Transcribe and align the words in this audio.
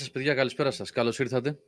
σας 0.00 0.10
παιδιά, 0.10 0.34
καλησπέρα 0.34 0.70
σας. 0.70 0.90
Καλώς 0.90 1.18
ήρθατε. 1.18 1.58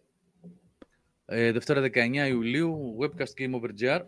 Ε, 1.24 1.52
Δευτέρα 1.52 1.80
19 1.80 2.26
Ιουλίου, 2.28 2.96
webcast 3.00 3.32
Game 3.38 3.60
Over 3.60 3.70
GR. 3.80 4.00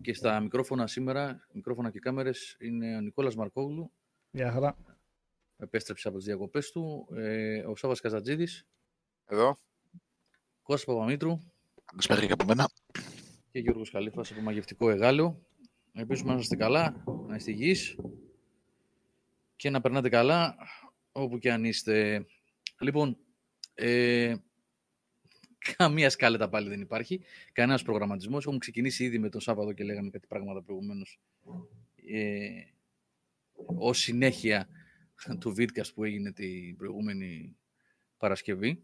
Και 0.00 0.14
στα 0.14 0.40
μικρόφωνα 0.40 0.86
σήμερα, 0.86 1.46
μικρόφωνα 1.52 1.90
και 1.90 1.98
κάμερες, 1.98 2.56
είναι 2.60 2.96
ο 2.96 3.00
Νικόλας 3.00 3.36
Μαρκόγλου. 3.36 3.90
Γεια 4.30 4.52
χαρά. 4.52 4.76
Επέστρεψε 5.56 6.08
από 6.08 6.16
τις 6.16 6.26
διακοπές 6.26 6.70
του. 6.70 7.08
Ε, 7.14 7.58
ο 7.58 7.76
Σάβας 7.76 8.00
Καζατζίδης. 8.00 8.66
Εδώ. 9.26 9.58
Κώστας 10.62 10.94
Παπαμήτρου. 10.94 11.38
Καλησπέρα 11.84 12.26
και 12.26 12.32
από 12.32 12.44
μένα. 12.44 12.70
Και 13.50 13.58
Γιώργος 13.58 13.90
Καλήφας 13.90 14.30
από 14.30 14.40
Μαγευτικό 14.40 14.90
Εγάλεο. 14.90 15.46
Ελπίζουμε 15.92 16.32
να 16.32 16.38
είστε 16.38 16.56
καλά, 16.56 17.04
να 17.26 17.34
είστε 17.34 17.50
υγιείς 17.50 17.96
και 19.56 19.70
να 19.70 19.80
περνάτε 19.80 20.08
καλά 20.08 20.56
όπου 21.16 21.38
και 21.38 21.52
αν 21.52 21.64
είστε. 21.64 22.26
Λοιπόν, 22.80 23.18
ε, 23.74 24.34
καμία 25.76 26.10
σκάλετα 26.10 26.48
πάλι 26.48 26.68
δεν 26.68 26.80
υπάρχει. 26.80 27.20
Κανένας 27.52 27.82
προγραμματισμός. 27.82 28.42
Έχουμε 28.44 28.58
ξεκινήσει 28.58 29.04
ήδη 29.04 29.18
με 29.18 29.28
τον 29.28 29.40
Σάββατο 29.40 29.72
και 29.72 29.84
λέγαμε 29.84 30.10
κάτι 30.10 30.26
πράγματα 30.26 30.62
προηγουμένως. 30.62 31.20
Ε, 32.08 32.48
ως 33.64 33.98
συνέχεια 33.98 34.68
του 35.40 35.54
Vidcast 35.58 35.94
που 35.94 36.04
έγινε 36.04 36.32
την 36.32 36.76
προηγούμενη 36.76 37.56
Παρασκευή. 38.16 38.82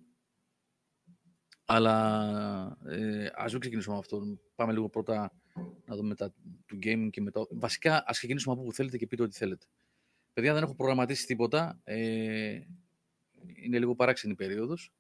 Αλλά 1.65 2.79
ε, 2.87 3.31
ας 3.35 3.53
μην 3.53 3.61
ξεκινήσουμε 3.61 3.95
με 3.95 4.01
αυτό. 4.01 4.39
Πάμε 4.55 4.73
λίγο 4.73 4.89
πρώτα 4.89 5.33
να 5.85 5.97
δούμε 5.97 6.15
τα 6.15 6.35
του 6.67 6.79
gaming 6.83 7.09
και 7.11 7.21
μετά. 7.21 7.47
Βασικά, 7.51 8.05
ας 8.07 8.17
ξεκινήσουμε 8.17 8.55
από 8.55 8.63
όπου 8.63 8.73
θέλετε 8.73 8.97
και 8.97 9.07
πείτε 9.07 9.23
ό,τι 9.23 9.37
θέλετε. 9.37 9.67
Παιδιά, 10.33 10.55
δεν 10.55 10.63
έχω 10.63 10.75
προγραμματίσει 10.75 11.27
τίποτα. 11.27 11.81
Ε, 11.85 12.61
είναι 13.55 13.79
λίγο 13.79 13.95
παράξενη 13.95 14.35
περίοδος. 14.35 14.93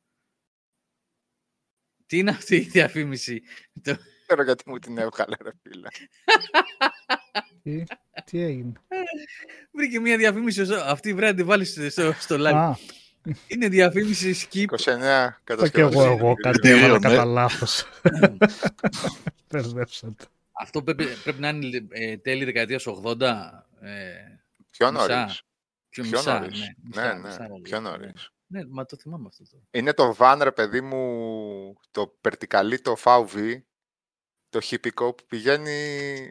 Τι 2.07 2.19
είναι 2.19 2.31
αυτή 2.31 2.57
η 2.57 2.61
διαφήμιση; 2.61 3.43
Δεν 3.73 3.99
ξέρω 4.27 4.43
γιατί 4.43 4.71
μου 4.71 4.79
την 4.79 4.99
έβγαλε, 4.99 5.37
ρε 5.43 5.51
φίλε. 5.62 5.89
Τι, 7.62 7.83
τι 8.25 8.41
έγινε; 8.41 8.73
Βρήκε 9.73 10.01
μια 10.01 10.17
διαφήμιση. 10.17 10.62
Αυτή 10.85 11.15
πρέπει 11.15 11.31
να 11.31 11.35
τη 11.35 11.43
βάλει 11.43 11.65
στο, 11.65 12.12
στο 12.12 12.37
live. 12.39 12.55
Α, 12.55 12.77
Είναι 13.47 13.69
διαφήμιση 13.69 14.35
skip. 14.35 14.59
29 14.59 14.62
είπα 14.62 15.37
και 15.37 15.41
κατασκευές. 15.45 15.95
εγώ, 15.95 16.05
εγώ 16.05 16.35
κάτι 16.35 16.59
Κτηρίων, 16.59 16.79
έβαλα 16.85 16.97
ε. 16.97 17.01
κατά 17.01 17.25
λάθος. 17.25 17.85
Μπερδέψατε. 19.51 20.25
Αυτό 20.53 20.83
πρέπει, 20.83 21.05
πρέπει 21.23 21.41
να 21.41 21.49
είναι 21.49 21.87
ε, 21.91 22.17
τέλη 22.17 22.45
δεκαετίας 22.45 22.85
80. 22.87 23.21
Ε, 23.81 24.42
Πιο 24.73 24.93
Μισά. 24.93 25.17
νωρίς. 25.17 25.43
πιο 25.88 26.02
Πιο 26.02 26.12
μισά, 26.19 26.38
νωρίς. 26.41 26.61
ναι, 26.61 27.02
Ναι, 27.02 27.14
μισά, 27.14 27.14
ναι, 27.14 27.49
μισά, 27.49 27.61
πιο 27.62 27.81
ναι. 27.81 27.88
νωρίς. 27.91 28.31
Ναι, 28.47 28.61
μα 28.69 28.85
το 28.85 28.97
θυμάμαι 28.97 29.26
αυτό. 29.29 29.45
τώρα. 29.50 29.62
Είναι 29.71 29.93
το 29.93 30.17
van, 30.19 30.38
ρε 30.43 30.52
παιδί 30.52 30.81
μου, 30.81 31.75
το 31.91 32.07
περτικαλί, 32.21 32.81
το 32.81 32.97
VV, 33.05 33.62
το 34.49 34.61
χυπικό 34.61 35.14
που 35.14 35.25
πηγαίνει 35.26 36.29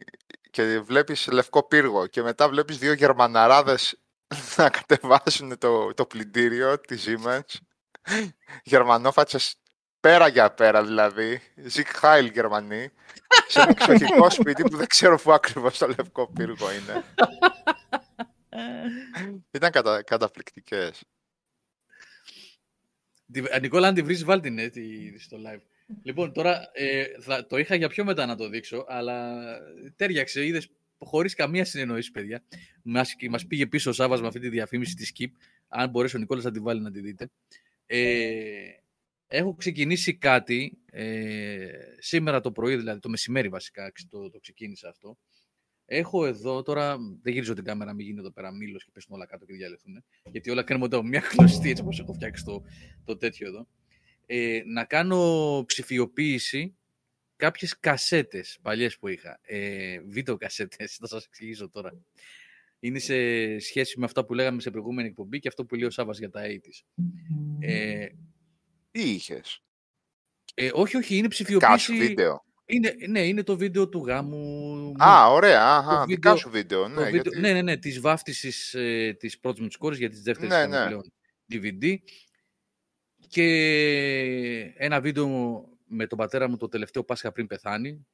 και 0.49 0.79
βλέπεις 0.79 1.27
λευκό 1.27 1.63
πύργο 1.67 2.07
και 2.07 2.21
μετά 2.21 2.49
βλέπεις 2.49 2.77
δύο 2.77 2.93
γερμαναράδες 2.93 4.01
να 4.57 4.69
κατεβάσουν 4.69 5.57
το, 5.57 5.93
το 5.93 6.05
πλυντήριο 6.05 6.79
της 6.79 7.05
Siemens. 7.07 7.57
Γερμανόφατσες 8.63 9.55
πέρα 9.99 10.27
για 10.27 10.53
πέρα 10.53 10.83
δηλαδή, 10.83 11.41
Ζικ 11.55 11.87
Χάιλ 11.87 12.25
Γερμανοί, 12.25 12.91
σε 13.47 13.61
ένα 13.61 13.69
εξοχικό 13.69 14.29
σπίτι 14.29 14.63
που 14.63 14.77
δεν 14.77 14.87
ξέρω 14.87 15.17
πού 15.17 15.31
ακριβώς 15.33 15.77
το 15.77 15.87
λευκό 15.87 16.27
πύργο 16.33 16.71
είναι. 16.71 17.03
Ήταν 19.51 19.71
κατα, 19.71 20.03
καταπληκτικές. 20.03 21.03
Τη- 23.31 23.53
Α, 23.53 23.59
Νικόλα, 23.59 23.87
αν 23.87 23.93
τη 23.93 24.01
βρεις, 24.01 24.23
βάλ 24.23 24.41
την 24.41 24.57
έτσι 24.59 25.13
στο 25.19 25.37
live. 25.45 25.61
Λοιπόν, 26.03 26.33
τώρα 26.33 26.69
ε, 26.73 27.05
θα, 27.21 27.45
το 27.47 27.57
είχα 27.57 27.75
για 27.75 27.89
πιο 27.89 28.03
μετά 28.05 28.25
να 28.25 28.35
το 28.35 28.49
δείξω, 28.49 28.85
αλλά 28.87 29.41
τέριαξε, 29.95 30.45
είδες, 30.45 30.69
χωρίς 30.97 31.33
καμία 31.33 31.65
συνεννόηση, 31.65 32.11
παιδιά. 32.11 32.43
Μας, 32.83 33.15
και 33.15 33.29
μας 33.29 33.47
πήγε 33.47 33.67
πίσω 33.67 33.89
ο 33.89 33.93
Σάββας 33.93 34.21
με 34.21 34.27
αυτή 34.27 34.39
τη 34.39 34.49
διαφήμιση 34.49 34.95
της 34.95 35.13
Skip. 35.17 35.31
Αν 35.67 35.89
μπορέσει 35.89 36.15
ο 36.15 36.19
Νικόλας 36.19 36.43
να 36.43 36.51
τη 36.51 36.59
βάλει 36.59 36.81
να 36.81 36.91
τη 36.91 36.99
δείτε. 36.99 37.29
Ε, 37.85 38.69
έχω 39.27 39.55
ξεκινήσει 39.55 40.17
κάτι, 40.17 40.77
ε, 40.85 41.69
σήμερα 41.99 42.41
το 42.41 42.51
πρωί, 42.51 42.75
δηλαδή 42.75 42.99
το 42.99 43.09
μεσημέρι 43.09 43.49
βασικά, 43.49 43.91
ξε- 43.91 44.09
το, 44.09 44.29
το 44.29 44.39
ξεκίνησα 44.39 44.89
αυτό. 44.89 45.17
Έχω 45.93 46.25
εδώ, 46.25 46.61
τώρα 46.61 46.97
δεν 47.21 47.33
γυρίζω 47.33 47.53
την 47.53 47.63
κάμερα, 47.63 47.93
μην 47.93 48.05
γίνει 48.05 48.19
εδώ 48.19 48.31
πέρα 48.31 48.51
μήλος 48.51 48.83
και 48.83 48.89
πέσουν 48.93 49.15
όλα 49.15 49.25
κάτω 49.25 49.45
και 49.45 49.53
διαλυθούν. 49.53 50.03
Γιατί 50.31 50.49
όλα 50.49 50.63
κάνουμε 50.63 50.85
εδώ 50.85 51.03
μια 51.03 51.19
κλωστή, 51.19 51.69
έτσι 51.69 51.81
όπως 51.81 51.99
έχω 51.99 52.13
φτιάξει 52.13 52.43
το, 52.43 52.63
το 53.03 53.17
τέτοιο 53.17 53.47
εδώ. 53.47 53.67
Ε, 54.25 54.61
να 54.65 54.85
κάνω 54.85 55.63
ψηφιοποίηση 55.67 56.75
κάποιες 57.35 57.79
κασέτες 57.79 58.59
παλιές 58.61 58.97
που 58.97 59.07
είχα. 59.07 59.39
Ε, 59.41 59.99
βίντεο 59.99 60.37
κασέτες, 60.37 60.95
θα 61.01 61.07
σας 61.07 61.25
εξηγήσω 61.25 61.69
τώρα. 61.69 62.01
Είναι 62.79 62.99
σε 62.99 63.59
σχέση 63.59 63.99
με 63.99 64.05
αυτά 64.05 64.25
που 64.25 64.33
λέγαμε 64.33 64.61
σε 64.61 64.71
προηγούμενη 64.71 65.07
εκπομπή 65.07 65.39
και 65.39 65.47
αυτό 65.47 65.65
που 65.65 65.75
λέει 65.75 65.87
ο 65.87 65.91
Σάββας 65.91 66.17
για 66.17 66.29
τα 66.29 66.41
80's. 66.41 67.03
Ε, 67.59 68.07
Τι 68.91 69.01
είχες, 69.01 69.63
ε, 70.53 70.69
όχι, 70.73 70.97
όχι, 70.97 71.15
είναι 71.15 71.27
κάσου 71.27 71.43
ψηφιοποίηση. 71.43 71.97
βίντεο. 71.97 72.45
Είναι, 72.65 72.95
ναι, 73.07 73.27
είναι 73.27 73.43
το 73.43 73.57
βίντεο 73.57 73.89
του 73.89 74.05
γάμου. 74.05 74.37
μου. 74.37 75.03
Α, 75.03 75.27
ωραία, 75.31 75.65
αχα, 75.75 75.89
βίντεο- 75.89 76.05
δικά 76.05 76.35
σου 76.35 76.49
βίντεο, 76.49 76.81
Το 76.81 76.87
ναι, 76.87 76.95
βίντεο, 76.95 77.09
γιατί... 77.21 77.39
ναι, 77.39 77.53
ναι, 77.53 77.61
ναι, 77.61 77.77
της 77.77 77.99
βάφτισης 77.99 78.73
ε, 78.73 79.15
της 79.19 79.39
πρώτης 79.39 79.61
μου 79.61 79.67
της 79.67 79.77
κόρης, 79.77 79.97
γιατί 79.97 80.13
της 80.13 80.23
δεύτερης 80.23 80.49
Ναι, 80.51 80.57
είχαμε 80.59 80.79
ναι. 80.79 80.85
πλέον 80.85 81.11
DVD. 81.51 81.95
Και 83.27 84.73
ένα 84.77 85.01
βίντεο 85.01 85.27
με 85.85 86.07
τον 86.07 86.17
πατέρα 86.17 86.49
μου 86.49 86.57
το 86.57 86.67
τελευταίο 86.67 87.03
Πάσχα 87.03 87.31
πριν 87.31 87.47
πεθάνει. 87.47 88.07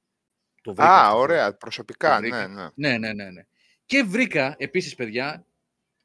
Το 0.61 0.73
βρήκα 0.73 0.91
Α, 0.93 1.05
αυτό. 1.05 1.17
ωραία, 1.17 1.53
προσωπικά, 1.57 2.13
Το 2.15 2.21
βρήκα. 2.21 2.47
ναι, 2.47 2.53
ναι. 2.53 2.67
Ναι, 2.89 2.97
ναι, 2.97 3.13
ναι, 3.13 3.29
ναι. 3.31 3.41
Και 3.85 4.03
βρήκα, 4.03 4.55
επίσης, 4.57 4.95
παιδιά, 4.95 5.45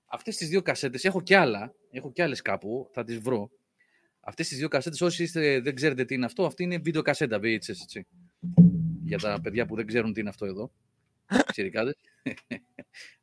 αυτές 0.07 0.37
τις 0.37 0.49
δύο 0.49 0.63
κασέτες, 0.63 1.05
έχω 1.05 1.23
κι 1.23 1.35
άλλα, 1.35 1.75
έχω 1.91 2.13
κι 2.13 2.23
άλλες 2.23 2.43
κάπου, 2.43 2.91
θα 2.93 3.05
τις 3.05 3.19
βρω. 3.19 3.51
Αυτές 4.21 4.49
τις 4.49 4.59
δύο 4.59 4.69
κασέτες, 4.69 5.01
όσοι 5.01 5.23
είστε, 5.23 5.61
δεν 5.61 5.75
ξέρετε 5.75 6.05
τι 6.05 6.15
είναι 6.15 6.25
αυτό, 6.25 6.45
αυτή 6.47 6.63
είναι 6.63 6.79
βίντεο 6.79 7.03
κασέτα, 7.03 7.39
VHS, 7.39 7.69
έτσι. 7.69 8.07
Για 9.05 9.19
τα 9.19 9.41
παιδιά 9.41 9.67
που 9.67 9.77
δεν 9.77 9.87
ξέρουν 9.87 10.13
τι 10.13 10.21
είναι 10.21 10.29
αυτό 10.29 10.47
εδώ. 10.47 10.73
Ξηρικάδες. 11.53 11.95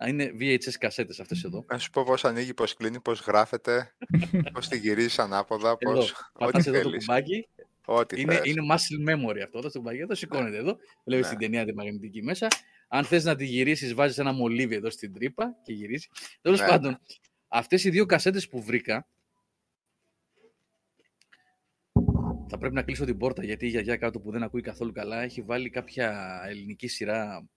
είναι 0.07 0.31
VHS 0.39 0.71
κασέτες 0.79 1.19
αυτές 1.19 1.43
εδώ. 1.43 1.65
Να 1.69 1.77
σου 1.77 1.89
πω 1.89 2.03
πώς 2.03 2.25
ανοίγει, 2.25 2.53
πώς 2.53 2.73
κλείνει, 2.73 2.99
πώς 2.99 3.19
γράφεται, 3.21 3.93
πώς 4.53 4.67
τη 4.67 4.77
γυρίζεις 4.77 5.19
ανάποδα, 5.19 5.75
Εδώ, 5.79 5.93
πώς... 5.93 6.11
Ό,τι 6.11 6.45
πατάς 6.45 6.67
εδώ 6.67 6.77
το 6.81 6.89
θέλεις. 6.89 7.05
κουμπάκι, 7.05 7.47
Ό,τι 7.85 8.21
είναι, 8.21 8.33
θες. 8.35 8.45
είναι 8.45 8.61
muscle 8.71 9.09
memory 9.13 9.39
αυτό, 9.43 9.59
το 9.61 9.69
κουμπάκι 9.69 9.97
εδώ, 9.99 10.15
σηκώνεται 10.15 10.57
εδώ, 10.57 10.77
βλέπεις 11.05 11.25
Ναι. 11.25 11.29
την 11.31 11.39
ταινία 11.39 11.65
τη 11.65 11.73
μαγνητική 11.73 12.23
μέσα. 12.23 12.47
Αν 12.87 13.03
θες 13.05 13.23
να 13.23 13.35
τη 13.35 13.45
γυρίσεις, 13.45 13.93
βάζεις 13.93 14.17
ένα 14.17 14.31
μολύβι 14.31 14.75
εδώ 14.75 14.89
στην 14.89 15.13
τρύπα 15.13 15.55
και 15.63 15.73
γυρίζει. 15.73 16.07
Τέλος 16.41 16.59
Ναι. 16.59 16.67
πάντων, 16.67 16.99
αυτές 17.47 17.83
οι 17.83 17.89
δύο 17.89 18.05
κασέτες 18.05 18.47
που 18.47 18.61
βρήκα, 18.63 19.07
θα 22.49 22.57
πρέπει 22.57 22.75
να 22.75 22.83
κλείσω 22.83 23.05
την 23.05 23.17
πόρτα, 23.17 23.43
γιατί 23.43 23.65
η 23.65 23.69
γιαγιά 23.69 23.97
κάτω 23.97 24.19
που 24.19 24.31
δεν 24.31 24.43
ακούει 24.43 24.61
καθόλου 24.61 24.91
καλά 24.91 25.21
έχει 25.21 25.41
βάλει 25.41 25.69
κάποια 25.69 26.39
ελληνική 26.47 26.87
σειρά, 26.87 27.47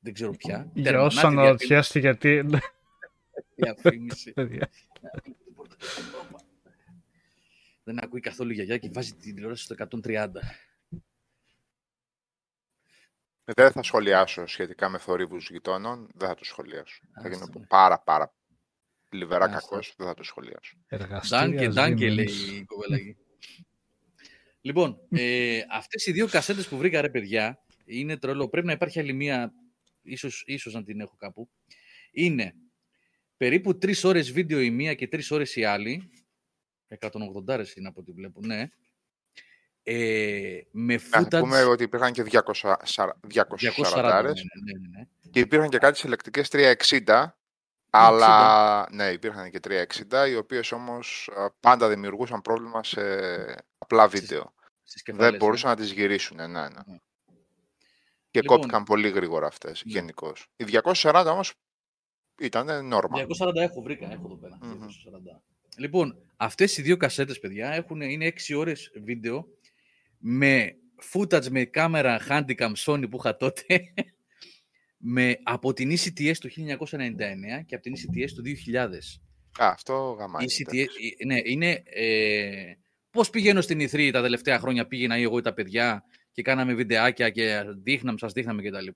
δεν 0.00 0.12
ξέρω 0.12 0.30
ποια. 0.30 0.70
Για 0.74 1.02
όσους 1.02 1.20
Τερμανάτη 1.20 1.42
αναρωτιέστε 1.42 1.98
γιατί... 1.98 2.44
διαφήμιση. 3.54 4.32
Παιδιά. 4.32 4.70
Δεν 7.84 8.04
ακούει 8.04 8.20
καθόλου 8.20 8.50
η 8.50 8.54
γιαγιά 8.54 8.78
και 8.78 8.90
βάζει 8.92 9.14
την 9.14 9.34
τηλεόραση 9.34 9.62
στο 9.62 9.74
130. 10.04 10.26
Δεν 13.44 13.72
θα 13.72 13.82
σχολιάσω 13.82 14.46
σχετικά 14.46 14.88
με 14.88 14.98
θορύβους 14.98 15.50
γειτόνων, 15.50 16.08
δεν 16.14 16.28
θα 16.28 16.34
το 16.34 16.44
σχολιάσω. 16.44 17.00
Θα 17.22 17.28
γίνω 17.28 17.42
Άστα, 17.42 17.58
ναι. 17.58 17.66
πάρα 17.66 18.00
πάρα 18.00 18.34
λιβερά 19.10 19.44
Άστα. 19.44 19.60
κακός, 19.60 19.94
δεν 19.96 20.06
θα 20.06 20.14
το 20.14 20.22
σχολιάσω. 20.22 20.76
Εργαστήρια 20.86 21.46
Ντάνκε, 21.46 21.68
ντάνκε, 21.68 22.06
Siemens. 22.06 22.14
λέει 22.14 22.24
η 22.24 22.64
κοπέλα 22.64 22.96
εκεί. 22.96 23.16
Λοιπόν, 24.60 24.98
ε, 25.10 25.60
αυτές 25.70 26.06
οι 26.06 26.12
δύο 26.12 26.28
κασέτες 26.28 26.68
που 26.68 26.76
βρήκα, 26.76 27.00
ρε 27.00 27.10
παιδιά, 27.10 27.64
είναι 27.84 28.16
τρελό. 28.16 28.48
Πρέπει 28.48 28.66
να 28.66 28.72
υπάρχει 28.72 29.00
άλλη 29.00 29.12
μία, 29.12 29.52
ίσως, 30.02 30.42
ίσως 30.46 30.74
να 30.74 30.82
την 30.84 31.00
έχω 31.00 31.16
κάπου. 31.16 31.50
Είναι 32.10 32.54
περίπου 33.36 33.78
τρεις 33.78 34.04
ώρες 34.04 34.32
βίντεο 34.32 34.60
η 34.60 34.70
μία 34.70 34.94
και 34.94 35.08
τρεις 35.08 35.30
ώρες 35.30 35.56
η 35.56 35.64
άλλη. 35.64 36.10
180 36.98 37.76
είναι 37.76 37.88
από 37.88 38.00
ό,τι 38.00 38.12
βλέπω, 38.12 38.40
ναι. 38.40 38.68
Ε, 39.82 40.60
με 40.70 40.94
Να 40.94 41.22
footage... 41.22 41.40
πούμε 41.40 41.62
ότι 41.62 41.82
υπήρχαν 41.82 42.12
και 42.12 42.24
200, 42.30 42.32
240 42.32 42.74
240, 43.28 43.32
ναι, 43.32 43.42
ναι, 43.70 44.32
ναι, 44.64 44.78
ναι, 44.78 44.98
ναι. 44.98 45.06
και 45.30 45.40
υπήρχαν 45.40 45.68
και 45.68 45.78
κάτι 45.78 45.98
συλλεκτικές 45.98 46.48
360, 46.52 47.26
αλλά 47.90 48.88
ναι, 48.92 49.06
υπήρχαν 49.06 49.50
και 49.50 49.60
360, 49.62 50.28
οι 50.28 50.36
οποίες 50.36 50.72
όμως 50.72 51.30
α, 51.36 51.50
πάντα 51.60 51.88
δημιουργούσαν 51.88 52.40
πρόβλημα 52.40 52.84
σε 52.84 53.00
απλά 53.78 54.08
Στις 54.08 54.20
βίντεο. 54.20 54.52
Στις 54.82 55.02
κεφαλές, 55.02 55.30
Δεν 55.30 55.38
μπορούσαν 55.38 55.70
να 55.70 55.76
τις 55.76 55.92
γυρίσουν, 55.92 56.36
ναι, 56.36 56.46
ναι. 56.46 56.60
Ναι. 56.60 56.98
Και 58.30 58.40
Λοιπόν, 58.40 58.56
κόπηκαν 58.56 58.84
πολύ 58.84 59.08
γρήγορα 59.08 59.46
αυτές, 59.46 59.82
ναι. 59.84 59.92
γενικώς. 59.92 60.46
Οι 60.56 60.64
240 60.64 61.24
όμως 61.30 61.52
ήταν 62.38 62.90
normal. 62.92 63.26
240 63.46 63.54
έχω 63.54 63.82
βρήκα, 63.82 64.12
έχω 64.12 64.22
εδώ 64.24 64.36
πέρα. 64.36 64.58
Μμμ. 64.62 64.86
240. 64.86 65.42
Λοιπόν, 65.76 66.18
αυτές 66.36 66.76
οι 66.76 66.82
δύο 66.82 66.96
κασέτες, 66.96 67.38
παιδιά, 67.38 67.70
έχουν, 67.70 68.00
είναι 68.00 68.26
6 68.26 68.54
ώρες 68.56 68.90
βίντεο 69.04 69.46
με 70.18 70.76
footage 71.12 71.48
με 71.48 71.64
κάμερα 71.64 72.20
Handicam 72.28 72.72
Sony 72.76 73.10
που 73.10 73.16
είχα 73.16 73.36
τότε 73.36 73.92
με, 74.98 75.36
από 75.42 75.72
την 75.72 75.90
ECTS 75.90 76.36
του 76.40 76.48
1999 76.48 77.64
και 77.66 77.74
από 77.74 77.82
την 77.84 77.94
ECTS 77.96 78.30
του 78.34 78.42
2000. 78.72 78.80
Α, 79.64 79.68
αυτό 79.68 80.16
γαμάει. 80.18 80.44
ECTS, 80.48 80.84
ε, 81.18 81.24
ναι, 81.26 81.36
είναι 81.44 81.82
ε, 81.84 82.72
πώς 83.10 83.30
πηγαίνω 83.30 83.60
στην 83.60 83.80
E3 83.80 84.10
τα 84.12 84.22
τελευταία 84.22 84.58
χρόνια, 84.58 84.86
πήγαινα 84.86 85.14
εγώ 85.14 85.38
ή 85.38 85.42
τα 85.42 85.52
παιδιά 85.54 86.04
και 86.32 86.42
κάναμε 86.42 86.74
βιντεάκια 86.74 87.30
και 87.30 87.62
δείχναμε, 87.82 88.18
σας 88.18 88.32
δείχναμε 88.32 88.62
κτλ. 88.62 88.86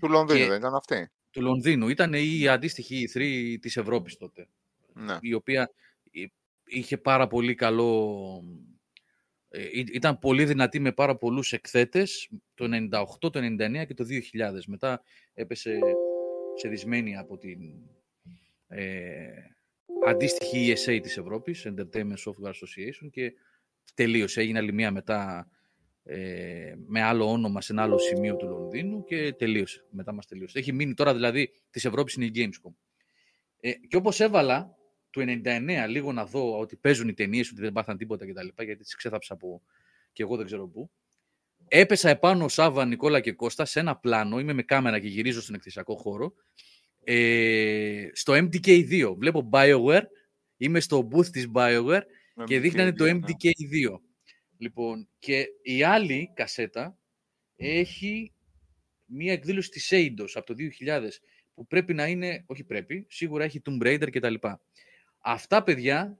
Του 0.00 0.08
Λονδίνου 0.08 0.38
και- 0.40 0.46
δεν 0.48 0.58
ήταν 0.58 0.74
αυτή; 0.74 1.10
Του 1.30 1.42
Λονδίνου. 1.42 1.88
Ήταν 1.88 2.12
η 2.14 2.48
αντίστοιχη 2.48 3.08
E3 3.14 3.56
της 3.60 3.76
Ευρώπης 3.76 4.16
τότε 4.16 4.48
Ναι. 4.94 5.16
η 5.20 5.32
οποία 5.34 5.70
ε, 6.12 6.24
είχε 6.66 6.96
πάρα 6.96 7.26
πολύ 7.26 7.54
καλό... 7.54 8.16
ε, 9.48 9.62
ή- 9.62 9.86
Ήταν 9.92 10.18
πολύ 10.18 10.44
δυνατή 10.44 10.80
με 10.80 10.92
πάρα 10.92 11.16
πολλούς 11.16 11.52
εκθέτες 11.52 12.28
το 12.54 12.64
98, 13.24 13.30
το 13.32 13.40
99 13.42 13.86
και 13.86 13.94
το 13.94 14.04
2000. 14.04 14.62
Μετά 14.66 15.02
έπεσε 15.40 15.78
σε 16.54 16.68
δυσμένη 16.68 17.16
από 17.16 17.38
την 17.38 17.58
ε, 18.68 19.28
αντίστοιχη 20.06 20.72
ESA 20.76 20.98
της 21.02 21.16
Ευρώπης, 21.16 21.66
Entertainment 21.68 22.16
Software 22.24 22.50
Association 22.50 23.10
και 23.10 23.32
τελείωσε. 23.94 24.40
Έγινε 24.40 24.58
άλλη 24.58 24.72
μία 24.72 24.90
μετά 24.90 25.50
ε, 26.02 26.74
με 26.86 27.02
άλλο 27.02 27.30
όνομα 27.30 27.60
σε 27.60 27.72
ένα 27.72 27.82
άλλο 27.82 27.98
σημείο 27.98 28.36
του 28.36 28.46
Λονδίνου 28.48 29.04
και 29.04 29.32
τελείωσε. 29.32 29.86
Μετά 29.90 30.12
μας 30.12 30.26
τελείωσε. 30.26 30.58
Έχει 30.58 30.72
μείνει 30.72 30.94
τώρα 30.94 31.14
δηλαδή 31.14 31.50
της 31.70 31.84
Ευρώπης 31.84 32.14
είναι 32.14 32.24
η 32.24 32.32
Gamescom. 32.34 32.72
Ε, 33.60 33.72
και 33.72 33.96
όπως 33.96 34.20
έβαλα 34.20 34.78
του 35.10 35.20
99 35.44 35.86
λίγο 35.88 36.12
να 36.12 36.26
δω 36.26 36.58
ότι 36.58 36.76
παίζουν 36.76 37.08
οι 37.08 37.14
ταινίες 37.14 37.50
ότι 37.50 37.60
δεν 37.60 37.72
πάθαν 37.72 37.96
τίποτα 37.96 38.26
κτλ. 38.26 38.62
Γιατί 38.62 38.82
τις 38.82 38.94
ξέθαψα 38.96 39.34
από 39.34 39.62
και 40.12 40.22
εγώ 40.22 40.36
δεν 40.36 40.46
ξέρω 40.46 40.68
πού. 40.68 40.90
Έπεσα 41.72 42.08
επάνω 42.08 42.48
Σάβα, 42.48 42.84
Νικόλα 42.84 43.20
και 43.20 43.32
Κώστα 43.32 43.64
σε 43.64 43.80
ένα 43.80 43.96
πλάνο. 43.96 44.38
Είμαι 44.38 44.52
με 44.52 44.62
κάμερα 44.62 44.98
και 44.98 45.08
γυρίζω 45.08 45.40
στον 45.40 45.54
εκθεσιακό 45.54 45.96
χώρο. 45.96 46.32
Ε, 47.04 48.08
στο 48.12 48.32
MDK2. 48.32 49.14
Βλέπω 49.18 49.48
BioWare. 49.52 50.02
Είμαι 50.56 50.80
στο 50.80 51.08
booth 51.12 51.26
της 51.26 51.46
BioWare 51.54 52.02
Με 52.34 52.44
και 52.44 52.56
MDK2, 52.56 52.60
δείχνανε 52.60 52.92
το 52.92 53.04
ναι. 53.04 53.12
MDK2. 53.12 53.98
Λοιπόν, 54.58 55.08
και 55.18 55.46
η 55.62 55.82
άλλη 55.82 56.32
κασέτα 56.34 56.98
έχει 57.56 58.32
μία 59.04 59.32
εκδήλωση 59.32 59.70
της 59.70 59.88
Eidos 59.92 60.30
από 60.34 60.46
το 60.46 60.54
2000 60.86 61.08
που 61.54 61.66
πρέπει 61.66 61.94
να 61.94 62.06
είναι, 62.06 62.44
όχι 62.46 62.64
πρέπει, 62.64 63.06
σίγουρα 63.08 63.44
έχει 63.44 63.62
Tomb 63.64 63.86
Raider 63.86 64.08
κτλ. 64.12 64.34
Αυτά, 65.18 65.62
παιδιά, 65.62 66.18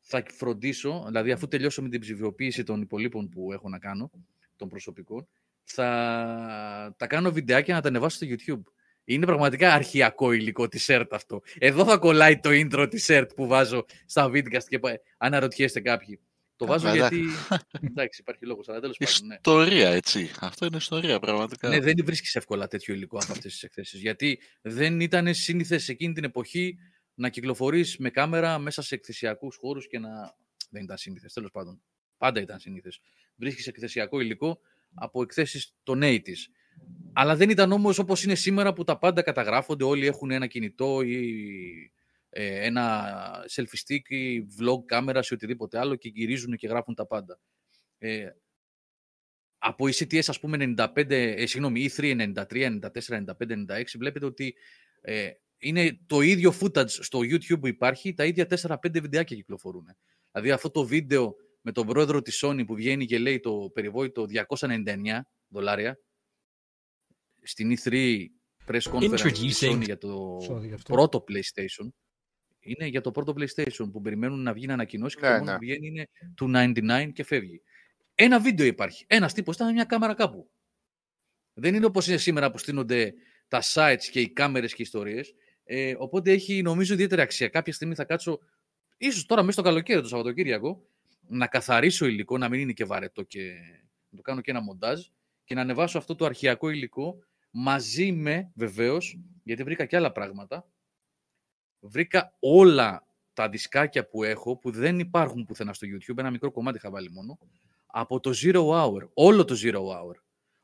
θα 0.00 0.22
φροντίσω, 0.30 1.04
δηλαδή 1.06 1.30
αφού 1.32 1.48
τελειώσω 1.48 1.82
με 1.82 1.88
την 1.88 2.00
ψηφιοποίηση 2.00 2.62
των 2.62 2.80
υπολείπων 2.80 3.28
που 3.28 3.52
έχω 3.52 3.68
να 3.68 3.78
κάνω, 3.78 4.10
των 4.58 4.68
προσωπικών, 4.68 5.28
θα 5.64 6.94
τα 6.96 7.06
κάνω 7.06 7.32
βιντεάκια 7.32 7.74
να 7.74 7.80
τα 7.80 7.88
ανεβάσω 7.88 8.16
στο 8.16 8.26
YouTube. 8.30 8.72
Είναι 9.04 9.26
πραγματικά 9.26 9.72
αρχιακό 9.72 10.32
υλικό 10.32 10.68
της 10.68 10.88
ΕΡΤ 10.88 11.12
αυτό. 11.14 11.40
Εδώ 11.58 11.84
θα 11.84 11.96
κολλάει 11.98 12.38
το 12.38 12.50
intro 12.52 12.86
της 12.90 13.08
ΕΡΤ 13.08 13.32
που 13.34 13.46
βάζω 13.46 13.84
στα 14.06 14.28
βίντεο 14.28 14.60
και 14.68 14.78
πα- 14.78 15.00
αναρωτιέστε 15.16 15.80
κάποιοι. 15.80 16.20
Το 16.56 16.66
βάζω 16.66 16.84
Καλά. 16.86 16.96
γιατί. 16.96 17.24
Εντάξει, 17.90 18.20
υπάρχει 18.20 18.46
λόγος, 18.46 18.68
αλλά 18.68 18.80
τέλος 18.80 18.96
πάντων. 18.96 19.26
Ναι. 19.26 19.34
Ιστορία, 19.34 19.88
έτσι. 19.90 20.30
Αυτό 20.40 20.66
είναι 20.66 20.76
ιστορία, 20.76 21.18
πραγματικά. 21.18 21.68
Ναι, 21.68 21.80
δεν 21.80 21.94
βρίσκεις 22.04 22.34
εύκολα 22.36 22.68
τέτοιο 22.68 22.94
υλικό 22.94 23.18
από 23.18 23.32
αυτές 23.32 23.52
τις 23.52 23.62
εκθέσεις. 23.62 24.00
Γιατί 24.00 24.40
δεν 24.62 25.00
ήταν 25.00 25.34
σύνηθες 25.34 25.88
εκείνη 25.88 26.12
την 26.12 26.24
εποχή 26.24 26.78
να 27.14 27.28
κυκλοφορείς 27.28 27.96
με 27.98 28.10
κάμερα 28.10 28.58
μέσα 28.58 28.82
σε 28.82 28.94
εκθεσιακούς 28.94 29.56
χώρους 29.56 29.86
και 29.86 29.98
να. 29.98 30.10
Δεν 30.70 30.82
ήταν 30.82 30.96
σύνηθες, 30.98 31.32
τέλος 31.32 31.50
πάντων. 31.50 31.82
Πάντα 32.16 32.40
ήταν 32.40 32.58
σύνηθες. 32.58 33.00
Βρίσκεις 33.38 33.66
εκθεσιακό 33.66 34.20
υλικό 34.20 34.60
από 34.94 35.22
εκθέσεις 35.22 35.74
των 35.82 36.00
80's. 36.02 36.50
Αλλά 37.12 37.36
δεν 37.36 37.50
ήταν 37.50 37.72
όμως 37.72 37.98
όπως 37.98 38.24
είναι 38.24 38.34
σήμερα 38.34 38.72
που 38.72 38.84
τα 38.84 38.98
πάντα 38.98 39.22
καταγράφονται. 39.22 39.84
Όλοι 39.84 40.06
έχουν 40.06 40.30
ένα 40.30 40.46
κινητό 40.46 41.02
ή 41.02 41.92
ε, 42.30 42.66
ένα 42.66 43.06
selfie 43.50 43.78
stick 43.86 44.08
ή 44.08 44.46
vlog 44.60 44.84
κάμερα 44.86 45.20
ή 45.30 45.34
οτιδήποτε 45.34 45.78
άλλο 45.78 45.96
και 45.96 46.08
γυρίζουν 46.08 46.56
και 46.56 46.66
γράφουν 46.66 46.94
τα 46.94 47.06
πάντα. 47.06 47.40
Ε, 47.98 48.28
από 49.58 49.84
ECTS 49.84 50.22
ας 50.26 50.40
πούμε 50.40 50.74
95, 50.76 51.10
ε, 51.10 51.46
συγγνώμη, 51.46 51.90
E3 51.96 52.32
93, 52.34 52.78
94, 52.80 53.24
95, 53.38 53.66
96 53.68 53.82
βλέπετε 53.98 54.26
ότι 54.26 54.54
ε, 55.00 55.30
είναι 55.58 55.98
το 56.06 56.20
ίδιο 56.20 56.54
footage 56.60 56.88
στο 56.88 57.18
YouTube 57.18 57.60
που 57.60 57.66
υπάρχει, 57.66 58.14
τα 58.14 58.24
ίδια 58.24 58.46
4-5 58.62 58.76
βιντεάκια 58.92 59.36
κυκλοφορούν. 59.36 59.86
Δηλαδή 60.32 60.50
αυτό 60.50 60.70
το 60.70 60.84
βίντεο 60.84 61.36
με 61.60 61.72
τον 61.72 61.86
πρόεδρο 61.86 62.22
της 62.22 62.44
Sony 62.44 62.62
που 62.66 62.74
βγαίνει 62.74 63.06
και 63.06 63.18
λέει 63.18 63.40
το 63.40 63.70
περιβόητο 63.74 64.26
299 64.48 65.20
δολάρια 65.48 65.98
στην 67.42 67.76
E3 67.76 68.24
press 68.66 68.80
conference 68.92 69.20
της 69.20 69.62
Introducing- 69.62 69.70
Sony 69.72 69.82
για 69.84 69.98
το 69.98 70.36
Sorry 70.50 70.66
γι' 70.66 70.72
αυτό. 70.72 70.92
πρώτο 70.92 71.24
PlayStation. 71.28 71.88
Είναι 72.60 72.86
για 72.86 73.00
το 73.00 73.10
πρώτο 73.10 73.34
PlayStation 73.36 73.88
που 73.92 74.00
περιμένουν 74.00 74.42
να 74.42 74.52
βγει 74.52 74.66
να 74.66 74.72
ανακοινώσει 74.72 75.16
και 75.16 75.22
Ναι, 75.26 75.28
το 75.32 75.38
μόνο 75.38 75.50
ναι. 75.50 75.58
που 75.58 75.64
βγαίνει 75.64 75.86
είναι 75.86 76.08
του 76.36 76.46
99 76.54 77.12
και 77.12 77.24
φεύγει. 77.24 77.62
Ένα 78.14 78.40
βίντεο 78.40 78.66
υπάρχει. 78.66 79.04
Ένας 79.08 79.32
τύπος 79.34 79.54
ήταν 79.54 79.66
με 79.66 79.72
μια 79.72 79.84
κάμερα 79.84 80.14
κάπου. 80.14 80.50
Δεν 81.52 81.74
είναι 81.74 81.86
όπως 81.86 82.06
είναι 82.06 82.16
σήμερα 82.16 82.50
που 82.50 82.58
στείνονται 82.58 83.14
τα 83.48 83.62
sites 83.74 84.02
και 84.10 84.20
οι 84.20 84.32
κάμερες 84.32 84.70
και 84.70 84.82
οι 84.82 84.84
ιστορίες. 84.84 85.34
Ε, 85.64 85.94
οπότε 85.98 86.30
έχει 86.32 86.62
νομίζω 86.62 86.94
ιδιαίτερη 86.94 87.20
αξία. 87.20 87.48
Κάποια 87.48 87.72
στιγμή 87.72 87.94
θα 87.94 88.04
κάτσω, 88.04 88.38
ίσως 88.96 89.26
τώρα 89.26 89.40
μέσα 89.42 89.52
στο 89.52 89.62
καλοκαίρι, 89.62 90.00
το 90.02 90.08
Σαββατοκύριακο, 90.08 90.86
να 91.28 91.46
καθαρίσω 91.46 92.06
υλικό, 92.06 92.38
να 92.38 92.48
μην 92.48 92.60
είναι 92.60 92.72
και 92.72 92.84
βαρετό 92.84 93.22
και 93.22 93.52
να 94.08 94.16
το 94.16 94.22
κάνω 94.22 94.40
και 94.40 94.50
ένα 94.50 94.60
μοντάζ 94.60 95.06
και 95.44 95.54
να 95.54 95.60
ανεβάσω 95.60 95.98
αυτό 95.98 96.14
το 96.14 96.24
αρχαιακό 96.24 96.68
υλικό 96.68 97.18
μαζί 97.50 98.12
με, 98.12 98.50
βεβαίως, 98.54 99.18
γιατί 99.42 99.62
βρήκα 99.62 99.84
και 99.84 99.96
άλλα 99.96 100.12
πράγματα. 100.12 100.68
Βρήκα 101.80 102.36
όλα 102.38 103.06
τα 103.32 103.48
δισκάκια 103.48 104.08
που 104.08 104.22
έχω, 104.22 104.56
που 104.56 104.70
δεν 104.70 104.98
υπάρχουν 104.98 105.44
πουθενά 105.44 105.72
στο 105.72 105.86
YouTube, 105.86 106.18
ένα 106.18 106.30
μικρό 106.30 106.50
κομμάτι 106.50 106.76
είχα 106.76 106.90
βάλει 106.90 107.10
μόνο, 107.10 107.38
από 107.86 108.20
το 108.20 108.30
Zero 108.42 108.68
Hour, 108.68 109.08
όλο 109.14 109.44
το 109.44 109.54
Zero 109.62 109.80
Hour. 109.80 110.14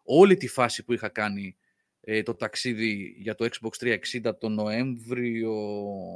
Όλη 0.03 0.37
τη 0.37 0.49
φάση 0.49 0.85
που 0.85 0.93
είχα 0.93 1.09
κάνει 1.09 1.57
ε, 2.01 2.23
το 2.23 2.35
ταξίδι 2.35 3.15
για 3.19 3.35
το 3.35 3.49
Xbox 3.51 3.97
360 4.23 4.39
τον 4.39 4.55
Νοέμβριο, 4.55 5.55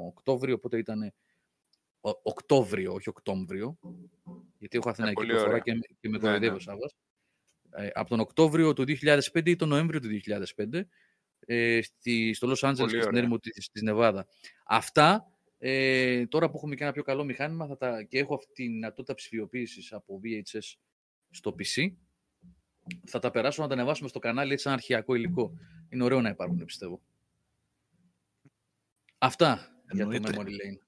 Οκτώβριο, 0.06 0.58
πότε 0.58 0.78
ήταν 0.78 1.12
Οκτώβριο, 2.23 2.92
όχι 2.92 3.09
Οκτώβριο, 3.09 3.79
γιατί 4.59 4.77
έχω 4.77 4.88
Αθηναϊκή 4.90 5.14
πολύ 5.14 5.29
προφορά 5.29 5.51
ωραία. 5.51 5.62
και, 5.62 5.75
με- 5.75 5.81
και 6.01 6.09
με 6.09 6.16
Ναι, 6.16 6.18
κοροϊδεύει 6.18 6.49
ο 6.49 6.53
ναι. 6.55 6.61
Σάββας. 6.61 6.97
Ε, 7.71 7.88
από 7.94 8.09
τον 8.09 8.21
Οκτώβριο 8.21 8.73
του 8.73 8.85
2005 8.85 9.47
ή 9.51 9.57
τον 9.57 9.68
Νοέμβριο 9.68 10.01
του 10.01 10.09
2005 10.09 10.81
ε, 11.40 11.81
στη, 11.83 12.33
στο 12.35 12.49
Los 12.49 12.68
Angeles 12.68 12.77
Πολύ 12.77 12.92
και 12.92 12.97
στην 12.99 13.07
ωραία. 13.09 13.18
έρημο 13.21 13.38
της, 13.38 13.71
της 13.73 13.83
Νεβάδα. 13.83 14.27
Αυτά, 14.66 15.33
ε, 15.59 16.27
τώρα 16.27 16.51
που 16.51 16.57
έχουμε 16.57 16.75
και 16.75 16.83
ένα 16.83 16.92
πιο 16.92 17.03
καλό 17.03 17.25
μηχάνημα 17.25 17.66
θα 17.66 17.77
τα, 17.77 18.03
και 18.03 18.18
έχω 18.18 18.35
αυτή 18.35 18.53
τη 18.53 18.62
δυνατότητα 18.68 19.14
ψηφιοποίησης 19.14 19.92
από 19.92 20.21
VHS 20.25 20.75
στο 21.31 21.55
PC, 21.59 21.92
θα 23.07 23.18
τα 23.18 23.31
περάσω 23.31 23.62
να 23.62 23.68
τα 23.68 23.75
ανεβάσουμε 23.75 24.09
στο 24.09 24.18
κανάλι 24.18 24.53
έτσι 24.53 24.64
σαν 24.64 24.73
αρχαιακό 24.73 25.14
υλικό. 25.14 25.53
Είναι 25.88 26.05
ωραίο 26.05 26.21
να 26.21 26.29
υπάρχουν, 26.29 26.64
πιστεύω. 26.64 27.01
Αυτά 29.18 29.83
για 29.92 30.07
το 30.07 30.12
Εννοείται. 30.14 30.37
Memory 30.37 30.49
Lane. 30.51 30.79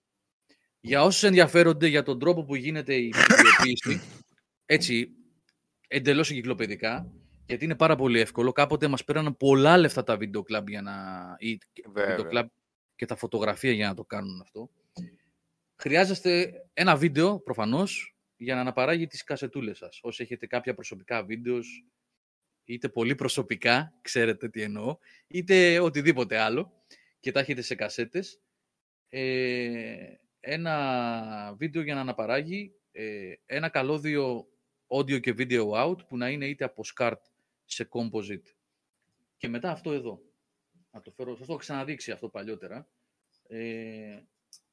Για 0.81 1.03
όσους 1.03 1.23
ενδιαφέρονται 1.23 1.87
για 1.87 2.03
τον 2.03 2.19
τρόπο 2.19 2.45
που 2.45 2.55
γίνεται 2.55 2.95
η 2.95 3.09
ψηφιοποίηση, 3.09 4.01
έτσι, 4.67 5.11
εντελώς 5.89 6.31
εγκυκλοπαιδικά, 6.31 7.13
γιατί 7.47 7.65
είναι 7.65 7.77
πάρα 7.77 7.97
πολύ 7.97 8.21
εύκολο. 8.21 8.53
Κάποτε 8.53 8.89
μας 8.89 9.05
πέραναν 9.05 9.37
πολλά 9.37 9.79
λεφτά 9.79 10.03
τα 10.03 10.17
βίντεο 10.17 10.43
κλαμπ 10.43 10.69
για 10.69 10.83
να... 10.83 10.95
ή 11.39 11.59
Βέβαια. 11.93 12.17
βίντεο 12.17 12.31
κλαμπ 12.31 12.49
και 12.97 13.07
τα 13.07 13.17
φωτογραφία 13.17 13.73
για 13.73 13.89
να 13.89 13.95
το 13.95 14.05
κάνουν 14.05 14.41
αυτό. 14.41 14.71
Χρειάζεστε 15.77 16.53
ένα 16.73 16.97
βίντεο, 16.97 17.41
προφανώς, 17.41 18.17
για 18.37 18.55
να 18.55 18.61
αναπαράγει 18.61 19.07
τις 19.07 19.25
κασετούλες 19.25 19.79
σας. 19.79 19.99
Όσοι 20.03 20.23
έχετε 20.23 20.47
κάποια 20.47 20.75
προσωπικά 20.75 21.25
βίντεος, 21.25 21.85
είτε 22.65 22.89
πολύ 22.89 23.15
προσωπικά, 23.15 23.99
ξέρετε 24.03 24.49
τι 24.49 24.63
εννοώ, 24.63 24.97
είτε 25.27 25.79
οτιδήποτε 25.79 26.39
άλλο, 26.39 26.73
και 27.21 27.33
τα 27.33 27.41
έχετε 27.41 27.63
σε 27.63 27.75
κασέτες, 27.75 28.41
ε, 29.09 30.15
ένα 30.41 31.55
βίντεο 31.59 31.83
για 31.83 31.95
να 31.95 32.01
αναπαράγει 32.01 32.75
ε, 32.93 33.33
ένα 33.47 33.69
καλώδιο 33.69 34.49
audio 34.87 35.21
και 35.21 35.35
video 35.39 35.71
out 35.71 36.07
που 36.09 36.17
να 36.17 36.29
είναι 36.29 36.47
είτε 36.47 36.65
από 36.65 36.83
SCART 36.95 37.17
σε 37.65 37.89
composite. 37.91 38.55
Και 39.37 39.49
μετά 39.49 39.71
αυτό 39.71 39.93
εδώ. 39.93 40.23
Να 40.91 41.01
το 41.01 41.11
φέρω, 41.11 41.37
σας 41.37 41.47
το 41.47 41.53
έχω 41.53 41.61
ξαναδείξει 41.61 42.11
αυτό 42.11 42.29
παλιότερα. 42.29 42.89
Ε, 43.47 44.21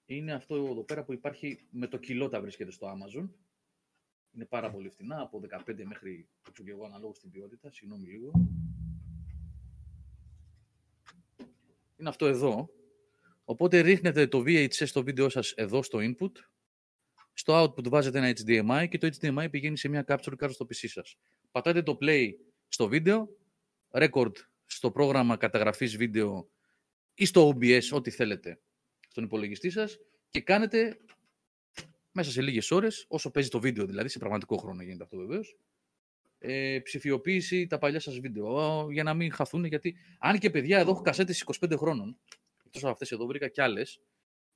είναι 0.05 0.33
αυτό 0.33 0.55
εδώ 0.55 0.83
πέρα 0.83 1.03
που 1.03 1.13
υπάρχει 1.13 1.67
με 1.69 1.87
το 1.87 1.97
κιλό 1.97 2.29
τα 2.29 2.41
βρίσκεται 2.41 2.71
στο 2.71 2.87
Amazon. 2.87 3.29
Είναι 4.31 4.45
πάρα 4.45 4.71
πολύ 4.71 4.89
φτηνά, 4.89 5.21
από 5.21 5.41
15 5.67 5.83
μέχρι, 5.83 6.27
το 6.41 6.51
ξέρω 6.51 6.67
και 6.67 6.73
εγώ, 6.73 6.85
αναλόγως 6.85 7.17
στην 7.17 7.31
ποιότητα. 7.31 7.71
Συγγνώμη 7.71 8.07
λίγο. 8.07 8.31
Είναι 11.97 12.09
αυτό 12.09 12.25
εδώ. 12.25 12.69
Οπότε 13.49 13.79
ρίχνετε 13.79 14.27
το 14.27 14.43
VHS 14.45 14.67
στο 14.67 15.03
βίντεο 15.03 15.29
σας 15.29 15.51
εδώ 15.51 15.83
στο 15.83 15.99
input 16.01 16.31
Στο 17.33 17.63
output 17.63 17.89
βάζετε 17.89 18.17
ένα 18.17 18.33
HDMI 18.39 18.87
και 18.89 18.97
το 18.97 19.09
HDMI 19.19 19.47
πηγαίνει 19.51 19.77
σε 19.77 19.87
μια 19.87 20.05
capture 20.07 20.33
card 20.39 20.51
στο 20.51 20.65
PC 20.65 20.87
σας. 20.87 21.17
Πατάτε 21.51 21.81
το 21.81 21.97
play 22.01 22.29
στο 22.67 22.87
βίντεο, 22.87 23.29
record 23.91 24.31
στο 24.65 24.91
πρόγραμμα 24.91 25.37
καταγραφής 25.37 25.97
βίντεο 25.97 26.49
ή 27.13 27.25
στο 27.25 27.49
OBS, 27.49 27.81
ό,τι 27.91 28.09
θέλετε, 28.09 28.59
στον 29.07 29.23
υπολογιστή 29.23 29.69
σας 29.69 29.97
και 30.29 30.41
κάνετε 30.41 30.99
μέσα 32.11 32.31
σε 32.31 32.41
λίγες 32.41 32.71
ώρες, 32.71 33.05
όσο 33.07 33.31
παίζει 33.31 33.49
το 33.49 33.59
βίντεο 33.59 33.85
δηλαδή, 33.85 34.09
σε 34.09 34.19
πραγματικό 34.19 34.57
χρόνο 34.57 34.81
γίνεται 34.81 35.03
αυτό 35.03 35.17
βεβαίως. 35.17 35.57
Ε, 36.39 36.79
ψηφιοποίηση 36.83 37.67
τα 37.67 37.77
παλιά 37.77 37.99
σας 37.99 38.19
βίντεο, 38.19 38.87
για 38.91 39.03
να 39.03 39.13
μην 39.13 39.31
χαθούν, 39.31 39.65
γιατί 39.65 39.95
αν 40.19 40.37
και 40.37 40.49
παιδιά 40.49 40.79
εδώ 40.79 40.91
έχω 40.91 41.01
κασέτες 41.01 41.43
25 41.59 41.77
χρόνων, 41.77 42.17
εκτός 42.67 42.83
από 42.83 42.91
αυτές 42.91 43.11
εδώ 43.11 43.25
βρήκα 43.25 43.47
κι 43.47 43.61
άλλες, 43.61 44.01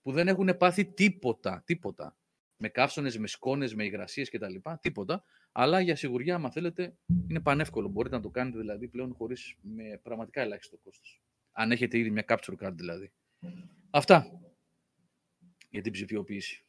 που 0.02 0.12
δεν 0.12 0.28
έχουν 0.28 0.58
πάθει 0.58 0.86
τίποτα, 0.86 1.64
τίποτα. 1.66 2.16
Με 2.58 2.70
καύσονες, 2.70 3.18
με 3.18 3.28
σκόνες, 3.28 3.76
με 3.76 3.84
υγρασίες 3.84 4.30
κτλ. 4.30 4.56
Τίποτα. 4.82 5.24
Αλλά 5.52 5.80
για 5.80 5.96
σιγουριά, 5.96 6.36
άμα 6.36 6.52
θέλετε, 6.52 6.96
είναι 7.28 7.40
πανεύκολο. 7.40 7.88
Μπορείτε 7.88 8.16
να 8.16 8.22
το 8.22 8.30
κάνετε 8.30 8.58
δηλαδή 8.58 8.88
πλέον 8.88 9.14
χωρίς 9.14 9.56
με 9.62 10.00
πραγματικά 10.04 10.42
ελάχιστο 10.42 10.78
κόστος. 10.78 11.22
Αν 11.52 11.72
έχετε 11.72 11.98
ήδη 11.98 12.10
μια 12.10 12.26
capture 12.28 12.66
card 12.66 12.74
δηλαδή. 12.74 13.12
Αυτά 13.90 14.42
για 15.70 15.82
την 15.82 15.92
ψηφιοποίηση. 15.92 16.64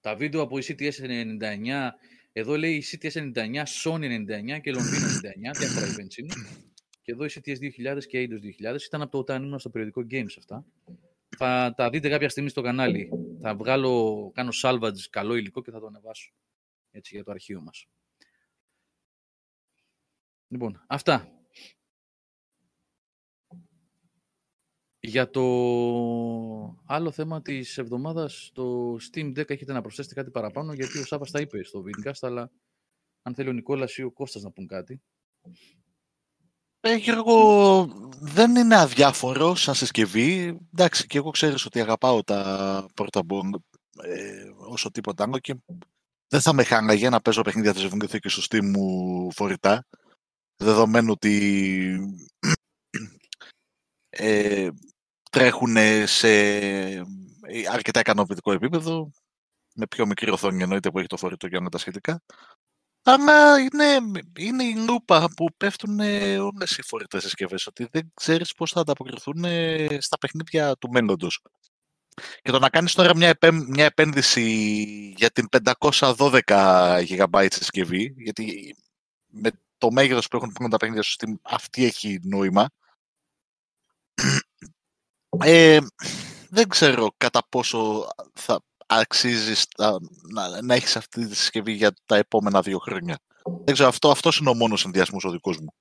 Τα 0.00 0.16
βίντεο 0.16 0.40
από 0.40 0.58
η 0.58 0.62
CTS 0.66 0.92
99, 1.00 1.90
εδώ 2.32 2.56
λέει 2.56 2.74
η 2.74 2.84
CTS 2.86 3.32
99, 3.34 3.62
Sony 3.82 4.24
99 4.54 4.60
και 4.60 4.72
Longino 4.74 5.50
99, 5.50 5.56
διάφορα 5.58 5.86
events 5.86 6.16
είναι. 6.16 6.34
Και 7.04 7.12
εδώ 7.12 7.24
η 7.24 7.30
CTS 7.30 7.56
2000 7.96 8.04
και 8.06 8.28
Eidos 8.28 8.72
2000 8.72 8.80
ήταν 8.86 9.02
από 9.02 9.10
το 9.10 9.18
όταν 9.18 9.42
ήμουν 9.42 9.58
στο 9.58 9.70
περιοδικό 9.70 10.06
Games 10.10 10.34
αυτά. 10.38 10.64
Θα 11.36 11.74
τα 11.76 11.90
δείτε 11.90 12.08
κάποια 12.08 12.28
στιγμή 12.28 12.48
στο 12.48 12.62
κανάλι. 12.62 13.10
Θα 13.40 13.54
βγάλω, 13.54 14.30
κάνω 14.34 14.50
salvage 14.62 15.00
καλό 15.10 15.34
υλικό 15.34 15.62
και 15.62 15.70
θα 15.70 15.80
το 15.80 15.86
ανεβάσω. 15.86 16.32
Έτσι 16.90 17.14
για 17.14 17.24
το 17.24 17.30
αρχείο 17.30 17.60
μας. 17.60 17.86
Λοιπόν, 20.48 20.84
αυτά. 20.86 21.28
Για 25.00 25.30
το 25.30 25.42
άλλο 26.86 27.10
θέμα 27.10 27.42
της 27.42 27.78
εβδομάδας, 27.78 28.50
το 28.54 28.94
Steam 28.94 29.38
Deck 29.38 29.50
έχετε 29.50 29.72
να 29.72 29.80
προσθέσετε 29.80 30.14
κάτι 30.14 30.30
παραπάνω, 30.30 30.72
γιατί 30.72 30.98
ο 30.98 31.04
Σάβας 31.04 31.30
τα 31.30 31.40
είπε 31.40 31.62
στο 31.62 31.84
Vidcast, 31.86 32.18
αλλά 32.20 32.50
αν 33.22 33.34
θέλει 33.34 33.48
ο 33.48 33.52
Νικόλας 33.52 33.96
ή 33.96 34.02
ο 34.02 34.12
Κώστας 34.12 34.42
να 34.42 34.50
πούν 34.50 34.66
κάτι. 34.66 35.02
Ε, 36.86 36.94
Γιώργο, 36.94 37.86
δεν 38.20 38.56
είναι 38.56 38.76
αδιάφορο 38.76 39.54
σαν 39.54 39.74
συσκευή. 39.74 40.58
Εντάξει, 40.72 41.06
και 41.06 41.18
εγώ 41.18 41.30
ξέρεις 41.30 41.64
ότι 41.64 41.80
αγαπάω 41.80 42.22
τα 42.22 42.86
portable 42.94 43.50
ε, 44.02 44.44
όσο 44.56 44.90
τίποτα 44.90 45.24
άλλο 45.24 45.38
και 45.38 45.54
δεν 46.28 46.40
θα 46.40 46.52
με 46.52 46.64
χάναγε 46.64 47.08
να 47.08 47.20
παίζω 47.20 47.42
παιχνίδια 47.42 47.74
της 47.74 48.18
και 48.20 48.28
στο 48.28 48.42
Steam 48.50 48.64
μου 48.64 49.28
φορητά. 49.32 49.86
Δεδομένου 50.56 51.10
ότι 51.12 52.16
ε, 54.08 54.68
τρέχουν 55.30 55.76
σε 56.04 56.28
αρκετά 57.70 58.00
ικανοποιητικό 58.00 58.52
επίπεδο, 58.52 59.10
με 59.74 59.86
πιο 59.86 60.06
μικρή 60.06 60.30
οθόνη 60.30 60.62
εννοείται 60.62 60.90
που 60.90 60.98
έχει 60.98 61.08
το 61.08 61.16
φορητό 61.16 61.48
και 61.48 61.56
όλα 61.56 61.68
τα 61.68 61.78
σχετικά. 61.78 62.22
Αλλά 63.06 63.58
είναι, 63.58 64.20
είναι 64.38 64.64
η 64.64 64.74
λούπα 64.74 65.28
που 65.36 65.46
πέφτουν 65.56 66.00
όλες 66.40 66.76
οι 66.78 66.82
φορητέ 66.82 67.20
συσκευές, 67.20 67.66
ότι 67.66 67.88
δεν 67.90 68.12
ξέρεις 68.14 68.52
πώς 68.54 68.70
θα 68.70 68.80
ανταποκριθούν 68.80 69.44
στα 69.98 70.18
παιχνίδια 70.18 70.76
του 70.76 70.90
μέλλοντος. 70.90 71.42
Και 72.42 72.50
το 72.50 72.58
να 72.58 72.68
κάνεις 72.68 72.94
τώρα 72.94 73.16
μια, 73.16 73.36
μια 73.68 73.84
επένδυση 73.84 74.42
για 75.16 75.30
την 75.30 75.48
512 75.48 76.40
GB 77.08 77.46
συσκευή, 77.50 78.14
γιατί 78.16 78.76
με 79.26 79.50
το 79.78 79.90
μέγεθος 79.90 80.28
που 80.28 80.36
έχουν 80.36 80.52
πλέον 80.52 80.70
τα 80.70 80.76
παιχνίδια 80.76 81.02
σου, 81.02 81.16
αυτή 81.42 81.84
έχει 81.84 82.20
νόημα. 82.22 82.68
Ε, 85.38 85.78
δεν 86.48 86.68
ξέρω 86.68 87.14
κατά 87.16 87.46
πόσο 87.48 88.08
θα 88.34 88.62
αξίζει 88.96 89.62
να, 90.28 90.62
να 90.62 90.74
έχεις 90.74 90.96
αυτή 90.96 91.26
τη 91.26 91.36
συσκευή 91.36 91.72
για 91.72 91.94
τα 92.06 92.16
επόμενα 92.16 92.60
δύο 92.60 92.78
χρόνια. 92.78 93.18
Δεν 93.64 93.74
ξέρω, 93.74 93.88
αυτό, 93.88 94.10
αυτός 94.10 94.38
είναι 94.38 94.50
ο 94.50 94.54
μόνος 94.54 94.84
ενδιασμός 94.84 95.24
ο 95.24 95.30
δικός 95.30 95.58
μου. 95.58 95.74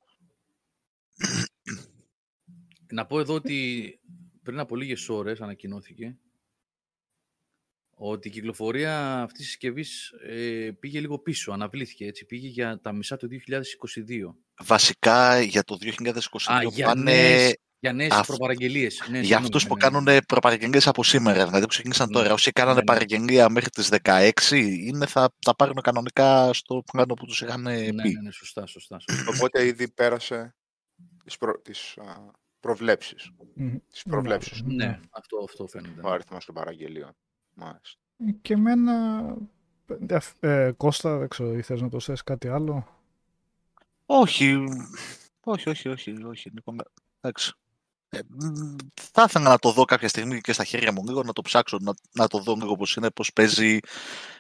Να 2.91 3.05
πω 3.05 3.19
εδώ 3.19 3.33
ότι 3.33 3.99
πριν 4.43 4.59
από 4.59 4.75
λίγες 4.75 5.09
ώρες 5.09 5.41
ανακοινώθηκε 5.41 6.17
ότι 7.95 8.27
η 8.27 8.31
κυκλοφορία 8.31 9.21
αυτής 9.21 9.37
της 9.37 9.47
συσκευής 9.47 10.09
ε, 10.27 10.71
πήγε 10.79 10.99
λίγο 10.99 11.19
πίσω, 11.19 11.51
αναβλήθηκε 11.51 12.05
έτσι, 12.05 12.25
πήγε 12.25 12.47
για 12.47 12.79
τα 12.79 12.91
μισά 12.91 13.17
του 13.17 13.27
2022. 13.27 14.33
Βασικά 14.63 15.41
για 15.41 15.63
το 15.63 15.77
2022 15.81 16.19
Α, 16.45 16.59
πάνε 16.83 17.47
για 17.47 17.55
νέες 17.91 18.11
Αυ... 18.11 18.27
προπαραγγελίες. 18.27 19.07
Ναι, 19.09 19.19
για 19.19 19.37
αυτούς 19.37 19.63
ναι, 19.63 19.69
που 19.69 19.75
ναι. 19.75 19.81
κάνουν 19.89 20.25
προπαραγγελίες 20.27 20.87
από 20.87 21.03
σήμερα, 21.03 21.45
δηλαδή 21.45 21.61
που 21.61 21.67
ξεκίνησαν 21.67 22.07
Ναι. 22.07 22.13
τώρα. 22.13 22.33
Όσοι 22.33 22.51
κάνανε 22.51 22.73
Ναι, 22.73 22.79
ναι. 22.79 22.85
παραγγελία 22.85 23.49
μέχρι 23.49 23.69
τις 23.69 23.89
16, 24.03 24.31
είναι, 24.51 25.05
θα, 25.05 25.33
θα 25.45 25.55
πάρουν 25.55 25.81
κανονικά 25.81 26.53
στο 26.53 26.83
πλάνο 26.91 27.13
που 27.13 27.25
τους 27.25 27.41
είχαν 27.41 27.61
Ναι, 27.61 27.83
πει. 27.85 27.91
ναι, 27.91 28.03
ναι, 28.21 28.31
σωστά, 28.31 28.65
σωστά. 28.65 28.99
σωστά. 28.99 29.23
Οπότε 29.35 29.65
ήδη 29.65 29.89
πέρασε 29.91 30.55
τις, 31.23 31.37
προ... 31.37 31.61
τις 31.61 31.97
α, 31.97 32.31
προβλέψεις. 32.59 33.31
Μμμ. 33.53 33.75
Τις 33.91 34.03
προβλέψεις. 34.03 34.61
ναι, 34.63 34.99
αυτό, 35.09 35.37
αυτό 35.43 35.67
φαίνεται. 35.67 36.01
Ο 36.03 36.09
αριθμός 36.11 36.45
των 36.45 36.55
παραγγελίων. 36.55 37.15
Μάλιστα. 37.53 37.99
Και 38.41 38.53
εμένα... 38.53 39.23
Ε, 40.39 40.71
Κώστα, 40.77 41.17
δεν 41.17 41.27
ξέρω, 41.27 41.53
ήθελες 41.53 41.81
να 41.81 41.89
προσθέσεις 41.89 42.23
κάτι 42.23 42.47
άλλο; 42.47 42.87
Όχι, 44.05 44.63
όχι, 45.43 45.69
όχι, 45.69 45.89
όχι, 45.89 46.23
όχι. 46.23 46.51
Νίκο, 46.53 46.75
εντάξει. 47.21 47.53
Ε, 48.13 48.19
μ, 48.29 48.75
θα 49.11 49.23
ήθελα 49.27 49.49
να 49.49 49.57
το 49.59 49.71
δω 49.71 49.85
κάποια 49.85 50.07
στιγμή 50.07 50.41
και 50.41 50.53
στα 50.53 50.63
χέρια 50.63 50.91
μου 50.91 51.03
λίγο, 51.07 51.23
να 51.23 51.33
το 51.33 51.41
ψάξω, 51.41 51.77
να, 51.81 51.93
να 52.11 52.27
το 52.27 52.39
δω 52.39 52.55
λίγο 52.55 52.75
πώς 52.75 52.95
είναι, 52.95 53.11
πώς 53.11 53.33
παίζει, 53.33 53.79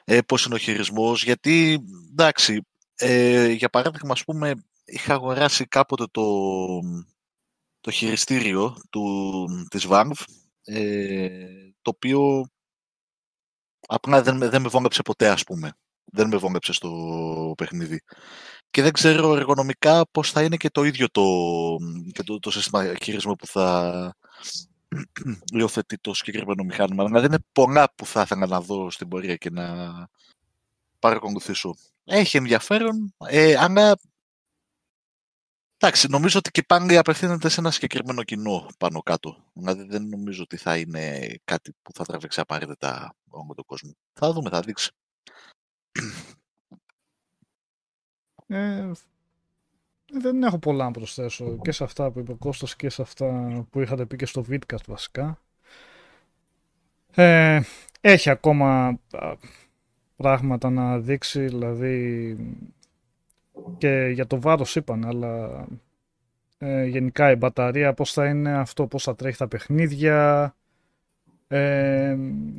ε, 0.03 0.21
πώς 0.21 0.45
είναι 0.45 0.55
ο 0.55 0.57
χειρισμός, 0.57 1.23
γιατί, 1.23 1.79
εντάξει, 2.11 2.61
ε, 2.95 3.47
για 3.47 3.69
παράδειγμα, 3.69 4.11
ας 4.13 4.23
πούμε, 4.23 4.53
είχα 4.85 5.13
αγοράσει 5.13 5.65
κάποτε 5.65 6.05
το, 6.11 6.23
το 7.81 7.91
χειριστήριο 7.91 8.77
του, 8.89 9.47
της 9.69 9.85
Valve, 9.89 10.23
ε, 10.63 11.47
το 11.81 11.89
οποίο 11.95 12.45
απλά 13.87 14.21
δεν, 14.21 14.37
με- 14.37 14.49
δεν 14.49 14.61
με 14.61 14.67
βόλεψε 14.69 15.01
ποτέ, 15.01 15.29
ας 15.29 15.43
πούμε. 15.43 15.73
Δεν 16.05 16.27
με 16.27 16.37
βόλεψε 16.37 16.73
στο 16.73 16.89
παιχνίδι. 17.57 18.01
Και 18.73 18.81
δεν 18.81 18.91
ξέρω 18.91 19.35
εργονομικά 19.35 20.07
πώς 20.11 20.31
θα 20.31 20.43
είναι 20.43 20.57
και 20.57 20.69
το 20.69 20.83
ίδιο 20.83 21.09
το, 21.09 21.23
και 22.11 22.23
το, 22.23 22.39
το 22.39 22.51
σύστημα 22.51 22.93
χειρισμού 23.03 23.35
που 23.35 23.47
θα 23.47 24.15
υιοθετεί 25.57 25.97
το 25.97 26.13
συγκεκριμένο 26.13 26.63
μηχάνημα. 26.63 27.05
Δηλαδή 27.05 27.25
είναι 27.25 27.45
πολλά 27.51 27.93
που 27.95 28.05
θα 28.05 28.21
ήθελα 28.21 28.47
να 28.47 28.61
δω 28.61 28.91
στην 28.91 29.07
πορεία 29.07 29.35
και 29.35 29.49
να 29.49 29.89
παρακολουθήσω. 30.99 31.75
Έχει 32.03 32.37
ενδιαφέρον, 32.37 33.13
ε, 33.27 33.55
αλλά 33.57 33.99
εντάξει, 35.77 36.07
νομίζω 36.09 36.37
ότι 36.37 36.51
και 36.51 36.63
πάλι 36.63 36.97
απευθύνεται 36.97 37.49
σε 37.49 37.59
ένα 37.59 37.71
συγκεκριμένο 37.71 38.23
κοινό 38.23 38.67
πάνω 38.77 39.01
κάτω. 39.01 39.43
Δηλαδή 39.53 39.83
δεν 39.83 40.07
νομίζω 40.07 40.43
ότι 40.43 40.57
θα 40.57 40.77
είναι 40.77 41.35
κάτι 41.43 41.75
που 41.81 41.91
θα 41.93 42.03
τραβήξει 42.03 42.39
απαραίτητα 42.39 43.15
όλο 43.29 43.53
τον 43.55 43.65
κόσμο. 43.65 43.91
Θα 44.13 44.31
δούμε, 44.31 44.49
θα 44.49 44.59
δείξει. 44.59 44.91
Ε, 48.47 48.91
δεν 50.11 50.43
έχω 50.43 50.57
πολλά 50.57 50.83
να 50.85 50.91
προσθέσω 50.91 51.57
και 51.61 51.71
σε 51.71 51.83
αυτά 51.83 52.11
που 52.11 52.19
είπε 52.19 52.31
ο 52.31 52.35
Κώστας 52.35 52.75
και 52.75 52.89
σε 52.89 53.01
αυτά 53.01 53.65
που 53.69 53.81
είχατε 53.81 54.05
πει 54.05 54.15
και 54.15 54.25
στο 54.25 54.45
Vidcast 54.49 54.85
βασικά. 54.87 55.39
Ε, 57.15 57.61
έχει 58.01 58.29
ακόμα 58.29 58.99
α, 59.11 59.35
πράγματα 60.15 60.69
να 60.69 60.99
δείξει, 60.99 61.45
δηλαδή 61.45 62.37
και 63.77 64.09
για 64.13 64.27
το 64.27 64.41
βάρος 64.41 64.75
είπαν, 64.75 65.05
αλλά 65.05 65.65
ε, 66.57 66.85
γενικά 66.85 67.31
η 67.31 67.35
μπαταρία 67.35 67.93
πώς 67.93 68.13
θα 68.13 68.27
είναι 68.27 68.57
αυτό, 68.57 68.87
πώς 68.87 69.03
θα 69.03 69.15
τρέχει 69.15 69.37
τα 69.37 69.47
παιχνίδια. 69.47 70.55
Ε, 71.55 72.17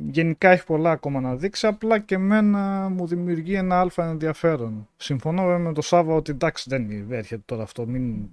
γενικά 0.09 0.49
έχει 0.49 0.65
πολλά 0.65 0.91
ακόμα 0.91 1.19
να 1.19 1.35
δείξει, 1.35 1.67
απλά 1.67 1.99
και 1.99 2.15
εμένα 2.15 2.89
μου 2.89 3.07
δημιουργεί 3.07 3.53
ένα 3.53 3.79
αλφα 3.79 4.05
ενδιαφέρον. 4.09 4.87
Συμφωνώ 4.97 5.41
βέβαια 5.41 5.57
με 5.57 5.73
το 5.73 5.81
Σάβα 5.81 6.13
ότι 6.13 6.31
εντάξει 6.31 6.65
δεν 6.69 7.11
έρχεται 7.11 7.41
τώρα 7.45 7.63
αυτό, 7.63 7.85
μην... 7.85 8.29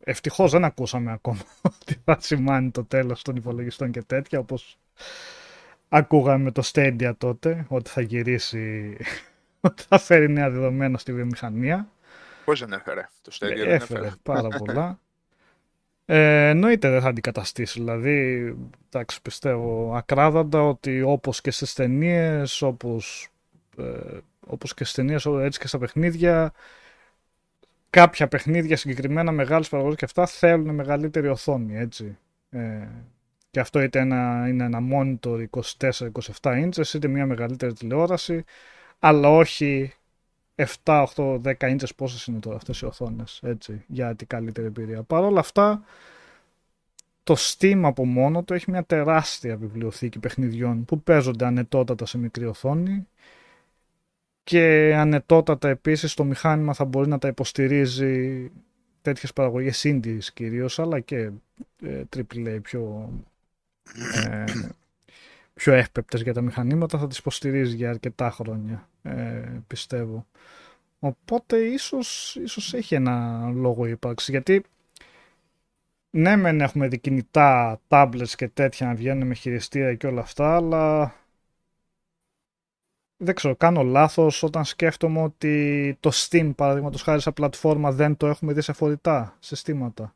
Ευτυχώς 0.00 0.50
δεν 0.50 0.64
ακούσαμε 0.64 1.12
ακόμα 1.12 1.38
ότι 1.70 2.00
θα 2.04 2.16
σημάνει 2.20 2.70
το 2.70 2.84
τέλος 2.84 3.22
των 3.22 3.36
υπολογιστών 3.36 3.90
και 3.90 4.02
τέτοια, 4.02 4.38
όπως 4.38 4.78
ακούγαμε 5.88 6.44
με 6.44 6.50
το 6.50 6.62
Stadia 6.72 7.12
τότε, 7.18 7.66
ότι 7.68 7.90
θα 7.90 8.00
γυρίσει, 8.00 8.96
ότι 9.60 9.82
θα 9.88 9.98
φέρει 9.98 10.28
νέα 10.30 10.50
δεδομένα 10.50 10.98
στη 10.98 11.12
βιομηχανία. 11.12 11.88
Πώς 12.44 12.60
δεν 12.60 12.72
έφερε. 12.72 13.08
Το 13.22 13.30
Stadia 13.34 13.38
δεν 13.56 13.70
Έφερε 13.70 13.74
έφερε. 13.74 14.10
πάρα 14.22 14.48
πολλά. 14.48 14.98
Ε, 16.08 16.48
εννοείται 16.48 16.90
δεν 16.90 17.00
θα 17.00 17.08
αντικαταστήσει. 17.08 17.78
Δηλαδή, 17.78 18.44
εντάξει, 18.86 19.22
πιστεύω 19.22 19.94
ακράδαντα 19.94 20.62
ότι 20.62 21.02
όπως 21.02 21.40
και 21.40 21.50
στις 21.50 21.74
ταινίες, 21.74 22.62
όπως, 22.62 23.28
ε, 23.78 24.18
όπως 24.46 24.74
και 24.74 24.84
στις 24.84 24.96
ταινίες, 24.96 25.26
έτσι 25.26 25.58
και 25.58 25.66
στα 25.66 25.78
παιχνίδια, 25.78 26.52
κάποια 27.90 28.28
παιχνίδια 28.28 28.76
συγκεκριμένα 28.76 29.32
μεγάλες 29.32 29.68
παραγωγές 29.68 29.98
και 29.98 30.04
αυτά 30.04 30.26
θέλουν 30.26 30.74
μεγαλύτερη 30.74 31.28
οθόνη, 31.28 31.76
έτσι. 31.76 32.18
Ε, 32.50 32.88
και 33.50 33.60
αυτό 33.60 33.80
είτε 33.80 33.98
ένα, 33.98 34.48
είναι 34.48 34.64
ένα 34.64 34.78
monitor 34.92 35.44
24-27 36.40 36.68
inches, 36.68 36.94
είτε 36.94 37.08
μια 37.08 37.26
μεγαλύτερη 37.26 37.72
τηλεόραση, 37.72 38.44
αλλά 38.98 39.28
όχι 39.28 39.92
7, 40.56 41.06
8, 41.16 41.40
10 41.42 41.54
inches 41.58 41.94
πόσες 41.96 42.26
είναι 42.26 42.38
τώρα 42.38 42.56
αυτές 42.56 42.80
οι 42.80 42.84
οθόνες, 42.84 43.40
έτσι, 43.42 43.84
για 43.86 44.14
την 44.14 44.26
καλύτερη 44.26 44.66
εμπειρία. 44.66 45.02
Παρ' 45.02 45.24
όλα 45.24 45.40
αυτά, 45.40 45.82
το 47.22 47.34
Steam 47.38 47.80
από 47.84 48.04
μόνο 48.06 48.42
του 48.42 48.54
έχει 48.54 48.70
μια 48.70 48.84
τεράστια 48.84 49.56
βιβλιοθήκη 49.56 50.18
παιχνιδιών 50.18 50.84
που 50.84 51.00
παίζονται 51.02 51.46
ανετότατα 51.46 52.06
σε 52.06 52.18
μικρή 52.18 52.46
οθόνη 52.46 53.06
και 54.44 54.94
ανετότατα 54.96 55.68
επίσης 55.68 56.14
το 56.14 56.24
μηχάνημα 56.24 56.74
θα 56.74 56.84
μπορεί 56.84 57.08
να 57.08 57.18
τα 57.18 57.28
υποστηρίζει 57.28 58.50
τέτοιες 59.02 59.32
παραγωγές 59.32 59.82
indies 59.84 60.24
κυρίως 60.34 60.78
αλλά 60.78 61.00
και 61.00 61.30
ε, 61.82 62.02
AAA 62.16 62.58
πιο, 62.62 63.12
ε, 64.26 64.44
πιο 65.56 65.72
εύπεπτες 65.72 66.22
για 66.22 66.34
τα 66.34 66.40
μηχανήματα 66.40 66.98
θα 66.98 67.06
τις 67.06 67.18
υποστηρίζει 67.18 67.76
για 67.76 67.90
αρκετά 67.90 68.30
χρόνια 68.30 68.88
ε, 69.02 69.60
πιστεύω. 69.66 70.26
Οπότε 70.98 71.58
ίσως, 71.58 72.36
ίσως 72.42 72.74
έχει 72.74 72.94
ένα 72.94 73.48
λόγο 73.54 73.86
ύπαρξη 73.86 74.30
γιατί 74.30 74.64
ναι 76.10 76.36
μεν 76.36 76.60
έχουμε 76.60 76.88
δει 76.88 76.98
κινητά, 76.98 77.80
tablets 77.88 78.28
και 78.36 78.48
τέτοια 78.48 78.86
να 78.86 78.94
βγαίνουν 78.94 79.26
με 79.26 79.34
χειριστήρα 79.34 79.94
και 79.94 80.06
όλα 80.06 80.20
αυτά 80.20 80.56
αλλά 80.56 81.14
δεν 83.16 83.34
ξέρω, 83.34 83.56
κάνω 83.56 83.82
λάθος 83.82 84.42
όταν 84.42 84.64
σκέφτομαι 84.64 85.22
ότι 85.22 85.96
το 86.00 86.10
Steam 86.14 86.52
παραδείγματος 86.56 87.02
χάρη 87.02 87.20
σαν 87.20 87.32
πλατφόρμα 87.32 87.92
δεν 87.92 88.16
το 88.16 88.26
έχουμε 88.26 88.52
δει 88.52 88.60
σε 88.60 88.72
φορητά 88.72 89.36
συστήματα. 89.38 90.14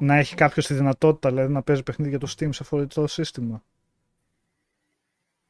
Να 0.00 0.16
έχει 0.16 0.34
κάποιος 0.34 0.66
τη 0.66 0.74
δυνατότητα 0.74 1.28
δηλαδή 1.28 1.52
να 1.52 1.62
παίζει 1.62 1.82
παιχνίδι 1.82 2.10
για 2.10 2.18
το 2.18 2.34
Steam 2.36 2.48
σε 2.50 2.64
φορητό 2.64 3.06
σύστημα. 3.06 3.62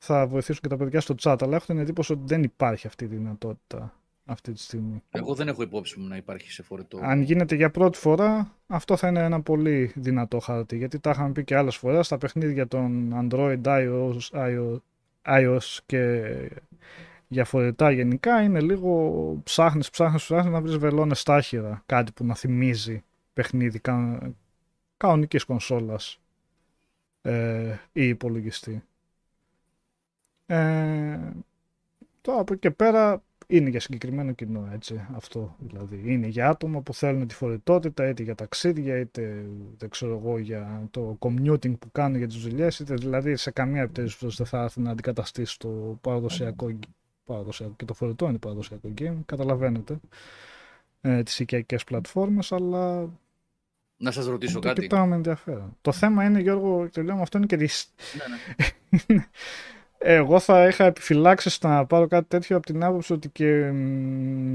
Θα 0.07 0.27
βοηθήσουν 0.27 0.63
και 0.63 0.69
τα 0.69 0.77
παιδιά 0.77 1.01
στο 1.01 1.15
chat, 1.23 1.37
αλλά 1.41 1.57
έχω 1.57 1.67
την 1.67 1.79
εντύπωση 1.79 2.13
ότι 2.13 2.23
δεν 2.25 2.43
υπάρχει 2.43 2.87
αυτή 2.87 3.05
η 3.05 3.07
δυνατότητα 3.07 3.93
αυτή 4.25 4.53
τη 4.53 4.61
στιγμή. 4.61 5.03
Εγώ 5.11 5.35
δεν 5.35 5.49
έχω 5.49 5.63
υπόψη 5.63 6.01
μου 6.01 6.09
να 6.09 6.17
υπάρχει 6.17 6.53
σε 6.53 6.63
φορητό. 6.63 6.99
Αν 7.03 7.23
γίνεται 7.23 7.55
για 7.55 7.71
πρώτη 7.71 7.99
φορά, 7.99 8.55
αυτό 8.67 8.97
θα 8.97 9.09
είναι 9.09 9.23
ένα 9.23 9.41
πολύ 9.41 9.93
δυνατό 9.95 10.39
χάρτη. 10.39 10.77
Γιατί 10.77 10.99
τα 10.99 11.11
είχαμε 11.11 11.33
πει 11.33 11.45
και 11.45 11.57
άλλες 11.57 11.77
φορές 11.77 12.07
στα 12.07 12.19
παιχνίδια 12.19 12.67
των 12.69 13.13
Android, 13.15 13.61
iOS, 13.63 14.17
iOS, 14.33 14.77
iOS 15.23 15.79
και 15.87 16.23
για 17.29 17.45
φορητά 17.45 17.91
γενικά 17.91 18.43
είναι 18.43 18.61
λίγο 18.61 19.41
ψάχνεις, 19.45 19.91
ψάχνεις, 19.91 20.23
ψάχνεις 20.23 20.53
να 20.53 20.61
βρεις 20.61 20.77
βελόνες 20.77 21.21
στάχυρα. 21.21 21.83
Κάτι 21.87 22.13
που 22.13 22.25
να 22.25 22.35
θυμίζει 22.35 23.05
παιχνίδι 23.33 23.79
κα, 23.79 24.19
κανονικής 24.97 25.45
κονσόλας 25.45 26.21
ε, 27.23 27.77
ή 27.93 28.09
υπολογιστή. 28.09 28.83
Ε, 30.47 31.19
τώρα 32.21 32.41
από 32.41 32.53
εκεί 32.53 32.61
και 32.61 32.71
πέρα 32.71 33.23
είναι 33.47 33.71
για 33.71 33.81
συγκεκριμένο 33.81 34.33
κοινό, 34.33 34.69
έτσι, 34.73 35.07
αυτό 35.15 35.57
δηλαδή. 35.59 36.03
Είναι 36.05 36.27
για 36.27 36.49
άτομα 36.49 36.81
που 36.81 36.95
θέλουν 36.95 37.27
τη 37.27 37.35
φορητότητα, 37.35 38.09
είτε 38.09 38.23
για 38.23 38.35
ταξίδια, 38.35 38.99
είτε 38.99 39.47
δεν 39.79 39.89
ξέρω 39.89 40.19
εγώ 40.19 40.39
για 40.39 40.89
το 40.91 41.17
commuting 41.21 41.79
που 41.79 41.93
κάνουν 41.93 42.19
για 42.19 42.27
τις 42.27 42.37
δουλειές, 42.37 42.79
είτε 42.79 42.95
δηλαδή 42.95 43.37
σε 43.37 43.51
καμία 43.51 43.89
περίπτωση 43.89 44.37
δεν 44.37 44.47
θα 44.47 44.63
έρθει 44.63 44.81
να 44.81 44.91
αντικαταστήσει 44.91 45.59
το 45.59 45.99
παραδοσιακό, 46.01 46.79
παραδοσιακό 47.25 47.75
και 47.77 47.85
το 47.85 47.95
φορητό 47.95 48.29
είναι 48.29 48.39
παραδοσιακό 48.39 48.93
game, 48.99 49.17
καταλαβαίνετε, 49.27 49.99
ε, 51.01 51.23
τις 51.23 51.39
οικιακές 51.39 51.85
πλατφόρμες, 51.85 52.53
αλλά 52.53 53.09
να 53.97 54.11
σας 54.11 54.27
ρωτήσω 54.27 54.59
το 54.59 54.69
κάτι. 54.69 54.81
κοιτάω 54.81 55.07
με 55.07 55.15
ενδιαφέρον. 55.15 55.77
Το 55.81 55.93
θέμα 55.93 56.25
είναι, 56.25 56.41
Γιώργο, 56.41 56.87
και 56.87 57.03
λέω 57.03 57.17
αυτό 57.17 57.39
είναι 57.39 57.47
και 57.47 57.57
δυσ... 57.57 57.93
Ναι, 58.17 59.15
ναι. 59.15 59.27
Εγώ 60.07 60.41
θα 60.41 60.67
είχα 60.67 60.85
επιφυλάξει 60.85 61.51
στο 61.51 61.69
να 61.69 61.87
πάρω 61.87 62.07
κάτι 62.07 62.29
τέτοιο 62.29 62.57
από 62.57 62.67
την 62.67 62.85
άποψη 62.85 63.13
ότι 63.13 63.29
και 63.29 63.59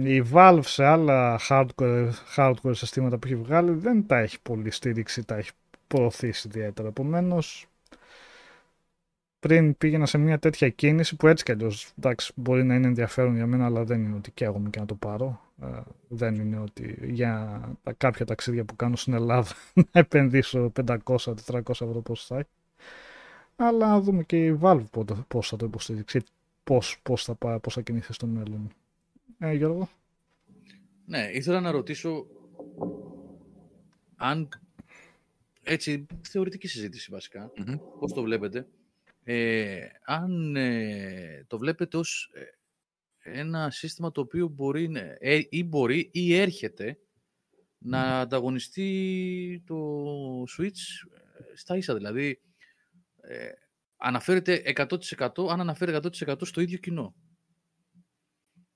η 0.04 0.24
Valve 0.34 0.60
σε 0.64 0.86
άλλα 0.86 1.40
hardcore, 1.50 2.10
hardcore 2.36 2.72
συστήματα 2.72 3.18
που 3.18 3.28
έχει 3.28 3.36
βγάλει 3.36 3.72
δεν 3.72 4.06
τα 4.08 4.18
έχει 4.18 4.42
πολύ 4.42 4.72
στήριξη, 4.72 5.26
τα 5.26 5.36
έχει 5.36 5.52
προωθήσει 5.88 6.48
ιδιαίτερα. 6.48 6.88
Επομένως, 6.88 7.68
πριν 9.40 9.78
πήγαινα 9.78 10.06
σε 10.06 10.18
μια 10.18 10.40
τέτοια 10.40 10.70
κίνηση 10.70 11.16
που 11.16 11.28
έτσι 11.28 11.44
κι 11.44 11.52
αλλιώς 11.52 11.92
εντάξει, 11.98 12.32
μπορεί 12.36 12.64
να 12.64 12.76
είναι 12.76 12.88
ενδιαφέρον 12.88 13.36
για 13.36 13.46
μένα, 13.46 13.66
αλλά 13.66 13.84
δεν 13.84 14.04
είναι 14.04 14.16
ότι 14.16 14.32
καίγομαι 14.32 14.70
και 14.70 14.80
να 14.80 14.86
το 14.86 14.96
πάρω. 14.96 15.42
Ε, 15.62 15.68
δεν 16.08 16.36
είναι 16.36 16.60
ότι 16.60 16.98
για 17.02 17.62
τα 17.84 17.94
κάποια 17.94 18.26
ταξίδια 18.26 18.66
που 18.66 18.76
κάνω 18.76 18.96
στην 18.96 19.14
Ελλάδα 19.14 19.52
να 19.92 20.00
επενδύσω 20.00 20.72
500-400 20.86 20.96
ευρώ 21.70 22.02
πόσο 22.04 22.26
θα 22.28 22.38
έχει 22.40 22.50
αλλά 23.62 23.88
να 23.88 24.02
δούμε 24.02 24.24
και 24.24 24.46
η 24.46 24.60
Valve 24.62 24.86
πώς 25.28 25.48
θα 25.48 25.56
το 25.56 25.66
υποστηρίξει, 25.66 26.24
πώς, 26.64 27.00
πώς, 27.04 27.24
θα, 27.24 27.36
πώς 27.36 27.74
θα 27.74 27.82
κινηθεί 27.82 28.14
στο 28.14 28.28
μέλλον. 28.28 28.72
Ε, 29.38 29.54
Γιώργο. 29.54 29.90
Ναι, 31.06 31.30
ήθελα 31.34 31.60
να 31.60 31.72
ρωτήσω 31.72 32.26
αν, 34.16 34.50
έτσι, 35.64 36.06
θεωρητική 36.22 36.68
συζήτηση 36.68 37.12
βασικά, 37.12 37.52
mm-hmm. 37.58 37.80
πώς 38.00 38.14
το 38.14 38.22
βλέπετε, 38.22 38.68
ε, 39.24 39.88
αν 40.06 40.56
ε, 40.56 41.46
το 41.48 41.58
βλέπετε 41.58 41.98
ως 41.98 42.32
ε, 43.20 43.40
ένα 43.40 43.70
σύστημα 43.70 44.12
το 44.12 44.22
οποίο 44.22 44.48
μπορεί 44.48 44.92
ε, 45.20 45.42
ή 45.50 45.64
μπορεί 45.64 46.10
ή 46.14 46.36
έρχεται 46.36 47.00
να 47.78 48.20
ανταγωνιστεί 48.20 49.64
το 49.66 50.04
Switch 50.58 51.08
στα 51.54 51.78
ίσα. 51.78 51.94
Δηλαδή, 51.94 52.42
ε, 53.22 53.50
αναφέρεται 53.98 54.62
100%, 54.76 55.50
αν 55.50 55.60
αναφέρεται 55.60 56.10
100% 56.26 56.36
στο 56.42 56.62
ίδιο 56.62 56.78
κοινό. 56.78 57.16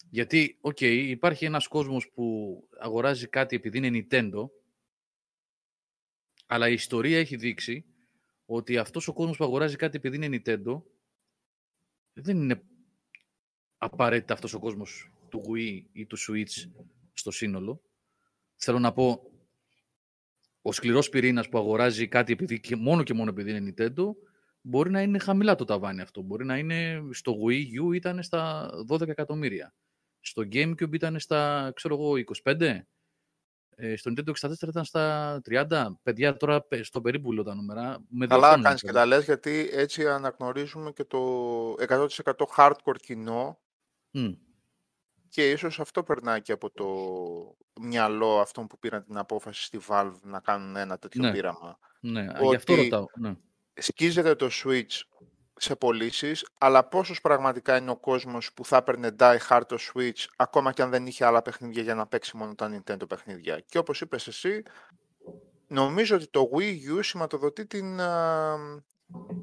Γιατί, 0.10 0.58
ok, 0.62 0.78
okay, 0.79 1.06
υπάρχει 1.08 1.45
ένας 1.45 1.67
κόσμος 1.67 2.12
που 2.13 2.58
αγοράζει 2.79 3.27
κάτι 3.27 3.56
επειδή 3.56 3.77
είναι 3.77 4.06
Nintendo, 4.10 4.49
αλλά 6.45 6.69
η 6.69 6.73
ιστορία 6.73 7.19
έχει 7.19 7.36
δείξει 7.36 7.86
ότι 8.45 8.77
αυτός 8.77 9.08
ο 9.08 9.13
κόσμος 9.13 9.38
που 9.38 9.43
αγοράζει 9.43 9.75
κάτι 9.75 9.97
επειδή 9.97 10.25
είναι 10.25 10.41
Nintendo, 10.45 10.82
δεν 12.13 12.38
είναι 12.38 12.63
απαραίτητα 13.77 14.34
αυτός 14.34 14.53
ο 14.53 14.60
κόσμος 14.60 15.12
του 15.29 15.41
Wii 15.49 15.84
ή 15.91 16.06
του 16.06 16.17
Switch 16.19 16.71
στο 17.13 17.32
σύνολο. 17.32 17.82
Θέλω 18.56 18.79
να 18.79 18.93
πω, 18.93 19.32
ο 20.62 20.71
σκληρός 20.71 21.10
πυρήνας 21.10 21.49
που 21.49 21.58
αγοράζει 21.58 22.08
κάτι 22.08 22.34
επειδή, 22.34 22.60
και 22.60 22.75
μόνο 22.75 23.03
και 23.03 23.13
μόνο 23.13 23.29
επειδή 23.29 23.51
είναι 23.51 23.73
Nintendo, 23.77 24.15
μπορεί 24.63 24.89
να 24.89 25.02
είναι 25.02 25.19
χαμηλά 25.19 25.56
το 25.56 25.63
ταβάνι 25.63 26.02
αυτό. 26.02 26.21
Μπορεί 26.21 26.45
να 26.45 26.58
είναι 26.58 27.02
στο 27.12 27.34
Wii 27.47 27.89
U 27.89 27.95
ήταν 27.95 28.23
στα 28.23 28.69
12 28.91 29.08
εκατομμύρια. 29.08 29.73
Στο 30.19 30.43
GameCube 30.52 30.93
ήταν 30.93 31.19
στα, 31.19 31.71
ξέρω 31.76 31.95
εγώ, 31.95 32.13
25. 32.43 32.80
Ε, 33.76 33.95
στο 33.95 34.12
Nintendo 34.12 34.49
64 34.49 34.67
ήταν 34.67 34.84
στα 34.86 35.41
30. 35.49 35.88
Παιδιά, 36.04 36.38
τώρα 36.38 36.67
στο 36.82 37.02
περίπου 37.02 37.32
λέω 37.32 37.43
τα 37.43 37.56
νούμερα. 37.56 38.04
Με 38.08 38.28
Καλά 38.28 38.62
κάνεις 38.62 38.82
και 38.82 38.91
τα 38.91 39.06
λες, 39.06 39.26
γιατί 39.26 39.69
έτσι 39.71 40.08
αναγνωρίζουμε 40.08 40.91
και 40.91 41.04
το 41.04 41.76
100% 41.88 42.08
hardcore 42.58 42.95
κοινό 43.02 43.60
mm. 44.13 44.38
και 45.30 45.49
ίσως 45.49 45.80
αυτό 45.80 46.04
περνάει 46.04 46.41
και 46.41 46.52
από 46.52 46.71
το 46.71 46.88
μυαλό 47.82 48.39
αυτών 48.39 48.67
που 48.67 48.80
πήραν 48.80 49.04
την 49.04 49.17
απόφαση 49.17 49.63
στη 49.63 49.80
Valve 49.88 50.19
να 50.21 50.39
κάνουν 50.39 50.76
ένα 50.76 50.97
τέτοιο 50.97 51.21
ναι. 51.21 51.32
πείραμα. 51.32 51.80
Ναι, 51.99 52.28
ότι... 52.30 52.47
γι' 52.47 52.56
αυτό 52.56 52.76
ρωτάω. 52.76 53.06
Ναι 53.15 53.36
σκίζεται 53.73 54.36
το 54.36 54.49
Switch 54.51 55.01
σε 55.55 55.75
πωλήσεις, 55.75 56.47
αλλά 56.57 56.88
πόσος 56.88 57.21
πραγματικά 57.21 57.77
είναι 57.77 57.91
ο 57.91 57.97
κόσμος 57.97 58.53
που 58.53 58.65
θα 58.65 58.77
έπαιρνε 58.77 59.15
die 59.19 59.38
hard 59.49 59.62
το 59.67 59.77
Switch 59.79 60.25
ακόμα 60.36 60.71
και 60.71 60.81
αν 60.81 60.89
δεν 60.89 61.07
είχε 61.07 61.25
άλλα 61.25 61.41
παιχνίδια 61.41 61.81
για 61.81 61.95
να 61.95 62.07
παίξει 62.07 62.38
μόνο 62.38 62.55
τα 62.55 62.69
Nintendo 62.86 63.07
παιχνίδια. 63.07 63.59
Και 63.59 63.77
όπως 63.77 64.01
είπες 64.01 64.27
εσύ, 64.27 64.63
νομίζω 65.67 66.15
ότι 66.15 66.27
το 66.27 66.49
Wii 66.53 66.97
U 66.97 66.99
σηματοδοτεί 67.01 67.65
την, 67.65 67.99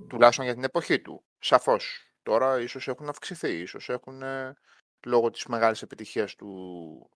τουλάχιστον 0.08 0.44
για 0.44 0.54
την 0.54 0.64
εποχή 0.64 1.00
του. 1.00 1.24
Σαφώς. 1.38 2.04
Τώρα 2.22 2.60
ίσως 2.60 2.88
έχουν 2.88 3.08
αυξηθεί, 3.08 3.58
ίσως 3.58 3.88
έχουν 3.88 4.22
λόγω 5.06 5.30
της 5.30 5.46
μεγάλης 5.46 5.82
επιτυχίας 5.82 6.34
του. 6.34 7.10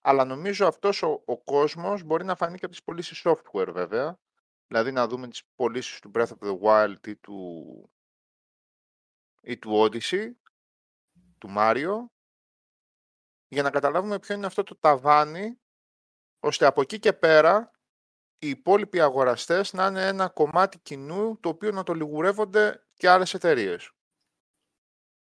Αλλά 0.00 0.24
νομίζω 0.24 0.66
αυτός 0.66 1.02
ο, 1.02 1.22
ο 1.24 1.42
κόσμος 1.42 2.02
μπορεί 2.02 2.24
να 2.24 2.36
φανεί 2.36 2.58
και 2.58 2.64
από 2.64 2.74
τις 2.74 2.82
πωλήσεις 2.82 3.22
software 3.24 3.68
βέβαια, 3.72 4.18
Δηλαδή 4.66 4.92
να 4.92 5.06
δούμε 5.06 5.28
τις 5.28 5.44
πωλήσεις 5.54 6.00
του 6.00 6.10
Breath 6.14 6.26
of 6.26 6.48
the 6.48 6.60
Wild 6.60 7.06
ή 7.06 7.16
του, 7.16 7.90
ή 9.42 9.58
του 9.58 9.70
Odyssey, 9.72 10.30
του 11.38 11.54
Mario, 11.56 12.06
για 13.48 13.62
να 13.62 13.70
καταλάβουμε 13.70 14.18
ποιο 14.18 14.34
είναι 14.34 14.46
αυτό 14.46 14.62
το 14.62 14.76
ταβάνι, 14.76 15.60
ώστε 16.40 16.66
από 16.66 16.80
εκεί 16.80 16.98
και 16.98 17.12
πέρα 17.12 17.70
οι 18.38 18.48
υπόλοιποι 18.48 19.00
αγοραστές 19.00 19.72
να 19.72 19.86
είναι 19.86 20.06
ένα 20.06 20.28
κομμάτι 20.28 20.78
κοινού 20.78 21.40
το 21.40 21.48
οποίο 21.48 21.70
να 21.70 21.82
το 21.82 21.92
λιγουρεύονται 21.92 22.86
και 22.94 23.08
άλλες 23.08 23.34
εταιρείες. 23.34 23.90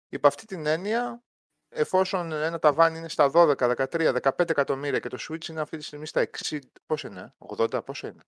Υπ' 0.09 0.25
αυτή 0.25 0.45
την 0.45 0.65
έννοια, 0.65 1.23
εφόσον 1.69 2.31
ένα 2.31 2.59
ταβάνι 2.59 2.97
είναι 2.97 3.09
στα 3.09 3.31
12, 3.33 3.55
13, 3.57 4.13
15 4.21 4.49
εκατομμύρια 4.49 4.99
και 4.99 5.09
το 5.09 5.17
Switch 5.29 5.47
είναι 5.47 5.61
αυτή 5.61 5.77
τη 5.77 5.83
στιγμή 5.83 6.05
στα 6.05 6.21
60, 6.21 6.59
πώς 6.85 7.03
είναι, 7.03 7.35
80, 7.37 7.85
πώς 7.85 8.03
είναι; 8.03 8.23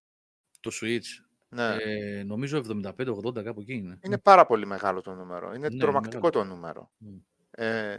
Το 0.60 0.72
Switch. 0.82 1.24
Ναι. 1.50 1.76
Ε, 1.80 2.24
νομίζω 2.24 2.62
75-80 2.84 3.44
κάπου 3.44 3.60
εκεί 3.62 3.74
είναι. 3.74 3.98
Είναι 4.02 4.18
πάρα 4.18 4.46
πολύ 4.46 4.66
μεγάλο 4.66 5.02
το 5.02 5.14
νούμερο. 5.14 5.54
Είναι 5.54 5.70
Ναι, 5.70 5.80
τρομακτικό 5.80 6.26
μεγάλο. 6.26 6.44
το 6.48 6.54
νούμερο. 6.54 6.92
Μμ. 6.98 7.18
Ε, 7.52 7.92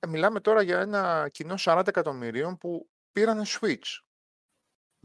ε, 0.00 0.06
μιλάμε 0.06 0.40
τώρα 0.40 0.62
για 0.62 0.80
ένα 0.80 1.28
κοινό 1.32 1.54
40 1.58 1.82
εκατομμυρίων 1.86 2.58
που 2.58 2.88
πήρανε 3.12 3.42
Switch. 3.46 4.00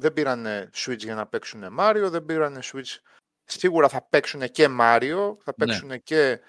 Δεν 0.01 0.13
πήρανε 0.13 0.69
Switch 0.73 0.97
για 0.97 1.15
να 1.15 1.27
παίξουν 1.27 1.63
Mario, 1.79 2.07
δεν 2.09 2.25
πήρανε 2.25 2.59
Switch. 2.63 2.95
Σίγουρα 3.43 3.89
θα 3.89 4.01
παίξουν 4.09 4.49
και 4.51 4.67
Mario, 4.79 5.35
θα 5.43 5.53
Ναι. 5.57 5.65
παίξουν 5.65 6.03
και 6.03 6.41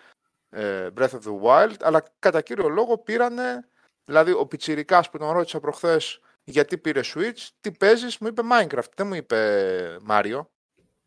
ε, 0.51 0.89
Breath 0.97 1.11
of 1.11 1.21
the 1.23 1.41
Wild, 1.43 1.75
αλλά 1.81 2.03
κατά 2.19 2.41
κύριο 2.41 2.69
λόγο 2.69 2.99
πήρανε, 2.99 3.69
δηλαδή 4.05 4.33
ο 4.33 4.47
Πιτσιρικάς 4.47 5.11
που 5.11 5.19
τον 5.19 5.31
ρώτησα 5.31 5.61
προχθές 5.61 6.21
γιατί 6.49 6.79
πήρε 6.79 7.01
Switch, 7.05 7.49
τι 7.61 7.73
παίζεις, 7.73 8.19
μου 8.19 8.27
είπε 8.27 8.43
Minecraft, 8.53 8.93
δεν 8.97 9.07
μου 9.07 9.15
είπε 9.15 9.99
Mario. 10.09 10.41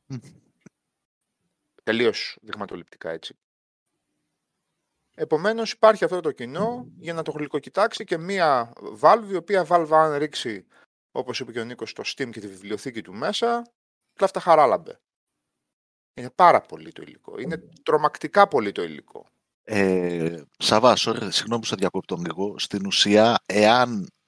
Μμ. 0.05 0.15
Τελείως 1.83 2.37
δειγματοληπτικά 2.41 3.09
έτσι. 3.09 3.35
Επομένως 5.15 5.71
υπάρχει 5.71 6.03
αυτό 6.03 6.19
το 6.19 6.31
κοινό 6.31 6.87
για 6.97 7.13
να 7.13 7.21
το 7.21 7.31
γλυκοκοιτάξει 7.31 8.03
και 8.03 8.17
μία 8.17 8.73
Valve 9.01 9.27
η 9.29 9.35
οποία 9.35 9.65
Valve 9.69 9.89
αν 9.91 10.15
ρίξει 10.17 10.65
όπως 11.11 11.39
είπε 11.39 11.51
και 11.51 11.59
ο 11.59 11.63
Νίκος 11.63 11.89
στο 11.89 12.03
Steam 12.05 12.29
και 12.31 12.39
τη 12.39 12.47
βιβλιοθήκη 12.47 13.01
του 13.01 13.13
μέσα 13.13 13.71
κλάφτα 14.13 14.39
χαράλαμπε. 14.39 14.99
Είναι 16.13 16.29
πάρα 16.29 16.61
πολύ 16.61 16.91
το 16.91 17.01
υλικό. 17.01 17.39
Είναι 17.39 17.57
τρομακτικά 17.83 18.47
πολύ 18.47 18.71
το 18.71 18.83
υλικό. 18.83 19.25
Ε, 19.63 20.43
Σαββάς, 20.57 21.07
sorry, 21.07 21.27
συγγνώμη 21.31 21.61
που 21.61 21.67
σε 21.67 21.75
διακόπτω 21.75 22.15
λίγο. 22.15 22.59
Στην 22.59 22.85
ουσία, 22.85 23.43
εάν 23.45 24.01
ο, 24.01 24.20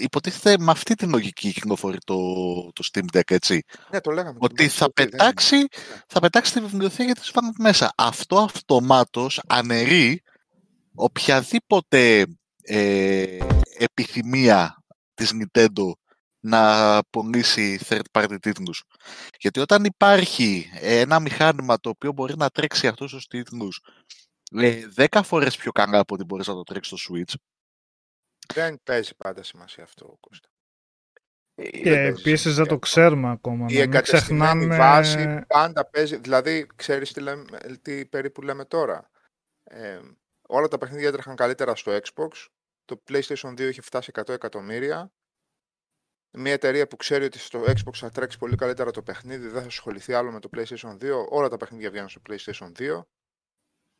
υποτίθεται 0.00 0.64
με 0.64 0.70
αυτή 0.70 0.94
την 0.94 1.10
λογική 1.10 1.52
κυκλοφορεί 1.52 1.98
το, 2.04 2.16
το 2.72 2.88
Steam 2.92 3.16
Deck, 3.16 3.30
έτσι. 3.30 3.62
Ναι, 3.90 4.00
το 4.00 4.10
λέγαμε. 4.10 4.38
και 4.38 4.44
Ότι 4.44 4.68
στην 4.68 4.70
θα 4.70 4.92
πρώτη, 4.92 5.10
δεν 5.10 5.18
πετάξει, 5.18 5.56
είναι. 5.56 5.66
θα 6.06 6.20
πετάξει 6.20 6.52
τη 6.52 6.60
βιβλιοθήκη 6.60 7.12
της 7.12 7.30
Valve 7.34 7.54
μέσα. 7.58 7.92
Αυτό 7.96 8.38
αυτομάτως 8.38 9.40
αναιρεί 9.46 10.22
οποιαδήποτε 10.94 12.26
ε, 12.62 13.38
επιθυμία 13.78 14.84
της 15.14 15.32
Nintendo 15.34 15.90
να 16.40 16.98
πωλήσει 17.10 17.78
third 17.88 18.00
party 18.12 18.36
τίτλους. 18.40 18.82
Γιατί 19.38 19.60
όταν 19.60 19.84
υπάρχει 19.84 20.70
ένα 20.80 21.20
μηχάνημα 21.20 21.78
το 21.80 21.88
οποίο 21.88 22.12
μπορεί 22.12 22.36
να 22.36 22.48
τρέξει 22.48 22.86
αυτούς 22.86 23.12
τους 23.12 23.26
τίτλους 23.26 23.80
ε, 24.52 24.88
10 24.96 25.20
φορές 25.24 25.56
πιο 25.56 25.72
καλά 25.72 25.98
από 25.98 26.14
ότι 26.14 26.24
μπορείς 26.24 26.46
να 26.46 26.54
το 26.54 26.62
τρέξεις 26.62 27.00
στο 27.00 27.14
Switch, 27.14 27.34
Δεν 28.52 28.80
παίζει 28.82 29.16
πάντα 29.16 29.42
σημασία 29.42 29.84
αυτό, 29.84 30.16
Κώστα. 30.20 30.48
ε, 31.54 31.70
Και 31.70 31.82
παίζει 31.82 32.06
επίσης 32.06 32.54
δεν 32.54 32.54
σημασία 32.54 32.54
το 32.64 32.74
αυτό. 32.74 32.78
ξέρουμε 32.78 33.30
ακόμα. 33.30 33.56
Η 33.56 33.58
να 33.58 33.66
μην 33.66 33.78
εγκατεστημένη 33.80 34.66
ξεχνάμε. 34.66 34.76
βάση 34.76 35.44
πάντα 35.46 35.86
παίζει. 35.86 36.16
Δηλαδή, 36.16 36.66
ξέρεις 36.76 37.12
τι, 37.12 37.20
λέμε, 37.20 37.44
τι 37.82 38.06
περίπου 38.06 38.42
λέμε 38.42 38.64
τώρα. 38.64 39.10
Ε, 39.64 40.00
όλα 40.48 40.68
τα 40.68 40.78
παιχνίδια 40.78 41.08
έτρεχαν 41.08 41.36
καλύτερα 41.36 41.74
στο 41.76 41.92
Xbox. 42.02 42.46
Το 42.84 43.02
PlayStation 43.08 43.50
2 43.50 43.60
είχε 43.60 43.80
φτάσει 43.80 44.10
100 44.14 44.28
εκατομμύρια. 44.28 45.12
Μια 46.32 46.52
εταιρεία 46.52 46.86
που 46.86 46.96
ξέρει 46.96 47.24
ότι 47.24 47.38
στο 47.38 47.60
Xbox 47.66 47.92
θα 47.94 48.10
τρέξει 48.10 48.38
πολύ 48.38 48.56
καλύτερα 48.56 48.90
το 48.90 49.02
παιχνίδι, 49.02 49.48
δεν 49.48 49.60
θα 49.60 49.66
ασχοληθεί 49.66 50.12
άλλο 50.12 50.30
με 50.32 50.40
το 50.40 50.48
PlayStation 50.56 50.96
2. 50.98 51.26
Όλα 51.28 51.48
τα 51.48 51.56
παιχνίδια 51.56 51.90
βγαίνουν 51.90 52.08
στο 52.08 52.20
PlayStation 52.28 52.72
2. 52.78 53.02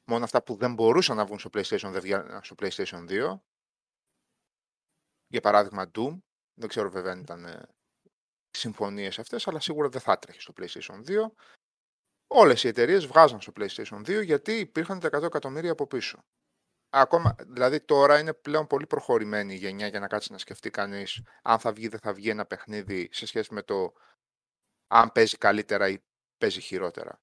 Μόνο 0.05 0.25
αυτά 0.25 0.43
που 0.43 0.57
δεν 0.57 0.75
μπορούσαν 0.75 1.17
να 1.17 1.25
βγουν 1.25 1.39
στο 1.39 1.51
PlayStation 1.53 1.89
δεν 1.91 2.01
βγαίνουν 2.01 2.43
στο 2.43 2.55
PlayStation 2.63 3.09
2. 3.09 3.41
Για 5.31 5.41
παράδειγμα 5.41 5.91
Doom. 5.95 6.19
Δεν 6.55 6.69
ξέρω 6.69 6.91
βέβαια 6.91 7.13
αν 7.13 7.21
ήταν 7.21 7.45
ε, 7.45 7.69
συμφωνίες 8.51 9.19
αυτές, 9.19 9.49
αλλά 9.49 9.61
σίγουρα 9.61 9.89
δεν 9.89 10.01
θα 10.01 10.19
τρέχει 10.19 10.41
στο 10.41 10.53
PlayStation 10.57 11.05
2. 11.07 11.33
Όλες 12.27 12.65
οι 12.65 12.69
εταιρείες 12.69 13.07
βγάζαν 13.07 13.41
στο 13.41 13.53
PlayStation 13.57 13.99
2 13.99 14.25
γιατί 14.25 14.53
υπήρχαν 14.53 15.01
τα 15.01 15.09
100 15.19 15.23
εκατομμύρια 15.23 15.73
από 15.73 15.87
πίσω. 15.87 16.25
Ακόμα, 16.91 17.35
δηλαδή 17.47 17.81
τώρα 17.81 18.19
είναι 18.19 18.35
πλέον 18.35 18.67
πολύ 18.67 18.87
προχωρημένη 18.87 19.55
η 19.55 19.57
γενιά 19.57 19.87
για 19.87 20.01
να 20.01 20.07
κάτσει 20.07 20.33
να 20.33 20.39
σκεφτεί 20.39 20.71
κανείς 20.71 21.23
αν 21.43 21.59
θα 21.59 21.73
βγει 21.73 21.85
ή 21.85 21.89
δεν 21.89 22.01
θα 22.01 22.13
βγει 22.13 22.29
ένα 22.31 22.47
παιχνίδι 22.47 23.09
σε 23.13 23.27
σχέση 23.27 23.55
με 23.55 23.63
το 23.63 23.93
αν 24.87 25.13
παίζει 25.13 25.37
καλύτερα 25.37 25.89
ή 25.89 25.99
παίζει 26.39 26.61
χειρότερα. 26.61 27.21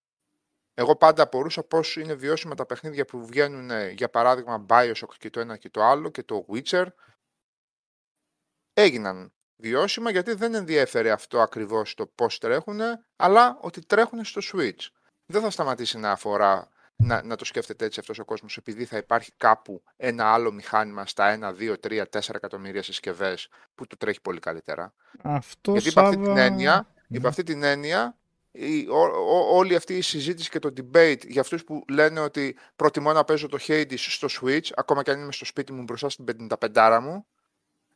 Εγώ 0.74 0.96
πάντα 0.96 1.24
απορούσα 1.24 1.63
πώς 1.63 1.96
είναι 1.96 2.13
βιώσιμα 2.13 2.56
τα 2.56 2.65
παιχνίδια 2.65 3.06
που 3.06 3.26
βγαίνουν, 3.26 3.72
ε, 3.72 3.89
για 3.89 4.10
παράδειγμα, 4.10 4.65
Bioshock 4.70 5.13
και 5.17 5.30
το 5.30 5.39
ένα 5.39 5.58
και 5.58 5.70
το 5.70 5.84
άλλο 5.84 6.10
και 6.10 6.24
το 6.24 6.46
Witcher. 6.50 6.86
Έγιναν 8.79 9.33
βιώσιμα 9.55 10.09
γιατί 10.11 10.33
δεν 10.33 10.53
ενδιέφερε 10.53 11.11
αυτό 11.11 11.39
ακριβώς 11.41 11.93
το 11.93 12.05
πώς 12.15 12.37
τρέχουν, 12.37 12.79
αλλά 13.15 13.57
ότι 13.61 13.85
τρέχουν 13.85 14.25
στο 14.25 14.41
Switch. 14.53 14.87
Δεν 15.25 15.41
θα 15.41 15.49
σταματήσει 15.49 15.97
να 15.97 16.11
αφορά 16.11 16.69
να, 16.95 17.23
να 17.23 17.35
το 17.35 17.45
σκέφτεται 17.45 17.85
έτσι 17.85 17.99
αυτός 17.99 18.19
ο 18.19 18.25
κόσμος 18.25 18.57
επειδή 18.57 18.85
θα 18.85 18.97
υπάρχει 18.97 19.31
κάπου 19.37 19.83
ένα 19.95 20.33
άλλο 20.33 20.51
μηχάνημα 20.51 21.05
στα 21.05 21.55
1, 21.57 21.61
2, 21.61 21.73
3, 21.87 22.03
4 22.11 22.19
εκατομμύρια 22.35 22.83
συσκευές 22.83 23.49
που 23.75 23.87
του 23.87 23.97
τρέχει 23.97 24.21
πολύ 24.21 24.39
καλύτερα. 24.39 24.93
Αυτό 25.21 25.71
Γιατί 25.71 25.87
υπ' 25.89 25.99
αυτή 25.99 26.15
την 26.15 26.25
Σάβα, 26.25 26.41
έννοια, 26.41 26.87
Ναι. 27.07 27.17
υπ' 27.17 27.25
αυτή 27.27 27.43
την 27.43 27.63
έννοια 27.63 28.17
η, 28.51 28.87
ο- 28.89 28.95
ο- 29.17 29.55
όλη 29.57 29.75
αυτή 29.75 29.97
η 29.97 30.01
συζήτηση 30.01 30.49
και 30.49 30.59
το 30.59 30.73
debate 30.77 31.27
για 31.27 31.41
αυτούς 31.41 31.63
που 31.63 31.83
λένε 31.89 32.19
ότι 32.19 32.57
προτιμώ 32.75 33.13
να 33.13 33.23
παίζω 33.23 33.47
το 33.47 33.57
Hades 33.67 33.93
στο 33.97 34.27
Switch, 34.41 34.67
ακόμα 34.75 35.03
και 35.03 35.11
αν 35.11 35.19
είμαι 35.21 35.31
στο 35.31 35.45
σπίτι 35.45 35.73
μου 35.73 35.83
μπροστά 35.83 36.09
στην 36.09 36.25
55 36.25 36.99
μου, 37.01 37.27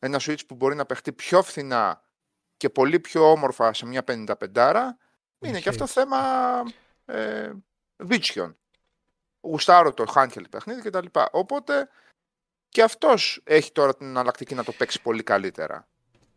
ένα 0.03 0.19
Switch 0.21 0.45
που 0.47 0.55
μπορεί 0.55 0.75
να 0.75 0.85
παιχτεί 0.85 1.13
πιο 1.13 1.43
φθηνά 1.43 2.03
και 2.57 2.69
πολύ 2.69 2.99
πιο 2.99 3.31
όμορφα 3.31 3.73
σε 3.73 3.85
μια 3.85 4.03
55 4.07 4.25
είναι 5.39 5.59
και 5.59 5.69
αυτό 5.69 5.83
Hades. 5.83 5.87
θέμα 5.87 6.17
ε, 7.05 7.51
βίτσιων. 7.97 8.57
Γουστάρω 9.41 9.93
το 9.93 10.11
handheld 10.15 10.49
παιχνίδι 10.49 10.81
κτλ. 10.81 11.05
Οπότε 11.31 11.89
και 12.69 12.83
αυτός 12.83 13.41
έχει 13.43 13.71
τώρα 13.71 13.95
την 13.95 14.07
εναλλακτική 14.07 14.55
να 14.55 14.63
το 14.63 14.71
παίξει 14.71 15.01
πολύ 15.01 15.23
καλύτερα. 15.23 15.87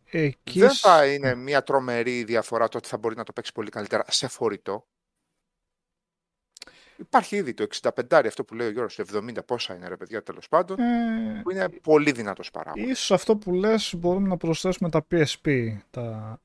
εκεί 0.05 0.59
Δεν 0.59 0.69
σ- 0.71 0.79
θα 0.85 1.05
είναι 1.13 1.35
μια 1.35 1.63
τρομερή 1.63 2.23
διαφορά 2.23 2.67
το 2.67 2.77
ότι 2.77 2.87
θα 2.87 2.97
μπορεί 2.97 3.15
να 3.15 3.23
το 3.23 3.33
παίξει 3.33 3.51
πολύ 3.51 3.69
καλύτερα 3.69 4.03
σε 4.07 4.27
φορητό. 4.27 4.87
Υπάρχει 6.97 7.35
ήδη 7.35 7.53
το 7.53 7.65
65, 8.09 8.25
αυτό 8.25 8.43
που 8.43 8.53
λέει 8.53 8.67
ο 8.67 8.71
Γιώργος, 8.71 8.95
το 8.95 9.03
70 9.03 9.45
πόσα 9.45 9.75
είναι 9.75 9.87
ρε 9.87 9.97
παιδιά 9.97 10.23
τέλος 10.23 10.47
πάντων, 10.47 10.79
ε, 10.79 11.39
που 11.43 11.51
είναι 11.51 11.69
πολύ 11.69 12.11
δυνατός 12.11 12.51
παράγοντας. 12.51 12.89
ίσως 12.89 13.11
αυτό 13.11 13.35
που 13.37 13.53
λες 13.53 13.93
μπορούμε 13.97 14.27
να 14.27 14.37
προσθέσουμε 14.37 14.89
τα 14.89 15.05
PSP. 15.11 15.77
Τα... 15.91 16.39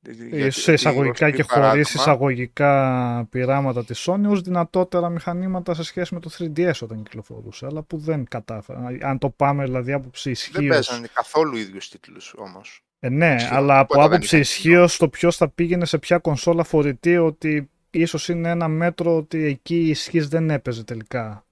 Γιατί- 0.00 0.50
σε 0.50 0.72
εισαγωγικά 0.72 1.26
ως 1.26 1.32
και 1.32 1.44
παράδειγμα, 1.44 1.70
χωρίς 1.70 1.94
εισαγωγικά 1.94 3.26
πειράματα 3.30 3.84
της 3.84 4.08
Sony 4.08 4.24
ως 4.28 4.40
δυνατότερα 4.40 5.08
μηχανήματα 5.08 5.74
σε 5.74 5.82
σχέση 5.82 6.14
με 6.14 6.20
το 6.20 6.30
3DS 6.38 6.72
όταν 6.80 7.02
κυκλοφορούσε, 7.02 7.66
αλλά 7.66 7.82
που 7.82 7.98
δεν 7.98 8.24
κατάφερα. 8.28 8.86
Αν 9.00 9.18
το 9.18 9.30
πάμε 9.30 9.64
δηλαδή 9.64 9.92
άποψη 9.92 10.22
Δεν 10.22 10.32
ισχύω. 10.32 10.68
παίζανε 10.68 11.08
καθόλου 11.12 11.56
ίδιους 11.56 11.88
τίτλους 11.88 12.34
όμως. 12.38 12.84
Ε, 12.98 13.08
ναι, 13.08 13.34
Ισχύει, 13.34 13.54
αλλά 13.54 13.78
από 13.78 13.86
τίποτα 13.88 14.02
δεν 14.08 14.16
άποψη 14.16 14.28
ήταν 14.36 14.40
ισχύως 14.40 14.96
το 14.96 15.08
ποιος 15.08 15.36
θα 15.36 15.48
πήγαινε 15.48 15.84
σε 15.84 15.98
ποια 15.98 16.18
κονσόλα 16.18 16.64
φορητή, 16.64 17.16
ότι 17.16 17.70
ίσως 17.90 18.28
είναι 18.28 18.48
ένα 18.50 18.68
μέτρο 18.68 19.16
ότι 19.16 19.44
εκεί 19.44 19.76
η 19.76 19.88
ισχύ 19.88 20.20
δεν 20.20 20.50
έπαιζε 20.50 20.84
τελικά. 20.84 21.44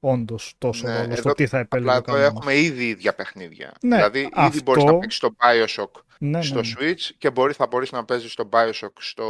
Όντως 0.00 0.54
τόσο 0.58 0.86
Ναι, 0.86 0.96
ρόλο 0.96 1.10
στο 1.12 1.20
εδώ 1.20 1.32
τι 1.32 1.46
θα 1.46 1.58
επέλεγε. 1.58 1.90
Απλά 1.96 2.12
ο 2.14 2.16
εδώ 2.16 2.24
κανένας. 2.24 2.30
έχουμε 2.42 2.56
ήδη 2.60 2.88
ίδια 2.88 3.14
παιχνίδια. 3.14 3.72
Ναι, 3.82 3.96
δηλαδή 3.96 4.18
ήδη 4.20 4.30
αυτό- 4.34 4.62
μπορείς 4.62 4.84
να 4.84 4.98
παίξεις 4.98 5.20
το 5.20 5.34
Bioshock 5.38 6.00
Ναι, 6.18 6.28
ναι, 6.38 6.42
στο 6.42 6.60
ναι. 6.60 6.68
Switch 6.78 7.10
και 7.18 7.30
μπορεί, 7.30 7.52
θα 7.52 7.66
μπορείς 7.66 7.92
να 7.92 8.04
παίζεις 8.04 8.34
το 8.34 8.48
Bioshock 8.52 8.92
στο... 8.98 9.24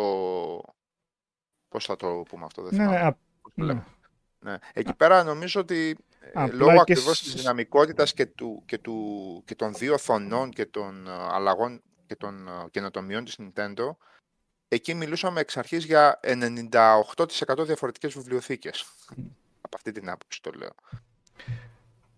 Πώς 1.68 1.84
θα 1.84 1.96
το 1.96 2.22
πούμε 2.28 2.44
αυτό, 2.44 2.62
δεν 2.62 2.70
Ναι, 2.74 2.78
θυμάμαι. 2.82 2.98
ναι, 2.98 3.06
α- 3.06 3.12
πώς 3.42 3.52
το 3.54 3.60
ναι. 3.62 3.66
λέμε. 3.66 3.84
Ναι. 4.38 4.56
Εκεί 4.72 4.94
πέρα 4.94 5.22
νομίζω 5.24 5.60
ότι 5.60 5.96
ε, 6.20 6.30
Απλά 6.34 6.54
λόγω 6.56 6.72
και 6.72 6.80
ακριβώς 6.80 7.18
της 7.18 7.28
στις- 7.28 7.40
δυναμικότητας 7.40 8.14
και, 8.14 8.26
του, 8.26 8.62
και, 8.66 8.78
του, 8.78 9.42
και 9.44 9.54
των 9.54 9.74
δύο 9.74 9.94
οθονών 9.94 10.50
και 10.50 10.66
των 10.66 11.06
ε, 11.06 11.10
αλλαγών 11.30 11.82
και 12.06 12.16
των 12.16 12.48
ε, 12.48 12.50
καινοτομιών 12.70 13.24
της 13.24 13.38
Nintendo, 13.40 13.96
εκεί 14.74 14.94
μιλούσαμε 14.94 15.40
εξ 15.40 15.56
αρχής 15.56 15.84
για 15.84 16.20
98% 16.22 17.64
διαφορετικές 17.64 18.14
βιβλιοθήκες. 18.14 18.84
Από 19.60 19.76
αυτή 19.76 19.92
την 19.92 20.10
άποψη 20.10 20.42
το 20.42 20.50
λέω. 20.56 20.74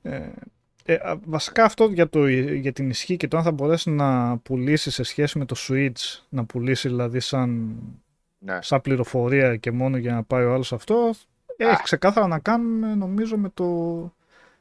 Ε, 0.02 0.30
ε, 0.84 0.94
α, 0.94 1.16
βασικά 1.24 1.64
αυτό 1.64 1.84
για, 1.84 2.08
το, 2.08 2.26
για 2.28 2.72
την 2.72 2.90
ισχύ 2.90 3.16
και 3.16 3.28
το 3.28 3.36
αν 3.36 3.42
θα 3.42 3.50
μπορέσει 3.50 3.90
να 3.90 4.38
πουλήσει 4.38 4.90
σε 4.90 5.02
σχέση 5.02 5.38
με 5.38 5.44
το 5.44 5.56
Switch, 5.58 6.20
να 6.28 6.44
πουλήσει 6.44 6.88
δηλαδή 6.88 7.20
σαν, 7.20 7.76
Ναι. 8.38 8.58
σαν 8.62 8.80
πληροφορία 8.80 9.56
και 9.56 9.70
μόνο 9.70 9.96
για 9.96 10.12
να 10.12 10.22
πάει 10.22 10.44
ο 10.44 10.52
άλλος 10.52 10.72
αυτό, 10.72 11.10
έχει 11.56 11.82
ξεκάθαρα 11.82 12.26
να 12.26 12.38
κάνουν 12.38 12.98
νομίζω 12.98 13.36
με 13.36 13.48
το 13.54 13.64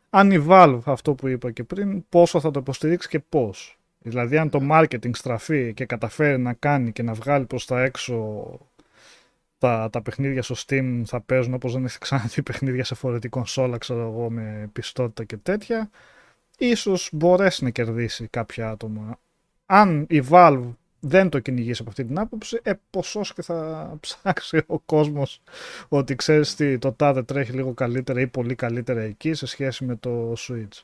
αν 0.10 0.32
η 0.32 0.46
Valve 0.50 0.80
αυτό 0.86 1.14
που 1.14 1.28
είπα 1.28 1.52
και 1.52 1.64
πριν, 1.64 2.06
πόσο 2.10 2.40
θα 2.40 2.52
το 2.52 2.60
υποστηρίξει 2.60 3.08
και 3.08 3.20
πώς. 3.20 3.80
Δηλαδή 4.08 4.38
αν 4.38 4.50
το 4.50 4.60
marketing 4.72 5.16
στραφεί 5.16 5.74
και 5.74 5.86
καταφέρει 5.86 6.38
να 6.38 6.54
κάνει 6.54 6.92
και 6.92 7.04
να 7.04 7.14
βγάλει 7.14 7.46
προς 7.46 7.66
τα 7.66 7.84
έξω 7.84 8.46
τα, 9.58 9.90
τα 9.92 10.02
παιχνίδια 10.02 10.42
στο 10.42 10.56
Steam 10.58 11.02
θα 11.06 11.22
παίζουν 11.22 11.54
όπως 11.54 11.74
δεν 11.74 11.86
έχει 11.86 11.98
ξαναδεί 11.98 12.42
παιχνίδια 12.44 12.84
σε 12.84 12.96
φορετή 12.96 13.30
κονσόλα 13.30 13.78
ξέρω 13.78 14.02
εγώ 14.02 14.30
με 14.30 14.70
πιστότητα 14.74 15.24
και 15.24 15.38
τέτοια 15.38 15.90
ίσως 16.58 17.10
μπορέσει 17.12 17.64
να 17.64 17.70
κερδίσει 17.70 18.28
κάποια 18.28 18.70
άτομα. 18.70 19.20
Αν 19.66 20.06
η 20.10 20.24
Valve 20.30 20.74
δεν 21.00 21.30
το 21.30 21.40
κυνηγήσει 21.40 21.82
από 21.82 21.90
αυτή 21.90 22.06
την 22.06 22.20
άποψη, 22.20 22.60
ε, 22.64 22.74
ποσός 22.90 23.34
και 23.34 23.42
θα 23.42 23.90
ψάξει 24.00 24.62
ο 24.66 24.80
κόσμος 24.80 25.42
ότι 25.88 26.16
ξέρεις 26.16 26.56
τι, 26.56 26.78
το 26.78 26.94
τάδε 26.94 27.24
τρέχει 27.24 27.52
λίγο 27.52 27.74
καλύτερα 27.74 28.20
ή 28.22 28.28
πολύ 28.28 28.56
καλύτερα 28.56 29.02
εκεί 29.02 29.34
σε 29.34 29.46
σχέση 29.46 29.86
με 29.86 29.96
το 29.96 30.34
Switch. 30.38 30.82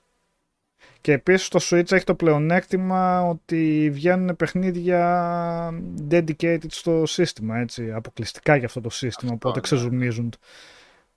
Και 1.02 1.12
επίσης 1.12 1.48
το 1.48 1.60
Switch 1.62 1.92
έχει 1.92 2.04
το 2.04 2.16
πλεονέκτημα 2.16 3.22
ότι 3.22 3.90
βγαίνουν 3.94 4.36
παιχνίδια 4.36 5.74
dedicated 6.10 6.66
στο 6.68 7.06
σύστημα, 7.06 7.58
έτσι, 7.58 7.92
αποκλειστικά 7.92 8.56
για 8.56 8.66
αυτό 8.66 8.82
το 8.82 8.90
σύστημα, 8.90 9.32
οπότε 9.34 9.56
ναι. 9.56 9.62
ξεζουμίζουν. 9.62 10.34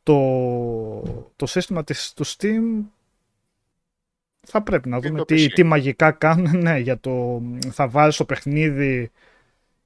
Το, 0.03 1.33
το 1.37 1.47
σύστημα 1.47 1.85
της, 1.85 2.13
του 2.13 2.27
Steam 2.27 2.85
θα 4.47 4.63
πρέπει 4.63 4.89
να 4.89 5.01
δούμε 5.01 5.25
τι, 5.25 5.49
τι 5.49 5.63
μαγικά 5.63 6.11
κάνουν. 6.11 6.59
Ναι, 6.65 6.79
για 6.79 6.99
το, 6.99 7.43
θα 7.71 7.89
βάλεις 7.89 8.17
το 8.17 8.25
παιχνίδι 8.25 9.11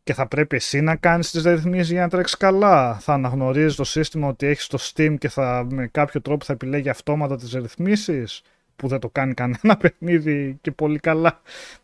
και 0.03 0.15
θα 0.15 0.27
πρέπει 0.27 0.57
εσύ 0.57 0.81
να 0.81 0.97
κάνεις 0.97 1.31
τις 1.31 1.43
ρυθμίσεις 1.43 1.91
για 1.91 2.01
να 2.01 2.09
τρέξεις 2.09 2.37
καλά. 2.37 2.99
Θα 2.99 3.13
αναγνωρίζεις 3.13 3.75
το 3.75 3.85
σύστημα 3.85 4.29
ότι 4.29 4.47
έχεις 4.47 4.67
το 4.67 4.79
Steam 4.81 5.15
και 5.19 5.29
θα 5.29 5.67
με 5.71 5.87
κάποιο 5.87 6.21
τρόπο 6.21 6.45
θα 6.45 6.53
επιλέγει 6.53 6.89
αυτόματα 6.89 7.37
τις 7.37 7.53
ρυθμίσεις 7.53 8.43
που 8.79 8.89
δεν 8.89 8.99
το 8.99 9.09
κάνει 9.09 9.35
κανένα 9.35 9.77
παιχνίδι 9.81 10.59
και 10.61 10.71
πολύ 10.71 10.99
καλά. 10.99 11.41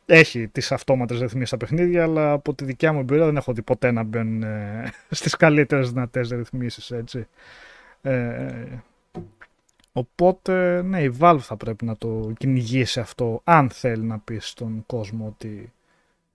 Έχει 0.07 0.49
τις 0.49 0.73
αυτόματες 0.73 1.21
ρυθμίσεις 1.21 1.49
στα 1.49 1.57
παιχνίδια, 1.57 2.03
αλλά 2.03 2.33
από 2.33 2.55
τη 2.55 2.65
δικιά 2.65 2.93
μου 2.93 3.01
εμπειρία 3.01 3.25
δεν 3.25 3.37
έχω 3.37 3.53
δει 3.53 3.63
ποτέ 3.63 3.91
να 3.91 4.03
μπαίνουν 4.03 4.43
ε, 4.43 4.93
στις 5.11 5.37
καλύτερες 5.37 5.93
δυνατές 5.93 6.29
ρυθμίσεις, 6.29 6.91
έτσι. 6.91 7.27
Ε, 8.03 8.65
Οπότε, 9.97 10.83
ναι, 10.83 11.03
η 11.03 11.17
Valve 11.21 11.39
θα 11.41 11.57
πρέπει 11.57 11.85
να 11.85 11.97
το 11.97 12.33
κυνηγήσει 12.39 13.01
αυτό, 13.01 13.41
αν 13.45 13.71
θέλει 13.71 14.03
να 14.03 14.19
πει 14.19 14.39
στον 14.39 14.83
κόσμο 14.87 15.27
ότι 15.27 15.73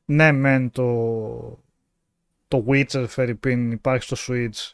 ναι, 0.06 0.32
μεν 0.32 0.72
το, 0.72 1.60
το 2.48 2.66
Witcher 2.68 3.06
Φερρυπίν 3.08 3.72
υπάρχει 3.72 4.04
στο 4.04 4.18
Switch 4.28 4.72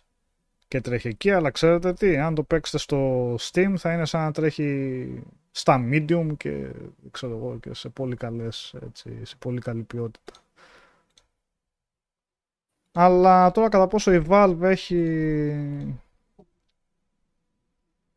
και 0.68 0.82
τρέχει 0.82 1.08
εκεί, 1.08 1.32
αλλά 1.32 1.50
ξέρετε 1.50 1.94
τι, 1.94 2.18
αν 2.18 2.36
το 2.36 2.44
παίξετε 2.44 2.78
στο 2.78 3.34
Steam 3.36 3.74
θα 3.78 3.94
είναι 3.94 4.06
σαν 4.06 4.22
να 4.22 4.32
τρέχει 4.32 5.08
στα 5.58 5.88
Medium 5.92 6.28
και 6.38 6.72
ξέρω 7.12 7.36
εγώ 7.36 7.58
και 7.60 7.74
σε 7.74 7.90
πολύ 7.90 8.16
καλές, 8.16 8.76
έτσι, 8.86 9.26
σε 9.26 9.36
πολύ 9.40 9.62
καλή 9.62 9.84
ποιότητα. 9.84 10.34
Αλλά 12.92 13.52
τώρα 13.52 13.70
κατά 13.70 13.88
πόσο 13.88 14.14
η 14.14 14.26
Valve 14.30 14.62
έχει 14.62 15.00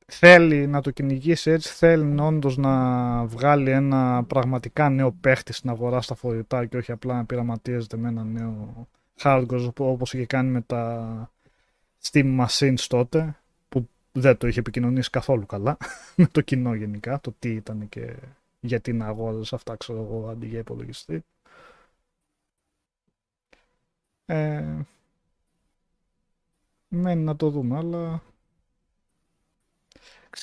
θέλει 0.07 0.67
να 0.67 0.81
το 0.81 0.91
κυνηγήσει 0.91 1.51
έτσι, 1.51 1.73
θέλει 1.73 2.21
όντως 2.21 2.57
να 2.57 3.25
βγάλει 3.25 3.71
ένα 3.71 4.25
πραγματικά 4.25 4.89
νέο 4.89 5.13
παίχτη 5.13 5.53
στην 5.53 5.71
αγορά 5.71 6.01
στα 6.01 6.15
φορητά 6.15 6.67
και 6.67 6.77
όχι 6.77 6.93
απλά 6.93 7.15
να 7.15 7.25
πειραματίζεται 7.25 7.97
με 7.97 8.09
ένα 8.09 8.25
νέο 8.25 8.89
hardware 9.23 9.73
όπως 9.79 10.15
είχε 10.15 10.27
κάνει 10.27 10.51
με 10.51 10.61
τα 10.61 11.31
Steam 12.03 12.47
Machines 12.47 12.85
τότε 12.89 13.21
που 13.21 13.48
δεν 14.21 14.37
το 14.37 14.47
είχε 14.47 14.59
επικοινωνήσει 14.61 15.11
καθόλου 15.11 15.47
καλά 15.47 15.77
με 16.17 16.27
το 16.27 16.41
κοινό 16.41 16.75
γενικά, 16.75 17.21
το 17.21 17.35
τι 17.39 17.49
ήταν 17.51 17.89
και 17.89 18.17
γιατί 18.61 18.93
να 18.93 19.07
αγόραζε 19.07 19.55
αυτά 19.55 19.77
ξέρω 19.77 20.03
εγώ 20.03 20.29
αντί 20.29 20.47
για 20.47 20.59
υπολογιστή. 20.59 21.25
Ε, 24.27 24.77
μένει 26.89 27.23
να 27.23 27.37
το 27.37 27.51
δούμε, 27.51 27.77
αλλά 27.77 28.23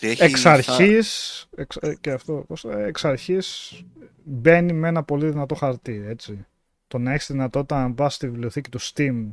εξ 0.02 0.46
αρχής, 0.46 1.46
εξ, 1.56 1.76
ε, 1.76 1.96
και 2.02 2.12
αυτό, 2.12 2.46
ε, 2.64 2.84
εξ 2.84 3.06
αρχής 3.06 3.82
μπαίνει 4.24 4.74
με 4.74 4.88
ένα 4.88 5.04
πολύ 5.04 5.30
δυνατό 5.30 5.56
χαρτί, 5.56 6.04
έτσι. 6.08 6.46
Το 6.88 6.98
να 6.98 7.14
έχεις 7.14 7.28
δυνατότητα 7.28 7.88
να 7.88 7.94
πας 7.94 8.16
στη 8.16 8.30
βιβλιοθήκη 8.30 8.70
του 8.70 8.82
Steam 8.82 9.28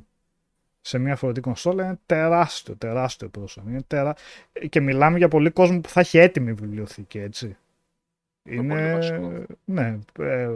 σε 0.82 0.98
μια 0.98 1.16
φορετική 1.16 1.46
κονσόλα 1.46 1.84
είναι 1.84 1.98
τεράστιο, 2.06 2.76
τεράστιο 2.76 3.28
πρόσωπο. 3.28 3.68
Είναι 3.68 3.82
τερά... 3.86 4.14
Και 4.68 4.80
μιλάμε 4.80 5.18
για 5.18 5.28
πολύ 5.28 5.50
κόσμο 5.50 5.80
που 5.80 5.88
θα 5.88 6.00
έχει 6.00 6.18
έτοιμη 6.18 6.52
βιβλιοθήκη, 6.52 7.18
έτσι. 7.18 7.56
Είναι, 8.44 8.98
ναι, 9.64 9.98
ε, 10.18 10.48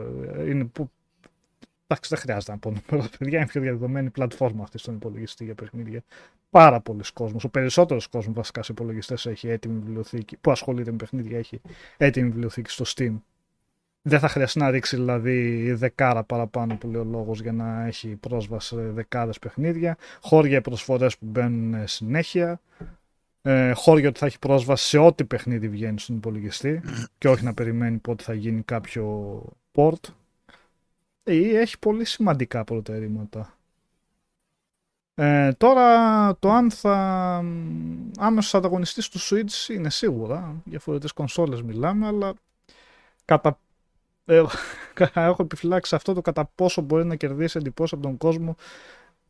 είναι 0.46 0.64
που 0.64 0.90
Εντάξει, 1.88 2.10
δεν 2.14 2.18
χρειάζεται 2.18 2.52
να 2.52 2.58
πω 2.58 2.70
νούμερο. 2.70 3.08
Παιδιά, 3.18 3.38
είναι 3.38 3.46
πιο 3.46 3.60
διαδεδομένη 3.60 4.10
πλατφόρμα 4.10 4.62
αυτή 4.62 4.78
στον 4.78 4.94
υπολογιστή 4.94 5.44
για 5.44 5.54
παιχνίδια. 5.54 6.02
Πάρα 6.50 6.80
πολλοί 6.80 7.02
κόσμοι. 7.12 7.38
Ο 7.44 7.48
περισσότερος 7.48 8.06
κόσμος 8.06 8.34
βασικά 8.34 8.62
σε 8.62 8.72
υπολογιστές 8.72 9.26
έχει 9.26 9.48
έτοιμη 9.48 9.78
βιβλιοθήκη. 9.78 10.36
Που 10.36 10.50
ασχολείται 10.50 10.90
με 10.90 10.96
παιχνίδια 10.96 11.38
έχει 11.38 11.60
έτοιμη 11.96 12.28
βιβλιοθήκη 12.28 12.70
στο 12.70 12.84
Steam. 12.88 13.16
Δεν 14.08 14.18
θα 14.18 14.28
χρειαστεί 14.28 14.58
να 14.58 14.70
ρίξει 14.70 14.96
δηλαδή 14.96 15.72
δεκάρα 15.72 16.22
παραπάνω 16.22 16.76
που 16.76 16.88
λέει 16.88 17.00
ο 17.00 17.04
λόγος 17.04 17.40
για 17.40 17.52
να 17.52 17.86
έχει 17.86 18.08
πρόσβαση 18.08 18.68
σε 18.68 18.76
δεκάδες 18.76 19.38
παιχνίδια. 19.38 19.96
Χώρια 20.22 20.60
προσφορές 20.60 21.18
που 21.18 21.26
μπαίνουν 21.28 21.86
συνέχεια. 21.86 22.60
Ε, 23.42 23.72
χώρια 23.72 24.08
ότι 24.08 24.18
θα 24.18 24.26
έχει 24.26 24.38
πρόσβαση 24.38 24.88
σε 24.88 24.98
ό,τι 24.98 25.24
παιχνίδι 25.24 25.68
βγαίνει 25.68 25.98
στον 25.98 26.16
υπολογιστή 26.16 26.82
και 27.18 27.28
όχι 27.28 27.44
να 27.44 27.54
περιμένει 27.54 27.96
πότε 27.96 28.22
θα 28.22 28.34
γίνει 28.34 28.62
κάποιο 28.62 29.42
port 29.74 30.00
ή 31.24 31.56
έχει 31.56 31.78
πολύ 31.78 32.04
σημαντικά 32.04 32.64
προτερήματα. 32.64 33.56
Ε, 35.14 35.52
τώρα 35.52 36.36
το 36.36 36.50
αν 36.50 36.70
θα 36.70 36.96
άμεσος 38.18 38.54
ανταγωνιστής 38.54 39.08
του 39.08 39.18
Switch 39.18 39.74
είναι 39.74 39.90
σίγουρα, 39.90 40.62
για 40.64 40.78
φορετές 40.78 41.12
κονσόλες 41.12 41.62
μιλάμε, 41.62 42.06
αλλά 42.06 42.34
κατά, 43.24 43.58
ε, 44.26 44.42
έχω 45.14 45.42
επιφυλάξει 45.42 45.94
αυτό 45.94 46.12
το 46.12 46.20
κατά 46.20 46.50
πόσο 46.54 46.80
μπορεί 46.80 47.04
να 47.04 47.14
κερδίσει 47.14 47.58
εντυπώσεις 47.58 47.92
από 47.92 48.02
τον 48.02 48.16
κόσμο 48.16 48.56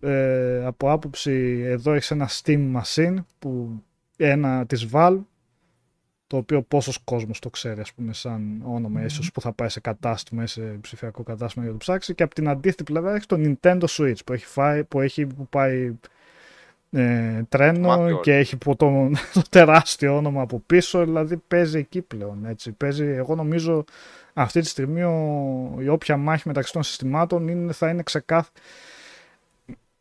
ε, 0.00 0.64
από 0.64 0.90
άποψη 0.90 1.62
εδώ 1.64 1.92
έχεις 1.92 2.10
ένα 2.10 2.28
Steam 2.28 2.80
Machine 2.80 3.16
που 3.38 3.82
ένα 4.16 4.66
της 4.66 4.88
Valve 4.92 5.20
το 6.26 6.36
οποίο 6.36 6.62
πόσος 6.62 6.98
κόσμος 7.04 7.38
το 7.38 7.50
ξέρει, 7.50 7.80
ας 7.80 7.92
πούμε, 7.92 8.12
σαν 8.12 8.62
όνομα, 8.64 9.02
mm. 9.02 9.04
ίσως 9.04 9.32
που 9.32 9.40
θα 9.40 9.52
πάει 9.52 9.68
σε 9.68 9.80
κατάστημα 9.80 10.42
ή 10.42 10.46
σε 10.46 10.60
ψηφιακό 10.60 11.22
κατάστημα 11.22 11.64
για 11.64 11.72
να 11.72 11.78
το 11.78 11.84
ψάξει. 11.84 12.14
Και 12.14 12.22
από 12.22 12.34
την 12.34 12.48
αντίθετη 12.48 12.82
πλευρά 12.82 13.14
έχεις 13.14 13.26
το 13.26 13.36
Nintendo 13.38 13.84
Switch 13.88 14.24
που 14.24 14.32
έχει, 14.32 14.46
φάει, 14.46 14.84
που 14.84 15.00
έχει 15.00 15.26
που 15.26 15.46
πάει 15.48 15.94
ε, 16.90 17.42
τρένο 17.48 18.20
και 18.20 18.36
έχει 18.36 18.56
το, 18.56 18.74
το, 18.76 19.42
τεράστιο 19.50 20.16
όνομα 20.16 20.42
από 20.42 20.62
πίσω. 20.66 21.04
Δηλαδή 21.04 21.36
παίζει 21.36 21.78
εκεί 21.78 22.02
πλέον. 22.02 22.44
Έτσι. 22.44 22.72
Παίζει, 22.72 23.04
εγώ 23.04 23.34
νομίζω 23.34 23.84
αυτή 24.38 24.60
τη 24.60 24.66
στιγμή 24.66 25.02
ο, 25.02 25.76
η 25.80 25.88
όποια 25.88 26.16
μάχη 26.16 26.48
μεταξύ 26.48 26.72
των 26.72 26.82
συστημάτων 26.82 27.48
είναι, 27.48 27.72
θα 27.72 27.88
είναι 27.88 28.02
ξεκάθαρη. 28.02 28.54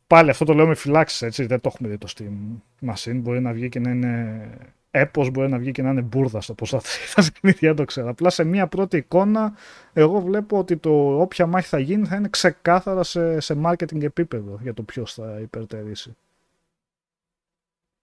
Πάλι 0.07 0.29
αυτό 0.29 0.45
το 0.45 0.53
λέω 0.53 0.67
με 0.67 0.75
φυλάξεις, 0.75 1.21
έτσι. 1.21 1.45
Δεν 1.45 1.61
το 1.61 1.71
έχουμε 1.73 1.89
δει 1.89 1.97
το 1.97 2.07
Steam 2.17 2.59
Machine. 2.89 3.19
Μπορεί 3.21 3.41
να 3.41 3.53
βγει 3.53 3.69
και 3.69 3.79
να 3.79 3.89
είναι 3.89 4.49
έπος 4.91 5.29
μπορεί 5.29 5.49
να 5.49 5.57
βγει 5.57 5.71
και 5.71 5.81
να 5.81 5.89
είναι 5.89 6.01
μπουρδα 6.01 6.41
στο 6.41 6.53
ποσά 6.53 6.79
θα 6.79 7.23
δεν 7.59 7.75
το 7.75 7.85
ξέρω. 7.85 8.09
Απλά 8.09 8.29
σε 8.29 8.43
μία 8.43 8.67
πρώτη 8.67 8.97
εικόνα 8.97 9.53
εγώ 9.93 10.21
βλέπω 10.21 10.57
ότι 10.57 10.77
το 10.77 11.21
όποια 11.21 11.45
μάχη 11.45 11.67
θα 11.67 11.79
γίνει 11.79 12.05
θα 12.05 12.15
είναι 12.15 12.27
ξεκάθαρα 12.29 13.03
σε, 13.03 13.39
σε 13.39 13.57
marketing 13.65 14.01
επίπεδο 14.01 14.59
για 14.61 14.73
το 14.73 14.83
ποιος 14.83 15.13
θα 15.13 15.39
υπερτερήσει. 15.41 16.15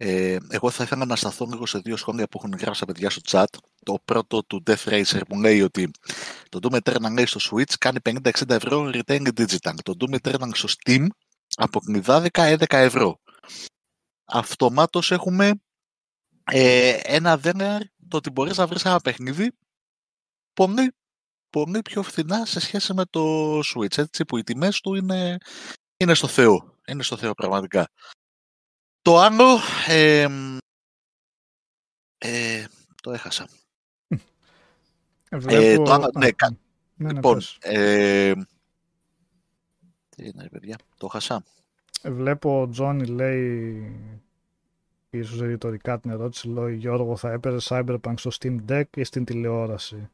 Ε, 0.04 0.36
εγώ 0.48 0.70
θα 0.70 0.82
ήθελα 0.84 1.04
να 1.04 1.16
σταθώ 1.16 1.46
λίγο 1.50 1.66
σε 1.66 1.78
δύο 1.78 1.96
σχόλια 1.96 2.28
που 2.28 2.38
έχουν 2.38 2.54
γράψει 2.58 2.80
τα 2.80 2.86
παιδιά 2.86 3.10
στο 3.10 3.20
chat. 3.24 3.44
Το 3.82 3.98
πρώτο 4.04 4.44
του 4.44 4.62
Death 4.66 4.84
Racer 4.84 5.20
που 5.28 5.40
λέει 5.40 5.62
ότι 5.62 5.90
το 6.48 6.58
Doom 6.62 6.78
Eternal 6.82 7.12
λέει 7.12 7.26
στο 7.26 7.40
Switch 7.42 7.72
κάνει 7.78 7.98
50-60 8.04 8.48
ευρώ 8.48 8.90
Retain 8.92 9.28
Digital. 9.40 9.74
Το 9.82 9.94
Doom 9.98 10.16
Eternal 10.22 10.50
στο 10.52 10.68
Steam 10.68 11.06
από 11.54 11.80
11 11.86 12.58
ευρώ. 12.68 13.18
Αυτομάτως 14.24 15.10
έχουμε 15.10 15.52
ε, 16.44 16.98
ένα 17.02 17.36
δένερ 17.36 17.80
το 18.08 18.16
ότι 18.16 18.30
μπορείς 18.30 18.56
να 18.56 18.66
βρεις 18.66 18.84
ένα 18.84 19.00
παιχνίδι 19.00 19.52
πολύ, 20.52 20.92
πολύ 21.50 21.82
πιο 21.82 22.02
φθηνά 22.02 22.44
σε 22.44 22.60
σχέση 22.60 22.94
με 22.94 23.04
το 23.04 23.58
Switch, 23.58 23.98
έτσι, 23.98 24.24
που 24.24 24.36
οι 24.36 24.42
τιμές 24.42 24.80
του 24.80 24.94
είναι, 24.94 25.38
είναι 25.96 26.14
στο 26.14 26.26
Θεό. 26.26 26.76
Είναι 26.86 27.02
στο 27.02 27.16
Θεό 27.16 27.32
πραγματικά. 27.32 27.88
Το 29.02 29.18
άλλο, 29.18 29.58
ε, 29.86 30.26
ε, 32.18 32.64
το 33.02 33.12
έχασα. 33.12 33.48
Ε, 35.28 35.76
το 35.76 35.92
άλλο, 35.92 36.10
ναι, 36.18 36.26
ναι, 36.26 36.56
ναι, 36.94 37.12
λοιπόν, 37.12 37.40
ε, 37.60 38.32
τι 40.08 40.26
είναι, 40.26 40.48
παιδιά, 40.50 40.78
το 40.96 41.06
έχασα. 41.10 41.44
Βλέπω 42.02 42.60
ο 42.60 42.68
Τζόνι 42.68 43.06
λέει 43.06 43.92
ίσως 45.10 45.40
ρητορικά 45.40 46.00
την 46.00 46.10
ερώτηση, 46.10 46.48
λέω 46.48 46.68
Γιώργο 46.68 47.16
θα 47.16 47.30
έπαιζε 47.30 47.66
Cyberpunk 47.68 48.14
στο 48.16 48.30
Steam 48.40 48.58
Deck 48.68 48.96
ή 48.96 49.04
στην 49.04 49.24
τηλεόραση; 49.24 50.10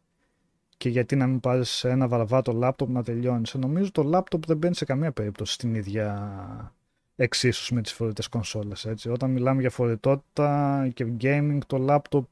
και 0.77 0.89
γιατί 0.89 1.17
να 1.17 1.27
μην 1.27 1.41
πάρεις 1.41 1.85
ένα 1.85 2.09
βαρβάτο 2.09 2.53
λάπτοπ 2.53 2.89
να 2.89 3.03
τελειώνεις; 3.03 3.55
Νομίζω 3.55 3.91
το 3.91 4.03
λάπτοπ 4.03 4.47
δεν 4.47 4.57
μπαίνει 4.57 4.75
σε 4.75 4.85
καμία 4.85 5.13
περίπτωση 5.13 5.53
στην 5.53 5.75
ίδια 5.75 6.73
εξίσωση 7.21 7.75
με 7.75 7.83
τις 7.83 7.93
φορητές 7.93 8.29
κονσόλες. 8.29 8.85
Έτσι. 8.85 9.09
Όταν 9.09 9.31
μιλάμε 9.31 9.61
για 9.61 9.71
φορητότητα 9.71 10.89
και 10.95 11.07
gaming, 11.21 11.59
το 11.67 11.79
λάπτοπ 11.79 12.27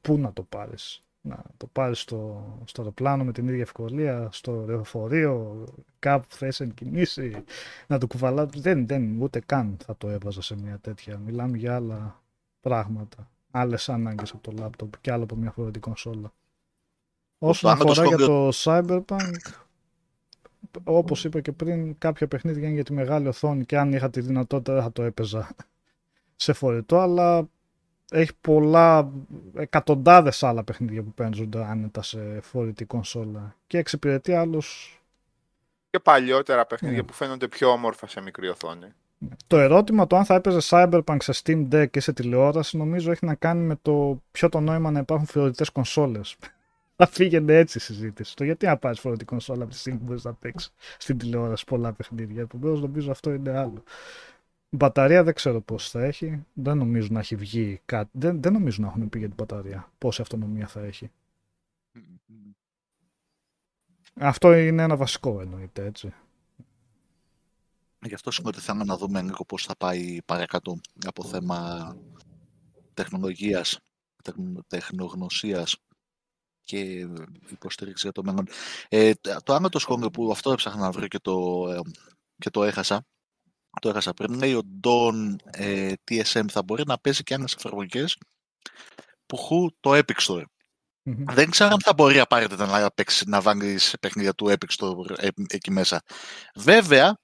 πού 0.00 0.18
να 0.18 0.32
το 0.32 0.42
πάρεις; 0.42 1.02
Να 1.20 1.42
το 1.56 1.66
πάρεις 1.66 2.00
στο, 2.00 2.44
στο 2.64 2.80
αεροπλάνο 2.80 3.24
με 3.24 3.32
την 3.32 3.48
ίδια 3.48 3.62
ευκολία, 3.62 4.28
στο 4.32 4.64
λεωφορείο, 4.66 5.64
κάπου 5.98 6.26
θες 6.28 6.60
εν 6.60 6.74
κινήσει, 6.74 7.44
να 7.86 7.98
το 7.98 8.06
κουβαλά. 8.06 8.46
Δεν, 8.46 8.86
δεν, 8.86 9.20
ούτε 9.20 9.40
καν 9.40 9.76
θα 9.84 9.96
το 9.96 10.08
έβαζα 10.08 10.42
σε 10.42 10.56
μια 10.56 10.78
τέτοια. 10.78 11.18
Μιλάμε 11.18 11.56
για 11.56 11.74
άλλα 11.74 12.22
πράγματα. 12.60 13.30
Άλλες 13.50 13.88
ανάγκες 13.88 14.30
από 14.30 14.42
το 14.42 14.52
λάπτοπ 14.58 15.00
και 15.00 15.12
άλλο 15.12 15.22
από 15.22 15.36
μια 15.36 15.50
φορητή 15.50 15.78
κονσόλα. 15.78 16.32
Όσον 17.38 17.70
αφορά 17.70 18.04
για 18.04 18.16
το 18.16 18.50
Cyberpunk, 18.54 19.67
όπως 20.84 21.24
είπα 21.24 21.40
και 21.40 21.52
πριν, 21.52 21.98
κάποια 21.98 22.28
παιχνίδια 22.28 22.64
είναι 22.64 22.74
για 22.74 22.84
τη 22.84 22.92
μεγάλη 22.92 23.28
οθόνη 23.28 23.64
και 23.64 23.78
αν 23.78 23.92
είχα 23.92 24.10
τη 24.10 24.20
δυνατότητα 24.20 24.72
δεν 24.72 24.82
θα 24.82 24.92
το 24.92 25.02
έπαιζα 25.02 25.48
σε 26.36 26.52
φορητό, 26.52 26.98
αλλά 26.98 27.48
έχει 28.10 28.30
πολλά, 28.40 29.12
εκατοντάδες 29.56 30.42
άλλα 30.42 30.64
παιχνίδια 30.64 31.02
που 31.02 31.12
παίζονται 31.12 31.64
άνετα 31.64 32.02
σε 32.02 32.40
φορητή 32.40 32.84
κονσόλα 32.84 33.56
και 33.66 33.78
εξυπηρετεί 33.78 34.32
άλλους... 34.32 34.92
Και 35.90 35.98
παλιότερα 35.98 36.66
παιχνίδια 36.66 37.02
yeah. 37.02 37.06
που 37.06 37.12
φαίνονται 37.12 37.48
πιο 37.48 37.68
όμορφα 37.68 38.06
σε 38.06 38.20
μικρή 38.20 38.48
οθόνη. 38.48 38.86
Το 39.46 39.58
ερώτημα 39.58 40.06
το 40.06 40.16
αν 40.16 40.24
θα 40.24 40.34
έπαιζε 40.34 40.58
Cyberpunk 40.62 41.16
σε 41.18 41.42
Steam 41.44 41.68
Deck 41.72 41.90
και 41.90 42.00
σε 42.00 42.12
τηλεόραση 42.12 42.76
νομίζω 42.76 43.10
έχει 43.10 43.26
να 43.26 43.34
κάνει 43.34 43.62
με 43.62 43.76
το 43.82 44.22
ποιο 44.30 44.48
το 44.48 44.60
νόημα 44.60 44.90
να 44.90 44.98
υπάρχουν 44.98 45.26
φορητές 45.26 45.70
κονσόλες 45.70 46.36
θα 47.00 47.06
φύγαινε 47.06 47.56
έτσι 47.56 47.78
η 47.78 47.80
συζήτηση. 47.80 48.36
Το 48.36 48.44
γιατί 48.44 48.66
να 48.66 48.76
πάρεις 48.76 49.00
φορητή 49.00 49.24
κονσόλα 49.24 49.62
από 49.62 49.72
τη 49.72 49.78
στιγμή 49.78 49.98
που 49.98 50.04
μπορείς 50.04 50.24
να 50.24 50.34
παίξεις 50.34 50.72
στην 50.98 51.18
τηλεόραση 51.18 51.64
πολλά 51.64 51.92
παιχνίδια. 51.92 52.42
Επομένως, 52.42 52.80
νομίζω 52.80 53.10
αυτό 53.10 53.32
είναι 53.32 53.58
άλλο. 53.58 53.82
Η 54.70 54.76
μπαταρία 54.76 55.24
δεν 55.24 55.34
ξέρω 55.34 55.60
πώς 55.60 55.90
θα 55.90 56.04
έχει. 56.04 56.44
Δεν 56.52 56.76
νομίζω 56.76 57.08
να 57.10 57.18
έχει 57.18 57.36
βγει 57.36 57.80
κάτι. 57.84 58.10
Δεν, 58.12 58.42
δεν 58.42 58.52
νομίζω 58.52 58.82
να 58.82 58.88
έχουν 58.88 59.08
πει 59.08 59.18
για 59.18 59.26
την 59.26 59.36
μπαταρία. 59.36 59.92
Πόση 59.98 60.20
αυτονομία 60.20 60.66
θα 60.66 60.80
έχει. 60.80 61.10
Αυτό 64.14 64.54
είναι 64.54 64.82
ένα 64.82 64.96
βασικό 64.96 65.40
εννοείται 65.40 65.84
έτσι. 65.84 66.12
Γι' 68.06 68.14
αυτό 68.14 68.30
ότι 68.44 68.60
θέλουμε 68.60 68.84
να 68.84 68.96
δούμε 68.96 69.22
λίγο 69.22 69.44
πώς 69.44 69.64
θα 69.64 69.76
πάει 69.76 70.18
παρακάτω 70.24 70.80
από 71.06 71.24
θέμα 71.24 71.96
τεχνολογίας, 72.94 73.78
τεχνογνωσίας 74.66 75.76
και 76.68 77.06
υποστήριξη 77.50 78.02
για 78.02 78.12
το 78.12 78.22
μέλλον. 78.22 78.48
Ε, 78.88 79.12
το 79.42 79.54
άλλο 79.54 79.68
το 79.68 79.78
σχόλιο 79.78 80.10
που 80.10 80.30
αυτό 80.30 80.52
έψαχνα 80.52 80.80
να 80.80 80.90
βρω 80.90 81.06
και 81.06 81.18
το, 81.18 81.66
ε, 81.70 81.80
και 82.36 82.50
το 82.50 82.64
έχασα, 82.64 83.06
το 83.80 83.88
έχασα 83.88 84.14
πριν, 84.14 84.34
λέει 84.34 84.54
ο 84.54 84.62
Don 84.82 85.36
ε, 85.50 85.92
TSM 86.10 86.44
θα 86.48 86.62
μπορεί 86.62 86.82
να 86.86 86.98
παίζει 86.98 87.22
και 87.22 87.34
άλλες 87.34 87.54
εφαρμογές 87.54 88.18
που 89.26 89.36
έχουν 89.36 89.76
το 89.80 89.90
Epic 89.94 90.20
Store. 90.26 90.44
Δεν 91.24 91.50
ξέρω 91.50 91.70
αν 91.72 91.80
θα 91.80 91.92
μπορεί 91.94 92.18
απαραίτητα 92.18 92.66
να, 92.66 92.90
παίξει, 92.90 93.24
να 93.28 93.40
βάλει 93.40 93.78
παιχνίδια 94.00 94.34
του 94.34 94.46
Epic 94.46 94.76
Store 94.76 95.18
ε, 95.18 95.28
εκεί 95.48 95.70
μέσα. 95.70 96.02
Βέβαια, 96.54 97.18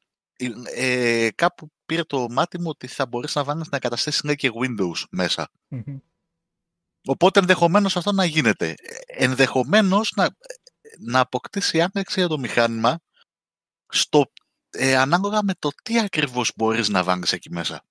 ε, 0.75 1.29
κάπου 1.35 1.71
πήρε 1.87 2.03
το 2.03 2.27
μάτι 2.31 2.61
μου 2.61 2.69
ότι 2.69 2.87
θα 2.87 3.07
μπορείς 3.07 3.35
να 3.35 3.45
βάλεις 3.45 3.69
να 3.69 3.77
εγκαταστήσει 3.77 4.35
και 4.35 4.51
Windows 4.55 5.05
μεσα 5.11 5.51
Οπότε 7.07 7.41
ενδεχομένως 7.41 7.97
αυτό 7.97 8.13
να 8.13 8.25
γίνεται. 8.25 8.75
Ενδεχομένως 9.07 10.13
να, 10.17 10.37
να 10.99 11.21
αποκτήσει 11.21 11.81
άνοιξη 11.81 12.21
για 12.21 12.29
το 12.29 12.39
μηχάνημα 12.39 12.99
στο, 13.89 14.33
ε, 14.71 14.97
ανάλογα 14.97 15.43
με 15.43 15.55
το 15.59 15.71
τι 15.83 15.99
ακριβώς 15.99 16.53
μπορείς 16.57 16.89
να 16.89 17.03
βάλεις 17.03 17.33
εκεί 17.33 17.51
μέσα. 17.51 17.85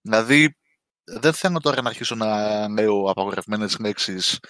Δηλαδή, 0.00 0.56
δεν 1.04 1.32
θέλω 1.32 1.60
τώρα 1.60 1.82
να 1.82 1.88
αρχίσω 1.88 2.14
να 2.14 2.68
λέω 2.68 3.10
απαγορευμένες 3.10 3.78
λέξεις 3.78 4.40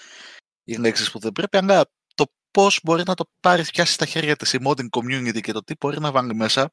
ή 0.64 0.76
λέξεις 0.76 1.10
που 1.10 1.18
δεν 1.18 1.32
πρέπει, 1.32 1.56
αλλά 1.56 1.84
το 2.14 2.24
πώς 2.50 2.80
μπορεί 2.82 3.02
να 3.06 3.14
το 3.14 3.30
πάρει 3.40 3.64
πιάσει 3.64 3.92
στα 3.92 4.06
χέρια 4.06 4.36
της 4.36 4.52
η 4.52 4.58
modding 4.64 4.88
community 4.90 5.40
και 5.40 5.52
το 5.52 5.64
τι 5.64 5.74
μπορεί 5.80 6.00
να 6.00 6.10
βάλει 6.10 6.34
μέσα 6.34 6.72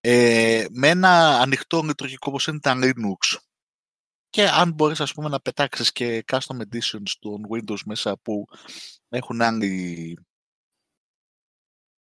ε, 0.00 0.64
με 0.70 0.88
ένα 0.88 1.38
ανοιχτό 1.40 1.82
λειτουργικό 1.82 2.24
όπως 2.28 2.46
είναι 2.46 2.60
τα 2.60 2.74
Linux 2.76 3.38
και 4.32 4.48
αν 4.48 4.72
μπορείς 4.72 5.00
ας 5.00 5.12
πούμε 5.12 5.28
να 5.28 5.40
πετάξεις 5.40 5.92
και 5.92 6.24
custom 6.26 6.56
editions 6.60 7.12
των 7.20 7.42
Windows 7.50 7.80
μέσα 7.84 8.16
που 8.16 8.44
έχουν 9.08 9.42
άλλη 9.42 10.16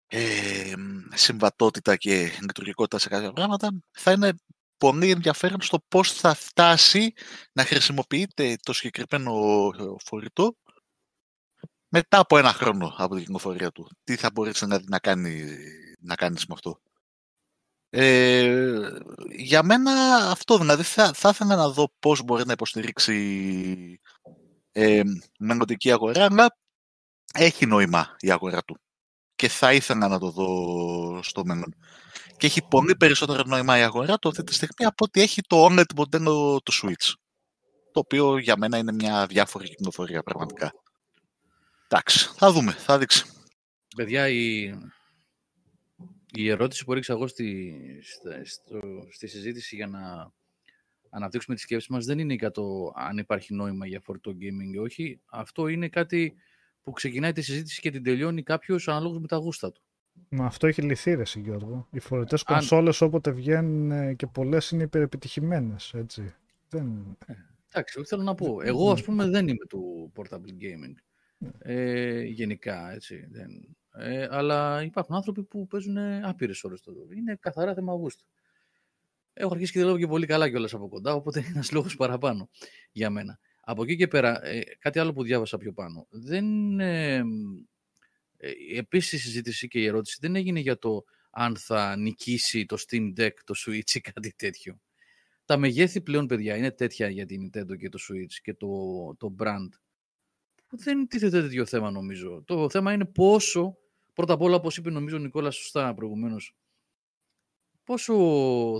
ε, 0.06 0.72
συμβατότητα 1.14 1.96
και 1.96 2.30
λειτουργικότητα 2.40 2.98
σε 2.98 3.08
κάποια 3.08 3.32
πράγματα, 3.32 3.70
θα 3.90 4.12
είναι 4.12 4.32
πολύ 4.76 5.10
ενδιαφέρον 5.10 5.60
στο 5.60 5.78
πώς 5.88 6.12
θα 6.12 6.34
φτάσει 6.34 7.12
να 7.52 7.64
χρησιμοποιείται 7.64 8.56
το 8.62 8.72
συγκεκριμένο 8.72 9.32
φορητό 10.04 10.56
μετά 11.88 12.18
από 12.18 12.38
ένα 12.38 12.52
χρόνο 12.52 12.94
από 12.96 13.14
την 13.14 13.24
κυκλοφορία 13.24 13.70
του. 13.70 13.90
Τι 14.04 14.16
θα 14.16 14.30
μπορείς 14.30 14.62
να, 14.62 14.80
να, 14.86 14.98
κάνει, 14.98 15.44
να 15.98 16.14
κάνεις 16.14 16.46
με 16.46 16.54
αυτό. 16.54 16.80
Ε, 17.90 18.90
για 19.36 19.62
μένα 19.62 20.16
αυτό 20.30 20.58
δηλαδή 20.58 20.82
θα, 20.82 21.12
θα 21.12 21.28
ήθελα 21.28 21.56
να 21.56 21.68
δω 21.68 21.92
πώς 21.98 22.22
μπορεί 22.22 22.46
να 22.46 22.52
υποστηρίξει 22.52 24.00
ε, 24.72 25.02
μελλοντική 25.38 25.92
αγορά, 25.92 26.24
αλλά 26.24 26.56
έχει 27.34 27.66
νόημα 27.66 28.16
η 28.18 28.30
αγορά 28.30 28.62
του 28.62 28.78
και 29.38 29.48
θα 29.48 29.72
ήθελα 29.72 30.08
να 30.08 30.18
το 30.18 30.30
δω 30.30 31.22
στο 31.22 31.44
μέλλον. 31.44 31.74
Και 32.36 32.46
έχει 32.46 32.62
πολύ 32.68 32.96
περισσότερο 32.96 33.42
νόημα 33.46 33.78
η 33.78 33.82
αγορά 33.82 34.18
του 34.18 34.28
αυτή 34.28 34.44
τη 34.44 34.54
στιγμή 34.54 34.84
από 34.84 35.04
ότι 35.04 35.20
έχει 35.20 35.42
το 35.42 35.66
OLED 35.66 35.94
μοντέλο 35.96 36.60
του 36.64 36.72
Switch. 36.72 37.12
Το 37.92 38.00
οποίο 38.00 38.38
για 38.38 38.56
μένα 38.56 38.78
είναι 38.78 38.92
μια 38.92 39.26
διάφορη 39.26 39.68
κυκλοφορία 39.68 40.22
πραγματικά. 40.22 40.72
Εντάξει, 41.88 42.30
θα 42.36 42.52
δούμε, 42.52 42.72
θα 42.72 42.98
δείξει. 42.98 43.24
Παιδιά, 43.96 44.28
η, 44.28 44.74
η 46.32 46.48
ερώτηση 46.48 46.84
που 46.84 46.92
έριξα 46.92 47.12
εγώ 47.12 47.26
στη, 47.26 47.74
στο, 48.44 48.80
στη 49.10 49.26
συζήτηση 49.26 49.76
για 49.76 49.86
να 49.86 50.32
αναπτύξουμε 51.10 51.54
τις 51.54 51.64
σκέψεις 51.64 51.88
μας 51.88 52.04
δεν 52.04 52.18
είναι 52.18 52.34
για 52.34 52.50
το 52.50 52.92
αν 52.94 53.18
υπάρχει 53.18 53.54
νόημα 53.54 53.86
για 53.86 54.00
φορτό 54.00 54.30
gaming 54.30 54.74
ή 54.74 54.78
όχι. 54.78 55.20
Αυτό 55.26 55.68
είναι 55.68 55.88
κάτι 55.88 56.34
που 56.82 56.92
ξεκινάει 56.92 57.32
τη 57.32 57.42
συζήτηση 57.42 57.80
και 57.80 57.90
την 57.90 58.02
τελειώνει 58.02 58.42
κάποιος 58.42 58.88
αναλόγως 58.88 59.18
με 59.20 59.26
τα 59.26 59.36
γούστα 59.36 59.72
του. 59.72 59.82
Μα 60.28 60.44
αυτό 60.44 60.66
έχει 60.66 60.82
λυθεί 60.82 61.14
ρε 61.14 61.22
Γιώργο. 61.34 61.88
Οι 61.90 62.00
φορητές 62.00 62.42
αν... 62.46 62.54
κονσόλες 62.56 63.00
όποτε 63.00 63.30
βγαίνουν 63.30 63.90
ε, 63.90 64.14
και 64.14 64.26
πολλές 64.26 64.70
είναι 64.70 64.82
υπερεπιτυχημένες, 64.82 65.94
έτσι. 65.94 66.34
Δεν... 66.68 67.16
Ε, 67.26 67.32
εντάξει, 67.68 68.04
θέλω 68.04 68.22
να 68.22 68.34
πω. 68.34 68.60
Εγώ 68.62 68.90
ας 68.90 69.02
πούμε 69.02 69.28
δεν 69.28 69.48
είμαι 69.48 69.66
του 69.68 70.12
portable 70.16 70.62
gaming. 70.62 70.94
Ναι. 71.38 71.50
Ε, 71.58 72.22
γενικά, 72.22 72.92
έτσι. 72.92 73.26
Δεν... 73.30 73.76
Ε, 73.98 74.28
αλλά 74.30 74.82
υπάρχουν 74.82 75.14
άνθρωποι 75.14 75.44
που 75.44 75.66
παίζουν 75.66 75.98
άπειρες 75.98 76.64
ώρες 76.64 76.80
το 76.80 76.92
Είναι 77.16 77.36
καθαρά 77.40 77.74
θέμα 77.74 77.92
γούστου. 77.92 78.24
Έχω 79.32 79.52
αρχίσει 79.52 79.72
και 79.72 79.84
λέω 79.84 79.98
και 79.98 80.06
πολύ 80.06 80.26
καλά 80.26 80.48
κιόλας 80.48 80.74
από 80.74 80.88
κοντά, 80.88 81.14
οπότε 81.14 81.38
είναι 81.38 81.48
ένας 81.48 81.72
λόγος 81.72 81.96
παραπάνω 81.96 82.48
για 82.92 83.10
μένα. 83.10 83.38
Από 83.60 83.82
εκεί 83.82 83.96
και 83.96 84.08
πέρα, 84.08 84.46
ε, 84.46 84.60
κάτι 84.78 84.98
άλλο 84.98 85.12
που 85.12 85.22
διάβασα 85.22 85.58
πιο 85.58 85.72
πάνω. 85.72 86.06
Δεν, 86.10 86.80
ε, 86.80 87.22
ε, 88.36 88.50
επίσης 88.76 89.12
η 89.12 89.18
συζήτηση 89.18 89.68
και 89.68 89.80
η 89.80 89.86
ερώτηση 89.86 90.18
δεν 90.20 90.36
έγινε 90.36 90.60
για 90.60 90.78
το 90.78 91.04
αν 91.30 91.56
θα 91.56 91.96
νικήσει 91.96 92.66
το 92.66 92.76
Steam 92.88 93.12
Deck, 93.16 93.32
το 93.44 93.54
Switch 93.66 93.90
ή 93.94 94.00
κάτι 94.00 94.34
τέτοιο. 94.36 94.80
Τα 95.44 95.56
μεγέθη 95.56 96.00
πλέον, 96.00 96.26
παιδιά, 96.26 96.56
είναι 96.56 96.70
τέτοια 96.70 97.08
για 97.08 97.26
την 97.26 97.50
Nintendo 97.52 97.76
και 97.78 97.88
το 97.88 97.98
Switch 98.08 98.32
και 98.42 98.54
το, 98.54 98.68
το 99.18 99.34
brand. 99.38 99.68
Δεν 100.70 101.08
τίθεται 101.08 101.42
τέτοιο 101.42 101.66
θέμα, 101.66 101.90
νομίζω. 101.90 102.42
Το 102.46 102.70
θέμα 102.70 102.92
είναι 102.92 103.04
πόσο 103.04 103.78
Πρώτα 104.18 104.32
απ' 104.32 104.42
όλα, 104.42 104.56
όπως 104.56 104.76
είπε 104.76 104.90
νομίζω 104.90 105.16
ο 105.16 105.18
Νικόλας 105.18 105.56
σωστά 105.56 105.94
προηγουμένως, 105.94 106.56
πόσο 107.84 108.14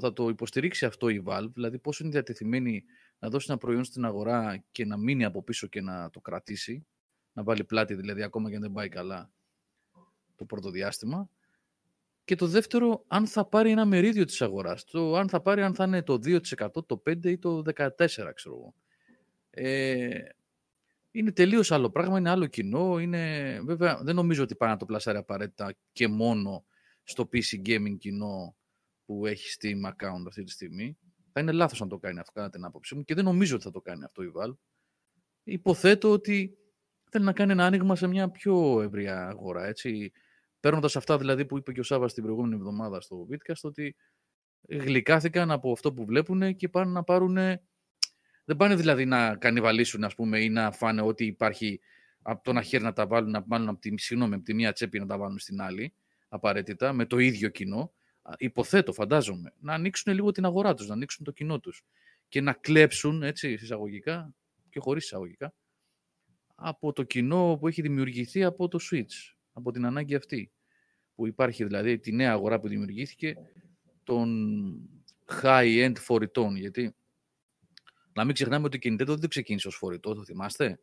θα 0.01 0.13
το 0.13 0.29
υποστηρίξει 0.29 0.87
αυτό 0.87 1.09
η 1.09 1.23
Valve, 1.27 1.51
δηλαδή 1.55 1.79
πόσο 1.79 2.05
είναι 2.05 2.13
διατεθειμένη 2.13 2.85
να 3.19 3.29
δώσει 3.29 3.47
ένα 3.49 3.59
προϊόν 3.59 3.85
στην 3.85 4.05
αγορά 4.05 4.65
και 4.73 4.85
να 4.85 4.97
μείνει 4.97 5.25
από 5.25 5.43
πίσω 5.43 5.67
και 5.67 5.81
να 5.81 6.11
το 6.11 6.21
κρατήσει, 6.21 6.87
να 7.33 7.43
βάλει 7.43 7.65
πλάτη 7.65 7.95
δηλαδή 7.95 8.23
ακόμα 8.23 8.49
και 8.49 8.55
αν 8.55 8.61
δεν 8.63 8.73
πάει 8.73 8.89
καλά 8.89 9.31
το 10.37 10.45
πρώτο 10.45 10.71
διάστημα. 10.71 11.31
Και 12.25 12.35
το 12.35 12.47
δεύτερο, 12.47 13.05
αν 13.07 13.27
θα 13.27 13.45
πάρει 13.45 13.71
ένα 13.71 13.85
μερίδιο 13.85 14.25
της 14.25 14.43
αγοράς. 14.43 14.85
Το, 14.85 15.17
αν 15.17 15.29
θα 15.29 15.41
πάρει, 15.41 15.63
αν 15.63 15.75
θα 15.75 15.85
είναι 15.85 16.03
το 16.03 16.13
2%, 16.15 16.87
το 16.87 17.03
5% 17.07 17.25
ή 17.25 17.39
το 17.39 17.63
14% 17.75 17.97
ξέρω 18.35 18.55
εγώ. 18.55 18.75
Ε, 19.51 20.19
είναι 21.19 21.33
τελείως 21.33 21.73
άλλο 21.73 21.91
πράγμα, 21.91 22.19
είναι 22.19 22.31
άλλο 22.31 22.47
κοινό. 22.47 22.99
Είναι... 22.99 23.61
Βέβαια, 23.65 24.03
δεν 24.03 24.15
νομίζω 24.15 24.43
ότι 24.43 24.57
πάει 24.57 24.71
να 24.71 24.77
το 24.77 24.87
πλασάρει 24.87 25.19
απαραίτητα 25.19 25.75
και 25.93 26.09
μόνο 26.09 26.65
στο 27.03 27.29
PC 27.33 27.69
gaming 27.69 27.97
κοινό 27.99 28.57
που 29.05 29.27
έχει 29.27 29.57
Steam 29.61 29.89
account 29.89 30.25
αυτή 30.27 30.43
τη 30.43 30.51
στιγμή. 30.51 30.99
Θα 31.33 31.41
είναι 31.41 31.53
λάθος 31.53 31.81
να 31.81 31.87
το 31.87 31.99
κάνει 31.99 32.19
αυτό, 32.19 32.33
κατά 32.33 32.51
την 32.51 32.65
άποψή 32.65 32.95
μου, 32.95 33.05
και 33.05 33.15
δεν 33.15 33.25
νομίζω 33.25 33.55
ότι 33.55 33.65
θα 33.65 33.71
το 33.71 33.81
κάνει 33.81 34.05
αυτό 34.05 34.23
η 34.23 34.33
Valve. 34.35 34.57
Υποθέτω 35.43 36.11
ότι 36.11 36.59
θέλει 37.11 37.25
να 37.25 37.33
κάνει 37.33 37.53
ένα 37.53 37.67
άνοιγμα 37.67 37.97
σε 37.97 38.07
μια 38.07 38.31
πιο 38.31 38.83
ευρεία 38.83 39.29
αγορά. 39.29 39.67
Έτσι. 39.67 40.13
Παίρνοντας 40.61 40.97
αυτά 40.97 41.19
δηλαδή 41.19 41.47
που 41.47 41.59
είπε 41.59 41.73
και 41.73 41.81
ο 41.81 41.83
Σάββας 41.83 42.15
την 42.15 42.23
προηγούμενη 42.23 42.55
εβδομάδα 42.55 43.01
στο 43.01 43.27
Bitcast, 43.31 43.61
ότι 43.63 43.97
γλυκάθηκαν 44.69 45.51
από 45.51 45.73
αυτό 45.73 45.93
που 45.93 46.05
βλέπουν 46.05 46.57
και 46.57 46.69
πάνε 46.69 46.93
να 46.93 47.03
πάρουν. 47.05 47.39
Δεν 48.49 48.57
πάνε 48.57 48.75
δηλαδή 48.75 49.05
να 49.05 49.37
κανιβαλίσουν 49.37 50.05
ας 50.05 50.15
πούμε, 50.15 50.41
ή 50.41 50.49
να 50.49 50.71
φάνε 50.71 51.03
ό,τι 51.03 51.25
υπάρχει 51.25 51.81
από 52.23 52.43
το 52.45 52.51
ένα 52.51 52.63
χέρι 52.63 52.85
να 52.85 52.93
τα 52.93 53.07
βάλουν, 53.07 53.31
να 53.31 53.45
βάλουν 53.47 53.69
από 53.69 53.81
τη, 53.81 53.99
συγγνώμη, 53.99 54.35
από 54.35 54.45
τη 54.45 54.55
μία 54.55 54.73
τσέπη 54.73 54.99
να 54.99 55.07
τα 55.07 55.19
βάλουν 55.19 55.39
στην 55.39 55.61
άλλη, 55.61 55.93
απαραίτητα, 56.29 56.93
με 56.93 57.07
το 57.07 57.19
ίδιο 57.19 57.49
κοινό. 57.49 57.93
Υποθέτω, 58.39 58.93
φαντάζομαι, 58.93 59.53
να 59.61 59.75
ανοίξουν 59.75 60.13
λίγο 60.13 60.31
την 60.31 60.45
αγορά 60.45 60.75
τους, 60.75 60.87
να 60.87 60.95
ανοίξουν 60.95 61.25
το 61.25 61.31
κοινό 61.31 61.61
τους 61.61 61.85
και 62.29 62.41
να 62.41 62.53
κλέψουν, 62.53 63.23
έτσι, 63.23 63.53
εισαγωγικά 63.53 64.35
και 64.71 64.81
χωρίς 64.81 65.05
εισαγωγικά, 65.05 65.55
από 66.55 66.93
το 66.93 67.03
κοινό 67.03 67.57
που 67.61 67.69
έχει 67.69 67.83
δημιουργηθεί 67.83 68.45
από 68.45 68.69
το 68.69 68.79
Switch, 68.91 69.35
από 69.53 69.73
την 69.73 69.87
ανάγκη 69.87 70.15
αυτή. 70.15 70.51
Που 71.15 71.27
υπάρχει 71.27 71.65
δηλαδή 71.65 71.99
τη 71.99 72.13
νέα 72.13 72.33
αγορά 72.33 72.61
που 72.61 72.69
δημιουργήθηκε 72.69 73.37
των 74.05 74.49
high-end 75.43 75.95
φορητών. 75.99 76.57
Γιατί 76.57 76.95
να 78.19 78.25
μην 78.25 78.35
ξεχνάμε 78.35 78.67
ότι 78.67 78.89
η 78.89 78.93
Nintendo 78.93 79.17
δεν 79.19 79.29
ξεκίνησε 79.29 79.69
ως 79.69 79.77
φορητό, 79.77 80.15
το 80.15 80.25
θυμάστε; 80.25 80.81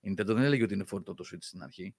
Η 0.00 0.10
Nintendo 0.10 0.26
δεν 0.26 0.38
έλεγε 0.38 0.62
ότι 0.62 0.74
είναι 0.74 0.84
φορητό 0.84 1.14
το 1.14 1.24
Switch 1.32 1.42
στην 1.42 1.62
αρχή. 1.62 1.94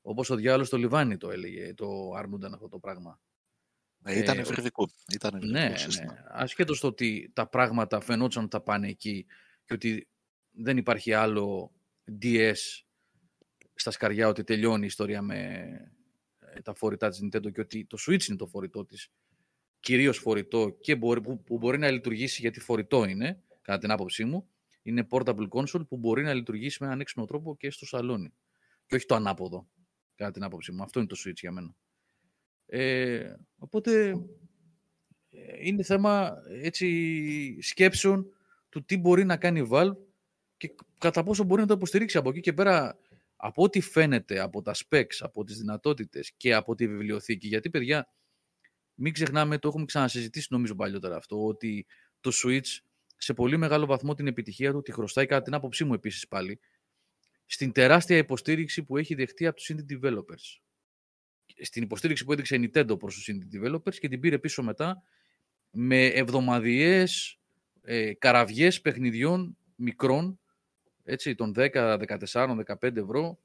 Όπως 0.00 0.30
ο 0.30 0.34
διάλογο 0.34 0.64
στο 0.64 0.76
Λιβάνι 0.76 1.16
το 1.16 1.30
έλεγε, 1.30 1.74
το 1.74 2.12
αρμούνταν 2.16 2.54
αυτό 2.54 2.68
το 2.68 2.78
πράγμα. 2.78 3.20
Ε, 4.04 4.18
ήταν 4.18 4.38
ευρυδικό. 4.38 4.88
Ήταν 5.14 5.40
ναι, 5.46 5.68
ναι. 5.68 5.74
Ασχέτως 6.28 6.80
το 6.80 6.86
ότι 6.86 7.30
τα 7.34 7.48
πράγματα 7.48 8.00
φαινόταν 8.00 8.42
ότι 8.42 8.56
θα 8.56 8.62
πάνε 8.62 8.88
εκεί 8.88 9.26
και 9.64 9.74
ότι 9.74 10.08
δεν 10.50 10.76
υπάρχει 10.76 11.12
άλλο 11.12 11.72
DS 12.22 12.56
στα 13.74 13.90
σκαριά 13.90 14.28
ότι 14.28 14.44
τελειώνει 14.44 14.82
η 14.82 14.86
ιστορία 14.86 15.22
με 15.22 15.36
ε, 16.38 16.60
τα 16.60 16.74
φορητά 16.74 17.08
της 17.08 17.20
Nintendo 17.22 17.52
και 17.52 17.60
ότι 17.60 17.86
το 17.86 17.98
Switch 18.06 18.24
είναι 18.28 18.38
το 18.38 18.46
φορητό 18.46 18.84
της, 18.84 19.10
κυρίως 19.80 20.18
φορητό 20.18 20.76
και 20.80 20.96
μπορεί, 20.96 21.20
που, 21.20 21.42
που 21.42 21.58
μπορεί 21.58 21.78
να 21.78 21.90
λειτουργήσει 21.90 22.40
γιατί 22.40 22.60
φορητό 22.60 23.04
είναι, 23.04 23.42
κατά 23.68 23.80
την 23.80 23.90
άποψή 23.90 24.24
μου, 24.24 24.48
είναι 24.82 25.06
portable 25.10 25.48
console 25.48 25.88
που 25.88 25.96
μπορεί 25.96 26.22
να 26.22 26.34
λειτουργήσει 26.34 26.76
με 26.80 26.86
έναν 26.86 27.00
έξυπνο 27.00 27.24
τρόπο 27.24 27.56
και 27.56 27.70
στο 27.70 27.86
σαλόνι. 27.86 28.34
Και 28.86 28.94
όχι 28.94 29.06
το 29.06 29.14
ανάποδο, 29.14 29.68
κατά 30.14 30.30
την 30.30 30.42
άποψή 30.42 30.72
μου. 30.72 30.82
Αυτό 30.82 30.98
είναι 30.98 31.08
το 31.08 31.16
Switch 31.24 31.36
για 31.40 31.52
μένα. 31.52 31.76
Ε, 32.66 33.34
οπότε 33.58 34.08
ε, 35.30 35.56
είναι 35.60 35.82
θέμα 35.82 36.32
έτσι, 36.62 37.58
σκέψεων 37.60 38.26
του 38.68 38.84
τι 38.84 38.98
μπορεί 38.98 39.24
να 39.24 39.36
κάνει 39.36 39.60
η 39.60 39.68
Valve 39.70 39.96
και 40.56 40.74
κατά 40.98 41.22
πόσο 41.22 41.44
μπορεί 41.44 41.60
να 41.60 41.66
το 41.66 41.74
υποστηρίξει 41.74 42.18
από 42.18 42.28
εκεί 42.28 42.40
και 42.40 42.52
πέρα 42.52 42.98
από 43.36 43.62
ό,τι 43.62 43.80
φαίνεται 43.80 44.40
από 44.40 44.62
τα 44.62 44.74
specs, 44.74 45.16
από 45.18 45.44
τις 45.44 45.58
δυνατότητες 45.58 46.32
και 46.36 46.54
από 46.54 46.74
τη 46.74 46.88
βιβλιοθήκη. 46.88 47.46
Γιατί, 47.46 47.70
παιδιά, 47.70 48.08
μην 48.94 49.12
ξεχνάμε, 49.12 49.58
το 49.58 49.68
έχουμε 49.68 49.84
ξανασυζητήσει 49.84 50.46
νομίζω 50.50 50.74
παλιότερα 50.74 51.16
αυτό, 51.16 51.46
ότι 51.46 51.86
το 52.20 52.30
Switch 52.44 52.87
σε 53.18 53.34
πολύ 53.34 53.56
μεγάλο 53.56 53.86
βαθμό 53.86 54.14
την 54.14 54.26
επιτυχία 54.26 54.72
του 54.72 54.82
τη 54.82 54.92
χρωστάει 54.92 55.26
κατά 55.26 55.42
την 55.42 55.54
άποψή 55.54 55.84
μου 55.84 55.94
επίσης 55.94 56.28
πάλι 56.28 56.60
στην 57.46 57.72
τεράστια 57.72 58.16
υποστήριξη 58.16 58.84
που 58.84 58.96
έχει 58.96 59.14
δεχτεί 59.14 59.46
από 59.46 59.56
τους 59.56 59.72
indie 59.72 60.00
developers. 60.00 60.60
Στην 61.62 61.82
υποστήριξη 61.82 62.24
που 62.24 62.32
έδειξε 62.32 62.56
η 62.56 62.70
Nintendo 62.74 62.98
προς 62.98 63.14
τους 63.14 63.30
indie 63.32 63.56
developers 63.56 63.94
και 63.94 64.08
την 64.08 64.20
πήρε 64.20 64.38
πίσω 64.38 64.62
μετά 64.62 65.02
με 65.70 66.06
εβδομαδιαίες 66.06 67.38
ε, 67.82 68.14
καραβιές 68.14 68.80
παιχνιδιών 68.80 69.56
μικρών 69.74 70.40
έτσι, 71.04 71.34
των 71.34 71.52
10, 71.56 71.98
14, 72.30 72.56
15 72.80 72.96
ευρώ, 72.96 73.38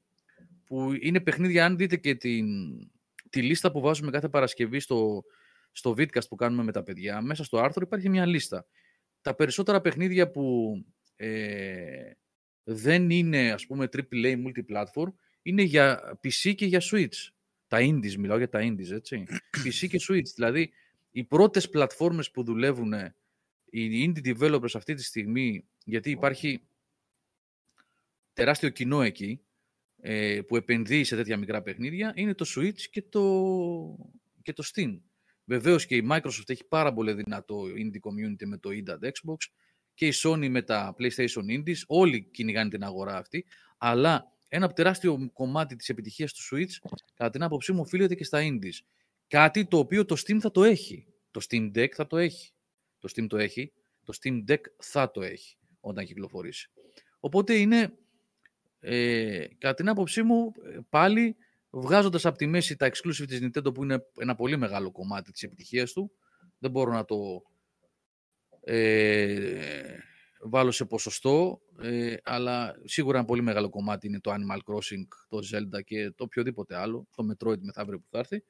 που 0.64 0.92
είναι 1.00 1.20
παιχνίδια, 1.20 1.64
αν 1.64 1.76
δείτε 1.76 1.96
και 1.96 2.14
την, 2.14 2.46
τη 3.30 3.42
λίστα 3.42 3.70
που 3.70 3.80
βάζουμε 3.80 4.10
κάθε 4.10 4.28
Παρασκευή 4.28 4.80
στο, 4.80 5.22
στο 5.72 5.90
vidcast 5.90 6.28
που 6.28 6.36
κάνουμε 6.36 6.62
με 6.62 6.72
τα 6.72 6.82
παιδιά, 6.82 7.20
μέσα 7.22 7.44
στο 7.44 7.58
άρθρο 7.58 7.82
υπάρχει 7.86 8.08
μια 8.08 8.26
λίστα. 8.26 8.66
Τα 9.24 9.34
περισσότερα 9.34 9.80
παιχνίδια 9.80 10.30
που 10.30 10.74
ε, 11.16 12.12
δεν 12.64 13.10
είναι, 13.10 13.52
ας 13.52 13.66
πούμε, 13.66 13.88
AAA 13.92 14.44
multiplatform, 14.44 15.12
είναι 15.42 15.62
για 15.62 16.18
PC 16.22 16.54
και 16.54 16.66
για 16.66 16.82
Switch. 16.82 17.28
Τα 17.66 17.78
indies, 17.80 18.14
μιλάω 18.14 18.38
για 18.38 18.48
τα 18.48 18.60
indies, 18.62 18.90
έτσι. 18.90 19.24
PC 19.64 19.88
και 19.88 20.00
Switch. 20.08 20.28
Δηλαδή, 20.34 20.72
οι 21.10 21.24
πρώτες 21.24 21.68
πλατφόρμες 21.68 22.30
που 22.30 22.42
δουλεύουν 22.42 22.92
οι 23.64 24.12
indie 24.14 24.36
developers 24.36 24.74
αυτή 24.74 24.94
τη 24.94 25.02
στιγμή, 25.02 25.68
γιατί 25.84 26.10
υπάρχει 26.10 26.66
τεράστιο 28.32 28.68
κοινό 28.68 29.02
εκεί 29.02 29.40
ε, 30.00 30.40
που 30.46 30.56
επενδύει 30.56 31.04
σε 31.04 31.16
τέτοια 31.16 31.36
μικρά 31.36 31.62
παιχνίδια 31.62 32.12
είναι 32.16 32.34
το 32.34 32.44
Switch 32.56 32.80
και 32.80 33.02
το, 33.02 33.22
και 34.42 34.52
το 34.52 34.70
Steam. 34.74 34.98
Βεβαίως 35.44 35.86
και 35.86 35.96
η 35.96 36.06
Microsoft 36.10 36.48
έχει 36.48 36.64
πάρα 36.64 36.92
πολύ 36.92 37.12
δυνατό 37.12 37.62
indie 37.64 38.00
community 38.08 38.46
με 38.46 38.58
το 38.58 38.70
Indie 38.72 39.04
Xbox 39.04 39.36
και 39.94 40.06
η 40.06 40.12
Sony 40.14 40.48
με 40.48 40.62
τα 40.62 40.94
PlayStation 40.98 41.44
Indies. 41.48 41.78
Όλοι 41.86 42.22
κυνηγάνε 42.30 42.70
την 42.70 42.84
αγορά 42.84 43.16
αυτή. 43.16 43.44
Αλλά 43.78 44.32
ένα 44.48 44.72
τεράστιο 44.72 45.30
κομμάτι 45.32 45.76
της 45.76 45.88
επιτυχίας 45.88 46.32
του 46.32 46.42
Switch, 46.42 46.88
κατά 47.14 47.30
την 47.30 47.42
άποψή 47.42 47.72
μου, 47.72 47.80
οφείλεται 47.80 48.14
και 48.14 48.24
στα 48.24 48.40
Indies. 48.42 48.78
Κάτι 49.28 49.66
το 49.66 49.78
οποίο 49.78 50.04
το 50.04 50.16
Steam 50.26 50.38
θα 50.40 50.50
το 50.50 50.64
έχει. 50.64 51.06
Το 51.30 51.40
Steam 51.48 51.70
Deck 51.76 51.88
θα 51.88 52.06
το 52.06 52.16
έχει. 52.16 52.52
Το 52.98 53.08
Steam 53.14 53.26
το 53.28 53.36
έχει. 53.36 53.72
Το 54.04 54.14
Steam 54.22 54.44
Deck 54.50 54.60
θα 54.78 55.10
το 55.10 55.22
έχει 55.22 55.56
όταν 55.80 56.04
κυκλοφορήσει. 56.04 56.70
Οπότε 57.20 57.54
είναι 57.54 57.92
ε, 58.80 59.46
κατά 59.58 59.74
την 59.74 59.88
άποψή 59.88 60.22
μου, 60.22 60.52
ε, 60.64 60.78
πάλι 60.88 61.36
βγάζοντας 61.74 62.26
από 62.26 62.38
τη 62.38 62.46
μέση 62.46 62.76
τα 62.76 62.90
exclusive 62.90 63.26
της 63.26 63.40
Nintendo 63.42 63.74
που 63.74 63.82
είναι 63.82 64.06
ένα 64.18 64.34
πολύ 64.34 64.56
μεγάλο 64.56 64.90
κομμάτι 64.90 65.32
της 65.32 65.42
επιτυχίας 65.42 65.92
του, 65.92 66.12
δεν 66.58 66.70
μπορώ 66.70 66.92
να 66.92 67.04
το 67.04 67.42
ε, 68.60 69.98
βάλω 70.40 70.70
σε 70.70 70.84
ποσοστό, 70.84 71.60
ε, 71.82 72.16
αλλά 72.22 72.76
σίγουρα 72.84 73.18
ένα 73.18 73.26
πολύ 73.26 73.42
μεγάλο 73.42 73.68
κομμάτι 73.68 74.06
είναι 74.06 74.20
το 74.20 74.32
Animal 74.32 74.58
Crossing, 74.58 75.06
το 75.28 75.38
Zelda 75.52 75.84
και 75.84 76.10
το 76.10 76.24
οποιοδήποτε 76.24 76.76
άλλο, 76.76 77.08
το 77.16 77.26
Metroid 77.30 77.58
μεθαύριο 77.60 77.98
που 77.98 78.06
θα 78.10 78.18
έρθει. 78.18 78.44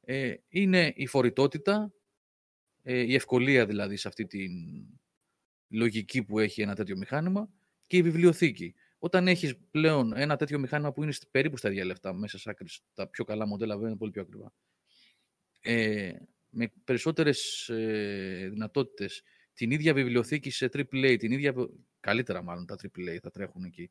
Ε, 0.00 0.34
είναι 0.48 0.92
η 0.96 1.06
φορητότητα, 1.06 1.92
ε, 2.82 2.98
η 3.00 3.14
ευκολία 3.14 3.66
δηλαδή 3.66 3.96
σε 3.96 4.08
αυτή 4.08 4.26
τη 4.26 4.46
λογική 5.68 6.22
που 6.22 6.38
έχει 6.38 6.62
ένα 6.62 6.74
τέτοιο 6.74 6.96
μηχάνημα 6.96 7.48
και 7.86 7.96
η 7.96 8.02
βιβλιοθήκη. 8.02 8.74
Όταν 9.02 9.28
έχεις 9.28 9.56
πλέον 9.70 10.16
ένα 10.16 10.36
τέτοιο 10.36 10.58
μηχάνημα 10.58 10.92
που 10.92 11.02
είναι 11.02 11.12
περίπου 11.30 11.56
στα 11.56 11.70
ίδια 11.70 11.84
λεφτά, 11.84 12.12
μέσα 12.12 12.38
σε 12.38 12.50
άκρη, 12.50 12.68
τα 12.94 13.08
πιο 13.08 13.24
καλά 13.24 13.46
μοντέλα 13.46 13.74
βέβαια 13.74 13.88
είναι 13.88 13.98
πολύ 13.98 14.10
πιο 14.10 14.22
ακριβά. 14.22 14.52
Ε, 15.60 16.12
με 16.50 16.72
περισσότερες 16.84 17.68
ε, 17.68 18.48
δυνατότητες, 18.50 19.22
την 19.54 19.70
ίδια 19.70 19.94
βιβλιοθήκη 19.94 20.50
σε 20.50 20.70
AAA, 20.72 21.16
την 21.18 21.32
ίδια, 21.32 21.54
καλύτερα 22.00 22.42
μάλλον 22.42 22.66
τα 22.66 22.76
AAA 22.82 23.18
θα 23.22 23.30
τρέχουν 23.30 23.64
εκεί, 23.64 23.90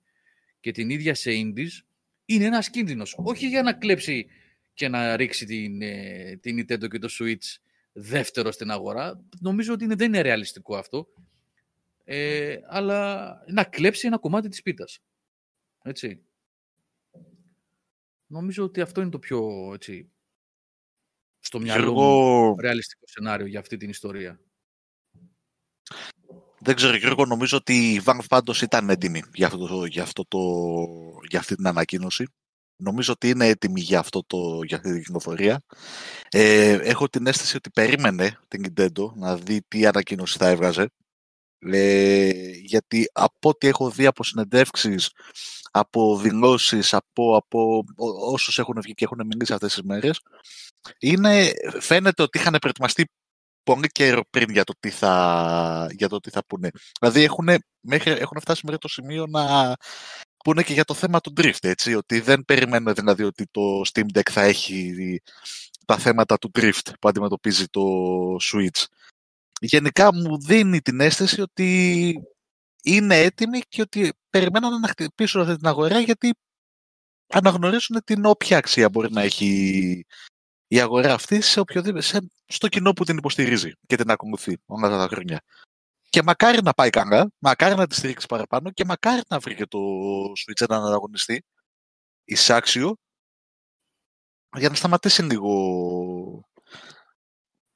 και 0.60 0.72
την 0.72 0.89
ίδια 0.89 1.14
σε 1.14 1.32
Indies, 1.34 1.72
είναι 2.26 2.45
ένας 2.45 2.70
κίνδυνος. 2.70 3.16
Όχι 3.18 3.47
για 3.47 3.62
να 3.62 3.74
κλέψει 3.74 4.28
και 4.74 4.88
να 4.88 5.16
ρίξει 5.16 5.45
την, 5.45 5.82
ε, 5.82 6.38
την 6.41 6.60
Nintendo 6.60 6.88
και 6.89 6.99
το 6.99 7.10
Switch 7.20 7.57
δεύτερο 7.91 8.51
στην 8.51 8.72
αγορά. 8.72 9.26
Νομίζω 9.39 9.74
ότι 9.74 9.84
είναι, 9.84 9.95
δεν 9.95 10.07
είναι 10.07 10.22
ρεαλιστικό 10.22 10.76
αυτό 10.76 11.07
ε, 12.12 12.60
αλλά 12.68 13.43
να 13.47 13.64
κλέψει 13.64 14.07
ένα 14.07 14.18
κομμάτι 14.18 14.49
της 14.49 14.62
πίτας. 14.62 14.99
Έτσι. 15.82 16.24
Νομίζω 18.28 18.64
ότι 18.64 18.82
αυτό 18.82 19.01
είναι 19.01 19.10
το 19.10 19.20
πιο 19.20 19.72
έτσι, 19.74 20.12
στο 21.39 21.60
μυαλό 21.60 21.93
μου 21.93 22.55
ρεαλιστικό 22.60 23.07
σενάριο 23.07 23.45
για 23.45 23.60
αυτή 23.60 23.78
την 23.78 23.89
ιστορία. 23.89 24.39
Δεν 26.60 26.76
ξέρω, 26.76 26.95
Γιώργο, 26.95 27.26
νομίζω 27.26 27.57
ότι 27.57 27.93
η 27.93 28.01
Valve 28.05 28.26
πάντως 28.30 28.62
ήταν 28.62 28.89
έτοιμη 28.89 29.24
για, 29.34 29.47
αυτό 29.47 29.68
το, 29.68 29.86
για, 29.86 30.03
αυτό 30.03 30.26
το, 30.26 30.39
για 31.30 31.39
αυτή 31.39 31.55
την 31.55 31.68
ανακοίνωση. 31.68 32.28
Νομίζω 32.76 33.14
ότι 33.14 33.30
είναι 33.30 33.47
έτοιμη 33.47 33.82
για, 33.82 33.99
αυτό 33.99 34.24
το, 34.24 34.64
για 34.64 34.78
αυτή 34.78 34.91
την 34.91 35.03
κυκλοφορία. 35.03 35.62
Ε, 36.30 36.72
έχω 36.72 37.10
την 37.10 37.28
αίσθηση 37.28 37.55
ότι 37.55 37.70
περίμενε 37.70 38.39
την 38.47 38.66
Nintendo 38.68 39.14
να 39.16 39.38
δει 39.38 39.62
τι 39.68 39.86
ανακοίνωση 39.86 40.38
θα 40.38 40.47
έβγαζε. 40.47 40.89
Ε, 41.60 42.30
γιατί 42.64 43.10
από 43.14 43.49
ό,τι 43.49 43.68
έχω 43.68 43.89
δει 43.89 44.05
από 44.05 44.24
συνεντεύξεις, 44.24 45.12
από 45.72 46.18
δηλώσεις, 46.18 46.93
από, 46.93 47.36
από 47.36 47.84
όσους 48.32 48.60
έχουν 48.60 48.82
βγει 48.82 48.93
και 48.93 49.03
έχουν 49.03 49.26
μιλήσει 49.26 49.53
αυτές 49.53 49.74
τις 49.74 49.84
μέρες, 49.84 50.20
είναι, 50.99 51.51
φαίνεται 51.80 52.22
ότι 52.22 52.38
είχαν 52.38 52.57
προετοιμαστεί 52.60 53.05
πολύ 53.64 53.88
καιρό 53.88 54.22
πριν 54.30 54.49
για 54.49 54.64
το 54.64 54.74
τι 54.80 54.89
θα, 54.89 55.88
για 55.91 56.10
το 56.10 56.20
τι 56.20 56.30
θα 56.30 56.45
πούνε. 56.45 56.70
Δηλαδή 56.99 57.24
έχουν, 57.24 57.49
μέχρι, 57.80 58.12
έχουν 58.12 58.39
φτάσει 58.41 58.62
μέχρι 58.64 58.80
το 58.80 58.88
σημείο 58.88 59.26
να 59.28 59.76
πούνε 60.43 60.64
και 60.64 60.74
για 60.74 60.84
το 60.84 60.93
θέμα 60.93 61.20
του 61.20 61.34
drift, 61.38 61.64
έτσι, 61.64 61.95
ότι 61.95 62.20
δεν 62.20 62.45
περιμένουν 62.45 62.93
δηλαδή 62.93 63.24
ότι 63.24 63.45
το 63.51 63.82
Steam 63.93 64.05
Deck 64.18 64.30
θα 64.32 64.41
έχει 64.41 64.93
τα 65.86 65.97
θέματα 65.97 66.38
του 66.38 66.51
drift 66.60 66.91
που 66.99 67.07
αντιμετωπίζει 67.07 67.66
το 67.66 67.82
Switch 68.41 68.84
γενικά 69.60 70.14
μου 70.14 70.41
δίνει 70.41 70.82
την 70.82 70.99
αίσθηση 70.99 71.41
ότι 71.41 72.14
είναι 72.84 73.20
έτοιμοι 73.20 73.60
και 73.60 73.82
ότι 73.82 74.14
περιμένουν 74.30 74.80
να 74.80 74.88
χτυπήσουν 74.88 75.41
αυτή 75.41 75.55
την 75.55 75.68
αγορά 75.68 75.99
γιατί 75.99 76.34
αναγνωρίζουν 77.28 78.03
την 78.03 78.26
όποια 78.26 78.57
αξία 78.57 78.89
μπορεί 78.89 79.12
να 79.12 79.22
έχει 79.22 80.05
η 80.68 80.80
αγορά 80.80 81.14
αυτή 81.14 81.41
σε 81.41 81.60
οποιοδήποτε, 81.60 82.01
σε, 82.01 82.20
στο 82.45 82.68
κοινό 82.68 82.93
που 82.93 83.03
την 83.03 83.18
υποστηρίζει 83.18 83.72
και 83.88 83.95
την 83.95 84.12
ακολουθεί 84.12 84.57
όλα 84.66 84.88
αυτά 84.88 84.97
τα 84.97 85.07
χρόνια. 85.07 85.41
Και 86.10 86.24
μακάρι 86.24 86.62
να 86.64 86.74
πάει 86.74 86.89
καλά, 86.89 87.32
μακάρι 87.39 87.76
να 87.76 87.88
τη 87.88 87.95
στηρίξει 87.95 88.28
παραπάνω 88.28 88.72
και 88.72 88.86
μακάρι 88.86 89.22
να 89.30 89.39
βρει 89.39 89.55
και 89.55 89.66
το 89.66 89.80
Switch 90.24 90.62
έναν 90.70 90.86
ανταγωνιστή 90.86 91.43
εισάξιο 92.24 92.95
για 94.57 94.70
να 94.70 94.76
σταματήσει 94.76 95.24
λίγο 95.24 95.51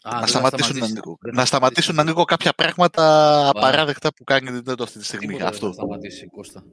Α, 0.05 0.11
να, 0.11 0.19
δεν 0.19 0.27
θα 0.27 0.27
σταματήσουν 0.27 0.65
σταματήσει. 0.75 0.93
λίγο, 0.93 1.17
Δεν 1.21 1.33
θα 1.33 1.39
να 1.39 1.45
σταματήσουν 1.45 1.83
σταματήσει. 1.83 2.13
λίγο 2.15 2.25
κάποια 2.25 2.53
πράγματα 2.53 3.47
απαράδεκτα 3.49 4.13
που 4.13 4.23
κάνει 4.23 4.57
η 4.57 4.61
Nintendo 4.65 4.79
αυτή 4.81 4.99
τη 4.99 5.05
στιγμή. 5.05 5.25
Τίποτα 5.25 5.43
δεν 5.45 5.53
Αυτό. 5.53 5.67
θα 5.67 5.73
σταματήσει, 5.73 6.27
Κώστα. 6.27 6.63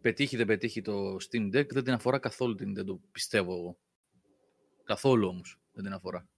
Πετύχει 0.00 0.36
δεν 0.36 0.46
πετύχει 0.46 0.82
το 0.82 1.16
Steam 1.30 1.56
Deck, 1.56 1.66
δεν 1.70 1.84
την 1.84 1.92
αφορά 1.92 2.18
καθόλου 2.18 2.54
την 2.54 2.74
Nintendo, 2.78 2.98
πιστεύω 3.12 3.52
εγώ. 3.52 3.78
Καθόλου 4.84 5.28
όμως 5.28 5.58
δεν 5.72 5.84
την 5.84 5.92
αφορά. 5.92 6.28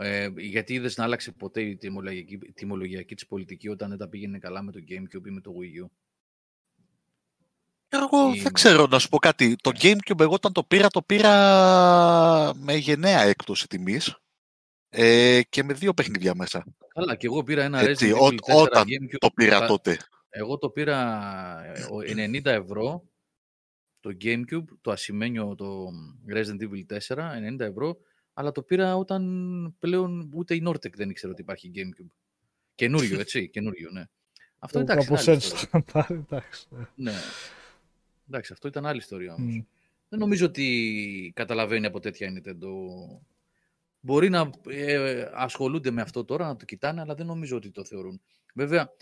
Ε, 0.00 0.28
γιατί 0.36 0.74
είδες 0.74 0.96
να 0.96 1.04
άλλαξε 1.04 1.32
ποτέ 1.32 1.60
η 1.62 1.76
τιμολογιακή, 1.76 2.34
η 2.42 2.52
τιμολογιακή 2.52 3.14
της 3.14 3.26
πολιτική 3.26 3.68
όταν 3.68 3.88
δεν 3.88 3.98
τα 3.98 4.08
πήγαινε 4.08 4.38
καλά 4.38 4.62
με 4.62 4.72
το 4.72 4.78
GameCube 4.88 5.26
ή 5.26 5.30
με 5.30 5.40
το 5.40 5.50
Wii 5.60 5.84
U; 5.84 5.88
Εγώ 7.88 8.32
Η- 8.34 8.40
δεν 8.40 8.52
ξέρω 8.52 8.86
να 8.86 8.98
σου 8.98 9.08
πω 9.08 9.18
κάτι. 9.18 9.56
Το 9.56 9.70
GameCube 9.80 10.20
εγώ 10.20 10.32
όταν 10.32 10.52
το 10.52 10.62
πήρα, 10.64 10.88
το 10.88 11.02
πήρα 11.02 11.32
με 12.54 12.74
γενναία 12.74 13.20
έκπτωση 13.22 13.68
τιμής 13.68 14.16
ε, 14.90 15.40
και 15.48 15.62
με 15.62 15.72
δύο 15.72 15.94
παιχνίδια 15.94 16.34
μέσα. 16.34 16.64
Καλά, 16.94 17.14
και 17.16 17.26
εγώ 17.26 17.42
πήρα 17.42 17.62
ένα 17.64 17.80
Έτσι, 17.80 18.12
Resident 18.14 18.20
ό- 18.20 18.26
Evil 18.26 18.34
4 18.54 18.62
όταν 18.62 18.84
GameCube. 18.86 19.16
Το 19.18 19.30
πήρα 19.34 19.58
τα- 19.60 19.66
τότε. 19.66 19.96
Εγώ 20.30 20.58
το 20.58 20.70
πήρα 20.70 20.96
ε, 21.74 21.82
ο- 21.90 22.02
90 22.02 22.46
ευρώ 22.50 23.04
το 24.00 24.16
GameCube, 24.20 24.64
το 24.80 24.90
ασημένιο 24.90 25.54
το 25.54 25.88
Resident 26.34 26.60
Evil 26.62 26.86
4, 26.86 27.32
90 27.34 27.60
ευρώ, 27.60 27.96
αλλά 28.32 28.52
το 28.52 28.62
πήρα 28.62 28.96
όταν 28.96 29.22
πλέον 29.78 30.30
ούτε 30.34 30.54
η 30.54 30.62
Nortec 30.66 30.92
δεν 30.94 31.10
ήξερε 31.10 31.32
ότι 31.32 31.40
υπάρχει 31.42 31.70
GameCube. 31.74 32.10
Καινούριο, 32.74 33.20
έτσι, 33.20 33.48
καινούριο, 33.48 33.90
ναι. 33.90 34.04
Αυτό 34.58 34.78
εντάξει, 34.78 35.06
είναι 35.08 35.16
Κάπως 35.16 35.28
άλλη 35.28 35.36
έτσι 35.36 35.54
ιστορία. 35.54 35.70
το 35.70 35.78
να 35.78 36.02
πάρει, 36.02 36.14
εντάξει. 36.30 36.66
Ναι. 36.94 37.12
Εντάξει, 38.28 38.52
αυτό 38.52 38.68
ήταν 38.68 38.86
άλλη 38.86 38.98
ιστορία 38.98 39.34
όμως. 39.34 39.54
Μμ. 39.54 39.60
Δεν 40.08 40.18
νομίζω 40.18 40.46
ότι 40.46 41.32
καταλαβαίνει 41.34 41.86
από 41.86 42.00
τέτοια 42.00 42.26
η 42.26 42.30
Nintendo. 42.36 42.68
Μπορεί 44.08 44.28
να 44.28 44.50
ε, 44.68 45.30
ασχολούνται 45.34 45.90
με 45.90 46.02
αυτό 46.02 46.24
τώρα, 46.24 46.46
να 46.46 46.56
το 46.56 46.64
κοιτάνε, 46.64 47.00
αλλά 47.00 47.14
δεν 47.14 47.26
νομίζω 47.26 47.56
ότι 47.56 47.70
το 47.70 47.84
θεωρούν. 47.84 48.20
Βέβαια, 48.54 48.92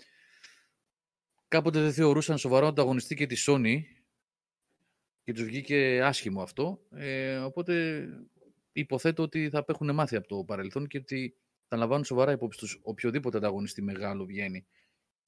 κάποτε 1.47 1.81
δεν 1.81 1.93
θεωρούσαν 1.93 2.37
σοβαρό 2.37 2.67
ανταγωνιστή 2.67 3.15
και 3.15 3.25
τη 3.25 3.43
Sony 3.47 3.77
και 5.23 5.33
τους 5.33 5.43
βγήκε 5.43 6.01
άσχημο 6.03 6.41
αυτό. 6.41 6.79
Ε, 6.91 7.37
οπότε 7.37 8.05
υποθέτω 8.71 9.23
ότι 9.23 9.49
θα 9.49 9.63
έχουν 9.67 9.93
μάθει 9.93 10.15
από 10.15 10.27
το 10.27 10.43
παρελθόν 10.43 10.87
και 10.87 10.97
ότι 10.97 11.35
θα 11.67 11.77
λαμβάνουν 11.77 12.05
σοβαρά 12.05 12.31
υπόψη 12.31 12.59
τους 12.59 12.79
οποιοδήποτε 12.81 13.37
ανταγωνιστή 13.37 13.81
μεγάλο 13.81 14.25
βγαίνει 14.25 14.65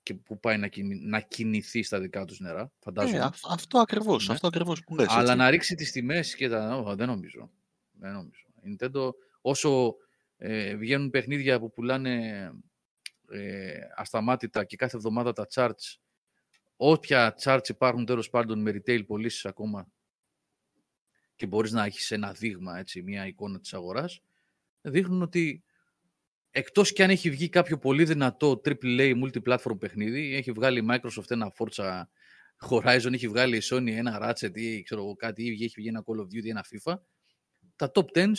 και 0.04 0.14
που 0.14 0.40
πάει 0.40 0.58
να, 0.58 0.68
κινη- 0.68 1.02
να 1.06 1.20
κινηθεί 1.20 1.84
στα 1.84 2.00
δικά 2.00 2.26
τους 2.26 2.40
νερά, 2.40 2.72
φαντάζομαι. 2.80 3.18
Ε, 3.18 3.22
αυ- 3.22 3.46
αυτό 3.52 3.80
ακριβώς, 3.80 4.28
Ναι. 4.28 4.34
αυτό 4.34 4.48
ακριβώς 4.48 4.84
που 4.84 4.96
λες. 4.96 5.08
Αλλά 5.10 5.22
έτσι. 5.22 5.36
να 5.36 5.50
ρίξει 5.50 5.76
τις 5.76 5.92
τιμές 5.92 6.36
και 6.36 6.50
τα... 6.50 6.76
Ω, 6.78 6.96
δεν 6.96 7.08
νομίζω. 7.08 7.52
Δεν 7.92 8.12
νομίζω. 8.14 8.44
Η 8.64 8.76
Nintendo, 8.80 9.10
όσο 9.50 9.96
ε, 10.38 10.76
βγαίνουν 10.76 11.10
παιχνίδια 11.10 11.60
που 11.60 11.72
πουλάνε 11.72 12.50
ε, 13.32 13.80
ασταμάτητα 13.96 14.64
και 14.64 14.76
κάθε 14.76 14.96
εβδομάδα 14.96 15.34
τα 15.34 15.48
charts, 15.54 15.98
όποια 16.76 17.36
charts 17.44 17.70
υπάρχουν 17.70 18.06
τέλος 18.06 18.30
πάντων 18.30 18.62
με 18.62 18.72
retail 18.72 19.06
πωλήσεις 19.06 19.46
ακόμα 19.46 19.92
και 21.36 21.48
μπορείς 21.48 21.72
να 21.72 21.86
έχεις 21.86 22.12
ένα 22.12 22.32
δείγμα, 22.32 22.78
έτσι, 22.78 23.02
μια 23.02 23.28
εικόνα 23.28 23.60
της 23.60 23.74
αγοράς, 23.74 24.22
δείχνουν 24.82 25.22
ότι 25.22 25.64
εκτός 26.52 26.94
και 26.94 27.04
αν 27.04 27.10
έχει 27.10 27.30
βγει 27.30 27.50
κάποιο 27.50 27.78
πολύ 27.78 28.04
δυνατό 28.04 28.62
AAA 28.66 29.24
multi-platform 29.24 29.80
παιχνίδι, 29.80 30.36
έχει 30.36 30.52
βγάλει 30.52 30.80
η 30.80 30.86
Microsoft 30.90 31.32
ένα 31.32 31.52
Forza 31.58 32.04
Horizon, 32.70 33.14
έχει 33.14 33.28
βγάλει 33.28 33.58
η 33.58 33.62
Sony 33.64 33.92
ένα 33.92 34.20
Ratchet 34.22 34.58
ή 34.58 34.82
ξέρω 34.82 35.02
εγώ 35.02 35.16
κάτι, 35.16 35.44
ή 35.44 35.64
έχει 35.64 35.74
βγει 35.76 35.88
ένα 35.88 36.04
Call 36.06 36.20
of 36.20 36.24
Duty 36.24 36.44
ή 36.44 36.50
ένα 36.50 36.66
FIFA, 36.70 36.96
τα 37.76 37.92
top 37.94 38.06
10 38.14 38.34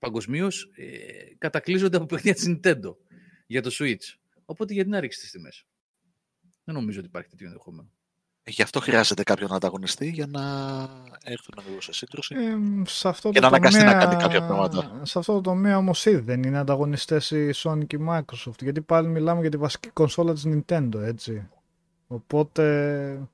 παγκοσμίως 0.00 0.70
ε, 0.74 0.86
κατακλείζονται 1.38 1.96
από 1.96 2.06
παιχνίδια 2.06 2.34
της 2.34 2.46
Nintendo 2.48 2.96
για 3.46 3.62
το 3.62 3.70
Switch. 3.72 4.14
Οπότε 4.44 4.72
γιατί 4.72 4.90
να 4.90 5.00
ρίξει 5.00 5.20
τις 5.20 5.30
τιμές. 5.30 5.64
Δεν 6.64 6.74
νομίζω 6.74 6.98
ότι 6.98 7.08
υπάρχει 7.08 7.28
τέτοιο 7.28 7.46
ενδεχόμενο. 7.46 7.90
Ε, 8.42 8.50
Γι' 8.50 8.62
αυτό 8.62 8.80
χρειάζεται 8.80 9.22
κάποιον 9.22 9.52
ανταγωνιστή 9.52 10.08
για 10.08 10.26
να 10.26 10.40
έρθουν 11.24 11.64
λίγο 11.66 11.80
σε 11.80 11.92
σύγκρουση; 11.92 12.34
Ε, 12.34 12.56
σε 12.86 13.08
αυτό 13.08 13.30
Και 13.30 13.34
το 13.34 13.40
να 13.40 13.46
αναγκαστεί 13.46 13.84
να 13.84 13.90
τομέα, 13.90 14.04
κάνει 14.06 14.22
κάποια 14.22 14.46
πράγματα. 14.46 15.00
Σε 15.04 15.18
αυτό 15.18 15.32
το 15.34 15.40
τομέα 15.40 15.76
όμως 15.76 16.06
ήδη 16.06 16.20
δεν 16.20 16.42
είναι 16.42 16.58
ανταγωνιστές 16.58 17.30
η 17.30 17.50
Sony 17.54 17.86
και 17.86 17.96
η 17.96 18.06
Microsoft. 18.08 18.62
Γιατί 18.62 18.80
πάλι 18.80 19.08
μιλάμε 19.08 19.40
για 19.40 19.50
τη 19.50 19.56
βασική 19.56 19.88
κονσόλα 19.88 20.32
της 20.32 20.46
Nintendo, 20.46 21.00
έτσι. 21.02 21.48
Οπότε 22.06 23.28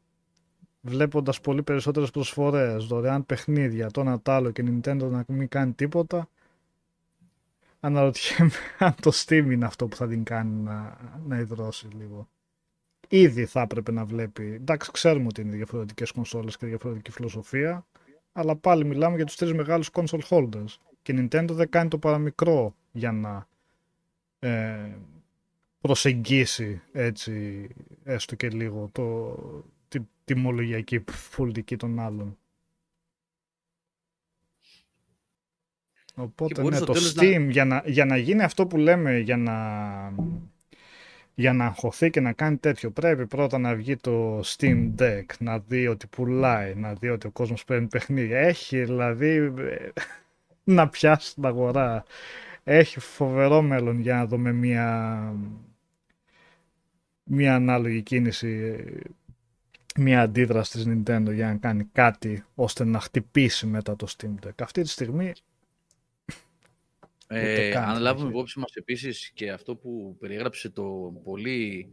βλέποντας 0.80 1.40
πολύ 1.40 1.62
περισσότερες 1.62 2.10
προσφορές, 2.10 2.84
δωρεάν 2.84 3.26
παιχνίδια, 3.26 3.90
το 3.90 4.00
ένα 4.00 4.20
το 4.20 4.32
άλλο 4.32 4.50
και 4.50 4.62
η 4.62 4.80
Nintendo 4.82 5.08
να 5.10 5.24
μην 5.28 5.48
κάνει 5.48 5.72
τίποτα, 5.72 6.28
αναρωτιέμαι 7.80 8.50
αν 8.78 8.94
το 9.00 9.10
Steam 9.14 9.44
είναι 9.50 9.64
αυτό 9.64 9.86
που 9.86 9.96
θα 9.96 10.08
την 10.08 10.24
κάνει 10.24 10.62
να, 10.62 10.98
να 11.26 11.38
υδρώσει 11.38 11.86
λίγο. 11.86 12.28
Ήδη 13.08 13.44
θα 13.44 13.60
έπρεπε 13.60 13.92
να 13.92 14.04
βλέπει. 14.04 14.52
Εντάξει, 14.52 14.90
ξέρουμε 14.90 15.26
ότι 15.26 15.40
είναι 15.40 15.56
διαφορετικές 15.56 16.10
κονσόλες 16.10 16.56
και 16.56 16.66
διαφορετική 16.66 17.10
φιλοσοφία, 17.10 17.86
αλλά 18.32 18.56
πάλι 18.56 18.84
μιλάμε 18.84 19.16
για 19.16 19.24
τους 19.24 19.36
τρεις 19.36 19.52
μεγάλους 19.52 19.90
console 19.92 20.22
holders. 20.28 20.74
Και 21.02 21.12
η 21.12 21.28
Nintendo 21.30 21.50
δεν 21.50 21.70
κάνει 21.70 21.88
το 21.88 21.98
παραμικρό 21.98 22.74
για 22.92 23.12
να 23.12 23.48
ε, 24.38 24.96
προσεγγίσει 25.80 26.82
έτσι 26.92 27.68
έστω 28.04 28.36
και 28.36 28.48
λίγο 28.48 28.88
το, 28.92 29.36
τη 29.88 29.98
τιμολογιακή 30.24 31.04
πολιτική 31.36 31.76
των 31.76 31.98
άλλων. 31.98 32.38
Οπότε 36.18 36.60
μπορείς 36.62 36.78
ναι, 36.78 36.84
στο 36.84 36.86
το 36.86 36.92
τέλος 36.92 37.14
να- 37.14 37.22
Steam 37.22 37.50
για, 37.50 37.64
να, 37.64 37.82
για 37.86 38.04
να 38.04 38.16
γίνει 38.16 38.42
αυτό 38.42 38.66
που 38.66 38.76
λέμε 38.76 39.18
για 39.18 39.36
να, 39.36 39.54
για 41.34 41.52
να 41.52 41.64
αγχωθεί 41.64 42.10
και 42.10 42.20
να 42.20 42.32
κάνει 42.32 42.56
τέτοιο 42.56 42.90
πρέπει 42.90 43.26
πρώτα 43.26 43.58
να 43.58 43.74
βγει 43.74 43.96
το 43.96 44.40
Steam 44.44 44.90
Deck 44.98 45.24
να 45.38 45.58
δει 45.58 45.86
ότι 45.86 46.06
πουλάει, 46.06 46.74
να 46.74 46.94
δει 46.94 47.08
ότι 47.08 47.26
ο 47.26 47.30
κόσμος 47.30 47.64
παίρνει 47.64 47.86
παιχνίδια. 47.86 48.38
Έχει 48.38 48.84
δηλαδή 48.84 49.52
ε, 49.58 49.88
να 50.64 50.88
πιάσει 50.88 51.34
την 51.34 51.44
αγορά. 51.46 52.04
Έχει 52.64 53.00
φοβερό 53.00 53.62
μέλλον 53.62 54.00
για 54.00 54.14
να 54.14 54.26
δούμε 54.26 54.52
μια, 54.52 55.20
μια 57.24 57.54
ανάλογη 57.54 58.02
κίνηση, 58.02 58.48
ε, 58.48 59.00
μια 60.00 60.20
αντίδραση 60.20 60.72
της 60.72 60.86
Nintendo 60.88 61.32
για 61.32 61.46
να 61.46 61.54
κάνει 61.54 61.88
κάτι 61.92 62.44
ώστε 62.54 62.84
να 62.84 63.00
χτυπήσει 63.00 63.66
μετά 63.66 63.96
το 63.96 64.06
Steam 64.16 64.46
Deck. 64.46 64.62
Αυτή 64.62 64.82
τη 64.82 64.88
στιγμή 64.88 65.32
Ε, 67.28 67.70
καν 67.70 67.84
αν 67.84 67.92
δεν 67.92 68.02
λάβουμε 68.02 68.24
έχει. 68.26 68.34
υπόψη 68.36 68.58
μας 68.58 68.74
επίσης 68.74 69.30
και 69.30 69.50
αυτό 69.50 69.76
που 69.76 70.16
περιέγραψε 70.20 70.70
το 70.70 70.84
πολύ 71.24 71.92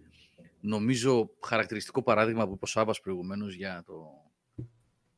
νομίζω 0.59 1.29
χαρακτηριστικό 1.45 2.03
παράδειγμα 2.03 2.45
που 2.47 2.53
είπε 2.53 2.63
ο 2.63 2.67
Σάββας 2.67 2.99
προηγουμένως 2.99 3.53
για 3.53 3.83
το 3.85 4.07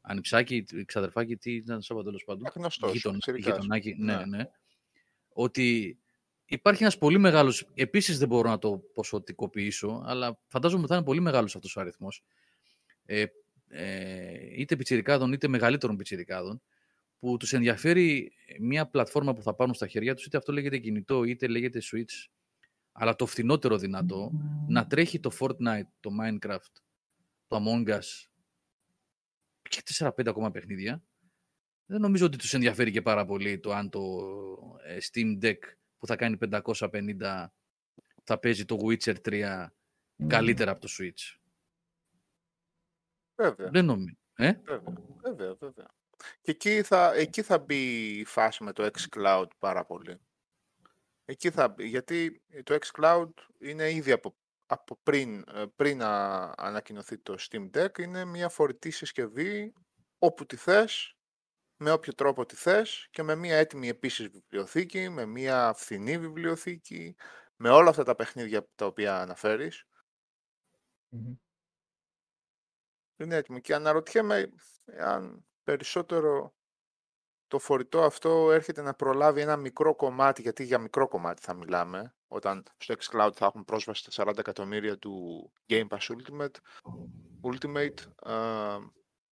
ανιψάκι, 0.02 0.66
ξαδερφάκι, 0.86 1.36
τι 1.38 1.52
ήταν 1.54 1.82
Σάββα 1.82 2.04
τέλος 2.04 2.24
πάντων. 2.24 2.52
Γνωστός, 2.56 2.94
Γείτον- 2.94 3.14
πιτσιρικάς. 3.14 3.54
γειτονάκι, 3.54 3.96
ναι, 3.98 4.16
Ναι. 4.16 4.26
ναι. 4.26 4.50
Ότι 5.30 5.98
υπάρχει 6.46 6.82
ένας 6.84 6.98
πολύ 6.98 7.18
μεγάλος, 7.18 7.68
επίσης 7.74 8.18
δεν 8.20 8.28
μπορώ 8.28 8.50
να 8.50 8.58
το 8.58 8.78
ποσοτικοποιήσω, 8.94 10.04
αλλά 10.06 10.40
φαντάζομαι 10.48 10.80
ότι 10.82 10.90
θα 10.92 10.96
είναι 10.96 11.06
πολύ 11.06 11.20
μεγάλος 11.20 11.56
αυτός 11.56 11.76
ο 11.76 11.80
αριθμός, 11.80 12.24
ε, 13.06 13.26
ε, 13.68 14.34
είτε 14.58 14.76
πιτσιρικάδων 14.76 15.34
είτε 15.34 15.48
μεγαλύτερων 15.48 15.96
πιτσιρικάδων, 15.98 16.62
που 17.20 17.38
τους 17.38 17.54
ενδιαφέρει 17.54 18.32
μια 18.60 18.88
πλατφόρμα 18.88 19.34
που 19.34 19.42
θα 19.42 19.56
πάρουν 19.56 19.74
στα 19.74 19.88
χέρια 19.88 20.16
τους, 20.16 20.26
είτε 20.26 20.38
αυτό 20.38 20.52
λέγεται 20.52 20.78
κινητό, 20.78 21.24
είτε 21.24 21.48
λέγεται 21.48 21.82
Switch, 21.92 22.28
αλλά 22.92 23.16
το 23.16 23.26
φθηνότερο 23.26 23.78
δυνατό, 23.78 24.32
να 24.68 24.88
τρέχει 24.88 25.20
το 25.20 25.32
Fortnite, 25.40 25.88
το 26.00 26.12
Minecraft, 26.22 26.74
το 27.48 27.64
Among 27.64 27.90
Us 27.90 28.28
και 29.70 29.82
4-5 29.86 30.28
ακόμα 30.28 30.52
παιχνίδια. 30.52 31.04
Δεν 31.86 32.02
νομίζω 32.02 32.26
ότι 32.26 32.38
τους 32.38 32.54
ενδιαφέρει 32.54 32.92
και 32.92 33.02
πάρα 33.02 33.26
πολύ 33.26 33.60
το 33.60 33.74
αν 33.74 33.90
το 33.90 34.02
ε, 34.84 34.98
Steam 35.12 35.44
Deck 35.44 35.58
που 35.98 36.08
θα 36.08 36.16
κάνει 36.16 36.38
550 36.40 37.48
θα 38.24 38.40
παίζει 38.40 38.66
το 38.66 38.78
Witcher 38.82 39.16
3 39.26 39.68
καλύτερα 40.28 40.72
από 40.72 40.82
το 40.82 40.88
Switch. 40.92 41.40
Βέβαια, 43.36 43.70
Δεν 43.70 43.86
νομίζω. 43.86 44.16
Ε; 44.36 44.54
βέβαια, 44.54 44.94
βέβαια, 45.22 45.54
βέβαια. 45.54 45.94
Και 46.46 46.52
εκεί 46.52 46.84
θα, 46.84 47.14
εκεί 47.14 47.42
θα 47.42 47.60
μπει 47.60 48.10
η 48.20 48.26
φάση 48.26 48.64
με 48.64 48.74
το 48.74 48.90
xCloud 48.98 49.48
πάρα 49.60 49.86
πολύ. 49.86 50.20
Εκεί 51.26 51.52
θα 51.52 51.70
μπει, 51.70 51.88
γιατί 51.88 52.42
το 52.64 52.78
xCloud 52.82 53.30
είναι 53.60 53.92
ήδη 53.92 54.12
από, 54.12 54.36
από 54.66 55.00
πριν, 55.04 55.44
ε, 55.54 55.66
πριν 55.76 55.98
να 55.98 56.42
ανακοινωθεί 56.58 57.18
το 57.18 57.36
Steam 57.40 57.70
Deck 57.72 58.00
είναι 58.00 58.26
μια 58.26 58.50
φορητή 58.50 58.92
συσκευή 58.92 59.74
όπου 60.20 60.46
τη 60.46 60.56
θες, 60.56 61.16
με 61.78 61.92
όποιο 61.92 62.14
τρόπο 62.14 62.46
τη 62.46 62.56
θες 62.56 63.08
και 63.12 63.24
με 63.24 63.36
μια 63.36 63.58
έτοιμη 63.58 63.88
επίσης 63.88 64.28
βιβλιοθήκη, 64.28 65.10
με 65.10 65.26
μια 65.26 65.74
φθηνή 65.74 66.18
βιβλιοθήκη, 66.18 67.16
με 67.56 67.70
όλα 67.70 67.90
αυτά 67.90 68.04
τα 68.04 68.16
παιχνίδια 68.16 68.68
τα 68.76 68.86
οποία 68.86 69.22
αναφέρεις. 69.22 69.86
Είναι 73.18 73.36
έτοιμο 73.36 73.60
και 73.60 73.74
αναρωτιέμαι 73.74 74.50
αν 75.00 75.46
περισσότερο 75.66 76.54
το 77.48 77.60
φορητό 77.60 78.04
αυτό 78.04 78.52
έρχεται 78.52 78.82
να 78.82 78.94
προλάβει 78.94 79.42
ένα 79.42 79.56
μικρό 79.56 79.96
κομμάτι, 79.96 80.42
γιατί 80.42 80.64
για 80.64 80.80
μικρό 80.80 81.08
κομμάτι 81.08 81.42
θα 81.42 81.54
μιλάμε, 81.54 82.16
όταν 82.28 82.64
στο 82.78 82.94
xCloud 83.00 83.32
θα 83.34 83.46
έχουν 83.46 83.66
πρόσβαση 83.66 84.12
στα 84.12 84.26
40 84.30 84.38
εκατομμύρια 84.38 84.98
του 84.98 85.52
Game 85.70 85.88
Pass 85.88 85.98
Ultimate, 85.98 86.56
Ultimate 87.42 88.00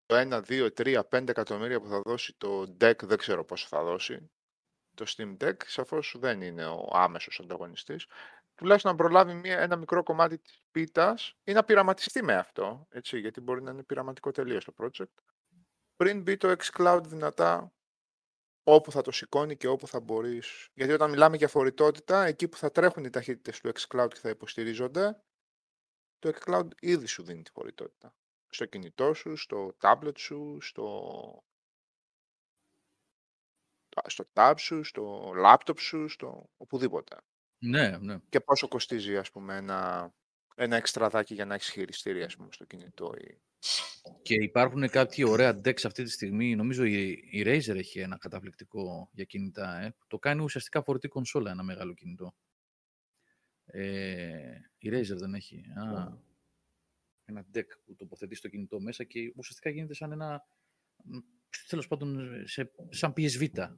το 0.06 0.16
1, 0.16 0.42
2, 0.48 0.70
3, 0.74 1.02
5 1.10 1.30
εκατομμύρια 1.30 1.80
που 1.80 1.88
θα 1.88 2.02
δώσει 2.02 2.36
το 2.38 2.76
Deck, 2.80 3.04
δεν 3.04 3.18
ξέρω 3.18 3.46
πόσο 3.46 3.68
θα 3.68 3.84
δώσει, 3.84 4.32
το 4.94 5.06
Steam 5.08 5.38
Deck, 5.38 5.56
σαφώς 5.66 6.16
δεν 6.20 6.42
είναι 6.42 6.66
ο 6.66 6.90
άμεσος 6.92 7.40
ανταγωνιστής. 7.40 8.06
Τουλάχιστον 8.56 8.92
να 8.92 8.98
προλάβει 8.98 9.34
μια, 9.34 9.60
ένα 9.60 9.76
μικρό 9.76 10.04
κομμάτι 10.04 10.38
της 10.38 10.62
πίτας 10.72 11.36
ή 11.44 11.52
να 11.52 11.64
πειραματιστεί 11.64 12.24
με 12.24 12.34
αυτό, 12.34 12.88
έτσι, 12.90 13.20
γιατί 13.20 13.42
μπορεί 13.42 13.62
να 13.62 13.72
είναι 13.72 13.84
πειραματικό 13.84 14.32
τελείως 14.32 14.66
το 14.66 14.74
project, 14.78 15.14
πριν 15.96 16.22
μπει 16.22 16.38
το 16.38 16.56
xCloud 16.60 17.02
δυνατά 17.06 17.74
όπου 18.64 18.92
θα 18.92 19.02
το 19.02 19.12
σηκώνει 19.12 19.58
και 19.58 19.68
όπου 19.68 19.88
θα 19.88 20.00
μπορείς. 20.00 20.70
Γιατί 20.74 20.94
όταν 20.94 21.10
μιλάμε 21.10 21.38
για 21.38 21.48
φορητότητα, 21.48 22.26
εκεί 22.26 22.48
που 22.48 22.58
θα 22.58 22.72
τρέχουν 22.72 23.04
οι 23.04 23.10
ταχύτητες 23.10 23.60
του 23.60 23.72
xCloud 23.74 24.08
και 24.10 24.20
θα 24.20 24.30
υποστηρίζονται, 24.30 25.24
το 26.20 26.32
xCloud 26.36 26.68
ήδη 26.80 27.06
σου 27.06 27.24
δίνει 27.24 27.42
τη 27.42 27.52
φορητότητα. 27.52 28.16
Στο 28.50 28.66
κινητό 28.66 29.14
σου, 29.14 29.36
στο 29.36 29.76
tablet 29.82 30.18
σου, 30.18 30.58
στο, 30.62 31.44
στο 34.06 34.26
tab 34.34 34.54
σου, 34.58 34.84
στο 34.84 35.34
laptop 35.46 35.80
σου, 35.80 36.08
στο 36.08 36.50
οπουδήποτε. 36.58 37.18
Ναι, 37.58 37.98
ναι. 37.98 38.18
Και 38.30 38.40
πόσο 38.40 38.68
κοστίζει, 38.68 39.18
ας 39.18 39.32
πούμε, 39.32 39.56
ένα, 39.56 40.14
ένα 40.56 40.76
εξτραδάκι 40.76 41.34
για 41.34 41.46
να 41.46 41.54
έχεις 41.54 41.70
χειριστήρι, 41.70 42.24
ας 42.24 42.36
πούμε, 42.36 42.52
στο 42.52 42.66
κινητό 42.66 43.14
ή 43.18 43.42
και 44.22 44.34
υπάρχουν 44.34 44.90
κάποιοι 44.90 45.26
ωραία 45.28 45.62
decks 45.64 45.86
αυτή 45.86 46.04
τη 46.04 46.10
στιγμή. 46.10 46.56
Νομίζω 46.56 46.84
η, 46.84 47.10
η 47.32 47.44
Razer 47.46 47.76
έχει 47.76 48.00
ένα 48.00 48.18
καταπληκτικό 48.18 49.10
για 49.12 49.24
κινητά. 49.24 49.82
Ε. 49.82 49.96
Το 50.08 50.20
κάνει 50.20 50.44
ουσιαστικά 50.44 50.84
φορητή 50.84 51.08
κονσόλα 51.08 51.52
ένα 51.52 51.64
μεγάλο 51.64 51.94
κινητό. 51.94 52.36
Ε, 53.66 54.58
η 54.78 54.90
Razer 54.92 55.18
δεν 55.18 55.34
έχει. 55.34 55.66
Α, 55.76 56.18
ένα 57.26 57.46
deck 57.54 57.68
που 57.86 57.96
τοποθετεί 57.96 58.36
στο 58.36 58.48
κινητό 58.48 58.80
μέσα 58.80 59.04
και 59.04 59.34
ουσιαστικά 59.36 59.70
γίνεται 59.70 59.94
σαν 59.94 60.12
ένα. 60.12 60.48
Τέλος 61.68 61.88
πάντων, 61.88 62.32
σε, 62.48 62.72
σαν 62.90 63.14
PS 63.18 63.42
Vita. 63.42 63.76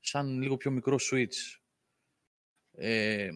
Σαν 0.00 0.40
λίγο 0.40 0.56
πιο 0.56 0.70
μικρό 0.70 0.96
Switch. 1.10 1.60
Ε, 2.72 3.30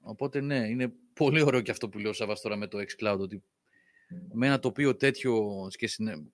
οπότε 0.00 0.40
ναι, 0.40 0.68
είναι 0.68 0.92
πολύ 1.12 1.42
ωραίο 1.42 1.60
και 1.60 1.70
αυτό 1.70 1.88
που 1.88 1.98
λέω 1.98 2.12
Σάββας 2.12 2.40
τώρα 2.40 2.56
με 2.56 2.66
το 2.66 2.78
xCloud, 2.78 3.18
ότι 3.18 3.44
με 4.32 4.46
ένα 4.46 4.58
τοπίο 4.58 4.96
τέτοιο, 4.96 5.66
και 5.70 5.86
συνε... 5.86 6.30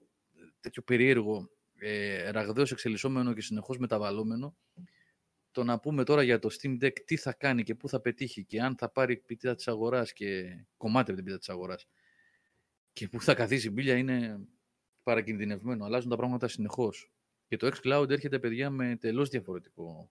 τέτοιο 0.61 0.83
περίεργο, 0.83 1.51
ε, 1.79 2.31
ραγδαίος 2.31 2.73
εξελισσόμενο 2.73 3.33
και 3.35 3.41
συνεχώς 3.41 3.79
μεταβαλλόμενο, 3.79 4.57
το 5.51 5.65
να 5.65 5.81
πούμε 5.81 6.05
τώρα 6.05 6.23
για 6.23 6.39
το 6.39 6.49
Steam 6.61 6.85
Deck 6.85 6.93
τι 7.05 7.17
θα 7.17 7.33
κάνει 7.33 7.63
και 7.63 7.75
πού 7.75 7.89
θα 7.89 8.01
πετύχει 8.01 8.45
και 8.45 8.61
αν 8.61 8.77
θα 8.77 8.91
πάρει 8.91 9.17
πίτα 9.17 9.55
της 9.55 9.69
αγοράς 9.69 10.13
και 10.13 10.45
κομμάτι 10.77 11.11
από 11.11 11.15
την 11.15 11.25
πίτα 11.25 11.39
της 11.39 11.49
αγοράς 11.49 11.87
και 12.93 13.09
πού 13.09 13.21
θα 13.21 13.35
καθίσει 13.35 13.67
η 13.67 13.71
μπίλια 13.73 13.97
είναι 13.97 14.39
παρακινδυνευμένο. 15.03 15.85
Αλλάζουν 15.85 16.11
τα 16.11 16.17
πράγματα 16.17 16.49
συνεχώς. 16.49 17.13
Και 17.49 17.57
το 17.57 17.67
xCloud 17.67 18.11
έρχεται, 18.11 18.39
παιδιά, 18.39 18.71
με 18.71 18.97
τελώς 18.97 19.29
διαφορετικό. 19.29 20.11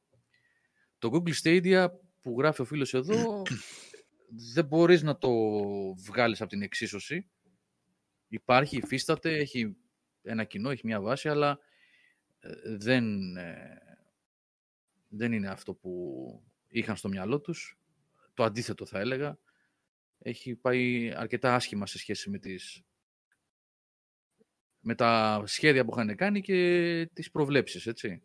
Το 0.97 1.09
Google 1.13 1.34
Stadia 1.43 1.88
που 2.22 2.36
γράφει 2.39 2.61
ο 2.61 2.66
φίλος 2.66 2.93
εδώ 2.93 3.41
δεν 4.53 4.66
μπορείς 4.66 5.01
να 5.01 5.18
το 5.18 5.30
βγάλεις 5.95 6.41
από 6.41 6.49
την 6.49 6.61
εξίσωση 6.61 7.30
υπάρχει, 8.36 8.77
υφίσταται, 8.77 9.38
έχει 9.38 9.75
ένα 10.21 10.43
κοινό, 10.43 10.69
έχει 10.69 10.86
μια 10.86 11.01
βάση, 11.01 11.29
αλλά 11.29 11.59
ε, 12.39 12.75
δεν, 12.77 13.38
ε, 13.38 13.81
δεν 15.09 15.31
είναι 15.31 15.47
αυτό 15.47 15.73
που 15.73 16.43
είχαν 16.67 16.95
στο 16.95 17.09
μυαλό 17.09 17.41
τους. 17.41 17.79
Το 18.33 18.43
αντίθετο 18.43 18.86
θα 18.86 18.99
έλεγα. 18.99 19.38
Έχει 20.19 20.55
πάει 20.55 21.13
αρκετά 21.15 21.55
άσχημα 21.55 21.86
σε 21.88 21.97
σχέση 21.97 22.29
με, 22.29 22.39
τις, 22.39 22.83
με 24.79 24.95
τα 24.95 25.43
σχέδια 25.45 25.86
που 25.86 25.91
είχαν 25.93 26.15
κάνει 26.15 26.41
και 26.41 27.09
τις 27.13 27.31
προβλέψεις, 27.31 27.88
έτσι. 27.88 28.23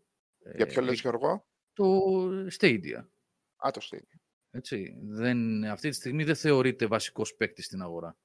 Για 0.54 0.66
ποιο 0.66 0.82
ε, 0.82 0.84
λες, 0.84 1.00
Γιώργο; 1.00 1.46
Το 1.72 2.18
Stadia. 2.58 3.04
Α, 3.56 3.70
το 3.70 3.80
Stadia. 3.90 4.18
Έτσι. 4.50 4.96
Δεν, 5.02 5.64
αυτή 5.64 5.88
τη 5.88 5.94
στιγμή 5.94 6.24
δεν 6.24 6.36
θεωρείται 6.36 6.86
βασικός 6.86 7.34
παίκτης 7.34 7.64
στην 7.64 7.82
αγορά. 7.82 8.16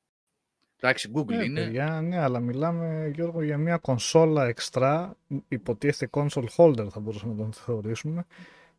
Εντάξει, 0.79 1.11
Google 1.15 1.25
ναι, 1.25 1.43
είναι. 1.43 1.63
Παιδιά, 1.63 2.01
ναι, 2.01 2.19
αλλά 2.19 2.39
μιλάμε, 2.39 3.11
Γιώργο, 3.13 3.43
για 3.43 3.57
μια 3.57 3.77
κονσόλα 3.77 4.45
εξτρά, 4.45 5.15
υποτίθεται 5.47 6.09
console 6.13 6.47
holder 6.55 6.87
θα 6.89 6.99
μπορούσαμε 6.99 7.33
να 7.33 7.39
τον 7.39 7.53
θεωρήσουμε, 7.53 8.25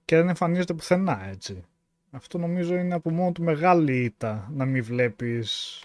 και 0.05 0.17
δεν 0.17 0.29
εμφανίζεται 0.29 0.75
πουθενά, 0.75 1.29
έτσι. 1.29 1.65
Αυτό 2.11 2.39
νομίζω 2.39 2.77
είναι 2.77 2.95
από 2.95 3.11
μόνο 3.11 3.33
του 3.33 3.43
μεγάλη 3.43 4.05
ήττα, 4.05 4.51
να 4.53 4.65
μην 4.65 4.85
βλέπεις 4.85 5.81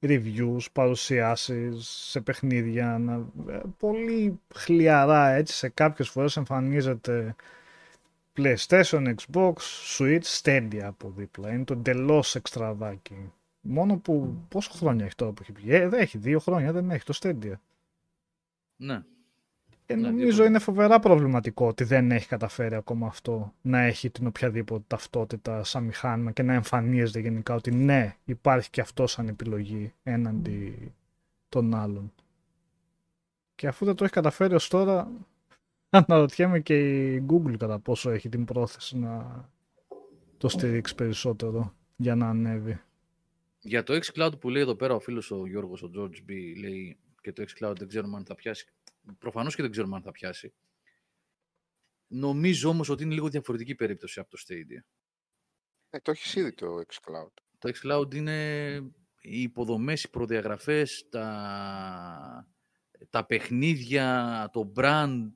reviews, 0.00 0.66
παρουσιάσεις 0.72 1.88
σε 1.88 2.20
παιχνίδια, 2.20 2.98
να... 2.98 3.14
Ε, 3.52 3.60
πολύ 3.78 4.40
χλιαρά, 4.54 5.28
έτσι, 5.28 5.54
σε 5.54 5.68
κάποιες 5.68 6.08
φορές 6.08 6.36
εμφανίζεται 6.36 7.34
PlayStation, 8.36 9.14
Xbox, 9.14 9.54
Switch, 9.98 10.40
Stadia 10.42 10.80
από 10.82 11.12
δίπλα. 11.16 11.52
Είναι 11.52 11.64
το 11.64 11.72
εντελώς 11.72 12.34
εξτραδάκι. 12.34 13.32
Μόνο 13.68 13.98
που 13.98 14.36
πόσο 14.48 14.70
χρόνια 14.72 15.04
έχει 15.04 15.14
τώρα 15.14 15.32
που 15.32 15.42
έχει 15.42 15.52
πει. 15.52 15.74
Ε, 15.74 15.88
δεν 15.88 16.00
έχει 16.00 16.18
δύο 16.18 16.38
χρόνια, 16.38 16.72
δεν 16.72 16.90
έχει 16.90 17.04
το 17.04 17.18
Stadia. 17.22 17.52
Ναι. 18.76 19.02
Και 19.86 19.94
ναι, 19.94 20.08
νομίζω 20.08 20.44
είναι 20.44 20.58
φοβερά 20.58 20.98
προβληματικό 20.98 21.66
ότι 21.66 21.84
δεν 21.84 22.10
έχει 22.10 22.28
καταφέρει 22.28 22.74
ακόμα 22.74 23.06
αυτό 23.06 23.54
να 23.62 23.80
έχει 23.80 24.10
την 24.10 24.26
οποιαδήποτε 24.26 24.84
ταυτότητα 24.86 25.64
σαν 25.64 25.84
μηχάνημα 25.84 26.30
και 26.30 26.42
να 26.42 26.52
εμφανίζεται 26.52 27.20
γενικά 27.20 27.54
ότι 27.54 27.70
ναι, 27.70 28.16
υπάρχει 28.24 28.70
και 28.70 28.80
αυτό 28.80 29.06
σαν 29.06 29.28
επιλογή 29.28 29.92
έναντι 30.02 30.92
των 31.48 31.74
άλλων. 31.74 32.12
Και 33.54 33.66
αφού 33.66 33.84
δεν 33.84 33.94
το 33.94 34.04
έχει 34.04 34.12
καταφέρει 34.12 34.54
ως 34.54 34.68
τώρα, 34.68 35.10
αναρωτιέμαι 35.90 36.60
και 36.60 37.12
η 37.14 37.26
Google 37.28 37.56
κατά 37.58 37.78
πόσο 37.78 38.10
έχει 38.10 38.28
την 38.28 38.44
πρόθεση 38.44 38.98
να 38.98 39.44
το 40.38 40.48
στηρίξει 40.48 40.94
περισσότερο 40.94 41.74
για 41.96 42.14
να 42.14 42.28
ανέβει. 42.28 42.80
Για 43.60 43.82
το 43.82 43.98
xCloud 44.02 44.40
που 44.40 44.48
λέει 44.48 44.62
εδώ 44.62 44.76
πέρα 44.76 44.94
ο 44.94 45.00
φίλος 45.00 45.30
ο 45.30 45.46
Γιώργος, 45.46 45.82
ο 45.82 45.90
George 45.96 46.30
B, 46.30 46.58
λέει 46.58 46.98
και 47.20 47.32
το 47.32 47.44
xCloud 47.48 47.74
δεν 47.78 47.88
ξέρουμε 47.88 48.16
αν 48.16 48.24
θα 48.24 48.34
πιάσει. 48.34 48.66
Προφανώς 49.18 49.54
και 49.54 49.62
δεν 49.62 49.70
ξέρουμε 49.70 49.96
αν 49.96 50.02
θα 50.02 50.10
πιάσει. 50.10 50.54
Νομίζω 52.06 52.68
όμως 52.68 52.88
ότι 52.88 53.02
είναι 53.02 53.14
λίγο 53.14 53.28
διαφορετική 53.28 53.74
περίπτωση 53.74 54.20
από 54.20 54.30
το 54.30 54.38
Stadia. 54.46 54.84
Ε, 55.90 56.00
το 56.00 56.10
έχεις 56.10 56.34
ήδη 56.34 56.54
το 56.54 56.66
xCloud. 56.76 57.32
Το 57.58 57.70
xCloud 57.74 58.14
είναι 58.14 58.74
οι 59.20 59.42
υποδομές, 59.42 60.02
οι 60.02 60.10
προδιαγραφές, 60.10 61.08
τα, 61.08 62.48
τα 63.10 63.26
παιχνίδια, 63.26 64.48
το 64.52 64.72
brand 64.76 65.32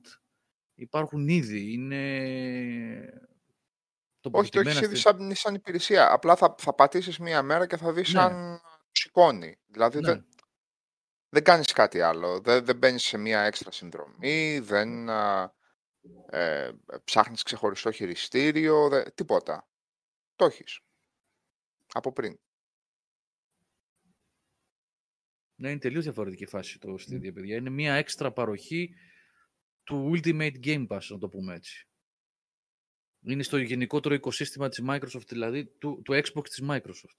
υπάρχουν 0.75 1.27
ήδη. 1.27 1.73
Είναι 1.73 3.30
όχι, 4.31 4.49
το 4.49 4.59
έχεις 4.59 4.81
ήδη 4.81 4.95
σαν, 4.95 5.35
σαν 5.35 5.55
υπηρεσία. 5.55 6.11
Απλά 6.11 6.35
θα, 6.35 6.55
θα 6.57 6.73
πατήσεις 6.73 7.19
μία 7.19 7.41
μέρα 7.41 7.67
και 7.67 7.77
θα 7.77 7.93
δεις 7.93 8.13
ναι. 8.13 8.19
σαν 8.19 8.61
σηκώνει. 8.91 9.59
Δηλαδή 9.67 9.99
ναι. 9.99 10.07
δεν, 10.07 10.27
δεν 11.29 11.43
κάνεις 11.43 11.71
κάτι 11.71 12.01
άλλο. 12.01 12.39
Δεν, 12.39 12.65
δεν 12.65 12.77
μπαίνεις 12.77 13.03
σε 13.03 13.17
μία 13.17 13.41
έξτρα 13.41 13.71
συνδρομή, 13.71 14.59
δεν 14.59 15.09
ε, 16.29 16.71
ψάχνεις 17.03 17.43
ξεχωριστό 17.43 17.91
χειριστήριο, 17.91 18.89
δε, 18.89 19.03
τίποτα. 19.03 19.67
Το 20.35 20.45
έχεις. 20.45 20.79
Από 21.93 22.13
πριν. 22.13 22.39
Ναι, 25.55 25.69
είναι 25.69 25.79
τελείως 25.79 26.03
διαφορετική 26.03 26.45
φάση 26.45 26.79
το 26.79 26.93
Stadia, 26.93 27.33
παιδιά. 27.33 27.55
Είναι 27.55 27.69
μία 27.69 27.93
έξτρα 27.93 28.31
παροχή 28.31 28.95
του 29.83 30.11
Ultimate 30.13 30.65
Game 30.65 30.87
Pass, 30.87 31.05
να 31.09 31.17
το 31.17 31.29
πούμε 31.29 31.53
έτσι 31.53 31.90
είναι 33.25 33.43
στο 33.43 33.57
γενικότερο 33.57 34.15
οικοσύστημα 34.15 34.69
της 34.69 34.81
Microsoft, 34.87 35.27
δηλαδή 35.27 35.65
του, 35.65 36.01
του 36.05 36.13
Xbox 36.13 36.43
της 36.49 36.63
Microsoft. 36.69 37.17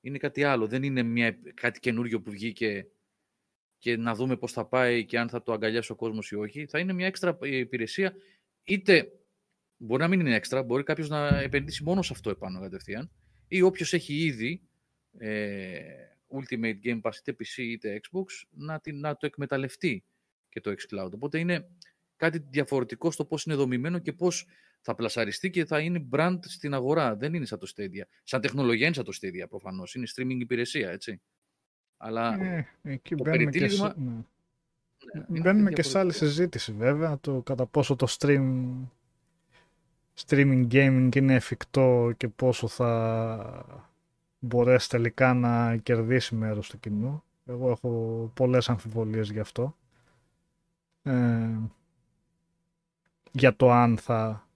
Είναι 0.00 0.18
κάτι 0.18 0.44
άλλο, 0.44 0.66
δεν 0.66 0.82
είναι 0.82 1.02
μια, 1.02 1.38
κάτι 1.54 1.80
καινούριο 1.80 2.20
που 2.20 2.30
βγήκε 2.30 2.86
και 3.78 3.96
να 3.96 4.14
δούμε 4.14 4.36
πώς 4.36 4.52
θα 4.52 4.66
πάει 4.66 5.04
και 5.04 5.18
αν 5.18 5.28
θα 5.28 5.42
το 5.42 5.52
αγκαλιάσει 5.52 5.92
ο 5.92 5.94
κόσμος 5.94 6.30
ή 6.30 6.34
όχι. 6.34 6.66
Θα 6.66 6.78
είναι 6.78 6.92
μια 6.92 7.06
έξτρα 7.06 7.38
υπηρεσία, 7.40 8.14
είτε 8.64 9.12
μπορεί 9.76 10.02
να 10.02 10.08
μην 10.08 10.20
είναι 10.20 10.34
έξτρα, 10.34 10.62
μπορεί 10.62 10.82
κάποιος 10.82 11.08
να 11.08 11.40
επενδύσει 11.40 11.82
μόνο 11.82 12.02
σε 12.02 12.12
αυτό 12.12 12.30
επάνω 12.30 12.60
κατευθείαν, 12.60 13.10
ή 13.48 13.62
όποιος 13.62 13.92
έχει 13.92 14.14
ήδη 14.14 14.62
ε, 15.18 15.80
Ultimate 16.28 16.76
Game 16.84 17.00
Pass 17.00 17.14
είτε 17.20 17.36
PC 17.38 17.56
είτε 17.56 18.00
Xbox 18.02 18.24
να, 18.50 18.80
την, 18.80 19.00
να 19.00 19.16
το 19.16 19.26
εκμεταλλευτεί 19.26 20.04
και 20.48 20.60
το 20.60 20.70
xCloud. 20.70 21.10
Οπότε 21.12 21.38
είναι 21.38 21.70
κάτι 22.16 22.38
διαφορετικό 22.38 23.10
στο 23.10 23.24
πώς 23.24 23.44
είναι 23.44 23.54
δομημένο 23.54 23.98
και 23.98 24.12
πώς 24.12 24.46
θα 24.80 24.94
πλασαριστεί 24.94 25.50
και 25.50 25.64
θα 25.64 25.80
είναι 25.80 26.06
brand 26.12 26.38
στην 26.40 26.74
αγορά. 26.74 27.16
Δεν 27.16 27.34
είναι 27.34 27.44
σαν 27.46 27.58
το 27.58 27.72
Stadia. 27.76 28.02
Σαν 28.22 28.40
τεχνολογία 28.40 28.86
είναι 28.86 28.94
σαν 28.94 29.04
το 29.04 29.12
Stadia 29.20 29.48
προφανώς. 29.48 29.94
Είναι 29.94 30.06
streaming 30.16 30.38
υπηρεσία, 30.40 30.90
έτσι. 30.90 31.20
Αλλά 31.96 32.40
Ε, 32.42 32.66
εκεί 32.82 33.14
το 33.14 33.22
μπαίνουμε 33.24 33.50
και, 33.50 33.58
περιτύλιγμα- 33.58 33.88
σε, 33.88 33.94
ναι. 34.00 34.10
ναι, 35.14 35.24
είναι 35.28 35.40
μπαίνουμε 35.40 35.70
και 35.70 35.82
σε 35.82 35.98
άλλη 35.98 36.10
διαφορετικό. 36.10 36.26
συζήτηση 36.40 36.72
βέβαια 36.72 37.18
το 37.18 37.42
κατά 37.42 37.66
πόσο 37.66 37.96
το 37.96 38.06
stream 38.18 38.74
streaming 40.26 40.66
gaming 40.72 41.08
είναι 41.16 41.34
εφικτό 41.34 42.12
και 42.16 42.28
πόσο 42.28 42.68
θα 42.68 43.84
μπορέσει 44.38 44.88
τελικά 44.88 45.34
να 45.34 45.76
κερδίσει 45.76 46.34
μέρος 46.34 46.68
του 46.68 46.78
κοινού. 46.80 47.22
Εγώ 47.46 47.70
έχω 47.70 48.30
πολλές 48.34 48.68
αμφιβολίες 48.68 49.30
γι' 49.30 49.40
αυτό. 49.40 49.76
Ε, 51.02 51.58
για 53.32 53.56
το 53.56 53.70
αν 53.72 53.98
θα 53.98 54.47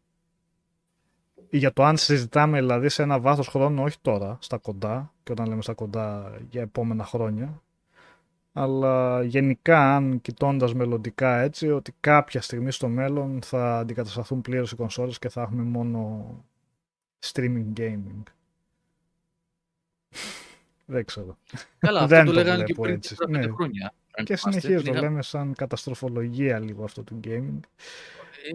για 1.59 1.73
το 1.73 1.85
αν 1.85 1.97
συζητάμε 1.97 2.59
δηλαδή 2.59 2.89
σε 2.89 3.03
ένα 3.03 3.21
βάθος 3.21 3.49
χρόνου 3.49 3.83
όχι 3.83 3.97
τώρα, 4.03 4.39
στα 4.41 4.59
κοντά 4.59 5.13
και 5.23 5.33
όταν 5.33 5.47
λέμε 5.49 5.63
στα 5.63 5.75
κοντά 5.75 6.33
για 6.51 6.61
επόμενα 6.63 7.05
χρόνια 7.05 7.63
αλλά 8.53 9.23
γενικά 9.23 9.95
αν 9.97 10.21
κοιτώντας 10.21 10.75
μελλοντικά 10.75 11.41
έτσι 11.41 11.71
ότι 11.71 11.95
κάποια 12.01 12.41
στιγμή 12.43 12.71
στο 12.71 12.89
μέλλον 12.89 13.43
θα 13.43 13.79
αντικατασταθούν 13.79 14.41
πλήρως 14.41 14.73
οι 14.73 14.77
κονσόλες 14.77 15.19
και 15.19 15.29
θα 15.29 15.43
έχουμε 15.43 15.63
μόνο 15.63 16.27
streaming 17.33 17.73
gaming. 17.77 18.23
Δεν 20.87 21.05
ξέρω. 21.05 21.39
Καλά, 21.79 22.01
αυτό 22.01 22.15
Δεν 22.15 22.25
το 22.25 22.33
το 22.33 22.37
λέγανε 22.39 22.57
και 22.65 22.65
βλέπω 22.65 22.83
πριν 22.83 22.95
έτσι. 22.95 23.15
4-5 23.19 23.29
Ναι. 23.31 23.53
χρόνια. 23.53 23.95
αν 24.17 24.25
Και 24.25 24.37
θυμάστε. 24.37 24.61
συνεχίζω 24.61 24.85
το 24.85 24.93
Είχα- 24.93 25.01
λέμε 25.01 25.23
σαν 25.23 25.55
καταστροφολογία 25.55 26.59
λίγο 26.59 26.85
αυτό 26.85 27.03
του 27.03 27.21
gaming. 27.25 27.61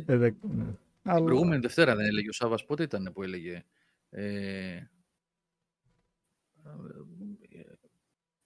Ε, 0.07 0.13
Ε, 0.13 0.17
δεν- 0.17 0.35
ναι. 0.55 0.63
Την 1.07 1.15
Αλλά- 1.15 1.25
προηγούμενη 1.25 1.61
Δευτέρα 1.61 1.95
δεν 1.95 2.05
έλεγε 2.05 2.29
ο 2.29 2.33
Σάββας, 2.33 2.65
πότε 2.65 2.83
ήταν 2.83 3.11
που 3.13 3.23
έλεγε. 3.23 3.65
Ε, 4.09 4.79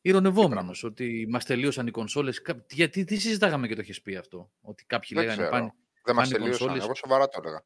Ηρωνευόμενος 0.02 0.84
ότι 0.84 1.28
μας 1.30 1.46
τελείωσαν 1.46 1.88
οι 1.88 1.92
κονσόλες. 1.92 2.42
Κα- 2.42 2.66
Γιατί 2.70 3.04
τι 3.04 3.18
συζητάγαμε 3.18 3.68
και 3.68 3.76
το 3.76 3.82
έχεις 3.82 4.02
πει 4.02 4.16
αυτό. 4.16 4.52
Ότι 4.62 4.86
κάποιοι 4.86 5.10
Δεν 5.14 5.24
λέγανε 5.24 5.42
ξέρω. 5.42 5.58
πάνε. 5.58 5.74
Δεν 6.04 6.16
μας 6.16 6.24
πάνε 6.30 6.38
τελείωσαν. 6.38 6.60
κονσόλες; 6.68 6.84
Εγώ 6.86 6.96
σοβαρά 6.96 7.28
το 7.28 7.42
έλεγα. 7.44 7.64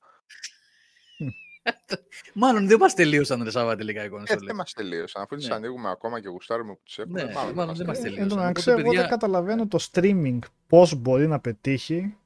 Μάλλον 2.33 2.67
δεν 2.67 2.77
μας 2.79 2.93
τελείωσαν 2.93 3.43
ρε 3.43 3.49
Σάββα 3.49 3.75
τελικά 3.75 4.01
οι 4.01 4.05
Ε, 4.05 4.09
κονσόλες. 4.09 4.43
δεν 4.45 4.55
μας 4.55 4.73
τελείωσαν. 4.73 5.21
Αφού 5.21 5.35
τις 5.35 5.47
Ναι. 5.47 5.53
ανοίγουμε 5.55 5.89
ακόμα 5.89 6.19
και 6.21 6.27
γουστάρουμε 6.27 6.73
που 6.73 6.81
τις 6.83 6.97
έχουμε. 6.97 7.23
Ναι, 7.23 7.33
μάλλον 7.33 7.53
μάλλον 7.53 7.75
δεν 7.75 7.85
μας 7.85 7.97
Ε, 7.97 8.01
τελείωσαν. 8.01 8.23
εν 8.23 8.29
τω 8.29 8.33
Οπότε, 8.35 8.47
μεταξύ, 8.47 8.69
εγώ 8.71 8.81
παιδιά- 8.81 8.99
δεν 9.01 9.09
καταλαβαίνω 9.09 9.67
το 9.67 9.87
streaming 9.91 10.39
πώς 10.67 10.95
μπορεί 10.95 11.27
να 11.27 11.39
πετύχει 11.39 12.17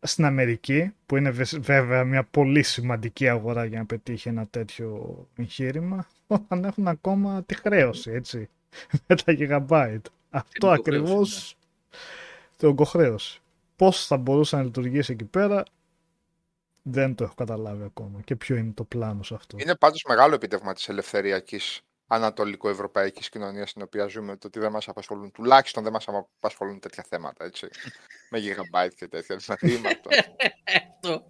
στην 0.00 0.24
Αμερική, 0.24 0.92
που 1.06 1.16
είναι 1.16 1.30
βε- 1.30 1.58
βέβαια 1.60 2.04
μια 2.04 2.24
πολύ 2.24 2.62
σημαντική 2.62 3.28
αγορά 3.28 3.64
για 3.64 3.78
να 3.78 3.86
πετύχει 3.86 4.28
ένα 4.28 4.46
τέτοιο 4.46 5.16
εγχείρημα, 5.36 6.06
όταν 6.26 6.64
έχουν 6.64 6.88
ακόμα 6.88 7.42
τη 7.42 7.54
χρέωση, 7.54 8.10
έτσι, 8.10 8.48
με 9.06 9.16
τα 9.16 9.24
gigabyte. 9.26 10.10
Αυτό 10.30 10.68
ογκοχρέωση, 10.68 11.00
ακριβώς 11.00 11.56
το 12.56 12.68
ογκοχρέωση. 12.68 13.40
Πώς 13.76 14.06
θα 14.06 14.16
μπορούσε 14.16 14.56
να 14.56 14.62
λειτουργήσει 14.62 15.12
εκεί 15.12 15.24
πέρα, 15.24 15.62
δεν 16.82 17.14
το 17.14 17.24
έχω 17.24 17.34
καταλάβει 17.34 17.84
ακόμα. 17.84 18.20
Και 18.20 18.36
ποιο 18.36 18.56
είναι 18.56 18.72
το 18.74 18.84
πλάνο 18.84 19.22
σε 19.22 19.34
αυτό. 19.34 19.56
Είναι 19.60 19.76
πάντως 19.76 20.04
μεγάλο 20.08 20.34
επίτευγμα 20.34 20.72
της 20.72 20.88
ελευθεριακής 20.88 21.80
ανατολικοευρωπαϊκής 22.08 23.28
κοινωνίας 23.28 23.70
στην 23.70 23.82
οποία 23.82 24.06
ζούμε 24.06 24.36
το 24.36 24.46
ότι 24.46 24.58
δεν 24.58 24.70
μας 24.70 24.88
απασχολούν, 24.88 25.32
τουλάχιστον 25.32 25.82
δεν 25.82 25.92
μας 25.92 26.04
απασχολούν 26.38 26.80
τέτοια 26.80 27.04
θέματα, 27.08 27.44
έτσι. 27.44 27.68
με 28.30 28.38
gigabyte 28.42 28.94
και 28.96 29.08
τέτοια. 29.08 29.36
Δηλαδή 29.36 29.72
είμαι 29.74 29.88
αυτό. 29.88 30.10
αυτό, 30.94 31.24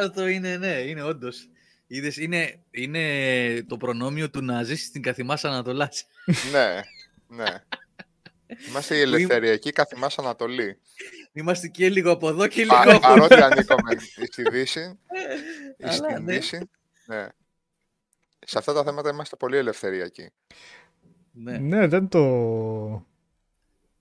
αυτό 0.00 0.26
είναι, 0.26 0.56
ναι, 0.56 0.72
είναι 0.72 1.02
όντως. 1.02 1.48
Είδες, 1.86 2.16
είναι, 2.16 2.60
είναι 2.70 3.62
το 3.68 3.76
προνόμιο 3.76 4.30
του 4.30 4.42
να 4.42 4.62
ζήσει 4.62 4.84
στην 4.84 5.02
καθημάς 5.02 5.44
Ανατολάς. 5.44 6.06
ναι, 6.52 6.80
ναι. 7.28 7.62
Είμαστε 8.68 8.96
η 8.96 9.02
Που 9.02 9.06
είμαι- 9.08 9.16
ελευθεριακή 9.18 9.72
καθημάς 9.72 10.18
Ανατολή. 10.18 10.78
Είμαστε 11.32 11.68
και 11.68 11.88
λίγο 11.88 12.10
από 12.10 12.28
εδώ 12.28 12.46
και 12.46 12.60
λίγο 12.62 12.74
Πα, 12.74 12.90
από 12.94 13.00
παρότι 13.00 13.34
ανήκουμε 13.34 13.96
στη 14.30 14.42
Δύση 14.50 14.98
ή 15.76 15.84
Αλλά, 15.84 15.92
στην 15.92 16.24
ναι. 16.24 16.32
Δύση, 16.32 16.70
ναι. 17.06 17.26
Σε 18.48 18.58
αυτά 18.58 18.72
τα 18.72 18.84
θέματα 18.84 19.10
είμαστε 19.10 19.36
πολύ 19.36 19.56
ελευθεριακοί. 19.56 20.30
ναι. 21.32 21.58
Ναι, 21.58 21.86
δεν 21.86 22.08
το. 22.08 23.04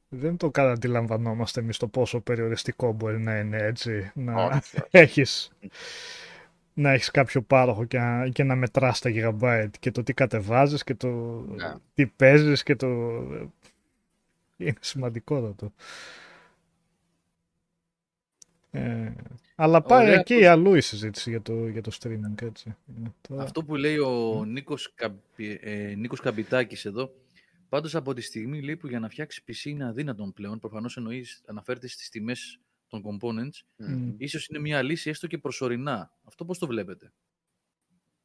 Δεν 0.10 0.38
το 0.38 0.52
αντιλαμβανόμαστε 0.54 1.60
εμείς 1.60 1.78
το 1.78 1.88
πόσο 1.88 2.20
περιοριστικό 2.20 2.92
μπορεί 2.94 3.20
να 3.20 3.40
είναι 3.40 3.58
έτσι. 3.58 4.12
Να 4.16 4.46
Όχι, 4.46 4.58
όχι. 4.58 4.82
έχεις, 4.92 5.52
να 6.74 6.92
έχεις 6.92 7.12
κάποιο 7.12 7.42
πάροχο 7.42 7.86
και 7.86 8.00
να, 8.00 8.30
και 8.30 8.44
να 8.44 8.56
μετράς 8.56 9.00
τα 9.00 9.12
gigabyte 9.14 9.70
και 9.80 9.92
το 9.92 10.04
τι 10.04 10.14
κατεβάζεις 10.14 10.84
και 10.84 10.96
το 10.96 11.08
Ναι. 11.56 11.74
τι 11.94 12.06
παίζεις 12.08 12.64
και 12.64 12.76
το... 12.76 12.88
Είναι 14.58 14.74
σημαντικότατο. 14.80 15.74
Ε, 18.76 19.16
αλλά 19.56 19.82
πάει 19.82 20.06
Ωραία, 20.08 20.20
εκεί 20.20 20.46
αλλού 20.46 20.76
η 20.76 20.82
συζήτηση 20.82 21.30
για 21.30 21.42
το, 21.42 21.68
για 21.68 21.82
το 21.82 21.92
streaming, 22.02 22.42
έτσι. 22.42 22.76
Ε, 22.88 23.08
τώρα- 23.28 23.44
Αυτό 23.44 23.64
που 23.64 23.76
λέει 23.76 23.98
ο 23.98 24.44
Νίκος, 24.46 24.94
Καμπι- 24.96 25.60
ε, 25.62 25.94
Νίκος 25.98 26.20
Καμπιτάκης 26.20 26.86
εδώ, 26.86 27.12
πάντως 27.70 27.96
από 27.96 28.14
τη 28.14 28.22
στιγμή 28.22 28.62
λέει, 28.62 28.78
που 28.78 28.88
για 28.88 29.00
να 29.00 29.10
φτιάξει 29.10 29.44
PC 29.48 29.70
είναι 29.70 29.86
αδύνατον 29.88 30.34
πλέον, 30.34 30.60
προφανώς 30.60 30.98
εννοείς, 30.98 31.42
αναφέρεται 31.46 31.88
στις 31.88 32.10
τιμές 32.10 32.60
των 32.88 33.04
components, 33.06 33.60
Μμ. 33.76 34.10
ίσως 34.18 34.48
είναι 34.48 34.60
μια 34.60 34.82
λύση 34.82 35.10
έστω 35.10 35.28
και 35.28 35.38
προσωρινά. 35.38 36.12
Αυτό 36.24 36.46
πώς 36.46 36.58
το 36.60 36.68
βλέπετε; 36.68 37.12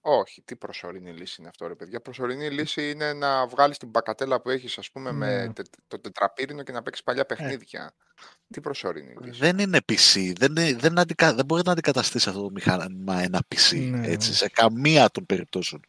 Όχι, 0.03 0.43
τι 0.43 0.57
προσωρινή 0.57 1.13
λύση 1.13 1.37
είναι 1.39 1.49
αυτό, 1.49 1.67
ρε 1.67 1.75
παιδιά. 1.75 2.01
Προσωρινή 2.01 2.51
λύση 2.51 2.91
είναι 2.91 3.13
να 3.13 3.47
βγάλεις 3.47 3.79
την 3.79 3.89
μπακατέλα 3.89 4.41
που 4.41 4.51
έχεις, 4.51 4.79
ας 4.79 4.91
πούμε, 4.91 5.13
με 5.13 5.47
Ναι. 5.47 5.53
τε- 5.53 5.67
το 5.89 5.99
τετραπύρινο 6.01 6.63
και 6.63 6.73
να 6.73 6.83
παίξεις 6.83 7.05
παλιά 7.05 7.25
παιχνίδια. 7.27 7.93
Τι 8.49 8.61
προσωρινή 8.61 9.15
λύση. 9.23 9.41
Δεν 9.41 9.59
είναι 9.59 9.79
PC. 9.89 10.33
Δεν, 10.37 10.51
είναι- 10.51 10.75
δεν, 10.77 10.99
αντικα, 10.99 11.35
δεν 11.35 11.45
μπορεί 11.45 11.63
να 11.65 11.73
αντικαταστήσει 11.73 12.29
αυτό 12.29 12.43
το 12.43 12.51
μηχάνημα 12.51 13.21
ένα 13.23 13.41
PC. 13.55 13.91
Ναι, 13.91 14.07
έτσι, 14.09 14.29
όχι. 14.29 14.39
σε 14.39 14.49
καμία 14.49 15.11
των 15.11 15.27
περιπτώσεων. 15.27 15.81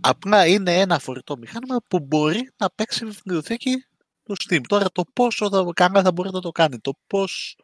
Απλά 0.00 0.46
είναι 0.46 0.80
ένα 0.80 0.98
φορητό 0.98 1.36
μηχάνημα 1.38 1.76
που 1.88 2.00
μπορεί 2.00 2.50
να 2.56 2.70
παίξει 2.70 3.04
βιβλιοθήκη 3.04 3.84
του 4.22 4.36
Steam. 4.44 4.60
Τώρα 4.68 4.90
το 4.92 5.04
πόσο 5.12 5.50
θα, 5.50 5.70
καλά 5.74 6.02
θα 6.02 6.12
μπορεί 6.12 6.30
να 6.32 6.40
το 6.40 6.50
κάνει, 6.50 6.78
το 6.78 6.92
πώς, 7.06 7.58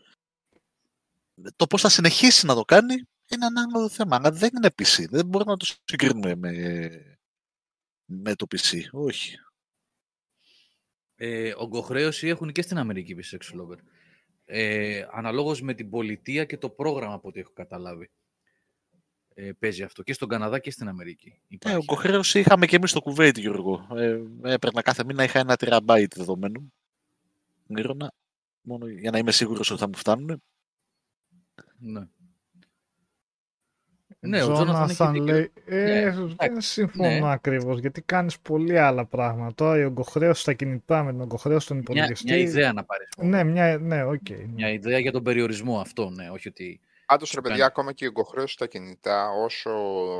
το 1.56 1.66
πώς 1.66 1.80
θα 1.80 1.88
συνεχίσει 1.88 2.46
να 2.46 2.54
το 2.54 2.62
κάνει 2.62 2.94
είναι 3.34 3.46
ένα 3.46 3.66
άλλο 3.74 3.88
θέμα. 3.88 4.16
Αλλά 4.16 4.30
δεν 4.30 4.50
είναι 4.56 4.70
PC. 4.76 5.08
Δεν 5.08 5.26
μπορούμε 5.26 5.50
να 5.50 5.56
το 5.56 5.66
συγκρίνουμε 5.84 6.34
με, 6.34 6.90
με 8.04 8.34
το 8.34 8.46
PC. 8.50 8.80
Όχι. 8.90 9.36
Ε, 11.14 11.52
ογκοχρέωση 11.56 12.26
έχουν 12.26 12.52
και 12.52 12.62
στην 12.62 12.78
Αμερική 12.78 13.16
PC 13.18 13.36
Lover. 13.36 13.78
Ε, 14.44 15.06
αναλόγως 15.12 15.62
με 15.62 15.74
την 15.74 15.90
πολιτεία 15.90 16.44
και 16.44 16.58
το 16.58 16.70
πρόγραμμα 16.70 17.14
από 17.14 17.28
ό,τι 17.28 17.40
έχω 17.40 17.52
καταλάβει. 17.52 18.10
Ε, 19.34 19.52
παίζει 19.58 19.82
αυτό 19.82 20.02
και 20.02 20.12
στον 20.12 20.28
Καναδά 20.28 20.58
και 20.58 20.70
στην 20.70 20.88
Αμερική. 20.88 21.28
Ε, 21.28 21.40
Υπάρχει. 21.48 21.78
ογκοχρέωση 21.78 22.38
είχαμε 22.38 22.66
και 22.66 22.76
εμείς 22.76 22.90
στο 22.90 23.00
Κουβέιτ, 23.00 23.38
Γιώργο. 23.38 23.86
Ε, 23.96 24.22
έπαιρνα 24.42 24.82
κάθε 24.82 25.04
μήνα, 25.04 25.24
είχα 25.24 25.38
ένα 25.38 25.56
τεραμπάιτ 25.56 26.14
δεδομένου. 26.14 26.72
Γύρωνα, 27.66 28.12
μόνο 28.62 28.86
για 28.86 29.10
να 29.10 29.18
είμαι 29.18 29.32
σίγουρος 29.32 29.70
ότι 29.70 29.80
θα 29.80 29.88
μου 29.88 29.96
φτάνουν. 29.96 30.42
Ναι. 31.78 32.08
Ναι, 34.24 34.42
ο 34.42 34.52
Τζόναθαν 34.52 34.84
έχει 34.84 34.94
Τζόναθαν 34.94 35.12
δίκιο. 35.12 35.32
λέει, 35.34 35.52
ε, 35.64 36.10
Ναι, 36.10 36.10
δεν 36.48 36.60
συμφωνώ 36.60 37.08
ναι. 37.26 37.32
ακριβώς, 37.32 37.78
γιατί 37.78 38.02
κάνεις 38.02 38.38
πολύ 38.40 38.78
άλλα 38.78 39.04
πράγματα. 39.06 39.54
Τώρα 39.54 39.78
η 39.78 39.84
ογκοχρέωση 39.84 40.40
στα 40.40 40.52
κινητά 40.52 41.02
με 41.02 41.10
την 41.10 41.20
ογκοχρέωση 41.20 41.64
στον 41.64 41.76
Μια, 41.76 41.84
υπολογιστή. 41.88 42.26
μια 42.26 42.36
ιδέα 42.36 42.72
να 42.72 42.84
πάρεις. 42.84 43.08
μόνο. 43.18 43.30
Ναι, 43.36 43.44
μια, 43.44 43.78
ναι, 43.78 44.04
οκ. 44.04 44.28
ναι. 44.30 44.36
Μια 44.54 44.70
ιδέα 44.70 44.98
για 44.98 45.12
τον 45.12 45.22
περιορισμό 45.22 45.80
αυτό, 45.80 46.10
ναι. 46.10 46.30
Όχι 46.30 46.48
ότι... 46.48 46.80
Πάντως, 47.06 47.28
σου 47.28 47.34
ρε 47.34 47.40
κάνει. 47.40 47.54
παιδιά, 47.54 47.66
ακόμα 47.66 47.92
και 47.92 48.04
η 48.04 48.06
εγκοχρέωση 48.06 48.52
στα 48.52 48.66
κινητά, 48.66 49.28
όσο 49.44 49.70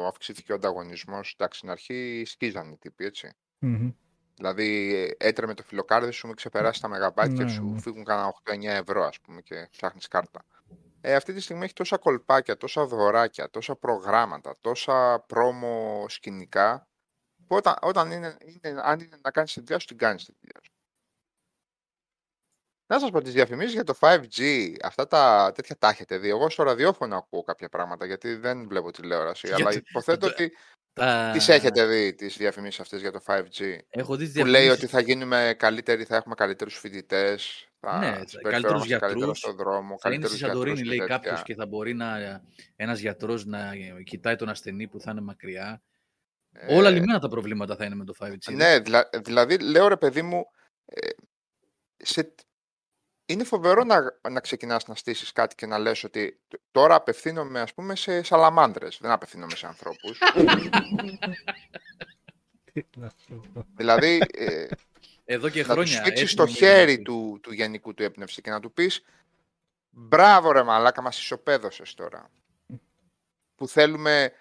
αυξήθηκε 0.08 0.52
ο 0.52 0.54
ανταγωνισμός, 0.54 1.34
εντάξει, 1.38 1.58
στην 1.58 1.70
αρχή 1.70 2.22
σκίζανε 2.26 2.72
οι 2.72 2.76
τύποι, 2.80 3.04
έτσι. 3.04 3.32
Μμμ. 3.58 3.90
Δηλαδή, 4.36 4.92
έτρεμε 5.18 5.54
το 5.54 5.62
φιλοκάρδι 5.62 6.10
σου, 6.10 6.26
μην 6.26 6.36
ξεπεράσει 6.36 6.80
τα 6.80 6.88
μεγαμπάιτ 6.88 7.32
και 7.36 7.42
Ναι, 7.42 7.50
σου 7.50 7.70
ναι. 7.72 7.80
φύγουν 7.80 8.04
κανένα 8.04 8.34
8-9 8.50 8.80
ευρώ, 8.80 9.04
ας 9.04 9.20
πούμε, 9.20 9.40
και 9.40 9.68
ψάχνεις 9.70 10.08
κάρτα. 10.08 10.44
Ε, 11.04 11.14
αυτή 11.14 11.32
τη 11.32 11.40
στιγμή 11.40 11.64
έχει 11.64 11.72
τόσα 11.72 11.98
κολπάκια, 11.98 12.56
τόσα 12.56 12.86
δωράκια, 12.86 13.50
τόσα 13.50 13.76
προγράμματα, 13.76 14.56
τόσα 14.60 15.24
πρόμο 15.26 16.04
σκηνικά, 16.08 16.88
που 17.46 17.56
όταν, 17.56 17.74
όταν 17.82 18.10
είναι, 18.10 18.36
είναι, 18.40 18.80
αν 18.82 19.00
είναι 19.00 19.18
να 19.22 19.30
κάνεις 19.30 19.52
τη 19.52 19.60
δουλειά 19.60 19.78
σου, 19.78 19.86
την 19.86 19.96
κάνεις 19.98 20.24
τη 20.24 20.32
δουλειά 20.40 20.60
σου. 20.62 20.70
Να 22.92 22.98
σας 23.00 23.10
πω 23.10 23.20
τις 23.22 23.32
διαφημίσεις 23.32 23.72
για 23.72 23.84
το 23.84 23.94
5G, 24.00 24.74
αυτά 24.82 25.06
τα 25.06 25.52
τέτοια 25.54 25.76
τα 25.78 25.88
έχετε 25.88 26.18
δει. 26.18 26.28
Εγώ 26.28 26.50
στο 26.50 26.62
ραδιόφωνο 26.62 27.16
ακούω 27.16 27.42
κάποια 27.42 27.68
πράγματα 27.68 28.06
γιατί 28.06 28.34
δεν 28.34 28.68
βλέπω 28.68 28.90
τηλεόραση. 28.90 29.46
Γιατί- 29.46 29.62
αλλά 29.62 29.72
υποθέτω 29.72 30.18
το- 30.26 30.32
ότι 30.32 30.56
Τα... 30.94 31.30
Τις 31.32 31.48
έχετε 31.48 31.86
δει 31.86 32.14
τις 32.14 32.36
διαφημίσεις 32.36 32.80
αυτές 32.80 33.00
για 33.00 33.12
το 33.12 33.20
5G. 33.26 33.78
Έχω 33.88 34.16
δει 34.16 34.24
τις 34.24 34.34
Που 34.40 34.44
λέει 34.46 34.62
διαφημίσεις- 34.62 34.82
ότι 34.82 34.86
θα 34.86 35.00
γίνουμε 35.00 35.54
καλύτεροι, 35.58 36.04
θα 36.04 36.16
έχουμε 36.16 36.34
καλύτερους 36.34 36.78
φοιτητές, 36.78 37.66
θα 37.86 37.98
Ναι, 37.98 38.04
συμπεριφερόμαστε 38.06 38.40
καλύτερους 38.50 38.86
καλύτερα 38.88 39.12
γιατρούς. 39.14 39.38
στον 39.38 39.56
δρόμο, 39.56 39.78
Θα 39.80 39.84
είναι 39.92 39.98
καλύτερους 40.00 40.36
στη 40.36 40.44
Σαντορίνη, 40.46 40.74
γιατρούς 40.74 40.88
λέει 40.88 40.98
και 40.98 41.12
τέτοια. 41.12 41.16
κάποιος, 41.30 41.42
και 41.42 41.54
θα 41.54 41.66
μπορεί 41.66 41.94
να, 41.94 42.40
ένας 42.76 42.98
γιατρός 42.98 43.44
να 43.44 43.70
κοιτάει 44.04 44.36
τον 44.36 44.48
ασθενή 44.48 44.88
που 44.88 45.00
θα 45.00 45.10
είναι 45.10 45.20
μακριά. 45.20 45.82
Ε, 46.52 46.74
Όλα 46.76 46.90
λιμένα 46.90 47.18
τα 47.18 47.28
προβλήματα 47.28 47.76
θα 47.76 47.84
είναι 47.84 47.94
με 47.94 48.04
το 48.04 48.14
5G. 48.18 48.52
Ναι, 48.54 48.78
δηλα- 48.78 49.08
δηλαδή 49.22 49.58
λέω 49.58 49.88
ρε 49.88 49.96
παιδί 49.96 50.22
μου, 50.22 50.44
ε, 50.84 51.08
σε... 51.96 52.34
είναι 53.26 53.44
φοβερό 53.44 53.84
να, 53.84 54.00
να 54.30 54.40
ξεκινάς 54.40 54.86
να 54.86 54.94
στήσεις 54.94 55.32
κάτι 55.32 55.54
και 55.54 55.66
να 55.66 55.78
λες 55.78 56.04
ότι 56.04 56.40
τ- 56.48 56.60
τώρα 56.70 56.94
απευθύνομαι 56.94 57.60
ας 57.60 57.74
πούμε 57.74 57.96
σε 57.96 58.22
σαλαμάντρες, 58.22 58.98
δεν 59.00 59.10
απευθύνομαι 59.10 59.54
σε 59.56 59.66
ανθρώπους. 59.66 60.18
δηλαδή 63.76 64.20
ε, 64.32 64.66
Εδώ 65.32 65.48
και 65.48 65.58
να 65.60 65.66
του 65.66 65.72
χρόνια. 65.72 65.92
σφίξεις 66.02 66.22
έτσι 66.22 66.36
το 66.36 66.42
νομίζω 66.42 66.58
χέρι 66.58 66.92
ότι- 66.92 67.02
του, 67.02 67.38
του 67.42 67.52
γενικού 67.52 67.94
του 67.94 68.02
έμπνευση 68.02 68.40
και 68.42 68.50
να 68.50 68.60
του 68.60 68.72
πεις 68.72 69.04
μπράβο 69.90 70.52
ρε 70.52 70.62
μαλάκα 70.62 71.02
μας 71.02 71.18
ισοπαίδωσες 71.18 71.94
τώρα. 71.94 72.30
Που 73.54 73.68
θέλουμε, 73.68 74.32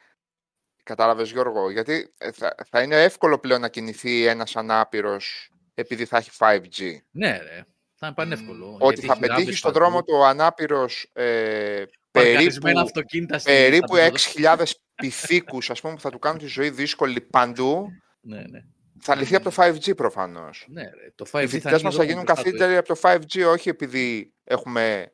κατάλαβες 0.84 1.32
Γιώργο, 1.32 1.70
γιατί 1.72 2.14
ε, 2.18 2.32
θα, 2.32 2.56
θα 2.70 2.82
είναι 2.82 3.04
εύκολο 3.04 3.40
πλέον 3.40 3.62
να 3.62 3.70
κινηθεί 3.70 4.26
ένας 4.26 4.56
ανάπηρος 4.56 5.52
επειδή 5.74 6.06
θα 6.06 6.18
έχει 6.18 6.30
5G. 6.38 6.96
Ναι, 7.12 7.38
ρε. 7.38 7.66
Θα 7.96 8.06
είναι 8.08 8.16
πανεύκολο. 8.16 8.78
Ότι 8.80 8.94
γιατί 9.00 9.06
θα 9.06 9.12
έχει 9.12 9.20
πετύχει 9.22 9.40
ράμπες 9.40 9.58
στον 9.58 9.72
παντού, 9.74 9.84
δρόμο 9.86 10.04
του 10.04 10.14
ο 10.18 10.26
ανάπηρος 10.26 11.10
ε, 11.14 11.84
παρκαρισμένα 12.12 12.60
περίπου, 12.62 12.80
αυτοκίνητα 12.80 13.40
στη- 13.40 13.52
περίπου 13.52 13.96
στα 13.96 14.58
6.000 14.58 14.66
πυθίκους 14.96 15.70
ας 15.70 15.82
πούμε, 15.82 15.94
που 15.94 16.00
θα 16.02 16.10
του 16.10 16.20
κάνουν 16.20 16.40
τη 16.40 16.46
ζωή 16.46 16.70
δύσκολη 16.70 17.22
παντού, 17.22 17.88
Ναι, 18.22 18.42
ναι. 18.42 18.64
Θα 19.02 19.16
λυθεί 19.16 19.36
από 19.36 19.50
το 19.50 19.56
5G 19.58 19.96
προφανώς. 19.96 20.66
ναι 20.70 20.82
ρε. 20.82 21.12
Το 21.16 21.26
Οι 21.28 21.30
5G 21.32 21.42
θα 21.42 21.48
φοιτητές 21.48 21.66
ανοίγει 21.66 21.84
μας 21.84 21.96
θα 21.96 22.04
δρόμο 22.04 22.10
γίνουν 22.10 22.24
μπροστά 22.24 22.44
του, 22.44 22.50
καθήκτεροι 22.50 22.78
από 22.78 22.88
το 22.88 23.00
5G, 23.02 23.52
όχι 23.52 23.70
επειδή 23.70 24.34
έχουμε 24.44 25.14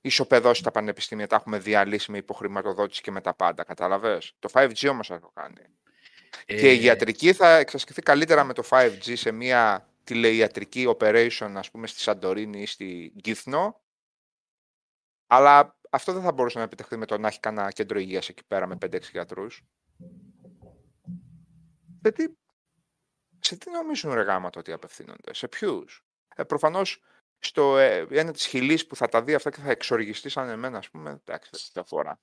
ισοπεδώσει 0.00 0.62
τα 0.62 0.70
πανεπιστήμια, 0.70 1.26
τα 1.26 1.36
έχουμε 1.36 1.58
διαλύσει 1.58 2.10
με 2.10 2.18
υποχρηματοδότηση 2.18 3.02
και 3.02 3.10
με 3.10 3.20
τα 3.20 3.34
πάντα. 3.34 3.64
Κατάλαβες; 3.64 4.32
Το 4.38 4.48
5G 4.52 4.88
όμως 4.90 5.06
θα 5.06 5.20
το 5.20 5.30
κάνει. 5.34 5.66
Και 6.44 6.74
η 6.74 6.78
Ε, 6.78 6.82
ιατρική 6.82 7.32
θα 7.32 7.56
εξασκηθεί 7.56 8.02
καλύτερα 8.02 8.44
με 8.44 8.52
το 8.52 8.62
5G 8.68 9.16
σε 9.16 9.30
μια 9.30 9.88
τηλεϊατρική 10.04 10.96
operation, 10.98 11.52
ας 11.54 11.70
πούμε, 11.70 11.86
στη 11.86 12.00
Σαντορίνη 12.00 12.60
ή 12.60 12.66
στη 12.66 13.12
Γκίθνο. 13.20 13.80
Αλλά 15.26 15.78
αυτό 15.90 16.12
δεν 16.12 16.22
θα 16.22 16.32
μπορούσε 16.32 16.58
να 16.58 16.64
επιτευχθεί 16.64 16.96
με 16.96 17.06
το 17.06 17.18
να 17.18 17.28
έχει 17.28 17.40
κανένα 17.40 17.70
κέντρο 17.70 17.98
υγείας 17.98 18.28
εκεί 18.28 18.44
πέρα 18.46 18.66
με 18.66 18.78
5-6 18.80 19.10
γιατρούς. 19.12 19.62
Σε 22.02 22.12
τι, 22.12 22.24
σε 23.48 23.56
τι 23.56 23.70
νομίζουν 23.70 24.12
ρε 24.12 24.22
γάματα 24.22 24.60
ότι 24.60 24.72
απευθύνονται, 24.72 25.34
σε 25.34 25.48
ποιους; 25.48 26.04
Ε, 26.36 26.42
προφανώς 26.44 27.02
στο 27.38 27.78
ε, 27.78 28.06
ένα 28.10 28.32
της 28.32 28.46
χιλής 28.46 28.86
που 28.86 28.96
θα 28.96 29.08
τα 29.08 29.22
δει 29.22 29.34
αυτά 29.34 29.50
και 29.50 29.60
θα 29.60 29.70
εξοργιστεί 29.70 30.28
σαν 30.28 30.48
εμένα, 30.48 30.78
ας 30.78 30.90
πούμε, 30.90 31.10
εντάξει, 31.10 31.50
δεν 31.72 31.84
φορά. 31.84 32.20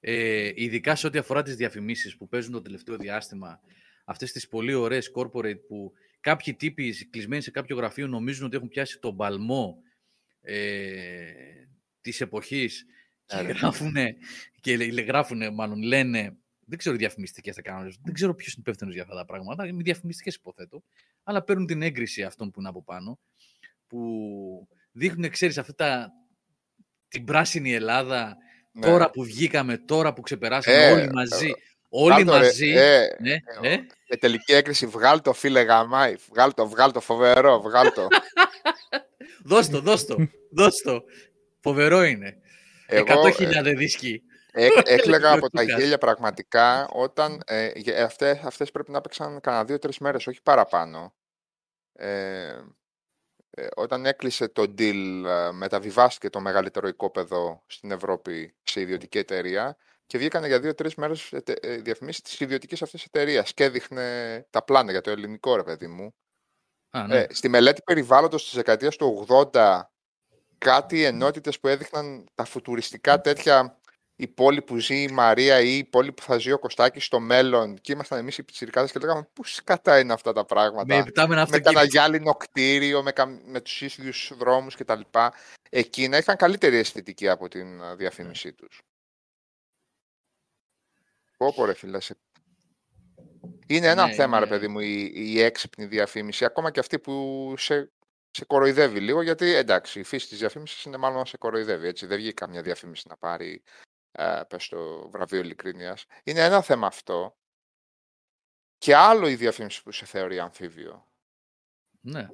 Ε, 0.00 0.52
ειδικά 0.54 0.94
σε 0.94 1.06
ό,τι 1.06 1.18
αφορά 1.18 1.42
τις 1.42 1.56
διαφημίσεις 1.56 2.16
που 2.16 2.28
παίζουν 2.28 2.52
το 2.52 2.62
τελευταίο 2.62 2.96
διάστημα, 2.96 3.60
αυτές 4.04 4.32
τις 4.32 4.48
πολύ 4.48 4.74
ωραίες 4.74 5.10
corporate 5.14 5.60
που 5.68 5.92
κάποιοι 6.20 6.54
τύποι 6.54 7.08
κλεισμένοι 7.10 7.42
σε 7.42 7.50
κάποιο 7.50 7.76
γραφείο 7.76 8.06
νομίζουν 8.06 8.46
ότι 8.46 8.56
έχουν 8.56 8.68
πιάσει 8.68 8.98
τον 8.98 9.16
παλμό 9.16 9.82
ε, 10.40 11.32
της 12.00 12.20
εποχής 12.20 12.86
και 13.26 13.36
Ε, 13.36 13.42
ρε. 13.42 13.52
γράφουνε, 13.52 14.16
και 14.60 14.76
λέ- 14.76 15.06
γράφουνε, 15.06 15.50
μάλλον 15.50 15.82
λένε, 15.82 16.36
δεν 16.64 16.78
ξέρω 16.78 16.96
διαφημιστικές 16.96 17.54
θα 17.54 17.62
κάνουν, 17.62 17.94
δεν 18.04 18.14
ξέρω 18.14 18.34
ποιος 18.34 18.52
είναι 18.52 18.62
υπεύθυνος 18.66 18.94
για 18.94 19.02
αυτά 19.02 19.14
τα 19.14 19.24
πράγματα, 19.24 19.66
είναι 19.66 19.82
διαφημιστικές 19.82 20.34
υποθέτω, 20.34 20.82
αλλά 21.22 21.42
παίρνουν 21.42 21.66
την 21.66 21.82
έγκριση 21.82 22.22
αυτών 22.22 22.50
που 22.50 22.60
είναι 22.60 22.68
από 22.68 22.82
πάνω, 22.82 23.18
που 23.86 24.68
δείχνουν, 24.92 25.30
ξέρεις, 25.30 25.58
αυτά 25.58 25.74
τα, 25.74 26.12
την 27.08 27.24
πράσινη 27.24 27.72
Ελλάδα, 27.72 28.36
Ναι. 28.72 28.86
Τώρα 28.86 29.10
που 29.10 29.24
βγήκαμε, 29.24 29.78
τώρα 29.78 30.12
που 30.12 30.20
ξεπεράσαμε 30.20 30.76
Ε, 30.76 30.92
όλοι 30.92 31.10
μαζί. 31.12 31.52
όλοι 31.88 32.12
Βγάλ' 32.12 32.26
το, 32.26 32.38
ρε, 32.38 32.44
μαζί. 32.46 32.70
ε, 32.70 33.16
ναι, 33.20 33.32
ε, 33.62 33.72
ε. 33.72 33.86
Με 34.08 34.16
τελική 34.16 34.52
έκρηση, 34.52 34.86
βγάλ 34.86 35.20
το 35.20 35.32
φίλε 35.32 35.60
γαμάι. 35.62 36.14
Βγάλ 36.28 36.54
το, 36.54 36.68
βγάλ 36.68 36.92
το, 36.92 37.00
φοβερό, 37.00 37.60
βγάλ 37.60 37.92
το. 37.92 38.08
Δώσ' 39.50 39.68
το, 39.68 39.80
δώσ' 39.80 40.04
το, 40.04 40.16
δώσ' 40.50 40.82
το. 40.82 41.02
Φοβερό 41.60 42.04
είναι. 42.04 42.36
Εγώ, 42.86 43.06
100.000 43.38 43.74
δίσκοι. 43.76 44.22
Ε, 44.54 44.68
έκλαιγα 44.84 45.32
από 45.32 45.50
τα 45.50 45.60
Λεκτούκας. 45.60 45.80
γέλια 45.82 45.98
πραγματικά 45.98 46.88
όταν 46.88 47.42
ε, 47.46 47.70
γε- 47.74 47.98
αυτές, 48.00 48.38
αυτές 48.42 48.70
πρέπει 48.70 48.90
να 48.90 49.00
παίξαν 49.00 49.40
κανένα 49.40 49.64
δύο-τρεις 49.64 49.98
μέρες, 49.98 50.26
όχι 50.26 50.42
παραπάνω. 50.42 51.14
Ε, 51.92 52.60
ε, 53.50 53.66
όταν 53.76 54.06
έκλεισε 54.06 54.48
το 54.48 54.62
deal, 54.78 55.24
ε, 55.26 55.50
μεταβιβάστηκε 55.52 56.30
το 56.30 56.40
μεγαλύτερο 56.40 56.88
οικόπεδο 56.88 57.62
στην 57.66 57.90
Ευρώπη 57.90 58.54
σε 58.62 58.80
ιδιωτική 58.80 59.18
εταιρεία 59.18 59.76
και 60.06 60.18
βγήκανε 60.18 60.46
για 60.46 60.60
δύο-τρεις 60.60 60.94
μέρες 60.94 61.32
ετε- 61.32 61.64
ε, 61.64 61.76
διαφημίσεις 61.76 62.22
της 62.22 62.40
ιδιωτικής 62.40 62.82
αυτής 62.82 63.04
εταιρείας 63.04 63.54
και 63.54 63.64
έδειχνε 63.64 64.46
τα 64.50 64.64
πλάνα 64.64 64.90
για 64.90 65.00
το 65.00 65.10
ελληνικό 65.10 65.56
ρε 65.56 65.62
παιδί 65.62 65.86
μου. 65.86 66.14
Α, 66.90 67.06
ναι. 67.06 67.18
Ε, 67.18 67.26
στη 67.30 67.48
μελέτη 67.48 67.82
περιβάλλοντος 67.82 68.44
της 68.44 68.54
δεκαετίας 68.54 68.96
του 68.96 69.26
80 69.28 69.92
κάτι 70.58 71.04
ενότητες 71.04 71.60
που 71.60 71.68
έδειχναν 71.68 72.28
τα 72.34 72.44
φουτουριστικά 72.44 73.20
τέτοια 73.20 73.80
η 74.22 74.28
πόλη 74.28 74.62
που 74.62 74.76
ζει 74.78 75.02
η 75.02 75.08
Μαρία 75.08 75.60
ή 75.60 75.76
η 75.78 75.84
πόλη 75.84 76.12
που 76.12 76.22
θα 76.22 76.38
ζει 76.38 76.52
ο 76.52 76.58
Κωστάκης 76.58 77.04
στο 77.04 77.20
μέλλον 77.20 77.80
και 77.80 77.92
ήμασταν 77.92 78.18
εμείς 78.18 78.38
οι 78.38 78.42
πιτσιρικάδες 78.42 78.92
και 78.92 78.98
λέγαμε 78.98 79.28
πού 79.32 79.44
σκατά 79.44 79.98
είναι 79.98 80.12
αυτά 80.12 80.32
τα 80.32 80.44
πράγματα. 80.44 80.84
με 80.94 80.96
επτάμενα 81.06 81.34
με 81.34 81.40
αυτοκίνητα. 81.42 81.72
κανένα 81.72 81.90
γυάλινο 81.90 82.34
κτίριο, 82.34 83.02
με, 83.02 83.12
κα... 83.12 83.26
με 83.26 83.60
τους 83.60 83.80
ίδιους 83.80 84.32
δρόμους 84.36 84.76
κτλ. 84.76 85.00
Εκείνα 85.70 86.18
είχαν 86.18 86.36
καλύτερη 86.36 86.76
αισθητική 86.76 87.28
από 87.28 87.48
την 87.48 87.82
α, 87.82 87.96
διαφήμισή 87.96 88.52
τους. 88.52 88.82
Πω 91.36 91.52
πω 91.54 91.64
ρε 91.64 91.74
φίλε, 91.74 92.00
σε- 92.00 92.18
είναι 93.66 93.86
ένα 93.86 94.06
Ναι, 94.06 94.12
θέμα 94.12 94.38
ρε 94.38 94.46
είναι- 94.46 94.54
παιδί 94.54 94.68
μου 94.68 94.80
η, 94.80 95.12
η 95.14 95.40
έξυπνη 95.40 95.84
διαφήμιση, 95.84 96.44
ακόμα 96.44 96.70
και 96.70 96.80
αυτή 96.80 96.98
που 96.98 97.54
σε, 97.58 97.90
σε 98.30 98.44
κοροϊδεύει 98.44 99.00
λίγο, 99.00 99.22
γιατί 99.22 99.54
εντάξει 99.54 100.00
η 100.00 100.02
φύση 100.02 100.28
της 100.28 100.38
διαφήμισης 100.38 100.84
είναι 100.84 100.96
μάλλον 100.96 101.18
να 101.18 101.24
σε 101.24 101.36
κοροϊδεύει, 101.36 101.86
έτσι 101.86 102.06
δεν 102.06 102.16
βγήκε 102.16 102.32
καμιά 102.32 102.62
διαφήμιση 102.62 103.08
να 103.08 103.16
πάρει 103.16 103.62
ε, 104.12 104.40
πες 104.48 104.68
το 104.68 105.08
βραβείο 105.08 105.40
ειλικρίνειας. 105.40 106.06
Είναι 106.24 106.44
ένα 106.44 106.62
θέμα 106.62 106.86
αυτό 106.86 107.36
και 108.78 108.94
άλλο 108.94 109.28
η 109.28 109.34
διαφήμιση 109.34 109.82
που 109.82 109.92
σε 109.92 110.04
θεωρεί 110.04 110.38
αμφίβιο. 110.38 111.06
Ναι. 112.00 112.28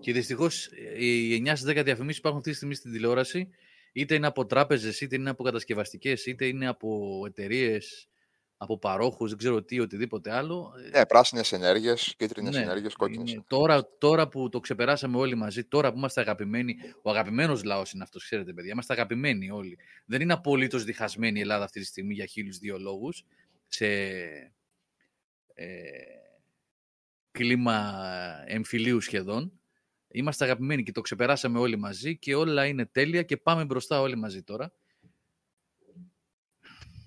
Και 0.00 0.12
δυστυχώς 0.12 0.66
οι 0.98 1.42
9 1.46 1.56
στις 1.56 1.72
10 1.72 1.84
διαφημίσεις 1.84 2.20
που 2.20 2.28
υπάρχουν 2.28 2.38
αυτή 2.38 2.50
τη 2.50 2.56
στιγμή 2.56 2.74
στην 2.74 2.92
τηλεόραση, 2.92 3.48
είτε 3.92 4.14
είναι 4.14 4.26
από 4.26 4.46
τράπεζες, 4.46 5.00
είτε 5.00 5.16
είναι 5.16 5.30
από 5.30 5.42
κατασκευαστικές, 5.42 6.26
είτε 6.26 6.46
είναι 6.46 6.66
από 6.66 7.22
εταιρείες, 7.26 8.08
από 8.56 8.78
παρόχους, 8.78 9.28
δεν 9.28 9.38
ξέρω 9.38 9.62
τι, 9.62 9.80
οτιδήποτε 9.80 10.30
άλλο. 10.32 10.72
ε, 10.92 10.98
Ναι, 10.98 11.06
πράσινες 11.06 11.52
ενέργειες, 11.52 12.14
κίτρινες 12.16 12.54
Ναι, 12.54 12.60
ενέργειες, 12.62 12.94
κόκκινες. 12.94 13.32
είναι- 13.32 13.44
τώρα, 13.46 13.88
τώρα 13.98 14.28
που 14.28 14.48
το 14.48 14.60
ξεπεράσαμε 14.60 15.16
όλοι 15.16 15.34
μαζί, 15.34 15.64
τώρα 15.64 15.92
που 15.92 15.98
είμαστε 15.98 16.20
αγαπημένοι, 16.20 16.76
ο 17.02 17.10
αγαπημένος 17.10 17.64
λαός 17.64 17.92
είναι 17.92 18.02
αυτός, 18.02 18.24
ξέρετε, 18.24 18.52
παιδιά. 18.52 18.72
Είμαστε 18.72 18.92
αγαπημένοι 18.92 19.50
όλοι. 19.50 19.78
Δεν 20.06 20.20
είναι 20.20 20.32
απολύτως 20.32 20.84
διχασμένη 20.84 21.38
η 21.38 21.42
Ελλάδα 21.42 21.64
αυτή 21.64 21.80
τη 21.80 21.86
στιγμή 21.86 22.14
για 22.14 22.26
χίλιους 22.26 22.58
δύο 22.58 22.78
λόγους. 22.78 23.24
Σε 23.68 23.86
ε, 25.54 25.66
κλίμα 27.30 27.94
εμφυλίου 28.46 29.00
σχεδόν. 29.00 29.52
Είμαστε 30.08 30.44
αγαπημένοι 30.44 30.82
και 30.82 30.92
το 30.92 31.00
ξεπεράσαμε 31.00 31.58
όλοι 31.58 31.76
μαζί 31.78 32.16
και 32.18 32.34
όλα 32.34 32.66
είναι 32.66 32.86
τέλεια 32.86 33.22
και 33.22 33.36
πάμε 33.36 33.64
μπροστά 33.64 34.00
όλοι 34.00 34.16
μαζί 34.16 34.42
τώρα. 34.42 34.72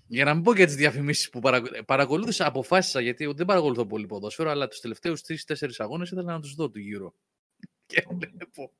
Για 0.08 0.26
να 0.26 0.34
μην 0.34 0.44
πω 0.44 0.54
για 0.54 0.66
τις 0.66 0.76
διαφημίσεις 0.76 1.30
που 1.30 1.40
παρακολου... 1.40 1.86
παρακολούθησα, 1.86 2.46
αποφάσισα 2.46 3.02
γιατί 3.02 3.26
δεν 3.36 3.46
παρακολουθώ 3.46 3.86
πολύ 3.86 4.06
ποδόσφαιρο, 4.06 4.50
αλλά 4.50 4.68
τους 4.68 4.80
τελευταίους 4.80 5.22
τρει-τέσσερι 5.22 5.74
αγώνες 5.78 6.12
ήθελα 6.12 6.34
να 6.34 6.40
τους 6.40 6.54
δω 6.54 6.70
του 6.70 6.80
γύρω. 6.80 7.14
Και 7.86 8.06
βλέπω. 8.10 8.72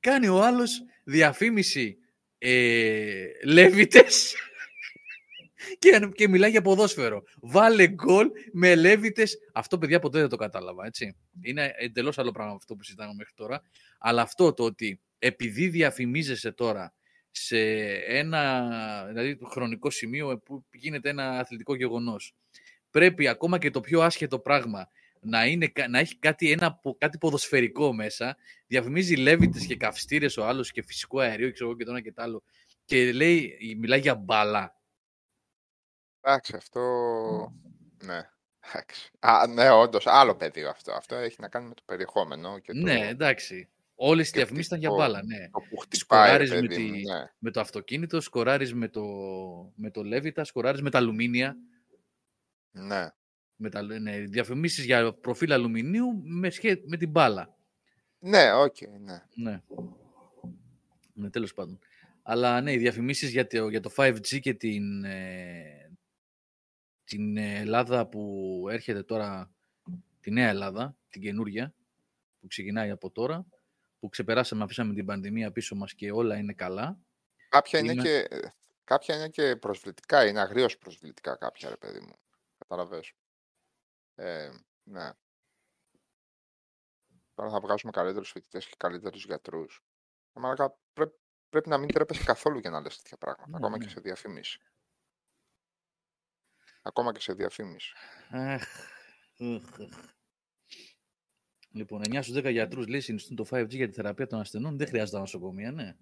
Κάνει 0.00 0.28
ο 0.28 0.42
άλλος 0.42 0.82
διαφήμιση 1.04 1.98
ε, 2.38 3.26
Λέβητες 3.44 4.34
και, 5.78 6.10
και 6.14 6.28
μιλάει 6.28 6.50
για 6.50 6.62
ποδόσφαιρο. 6.62 7.22
Βάλε 7.40 7.86
γκολ 7.88 8.30
με 8.52 8.74
Λέβητες. 8.74 9.38
Αυτό, 9.52 9.78
παιδιά, 9.78 9.98
ποτέ 9.98 10.20
δεν 10.20 10.28
το 10.28 10.36
κατάλαβα, 10.36 10.86
έτσι. 10.86 11.16
Είναι 11.42 11.74
εντελώς 11.76 12.18
άλλο 12.18 12.30
πράγμα 12.30 12.50
από 12.50 12.60
αυτό 12.60 12.74
που 12.74 12.82
συζητάμε 12.82 13.14
μέχρι 13.16 13.32
τώρα. 13.34 13.62
Αλλά 13.98 14.22
αυτό 14.22 14.52
το 14.52 14.64
ότι 14.64 15.00
επειδή 15.18 15.68
διαφημίζεσαι 15.68 16.52
τώρα 16.52 16.94
σε 17.36 17.58
ένα 17.94 19.04
δηλαδή, 19.06 19.38
χρονικό 19.44 19.90
σημείο 19.90 20.38
που 20.38 20.64
γίνεται 20.72 21.08
ένα 21.08 21.38
αθλητικό 21.38 21.74
γεγονός. 21.74 22.34
Πρέπει 22.90 23.28
ακόμα 23.28 23.58
και 23.58 23.70
το 23.70 23.80
πιο 23.80 24.02
άσχετο 24.02 24.38
πράγμα 24.38 24.88
να, 25.20 25.46
είναι, 25.46 25.66
κα- 25.66 25.88
να 25.88 25.98
έχει 25.98 26.18
κάτι, 26.18 26.50
ένα, 26.50 26.74
πο- 26.74 26.96
κάτι 26.98 27.18
ποδοσφαιρικό 27.18 27.92
μέσα. 27.92 28.36
Διαφημίζει 28.66 29.16
λέβητες 29.16 29.66
και 29.66 29.76
καυστήρες 29.76 30.36
ο 30.36 30.44
άλλος 30.46 30.72
και 30.72 30.82
φυσικό 30.82 31.18
αερίο 31.18 31.52
ξέρω 31.52 31.68
εγώ, 31.68 31.78
και 31.78 31.84
το 31.84 31.90
ένα 31.90 32.00
και 32.00 32.12
το 32.12 32.22
άλλο. 32.22 32.42
Και 32.84 33.12
λέει, 33.12 33.58
μιλάει 33.78 34.00
για 34.00 34.14
μπάλα. 34.14 34.80
Εντάξει, 36.20 36.56
αυτό. 36.56 36.80
Ναι. 38.04 38.30
Εντάξει. 38.60 39.10
Α, 39.18 39.46
ναι, 39.46 39.70
όντως, 39.70 40.06
άλλο 40.06 40.36
πεδίο 40.36 40.68
αυτό. 40.68 40.92
Αυτό 40.92 41.14
έχει 41.14 41.36
να 41.40 41.48
κάνει 41.48 41.68
με 41.68 41.74
το 41.74 41.82
περιεχόμενο. 41.84 42.58
Και 42.58 42.72
το... 42.72 42.78
Ναι, 42.78 43.08
εντάξει. 43.08 43.68
Όλες 43.94 44.28
οι 44.28 44.32
διαφημίσεις 44.34 44.66
ήταν 44.66 44.78
για 44.78 44.88
σκεπτικό. 44.88 45.12
μπάλα, 45.12 45.24
ναι. 45.24 45.48
Το 45.50 45.60
που 45.70 45.76
χτυπάει, 45.76 46.36
ρε 46.38 46.44
Σκοράρεις 46.46 46.50
με, 46.62 46.68
παιδί 46.68 46.82
μου, 46.90 46.92
τη- 46.94 47.02
ναι. 47.06 47.30
με 47.38 47.50
το 47.50 47.60
αυτοκίνητο, 47.60 48.20
σκοράρεις 48.20 48.74
με 48.74 48.88
το, 48.88 49.02
με 49.74 49.90
το 49.90 50.02
Λέβιτα, 50.02 50.44
σκοράρεις 50.44 50.82
με 50.82 50.90
τα 50.90 50.98
αλουμίνια. 50.98 51.56
ναι. 52.70 53.08
Με 53.56 53.70
τα, 53.70 53.82
ναι, 53.82 54.18
διαφημίσεις 54.18 54.84
για 54.84 55.12
προφίλ 55.14 55.52
αλουμινίου 55.52 56.20
με, 56.24 56.50
σχέ, 56.50 56.80
με 56.86 56.96
την 56.96 57.10
μπάλα. 57.10 57.56
Ναι, 58.18 58.52
οκ, 58.52 58.76
ναι. 59.00 59.22
Ναι. 59.34 59.62
Ναι, 61.14 61.30
τέλος 61.30 61.54
πάντων. 61.54 61.78
Αλλά 62.22 62.60
ναι, 62.60 62.72
οι 62.72 62.76
διαφημίσεις 62.76 63.30
για 63.30 63.46
το, 63.46 63.68
για 63.68 63.80
το 63.80 63.90
5G 63.96 64.40
και 64.40 64.54
την, 64.54 65.04
ε, 65.04 65.90
την 67.04 67.36
Ελλάδα 67.36 68.06
που 68.06 68.64
έρχεται 68.70 69.02
τώρα, 69.02 69.50
τη 70.20 70.30
νέα 70.30 70.48
Ελλάδα, 70.48 70.96
την 71.08 71.20
καινούρια, 71.22 71.74
που 72.40 72.46
ξεκινάει 72.46 72.90
από 72.90 73.10
τώρα, 73.10 73.46
που 74.04 74.10
ξεπεράσαμε, 74.10 74.64
αφήσαμε 74.64 74.94
την 74.94 75.06
πανδημία 75.06 75.52
πίσω 75.52 75.74
μας 75.74 75.94
και 75.94 76.12
όλα 76.12 76.36
είναι 76.36 76.52
καλά. 76.52 76.98
Κάποια 77.48 77.78
είναι, 77.78 77.92
Είμαι- 77.92 78.02
και, 78.02 78.28
κάποια 78.84 79.14
είναι 79.16 79.28
και 79.28 79.56
προσβλητικά, 79.56 80.26
είναι 80.26 80.40
αγρίως 80.40 80.78
προσβλητικά 80.78 81.36
κάποια, 81.36 81.68
ρε 81.68 81.76
παιδί 81.76 82.00
μου. 82.00 82.14
Καταλαβες. 82.58 83.12
Ε, 84.14 84.50
ναι. 84.82 85.10
Τώρα 87.34 87.50
θα 87.50 87.60
βγάζουμε 87.60 87.92
καλύτερους 87.92 88.30
φοιτητές 88.30 88.66
και 88.66 88.74
καλύτερους 88.76 89.24
γιατρούς. 89.24 89.82
Ε, 90.32 90.40
μαλάκα, 90.40 90.76
πρέ- 90.92 91.14
πρέπει 91.48 91.68
να 91.68 91.78
μην 91.78 91.88
τρέπεσαι 91.88 92.24
καθόλου 92.24 92.58
για 92.58 92.70
να 92.70 92.80
λες 92.80 92.96
τέτοια 92.96 93.16
πράγματα, 93.16 93.50
Ναι, 93.50 93.56
ακόμα 93.56 93.76
ναι. 93.78 93.84
και 93.84 93.90
σε 93.90 94.00
διαφήμιση. 94.00 94.58
Ακόμα 96.82 97.12
και 97.12 97.20
σε 97.20 97.32
διαφήμιση. 97.32 97.92
Αχ, 101.74 101.80
οχ, 101.80 101.90
οχ. 101.92 102.00
Λοιπόν, 102.00 102.00
9 102.04 102.22
στους 102.22 102.34
10 102.36 102.50
γιατρούς 102.50 102.86
λέει 102.86 103.00
συνιστούν 103.00 103.36
το 103.36 103.44
5G 103.50 103.68
για 103.76 103.88
τη 103.88 103.94
θεραπεία 103.94 104.26
των 104.26 104.40
ασθενών. 104.40 104.76
Δεν 104.76 104.86
χρειάζεται 104.86 105.18
νοσοκομεία, 105.18 105.72
ναι. 105.72 105.96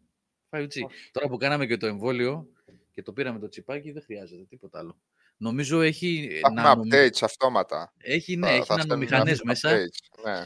5G. 0.51 0.67
Όχι. 0.85 1.11
Τώρα 1.13 1.29
που 1.29 1.37
κάναμε 1.37 1.67
και 1.67 1.77
το 1.77 1.87
εμβόλιο 1.87 2.49
και 2.91 3.03
το 3.03 3.13
πήραμε 3.13 3.39
το 3.39 3.49
τσιπάκι, 3.49 3.93
δεν 3.93 4.03
χρειάζεται 4.03 4.45
τίποτα 4.45 4.79
άλλο. 4.79 5.01
Νομίζω 5.37 5.81
έχει, 5.81 6.29
Θα 6.31 6.37
έχουμε 6.49 6.63
νανομη- 6.63 6.93
updates 6.95 7.19
αυτόματα. 7.23 7.93
έχει, 7.99 8.37
ναι, 8.37 8.47
Θα- 8.47 8.53
έχει 8.53 8.59
θα 8.59 8.65
στέλνουν 8.65 8.87
νανομηχανές 8.89 9.39
updates, 9.41 9.45
μέσα, 9.45 9.77
Ναι, 10.25 10.45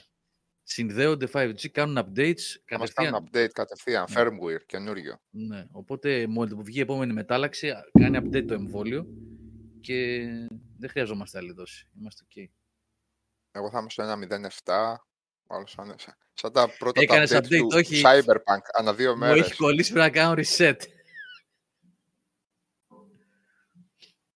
συνδέονται 0.63 1.27
5G, 1.33 1.69
κάνουν 1.71 1.97
updates 1.99 2.41
θα 2.65 2.79
μας 2.79 2.93
κατευθείαν. 2.93 3.13
κάνουν 3.13 3.29
update 3.33 3.51
κατευθείαν, 3.53 4.05
Ναι. 4.11 4.15
firmware, 4.21 4.65
καινούριο. 4.67 5.21
Ναι, 5.31 5.67
οπότε 5.71 6.27
μόλις 6.27 6.55
που 6.55 6.63
βγει 6.63 6.79
η 6.79 6.81
επόμενη 6.81 7.13
μετάλλαξη, 7.13 7.73
κάνει 7.99 8.19
update 8.23 8.45
το 8.47 8.55
εμβόλιο 8.55 9.07
και 9.81 10.27
δεν 10.79 10.91
χρειαζόμαστε 10.91 11.39
άλλη 11.39 11.53
δόση. 11.53 11.89
Είμαστε 11.99 12.25
ok. 12.29 12.45
Εγώ 13.51 13.71
θα 13.71 13.79
είμαι 13.79 13.91
στο 13.91 14.03
1.07. 14.03 15.07
Όλο 15.47 15.67
σαν, 15.67 15.95
σαν- 15.99 16.17
σαν 16.35 16.53
τα 16.53 16.69
πρώτα 16.79 16.93
τα 16.93 17.01
Έκανες 17.03 17.31
update, 17.33 17.39
update, 17.39 17.59
του 17.59 17.69
όχι. 17.73 18.03
Cyberpunk 18.05 18.61
ανά 18.73 18.95
δύο 18.95 19.13
Μου 19.13 19.19
μέρες. 19.19 19.47
έχει 19.47 19.57
κολλήσει 19.57 19.93
πρέπει 19.93 20.07
να 20.07 20.13
κάνω 20.21 20.35
reset. 20.43 20.77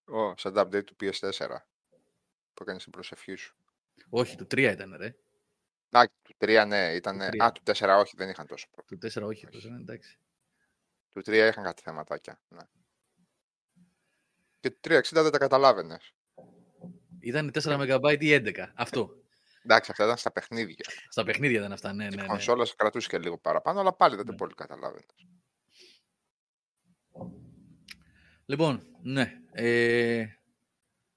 Ω, 0.04 0.36
σαν 0.36 0.52
τα 0.54 0.62
update 0.66 0.84
του 0.84 0.96
PS4 1.00 1.48
που 2.54 2.62
έκανες 2.62 2.82
την 2.82 2.92
προσευχή 2.92 3.34
σου. 3.34 3.56
Όχι, 4.08 4.36
του 4.36 4.46
3 4.50 4.58
ήταν, 4.72 4.96
ρε. 4.96 5.14
Α, 5.90 6.02
του 6.22 6.34
3 6.38 6.64
ναι, 6.66 6.92
ήταν. 6.94 7.18
Του 7.18 7.26
τρία. 7.28 7.44
Α, 7.44 7.52
του 7.52 7.62
4 7.64 7.98
όχι, 8.00 8.14
δεν 8.16 8.28
είχαν 8.28 8.46
τόσο 8.46 8.66
πρόβλημα. 8.70 9.00
Του 9.00 9.20
4 9.20 9.26
όχι, 9.26 9.46
τόσο 9.46 9.68
είναι 9.68 9.76
εντάξει. 9.80 10.18
Του 11.08 11.20
3 11.20 11.48
είχαν 11.48 11.64
κάτι 11.64 11.82
θεματάκια. 11.82 12.40
Ναι. 12.48 12.62
Και 14.60 14.70
του 14.70 14.78
360 14.80 15.22
δεν 15.22 15.30
τα 15.30 15.38
καταλάβαινες. 15.38 16.12
Ήταν 17.20 17.50
4 17.50 17.76
MB 17.78 18.16
ή 18.20 18.32
11. 18.32 18.72
Αυτό. 18.74 19.19
Εντάξει, 19.64 19.90
αυτά 19.90 20.04
ήταν 20.04 20.16
στα 20.16 20.32
παιχνίδια. 20.32 20.84
Στα 21.08 21.24
παιχνίδια 21.24 21.58
ήταν 21.58 21.72
αυτά, 21.72 21.92
ναι, 21.92 22.04
Η 22.04 22.08
ναι. 22.08 22.22
ναι. 22.22 22.26
κονσόλα 22.28 22.64
σε 22.64 22.74
κρατούσε 22.76 23.08
και 23.08 23.18
λίγο 23.18 23.38
παραπάνω, 23.38 23.80
αλλά 23.80 23.92
πάλι 23.92 24.16
δεν 24.16 24.24
το 24.24 24.30
Ναι. 24.32 24.38
πολύ 24.38 24.54
καταλάβαινε. 24.54 25.04
Λοιπόν, 28.46 28.86
ναι. 29.02 29.32
Ε, 29.52 30.24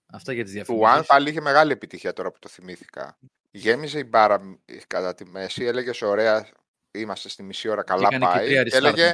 αυτά 0.06 0.34
για 0.34 0.44
τις 0.44 0.54
Του 0.54 0.60
One 0.60 0.64
διαφημίσεις. 0.76 1.08
πάλι 1.08 1.30
είχε 1.30 1.42
μεγάλη 1.42 1.72
επιτυχία 1.72 2.14
τώρα 2.14 2.32
που 2.32 2.40
το 2.40 2.50
θυμήθηκα. 2.50 3.18
Γέμιζε 3.52 4.00
η 4.00 4.06
μπάρα 4.08 4.40
μ- 4.44 4.56
κατά 4.88 5.16
τη 5.16 5.26
μέση, 5.26 5.64
έλεγες 5.66 6.02
ωραία, 6.02 6.48
είμαστε 6.92 7.30
στη 7.30 7.44
μισή 7.44 7.68
ώρα, 7.68 7.82
Και 7.84 7.88
καλά 7.92 8.08
έκανε 8.12 8.26
και 8.26 8.32
πάει. 8.32 8.46
τρία 8.46 8.64
Και, 8.64 8.70
restart 8.70 8.78
έλεγε, 8.78 9.14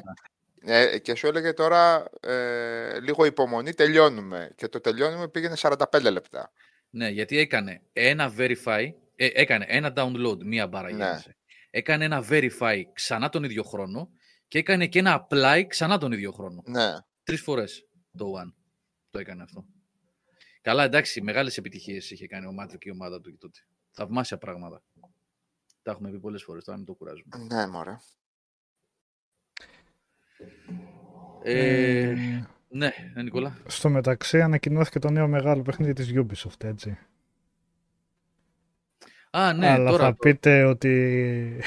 μετά. 0.60 0.80
ε, 0.92 1.00
και 1.00 1.16
σου 1.16 1.28
έλεγε 1.28 1.54
τώρα 1.54 2.10
ε, 2.20 3.00
λίγο 3.00 3.26
υπομονή, 3.26 3.74
τελειώνουμε. 3.74 4.52
Και 4.56 4.68
το 4.68 4.80
τελειώνουμε 4.82 5.28
πήγαινε 5.28 5.56
45 5.58 6.12
λεπτά. 6.12 6.52
Ναι, 6.90 7.10
γιατί 7.10 7.38
έκανε 7.38 7.82
ένα 7.94 8.34
verify, 8.38 8.92
ε, 9.22 9.30
έκανε 9.34 9.66
ένα 9.68 9.94
download, 9.96 10.38
μία 10.44 10.68
μπάρα 10.68 10.92
Ναι. 10.92 11.06
γέμισε. 11.06 11.38
Έκανε 11.70 12.06
ένα 12.06 12.26
verify 12.30 12.82
ξανά 12.94 13.30
τον 13.30 13.44
ίδιο 13.44 13.64
χρόνο 13.64 14.10
και 14.48 14.58
έκανε 14.58 14.88
και 14.88 15.00
ένα 15.00 15.28
apply 15.30 15.64
ξανά 15.68 15.98
τον 15.98 16.12
ίδιο 16.12 16.32
χρόνο. 16.32 16.62
Ναι. 16.66 16.94
Τρεις 17.24 17.42
φορές 17.42 17.88
το 18.18 18.26
One 18.42 18.54
το 19.10 19.20
έκανε 19.20 19.44
αυτό. 19.44 19.66
Καλά, 20.62 20.84
εντάξει, 20.84 21.22
μεγάλες 21.22 21.58
επιτυχίες 21.58 22.12
είχε 22.12 22.28
κάνει 22.28 22.46
ο 22.46 22.52
Μάτρικ 22.52 22.80
και 22.80 22.90
η 22.90 22.92
ομάδα 22.92 23.22
του 23.22 23.32
και 23.32 23.38
τότε. 23.38 23.60
Θαυμάσια 23.92 24.38
πράγματα. 24.38 24.84
Τα 25.82 25.92
έχουμε 25.92 26.12
πει 26.12 26.20
πολλές 26.20 26.44
φορές, 26.44 26.64
τώρα 26.64 26.78
μην 26.78 26.86
το 26.88 26.94
κουράζουμε. 26.94 27.38
Ναι, 27.50 27.68
μωρέ. 27.68 27.96
Ε, 31.44 32.10
Ε, 32.10 32.48
ναι, 32.68 32.92
ε, 33.16 33.22
Νικόλα. 33.22 33.58
στο 33.68 33.90
μεταξύ 33.90 34.42
ανακοινώθηκε 34.42 35.00
το 35.00 35.10
νέο 35.10 35.28
μεγάλο 35.28 35.62
παιχνίδι 35.62 35.94
της 35.94 36.12
Ubisoft, 36.16 36.64
έτσι. 36.64 36.98
Α, 39.30 39.54
ναι, 39.54 39.68
Αλλά 39.70 39.90
τώρα. 39.90 40.04
θα 40.04 40.14
πείτε 40.16 40.64
ότι 40.64 41.60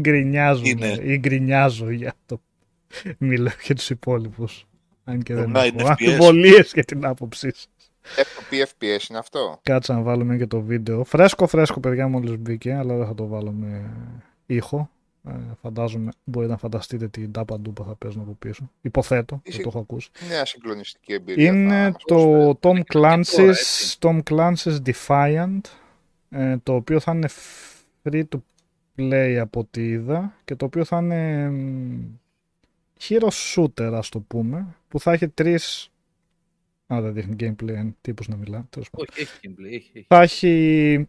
γκρινιάζουμε 0.00 0.68
Είναι. 0.68 0.98
ή 1.02 1.18
γκρινιάζω 1.18 1.90
για 1.90 2.14
το 2.26 2.40
μιλάω 3.18 3.54
για 3.62 3.74
τους 3.74 3.90
υπόλοιπους. 3.90 4.66
Αν 5.04 5.22
και 5.22 5.34
δεν 5.34 5.52
Online 5.56 5.74
έχω 5.76 5.76
FPS. 5.78 5.88
αμφιβολίες 5.88 6.70
για 6.74 6.84
την 6.84 7.06
άποψή 7.06 7.50
σας. 7.54 7.68
FP 8.16 8.54
FPS 8.54 9.08
είναι 9.10 9.18
αυτό. 9.18 9.58
Κάτσε 9.62 9.92
να 9.92 10.00
βάλουμε 10.00 10.36
και 10.36 10.46
το 10.46 10.60
βίντεο. 10.60 11.04
Φρέσκο, 11.04 11.46
φρέσκο, 11.46 11.80
παιδιά, 11.80 12.08
μόλις 12.08 12.36
μπήκε, 12.38 12.72
αλλά 12.74 12.96
δεν 12.96 13.06
θα 13.06 13.14
το 13.14 13.26
βάλω 13.26 13.52
με 13.52 13.90
ήχο. 14.46 14.88
Ε, 15.28 15.32
φαντάζομαι, 15.62 16.10
μπορείτε 16.24 16.52
να 16.52 16.58
φανταστείτε 16.58 17.08
την 17.08 17.32
τάπα 17.32 17.60
ντούπα 17.60 17.84
θα 17.84 17.94
παίζουν 17.94 18.20
από 18.22 18.36
πίσω. 18.38 18.70
Υποθέτω, 18.80 19.34
δεν 19.34 19.52
Είσαι- 19.52 19.62
το 19.62 19.68
έχω 19.68 19.78
ακούσει. 19.78 20.10
Νέα 20.28 20.44
συγκλονιστική 20.44 21.12
εμπειρία. 21.12 21.50
θα 21.52 21.56
Είναι 21.58 21.84
μας 21.90 22.02
το 22.04 22.14
προσφέρει. 22.14 22.58
Tom 22.60 22.68
Είναι 22.70 22.82
και 22.82 22.92
τώρα, 22.98 23.14
Clancy's, 23.16 23.48
έτσι. 23.48 23.96
Tom 24.00 24.20
Clancy's 24.30 24.76
Defiant, 24.86 25.60
ε, 26.34 26.56
το 26.62 26.74
οποίο 26.74 27.00
θα 27.00 27.12
είναι 27.12 27.28
free 28.02 28.22
to 28.28 28.38
play 28.96 29.36
από 29.40 29.60
ό,τι 29.60 29.88
είδα 29.88 30.34
και 30.44 30.54
το 30.54 30.64
οποίο 30.64 30.84
θα 30.84 30.98
είναι 30.98 31.50
μ, 31.50 32.18
hero 33.00 33.28
shooter 33.28 33.92
ας 33.92 34.08
το 34.08 34.20
πούμε, 34.20 34.66
που 34.88 35.00
θα 35.00 35.12
έχει 35.12 35.28
τρεις... 35.28 35.88
Α, 36.86 37.00
δεν 37.00 37.12
δείχνει 37.12 37.36
gameplay, 37.40 37.68
είναι 37.68 37.94
τύπος 38.00 38.28
να 38.28 38.36
μιλά. 38.36 38.66
τέλος 38.70 38.90
πάντων. 38.90 39.06
Όχι, 39.10 39.22
έχει 39.22 39.38
gameplay, 39.42 39.72
έχει, 39.72 39.90
έχει. 39.94 40.06
Θα 40.08 40.20
έχει 40.20 41.08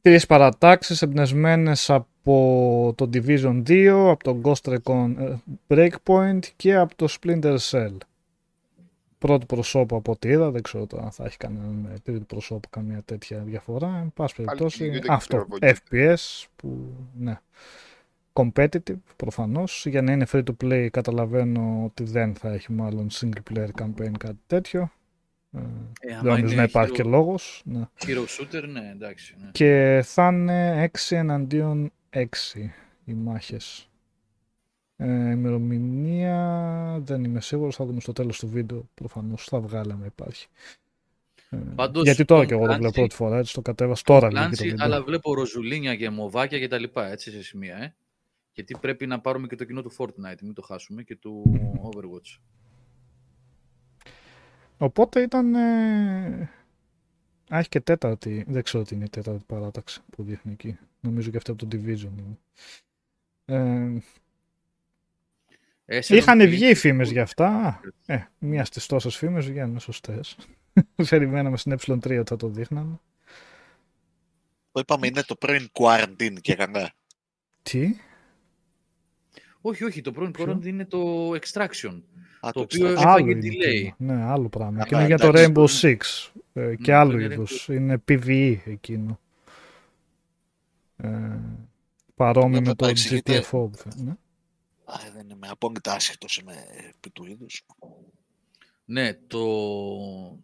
τρεις 0.00 0.26
παρατάξεις 0.26 1.02
εμπνευσμένες 1.02 1.90
από 1.90 2.94
το 2.96 3.10
Division 3.12 3.62
2, 3.66 4.08
από 4.10 4.24
το 4.24 4.40
Ghost 4.42 4.74
Recon 4.74 5.14
ε, 5.18 5.34
Breakpoint 5.66 6.40
και 6.56 6.74
από 6.74 6.94
το 6.96 7.08
Splinter 7.20 7.56
Cell. 7.58 7.96
Πρώτο 9.26 9.46
προσώπου 9.46 9.96
από 9.96 10.12
ό,τι 10.12 10.28
είδα, 10.28 10.50
δεν 10.50 10.62
ξέρω 10.62 10.86
τώρα 10.86 11.02
αν 11.02 11.10
θα 11.10 11.24
έχει 11.24 11.36
κανένα 11.36 11.66
με 11.66 11.94
τρίτο 12.02 12.24
προσώπου 12.24 12.68
καμία 12.70 13.02
τέτοια 13.04 13.38
διαφορά. 13.38 13.98
Εν 14.02 14.12
πάση 14.14 14.34
Πάλι 14.34 14.46
περιπτώσει, 14.46 14.76
κυνηγούνται 14.76 15.06
και 15.06 15.12
αυτό, 15.12 15.36
πυροβολιούνται. 15.36 15.80
FPS 15.90 16.44
που, 16.56 16.94
ναι, 17.18 17.40
competitive 18.32 18.96
προφανώς. 19.16 19.86
Για 19.86 20.02
να 20.02 20.12
είναι 20.12 20.26
free 20.32 20.42
to 20.44 20.64
play 20.64 20.88
καταλαβαίνω 20.90 21.82
ότι 21.84 22.04
δεν 22.04 22.34
θα 22.34 22.52
έχει 22.52 22.72
μάλλον 22.72 23.08
single 23.12 23.52
player 23.52 23.68
campaign 23.82 24.10
κάτι 24.18 24.38
τέτοιο. 24.46 24.92
Ε, 25.52 25.58
Ε, 25.58 25.62
δεν 26.00 26.16
άμα 26.18 26.22
νομίζω 26.28 26.46
είναι 26.46 26.54
να 26.54 26.62
υπάρχει 26.62 26.90
hero- 26.92 26.96
και 26.96 27.02
λόγος. 27.02 27.62
Ναι. 27.64 27.82
Hero 28.06 28.24
shooter, 28.40 28.68
ναι, 28.68 28.90
εντάξει. 28.94 29.36
Ναι. 29.42 29.48
Και 29.52 30.00
θα 30.04 30.28
είναι 30.28 30.82
6 30.82 31.16
εναντίον 31.16 31.92
6 32.10 32.26
οι 33.04 33.12
μάχες. 33.14 33.88
Ε, 34.96 35.30
ημερομηνία 35.30 36.98
δεν 37.02 37.24
είμαι 37.24 37.40
σίγουρος, 37.40 37.76
θα 37.76 37.84
δούμε 37.84 38.00
στο 38.00 38.12
τέλος 38.12 38.38
του 38.38 38.48
βίντεο 38.48 38.88
προφανώς 38.94 39.44
θα 39.44 39.60
βγάλαμε 39.60 40.06
υπάρχει. 40.06 40.46
Ε, 41.50 41.56
Πάντως, 41.74 42.04
γιατί 42.04 42.24
τώρα 42.24 42.42
Tom 42.42 42.46
και 42.46 42.54
εγώ 42.54 42.66
το 42.66 42.72
βλέπω 42.72 42.88
Clancy- 42.88 42.94
πρώτη 42.94 43.14
φορά, 43.14 43.38
έτσι 43.38 43.54
το 43.54 43.60
κατέβασα 43.62 44.02
τώρα 44.04 44.18
βγήκε 44.26 44.34
το 44.40 44.40
Λάντσι, 44.46 44.68
βίντεο. 44.68 44.84
αλλά 44.86 45.02
βλέπω 45.02 45.34
ροζουλίνια 45.34 45.96
και 45.96 46.10
μοβάκια 46.10 46.58
και 46.58 46.68
τα 46.68 46.78
λοιπά, 46.78 47.10
έτσι 47.10 47.30
σε 47.30 47.42
σημεία, 47.42 47.76
ε. 47.76 47.94
Γιατί 48.52 48.76
πρέπει 48.80 49.06
να 49.06 49.20
πάρουμε 49.20 49.46
και 49.46 49.56
το 49.56 49.64
κοινό 49.64 49.82
του 49.82 49.92
Fortnite, 49.96 50.40
μην 50.42 50.54
το 50.54 50.62
χάσουμε, 50.62 51.02
και 51.02 51.16
του 51.16 51.42
Overwatch. 51.82 52.38
Οπότε 54.78 55.20
ήταν... 55.20 55.54
Ε... 55.54 56.50
Α, 57.48 57.58
έχει 57.58 57.68
και 57.68 57.80
τέταρτη, 57.80 58.44
δεν 58.48 58.62
ξέρω 58.62 58.84
τι 58.84 58.94
είναι 58.94 59.04
η 59.04 59.08
τέταρτη 59.08 59.44
παράταξη 59.46 60.00
που 60.10 60.22
δείχνει 60.22 60.52
εκεί. 60.52 60.78
Νομίζω 61.00 61.30
και 61.30 61.36
αυτή 61.36 61.50
από 61.50 61.66
το 61.66 61.76
Division 61.76 62.10
είναι. 62.18 62.38
Ε, 63.44 63.56
Ε, 63.56 64.00
σε 64.00 64.23
Είχαν 65.86 66.36
νομίζω 66.38 66.54
βγει 66.56 66.64
είναι- 66.64 66.74
φήμες 66.74 67.10
για 67.10 67.22
αυτά. 67.22 67.80
Ε, 68.06 68.18
μία 68.38 68.64
στις 68.64 68.86
τόσες 68.86 69.16
φήμες 69.16 69.46
βγαίνουν 69.46 69.80
σωστές. 69.80 70.36
Περιμέναμε 71.10 71.56
στην 71.56 71.72
ε3 71.72 71.96
ότι 72.18 72.22
θα 72.28 72.36
το 72.36 72.48
δείχναμε. 72.48 73.00
Το 74.72 74.80
είπαμε 74.80 75.06
είναι 75.06 75.22
το 75.22 75.34
πρώην 75.36 75.70
quarantine 75.72 76.36
και 76.40 76.54
κανένα. 76.54 76.92
Τι; 77.62 77.94
Όχι, 79.60 79.84
όχι, 79.84 80.00
το 80.00 80.12
πρώην 80.12 80.30
Ποιο; 80.30 80.44
quarantine 80.44 80.66
είναι 80.66 80.84
το 80.84 81.30
extraction. 81.30 82.00
Α, 82.40 82.50
Το 82.52 82.60
οποίο 82.60 82.86
extra- 82.86 82.90
έφαγε 82.90 83.06
Άλλο 83.08 83.30
είναι 83.30 83.40
delay. 83.48 83.66
εκείνο. 83.66 83.94
Ναι, 83.98 84.22
άλλο 84.22 84.48
πράγμα. 84.48 84.78
Α, 84.78 84.82
Εκείνο 84.82 84.98
είναι 85.00 85.08
για 85.08 85.18
το 85.18 85.26
εντάξει, 85.26 85.46
Rainbow 85.50 85.54
το- 85.54 85.68
Six. 85.82 86.30
ε, 86.52 86.74
και 86.76 86.90
Ναι, 86.92 86.96
άλλο 86.98 87.10
το 87.12 87.18
είναι 87.18 87.34
είδου. 87.34 87.46
Είναι 87.72 88.02
PvE 88.08 88.56
εκείνο. 88.64 89.20
Ε, 90.96 91.08
παρόμοιο 92.14 92.48
Βέβαια, 92.48 92.60
με 92.60 92.66
το 92.68 92.74
παρεξηγείται. 92.74 93.42
GTFO. 93.50 93.68
Ναι. 93.96 94.12
Α, 94.84 95.10
δεν 95.12 95.28
είμαι 95.30 95.48
απόλυτα 95.48 95.92
άσχετος 95.92 96.36
είμαι 96.36 96.64
επί 96.94 97.10
του 97.10 97.24
είδους. 97.24 97.66
Ναι, 98.84 99.14
το, 99.14 99.38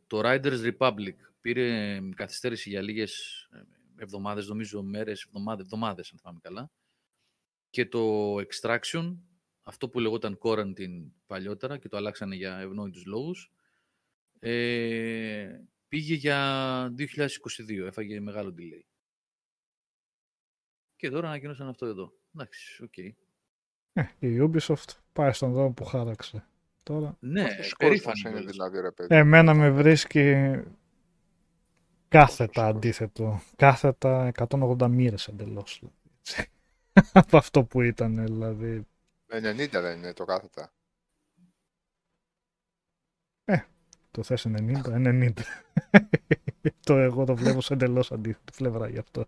το 0.07 0.21
Riders 0.25 0.73
Republic 0.73 1.15
πήρε 1.41 2.01
καθυστέρηση 2.15 2.69
για 2.69 2.83
λίγες 2.83 3.43
ε, 3.53 3.62
εβδομάδες, 4.03 4.47
νομίζω 4.47 4.83
μέρες, 4.83 5.25
εβδομάδες, 5.25 5.65
εβδομάδες 5.65 6.12
αν 6.12 6.19
θυμάμαι 6.19 6.41
καλά. 6.43 6.71
Και 7.71 7.87
το 7.87 8.35
Extraction, 8.37 9.17
αυτό 9.62 9.89
που 9.89 10.01
λεγόταν 10.01 10.39
Quarantine 10.43 11.11
παλιότερα 11.27 11.79
και 11.79 11.89
το 11.89 11.97
αλλάξανε 11.97 12.35
για 12.35 12.59
ευνόητους 12.59 13.05
λόγους, 13.05 13.53
ε, 14.39 15.61
πήγε 15.89 16.15
για 16.15 16.95
2022, 16.97 17.87
έφαγε 17.87 18.21
μεγάλο 18.21 18.55
delay. 18.59 18.85
Και 20.97 21.11
τώρα 21.11 21.29
ανακοίνωσαν 21.29 21.69
αυτό 21.69 21.87
εδώ. 21.87 22.12
Εντάξει, 22.35 22.83
οκ. 22.83 22.95
Ε, 23.93 24.03
η 24.19 24.39
Ubisoft 24.41 24.89
πάει 25.12 25.33
στον 25.33 25.53
δρόμο 25.53 25.71
που 25.71 25.85
χάραξε. 25.85 26.45
Τώρα, 26.83 27.17
Ναι, 27.21 27.43
Πόσος 27.57 27.75
περήφανη 27.79 28.21
κόσμος 28.21 28.21
είναι 28.21 28.31
κιόλας. 28.33 28.51
δηλαδή, 28.53 28.81
ρε 28.81 28.91
παιδί. 28.91 29.15
εμένα 29.15 29.55
με 29.55 29.71
βρίσκει 29.71 30.35
κάθετα 32.09 32.67
αντίθετο. 32.67 33.41
Κάθετα 33.57 34.33
180 34.49 34.89
μοίρες 34.89 35.29
εντελώς. 35.29 35.79
δηλαδή. 35.81 36.51
Από 37.12 37.37
αυτό 37.37 37.65
που 37.65 37.81
ήταν, 37.81 38.25
δηλαδή. 38.25 38.87
90 39.33 39.69
δεν 39.71 39.97
είναι 39.99 40.12
το 40.12 40.25
κάθετα. 40.25 40.73
Το 44.12 44.23
θες 44.23 44.47
90, 44.49 44.83
90. 44.85 45.33
το 46.87 46.97
εγώ 46.97 47.25
το 47.25 47.37
βλέπω 47.37 47.61
σε 47.61 47.73
εντελώς 47.73 48.12
αντίθετη 48.12 48.53
πλευρά 48.57 48.89
γι' 48.89 48.99
αυτό. 48.99 49.27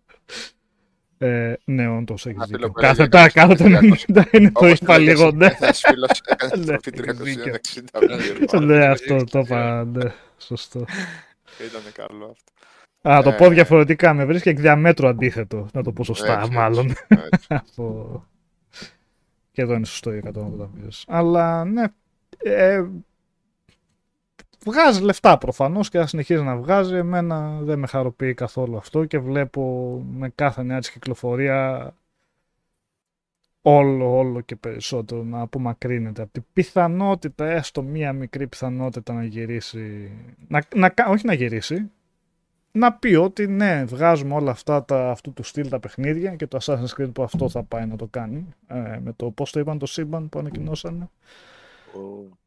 Ε, 1.24 1.54
ναι, 1.64 1.88
όντως 1.88 2.26
έχεις 2.26 2.36
Ένα 2.36 2.46
δίκιο. 2.46 2.58
φίλο 2.58 2.70
που 2.72 2.80
έλεγε 2.80 2.96
Κάθετα, 2.96 3.28
κάτι 3.28 3.32
κάθετα 3.32 3.80
300. 3.80 4.22
90 4.22 4.32
είναι 4.32 4.50
το 4.50 4.66
Όπως 4.66 4.78
είπα 4.78 4.94
έλεγες, 4.94 5.18
λίγο, 5.18 5.30
ναι. 5.30 5.46
Ένας 5.60 5.80
φίλος 5.80 6.20
έκανε 6.24 6.52
Ναι, 6.56 6.62
στροφή 6.78 6.90
έχεις 6.94 7.18
δίκιο. 7.18 7.54
360 8.50 8.60
Ναι, 8.64 8.86
αυτό 8.86 9.24
το 9.24 9.38
είπα, 9.38 9.84
ναι, 9.84 10.12
σωστό. 10.38 10.84
Ήταν 11.68 11.82
καλό 11.92 12.24
αυτό. 12.24 12.52
Α, 13.08 13.22
το 13.22 13.28
Ε, 13.30 13.32
πω 13.32 13.48
διαφορετικά, 13.48 14.14
με 14.14 14.24
βρίσκει 14.24 14.48
εκ 14.48 14.60
διαμέτρου 14.60 15.08
αντίθετο, 15.08 15.68
να 15.72 15.82
το 15.82 15.92
πω 15.92 16.04
σωστά, 16.04 16.38
Έτσι, 16.38 16.50
μάλλον. 16.52 16.86
έτσι, 16.90 17.06
έτσι. 17.30 17.46
από... 17.76 18.26
Και 19.52 19.62
εδώ 19.62 19.74
είναι 19.74 19.84
σωστό 19.86 20.12
οι 20.14 20.22
180 20.34 20.68
μοίρες. 20.74 21.04
Αλλά 21.08 21.64
ναι, 21.64 21.84
ε, 22.38 22.84
βγάζει 24.64 25.02
λεφτά 25.02 25.38
προφανώς 25.38 25.88
και 25.88 25.98
θα 25.98 26.06
συνεχίζει 26.06 26.42
να 26.42 26.56
βγάζει. 26.56 26.94
Εμένα 26.94 27.58
δεν 27.62 27.78
με 27.78 27.86
χαροποιεί 27.86 28.34
καθόλου 28.34 28.76
αυτό 28.76 29.04
και 29.04 29.18
βλέπω 29.18 29.62
με 30.12 30.28
κάθε 30.34 30.62
νέα 30.62 30.78
της 30.78 30.90
κυκλοφορία 30.90 31.92
όλο, 33.62 34.16
όλο 34.18 34.40
και 34.40 34.56
περισσότερο 34.56 35.22
να 35.22 35.40
απομακρύνεται 35.40 36.22
από 36.22 36.32
την 36.32 36.44
πιθανότητα, 36.52 37.46
έστω 37.50 37.82
μία 37.82 38.12
μικρή 38.12 38.46
πιθανότητα 38.46 39.12
να 39.12 39.24
γυρίσει, 39.24 40.10
να, 40.48 40.62
να, 40.74 40.88
κα- 40.88 41.08
όχι 41.08 41.26
να 41.26 41.32
γυρίσει, 41.34 41.90
να 42.72 42.92
πει 42.92 43.14
ότι 43.14 43.46
ναι, 43.46 43.84
βγάζουμε 43.84 44.34
όλα 44.34 44.50
αυτά 44.50 44.84
τα, 44.84 45.10
αυτού 45.10 45.32
του 45.32 45.42
στυλ 45.42 45.68
τα 45.68 45.80
παιχνίδια 45.80 46.34
και 46.36 46.46
το 46.46 46.58
Assassin's 46.62 47.00
Creed 47.00 47.12
που 47.12 47.22
αυτό 47.22 47.48
θα 47.48 47.62
πάει 47.62 47.86
να 47.86 47.96
το 47.96 48.06
κάνει. 48.10 48.46
Ε, 48.66 48.98
με 49.02 49.12
το 49.16 49.30
πώς 49.30 49.52
το 49.52 49.60
είπαν 49.60 49.78
το 49.78 49.86
σύμπαν 49.86 50.28
που 50.28 50.38
ανακοινώσανε. 50.38 51.08
Ο- 51.94 52.00
Ε, 52.00 52.41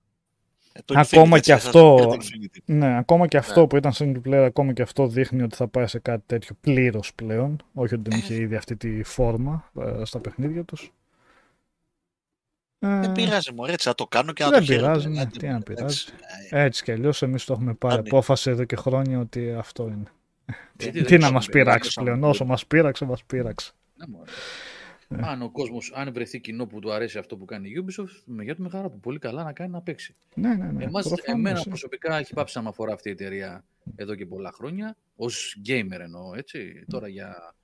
το 0.86 0.94
Ακόμα 0.98 1.38
Infinity, 1.38 1.42
και 1.42 1.52
έτσι, 1.54 1.68
αυτό- 1.68 1.98
Assassin's 1.98 2.14
Creed 2.14 2.46
Infinity. 2.46 2.60
Ναι, 2.66 2.98
ακόμα 2.98 3.28
και 3.28 3.38
αυτό 3.38 3.62
Ναι. 3.62 3.68
που 3.68 3.78
ήταν 3.78 3.92
single 3.96 4.22
player, 4.26 4.44
ακόμα 4.46 4.74
και 4.74 4.82
αυτό 4.82 5.08
δείχνει 5.08 5.42
ότι 5.42 5.56
θα 5.56 5.68
πάει 5.68 5.88
σε 5.88 6.00
κάτι 6.00 6.24
τέτοιο 6.26 6.56
πλήρως 6.62 7.14
πλέον. 7.14 7.58
Όχι 7.74 7.94
ότι 7.94 8.10
δεν 8.10 8.20
είχε 8.20 8.34
ήδη 8.36 8.56
αυτή 8.56 8.76
τη 8.76 9.04
φόρμα 9.04 9.72
ε, 9.80 10.06
στα 10.06 10.20
παιχνίδια 10.20 10.64
τους. 10.64 10.94
Ε, 12.80 12.88
Δεν 13.00 13.12
πειράζει 13.12 13.54
μωρέ, 13.54 13.72
έτσι 13.74 13.88
θα 13.88 13.96
το 13.96 14.06
κάνω 14.08 14.32
και 14.34 14.44
να 14.44 14.50
Δεν 14.50 14.60
το 14.60 14.66
χαίρομαι. 14.66 14.88
πειράζει, 14.88 15.10
ναι, 15.10 15.22
Άντε, 15.22 15.38
τι 15.40 15.48
να 15.48 15.56
εντάξει. 15.56 15.74
πειράζει. 15.74 16.06
Ε, 16.50 16.64
Έτσι 16.64 16.84
κι 16.84 16.92
αλλιώς 16.92 17.22
εμείς 17.22 17.46
το 17.46 17.54
έχουμε 17.54 17.74
πάρει 17.74 18.00
Άντε. 18.00 18.10
απόφαση 18.10 18.50
εδώ 18.50 18.64
και 18.64 18.76
χρόνια 18.76 19.20
ότι 19.20 19.52
αυτό 19.54 19.84
είναι. 19.84 20.04
Γιατί 20.78 20.92
Τι, 20.92 20.92
δεν 20.92 21.06
τι 21.06 21.12
να 21.14 21.18
ξέρω, 21.18 21.34
μας 21.34 21.46
δεν 21.46 21.54
πειράξει 21.54 21.80
άκουσα 21.82 22.02
πλέον. 22.02 22.20
να 22.20 22.28
Όσο 22.28 22.44
πω. 22.44 22.50
μας 22.50 22.66
πείραξε, 22.66 23.06
μας 23.06 23.24
πείραξε. 23.24 23.72
Ναι, 25.08 25.18
μωρέ. 25.18 25.28
Ναι. 25.28 25.34
Αν 25.34 25.42
ο 25.42 25.52
κόσμος, 25.52 25.92
αν 25.96 26.14
βρεθεί 26.14 26.40
κοινό 26.40 26.66
που 26.68 26.80
του 26.80 26.92
αρέσει 26.92 27.18
αυτό 27.18 27.38
που 27.38 27.46
κάνει 27.46 27.70
η 27.70 27.86
Ubisoft, 27.86 28.22
με 28.26 28.44
για 28.44 28.56
του 28.56 28.62
με 28.62 28.70
χαρά 28.70 28.90
του. 28.90 29.00
Πολύ 29.00 29.20
καλά 29.20 29.44
να 29.44 29.54
κάνει 29.54 29.72
να 29.72 29.82
παίξει. 29.82 30.16
Ναι, 30.36 30.54
ναι, 30.56 30.72
ναι. 30.72 30.84
Εμάς, 30.84 31.08
προφανώς, 31.08 31.40
εμένα 31.40 31.60
ε. 31.60 31.64
προσωπικά 31.68 32.18
έχει 32.18 32.34
πάψει 32.34 32.58
να 32.58 32.64
με 32.64 32.70
αφορά 32.70 32.94
αυτή 32.94 33.10
η 33.10 33.12
εταιρεία 33.12 33.66
εδώ 33.96 34.16
και 34.16 34.26
πολλά 34.26 34.52
χρόνια. 34.52 34.98
Ω 35.16 35.26
gamer 35.68 36.00
εννοώ, 36.00 36.34
έτσι. 36.36 36.86
Τώρα 36.90 37.08
για, 37.08 37.56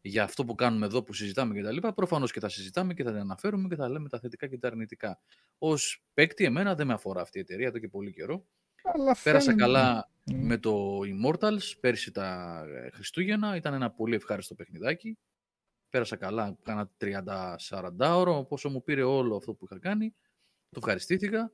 για 0.00 0.22
αυτό 0.22 0.44
που 0.44 0.54
κάνουμε 0.54 0.86
εδώ, 0.86 1.02
που 1.02 1.12
συζητάμε 1.12 1.60
κτλ. 1.60 1.88
Προφανώς 1.94 2.32
και 2.32 2.40
θα 2.40 2.48
συζητάμε 2.48 2.94
και 2.94 3.02
θα 3.02 3.12
τα 3.12 3.20
αναφέρουμε 3.20 3.68
και 3.68 3.74
θα 3.76 3.88
λέμε 3.88 4.08
τα 4.08 4.18
θετικά 4.18 4.46
και 4.46 4.58
τα 4.58 4.68
αρνητικά. 4.68 5.18
Ω 5.58 5.72
παίκτη, 6.14 6.44
εμένα 6.44 6.74
δεν 6.74 6.86
με 6.86 6.92
αφορά 6.92 7.20
αυτή 7.20 7.38
η 7.38 7.40
εταιρεία 7.40 7.66
εδώ 7.66 7.78
και 7.78 7.88
πολύ 7.88 8.12
καιρό. 8.12 8.44
Αλλά 8.94 9.16
Πέρασα 9.22 9.44
φαίνεται- 9.44 9.60
καλά 9.66 10.08
Mm. 10.30 10.34
με 10.34 10.58
το 10.58 10.98
Immortals 11.00 11.72
πέρσι 11.80 12.10
τα 12.10 12.60
ε, 12.84 12.90
Χριστούγεννα. 12.90 13.56
Ήταν 13.56 13.74
ένα 13.74 13.90
πολύ 13.90 14.14
ευχάριστο 14.14 14.54
παιχνιδάκι. 14.54 15.18
Πέρασα 15.94 16.16
καλά, 16.16 16.56
κάνα 16.62 16.90
30-40 17.00 17.90
ώρο, 17.98 18.44
πόσο 18.44 18.68
μου 18.68 18.82
πήρε 18.82 19.02
όλο 19.02 19.36
αυτό 19.36 19.54
που 19.54 19.64
είχα 19.64 19.78
κάνει. 19.78 20.14
Το 20.70 20.78
ευχαριστήθηκα. 20.78 21.52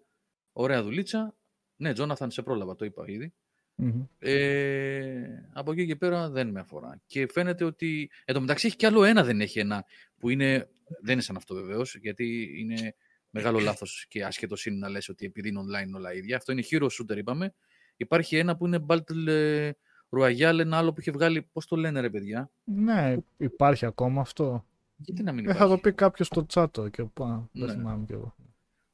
Ωραία 0.52 0.82
δουλίτσα. 0.82 1.36
Ναι, 1.76 1.92
Τζόναθαν, 1.92 2.30
σε 2.30 2.42
πρόλαβα, 2.42 2.76
το 2.76 2.84
είπα 2.84 3.04
ήδη. 3.06 3.34
Μμμ. 3.74 4.02
Ε, 4.18 5.50
από 5.52 5.72
εκεί 5.72 5.86
και 5.86 5.96
πέρα 5.96 6.30
δεν 6.30 6.48
με 6.48 6.60
αφορά. 6.60 7.00
Και 7.06 7.26
φαίνεται 7.32 7.64
ότι. 7.64 8.10
Εν 8.24 8.34
τω 8.34 8.40
μεταξύ 8.40 8.66
έχει 8.66 8.76
κι 8.76 8.86
άλλο 8.86 9.04
ένα, 9.04 9.24
δεν 9.24 9.40
έχει 9.40 9.58
ένα. 9.58 9.84
Που 10.18 10.28
είναι. 10.28 10.68
Δεν 11.00 11.12
είναι 11.12 11.22
σαν 11.22 11.36
αυτό 11.36 11.54
βεβαίως, 11.54 11.94
γιατί 11.94 12.54
είναι 12.58 12.94
μεγάλο 13.30 13.58
λάθος 13.58 14.06
και 14.08 14.24
άσχετος 14.24 14.66
είναι 14.66 14.76
να 14.76 14.88
λες 14.88 15.08
ότι 15.08 15.26
επειδή 15.26 15.48
είναι 15.48 15.60
online 15.60 15.94
όλα 15.94 16.14
ίδια. 16.14 16.36
Αυτό 16.36 16.52
είναι 16.52 16.62
hero 16.70 16.86
shooter, 16.86 17.16
είπαμε. 17.16 17.54
Υπάρχει 17.96 18.36
ένα 18.36 18.56
που 18.56 18.66
είναι 18.66 18.84
Battle 18.88 19.70
ε, 20.10 20.16
Royale, 20.16 20.58
ένα 20.58 20.76
άλλο 20.76 20.92
που 20.92 21.00
είχε 21.00 21.10
βγάλει. 21.10 21.42
Πώς 21.52 21.66
το 21.66 21.76
λένε, 21.76 22.00
ρε 22.00 22.10
παιδιά; 22.10 22.50
Ναι, 22.64 23.16
υπάρχει 23.36 23.86
ακόμα 23.86 24.20
αυτό. 24.20 24.64
Γιατί 24.96 25.22
να 25.22 25.32
μην 25.32 25.44
Δεν 25.44 25.54
υπάρχει; 25.54 25.70
θα 25.70 25.76
το 25.76 25.80
πει 25.82 25.92
κάποιος 25.92 26.26
στο 26.26 26.46
chat 26.54 26.90
και 26.90 27.02
πά, 27.04 27.48
δεν 27.52 27.66
Ναι. 27.66 27.72
θυμάμαι 27.72 28.04
κι 28.06 28.12
εγώ. 28.12 28.34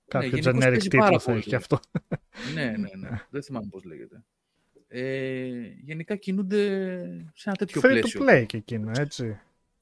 Κάποιο 0.09 0.29
γενικώς 0.29 0.53
generic 0.55 0.61
παίζει 0.69 0.89
πάρα 0.89 1.05
τίτλο 1.05 1.19
θα 1.19 1.25
πολύ. 1.25 1.39
έχει 1.39 1.49
κι 1.49 1.55
αυτό. 1.55 1.81
ναι, 2.55 2.65
ναι, 2.65 2.89
ναι. 3.09 3.09
δεν 3.31 3.43
θυμάμαι 3.43 3.67
πώς 3.71 3.85
λέγεται. 3.85 4.23
Ε, 4.89 5.49
γενικά 5.85 6.17
κινούνται 6.17 6.59
σε 7.35 7.49
ένα 7.49 7.57
τέτοιο 7.57 7.81
Free 7.85 7.89
πλαίσιο. 7.89 8.21
to 8.25 8.29
play 8.29 8.47
και 8.47 8.57
εκείνο, 8.57 8.91
έτσι. 8.97 9.39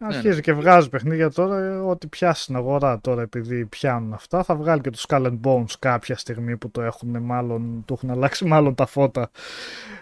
Ναι. 0.08 0.14
Αρχίζει 0.16 0.40
και 0.40 0.52
βγάζει 0.52 0.88
παιχνίδια 0.88 1.30
τώρα, 1.30 1.58
ε, 1.64 1.68
ό,τι 1.76 2.06
πιάσει 2.06 2.42
στην 2.42 2.56
αγορά 2.56 3.00
τώρα 3.00 3.22
επειδή 3.22 3.64
πιάνουν 3.66 4.12
αυτά. 4.12 4.42
Θα 4.42 4.56
βγάλει 4.56 4.80
και 4.80 4.90
το 4.90 5.04
Skull 5.08 5.26
and 5.26 5.40
Bones 5.44 5.70
κάποια 5.78 6.16
στιγμή 6.16 6.56
που 6.56 6.70
το 6.70 6.82
έχουν 6.82 7.18
μάλλον, 7.22 7.82
του 7.86 7.92
έχουν 7.94 8.10
αλλάξει 8.10 8.44
μάλλον 8.54 8.74
τα 8.74 8.86
φώτα 8.86 9.30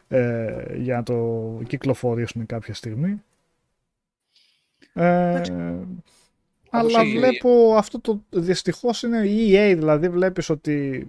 ε, 0.09 0.65
για 0.77 0.97
να 0.97 1.03
το 1.03 1.39
κυκλοφορήσουν 1.67 2.47
κάποια 2.47 2.75
στιγμή. 2.75 3.23
Ε, 4.93 5.29
Εντάξει. 5.31 5.53
αλλά 6.71 7.03
η- 7.05 7.17
βλέπω 7.19 7.75
αυτό 7.77 8.01
το 8.01 8.21
δυστυχώς 8.31 9.03
είναι 9.03 9.19
η 9.19 9.51
EA, 9.55 9.75
δηλαδή 9.77 10.09
βλέπεις 10.09 10.49
ότι 10.51 11.07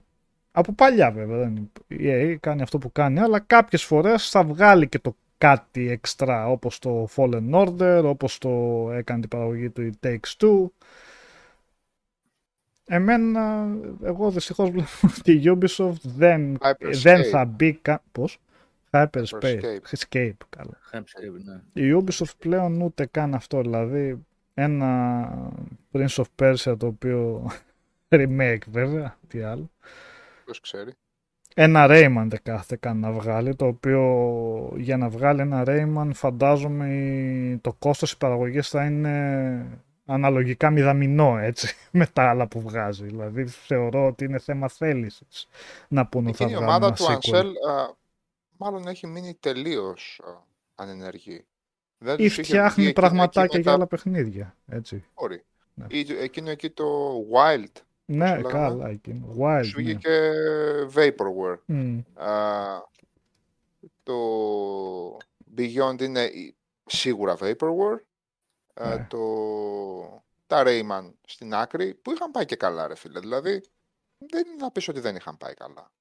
από 0.51 0.73
παλιά 0.73 1.11
βέβαια 1.11 1.37
δεν 1.37 1.55
είναι. 1.55 1.69
η 1.87 2.33
EA 2.33 2.37
κάνει 2.39 2.61
αυτό 2.61 2.77
που 2.77 2.91
κάνει, 2.91 3.19
αλλά 3.19 3.39
κάποιες 3.39 3.83
φορές 3.83 4.29
θα 4.29 4.43
βγάλει 4.43 4.87
και 4.87 4.99
το 4.99 5.15
κάτι 5.43 5.89
εξτρά 5.89 6.47
όπως 6.47 6.79
το 6.79 7.07
Fallen 7.15 7.49
Order, 7.51 8.01
όπως 8.05 8.37
το 8.37 8.49
έκανε 8.91 9.19
την 9.19 9.29
παραγωγή 9.29 9.69
του 9.69 9.81
η 9.81 9.93
Takes 10.03 10.35
Two. 10.37 10.65
Εμένα, 12.85 13.67
εγώ 14.03 14.31
δυστυχώς 14.31 14.69
βλέπω 14.69 14.89
ότι 15.19 15.31
η 15.31 15.43
Ubisoft 15.45 16.01
δεν, 16.01 16.57
Hyperscape. 16.61 16.91
δεν 16.91 17.23
θα 17.23 17.45
μπει 17.45 17.73
κα... 17.73 18.03
Πώς; 18.11 18.39
Hyperscape. 18.91 19.23
Hyperscape. 19.41 19.97
Escape, 19.97 20.37
καλά. 20.49 20.79
Hypescape, 20.91 21.43
ναι. 21.43 21.83
Η 21.83 22.03
Ubisoft 22.03 22.37
πλέον 22.37 22.81
ούτε 22.81 23.05
καν 23.05 23.33
αυτό, 23.33 23.61
δηλαδή 23.61 24.25
ένα 24.53 25.29
Prince 25.91 26.23
of 26.23 26.25
Persia 26.41 26.75
το 26.77 26.85
οποίο 26.85 27.51
remake 28.15 28.67
βέβαια, 28.69 29.17
τι 29.27 29.41
άλλο. 29.41 29.71
Ποιος 30.43 30.59
ξέρει. 30.59 30.93
Ένα 31.55 31.85
Rayman 31.89 32.25
δεν 32.29 32.39
κάθεται 32.43 32.75
καν 32.75 32.99
να 32.99 33.11
βγάλει, 33.11 33.55
το 33.55 33.65
οποίο 33.65 34.01
για 34.77 34.97
να 34.97 35.09
βγάλει 35.09 35.41
ένα 35.41 35.63
Rayman 35.67 36.09
φαντάζομαι 36.13 36.87
η- 36.93 37.57
το 37.57 37.73
κόστος 37.79 38.09
της 38.09 38.17
παραγωγής 38.17 38.69
θα 38.69 38.85
είναι 38.85 39.81
αναλογικά 40.05 40.69
μηδαμινό 40.69 41.37
έτσι 41.37 41.75
με 41.91 42.05
τα 42.13 42.29
άλλα 42.29 42.47
που 42.47 42.61
βγάζει. 42.61 43.05
Δηλαδή 43.05 43.45
θεωρώ 43.47 44.05
ότι 44.07 44.25
είναι 44.25 44.39
θέμα 44.39 44.67
θέλησης 44.67 45.47
να 45.87 46.05
πούνε 46.07 46.27
ότι 46.29 46.37
θα 46.37 46.43
Εκείνη 46.43 46.59
η 46.59 46.63
βγάλουν 46.63 46.83
ομάδα 46.83 46.95
ένα 47.09 47.19
του 47.19 47.29
sequel. 47.29 47.35
Ansel, 47.35 47.45
α, 47.71 47.93
μάλλον 48.57 48.87
έχει 48.87 49.07
μείνει 49.07 49.37
τελείως 49.39 50.21
ε, 50.27 50.29
ανενεργή. 50.75 51.45
Δεν 51.97 52.13
Ή 52.13 52.17
τους 52.17 52.25
είχε 52.25 52.41
βγει 52.41 52.51
φτιάχνει 52.51 52.83
εκείνο- 52.83 52.99
πραγματάκια 53.07 53.41
εκείνο 53.43 53.61
για 53.61 53.69
τα 53.71 53.77
άλλα 53.77 53.87
παιχνίδια. 53.87 54.55
Έτσι. 54.67 55.03
όρη. 55.13 55.43
Ναι. 55.73 55.85
Ή 55.89 56.05
το- 56.05 56.13
εκείνο 56.21 56.49
εκεί 56.49 56.69
το 56.69 56.85
Wild, 57.33 57.81
Ναι, 58.05 58.25
λέγαμε; 58.25 58.49
καλά 58.49 58.87
εκείνο. 58.89 59.35
Wild. 59.39 59.61
σου 59.65 59.77
ναι. 59.81 59.83
βγήκε 59.83 60.31
Vaporware. 60.95 61.57
Μμ. 61.65 61.99
Α, 62.15 62.81
το 64.03 64.13
Beyond 65.57 66.01
είναι 66.01 66.23
η- 66.23 66.55
σίγουρα 66.85 67.37
Vaporware. 67.41 67.99
Α, 68.73 68.87
Ναι. 68.95 69.05
το, 69.09 70.23
τα 70.47 70.63
Rayman 70.65 71.11
στην 71.27 71.53
άκρη 71.53 71.93
που 71.93 72.11
είχαν 72.11 72.31
πάει 72.31 72.45
και 72.45 72.55
καλά 72.55 72.87
ρε 72.87 72.95
φίλε. 72.95 73.19
Δηλαδή 73.19 73.63
δεν 74.17 74.45
είναι 74.47 74.55
να 74.59 74.71
πεις 74.71 74.87
ότι 74.87 74.99
δεν 74.99 75.15
είχαν 75.15 75.37
πάει 75.37 75.53
καλά. 75.53 75.91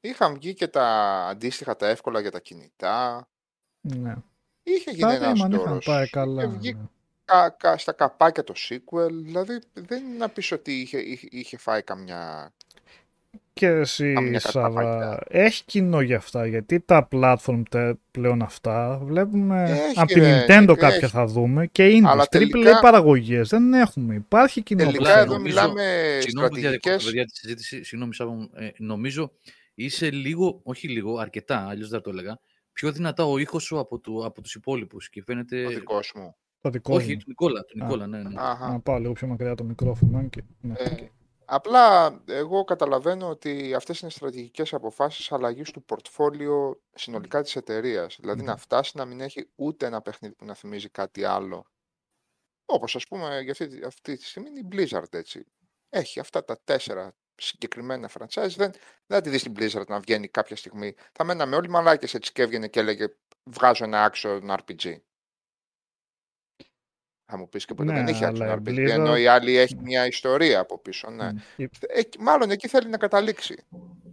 Είχαν 0.00 0.34
βγει 0.34 0.54
και 0.54 0.68
τα 0.68 0.86
αντίστοιχα 1.28 1.76
τα 1.76 1.86
εύκολα 1.88 2.20
για 2.20 2.30
τα 2.30 2.40
κινητά. 2.40 3.28
Ναι. 3.80 4.16
Είχε 4.62 4.90
γίνει 4.90 5.00
Τα 5.02 5.12
ένας 5.14 5.30
Rayman 5.32 5.36
είχαν 5.36 5.52
στόρος. 5.52 5.84
πάει 5.84 6.08
καλά. 6.08 6.42
Είχε 6.42 6.52
βγει 6.56 6.72
ναι. 6.74 6.80
Κα- 7.26 7.50
κα- 7.58 7.78
στα 7.78 7.92
καπάκια 7.92 8.44
το 8.44 8.54
sequel. 8.68 9.10
Δηλαδή 9.12 9.58
δεν 9.74 10.04
είναι 10.04 10.16
να 10.18 10.28
πεις 10.28 10.52
ότι 10.52 10.72
είχε, 10.80 10.98
είχε, 10.98 11.26
είχε 11.30 11.56
φάει 11.56 11.82
καμιά... 11.82 12.52
Και 13.52 13.66
εσύ, 13.66 14.12
Καμιά 14.12 14.40
Σάβα, 14.40 14.82
καταπάκια. 14.82 15.20
έχει 15.28 15.64
κοινό 15.64 16.00
για 16.00 16.16
αυτά, 16.16 16.46
γιατί 16.46 16.80
τα 16.80 17.08
platform 17.12 17.62
τε- 17.70 17.96
πλέον 18.10 18.42
αυτά 18.42 19.00
βλέπουμε 19.02 19.62
Έχει, 19.70 20.00
από 20.00 20.12
την 20.12 20.22
ρε, 20.22 20.44
Nintendo 20.48 20.66
Νίκ, 20.68 20.78
κάποια 20.78 20.96
έχει. 20.96 21.06
θα 21.06 21.26
δούμε 21.26 21.66
και 21.66 21.88
indies, 21.88 22.04
Αλλά 22.06 22.22
AAA 22.22 22.28
τελικά- 22.28 22.80
παραγωγές 22.80 23.48
δεν 23.48 23.72
έχουμε, 23.74 24.14
υπάρχει 24.14 24.62
κοινό 24.62 24.84
Τελικά 24.84 25.02
πλέον. 25.02 25.18
εδώ 25.18 25.32
νομίζω- 25.36 25.54
μιλάμε 25.56 26.18
Συγγνώμη 26.20 26.48
που 26.48 26.54
διακόπτω, 26.54 26.88
στρατηγικές... 26.88 27.04
παιδιά, 27.04 27.24
τη 27.24 27.36
συζήτηση. 27.36 27.84
Συγγνώμη, 27.84 28.14
Σάβα 28.14 28.30
μου. 28.30 28.50
Ε, 28.54 28.68
νομίζω 28.78 29.32
είσαι 29.74 30.10
λίγο, 30.10 30.60
όχι 30.62 30.88
λίγο, 30.88 31.18
αρκετά, 31.18 31.66
αλλιώς 31.68 31.88
δεν 31.88 32.00
το 32.00 32.10
έλεγα, 32.10 32.38
πιο 32.72 32.92
δυνατά 32.92 33.24
ο 33.24 33.38
ήχος 33.38 33.62
σου 33.62 33.78
από, 33.78 33.98
του, 33.98 34.24
από 34.24 34.42
τους 34.42 34.54
υπόλοιπους 34.54 35.08
και 35.10 35.22
φαίνεται... 35.22 35.64
Ο 35.64 35.68
δικός 35.68 36.12
μου. 36.16 36.36
Το 36.66 36.72
δικό 36.72 36.94
Όχι, 36.94 37.10
μου. 37.12 37.16
του 37.18 37.24
Νικόλα, 37.28 37.64
του 37.64 37.78
Α. 37.80 37.84
Νικόλα, 37.84 38.06
ναι, 38.06 38.22
ναι. 38.22 38.34
Αχα. 38.36 38.68
Να 38.68 38.80
πάω 38.80 38.98
λίγο 38.98 39.12
πιο 39.12 39.26
μακριά 39.26 39.54
το 39.54 39.64
μικρόφωνο. 39.64 40.18
αν 40.18 40.30
Και... 40.30 40.42
Ναι. 40.60 40.74
Ε, 40.78 41.10
απλά 41.44 42.14
εγώ 42.26 42.64
καταλαβαίνω 42.64 43.28
ότι 43.28 43.74
αυτές 43.74 44.00
είναι 44.00 44.10
στρατηγικές 44.10 44.72
αποφάσεις 44.74 45.32
αλλαγής 45.32 45.70
του 45.70 45.82
πορτφόλιο 45.84 46.80
συνολικά 46.94 47.42
της 47.42 47.56
εταιρείας. 47.56 48.16
Δηλαδή 48.20 48.40
Μμμ. 48.40 48.46
να 48.46 48.56
φτάσει 48.56 48.92
να 48.96 49.04
μην 49.04 49.20
έχει 49.20 49.48
ούτε 49.54 49.86
ένα 49.86 50.00
παιχνίδι 50.02 50.34
που 50.34 50.44
να 50.44 50.54
θυμίζει 50.54 50.88
κάτι 50.88 51.24
άλλο. 51.24 51.66
Όπως 52.66 52.96
ας 52.96 53.06
πούμε 53.06 53.40
για 53.40 53.52
αυτή, 53.52 53.66
τη- 53.68 53.84
αυτή 53.84 54.16
τη 54.16 54.24
στιγμή 54.24 54.48
είναι 54.48 54.58
η 54.60 54.68
Blizzard 54.72 55.14
έτσι. 55.14 55.44
Έχει 55.88 56.20
αυτά 56.20 56.44
τα 56.44 56.60
τέσσερα 56.64 57.14
συγκεκριμένα 57.34 58.10
franchise. 58.18 58.48
Δεν, 58.56 58.70
δεν 59.06 59.18
θα 59.18 59.20
τη 59.20 59.30
δεις 59.30 59.42
την 59.42 59.52
Blizzard 59.56 59.86
να 59.86 60.00
βγαίνει 60.00 60.28
κάποια 60.28 60.56
στιγμή. 60.56 60.94
Θα 61.12 61.24
μέναμε 61.24 61.56
όλοι 61.56 61.68
μαλάκες 61.68 62.14
έτσι 62.14 62.32
και 62.32 62.42
έβγαινε 62.42 62.68
και 62.68 62.80
έλεγε 62.80 63.06
βγάζω 63.44 63.84
ένα 63.84 64.12
action 64.12 64.40
RPG. 64.56 64.96
Θα 67.28 67.36
μου 67.38 67.48
πεις 67.48 67.64
και 67.64 67.74
ποτέ 67.74 67.92
Ναι, 67.92 67.98
δεν 67.98 68.06
έχει 68.08 68.24
αλλά 68.24 68.54
action 68.54 68.68
η 68.68 68.70
RPG, 68.72 68.88
ενώ 68.90 69.12
Blizzard- 69.12 69.18
η 69.20 69.26
άλλη 69.26 69.56
έχει 69.56 69.74
Ναι. 69.74 69.80
μια 69.82 70.06
ιστορία 70.06 70.60
από 70.60 70.78
πίσω. 70.78 71.10
Ναι. 71.10 71.32
Μμ. 71.32 71.36
Η, 71.56 71.70
Ε, 71.80 72.00
μάλλον 72.18 72.50
εκεί 72.50 72.68
θέλει 72.68 72.88
να 72.88 72.96
καταλήξει. 72.96 73.64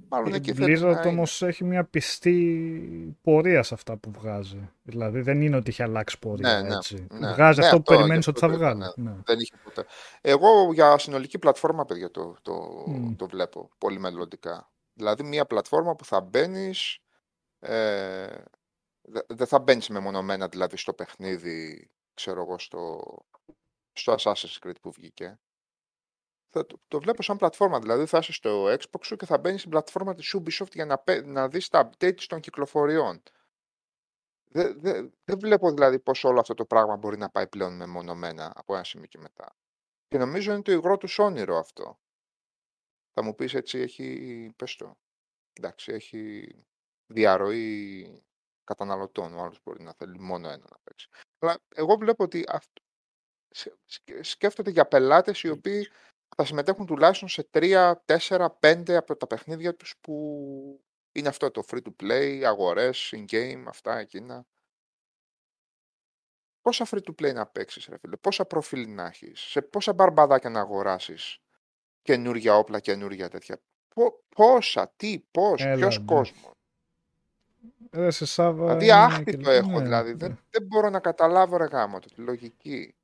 Μάλλον 0.10 0.31
η 0.34 0.35
εκεί 0.35 0.53
θέλει 0.53 0.77
Blizzard 0.77 0.81
να 0.81 0.90
είναι. 0.90 1.02
όμως 1.10 1.41
έχει 1.41 1.64
μια 1.64 1.84
πιστή 1.84 3.18
πορεία 3.22 3.64
σε 3.64 3.73
αυτά 3.73 3.98
που 3.98 4.11
βγάζει. 4.11 4.69
Δηλαδή 4.84 5.22
δεν 5.22 5.41
είναι 5.41 5.56
ότι 5.56 5.69
έχει 5.69 5.84
αλλάξει 5.84 6.19
πορεία 6.19 6.53
Ναι, 6.61 6.68
ναι, 6.69 6.76
έτσι. 6.76 7.07
ναι. 7.11 7.31
Βγάζει 7.34 7.60
Ναι, 7.60 7.65
αυτό 7.65 7.77
που 7.81 7.84
αυτό, 7.88 7.95
περιμένεις 7.95 8.23
γι' 8.23 8.30
ότι 8.30 8.45
αυτό 8.45 8.48
θα 8.48 8.48
το 8.48 8.53
είπα, 8.53 8.76
βγάλει. 8.76 8.94
Ναι. 8.95 9.15
Δεν 9.26 9.40
είχε 9.40 9.53
ποτέ. 9.64 9.85
Εγώ 10.22 10.73
για 10.73 10.98
συνολική 10.98 11.40
πλατφόρμα, 11.40 11.85
παιδιά, 11.85 12.11
το, 12.11 12.35
το, 12.41 12.84
Μμ. 12.88 13.15
το 13.15 13.27
βλέπω 13.27 13.69
πολύ 13.77 13.99
μελλοντικά. 13.99 14.72
Δηλαδή 14.94 15.23
μια 15.23 15.45
πλατφόρμα 15.45 15.95
που 15.95 16.06
θα 16.06 16.22
μπαίνεις. 16.22 16.98
Ε, 17.60 18.27
δε- 19.02 19.19
δεν 19.27 19.48
θα 19.48 19.60
μπαίνεις 19.60 19.90
μεμονωμένα 19.90 20.48
δηλαδή 20.48 20.77
στο 20.77 20.94
παιχνίδι, 20.94 21.90
ξέρω 22.14 22.41
εγώ, 22.41 22.60
στο, 22.60 23.02
στο 23.94 24.15
Assassin's 24.18 24.57
Creed 24.61 24.81
που 24.81 24.91
βγήκε. 24.91 25.40
Θα 26.49 26.65
το, 26.65 26.81
το 26.88 26.99
βλέπω 26.99 27.22
σαν 27.22 27.38
πλατφόρμα, 27.38 27.80
δηλαδή 27.80 28.06
θα 28.06 28.18
είσαι 28.18 28.34
στο 28.34 28.65
Xbox 28.65 29.03
σου 29.03 29.15
και 29.15 29.26
θα 29.26 29.38
μπαίνεις 29.38 29.60
στην 29.60 29.72
πλατφόρμα 29.72 30.14
της 30.14 30.35
Ubisoft 30.38 30.72
για 30.73 30.85
να, 30.85 30.98
πε- 30.98 31.26
να 31.26 31.48
δεις 31.48 31.68
τα 31.68 31.90
updates 31.90 32.23
των 32.27 32.40
κυκλοφοριών. 32.40 33.23
Δεν 34.45 34.80
δε, 34.80 35.10
δεν 35.23 35.40
βλέπω 35.40 35.72
δηλαδή 35.72 35.99
πώς 35.99 36.23
όλο 36.23 36.40
αυτό 36.40 36.53
το 36.53 36.65
πράγμα 36.65 36.95
μπορεί 36.95 37.18
να 37.18 37.30
πάει 37.30 37.48
πλέον 37.48 37.76
μεμονωμένα 37.76 38.52
από 38.56 38.73
ένα 38.73 38.84
σημείο 38.84 39.07
και 39.07 39.18
μετά. 39.18 39.56
Και 40.07 40.18
νομίζω 40.18 40.53
είναι 40.53 40.61
το 40.61 40.72
υγρό 40.72 40.98
τους 40.98 41.19
όνειρο 41.19 41.57
αυτό. 41.57 41.99
Θα 43.14 43.23
μου 43.23 43.35
πεις 43.35 43.53
έτσι 43.53 43.80
έχει, 43.80 44.49
πες 44.56 44.76
το, 44.76 44.98
εντάξει, 45.53 45.91
έχει 45.91 46.48
διαρροή 47.07 48.23
καταναλωτών. 48.64 49.34
Ο 49.34 49.41
άλλος 49.41 49.60
μπορεί 49.64 49.84
να 49.84 49.94
θέλει 49.94 50.19
μόνο 50.19 50.48
ένα 50.48 50.65
να 50.69 50.77
παίξει. 50.84 51.10
Αλλά 51.44 51.60
εγώ 51.76 51.95
βλέπω 51.95 52.24
ότι 52.24 52.44
αυτό, 52.48 52.82
σκ- 53.49 53.78
σκ- 53.86 54.24
σκέφτονται 54.24 54.70
για 54.70 54.88
πελάτες 54.88 55.41
οι 55.41 55.49
οποίοι 55.49 55.88
θα 56.36 56.45
συμμετέχουν 56.45 56.86
τουλάχιστον 56.86 57.30
σε 57.30 57.44
3, 57.52 58.03
4, 58.06 58.57
5 58.60 58.95
από 58.95 59.15
τα 59.15 59.28
παιχνίδια 59.28 59.76
τους 59.76 59.95
που 60.02 60.84
είναι 61.11 61.28
αυτό 61.28 61.52
το 61.52 61.64
free 61.68 61.82
to 61.82 61.91
play, 62.03 62.41
αγορές, 62.45 63.14
in-game, 63.15 63.64
αυτά 63.68 63.98
εκείνα. 63.98 64.45
Πόσα 66.61 66.86
free 66.90 67.03
to 67.03 67.11
play 67.22 67.34
να 67.34 67.48
παίξεις 67.48 67.86
ρε 67.86 67.98
φίλε, 67.98 68.18
πόσα 68.18 68.45
προφίλ 68.45 68.94
να 68.94 69.06
έχεις, 69.06 69.40
σε 69.40 69.61
πόσα 69.61 69.94
μπαρμπαδάκια 69.94 70.49
να 70.49 70.60
αγοράσεις, 70.60 71.38
καινούργια 72.02 72.57
όπλα, 72.57 72.80
καινούργια 72.80 73.30
τέτοια. 73.30 73.61
Πο- 73.95 74.24
πόσα, 74.36 74.94
τι, 74.95 75.20
πώς, 75.32 75.61
Έλα, 75.61 75.76
ποιος 75.76 75.99
ναι. 75.99 76.06
κόσμος. 76.06 76.52
Ε, 77.91 78.10
σε 78.10 78.26
Σάβα 78.26 78.65
Δηλαδή 78.65 78.85
είναι 78.85 78.94
άχτη 78.94 79.23
και- 79.31 79.38
το 79.38 79.49
έχω, 79.49 79.69
ναι, 79.72 79.81
δηλαδή. 79.84 80.10
ναι. 80.11 80.15
Δεν, 80.18 80.38
δεν 80.49 80.64
μπορώ 80.65 80.90
να 80.90 80.99
καταλάβω 80.99 81.57
ρε 81.57 81.65
γάμο 81.72 81.99
το, 81.99 82.07
τη 82.15 82.22
λογική. 82.22 82.95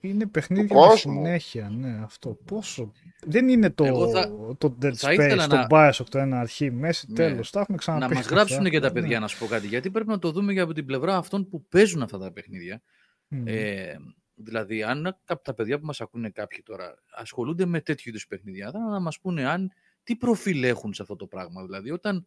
Είναι 0.00 0.26
παιχνίδια 0.26 0.62
με 0.74 0.80
κόσμου. 0.86 0.96
συνέχεια, 1.14 1.68
ναι, 1.68 2.00
αυτό. 2.02 2.38
Πόσο. 2.44 2.92
Δεν 3.26 3.48
είναι 3.48 3.70
το, 3.70 3.84
Εγώ 3.84 4.08
θα- 4.10 4.30
το 4.58 4.76
Dead 4.82 4.92
θα 4.94 5.08
Space, 5.10 5.12
ήθελα 5.12 5.46
το 5.46 5.56
να- 5.56 5.66
Bioshock 5.70 6.06
το 6.10 6.18
ένα 6.18 6.40
αρχή, 6.40 6.70
μέση, 6.70 7.06
Ναι. 7.08 7.14
τέλος. 7.14 7.50
Τα 7.50 7.60
έχουμε 7.60 7.76
να 7.76 7.82
ξαναπεί. 7.82 8.14
μας 8.14 8.22
αυτά. 8.24 8.34
γράψουν 8.34 8.64
και 8.70 8.80
τα 8.80 8.86
Ναι. 8.86 8.92
παιδιά, 9.00 9.20
να 9.20 9.26
σου 9.28 9.38
πω 9.38 9.46
κάτι. 9.46 9.66
Γιατί 9.66 9.90
πρέπει 9.90 10.08
να 10.08 10.18
το 10.18 10.30
δούμε 10.30 10.52
και 10.52 10.60
από 10.60 10.72
την 10.72 10.86
πλευρά 10.86 11.16
αυτών 11.16 11.48
που 11.48 11.64
παίζουν 11.68 12.02
αυτά 12.02 12.18
τα 12.18 12.32
παιχνίδια. 12.32 12.82
Μμ. 13.28 13.42
Ε, 13.46 13.96
δηλαδή, 14.34 14.82
αν 14.82 15.06
από 15.26 15.42
τα 15.44 15.54
παιδιά 15.54 15.78
που 15.78 15.86
μας 15.86 16.00
ακούνε 16.00 16.30
κάποιοι 16.30 16.62
τώρα 16.62 16.94
ασχολούνται 17.16 17.66
με 17.66 17.80
τέτοιου 17.80 18.08
είδους 18.08 18.26
παιχνίδια, 18.26 18.70
θα 18.70 18.78
να 18.78 19.00
μας 19.00 19.20
πούνε 19.20 19.46
αν 19.48 19.70
τι 20.02 20.16
προφίλ 20.16 20.62
έχουν 20.62 20.94
σε 20.94 21.02
αυτό 21.02 21.16
το 21.16 21.26
πράγμα. 21.26 21.62
Δηλαδή, 21.64 21.90
όταν 21.90 22.26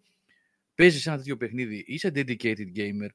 παίζεις 0.77 1.07
ένα 1.07 1.17
τέτοιο 1.17 1.37
παιχνίδι, 1.37 1.83
είσαι 1.87 2.11
dedicated 2.15 2.75
gamer 2.75 3.09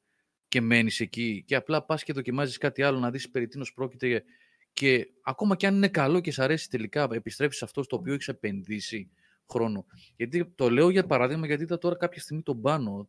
και 0.49 0.61
μένεις 0.61 1.01
εκεί 1.01 1.45
και 1.47 1.55
απλά 1.55 1.85
πας 1.85 2.03
και 2.05 2.13
δοκιμάζεις 2.13 2.59
κάτι 2.59 2.83
άλλο 2.83 2.99
να 2.99 3.11
δεις 3.11 3.31
περί 3.31 3.47
τίνος 3.47 3.73
πρόκειται 3.73 4.25
και 4.73 5.07
ακόμα 5.23 5.57
και 5.57 5.67
αν 5.67 5.75
είναι 5.75 5.89
καλό 5.89 6.21
και 6.21 6.31
σ' 6.31 6.39
αρέσει 6.39 6.71
τελικά, 6.71 7.09
επιστρέφεις 7.13 7.57
σε 7.57 7.65
αυτό 7.65 7.83
στο 7.83 7.97
οποίο 7.97 8.13
έχεις 8.13 8.29
επενδύσει 8.29 9.11
χρόνο. 9.51 9.87
Γιατί 10.17 10.45
το 10.45 10.71
λέω 10.71 10.91
για 10.91 11.07
παράδειγμα, 11.07 11.47
γιατί 11.47 11.63
είδα 11.63 11.79
τώρα 11.79 11.97
κάποια 11.97 12.21
στιγμή 12.21 12.43
τον 12.43 12.61
Πάνο, 12.61 13.09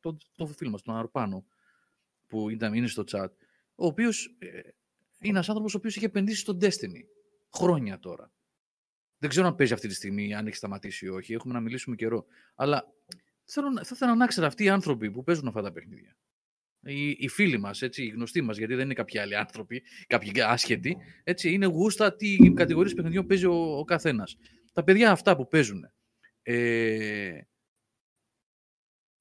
τον, 0.00 0.16
τον 0.36 0.54
φίλο 0.54 0.70
μας, 0.70 0.82
τον 0.82 0.96
Αρπάνο, 0.96 1.44
που 2.26 2.50
ήταν, 2.50 2.74
είναι 2.74 2.86
στο 2.86 3.04
chat, 3.10 3.28
ο 3.74 3.86
οποίος 3.86 4.36
είναι 5.18 5.32
ένας 5.32 5.48
άνθρωπος 5.48 5.74
ο 5.74 5.76
οποίος 5.76 5.96
είχε 5.96 6.06
επενδύσει 6.06 6.40
στο 6.40 6.58
Destiny 6.60 7.04
χρόνια 7.54 7.98
τώρα. 7.98 8.32
Δεν 9.18 9.30
ξέρω 9.30 9.46
αν 9.46 9.54
παίζει 9.54 9.72
αυτή 9.72 9.88
τη 9.88 9.94
στιγμή, 9.94 10.34
αν 10.34 10.46
έχει 10.46 10.56
σταματήσει 10.56 11.06
ή 11.06 11.08
όχι. 11.08 11.32
Έχουμε 11.32 11.54
να 11.54 11.60
μιλήσουμε 11.60 11.96
καιρό. 11.96 12.24
Αλλά 12.54 12.94
θέλω, 13.50 13.70
να- 13.70 13.84
θα 13.84 13.90
ήθελα 13.94 14.14
να 14.14 14.26
ξέρω 14.26 14.46
αυτοί 14.46 14.64
οι 14.64 14.68
άνθρωποι 14.68 15.10
που 15.10 15.22
παίζουν 15.22 15.48
αυτά 15.48 15.62
τα 15.62 15.72
παιχνίδια. 15.72 16.16
Οι, 16.82 17.10
οι 17.10 17.28
φίλοι 17.28 17.58
μας, 17.58 17.80
οι 17.80 18.06
γνωστοί 18.06 18.40
μας, 18.40 18.56
γιατί 18.56 18.74
δεν 18.74 18.84
είναι 18.84 18.94
κάποιοι 18.94 19.18
άλλοι 19.18 19.36
άνθρωποι, 19.36 19.82
κάποιοι 20.06 20.40
άσχετοι. 20.40 20.96
Έτσι, 21.24 21.52
είναι 21.52 21.66
γούστα 21.66 22.16
τι 22.16 22.52
κατηγορίες 22.54 22.94
παιχνιδιών 22.94 23.26
παίζει 23.26 23.46
ο, 23.46 23.78
ο 23.78 23.84
καθένας. 23.84 24.36
Τα 24.72 24.84
παιδιά 24.84 25.10
αυτά 25.10 25.36
που 25.36 25.48
παίζουν. 25.48 25.90
Ε, 26.42 27.40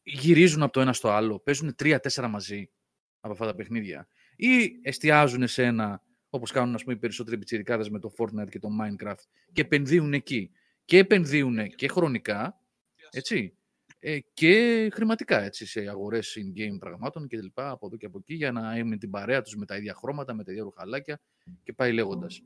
γυρίζουν 0.04 0.64
από 0.64 0.74
το 0.74 0.82
ένα 0.82 0.94
στο 0.94 1.10
άλλο, 1.10 1.40
παίζουν 1.40 1.76
τρία-τέσσερα 1.76 2.28
μαζί 2.28 2.72
από 3.20 3.34
αυτά 3.34 3.46
τα 3.46 3.56
παιχνίδια. 3.56 4.08
Ή 4.36 4.80
εστιάζουν 4.82 5.48
σε 5.48 5.64
ένα, 5.64 6.04
όπως 6.30 6.52
κάνουν 6.52 6.76
ας 6.76 6.84
πούμε, 6.84 6.96
οι 6.96 6.98
περισσότεροι 6.98 7.38
πιτσιρικάδες 7.38 7.90
με 7.90 8.00
το 8.00 8.14
Fortnite 8.18 8.50
και 8.50 8.60
το 8.60 8.70
Minecraft, 8.82 9.24
και 9.52 9.62
επενδύουν 9.62 10.14
εκεί. 10.14 10.52
Και 10.86 10.98
επενδύουν 10.98 11.76
και 11.76 11.88
χρονικά, 11.88 12.62
έτσι, 13.12 13.38
ε, 13.38 13.59
και 14.34 14.90
χρηματικά, 14.94 15.42
έτσι, 15.44 15.66
σε 15.66 15.80
αγορές 15.80 16.38
in-game 16.40 16.80
πραγμάτων 16.80 17.28
και 17.28 17.42
λοιπά, 17.42 17.70
από 17.70 17.86
εδώ 17.86 17.98
και 17.98 18.06
από 18.06 18.18
εκεί, 18.18 18.34
για 18.34 18.52
να 18.52 18.78
είναι 18.78 18.98
την 18.98 19.10
παρέα 19.10 19.42
τους 19.42 19.56
με 19.56 19.66
τα 19.66 19.76
ίδια 19.76 19.94
χρώματα, 19.94 20.34
με 20.34 20.44
τα 20.44 20.52
ίδια 20.52 20.64
ρουχαλάκια 20.64 21.22
και 21.64 21.74
πάει 21.74 21.92
λέγοντας. 21.92 22.42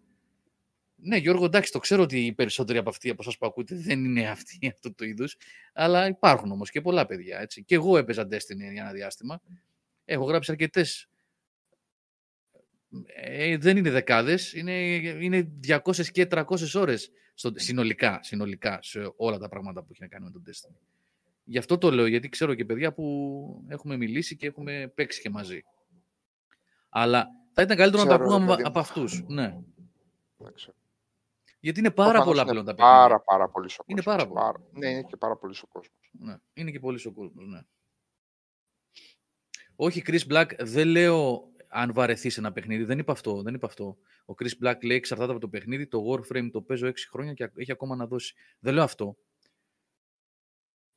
Ναι, 0.95 1.17
Γιώργο, 1.17 1.45
εντάξει, 1.45 1.71
το 1.71 1.79
ξέρω 1.79 2.03
ότι 2.03 2.25
οι 2.25 2.33
περισσότεροι 2.33 2.77
από 2.77 2.89
αυτοί 2.89 3.09
από 3.09 3.21
εσάς 3.21 3.37
που 3.37 3.45
ακούτε 3.45 3.75
δεν 3.75 4.05
είναι 4.05 4.29
αυτοί 4.29 4.57
αυτού 4.73 4.93
του 4.93 5.03
είδους, 5.05 5.37
αλλά 5.73 6.07
υπάρχουν 6.07 6.51
όμως 6.51 6.69
και 6.69 6.81
πολλά 6.81 7.05
παιδιά, 7.05 7.39
έτσι. 7.39 7.63
Και 7.63 7.75
εγώ 7.75 7.97
έπαιζα 7.97 8.23
Destiny 8.23 8.71
για 8.71 8.83
ένα 8.83 8.91
διάστημα. 8.91 9.41
Έχω 10.05 10.23
γράψει 10.23 10.51
αρκετές 10.51 11.09
ε, 13.05 13.57
δεν 13.57 13.77
είναι 13.77 13.89
δεκάδες, 13.89 14.53
είναι, 14.53 14.95
είναι 14.95 15.51
200 15.67 16.05
και 16.11 16.27
300 16.31 16.43
ώρες 16.73 17.11
στο, 17.33 17.51
συνολικά, 17.55 18.19
συνολικά 18.23 18.79
σε 18.81 19.13
όλα 19.15 19.37
τα 19.37 19.49
πράγματα 19.49 19.81
που 19.81 19.87
έχει 19.91 20.01
να 20.01 20.07
κάνει 20.07 20.25
με 20.25 20.31
τον 20.31 20.43
Destiny. 20.47 20.92
Γι' 21.43 21.57
αυτό 21.57 21.77
το 21.77 21.91
λέω, 21.91 22.05
γιατί 22.05 22.29
ξέρω 22.29 22.53
και 22.53 22.65
παιδιά 22.65 22.93
που 22.93 23.65
έχουμε 23.67 23.97
μιλήσει 23.97 24.35
και 24.35 24.47
έχουμε 24.47 24.91
παίξει 24.95 25.21
και 25.21 25.29
μαζί. 25.29 25.61
Αλλά 26.89 27.27
θα 27.51 27.61
ήταν 27.61 27.77
καλύτερο 27.77 28.03
να 28.03 28.09
τα 28.09 28.15
Ξέρω, 28.15 28.29
ρε 28.29 28.35
πούμε 28.37 28.49
παιδί 28.49 28.61
μου. 28.61 28.67
από 28.67 28.79
αυτούς. 28.79 29.23
Ναι. 29.27 29.57
Δεν 30.37 30.53
ξέρω. 30.53 30.75
Γιατί 31.59 31.79
είναι 31.79 31.91
πάρα 31.91 32.09
Προφανώς 32.11 32.31
πολλά 32.33 32.41
είναι 32.41 32.51
πλέον 32.51 32.65
τα 32.65 32.73
παιχνίδια. 32.75 32.99
Πάρα, 32.99 33.19
πάρα 33.19 33.49
πολύ 33.49 33.69
ο 33.79 33.83
Είναι 33.85 34.01
κόσμος. 34.01 34.25
πάρα 34.27 34.53
πολύ. 34.53 34.67
Ναι, 34.71 34.89
είναι 34.89 35.03
και 35.03 35.17
πάρα 35.17 35.37
πολύ 35.37 35.55
ο 35.63 35.67
κόσμος. 35.67 36.11
Ναι. 36.11 36.35
Είναι 36.53 36.71
και 36.71 36.79
πολύ 36.79 37.01
ο 37.07 37.11
κόσμος. 37.11 37.45
Ναι. 37.47 37.61
Όχι, 39.75 40.03
Chris 40.05 40.27
Black, 40.31 40.49
δεν 40.59 40.87
λέω 40.87 41.51
αν 41.67 41.93
βαρεθεί 41.93 42.31
ένα 42.37 42.51
παιχνίδι. 42.51 42.83
Δεν 42.83 42.99
είπα 42.99 43.11
αυτό. 43.11 43.41
Δεν 43.41 43.53
είπα 43.53 43.67
αυτό. 43.67 43.97
Ο 44.25 44.33
Chris 44.37 44.65
Black 44.65 44.75
λέει 44.83 44.97
εξαρτάται 44.97 45.31
από 45.31 45.39
το 45.39 45.47
παιχνίδι. 45.47 45.87
Το 45.87 45.99
Warframe 46.11 46.49
το 46.51 46.61
παίζω 46.61 46.87
6 46.87 46.93
χρόνια 47.11 47.33
και 47.33 47.51
έχει 47.55 47.71
ακόμα 47.71 47.95
να 47.95 48.07
δώσει. 48.07 48.33
Δεν 48.59 48.73
λέω 48.73 48.83
αυτό. 48.83 49.17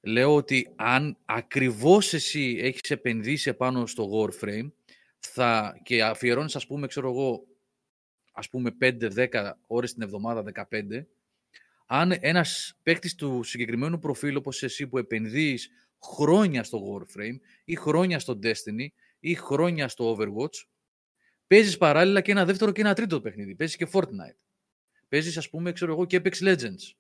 Λέω 0.07 0.35
ότι 0.35 0.73
αν 0.77 1.17
ακριβώς 1.25 2.13
εσύ 2.13 2.59
έχεις 2.61 2.91
επενδύσει 2.91 3.49
επάνω 3.51 3.87
στο 3.87 4.11
Warframe 4.13 4.71
θα, 5.19 5.81
και 5.83 6.05
αφιερώνεις 6.05 6.57
ας 6.57 6.67
πούμε, 6.67 6.87
ξέρω 6.87 7.11
εγώ, 7.11 7.47
ας 8.33 8.49
πούμε 8.49 8.77
5-10 8.81 9.53
ώρες 9.67 9.93
την 9.93 10.03
εβδομάδα, 10.03 10.43
15, 10.43 11.07
αν 11.87 12.17
ένας 12.21 12.79
παίκτης 12.83 13.15
του 13.15 13.43
συγκεκριμένου 13.43 13.99
προφίλ 13.99 14.37
όπως 14.37 14.63
εσύ 14.63 14.87
που 14.87 14.99
επενδύεις 14.99 15.71
χρόνια 16.03 16.65
στο 16.65 16.81
Warframe 16.93 17.37
ή 17.65 17.77
χρόνια 17.77 18.19
στο 18.19 18.39
Destiny 18.43 18.87
ή 19.21 19.35
χρόνια 19.35 19.89
στο 19.89 20.17
Overwatch, 20.17 20.67
παίζεις 21.47 21.77
παράλληλα 21.77 22.21
και 22.21 22.31
ένα 22.31 22.45
δεύτερο 22.45 22.73
και 22.73 22.81
ένα 22.81 22.95
τρίτο 22.95 23.21
παιχνίδι. 23.21 23.55
Παίζεις 23.55 23.77
και 23.77 23.89
Fortnite. 23.93 24.39
Παίζεις 25.09 25.37
ας 25.37 25.51
πούμε, 25.51 25.73
ξέρω 25.73 25.93
εγώ, 25.93 26.05
και 26.05 26.21
Apex 26.25 26.35
Legends. 26.43 26.95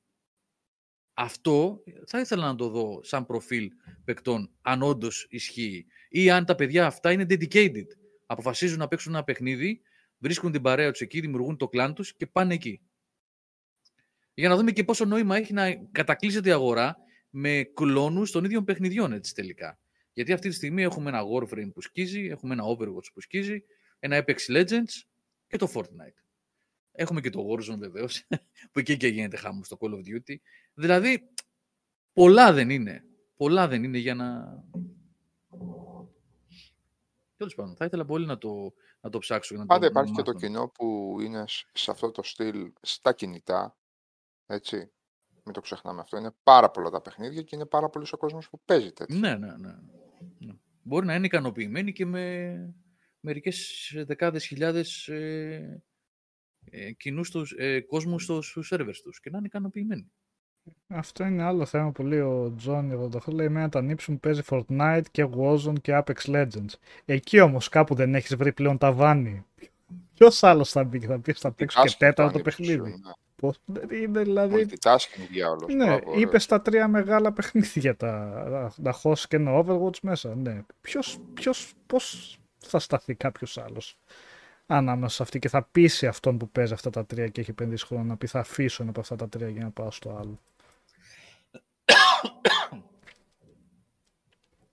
Αυτό 1.18 1.82
θα 2.06 2.20
ήθελα 2.20 2.46
να 2.46 2.54
το 2.54 2.68
δω 2.68 3.00
σαν 3.02 3.26
προφίλ 3.26 3.70
παικτών, 4.04 4.50
αν 4.62 4.82
όντως 4.82 5.26
ισχύει. 5.30 5.86
Ή 6.08 6.30
αν 6.30 6.44
τα 6.44 6.54
παιδιά 6.54 6.86
αυτά 6.86 7.12
είναι 7.12 7.26
dedicated. 7.28 7.86
Αποφασίζουν 8.26 8.78
να 8.78 8.88
παίξουν 8.88 9.14
ένα 9.14 9.24
παιχνίδι, 9.24 9.80
βρίσκουν 10.18 10.52
την 10.52 10.62
παρέα 10.62 10.90
τους 10.90 11.00
εκεί, 11.00 11.20
δημιουργούν 11.20 11.56
το 11.56 11.68
κλάν 11.68 11.94
τους 11.94 12.14
και 12.14 12.26
πάνε 12.26 12.54
εκεί. 12.54 12.80
Για 14.34 14.48
να 14.48 14.56
δούμε 14.56 14.72
και 14.72 14.84
πόσο 14.84 15.04
νόημα 15.04 15.36
έχει 15.36 15.52
να 15.52 15.74
κατακλείσεται 15.92 16.48
η 16.48 16.52
αγορά 16.52 16.96
με 17.30 17.70
κλόνους 17.74 18.30
των 18.30 18.44
ίδιων 18.44 18.64
παιχνιδιών 18.64 19.12
έτσι 19.12 19.34
τελικά. 19.34 19.78
Γιατί 20.12 20.32
αυτή 20.32 20.48
τη 20.48 20.54
στιγμή 20.54 20.82
έχουμε 20.82 21.08
ένα 21.08 21.22
Warframe 21.22 21.72
που 21.74 21.80
σκίζει, 21.80 22.26
έχουμε 22.26 22.54
ένα 22.54 22.64
Overwatch 22.64 23.12
που 23.14 23.20
σκίζει, 23.20 23.62
ένα 23.98 24.24
Apex 24.24 24.36
Legends 24.56 25.02
και 25.46 25.56
το 25.56 25.70
Fortnite. 25.74 26.25
Έχουμε 26.96 27.20
και 27.20 27.30
το 27.30 27.46
Warzone 27.50 27.78
βεβαίως, 27.78 28.26
που 28.72 28.78
εκεί 28.78 28.96
και 28.96 29.06
γίνεται 29.08 29.36
χάμος 29.36 29.66
στο 29.66 29.76
Call 29.80 29.90
of 29.90 29.98
Duty. 29.98 30.34
Δηλαδή, 30.74 31.28
πολλά 32.12 32.52
δεν 32.52 32.70
είναι. 32.70 33.04
Πολλά 33.36 33.68
δεν 33.68 33.84
είναι 33.84 33.98
για 33.98 34.14
να... 34.14 34.58
Τέλος 37.36 37.54
πάντων, 37.54 37.76
θα 37.76 37.84
ήθελα 37.84 38.04
πολύ 38.04 38.26
να 38.26 38.38
το, 38.38 38.74
να 39.00 39.10
το 39.10 39.18
ψάξω. 39.18 39.54
και 39.54 39.60
Να 39.60 39.66
Πάντα 39.66 39.80
το, 39.80 39.86
υπάρχει 39.86 40.10
να 40.10 40.16
και 40.16 40.22
το 40.22 40.32
μάθω. 40.32 40.46
κοινό 40.46 40.68
που 40.68 41.16
είναι 41.20 41.44
σ- 41.48 41.68
σε 41.72 41.90
αυτό 41.90 42.10
το 42.10 42.22
στυλ 42.22 42.72
στα 42.80 43.12
κινητά. 43.12 43.76
Έτσι. 44.46 44.76
Μην 45.44 45.54
το 45.54 45.60
ξεχνάμε 45.60 46.00
αυτό. 46.00 46.16
Είναι 46.16 46.30
πάρα 46.42 46.70
πολλά 46.70 46.90
τα 46.90 47.00
παιχνίδια 47.00 47.42
και 47.42 47.56
είναι 47.56 47.66
πάρα 47.66 47.88
πολύ 47.88 48.06
ο 48.12 48.16
κόσμος 48.16 48.48
που 48.48 48.60
παίζει 48.64 48.92
τέτοια. 48.92 49.18
Ναι, 49.18 49.34
ναι, 49.36 49.56
ναι, 49.56 49.74
ναι. 50.38 50.52
Μπορεί 50.82 51.06
να 51.06 51.14
είναι 51.14 51.26
ικανοποιημένοι 51.26 51.92
και 51.92 52.06
με 52.06 52.74
μερικές 53.20 53.92
δεκάδες 54.06 54.46
χιλιάδες 54.46 55.08
ε, 55.08 55.82
ε, 56.70 56.92
κοινούς 56.92 57.30
τους, 57.30 57.52
ε, 57.58 57.80
κόσμους 57.80 58.22
στο- 58.22 58.42
στους 58.42 58.66
σερβερς 58.66 59.00
τους 59.02 59.20
και 59.20 59.30
να 59.30 59.38
είναι 59.38 59.46
ικανοποιημένοι. 59.46 60.10
Αυτό 60.88 61.24
είναι 61.24 61.42
άλλο 61.42 61.64
θέμα 61.66 61.90
που 61.92 62.02
λέει 62.02 62.20
ο 62.20 62.54
Τζόνι 62.56 62.92
88. 62.94 63.32
Λέει: 63.32 63.46
Εμένα 63.46 63.68
τα 63.68 63.82
νύψη 63.82 64.10
μου 64.10 64.18
παίζει 64.20 64.42
Fortnite 64.48 65.02
και 65.10 65.28
Warzone 65.36 65.80
και 65.82 66.02
Apex 66.04 66.14
Legends. 66.26 66.72
Εκεί 67.04 67.40
όμως 67.40 67.68
κάπου 67.68 67.94
δεν 67.94 68.14
έχεις 68.14 68.36
βρει 68.36 68.52
πλέον 68.52 68.78
ταβάνι. 68.78 69.44
Ποιος 70.14 70.42
άλλος 70.42 70.70
θα 70.70 70.84
μπει 70.84 70.98
και 70.98 71.06
θα 71.06 71.18
πεις: 71.18 71.40
Θα 71.40 71.52
παίξω 71.52 71.82
και 71.82 71.88
Multitasking 71.88 71.96
τέταρτο 71.98 72.32
το 72.32 72.38
ανήψη 72.38 72.64
σου, 72.64 72.76
παιχνίδι. 72.76 72.90
ναι. 72.90 73.12
Πώς 73.36 73.58
δεν 73.64 74.02
είναι 74.02 74.22
δηλαδή. 74.22 74.66
Multitasking 74.70 75.26
διάολος. 75.30 75.74
Ναι, 75.74 75.84
μπράβο, 75.86 76.02
ωραίο. 76.10 76.20
είπες 76.20 76.46
τα 76.46 76.62
τρία 76.62 76.88
μεγάλα 76.88 77.32
παιχνίδια. 77.32 77.96
Τα, 77.96 78.72
να 78.76 78.92
χώσει 78.92 79.28
και 79.28 79.36
ένα 79.36 79.64
Overwatch 79.64 79.98
μέσα. 80.02 80.34
Ναι. 80.34 80.60
Ποιος, 80.80 81.18
ποιος, 81.34 81.72
πώς 81.86 82.38
θα 82.58 82.78
σταθεί 82.78 83.14
κάποιος 83.14 83.58
άλλος; 83.58 83.98
Ανάμεσα 84.66 85.14
σε 85.14 85.22
αυτή 85.22 85.38
και 85.38 85.48
θα 85.48 85.62
πείσει 85.62 86.06
αυτόν 86.06 86.38
που 86.38 86.48
παίζει 86.48 86.72
αυτά 86.72 86.90
τα 86.90 87.06
τρία 87.06 87.28
και 87.28 87.40
έχει 87.40 87.50
επενδύσει 87.50 87.86
χρόνο 87.86 88.04
να 88.04 88.16
πει 88.16 88.26
θα 88.26 88.40
αφήσω 88.40 88.82
ένα 88.82 88.90
από 88.90 89.00
αυτά 89.00 89.16
τα 89.16 89.28
τρία 89.28 89.48
για 89.48 89.62
να 89.62 89.70
πάω 89.70 89.90
στο 89.90 90.16
άλλο. 90.16 90.38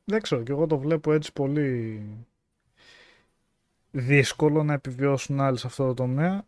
Δεν 0.06 0.22
ξέρω, 0.22 0.44
και 0.44 0.52
εγώ 0.52 0.68
το 0.68 0.78
βλέπω 0.78 1.14
έτσι 1.14 1.34
πολύ 1.34 2.02
δύσκολο 3.92 4.64
να 4.64 4.74
επιβιώσουν 4.74 5.40
άλλοι 5.40 5.58
σε 5.58 5.68
αυτό 5.68 5.86
το 5.88 5.94
τομέα 5.94 6.46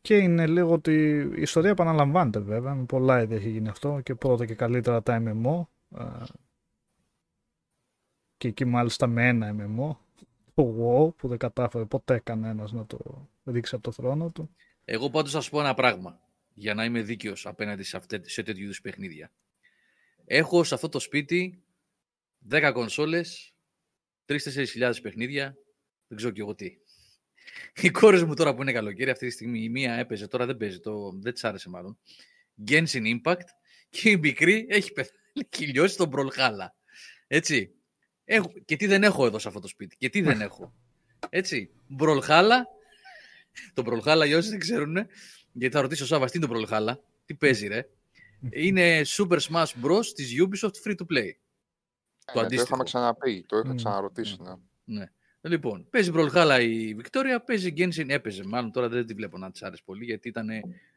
και 0.00 0.16
είναι 0.16 0.46
λίγο 0.46 0.72
ότι 0.72 0.92
η 1.36 1.40
ιστορία 1.40 1.70
επαναλαμβάνεται 1.70 2.38
βέβαια, 2.38 2.74
με 2.74 2.84
πολλά 2.84 3.22
είδη 3.22 3.34
έχει 3.34 3.48
γίνει 3.48 3.68
αυτό 3.68 4.00
και 4.00 4.14
πρώτα 4.14 4.46
και 4.46 4.54
καλύτερα 4.54 5.02
τα 5.02 5.22
MMO 5.24 5.62
α, 5.98 6.06
και 8.36 8.48
εκεί 8.48 8.64
μάλιστα 8.64 9.06
με 9.06 9.28
ένα 9.28 9.54
MMO 9.58 9.96
το 10.58 10.74
WoW 10.78 11.14
που 11.16 11.28
δεν 11.28 11.38
κατάφερε 11.38 11.84
ποτέ 11.84 12.18
κανένας 12.18 12.72
να 12.72 12.86
το 12.86 13.28
ρίξει 13.44 13.74
από 13.74 13.84
το 13.84 13.92
θρόνο 13.92 14.30
του. 14.30 14.50
Εγώ 14.84 15.10
πάντως 15.10 15.32
θα 15.32 15.40
σου 15.40 15.50
πω 15.50 15.60
ένα 15.60 15.74
πράγμα, 15.74 16.20
για 16.54 16.74
να 16.74 16.84
είμαι 16.84 17.02
δίκαιος 17.02 17.46
απέναντι 17.46 17.82
σε, 17.82 17.96
αυτέ, 17.96 18.20
σε 18.24 18.42
τέτοιου 18.42 18.62
είδους 18.62 18.80
παιχνίδια. 18.80 19.32
Έχω 20.24 20.64
σε 20.64 20.74
αυτό 20.74 20.88
το 20.88 20.98
σπίτι 20.98 21.62
10 22.50 22.70
κονσόλες, 22.74 23.54
3-4 24.26 24.38
χιλιάδες 24.68 25.00
παιχνίδια, 25.00 25.56
δεν 26.08 26.16
ξέρω 26.16 26.32
κι 26.32 26.40
εγώ 26.40 26.54
τι. 26.54 26.78
Οι 27.74 27.90
κόρες 27.90 28.24
μου 28.24 28.34
τώρα 28.34 28.54
που 28.54 28.62
είναι 28.62 28.72
καλοκαίρι, 28.72 29.10
αυτή 29.10 29.26
τη 29.26 29.32
στιγμή 29.32 29.62
η 29.62 29.68
μία 29.68 29.94
έπαιζε, 29.94 30.28
τώρα 30.28 30.46
δεν 30.46 30.56
παίζει, 30.56 30.80
το, 30.80 31.12
δεν 31.20 31.32
της 31.32 31.44
άρεσε 31.44 31.68
μάλλον. 31.68 31.98
Genshin 32.68 33.20
Impact 33.20 33.46
και 33.88 34.10
η 34.10 34.16
μικρή 34.16 34.66
έχει 34.68 34.92
πεθάνει, 34.92 35.18
έχει 35.50 35.66
λιώσει 35.66 35.96
τον 35.96 36.08
Μπρολχάλα. 36.08 36.74
Έτσι. 37.26 37.72
Έχω, 38.30 38.52
και 38.64 38.76
τι 38.76 38.86
δεν 38.86 39.02
έχω 39.02 39.26
εδώ 39.26 39.38
σε 39.38 39.48
αυτό 39.48 39.60
το 39.60 39.68
σπίτι. 39.68 39.96
Και 39.96 40.08
τι 40.08 40.20
δεν 40.20 40.40
έχω. 40.48 40.74
Έτσι. 41.28 41.70
Μπρολχάλα. 41.86 42.66
Το 43.74 43.82
Μπρολχάλα 43.82 44.24
για 44.24 44.36
όσοι 44.36 44.50
δεν 44.50 44.58
ξέρουν, 44.58 44.96
γιατί 45.52 45.74
θα 45.74 45.80
ρωτήσω 45.80 46.04
ο 46.04 46.06
Σάββας 46.06 46.30
τι 46.30 46.38
είναι 46.38 46.46
το 46.46 46.52
Μπρολχάλα. 46.52 47.00
Τι 47.24 47.34
παίζει 47.34 47.66
ρε. 47.66 47.88
Είναι 48.64 49.02
Super 49.06 49.38
Smash 49.38 49.72
Bros. 49.82 50.06
της 50.14 50.34
Ubisoft 50.42 50.86
Free 50.86 50.94
to 50.96 51.04
Play. 51.12 51.24
Ναι, 51.24 51.32
το 52.24 52.32
το 52.32 52.40
αντίστοιχο. 52.40 52.66
είχαμε 52.66 52.84
ξαναπεί, 52.84 53.44
το 53.48 53.58
είχα 53.58 53.72
Μμ, 53.72 53.76
ξαναρωτήσει. 53.76 54.36
Ναι. 54.42 54.54
Ναι. 54.84 55.06
Λοιπόν, 55.40 55.86
παίζει 55.90 56.10
Brawlhalla 56.14 56.58
η 56.62 56.94
Βικτόρια, 56.94 57.40
παίζει 57.40 57.72
Genshin, 57.76 58.08
έπαιζε. 58.08 58.44
Μάλλον 58.44 58.72
τώρα 58.72 58.88
δεν 58.88 59.06
τη 59.06 59.14
βλέπω 59.14 59.38
να 59.38 59.50
της 59.50 59.62
άρεσε 59.62 59.82
πολύ 59.84 60.04
γιατί 60.04 60.28
ήταν 60.28 60.48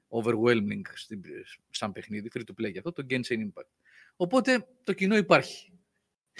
overwhelming 0.10 0.82
στην, 0.94 1.22
σαν 1.70 1.92
παιχνίδι, 1.92 2.30
free 2.34 2.40
to 2.40 2.62
play 2.62 2.72
για 2.72 2.82
αυτό, 2.86 2.92
το 2.92 3.06
Genshin 3.10 3.38
Impact. 3.38 3.70
Οπότε 4.16 4.68
το 4.84 4.94
κοινό 4.94 5.18
υπάρχει. 5.18 5.71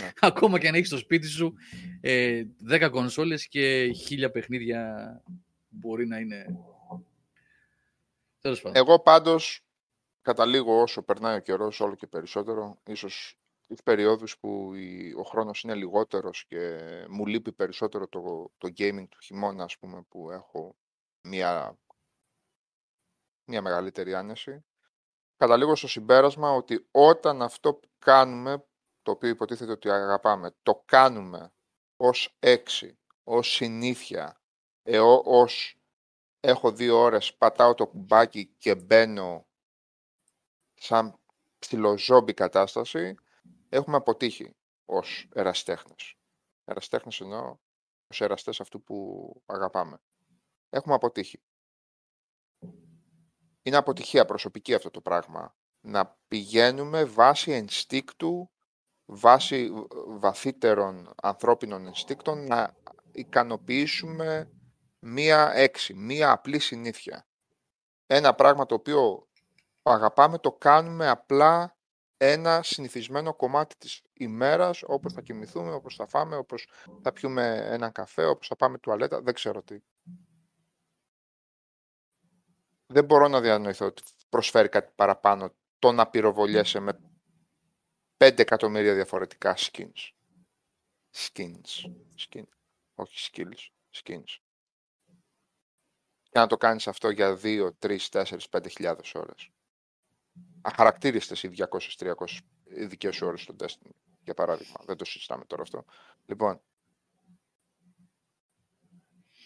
Ναι. 0.02 0.12
Ακόμα 0.30 0.60
και 0.60 0.68
αν 0.68 0.74
έχεις 0.76 0.88
στο 0.88 0.98
σπίτι 0.98 1.28
σου 1.28 1.54
ε, 2.02 2.44
10 2.70 2.90
κονσόλες 2.92 3.48
και 3.48 3.92
χίλια 3.92 4.32
παιχνίδια 4.32 5.22
μπορεί 5.70 6.08
να 6.08 6.18
είναι. 6.20 6.46
Τέλος 8.42 8.62
πάντων. 8.62 8.82
Εγώ 8.84 9.00
πάντως 9.00 9.62
καταλήγω 10.22 10.82
όσο 10.82 11.02
περνάει 11.04 11.38
ο 11.38 11.40
καιρός 11.40 11.80
όλο 11.80 11.96
και 11.96 12.08
περισσότερο, 12.08 12.82
ίσως 12.88 13.36
τις 13.68 13.84
περιόδους 13.84 14.38
που 14.38 14.74
η- 14.74 15.14
ο 15.18 15.24
χρόνος 15.24 15.62
είναι 15.64 15.76
λιγότερος 15.76 16.46
και 16.46 16.80
μου 17.10 17.26
λείπει 17.26 17.52
περισσότερο 17.52 18.08
το, 18.08 18.52
το 18.58 18.68
gaming 18.78 19.06
του 19.10 19.18
χειμώνα, 19.22 19.64
ας 19.64 19.78
πούμε, 19.78 20.02
που 20.10 20.32
έχω 20.32 20.76
μια, 21.22 21.78
μια 23.46 23.62
μεγαλύτερη 23.62 24.14
άνεση. 24.14 24.66
Καταλήγω 25.38 25.76
στο 25.76 25.88
συμπέρασμα 25.88 26.52
ότι 26.52 26.88
όταν 26.92 27.42
αυτό 27.42 27.74
που 27.74 27.90
κάνουμε, 28.00 28.64
το 29.02 29.12
οποίο 29.12 29.30
υποτίθεται 29.30 29.72
ότι 29.72 29.90
αγαπάμε, 29.90 30.56
το 30.64 30.84
κάνουμε 30.86 31.54
ως 31.98 32.36
έξι, 32.40 33.00
ως 33.24 33.54
συνήθεια, 33.54 34.42
εώ, 34.84 35.22
ως 35.26 35.76
έχω 36.40 36.72
δύο 36.72 36.98
ώρες, 36.98 37.36
πατάω 37.36 37.74
το 37.74 37.88
κουμπάκι 37.88 38.46
και 38.58 38.76
μπαίνω 38.76 39.48
σαν 40.74 41.20
ψιλοζόμπι 41.60 42.34
κατάσταση, 42.34 43.16
έχουμε 43.70 43.98
αποτύχει 43.98 44.56
ως 44.86 45.30
εραστέχνες. 45.34 46.16
Εραστέχνες 46.66 47.20
εννοώ 47.20 47.58
ως 48.08 48.22
εραστές 48.22 48.62
αυτού 48.62 48.84
που 48.84 49.34
αγαπάμε. 49.46 50.02
Έχουμε 50.70 50.96
αποτύχει. 50.96 51.42
Είναι 53.62 53.78
αποτυχία 53.78 54.26
προσωπική 54.26 54.74
αυτό 54.74 54.92
το 54.92 55.02
πράγμα. 55.02 55.56
Να 55.82 56.18
πηγαίνουμε 56.28 57.04
βάσει 57.04 57.52
ενστίκτου, 57.52 58.51
βάσει 59.14 59.72
β- 59.72 59.94
βαθύτερων 60.20 61.14
ανθρώπινων 61.22 61.88
ενστίκτων, 61.88 62.48
να 62.48 62.76
ικανοποιήσουμε 63.12 64.52
μία 65.00 65.52
έξι, 65.54 65.94
μία 65.94 66.32
απλή 66.32 66.60
συνήθεια. 66.60 67.26
Ένα 68.08 68.36
πράγμα 68.36 68.66
το 68.66 68.76
οποίο 68.76 69.28
αγαπάμε 69.84 70.38
το 70.38 70.52
κάνουμε 70.52 71.10
απλά 71.10 71.78
ένα 72.18 72.64
συνηθισμένο 72.64 73.34
κομμάτι 73.34 73.76
της 73.78 74.02
ημέρας, 74.14 74.84
όπως 74.86 75.14
θα 75.14 75.22
κοιμηθούμε, 75.22 75.74
όπως 75.74 75.96
θα 75.96 76.08
φάμε, 76.08 76.36
όπως 76.36 76.68
θα 77.02 77.12
πιούμε 77.12 77.56
έναν 77.66 77.92
καφέ, 77.92 78.26
όπως 78.26 78.48
θα 78.48 78.56
πάμε 78.56 78.78
τουαλέτα, 78.78 79.22
δεν 79.22 79.34
ξέρω 79.34 79.64
τι. 79.64 79.80
Δεν 82.88 83.06
μπορώ 83.06 83.28
να 83.28 83.42
διανοηθώ 83.42 83.86
ότι 83.86 84.04
προσφέρει 84.30 84.70
κάτι 84.70 84.92
παραπάνω 84.96 85.54
το 85.80 85.92
να 85.92 86.08
πυροβολιέσαι 86.08 86.80
με 86.80 87.11
5 88.22 88.40
εκατομμύρια 88.40 88.94
διαφορετικά 88.94 89.56
skins. 89.58 90.12
Skins. 91.12 91.92
Skin. 92.18 92.44
Όχι 92.96 93.30
skills. 93.32 93.70
Skins. 93.92 94.38
Και 96.24 96.40
να 96.40 96.48
το 96.48 96.58
κάνεις 96.58 96.88
αυτό 96.88 97.10
για 97.10 97.40
2, 97.44 97.72
3, 97.80 97.98
4, 98.10 98.48
5 98.50 98.68
χιλιάδες 98.70 99.16
ώρες. 99.16 99.50
Αχαρακτήριστες 100.62 101.44
οι 101.44 101.48
200-300 101.48 102.14
ειδικές 102.64 103.22
ώρες 103.22 103.42
στο 103.42 103.56
Destiny, 103.60 103.92
για 104.24 104.34
παράδειγμα. 104.34 104.76
Δεν 104.86 104.98
το 104.98 105.06
συζητάμε 105.06 105.46
τώρα 105.46 105.62
αυτό. 105.62 105.86
Λοιπόν, 106.26 106.62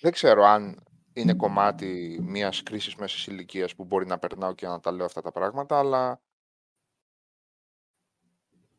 δεν 0.01 0.11
ξέρω 0.11 0.43
αν 0.43 0.83
είναι 1.13 1.33
κομμάτι 1.33 2.19
μιας 2.21 2.63
κρίσης 2.63 2.95
μέσης 2.95 3.27
ηλικίας 3.27 3.75
που 3.75 3.85
μπορεί 3.85 4.05
να 4.05 4.19
περνάω 4.19 4.53
και 4.53 4.67
να 4.67 4.79
τα 4.79 4.91
λέω 4.91 5.05
αυτά 5.05 5.21
τα 5.21 5.31
πράγματα, 5.31 5.79
αλλά 5.79 6.21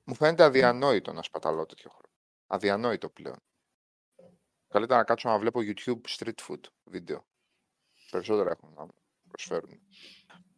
μου 0.06 0.14
φαίνεται 0.14 0.42
αδιανόητο 0.42 1.12
να 1.12 1.22
σπαταλώ 1.22 1.66
τέτοιο 1.66 1.90
χρόνο. 1.90 2.14
Αδιανόητο 2.46 3.08
πλέον. 3.08 3.38
Καλύτερα 4.68 4.98
να 4.98 5.04
κάτσω 5.04 5.28
να 5.28 5.38
βλέπω 5.38 5.60
YouTube 5.62 6.00
street 6.08 6.46
food 6.48 6.60
βίντεο. 6.84 7.26
Περισσότερα 8.10 8.50
έχουν 8.50 8.72
να 8.74 8.86
προσφέρουν. 9.28 9.80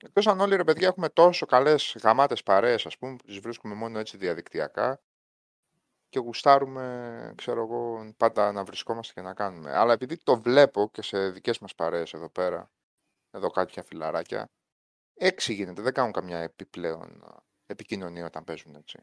Εκτός 0.05 0.27
αν 0.27 0.41
όλοι 0.41 0.57
ρε 0.57 0.65
παιδιά 0.65 0.89
έχουμε 0.89 1.09
τόσο 1.09 1.47
καλές 1.47 1.97
γαμάτες 2.03 2.43
παρέες, 2.43 2.87
ας 2.87 2.99
πούμε, 2.99 3.17
που 3.17 3.25
τις 3.27 3.39
βρίσκουμε 3.39 3.75
μόνο 3.75 3.99
έτσι 3.99 4.17
διαδικτυακά 4.17 5.01
και 6.09 6.19
γουστάρουμε, 6.19 7.33
ξέρω 7.37 7.63
εγώ, 7.63 8.13
πάντα 8.17 8.53
να 8.53 8.65
βρισκόμαστε 8.65 9.13
και 9.13 9.21
να 9.21 9.35
κάνουμε. 9.35 9.77
Αλλά 9.77 9.93
επειδή 9.93 10.17
το 10.17 10.41
βλέπω 10.41 10.91
και 10.93 11.03
σε 11.03 11.31
δικές 11.31 11.59
μας 11.59 11.75
παρέες 11.75 12.13
εδώ 12.13 12.29
πέρα, 12.29 12.71
εδώ 13.31 13.51
κάποια 13.51 13.83
φιλαράκια, 13.83 14.51
έξι 15.15 15.53
γίνεται. 15.53 15.83
Δεν 15.83 15.93
κάνουν 15.93 16.13
καμιά 16.13 16.39
επιπλέον 16.39 17.25
επικοινωνία 17.67 18.27
όταν 18.27 18.45
παίζουν 18.45 18.75
έτσι. 18.75 18.99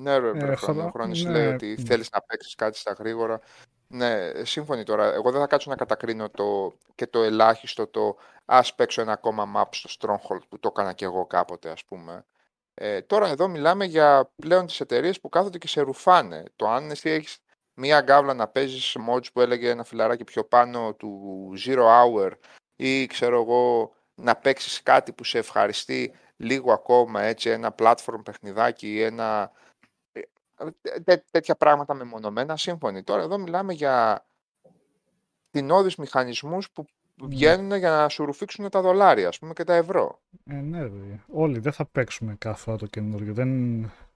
Ναι, 0.00 0.18
ρε, 0.18 0.30
ε, 0.34 0.54
χρόνο. 0.54 0.92
Ναι, 1.06 1.30
λέει 1.30 1.46
ότι 1.46 1.76
θέλεις 1.76 2.10
να 2.10 2.20
παίξεις 2.20 2.54
κάτι 2.54 2.78
στα 2.78 2.92
γρήγορα. 2.92 3.40
Ναι, 3.88 4.30
σύμφωνοι 4.42 4.82
τώρα. 4.82 5.12
Εγώ 5.12 5.30
δεν 5.30 5.40
θα 5.40 5.46
κάτσω 5.46 5.70
να 5.70 5.76
κατακρίνω 5.76 6.30
το, 6.30 6.76
και 6.94 7.06
το 7.06 7.22
ελάχιστο 7.22 7.86
το 7.86 8.16
ας 8.44 8.74
παίξω 8.74 9.00
ένα 9.00 9.12
ακόμα 9.12 9.52
map 9.56 9.68
στο 9.70 9.88
Stronghold 9.98 10.42
που 10.48 10.58
το 10.58 10.68
έκανα 10.72 10.92
και 10.92 11.04
εγώ 11.04 11.26
κάποτε 11.26 11.70
ας 11.70 11.84
πούμε. 11.84 12.24
Ε, 12.74 13.02
τώρα 13.02 13.28
εδώ 13.28 13.48
μιλάμε 13.48 13.84
για 13.84 14.30
πλέον 14.36 14.66
τις 14.66 14.80
εταιρείες 14.80 15.20
που 15.20 15.28
κάθονται 15.28 15.58
και 15.58 15.68
σε 15.68 15.80
ρουφάνε. 15.80 16.44
Το 16.56 16.68
αν 16.68 16.90
εσύ 16.90 17.10
έχεις 17.10 17.38
μία 17.74 18.00
γκάβλα 18.00 18.34
να 18.34 18.48
παίζεις 18.48 18.96
mods 19.08 19.32
που 19.32 19.40
έλεγε 19.40 19.70
ένα 19.70 19.84
φιλαράκι 19.84 20.24
πιο 20.24 20.44
πάνω 20.44 20.94
του 20.94 21.52
Zero 21.66 21.82
Hour 21.82 22.30
ή 22.76 23.06
ξέρω 23.06 23.40
εγώ 23.40 23.92
να 24.14 24.36
παίξεις 24.36 24.82
κάτι 24.82 25.12
που 25.12 25.24
σε 25.24 25.38
ευχαριστεί 25.38 26.12
λίγο 26.36 26.72
ακόμα 26.72 27.22
έτσι 27.22 27.50
ένα 27.50 27.74
platform 27.78 28.20
παιχνιδάκι 28.24 28.92
ή 28.92 29.02
ένα 29.02 29.50
τέ, 31.04 31.22
τέτοια 31.30 31.54
πράγματα 31.54 31.94
μεμονωμένα 31.94 32.56
σύμφωνοι. 32.56 33.02
Τώρα 33.02 33.22
εδώ 33.22 33.38
μιλάμε 33.38 33.72
για 33.72 34.24
τεινώδεις 35.50 35.96
μηχανισμούς 35.96 36.70
που 36.70 36.84
ναι. 37.14 37.26
βγαίνουν 37.28 37.78
για 37.78 37.90
να 37.90 38.08
σου 38.08 38.24
ρουφήξουν 38.24 38.70
τα 38.70 38.80
δολάρια, 38.80 39.28
ας 39.28 39.38
πούμε, 39.38 39.52
και 39.52 39.64
τα 39.64 39.74
ευρώ. 39.74 40.20
Ε, 40.50 40.54
ναι, 40.54 40.88
όλοι 41.26 41.58
δεν 41.58 41.72
θα 41.72 41.84
παίξουμε 41.84 42.36
κάθε 42.38 42.60
φορά 42.60 42.76
το 42.76 42.86
καινούριο. 42.86 43.34
Δεν 43.34 43.48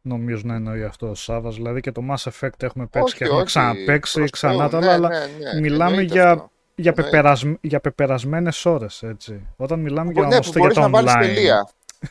νομίζω 0.02 0.42
να 0.44 0.54
εννοεί 0.54 0.84
αυτό 0.84 1.08
ο 1.08 1.14
Σάββας. 1.14 1.54
Δηλαδή 1.54 1.80
και 1.80 1.92
το 1.92 2.02
Mass 2.10 2.30
Effect 2.30 2.62
έχουμε 2.62 2.86
παίξει 2.86 3.08
όχι, 3.08 3.16
και 3.16 3.24
έχουμε 3.24 3.44
ξαναπαίξει 3.44 4.24
ξανά 4.30 4.68
τα 4.68 4.78
ναι, 4.78 4.92
αλλά 4.92 5.08
ναι, 5.08 5.26
ναι, 5.52 5.60
μιλάμε 5.60 6.02
για, 6.02 6.50
για, 6.74 6.92
πεπερασ... 6.92 7.44
για 7.60 7.80
πεπερασμένες 7.80 8.66
ώρες, 8.66 9.02
έτσι. 9.02 9.46
Όταν 9.56 9.80
μιλάμε 9.80 10.12
για, 10.12 10.26
ναι, 10.26 10.38
για 10.54 10.70
το 10.70 10.90
online. 10.92 11.26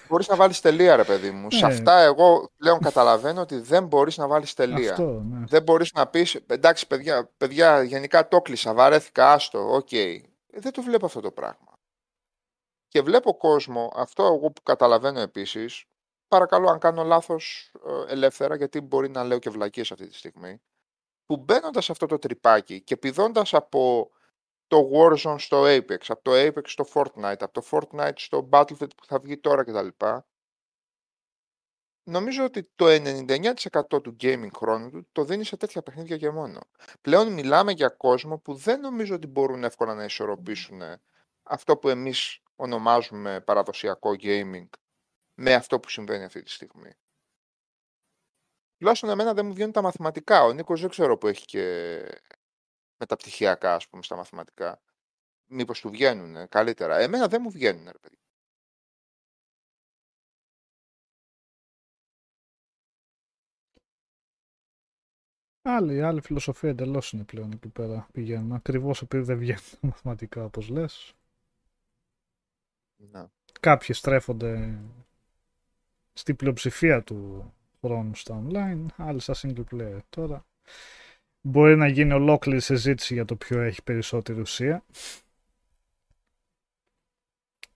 Μπορείς 0.07 0.27
να 0.27 0.35
βάλεις 0.35 0.61
τελεία, 0.61 0.95
ρε 0.95 1.03
παιδί 1.03 1.31
μου. 1.31 1.51
Σε 1.51 1.65
ναι. 1.67 1.73
αυτά, 1.73 1.99
εγώ 1.99 2.51
πλέον 2.57 2.79
καταλαβαίνω 2.79 3.41
ότι 3.41 3.59
δεν 3.59 3.85
μπορείς 3.85 4.17
να 4.17 4.27
βάλεις 4.27 4.53
τελεία. 4.53 4.91
Αυτό, 4.91 5.03
ναι. 5.03 5.45
Δεν 5.47 5.63
μπορείς 5.63 5.93
να 5.93 6.07
πεις, 6.07 6.35
εντάξει, 6.35 6.87
παιδιά, 6.87 7.29
παιδιά, 7.37 7.83
γενικά 7.83 8.27
το 8.27 8.41
κλείσα, 8.41 8.73
βαρέθηκα, 8.73 9.31
άστο, 9.31 9.73
ok. 9.73 9.87
Okay. 9.91 10.21
Δεν 10.53 10.71
το 10.71 10.81
βλέπω 10.81 11.05
αυτό 11.05 11.19
το 11.19 11.31
πράγμα. 11.31 11.79
Και 12.87 13.01
βλέπω 13.01 13.37
κόσμο, 13.37 13.91
αυτό 13.95 14.23
εγώ 14.23 14.51
που 14.51 14.63
καταλαβαίνω 14.63 15.19
επίσης, 15.19 15.83
παρακαλώ 16.27 16.69
αν 16.69 16.79
κάνω 16.79 17.03
λάθος 17.03 17.71
ε, 17.87 18.11
ελεύθερα, 18.11 18.55
γιατί 18.55 18.81
μπορεί 18.81 19.09
να 19.09 19.23
λέω 19.23 19.39
και 19.39 19.49
βλακίες 19.49 19.91
αυτή 19.91 20.07
τη 20.07 20.15
στιγμή, 20.15 20.61
που 21.25 21.37
μπαίνοντας 21.37 21.85
σε 21.85 21.91
αυτό 21.91 22.05
το 22.05 22.17
τρυπάκι 22.17 22.81
και 22.81 22.97
πηδώντας 22.97 23.53
από 23.53 24.11
το 24.71 24.89
Warzone 24.93 25.35
στο 25.39 25.63
Apex, 25.65 25.99
από 26.07 26.21
το 26.21 26.31
Apex 26.33 26.61
στο 26.63 26.85
Fortnite, 26.93 27.39
από 27.39 27.61
το 27.61 27.67
Fortnite 27.71 28.13
στο 28.15 28.49
Battlefield 28.51 28.95
που 28.97 29.05
θα 29.05 29.19
βγει 29.19 29.37
τώρα 29.37 29.63
κτλ. 29.63 29.87
Νομίζω 32.03 32.43
ότι 32.43 32.71
το 32.75 32.85
99% 32.87 34.03
του 34.03 34.15
gaming 34.19 34.49
χρόνου 34.55 34.89
του 34.89 35.07
το 35.11 35.23
δίνει 35.23 35.43
σε 35.43 35.57
τέτοια 35.57 35.81
παιχνίδια 35.81 36.17
και 36.17 36.29
μόνο. 36.29 36.59
Πλέον 37.01 37.33
μιλάμε 37.33 37.71
για 37.71 37.89
κόσμο 37.89 38.37
που 38.37 38.53
δεν 38.53 38.79
νομίζω 38.79 39.15
ότι 39.15 39.27
μπορούν 39.27 39.63
εύκολα 39.63 39.93
να 39.93 40.03
ισορροπήσουν 40.03 40.81
αυτό 41.43 41.77
που 41.77 41.89
εμείς 41.89 42.39
ονομάζουμε 42.55 43.41
παραδοσιακό 43.41 44.11
gaming 44.19 44.69
με 45.33 45.53
αυτό 45.53 45.79
που 45.79 45.89
συμβαίνει 45.89 46.23
αυτή 46.23 46.43
τη 46.43 46.51
στιγμή. 46.51 46.91
Τουλάχιστον 48.77 49.09
εμένα 49.09 49.33
δεν 49.33 49.45
μου 49.45 49.53
βγαίνουν 49.53 49.71
τα 49.71 49.81
μαθηματικά. 49.81 50.43
Ο 50.43 50.53
Νίκος 50.53 50.81
δεν 50.81 50.89
ξέρω 50.89 51.17
που 51.17 51.27
έχει 51.27 51.45
και 51.45 52.05
μεταπτυχιακά, 53.01 53.75
ας 53.75 53.87
πούμε, 53.87 54.03
στα 54.03 54.15
μαθηματικά. 54.15 54.81
Μήπως 55.47 55.79
του 55.79 55.89
βγαίνουν 55.89 56.47
καλύτερα. 56.49 56.97
Εμένα 56.97 57.27
δεν 57.27 57.41
μου 57.41 57.49
βγαίνουν, 57.51 57.85
ρε 57.85 57.97
παιδί. 58.01 58.15
Άλλη, 65.63 66.01
άλλη 66.01 66.21
φιλοσοφία 66.21 66.69
εντελώς 66.69 67.11
είναι 67.11 67.23
πλέον 67.23 67.51
εκεί 67.51 67.67
πέρα 67.67 68.07
πηγαίνουν. 68.11 68.53
Ακριβώς 68.53 69.01
επειδή 69.01 69.23
δεν 69.23 69.37
βγαίνουν 69.37 69.61
μαθηματικά, 69.81 70.43
όπως 70.43 70.69
λες. 70.69 71.13
Να. 72.95 73.31
Κάποιοι 73.59 73.95
στρέφονται 73.95 74.79
στην 76.13 76.35
πλειοψηφία 76.35 77.03
του 77.03 77.53
χρόνου 77.81 78.15
στα 78.15 78.43
online, 78.47 78.85
άλλοι 78.95 79.19
στα 79.19 79.35
single 79.37 79.63
player. 79.71 79.99
Τώρα 80.09 80.45
Μπορεί 81.41 81.75
να 81.75 81.87
γίνει 81.87 82.13
ολόκληρη 82.13 82.59
συζήτηση 82.59 83.13
για 83.13 83.25
το 83.25 83.35
ποιο 83.35 83.61
έχει 83.61 83.83
περισσότερη 83.83 84.39
ουσία. 84.39 84.83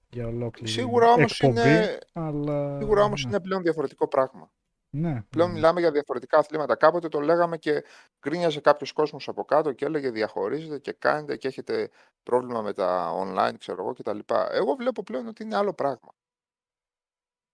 Για 0.10 0.28
ολόκληρη 0.28 0.72
σίγουρα 0.72 1.12
όμως 1.12 1.40
εκπομπή, 1.40 1.60
είναι, 1.60 2.00
αλλά... 2.14 2.80
Σίγουρα 2.80 3.04
όμως 3.04 3.24
ναι. 3.24 3.30
είναι 3.30 3.40
πλέον 3.40 3.62
διαφορετικό 3.62 4.08
πράγμα. 4.08 4.52
Ναι, 4.90 5.24
πλέον 5.30 5.48
ναι. 5.48 5.54
μιλάμε 5.54 5.80
για 5.80 5.92
διαφορετικά 5.92 6.38
αθλήματα. 6.38 6.76
Κάποτε 6.76 7.08
το 7.08 7.20
λέγαμε 7.20 7.58
και 7.58 7.84
γκρίνιαζε 8.20 8.60
κάποιος 8.60 8.92
κόσμος 8.92 9.28
από 9.28 9.46
κάτω 9.46 9.74
και 9.74 9.86
έλεγε 9.86 10.10
διαχωρίζετε 10.10 10.80
και 10.80 10.92
κάνετε 10.92 11.38
και 11.38 11.48
έχετε 11.48 11.90
πρόβλημα 12.24 12.62
με 12.62 12.74
τα 12.74 13.12
online, 13.22 13.54
ξέρω 13.60 13.82
εγώ 13.82 13.94
κτλ. 13.94 14.20
Εγώ 14.52 14.74
βλέπω 14.74 15.04
πλέον 15.04 15.28
ότι 15.28 15.44
είναι 15.44 15.56
άλλο 15.56 15.74
πράγμα. 15.74 16.16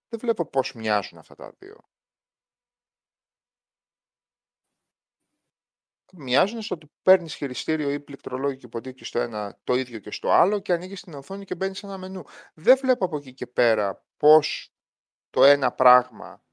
Δεν 0.09 0.19
βλέπω 0.19 0.45
πώς 0.45 0.73
μοιάζουν 0.73 1.17
αυτά 1.17 1.35
τα 1.35 1.53
δύο. 1.59 1.77
Μοιάζουν 6.11 6.61
στο 6.61 6.75
ότι 6.75 6.91
παίρνεις 7.03 7.35
χειριστήριο 7.35 7.91
ή 7.91 7.99
πληκτρολόγιο 7.99 8.69
και 8.93 9.03
στο 9.03 9.19
ένα 9.19 9.59
το 9.63 9.73
ίδιο 9.75 9.99
και 9.99 10.11
στο 10.11 10.31
άλλο 10.31 10.59
και 10.59 10.73
ανοίγεις 10.73 11.01
την 11.01 11.13
οθόνη 11.13 11.45
και 11.45 11.55
μπαίνεις 11.55 11.77
σε 11.77 11.85
ένα 11.85 11.97
μενού. 11.97 12.23
Δεν 12.53 12.77
βλέπω 12.77 13.05
από 13.05 13.17
εκεί 13.17 13.33
και 13.33 13.47
πέρα 13.47 14.05
πώς 14.17 14.73
το 15.29 15.43
ένα 15.43 15.71
πράγμα 15.71 16.43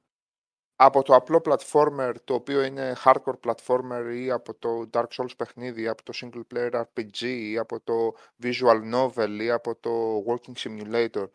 από 0.77 1.03
το 1.03 1.15
απλό 1.15 1.43
platformer 1.45 2.13
το 2.25 2.35
οποίο 2.35 2.63
είναι 2.63 2.97
hardcore 3.05 3.39
platformer 3.45 4.13
ή 4.15 4.31
από 4.31 4.55
το 4.55 4.91
Dark 4.93 5.07
Souls 5.17 5.37
παιχνίδι 5.37 5.83
ή 5.83 5.89
από 5.89 6.03
το 6.03 6.13
single 6.17 6.43
player 6.55 6.83
RPG 6.83 7.21
ή 7.21 7.59
από 7.59 7.81
το 7.81 8.15
visual 8.43 8.95
novel 8.95 9.39
ή 9.41 9.51
από 9.51 9.77
το 9.77 10.25
walking 10.27 10.53
simulator 10.59 11.29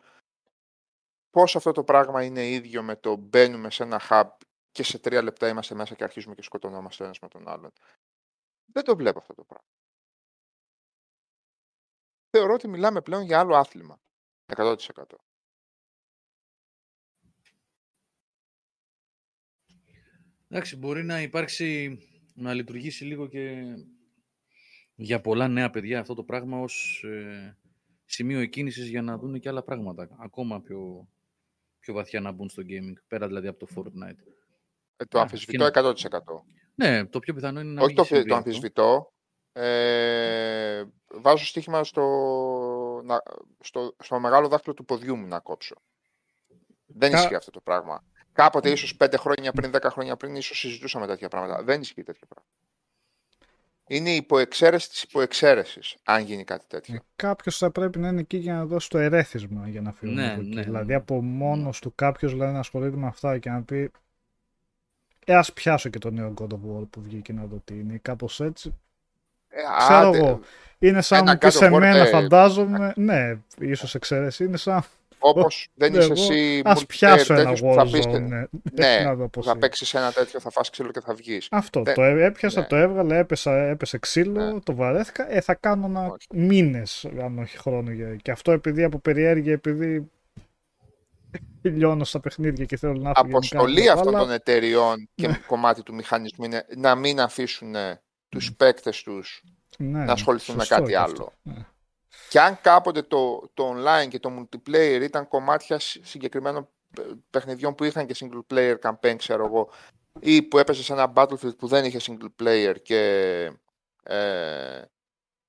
πώς 1.30 1.56
αυτό 1.56 1.72
το 1.72 1.84
πράγμα 1.84 2.24
είναι 2.24 2.48
ίδιο 2.48 2.82
με 2.82 2.96
το 2.96 3.16
μπαίνουμε 3.16 3.70
σε 3.70 3.82
ένα 3.82 4.00
hub 4.08 4.28
και 4.72 4.82
σε 4.82 4.98
τρία 4.98 5.22
λεπτά 5.22 5.48
είμαστε 5.48 5.74
μέσα 5.74 5.94
και 5.94 6.04
αρχίζουμε 6.04 6.34
και 6.34 6.42
σκοτωνόμαστε 6.42 7.04
ένας 7.04 7.18
με 7.20 7.28
τον 7.28 7.48
άλλον. 7.48 7.72
Δεν 8.66 8.84
το 8.84 8.96
βλέπω 8.96 9.18
αυτό 9.18 9.34
το 9.34 9.44
πράγμα. 9.44 9.68
Θεωρώ 12.30 12.54
ότι 12.54 12.68
μιλάμε 12.68 13.02
πλέον 13.02 13.22
για 13.22 13.38
άλλο 13.38 13.56
άθλημα. 13.56 14.00
100%. 14.46 14.76
Εντάξει, 20.48 20.76
μπορεί 20.76 21.04
να 21.04 21.22
υπάρξει, 21.22 21.98
να 22.34 22.54
λειτουργήσει 22.54 23.04
λίγο 23.04 23.26
και 23.26 23.74
για 24.94 25.20
πολλά 25.20 25.48
νέα 25.48 25.70
παιδιά 25.70 26.00
αυτό 26.00 26.14
το 26.14 26.24
πράγμα 26.24 26.60
ως 26.60 27.04
ε, 27.04 27.58
σημείο 28.04 28.40
εκκίνησης 28.40 28.88
για 28.88 29.02
να 29.02 29.18
δουν 29.18 29.40
και 29.40 29.48
άλλα 29.48 29.62
πράγματα. 29.62 30.08
Ακόμα 30.18 30.60
πιο, 30.60 31.08
πιο 31.78 31.94
βαθιά 31.94 32.20
να 32.20 32.32
μπουν 32.32 32.48
στο 32.48 32.62
gaming, 32.66 32.94
πέρα 33.08 33.26
δηλαδή 33.26 33.46
από 33.46 33.66
το 33.66 33.74
Fortnite. 33.76 34.18
Ε, 34.96 35.04
το 35.04 35.18
Α, 35.18 35.22
αμφισβητώ 35.22 35.70
και 35.70 35.80
100%. 35.80 36.18
Ναι, 36.74 37.06
το 37.06 37.18
πιο 37.18 37.34
πιθανό 37.34 37.60
είναι 37.60 37.72
να 37.72 37.80
Όχι 37.80 37.86
μην 37.86 37.96
το, 37.96 38.04
συμβεί 38.04 38.28
το 38.28 38.34
αυτό. 38.34 38.48
αμφισβητώ. 38.48 39.12
Ε, 39.52 40.84
βάζω 41.14 41.44
στοίχημα 41.46 41.84
στο, 41.84 42.02
να, 43.04 43.22
στο, 43.60 43.96
στο 44.02 44.18
μεγάλο 44.18 44.48
δάχτυλο 44.48 44.74
του 44.74 44.84
ποδιού 44.84 45.16
μου 45.16 45.26
να 45.26 45.38
κόψω. 45.40 45.74
Δεν 46.86 47.10
Κα- 47.10 47.18
ισχύει 47.18 47.34
αυτό 47.34 47.50
το 47.50 47.60
πράγμα. 47.60 48.04
Κάποτε, 48.32 48.70
ίσως 48.70 48.96
5 49.00 49.14
χρόνια 49.18 49.52
πριν, 49.52 49.70
10 49.76 49.78
χρόνια 49.90 50.16
πριν, 50.16 50.36
ίσως 50.36 50.58
συζητούσαμε 50.58 51.06
τέτοια 51.06 51.28
πράγματα. 51.28 51.62
Δεν 51.62 51.80
ισχύει 51.80 52.02
τέτοια 52.02 52.26
πράγματα. 52.28 52.52
Είναι 53.86 54.10
η 54.10 54.16
υποεξαίρεση 54.16 54.88
της 54.88 55.02
υποεξαίρεσης, 55.02 55.96
αν 56.04 56.22
γίνει 56.22 56.44
κάτι 56.44 56.64
τέτοιο. 56.66 57.00
Κάποιος 57.16 57.56
θα 57.58 57.70
πρέπει 57.70 57.98
να 57.98 58.08
είναι 58.08 58.20
εκεί 58.20 58.36
για 58.36 58.54
να 58.54 58.66
δώσει 58.66 58.88
το 58.88 58.98
ερέθισμα 58.98 59.68
για 59.68 59.80
να 59.80 59.92
φύγει 59.92 60.14
Ναι, 60.14 60.30
από 60.32 60.40
εκεί. 60.40 60.54
ναι, 60.54 60.62
δηλαδή 60.62 60.86
ναι. 60.86 60.94
από 60.94 61.22
μόνος 61.22 61.80
του 61.80 61.94
κάποιος 61.94 62.32
δηλαδή, 62.32 62.52
να 62.52 62.58
ασχολείται 62.58 62.96
με 62.96 63.06
αυτά 63.06 63.38
και 63.38 63.50
να 63.50 63.62
πει 63.62 63.90
Ε, 65.24 65.34
ας 65.34 65.52
πιάσω 65.52 65.88
και 65.88 65.98
το 65.98 66.10
νέο 66.10 66.34
God 66.40 66.46
of 66.52 66.54
War 66.56 66.86
που 66.90 67.00
βγήκε 67.02 67.32
να 67.32 67.44
δω 67.44 67.62
τι 67.64 67.74
είναι. 67.74 67.98
Κάπως 68.02 68.40
έτσι. 68.40 68.74
Ε, 69.48 69.60
Ξέρω 69.78 70.08
άντε, 70.08 70.18
εγώ. 70.18 70.40
Είναι 70.78 71.02
σαν 71.02 71.18
Ένα 71.18 71.32
να 71.32 71.38
πεις 71.38 71.48
God 71.54 71.58
σε 71.58 71.66
of 71.66 71.74
War, 71.74 71.78
μένα 71.78 71.96
ε, 71.98 72.06
φαντάζομαι. 72.06 72.92
Ναι, 72.96 73.36
ίσως 73.58 73.94
εξαίρεση. 73.94 74.44
Είναι 74.44 74.56
σαν 74.56 74.82
Όπως 75.18 75.68
δεν 75.74 75.92
Ναι, 75.92 75.98
είσαι 75.98 76.12
εγώ, 76.12 76.22
εσύ 76.22 76.62
Ας 76.64 76.80
multiplayer 76.82 76.86
πιάσω 76.86 77.34
ένα 77.34 77.42
τέτοιος 77.42 77.60
που 77.60 77.74
θα 77.74 77.82
πεις, 77.84 78.04
Warzone. 78.06 78.20
Ναι, 78.22 78.44
ναι, 78.72 79.00
να 79.04 79.14
δω 79.14 79.24
που 79.24 79.30
πώς 79.30 79.44
θα 79.44 79.50
είναι. 79.50 79.60
παίξεις 79.60 79.94
ένα 79.94 80.12
τέτοιο, 80.12 80.40
θα 80.40 80.50
φας 80.50 80.70
ξύλο 80.70 80.90
και 80.90 81.00
θα 81.00 81.14
βγεις. 81.14 81.48
Αυτό, 81.50 81.82
Δεν- 81.82 81.94
το 81.94 82.02
έ- 82.02 82.18
έπιασα, 82.20 82.60
ναι. 82.60 82.66
το 82.66 82.76
έβγαλα, 82.76 83.16
έπεσα, 83.16 83.52
έπεσε 83.56 83.98
ξύλο, 83.98 84.52
Ναι. 84.52 84.60
το 84.60 84.74
βαρέθηκα. 84.74 85.32
Ε, 85.32 85.40
θα 85.40 85.54
κάνω 85.54 85.86
ένα 85.86 86.00
Όχι. 86.06 86.26
μήνες, 86.34 87.06
αν 87.22 87.38
όχι 87.38 87.58
χρόνο. 87.58 87.90
Για... 87.90 88.16
Και 88.22 88.30
αυτό 88.30 88.52
επειδή 88.52 88.82
από 88.82 88.98
περιέργεια, 88.98 89.52
επειδή 89.52 90.10
λιώνω 91.62 92.04
στα 92.04 92.20
παιχνίδια 92.20 92.64
και 92.64 92.76
θέλω 92.76 92.92
να 92.92 93.12
φύγω 93.14 93.36
Αποστολή 93.36 93.72
γενικά, 93.72 93.92
αυτών 93.92 94.08
αλλά- 94.14 94.24
των 94.24 94.30
εταιριών 94.30 95.08
και 95.14 95.40
κομμάτι 95.46 95.82
του 95.82 95.94
μηχανισμού 95.94 96.44
είναι 96.44 96.66
να 96.76 96.94
μην 96.94 97.20
αφήσουν 97.20 97.74
τους 98.28 98.54
παίκτες 98.54 99.02
τους 99.02 99.42
ναι, 99.78 100.04
να 100.04 100.12
ασχοληθούν 100.12 100.54
με 100.54 100.60
σωστό 100.64 100.74
κάτι 100.76 100.90
και 100.90 100.98
αυτό. 100.98 101.22
άλλο. 101.22 101.32
Ναι. 101.42 101.66
Και 102.28 102.40
αν 102.40 102.60
κάποτε 102.60 103.02
το, 103.02 103.50
το 103.54 103.74
online 103.76 104.08
και 104.08 104.18
το 104.18 104.30
multiplayer 104.38 105.00
ήταν 105.02 105.28
κομμάτια 105.28 105.78
συ- 105.78 106.04
συγκεκριμένων 106.04 106.68
παι- 106.94 107.06
παιχνιδιών 107.30 107.74
που 107.74 107.84
είχαν 107.84 108.06
και 108.06 108.16
single 108.18 108.54
player 108.54 108.76
campaign, 108.82 109.14
ξέρω 109.16 109.44
εγώ, 109.44 109.70
ή 110.20 110.42
που 110.42 110.58
έπαιζες 110.58 110.84
σε 110.84 110.92
ένα 110.92 111.12
Battlefield 111.14 111.56
που 111.58 111.66
δεν 111.66 111.84
είχε 111.84 111.98
single 112.02 112.42
player 112.42 112.74
και 112.82 113.00
ε, 114.02 114.82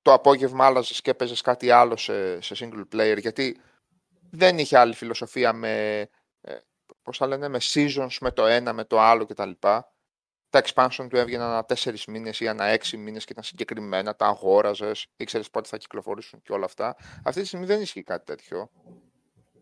το 0.02 0.14
απόγευμα 0.14 0.66
άλλαζες 0.66 1.02
και 1.02 1.10
έπαιζες 1.10 1.42
κάτι 1.42 1.70
άλλο 1.72 1.98
σε, 1.98 2.42
σε 2.42 2.56
single 2.60 2.96
player, 2.96 3.18
γιατί 3.20 3.58
δεν 4.36 4.58
είχε 4.58 4.78
άλλη 4.78 4.94
φιλοσοφία 4.94 5.54
με, 5.54 6.00
ε, 6.42 6.56
πώς 7.02 7.18
θα 7.18 7.28
λένε, 7.28 7.48
με 7.48 7.58
seasons, 7.62 8.18
με 8.22 8.32
το 8.32 8.46
ένα, 8.46 8.74
με 8.74 8.84
το 8.84 9.00
άλλο 9.00 9.26
κτλ. 9.26 9.52
Τα 10.50 10.64
expansion 10.64 11.08
του 11.10 11.18
έβγαιναν 11.18 11.50
ανά 11.50 11.66
τέσσερις 11.66 12.06
μήνες 12.06 12.40
ή 12.40 12.48
ανά 12.48 12.66
έξι 12.66 12.98
μήνες 12.98 13.26
και 13.26 13.32
ήταν 13.32 13.44
συγκεκριμένα, 13.44 14.16
τα 14.16 14.26
αγόραζες, 14.26 15.08
ήξερες 15.16 15.50
πότε 15.50 15.68
θα 15.68 15.78
κυκλοφορήσουν 15.78 16.42
και 16.42 16.52
όλα 16.52 16.66
αυτά. 16.66 16.96
Αυτή 17.24 17.42
τη 17.42 17.48
στιγμή 17.48 17.66
δεν 17.66 17.82
ισχύει 17.82 18.04
κάτι 18.04 18.26
τέτοιο. 18.26 18.70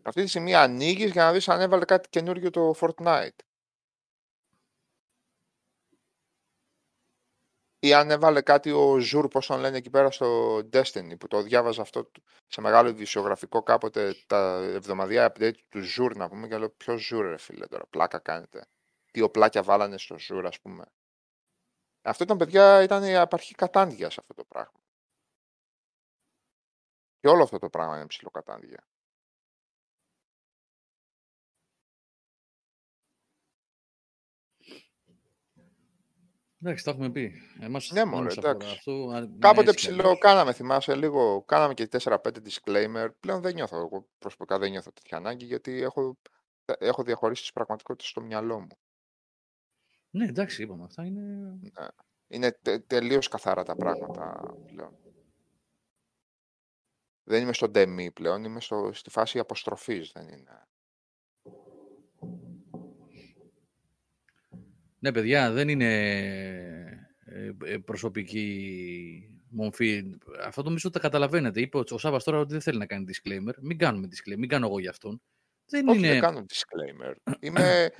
Αυτή 0.02 0.22
τη 0.22 0.28
στιγμή 0.28 0.54
ανοίγεις 0.54 1.10
για 1.10 1.24
να 1.24 1.32
δεις 1.32 1.48
αν 1.48 1.60
έβαλε 1.60 1.84
κάτι 1.84 2.08
καινούριο 2.08 2.50
το 2.50 2.74
Fortnite. 2.80 3.38
Ή 7.84 7.94
αν 7.94 8.10
έβαλε 8.10 8.42
κάτι 8.42 8.70
ο 8.70 8.98
Xur, 8.98 9.28
πώς 9.28 9.46
τον 9.46 9.60
λένε 9.60 9.76
εκεί 9.76 9.90
πέρα 9.90 10.10
στο 10.10 10.56
Destiny, 10.56 11.18
που 11.18 11.26
το 11.26 11.42
διάβαζα 11.42 11.82
αυτό 11.82 12.10
σε 12.46 12.60
μεγάλο 12.60 12.88
ειδησιογραφικό 12.88 13.62
κάποτε 13.62 14.14
τα 14.26 14.56
εβδομαδιαία 14.62 15.32
update 15.32 15.58
του 15.68 15.80
Xur, 15.80 16.16
να 16.16 16.28
πούμε, 16.28 16.48
και 16.48 16.58
λέω 16.58 16.70
ποιος 16.70 17.02
Xur 17.02 17.26
ρε 17.26 17.36
φίλε 17.36 17.66
τώρα, 17.66 17.86
πλάκα 17.86 18.18
κάνετε. 18.18 18.66
Τι 19.12 19.20
οπλάκια 19.20 19.62
βάλανε 19.62 19.98
στο 19.98 20.18
Xur, 20.18 20.46
ας 20.46 20.60
πούμε. 20.60 20.84
Αυτό 22.02 22.24
ήταν, 22.24 22.36
παιδιά, 22.36 22.82
ήταν 22.82 23.02
η 23.02 23.16
απαρχή 23.16 23.54
κατάντια 23.54 24.10
σε 24.10 24.16
αυτό 24.20 24.34
το 24.34 24.44
πράγμα. 24.44 24.80
Και 27.20 27.28
όλο 27.28 27.42
αυτό 27.42 27.58
το 27.58 27.68
πράγμα 27.68 27.96
είναι 27.96 28.06
ψηλοκατάντια. 28.06 28.84
Εντάξει, 36.64 36.84
τα 36.84 36.90
έχουμε 36.90 37.10
πει. 37.10 37.32
Εμάς 37.60 37.90
Ναι, 37.90 38.00
δεν 38.00 38.08
μωρέ, 38.08 38.22
μας 38.24 38.38
αφορά 38.38 38.50
εντάξει. 38.50 38.74
αυτό. 38.74 39.08
α, 39.14 39.20
ναι, 39.20 39.38
Κάποτε 39.38 39.70
έτσι 39.70 39.86
κι 39.86 39.92
ψηλό 39.92 40.02
αλλιώς. 40.02 40.18
κάναμε, 40.18 40.52
θυμάσαι 40.52 40.94
λίγο, 40.94 41.42
κάναμε 41.44 41.74
και 41.74 41.88
4-5 41.90 42.16
disclaimer. 42.18 43.08
Πλέον 43.20 43.40
δεν 43.40 43.54
νιώθω, 43.54 43.76
εγώ 43.76 44.08
προσωπικά 44.18 44.58
δεν 44.58 44.70
νιώθω 44.70 44.92
τέτοια 44.92 45.16
ανάγκη 45.16 45.44
γιατί 45.44 45.82
έχω, 45.82 46.18
έχω 46.78 47.02
διαχωρίσει 47.02 47.42
τις 47.42 47.52
πραγματικότητες 47.52 48.08
στο 48.08 48.20
μυαλό 48.20 48.60
μου. 48.60 48.78
Ναι, 50.10 50.24
εντάξει, 50.24 50.62
είπαμε. 50.62 50.84
Αυτά 50.84 51.04
είναι... 51.04 51.20
Ναι. 51.60 51.86
Είναι 52.26 52.52
τε, 52.52 52.78
τελείως 52.78 53.28
καθαρά 53.28 53.62
τα 53.62 53.76
πράγματα 53.76 54.54
πλέον. 54.66 54.98
Δεν 57.24 57.42
είμαι 57.42 57.52
στο 57.52 57.68
ντεμί 57.68 58.12
πλέον, 58.12 58.44
είμαι 58.44 58.60
στο, 58.60 58.90
στη 58.92 59.10
φάση 59.10 59.38
αποστροφής, 59.38 60.12
δεν 60.12 60.28
είναι. 60.28 60.68
Ναι, 65.04 65.12
παιδιά, 65.12 65.50
δεν 65.50 65.68
είναι 65.68 65.94
ε, 67.24 67.52
ε, 67.64 67.78
προσωπική 67.78 68.48
μορφή. 69.50 70.02
Αυτό 70.44 70.62
το 70.62 70.70
μισό 70.70 70.90
τα 70.90 70.98
καταλαβαίνετε. 70.98 71.60
Είπε 71.60 71.76
ο, 71.78 71.84
ο 71.90 71.98
Σάββας 71.98 72.24
τώρα 72.24 72.38
ότι 72.38 72.52
δεν 72.52 72.60
θέλει 72.60 72.78
να 72.78 72.86
κάνει 72.86 73.04
disclaimer. 73.08 73.52
Μην 73.60 73.78
κάνουμε 73.78 74.08
disclaimer, 74.10 74.38
μην 74.38 74.48
κάνω 74.48 74.66
εγώ 74.66 74.78
για 74.78 74.90
αυτόν. 74.90 75.22
Δεν 75.66 75.88
Όχι, 75.88 75.98
είναι... 75.98 76.08
δεν 76.08 76.20
κάνω 76.20 76.44
disclaimer. 76.48 77.32
Είμαι, 77.40 77.90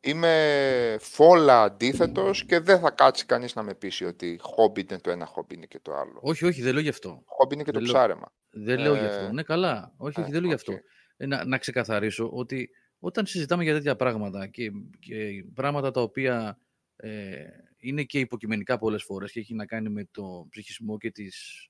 είμαι 0.00 0.96
φουλ 1.00 1.62
αντίθετος 1.62 2.44
και 2.44 2.58
δεν 2.60 2.78
θα 2.78 2.90
κάτσει 2.90 3.26
κανείς 3.26 3.54
να 3.54 3.62
με 3.62 3.74
πείσει 3.74 4.04
ότι 4.04 4.38
χόμπι 4.40 4.80
είναι 4.90 5.00
το 5.00 5.10
ένα, 5.10 5.26
χόμπι 5.26 5.54
είναι 5.54 5.66
και 5.66 5.80
το 5.82 5.94
άλλο. 5.94 6.18
Όχι, 6.20 6.44
όχι, 6.44 6.62
δεν 6.62 6.72
λέω 6.72 6.82
γι' 6.82 6.88
αυτό. 6.88 7.22
Χόμπι 7.26 7.54
είναι 7.54 7.62
και 7.64 7.70
το 7.70 7.78
Δεν 7.78 7.86
λέω- 7.88 7.96
ψάρεμα. 7.96 8.32
Δεν 8.50 8.78
λέω 8.78 8.94
γι' 8.94 9.04
Ε, 9.04 9.06
αυτό. 9.06 9.32
Ναι, 9.32 9.42
καλά. 9.42 9.94
Όχι, 9.96 10.20
όχι, 10.20 10.28
ε, 10.28 10.32
δεν 10.32 10.40
λέω 10.40 10.48
γι' 10.50 10.54
οκ. 10.54 10.58
αυτό. 10.68 10.72
Ε, 11.16 11.26
να, 11.26 11.44
να 11.44 11.58
ξεκαθαρίσω 11.58 12.30
ότι 12.32 12.68
όταν 13.04 13.26
συζητάμε 13.26 13.62
για 13.62 13.72
τέτοια 13.72 13.96
πράγματα 13.96 14.46
και, 14.46 14.72
και 14.98 15.44
πράγματα 15.54 15.90
τα 15.90 16.00
οποία 16.00 16.58
ε, 16.96 17.46
είναι 17.76 18.02
και 18.02 18.18
υποκειμενικά 18.18 18.78
πολλές 18.78 19.02
φορές 19.02 19.32
και 19.32 19.40
έχει 19.40 19.54
να 19.54 19.66
κάνει 19.66 19.88
με 19.88 20.08
το 20.10 20.46
ψυχισμό 20.50 20.98
και 20.98 21.10
τις, 21.10 21.68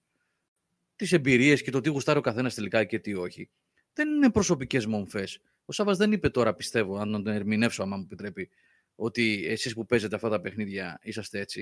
τις 0.96 1.12
εμπειρίες 1.12 1.62
και 1.62 1.70
το 1.70 1.80
τι 1.80 1.88
γουστάρει 1.88 2.18
ο 2.18 2.20
καθένας 2.20 2.54
τελικά 2.54 2.84
και 2.84 2.98
τι 2.98 3.14
όχι, 3.14 3.50
δεν 3.92 4.08
είναι 4.08 4.30
προσωπικές 4.30 4.86
μομφές. 4.86 5.40
Ο 5.64 5.72
Σάββας 5.72 5.96
δεν 5.96 6.12
είπε 6.12 6.28
τώρα, 6.28 6.54
πιστεύω, 6.54 6.96
αν 6.96 7.12
τον 7.12 7.26
ερμηνεύσω, 7.26 7.82
άμα 7.82 7.96
μου 7.96 8.02
επιτρέπει, 8.02 8.50
ότι 8.94 9.46
εσείς 9.46 9.74
που 9.74 9.86
παίζετε 9.86 10.14
αυτά 10.14 10.28
τα 10.28 10.40
παιχνίδια 10.40 10.98
είσαστε 11.02 11.38
έτσι 11.38 11.60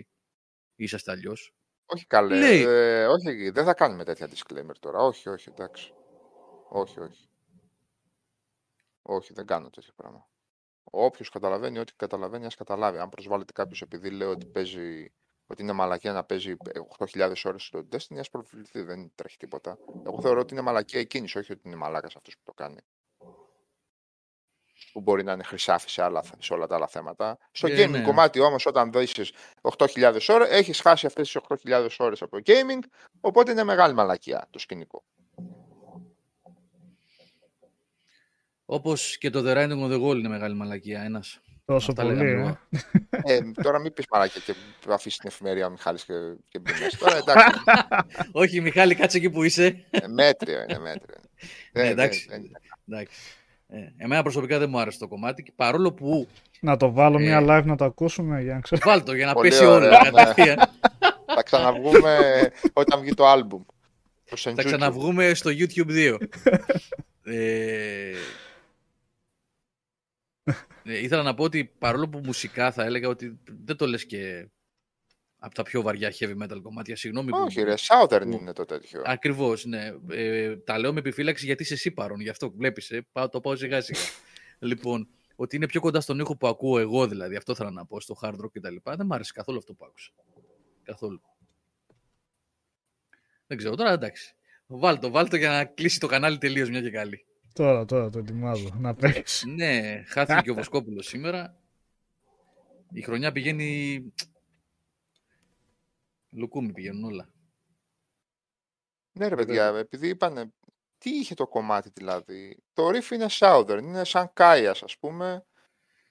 ή 0.77 0.85
είσαστε 0.85 1.11
αλλιώς. 1.11 1.55
Όχι 1.86 2.07
καλέ. 2.07 2.39
Λέει. 2.39 2.62
Ε, 2.62 3.07
όχι, 3.07 3.51
δεν 3.51 3.65
θα 3.65 3.74
κάνουμε 3.74 4.05
τέτοια 4.05 4.28
disclaimer 4.28 4.74
τώρα. 4.81 4.99
Όχι, 4.99 5.28
όχι, 5.28 5.49
εντάξει. 5.49 5.93
Όχι, 6.69 7.01
όχι. 7.01 7.27
Όχι, 9.02 9.32
δεν 9.32 9.46
κάνω 9.46 9.70
τέτοιο 9.70 9.92
πράγμα. 9.96 10.28
Όποιος 10.84 11.28
καταλαβαίνει 11.28 11.78
ό,τι 11.78 11.92
καταλαβαίνει, 11.96 12.46
ας 12.46 12.54
καταλάβει. 12.54 12.98
Αν 12.98 13.08
προσβάλλεται 13.08 13.52
κάποιος 13.52 13.82
επειδή 13.82 14.10
λέει 14.10 14.28
ότι 14.28 14.46
παίζει. 14.46 15.12
Ότι 15.46 15.62
είναι 15.62 15.72
μαλακία 15.72 16.12
να 16.12 16.24
παίζει 16.24 16.56
8.000 16.98 17.32
ώρες 17.44 17.62
στο 17.62 17.88
Destiny, 17.92 18.16
ας 18.18 18.30
προβληθεί, 18.30 18.82
δεν 18.82 19.12
τρέχει 19.14 19.36
τίποτα. 19.36 19.78
Εγώ 20.06 20.20
θεωρώ 20.20 20.40
ότι 20.40 20.52
είναι 20.52 20.62
μαλακία 20.62 21.00
η 21.00 21.06
κίνηση, 21.06 21.38
όχι 21.38 21.52
ότι 21.52 21.60
είναι 21.64 21.76
μαλάκας 21.76 22.16
αυτός 22.16 22.36
που 22.36 22.42
το 22.44 22.52
κάνει. 22.52 22.80
Που 24.92 25.00
μπορεί 25.00 25.22
να 25.22 25.32
είναι 25.32 25.42
χρυσάφι 25.42 25.90
σε, 25.90 26.02
άλλα, 26.02 26.24
σε 26.38 26.52
όλα 26.52 26.66
τα 26.66 26.74
άλλα 26.74 26.86
θέματα. 26.86 27.38
Στο 27.52 27.66
Ε, 27.66 27.84
gaming 27.84 27.90
ναι. 27.90 28.02
κομμάτι 28.02 28.40
όμως, 28.40 28.66
όταν 28.66 28.92
δώσει 28.92 29.32
8.000 29.60 30.18
ώρες, 30.28 30.48
έχεις 30.50 30.80
χάσει 30.80 31.06
αυτές 31.06 31.32
τις 31.32 31.42
8.000 31.64 31.88
ώρες 31.98 32.22
από 32.22 32.40
το 32.40 32.42
gaming, 32.52 32.80
οπότε 33.20 33.50
είναι 33.50 33.64
μεγάλη 33.64 33.94
μαλακία 33.94 34.46
το 34.50 34.58
σκηνικό. 34.58 35.04
Όπως 38.74 39.16
και 39.19 39.31
το 39.31 39.43
The 39.47 39.57
Riding 39.57 39.78
on 39.86 39.93
the 39.93 40.03
Wall 40.03 40.16
είναι 40.19 40.28
μεγάλη 40.28 40.55
μαλακία. 40.55 41.03
Ένας. 41.03 41.40
Τόσο 41.65 41.90
Αυτά 41.90 42.03
πολύ, 42.03 42.15
λέγαμε 42.15 42.31
ε. 42.31 42.35
εγώ. 42.40 42.59
ε, 43.35 43.62
τώρα 43.62 43.78
μην 43.81 43.93
πεις 43.93 44.05
μαλακία 44.11 44.40
και 44.47 44.55
αφήσεις 44.89 45.19
την 45.19 45.28
εφημερία 45.28 45.66
ο 45.66 45.70
Μιχάλης 45.70 46.05
και, 46.05 46.12
και 46.49 46.59
μπει 46.59 46.70
μέσα. 46.70 46.97
Τώρα 46.99 47.16
εντάξει, 47.16 47.59
Όχι, 48.43 48.61
Μιχάλη, 48.61 48.94
κάτσε 48.94 49.16
εκεί 49.16 49.31
που 49.31 49.43
είσαι. 49.43 49.85
ε, 49.90 50.07
μέτριο 50.07 50.55
είναι, 50.62 50.78
μέτριο. 50.78 51.15
είναι. 51.19 51.28
Ναι, 51.73 51.82
Δεν- 51.82 51.90
εντάξει. 51.90 52.27
δεν- 52.31 52.40
δεν- 52.40 52.97
Εντάξει. 52.97 53.16
Ε, 53.69 53.78
εμένα 54.05 54.23
προσωπικά 54.23 54.59
δεν 54.59 54.69
μου 54.70 54.81
άρεσε 54.81 54.99
το 54.99 55.09
κομμάτι, 55.09 55.43
και 55.43 55.53
παρόλο 55.57 55.93
που 55.93 56.28
Να 56.61 56.77
το 56.77 56.93
βάλω 56.93 57.19
Ε. 57.19 57.23
μια 57.23 57.40
live 57.43 57.65
να 57.65 57.77
το 57.77 57.85
ακούσουμε 57.85 58.43
για 58.43 58.55
να 58.55 58.61
ξέρω. 58.61 58.81
βάλτο 58.90 59.15
για 59.15 59.27
να 59.27 59.32
Πολύ 59.32 59.49
πέσει 59.49 59.65
ωραία, 59.65 59.89
όλο 60.01 60.11
ναι. 60.11 60.11
κατευθείαν. 60.11 60.57
Θα 61.35 61.43
ξαναβγούμε 61.43 62.19
όταν 62.73 63.01
βγει 63.01 63.15
το 63.15 63.27
άλμπουμ. 63.27 63.62
Το 64.31 64.36
Θα 64.36 64.51
Senjutsu. 64.51 64.65
ξαναβγούμε 64.65 65.35
στο 65.35 65.51
YouTube 65.51 65.90
2. 65.90 66.16
ε, 67.24 67.35
ε, 67.35 68.12
ήθελα 70.85 71.23
να 71.23 71.35
πω 71.35 71.44
ότι 71.44 71.64
παρόλο 71.78 72.09
που 72.09 72.19
μουσικά 72.24 72.73
θα 72.73 72.85
έλεγα 72.85 73.09
ότι 73.09 73.39
δεν 73.64 73.77
το 73.77 73.86
λες 73.86 74.06
και 74.06 74.48
από 75.39 75.55
τα 75.55 75.62
πιο 75.62 75.82
βαριά 75.82 76.12
heavy 76.19 76.36
metal 76.43 76.59
κομμάτια. 76.62 76.97
Συγγνώμη 76.97 77.31
που- 77.31 77.39
Όχι, 77.47 77.62
ρε, 77.62 77.74
Southern 77.78 78.23
που- 78.23 78.32
είναι 78.40 78.52
το 78.52 78.64
τέτοιο. 78.64 79.02
Ακριβώς, 79.05 79.64
ναι. 79.64 79.93
Ε, 80.10 80.56
τα 80.56 80.78
λέω 80.78 80.93
με 80.93 80.98
επιφύλαξη 80.98 81.44
γιατί 81.44 81.62
είσαι 81.62 81.74
εσύ 81.74 81.90
παρόν. 81.90 82.20
Γι' 82.20 82.28
αυτό 82.28 82.51
βλέπεις. 82.51 82.90
Ε, 82.90 83.06
πάω, 83.12 83.28
το 83.28 83.40
πάω 83.40 83.56
σιγά 83.56 83.81
σιγά. 83.81 83.98
λοιπόν, 84.60 85.09
ότι 85.36 85.56
είναι 85.56 85.66
πιο 85.66 85.81
κοντά 85.81 86.01
στον 86.01 86.19
ήχο 86.19 86.36
που 86.36 86.47
ακούω 86.47 86.78
εγώ 86.78 87.06
δηλαδή. 87.06 87.36
Αυτό 87.36 87.55
θέλω 87.55 87.70
να 87.70 87.86
πω 87.86 88.01
στο 88.01 88.16
hard 88.23 88.35
rock 88.35 88.51
κτλ. 88.52 88.77
Δεν 88.85 89.06
μου 89.06 89.14
άρεσε 89.14 89.32
καθόλου 89.35 89.59
αυτό 89.59 89.74
που 89.74 89.85
άκουσα. 89.85 90.10
Καθόλου. 90.82 91.20
Δεν 93.47 93.56
ξέρω 93.56 93.74
τώρα, 93.74 93.90
εντάξει. 93.93 94.35
Βάλτο, 94.66 95.10
βάλτο 95.10 95.36
για 95.36 95.51
να 95.51 95.64
κλείσει 95.64 96.01
το 96.01 96.06
κανάλι 96.06 96.39
τελείως 96.39 96.69
μια 96.70 96.81
και 96.81 96.90
καλή. 96.90 97.27
Τώρα, 97.52 97.84
τώρα 97.84 98.10
το 98.10 98.18
ετοιμάζω 98.18 98.68
να 98.78 98.94
παίξει. 98.94 99.50
ναι, 99.50 100.02
χάθηκε 100.06 100.40
και 100.40 100.50
ο 100.50 100.54
Βοσκόπουλος 100.54 101.06
σήμερα. 101.06 101.56
Η 102.92 103.02
χρονιά 103.02 103.32
πηγαίνει. 103.32 104.12
Λουκούμι 106.30 106.72
πηγαίνουν 106.72 107.04
όλα. 107.04 107.28
Ναι, 109.12 109.28
ρε 109.28 109.34
παιδιά, 109.34 109.66
επειδή 109.66 110.08
είπανε. 110.08 110.52
Τι 110.98 111.10
είχε 111.10 111.34
το 111.34 111.46
κομμάτι 111.46 111.90
δηλαδή; 111.94 112.62
Το 112.72 112.88
riff 112.88 113.10
είναι 113.10 113.26
Southern, 113.30 113.78
είναι 113.82 114.04
σαν 114.04 114.30
Κάιας 114.32 114.82
ας 114.82 114.98
πούμε. 114.98 115.44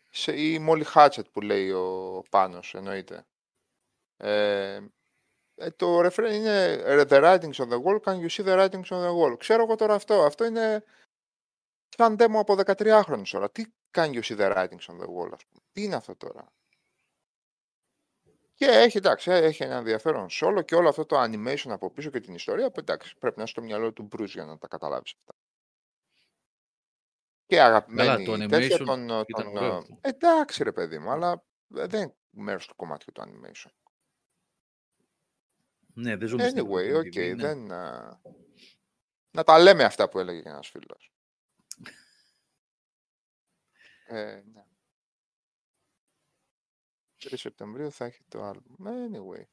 Σε, 0.10 0.42
ή 0.42 0.66
Molly 0.70 0.84
Hatchet 0.94 1.32
που 1.32 1.42
λέει 1.42 1.72
ο 1.72 2.22
Πάνος, 2.30 2.74
εννοείται. 2.74 3.26
Ε, 4.18 4.80
ε, 5.56 5.72
το 5.72 6.00
refrain 6.00 6.34
είναι 6.34 6.84
The 7.10 7.24
writings 7.24 7.56
on 7.56 7.70
the 7.70 7.82
wall, 7.84 8.00
can 8.04 8.20
you 8.20 8.30
see 8.30 8.44
the 8.46 8.58
writings 8.58 8.90
on 8.90 9.02
the 9.02 9.14
wall; 9.20 9.38
Ξέρω 9.38 9.64
εγώ 9.64 9.76
τώρα 9.76 9.94
αυτό. 9.94 10.22
Αυτό 10.24 10.46
είναι 10.46 10.84
σαν 11.98 12.16
demo 12.20 12.40
από 12.40 12.56
13 12.66 13.02
χρόνους 13.04 13.32
τώρα. 13.32 13.52
Τι 13.52 13.64
can 13.92 14.12
you 14.14 14.22
see 14.22 14.38
the 14.38 14.56
writings 14.56 14.86
on 14.88 14.98
the 15.00 15.08
wall, 15.08 15.30
ας 15.34 15.46
πούμε. 15.46 15.64
Τι 15.72 15.84
είναι 15.84 15.96
αυτό 15.96 16.16
τώρα; 16.16 16.54
Και 18.54 18.66
έχει, 18.66 18.98
εντάξει, 18.98 19.32
έχει 19.32 19.64
ένα 19.64 19.76
ενδιαφέρον 19.76 20.28
solo 20.32 20.62
και 20.66 20.76
όλο 20.76 20.90
αυτό 20.90 21.06
το 21.06 21.22
animation 21.22 21.70
από 21.70 21.92
πίσω 21.92 22.10
και 22.10 22.20
την 22.20 22.34
ιστορία 22.34 22.72
που 22.72 22.80
εντάξει, 22.80 23.18
πρέπει 23.18 23.38
να 23.38 23.44
είσαι 23.44 23.52
στο 23.52 23.62
μυαλό 23.62 23.94
του 23.94 24.08
Bruce 24.12 24.28
για 24.28 24.46
να 24.46 24.58
τα 24.58 24.68
καταλάβεις 24.68 25.14
αυτά. 25.20 25.34
Και 27.46 27.62
αγαπημένη 27.62 28.26
το 28.26 28.38
τέτοια 28.38 28.78
animation 28.78 28.86
των, 28.86 29.04
ήταν 29.04 29.26
των, 29.44 29.58
ωραίο 29.58 29.76
αυτό. 29.78 29.98
εντάξει 30.02 30.64
ρε 30.64 30.72
παιδί 30.72 31.00
μου, 31.00 31.10
αλλά 31.12 31.44
ε, 31.76 31.86
δεν 31.86 32.02
είναι 32.02 32.16
μέρος 32.30 32.68
του 32.68 32.76
κομμάτιου 32.76 33.12
του 33.14 33.22
animation. 33.22 33.72
Ναι, 35.94 36.16
δεν 36.16 36.28
ζούμε 36.28 36.48
στην 36.48 36.66
Anyway, 36.66 36.66
εποχή 36.66 36.94
οκ, 36.94 37.04
του 37.04 37.10
MTV, 37.10 37.36
ναι. 37.36 37.48
δεν... 37.48 37.72
α, 37.72 38.20
Να 39.32 39.44
τα 39.44 39.60
λέμε 39.60 39.84
αυτά 39.84 40.10
που 40.10 40.20
έλεγε 40.20 40.50
ένας 40.50 40.70
φίλος. 40.70 41.11
Ε, 44.12 44.44
ναι. 44.54 44.66
3 47.24 47.34
Σεπτεμβρίου 47.36 47.92
θα 47.92 48.06
έχει 48.06 48.24
το 48.28 48.50
album. 48.50 48.88
Anyway. 48.88 49.44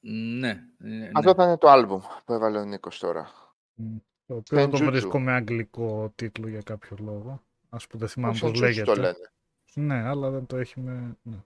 Ναι, 0.00 0.48
ε, 0.50 0.86
ναι. 0.88 1.10
Αυτό 1.14 1.34
θα 1.34 1.44
είναι 1.44 1.58
το 1.58 1.68
album 1.72 2.00
που 2.24 2.32
έβαλε 2.32 2.58
ο 2.58 2.64
Νίκος 2.64 2.98
τώρα. 2.98 3.30
Μμ. 3.74 3.96
Το 4.26 4.34
οποίο 4.34 4.58
δεν 4.58 4.70
το 4.70 4.78
Senjutsu. 4.78 4.90
βρίσκω 4.90 5.20
με 5.20 5.32
αγγλικό 5.32 6.12
τίτλο 6.14 6.48
για 6.48 6.62
κάποιο 6.62 6.96
λόγο. 7.00 7.42
Ας 7.68 7.86
που 7.86 7.98
δεν 7.98 8.08
θυμάμαι 8.08 8.32
Όχι, 8.32 8.40
πώς 8.40 8.50
έτσι 8.50 8.60
λέγεται. 8.62 8.84
το 8.84 8.94
λένε. 9.00 9.30
Ναι, 9.74 9.94
αλλά 10.08 10.30
δεν 10.30 10.46
το 10.46 10.56
έχει 10.56 10.80
με... 10.80 11.16
Ναι, 11.22 11.36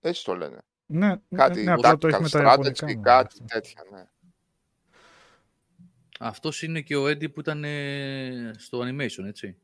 Έτσι 0.00 0.24
το 0.24 0.34
λένε. 0.36 0.58
ναι, 0.86 1.16
Κάτι 1.34 1.62
ναι 1.62 1.72
απλά 1.72 1.98
το 1.98 2.08
έχει 2.08 2.16
tactical 2.16 2.22
με 2.22 2.28
τα 2.28 2.38
strategy, 2.38 2.42
ιαπωνικά. 2.44 2.84
μόνο 2.86 3.02
κάτι 3.02 3.34
αυτό. 3.42 3.44
τέτοια, 3.44 3.82
ναι. 3.90 4.08
Αυτός 6.20 6.62
είναι 6.62 6.80
και 6.80 6.96
ο 6.96 7.04
Eddie 7.06 7.32
που 7.32 7.40
ήταν 7.40 7.64
ε, 7.64 8.52
στο 8.56 8.80
animation, 8.80 9.24
έτσι. 9.26 9.58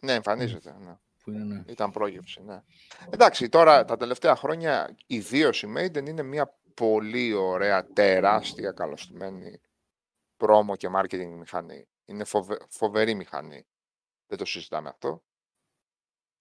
Ναι, 0.00 0.12
εμφανίζεται, 0.12 0.76
ναι. 0.78 0.96
Που 1.22 1.30
είναι, 1.30 1.44
ναι. 1.44 1.64
Ήταν 1.66 1.90
πρόγευση, 1.90 2.42
ναι. 2.42 2.62
Εντάξει, 3.10 3.48
τώρα 3.48 3.84
τα 3.84 3.96
τελευταία 3.96 4.36
χρόνια 4.36 4.96
ιδίως 5.06 5.62
η 5.62 5.72
Maiden 5.76 6.06
είναι 6.08 6.22
μια 6.22 6.58
πολύ 6.74 7.32
ωραία, 7.32 7.86
τεράστια, 7.92 8.72
καλωστημένη 8.72 9.60
πρόμο 10.36 10.76
και 10.76 10.88
marketing 10.96 11.26
μηχανή. 11.38 11.88
Είναι 12.04 12.24
φοβε- 12.24 12.62
φοβερή 12.68 13.14
μηχανή. 13.14 13.66
Δεν 14.26 14.38
το 14.38 14.44
συζητάμε 14.44 14.88
αυτό. 14.88 15.24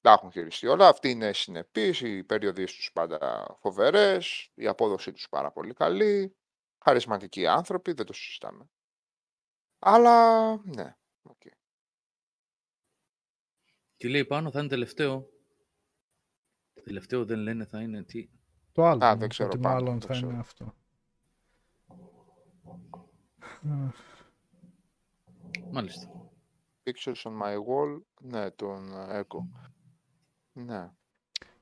Τα 0.01 0.11
έχουν 0.11 0.31
χειριστεί 0.31 0.67
όλα. 0.67 0.87
Αυτοί 0.87 1.09
είναι 1.09 1.33
συνεπείς, 1.33 2.01
οι 2.01 2.23
περιοδείες 2.23 2.73
τους 2.73 2.91
πάντα 2.93 3.47
φοβερές, 3.59 4.51
η 4.53 4.67
απόδοσή 4.67 5.11
τους 5.11 5.29
πάρα 5.29 5.51
πολύ 5.51 5.73
καλή, 5.73 6.37
χαρισματικοί 6.83 7.47
άνθρωποι, 7.47 7.93
δεν 7.93 8.05
το 8.05 8.13
συζητάμε. 8.13 8.69
Αλλά, 9.79 10.49
ναι, 10.63 10.95
οκ. 11.21 11.41
Τι 13.99 14.09
λέει 14.09 14.25
πάνω, 14.25 14.51
θα 14.51 14.59
είναι 14.59 14.67
τελευταίο. 14.67 15.29
Τελευταίο 16.83 17.25
δεν 17.25 17.39
λένε, 17.39 17.65
θα 17.65 17.81
είναι 17.81 18.03
τι. 18.03 18.29
Το 18.71 18.85
άλλο. 18.85 19.05
Α, 19.05 19.15
δεν 19.15 19.29
ξέρω 19.29 19.49
ότι 19.49 19.59
πάνω, 19.59 19.75
μάλλον 19.75 19.99
δεν 19.99 20.07
θα 20.09 20.15
είναι 20.15 20.25
ξέρω. 20.25 20.39
αυτό. 20.39 20.75
Μάλιστα. 25.71 26.31
Pictures 26.83 27.21
on 27.23 27.31
my 27.41 27.55
wall, 27.55 28.01
ναι, 28.21 28.51
τον 28.51 28.93
ε, 28.93 29.19
Echo. 29.19 29.39
Ναι. 30.53 30.91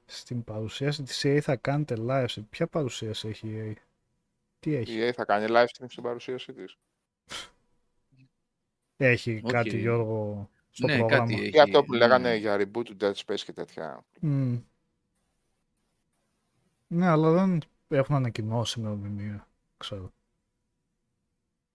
Στην 0.06 0.44
παρουσίαση 0.44 1.04
της 1.04 1.22
EA 1.26 1.40
θα 1.40 1.56
κάνετε 1.56 1.96
live. 2.00 2.26
σε 2.28 2.42
Ποια 2.42 2.68
παρουσίαση 2.68 3.28
έχει 3.28 3.48
η 3.48 3.74
EA. 3.74 3.82
Τι 4.60 4.76
έχει; 4.76 4.94
Η 4.94 5.10
EA 5.10 5.12
θα 5.12 5.26
κάνει 5.26 5.46
live 5.50 5.66
stream 5.66 5.86
στην 5.88 6.04
παρουσίαση 6.04 6.54
της. 6.54 6.78
Έχει 8.98 9.32
Όχι. 9.32 9.42
κάτι 9.42 9.78
Γιώργο; 9.78 10.50
Στο 10.78 10.88
ναι, 10.88 10.98
πρόγραμμα. 10.98 11.26
κάτι 11.26 11.42
έχει. 11.42 11.56
Ή 11.56 11.60
αυτό 11.60 11.84
που 11.84 11.92
ναι. 11.92 11.98
λέγανε 11.98 12.36
για 12.36 12.56
reboot 12.56 12.86
του 12.86 12.98
Dead 13.00 13.14
Space 13.14 13.40
και 13.40 13.54
τέτοια. 13.54 14.06
Μμ. 14.22 14.58
Ναι, 16.88 17.08
αλλά 17.08 17.32
δεν 17.32 17.62
έχουν 17.88 18.16
ανακοινώσει 18.16 18.80
ημερομηνία. 18.80 19.48
Ξέρω. 19.78 20.14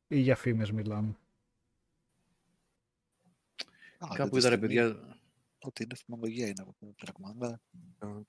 Ή 0.09 0.19
για 0.19 0.37
φήμες 0.37 0.70
μιλάμε. 0.70 1.09
Α, 3.99 4.07
αυτή 4.07 4.16
Κάπου 4.16 4.31
τη 4.31 4.39
είδα 4.39 4.49
ρε 4.49 4.57
στιγμή 4.57 4.74
παιδιά, 4.74 5.16
Ότι 5.59 5.83
είναι 5.83 5.95
φημολογία 5.95 6.47
είναι 6.47 6.62
από 6.62 6.74
το 6.79 6.95
πράγμα. 6.97 7.61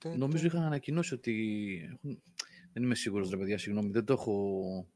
Ναι. 0.04 0.14
νομίζω 0.14 0.46
είχαν 0.46 0.62
ανακοινώσει 0.62 1.14
ότι... 1.14 1.34
έχουν- 1.92 2.22
Δεν 2.72 2.82
είμαι 2.82 2.94
σίγουρος 2.94 3.30
ρε 3.30 3.36
παιδιά, 3.36 3.58
συγγνώμη, 3.58 3.90
δεν 3.90 4.04
το 4.04 4.12
έχω... 4.12 4.88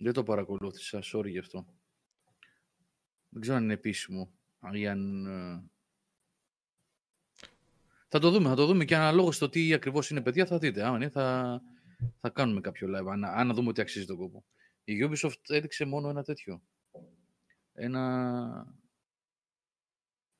Δεν 0.00 0.12
το 0.12 0.22
παρακολούθησα, 0.22 1.02
sorry 1.12 1.28
γι' 1.28 1.38
αυτό. 1.38 1.77
Δεν 3.28 3.40
ξέρω 3.40 3.56
αν 3.56 3.62
είναι 3.62 3.72
επίσημο. 3.72 4.30
Ή 4.72 4.88
αν... 4.88 5.26
ε, 5.26 5.62
Θα 8.08 8.18
το 8.18 8.30
δούμε, 8.30 8.48
θα 8.48 8.54
το 8.54 8.66
δούμε 8.66 8.84
και 8.84 8.96
αναλόγως 8.96 9.36
στο 9.36 9.48
τι 9.48 9.72
ακριβώς 9.72 10.10
είναι 10.10 10.20
παιδιά 10.20 10.46
θα 10.46 10.58
δείτε. 10.58 10.82
Άμα 10.84 10.96
είναι 10.96 11.08
θα, 11.08 11.60
θα 12.20 12.30
κάνουμε 12.30 12.60
κάποιο 12.60 12.88
live, 12.88 13.10
αν, 13.10 13.24
αν 13.24 13.54
δούμε 13.54 13.68
ότι 13.68 13.80
αξίζει 13.80 14.06
τον 14.06 14.16
κόπο. 14.16 14.44
Η 14.84 15.04
Ubisoft 15.04 15.40
έδειξε 15.48 15.84
μόνο 15.84 16.08
ένα 16.08 16.22
τέτοιο. 16.22 16.62
Ένα... 17.72 18.74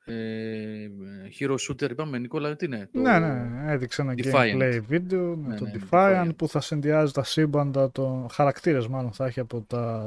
Ε, 0.08 0.90
hero 1.38 1.54
shooter, 1.68 1.90
είπαμε, 1.90 2.18
Νικόλα, 2.18 2.56
τι 2.56 2.64
είναι. 2.66 2.88
το- 2.92 3.00
Ναι, 3.00 3.18
ναι, 3.18 3.62
έδειξε 3.72 4.02
ένα 4.02 4.14
Defiant. 4.16 4.54
gameplay 4.56 4.80
βίντεο 4.86 5.36
με 5.36 5.48
Ναι, 5.48 5.56
το 5.56 5.64
ναι, 5.64 5.72
Defiant, 5.90 6.24
Defiant. 6.26 6.30
που 6.36 6.48
θα 6.48 6.60
συνδυάζει 6.60 7.12
τα 7.12 7.24
σύμπαντα, 7.24 7.90
των 7.90 8.28
χαρακτήρες 8.30 8.86
μάλλον 8.88 9.12
θα 9.12 9.26
έχει 9.26 9.40
από 9.40 9.60
τα 9.66 10.04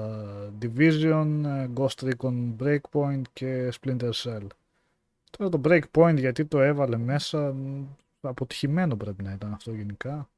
Division, 0.62 1.28
ε, 1.46 1.68
Ghost 1.76 2.10
Recon 2.10 2.56
Breakpoint 2.60 3.22
και 3.34 3.74
Splinter 3.82 4.10
Cell. 4.14 4.46
Τώρα 5.38 5.50
το 5.52 5.62
Breakpoint 5.66 6.16
γιατί 6.18 6.46
το 6.46 6.62
έβαλε 6.62 6.98
μέσα, 6.98 7.54
μ, 7.54 7.84
αποτυχημένο 8.22 8.96
πρέπει 8.96 9.24
να 9.24 9.32
ήταν 9.32 9.54
αυτό 9.54 9.72
γενικά. 9.72 10.30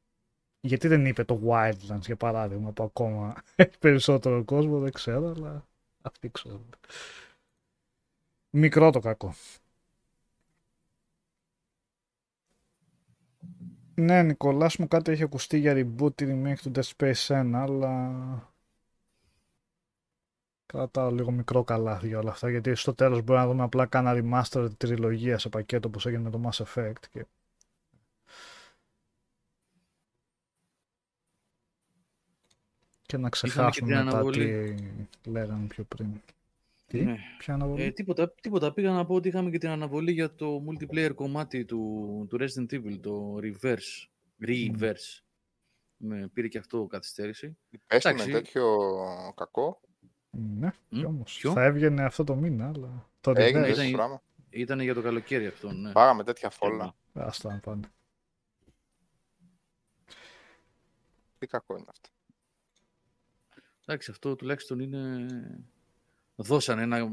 Γιατί 0.62 0.88
δεν 0.88 1.06
είπε 1.06 1.24
το 1.24 1.40
Wildlands 1.48 2.02
για 2.06 2.16
παράδειγμα 2.16 2.72
που 2.72 2.84
ακόμα 2.84 3.34
έχει 3.56 3.78
περισσότερο 3.80 4.44
κόσμο, 4.44 4.80
δεν 4.80 4.92
ξέρω, 4.92 5.34
αλλά 5.36 5.66
αυτοί 6.02 6.30
ξέρουν. 6.32 6.66
Μικρό 8.56 8.90
το 8.92 9.00
κακό. 9.00 9.34
Ναι, 13.96 14.24
Νικολάς 14.24 14.78
μου 14.78 14.88
κάτι 14.88 15.12
έχει 15.12 15.24
ακουστεί 15.24 15.58
για 15.58 15.74
reboot 15.76 16.22
ή 16.22 16.26
remake 16.28 16.58
του 16.62 16.72
Dead 16.76 16.90
Space 16.98 17.28
1, 17.28 17.52
αλλά 17.54 18.54
κρατάω 20.66 21.12
λίγο 21.12 21.32
μικρό 21.32 21.64
καλάθι 21.64 22.08
για 22.08 22.20
όλα 22.20 22.32
αυτά, 22.32 22.50
γιατί 22.50 22.76
στο 22.76 22.94
τέλος 22.94 23.22
μπορεί 23.22 23.40
να 23.40 23.48
δούμε 23.48 23.64
απλά 23.64 23.86
κάνα 23.86 24.14
remaster 24.16 24.70
τριλογία 24.78 25.38
σε 25.38 25.50
πακέτο 25.50 25.88
όπως 25.88 26.06
έγινε 26.06 26.22
με 26.22 26.30
το 26.30 26.42
Mass 26.50 26.64
Effect 26.64 27.06
και... 27.12 27.26
και 33.06 33.18
να 33.18 33.30
ξεχάσουμε 33.30 33.72
την 33.72 33.86
μετά 33.98 34.10
τι 34.10 34.16
αναβολή. 34.16 35.08
λέγανε 35.24 35.68
πιο 35.68 35.84
πριν. 35.84 36.22
Τι, 36.94 37.02
Ναι. 37.04 37.18
ποια 37.38 37.54
αναβολή; 37.54 37.84
Ε, 37.84 37.92
τίποτα, 37.92 38.34
τίποτα. 38.42 38.74
Πήγα 38.74 38.92
να 38.92 39.06
πω 39.06 39.16
ότι 39.16 39.28
είχαμε 39.28 39.50
και 39.50 39.58
την 39.58 39.70
αναβολή 39.70 40.12
για 40.12 40.36
το 40.36 40.64
multiplayer 40.68 41.12
κομμάτι 41.16 41.66
του, 41.66 42.26
του 42.30 42.38
Resident 42.40 42.74
Evil, 42.74 43.00
το 43.02 43.36
Reverse. 43.42 44.08
Reverse. 44.48 45.22
Με, 45.98 46.28
πήρε 46.34 46.48
και 46.48 46.58
αυτό 46.58 46.86
καθυστέρηση. 46.86 47.58
Πέστε 47.88 48.10
με 48.14 48.22
Εντάξει. 48.22 48.32
τέτοιο 48.32 48.78
κακό. 49.36 49.82
Ναι, 50.30 50.72
Μμ, 50.90 50.98
κι 51.00 51.06
όμως. 51.06 51.38
ποιο; 51.38 51.52
Θα 51.52 51.64
έβγαινε 51.64 52.04
αυτό 52.04 52.24
το 52.24 52.36
μήνα, 52.36 52.68
αλλά 52.68 53.10
το 53.22 53.32
Έγινε 53.36 53.60
reverse. 53.60 53.64
ήταν 53.64 53.76
τέτοιο 53.76 53.90
η- 53.90 53.92
πράγμα. 53.92 54.22
Ήταν 54.50 54.80
για 54.80 54.94
το 54.94 55.02
καλοκαίρι 55.02 55.48
αυτό, 55.48 55.72
ναι. 55.72 55.92
Πάγαμε 55.92 56.24
τέτοια 56.24 56.50
φόλα. 56.50 56.96
Άστα 57.14 57.52
να 57.54 57.60
πάνε. 57.60 57.88
Τι 61.40 61.48
κακό 61.48 61.76
είναι 61.78 61.86
αυτό. 61.90 62.10
Εντάξει, 63.86 64.12
αυτό 64.12 64.36
τουλάχιστον 64.36 64.80
είναι... 64.80 65.26
Δώσανε 66.36 66.82
ένα 66.82 67.08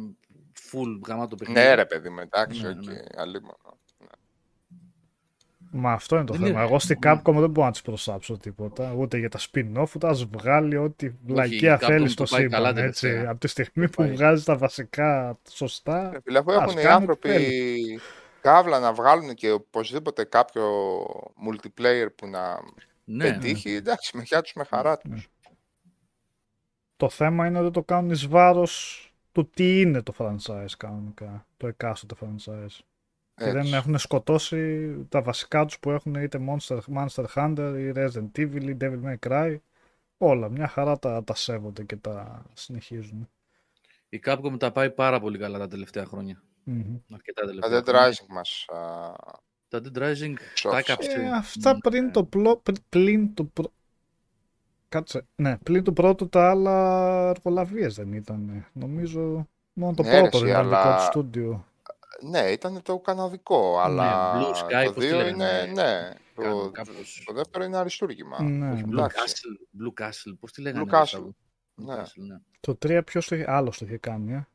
full 0.72 1.01
γαμάτο 1.06 1.36
παιχνίδι. 1.36 1.60
Ναι, 1.60 1.74
ρε 1.74 1.86
παιδί 1.86 2.09
μου, 2.09 2.18
εντάξει, 2.20 2.62
Ναι, 2.62 2.68
οκ, 2.68 2.84
ναι. 2.84 3.01
αλίμονο. 3.16 3.78
Μα 5.72 5.92
αυτό 5.92 6.16
είναι 6.16 6.24
το 6.24 6.32
Δεν 6.32 6.42
θέμα. 6.42 6.52
είναι- 6.59 6.68
Εγώ 6.68 6.78
στην 6.78 6.98
Capcom 7.02 7.32
δεν 7.34 7.51
μπορώ 7.51 7.66
να 7.66 7.70
της 7.72 7.82
προσάψω 7.82 8.36
τίποτα. 8.36 8.92
Ούτε 8.92 9.18
για 9.18 9.28
τα 9.28 9.38
spin-off, 9.38 9.86
ούτε 9.94 10.06
να 10.06 10.14
βγάλει 10.14 10.76
ό,τι 10.76 11.09
βλακεία 11.09 11.74
η 11.74 11.78
Capcom 11.80 11.86
θέλει 11.86 12.14
το 12.14 12.26
στο 12.26 12.36
πάει 12.36 12.48
καλά 12.48 12.68
σύμπαν. 12.68 12.84
Έτσι. 12.84 13.01
τελευταία. 13.06 13.30
Από 13.30 13.40
τη 13.40 13.48
στιγμή 13.48 13.88
που 13.88 14.02
πάει. 14.02 14.10
βγάζει 14.12 14.44
τα 14.44 14.56
βασικά 14.56 15.38
σωστά. 15.51 16.10
Ρε 16.12 16.20
φίλε, 16.24 16.38
αφού 16.38 16.52
Ας 16.52 16.56
έχουν 16.62 16.78
οι 16.78 16.82
κάνει 16.82 16.94
άνθρωποι 16.94 17.30
ό,τι 17.30 17.74
κάβλα 18.40 18.78
να 18.78 18.92
βγάλουν 18.92 19.34
και 19.34 19.51
οπωσδήποτε 19.51 20.24
κάποιο 20.24 20.64
multiplayer 21.48 22.06
που 22.16 22.26
να 22.26 22.60
ναι, 23.05 23.24
ναι. 23.24 23.32
πετύχει, 23.32 23.70
εντάξει, 23.74 24.16
με 24.16 24.24
χιά 24.24 24.40
τους, 24.42 24.52
με 24.55 24.64
χαρά 24.64 24.98
τους. 24.98 25.28
Το 26.97 27.09
θέμα 27.09 27.47
είναι 27.47 27.59
ότι 27.59 27.70
το 27.70 27.82
κάνουν 27.82 28.10
εις 28.10 28.26
βάρος 28.26 29.05
του 29.43 29.51
τι 29.55 29.81
είναι 29.81 30.03
το 30.03 30.12
franchise 30.19 30.73
κανονικά. 30.79 31.47
Το 31.57 31.67
εκάστοτε 31.67 32.15
franchise. 32.21 32.79
Και 33.35 33.45
δεν 33.45 33.57
Έτσι. 33.57 33.75
έχουν 33.75 33.99
σκοτώσει 33.99 34.91
τα 35.09 35.23
βασικά 35.23 35.65
τους 35.65 35.79
που 35.79 35.91
έχουν 35.91 36.15
είτε 36.15 36.41
Monster, 36.49 36.79
Monster 36.97 37.25
Hunter 37.35 37.75
ή 37.79 37.93
Resident 37.97 38.31
Evil 38.39 38.62
ή 38.69 38.77
Devil 38.81 39.01
May 39.05 39.17
Cry. 39.29 39.57
Όλα, 40.19 40.49
μια 40.49 40.69
χαρά 40.69 40.99
τα, 40.99 41.25
τα 41.25 41.35
σέβονται 41.35 41.85
και 41.85 41.97
τα 41.97 42.43
συνεχίζουν. 42.53 43.29
Η 44.09 44.21
Capcom 44.25 44.59
τα 44.59 44.73
πάει 44.73 44.91
πάρα 44.91 45.21
πολύ 45.21 45.39
καλά 45.39 45.59
τα 45.59 45.69
τελευταία 45.69 46.05
χρόνια. 46.05 46.43
Μμμ. 46.65 46.97
Αρκετά 47.12 47.41
Τα 47.41 47.47
τελευταία 47.47 47.81
Dead 47.81 47.85
χρόνια. 47.85 48.11
Rising 48.12 48.27
μας 48.29 48.65
α, 48.69 48.77
Τα 49.69 49.81
Dead 49.85 49.99
Rising 49.99 50.35
Σώθησε. 50.55 50.69
τα 50.71 50.79
έκαψε. 50.79 51.11
Ε, 51.12 51.31
αυτά 51.31 51.79
πριν 51.79 52.12
το, 52.12 52.25
πλο... 52.25 52.57
πρι- 52.57 52.83
πλην 52.89 53.35
του 53.35 53.51
πρω... 53.51 53.73
Κάτσε. 54.91 55.27
Ναι, 55.37 55.59
πλην 55.59 55.85
του 55.85 55.93
πρώτου 55.93 56.29
τα 56.29 56.51
άλλα 56.51 57.29
εργολαβίες 57.29 57.95
δεν 57.95 58.12
ήταν. 58.12 58.67
Νομίζω 58.73 59.49
μόνο 59.73 59.95
το 59.95 60.03
Ναι, 60.03 60.11
ρε, 60.11 60.21
πρώτο 60.21 60.37
εσύ, 60.37 60.47
δεν 60.47 60.55
ήταν 60.55 60.69
δικό 60.69 60.81
αλλά- 60.81 60.97
του 60.97 61.03
στούντιο. 61.05 61.65
Ναι, 62.31 62.39
ήταν 62.41 62.83
το 62.83 62.99
καναδικό, 62.99 63.79
αλλά 63.81 64.35
Blue 64.35 64.55
Sky, 64.55 64.85
το 64.85 64.93
πώς 64.93 65.03
τη 65.05 65.09
δύο 65.11 65.17
λένε, 65.17 65.31
είναι, 65.31 65.73
ναι, 65.83 66.12
Κάνουν 66.35 66.62
το, 66.62 66.71
κάπως- 66.71 67.23
το 67.27 67.33
δεύτερο 67.33 67.65
είναι 67.65 67.77
αριστούργημα. 67.77 68.43
Ναι. 68.43 68.71
Όχι, 68.73 68.83
Blue 68.87 68.93
εντάξει. 68.93 69.17
Castle, 69.19 69.83
Blue 69.83 70.03
Castle, 70.05 70.37
πώς 70.41 70.53
τη 70.53 70.61
λέγανε. 70.62 70.85
Blue 70.85 70.91
ρε, 70.91 70.99
Castle. 70.99 71.05
Σάββο; 71.07 71.35
Blue 71.81 71.85
Ναι. 71.85 71.95
Castle, 71.95 72.23
ναι. 72.27 72.37
Το 72.61 72.75
3 72.75 73.03
ποιος 73.05 73.27
το 73.29 73.35
είχε, 73.37 73.45
άλλος 73.51 73.79
το 73.79 73.85
είχε 73.87 73.97
κάνει, 73.99 74.33
ε. 74.33 74.47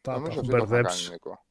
Τα, 0.00 0.12
τα 0.12 0.12
Νομίζω 0.12 0.30
έχουν 0.30 0.38
ότι 0.38 0.48
το 0.50 0.56
είχαν 0.56 0.68
κάνει, 0.68 0.80
μπερδέψει. 0.82 1.10
Νίκο. 1.10 1.44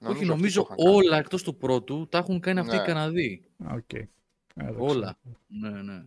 Όχι, 0.00 0.12
αυτοί 0.12 0.24
νομίζω 0.24 0.62
το 0.62 0.68
είχαν 0.74 0.84
κάνει. 0.86 0.96
όλα 1.06 1.16
εκτός 1.18 1.42
του 1.42 1.56
πρώτου 1.56 2.06
τα 2.08 2.18
έχουν 2.18 2.40
κάνει 2.40 2.58
αυτοί 2.60 2.74
οι 2.76 2.78
Ναι. 2.78 2.84
Καναδοί. 2.84 3.50
Α, 3.64 3.74
οκ. 3.74 3.92
Ε, 3.92 4.08
δεν 4.54 4.74
Όλα. 4.78 5.16
ξέρω. 5.20 5.36
Ναι, 5.46 5.82
ναι. 5.82 6.04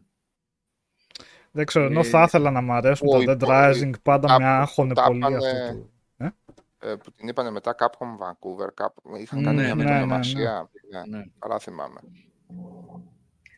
Δεν 1.52 1.66
ξέρω, 1.66 1.86
ενώ 1.86 2.00
Ε, 2.00 2.04
θα 2.04 2.22
ήθελα 2.22 2.52
να 2.52 2.62
μ' 2.62 2.72
αρέσουν 2.72 3.08
ο 3.08 3.12
τα 3.12 3.32
υπο- 3.32 3.34
Dead 3.48 3.50
Rising, 3.50 3.92
πάντα 4.04 4.28
τα- 4.28 4.40
με 4.40 4.46
άγχωνε 4.46 4.94
τα 4.94 5.04
πολύ 5.04 5.20
πάνε- 5.20 5.38
αυτό 5.38 5.74
το... 5.74 5.90
Ε, 6.82 6.96
που 6.96 7.12
την 7.12 7.28
είπανε 7.28 7.52
μετά 7.52 7.76
Capcom 7.80 8.06
Vancouver, 8.08 8.74
κάπου, 8.74 9.02
είχαν 9.16 9.40
Ναι, 9.40 9.46
κάνει 9.46 9.58
ναι, 9.58 9.64
μια 9.64 9.76
ναι, 9.76 9.84
ναι, 9.84 9.92
μετονομασία. 9.92 10.70
Ναι, 11.10 11.18
ναι. 11.18 11.24
καλά 11.40 11.60
θυμάμαι. 11.60 12.00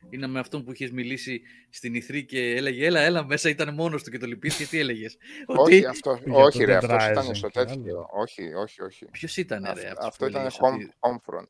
Είναι 0.09 0.27
με 0.27 0.39
αυτόν 0.39 0.63
που 0.63 0.71
είχες 0.71 0.91
μιλήσει 0.91 1.41
στην 1.69 1.93
Ιθρή 1.95 2.25
και 2.25 2.39
έλεγε 2.55 2.85
Έλα, 2.85 2.99
έλα, 2.99 3.25
μέσα 3.25 3.49
ήταν 3.49 3.73
μόνος 3.73 4.03
του 4.03 4.09
και 4.11 4.17
το 4.17 4.25
λυπήθηκες. 4.25 4.69
Τι 4.69 4.79
έλεγες; 4.79 5.17
όχι, 5.45 5.85
αυτό, 5.85 6.15
για 6.23 6.33
το 6.33 6.39
όχι 6.39 6.63
ρε, 6.63 6.77
Dead 6.77 6.83
αυτός 6.89 7.07
ήταν 7.07 7.25
Rising 7.27 7.35
στο 7.35 7.49
και 7.49 7.59
άλλο. 7.59 7.67
τέτοιο. 7.69 8.07
Όχι, 8.11 8.53
όχι, 8.53 8.81
όχι. 8.81 9.05
Ποιος 9.05 9.37
ήταν, 9.37 9.63
ρε, 9.63 9.69
Αυτό, 9.71 9.87
αυτός 9.87 10.07
αυτό 10.07 10.25
που 10.25 10.29
ήταν 10.31 10.41
έλεγες 10.41 10.59
home, 10.61 10.73
ότι- 10.73 10.93
Homefront. 10.99 11.47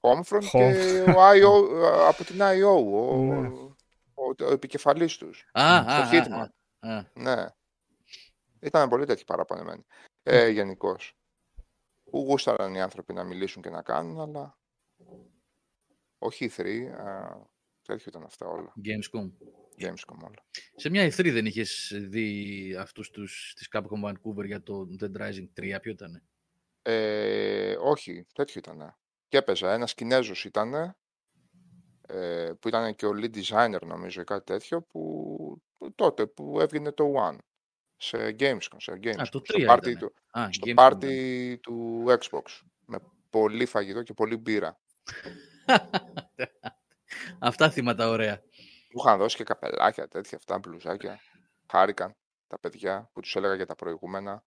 Homefront 0.00 0.44
και 0.50 1.02
Home. 1.06 1.14
ο 1.16 1.20
IO, 1.20 1.82
ε, 1.82 2.08
από 2.08 2.24
την 2.24 2.36
IO, 2.40 2.84
ο, 2.92 3.16
Ναι. 3.16 3.48
Ο, 4.40 4.44
ο 4.44 4.52
επικεφαλής 4.52 5.16
τους. 5.16 5.40
Α, 5.52 5.84
το 5.84 5.90
α, 5.90 5.96
α, 5.96 6.08
Hitman. 6.12 6.48
α, 6.78 6.96
α. 6.96 7.10
Ναι. 7.14 7.46
Ήταν 8.60 8.88
πολύ 8.88 9.06
τέτοιοι 9.06 9.24
παραπονεμένοι. 9.24 9.84
Ε, 10.22 10.48
Γενικώς. 10.48 11.16
Που 12.10 12.18
γούσταραν 12.18 12.74
οι 12.74 12.80
άνθρωποι 12.80 13.12
να 13.12 13.24
μιλήσουν 13.24 13.62
και 13.62 13.70
να 13.70 13.82
κάνουν, 13.82 14.20
αλλά 14.20 14.58
όχι 16.18 16.44
οι 16.44 16.48
θροί. 16.48 16.86
α, 16.88 17.36
Τέτοιο 17.82 18.04
ήταν 18.08 18.22
αυτά 18.22 18.46
όλα. 18.46 18.72
Gamescom. 18.84 19.30
Gamescom 19.84 20.16
όλα. 20.24 20.44
Σε 20.76 20.88
μια 20.90 21.06
E3 21.06 21.32
δεν 21.32 21.46
είχες 21.46 21.92
δει 21.94 22.76
αυτούς 22.78 23.10
τους 23.10 23.52
της 23.56 23.68
Capcom 23.72 24.04
Vancouver 24.04 24.44
για 24.46 24.62
το 24.62 24.86
Dead 25.00 25.16
Rising 25.20 25.48
3, 25.54 25.78
ποιο 25.80 25.90
ήταν. 25.90 26.22
Ε, 26.82 27.76
όχι, 27.80 28.26
τέτοιο 28.34 28.54
ήταν. 28.64 28.96
Και 29.28 29.36
έπαιζα. 29.36 29.72
Ένας 29.72 29.94
Κινέζος 29.94 30.44
ήταν, 30.44 30.74
ε, 30.74 30.96
που 32.60 32.68
ήταν 32.68 32.94
και 32.94 33.06
ο 33.06 33.10
lead 33.14 33.36
designer 33.36 33.80
νομίζω 33.86 34.20
ή 34.20 34.24
κάτι 34.24 34.44
τέτοιο, 34.44 34.82
που 34.82 35.62
που 35.76 35.94
τότε 35.94 36.26
που 36.26 36.60
έβγαινε 36.60 36.92
το 36.92 37.12
One 37.16 37.36
σε 37.96 38.36
Gamescom. 38.38 38.76
Σε 38.76 38.92
Gamescom 38.92 39.16
το 39.16 39.24
στο 39.24 39.40
3 39.40 39.64
πάρτι 39.66 39.90
ήτανε. 39.90 40.10
του, 40.30 40.38
Α, 40.38 40.52
στο 40.52 40.66
Gamescom 40.66 40.74
πάρτι 40.74 41.50
ήταν. 41.50 41.60
του 41.60 42.04
Xbox. 42.06 42.60
Με 42.86 42.98
πολύ 43.30 43.66
φαγητό 43.66 44.02
και 44.02 44.14
πολύ 44.14 44.36
μπύρα. 44.36 44.80
Αυτά 47.38 47.70
θύματα 47.70 48.08
ωραία. 48.08 48.38
Του 48.88 48.98
είχαν 48.98 49.18
δώσει 49.18 49.36
και 49.36 49.44
καπελάκια, 49.44 50.08
τέτοια 50.08 50.36
αυτά, 50.38 50.58
μπλουζάκια. 50.58 51.20
Χάρηκαν 51.70 52.16
τα 52.46 52.58
παιδιά 52.58 53.10
που 53.12 53.20
τους 53.20 53.36
έλεγα 53.36 53.54
για 53.54 53.66
τα 53.66 53.74
προηγούμενα, 53.74 54.44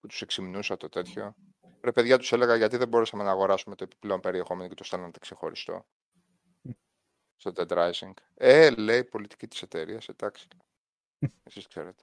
που 0.00 0.06
τους 0.06 0.22
εξυμνούσα 0.22 0.76
το 0.76 0.88
τέτοιο. 0.88 1.34
Ρε 1.80 1.92
παιδιά 1.92 2.18
τους 2.18 2.32
έλεγα 2.32 2.56
γιατί 2.56 2.76
δεν 2.76 2.88
μπορούσαμε 2.88 3.22
να 3.22 3.30
αγοράσουμε 3.30 3.74
το 3.74 3.84
επιπλέον 3.84 4.20
περιεχόμενο 4.20 4.68
και 4.68 4.74
το 4.74 4.84
στέλνατε 4.84 5.18
ξεχωριστό. 5.18 5.86
Στο 7.36 7.52
Dead 7.56 7.68
Rising. 7.68 8.12
Ε, 8.34 8.70
λέει, 8.70 9.04
πολιτική 9.04 9.46
της 9.46 9.62
εταιρείας, 9.62 10.08
εντάξει. 10.08 10.48
Εσείς 11.44 11.66
ξέρετε. 11.66 12.02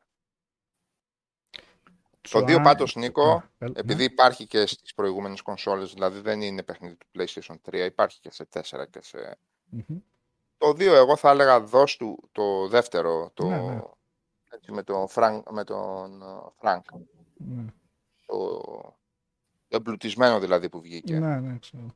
Το 2.22 2.30
Σου 2.30 2.38
2 2.40 2.52
α- 2.60 2.62
πάντως, 2.62 2.96
Νίκο, 2.96 3.30
Α, 3.32 3.50
ε, 3.58 3.66
ναι. 3.66 3.80
επειδή 3.80 4.04
υπάρχει 4.04 4.48
και 4.48 4.66
στις 4.66 4.94
προηγούμενες 4.94 5.42
κονσόλες, 5.42 5.94
δηλαδή 5.94 6.20
δεν 6.20 6.42
είναι 6.42 6.64
παιχνίδι 6.64 6.96
του 6.96 7.08
PlayStation 7.18 7.56
3, 7.70 7.74
υπάρχει 7.86 8.20
και 8.20 8.32
σε 8.32 8.48
4 8.54 8.86
και 8.90 9.02
σε 9.02 9.38
Μμμ. 9.70 10.00
Το 10.58 10.70
2 10.70 10.80
εγώ 10.82 11.16
θα 11.16 11.30
έλεγα 11.30 11.60
δώσ' 11.62 11.98
του 11.98 12.30
το 12.32 12.68
δεύτερο, 12.68 13.32
το, 13.34 13.46
Ναι, 13.48 13.58
ναι. 13.62 13.82
έτσι, 14.52 14.72
με 14.72 14.84
τον 14.84 15.08
Φρανκ, 15.08 15.50
με 15.52 15.64
τον 15.64 16.22
ε, 16.22 16.26
Φρανκ, 16.60 16.86
Ναι, 17.38 17.66
το, 18.26 18.60
το 19.68 19.76
εμπλουτισμένο 19.78 20.40
δηλαδή 20.40 20.70
που 20.70 20.82
βγήκε. 20.82 21.20
ναι, 21.20 21.40
ναι, 21.40 21.58
ξέρω. 21.58 21.96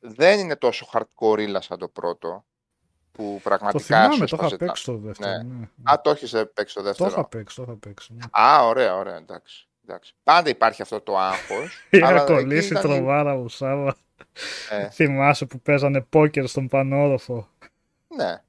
Δεν 0.00 0.38
είναι 0.38 0.56
τόσο 0.56 0.86
hardcore 0.92 1.56
σαν 1.60 1.78
το 1.78 1.88
πρώτο, 1.88 2.44
που 3.16 3.32
Το 3.42 3.48
πραγματικά 3.48 3.84
θυμάμαι, 3.84 4.14
σου 4.14 4.18
το 4.18 4.24
είχα 4.24 4.34
έσπασε 4.44 4.56
τα- 4.56 4.64
παίξει 4.64 4.84
το 4.84 4.96
δεύτερο. 4.96 5.30
Ναι. 5.42 5.42
Ναι. 5.58 5.66
Α, 5.82 6.00
το 6.00 6.10
έχεις 6.10 6.32
ε, 6.32 6.44
παίξει 6.44 6.74
το 6.74 6.80
Το 6.80 6.86
δεύτερο. 6.86 7.08
είχα 7.10 7.26
παίξει, 7.28 7.56
το 7.56 7.62
είχα 7.62 7.76
παίξει. 7.76 8.12
ναι. 8.12 8.24
Α, 8.30 8.66
ωραία, 8.66 8.96
ωραία, 8.96 9.16
εντάξει. 9.16 9.68
εντάξει. 9.88 10.14
Πάντα 10.22 10.48
υπάρχει 10.50 10.82
αυτό 10.82 11.00
το 11.00 11.18
άγχος. 11.18 11.84
Είχα 11.90 12.06
αλλά 12.06 12.22
εκεί 12.22 12.32
κολλήσει 12.32 12.68
ήταν- 12.70 12.82
τρομάρα 12.82 13.34
μου, 13.34 13.48
Σάβα. 13.48 13.96
Ε, 14.70 14.88
Θυμάσαι 14.90 15.46
που 15.46 15.60
παίζανε 15.60 16.00
πόκερ 16.00 16.46
στον 16.46 16.68
πανόροφο. 16.68 17.48
ναι, 18.16 18.42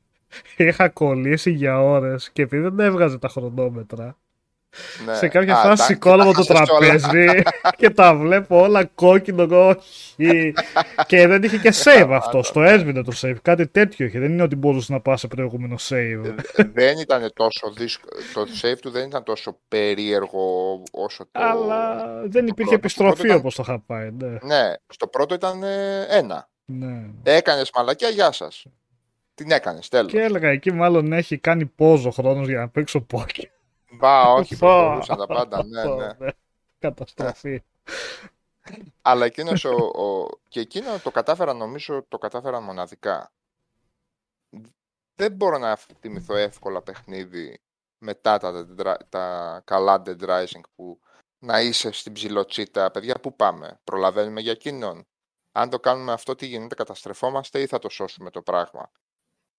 Είχα 0.58 0.90
κολλήσει 0.90 1.52
για 1.52 1.82
ώρες 1.82 2.30
και 2.32 2.42
επειδή 2.42 2.62
δεν 2.62 2.80
έβγαζε 2.80 3.18
τα 3.18 3.28
χρονόμετρα, 3.28 4.18
ναι. 5.06 5.14
σε 5.15 5.27
κάποια 5.27 5.53
Α, 5.53 5.56
φάση 5.56 5.68
εντάξει, 5.68 5.85
σηκώνω 5.85 6.23
τα 6.23 6.30
από 6.30 6.45
το 6.45 6.53
χάσες 6.53 6.69
όλα. 6.69 6.80
τραπέζι 6.80 7.41
και 7.77 7.89
τα 7.89 8.15
βλέπω 8.15 8.61
όλα 8.61 8.85
κόκκινο, 8.85 9.47
όχι. 9.68 10.53
και 11.07 11.27
δεν 11.27 11.43
είχε 11.43 11.57
και 11.57 11.73
save 11.84 12.10
αυτό. 12.11 12.41
Το 12.53 12.64
έσβηνε 12.64 13.02
το 13.03 13.11
save. 13.22 13.35
Κάτι 13.41 13.68
τέτοιο 13.68 14.06
είχε. 14.06 14.19
Δεν 14.19 14.31
είναι 14.31 14.43
ότι 14.43 14.56
μπορούσε 14.56 14.93
να 14.93 14.99
πας 15.02 15.19
σε 15.19 15.27
προηγούμενο 15.27 15.76
save. 15.89 16.22
Ε, 16.56 16.64
δεν 16.73 16.97
ήταν 16.97 17.31
τόσο 17.34 17.72
δύσκολο. 17.77 18.22
Το 18.34 18.45
save 18.61 18.77
του 18.81 18.89
δεν 18.89 19.07
ήταν 19.07 19.23
τόσο 19.23 19.57
περίεργο 19.68 20.81
όσο 20.91 21.23
το. 21.31 21.39
Αλλά 21.43 21.95
δεν 22.26 22.47
υπήρχε 22.47 22.53
πρώτο. 22.53 22.69
Το 22.69 22.73
επιστροφή 22.76 23.14
πρώτο 23.14 23.26
ήταν- 23.26 23.38
όπως 23.39 23.56
το 23.56 23.64
είχα 23.68 23.80
πάει. 23.80 24.10
Ναι. 24.11 24.27
Ναι, 24.27 24.73
στο 24.88 25.07
πρώτο 25.07 25.34
ήταν 25.35 25.64
ε, 25.64 26.06
ένα. 26.10 26.49
ναι. 26.65 27.02
Έκανες 27.23 27.69
μαλακιά, 27.76 28.10
γεια 28.10 28.31
σας. 28.31 28.65
Την 29.35 29.52
έκανες, 29.52 29.88
τέλος. 29.89 30.11
Και 30.11 30.22
έλεγα 30.22 30.49
εκεί 30.49 30.72
μάλλον 30.72 31.14
έχει 31.14 31.38
κάνει 31.38 31.65
πόζο 31.65 32.11
χρόνος 32.11 32.47
για 32.47 32.60
να 32.60 32.69
παίξω 32.69 33.02
πόκερ. 33.02 33.45
Μπα, 33.95 34.34
όχι, 34.34 34.57
Πω. 34.57 34.67
προχωρούσαν 34.67 35.17
τα 35.17 35.26
πάντα. 35.35 35.63
Ναι, 35.65 35.84
ναι. 35.85 36.27
Καταστροφή. 36.80 37.63
Αλλά 39.01 39.26
εκείνος 39.26 39.63
ο, 39.65 39.76
ο- 39.76 40.39
και 40.47 40.59
εκείνο 40.59 40.99
το 40.99 41.11
κατάφερα, 41.11 41.53
νομίζω, 41.53 42.03
το 42.07 42.17
κατάφερα 42.17 42.61
μοναδικά. 42.61 43.31
Δεν 45.15 45.31
μπορώ 45.31 45.57
να 45.57 45.76
θυμηθώ 45.76 46.35
εύκολα 46.35 46.81
παιχνίδι 46.81 47.61
μετά 47.97 48.38
τα, 48.38 48.51
Dead 48.77 48.85
Ri- 48.85 48.99
τα 49.09 49.61
καλά 49.65 50.01
Dead 50.05 50.19
Rising 50.22 50.61
που 50.76 50.99
να 51.39 51.61
είσαι 51.61 51.91
στην 51.91 52.13
ψιλοτσίτα. 52.13 52.91
Παιδιά, 52.91 53.15
πού 53.19 53.35
πάμε, 53.35 53.80
προλαβαίνουμε 53.84 54.41
για 54.41 54.51
εκείνον. 54.51 55.05
Αν 55.51 55.69
το 55.69 55.80
κάνουμε 55.80 56.11
αυτό, 56.11 56.35
τι 56.35 56.45
γίνεται, 56.45 56.76
καταστρεφόμαστε 56.76 57.61
ή 57.61 57.67
θα 57.67 57.80
το 57.80 57.89
σώσουμε 57.89 58.30
το 58.30 58.41
πράγμα; 58.41 58.91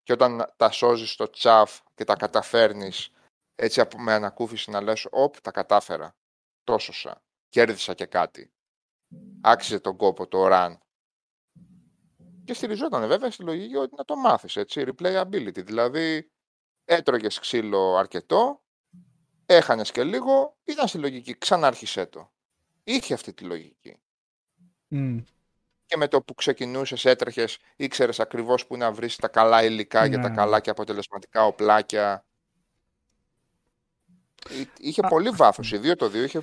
Και 0.02 0.12
όταν 0.12 0.52
τα 0.56 0.70
σώζεις 0.70 1.10
στο 1.10 1.30
τσαφ 1.30 1.80
και 1.94 2.04
τα 2.04 2.16
καταφέρνεις 2.16 3.10
έτσι 3.56 3.80
από, 3.80 3.98
με 4.00 4.12
ανακούφιση 4.12 4.70
να 4.70 4.80
λες, 4.80 5.06
όπ, 5.10 5.40
τα 5.40 5.50
κατάφερα, 5.50 6.16
το 6.64 6.78
σώσα, 6.78 7.22
κέρδισα 7.48 7.94
και 7.94 8.06
κάτι. 8.06 8.52
άξιζε 9.40 9.80
τον 9.80 9.96
κόπο 9.96 10.26
το 10.26 10.48
run. 10.50 10.76
Και 12.44 12.54
στηριζόταν 12.54 13.08
βέβαια 13.08 13.30
στη 13.30 13.42
λογική 13.42 13.76
ότι 13.76 13.94
να 13.96 14.04
το 14.04 14.16
μάθεις, 14.16 14.56
έτσι, 14.56 14.84
replayability. 14.86 15.64
Δηλαδή, 15.64 16.30
έτρωγες 16.84 17.38
ξύλο 17.38 17.96
αρκετό, 17.96 18.62
έχανες 19.46 19.90
και 19.90 20.04
λίγο, 20.04 20.56
ήταν 20.64 20.88
στη 20.88 20.98
λογική, 20.98 21.38
ξανάρχισέ 21.38 22.06
το. 22.06 22.32
Είχε 22.84 23.14
αυτή 23.14 23.34
τη 23.34 23.44
λογική. 23.44 24.00
Μμ. 24.88 25.18
Και 25.86 25.96
με 25.96 26.08
το 26.08 26.22
που 26.22 26.34
ξεκινούσες, 26.34 27.04
έτρεχες, 27.04 27.58
ήξερες 27.76 28.20
ακριβώς 28.20 28.66
που 28.66 28.76
να 28.76 28.92
βρεις 28.92 29.16
τα 29.16 29.28
καλά 29.28 29.64
υλικά 29.64 30.06
για 30.06 30.18
τα 30.20 30.28
Ναι. 30.28 30.34
καλά 30.34 30.60
και 30.60 30.70
αποτελεσματικά 30.70 31.44
οπλάκια. 31.46 32.25
Εί- 34.60 34.68
Είχε 34.78 35.00
Α, 35.04 35.08
πολύ 35.08 35.30
βάθος. 35.30 35.72
Η 35.72 35.78
2 35.78 35.96
το 35.96 36.06
2 36.06 36.14
είχε 36.14 36.42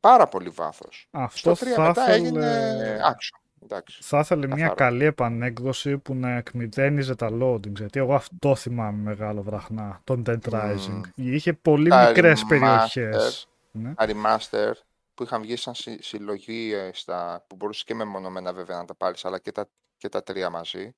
πάρα 0.00 0.26
πολύ 0.28 0.48
βάθος. 0.48 1.08
Αυτό 1.10 1.54
Στο 1.54 1.66
3 1.66 1.70
θα 1.74 1.82
μετά 1.86 2.02
ήθελε... 2.02 2.14
έγινε 2.14 3.00
action. 3.04 3.40
Εντάξει. 3.62 3.98
Θα 4.02 4.18
ήθελε 4.18 4.46
μια 4.46 4.56
Καθαρό. 4.56 4.74
καλή 4.74 5.04
επανέκδοση 5.04 5.98
που 5.98 6.14
να 6.14 6.30
εκμυδένιζε 6.30 7.14
τα 7.14 7.28
loadings. 7.32 7.74
Γιατί 7.76 7.98
εγώ 7.98 8.14
αυτό 8.14 8.54
θυμάμαι 8.54 9.02
μεγάλο 9.02 9.42
βραχνά, 9.42 10.00
τον 10.04 10.22
Dead 10.26 10.38
Rising. 10.50 10.88
Μμμ. 10.88 11.02
Είχε 11.14 11.52
πολύ 11.52 11.88
Τα 11.88 12.06
μικρές 12.08 12.40
remaster. 12.42 12.48
περιοχές. 12.48 13.48
Ναι. 13.70 13.94
Τα 13.94 14.06
remaster 14.08 14.72
που 15.14 15.22
είχαν 15.22 15.42
βγει 15.42 15.56
σαν 15.56 15.74
συ- 15.74 16.02
συλλογή 16.02 16.72
ε, 16.74 16.90
στα, 16.92 17.44
που 17.46 17.56
μπορούσες 17.56 17.84
και 17.84 17.94
μεμονωμένα 17.94 18.52
βέβαια 18.52 18.76
να 18.76 18.84
τα 18.84 18.94
πάρεις 18.94 19.24
αλλά 19.24 19.38
και 19.38 19.52
τα, 19.52 19.68
και 19.96 20.08
τα 20.08 20.22
τρία 20.22 20.50
μαζί 20.50 20.94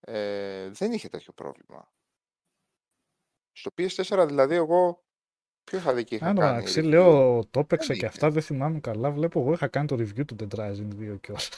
ε, 0.00 0.68
δεν 0.70 0.92
είχε 0.92 1.08
τέτοιο 1.08 1.32
πρόβλημα. 1.32 1.88
Στο 3.52 3.70
PS4 3.78 4.24
δηλαδή 4.26 4.54
εγώ 4.54 5.02
ποιο 5.70 5.78
είχα 5.78 5.94
δει 5.94 6.04
και 6.04 6.14
είχα 6.14 6.26
Αν 6.26 6.36
κάνει 6.36 6.56
εντάξει, 6.56 6.80
review; 6.80 6.88
λέω 6.88 7.44
το 7.50 7.60
έπαιξε 7.60 7.86
Δεν 7.86 7.96
και 7.96 8.04
είχε. 8.06 8.14
αυτά, 8.14 8.30
δεν 8.30 8.42
θυμάμαι 8.42 8.80
καλά. 8.80 9.10
Βλέπω 9.10 9.40
εγώ 9.40 9.52
είχα 9.52 9.66
κάνει 9.66 9.86
το 9.86 9.96
review 9.98 10.24
του 10.26 10.36
Dead 10.40 10.58
Rising 10.58 11.12
2 11.12 11.16
κιόλας. 11.20 11.48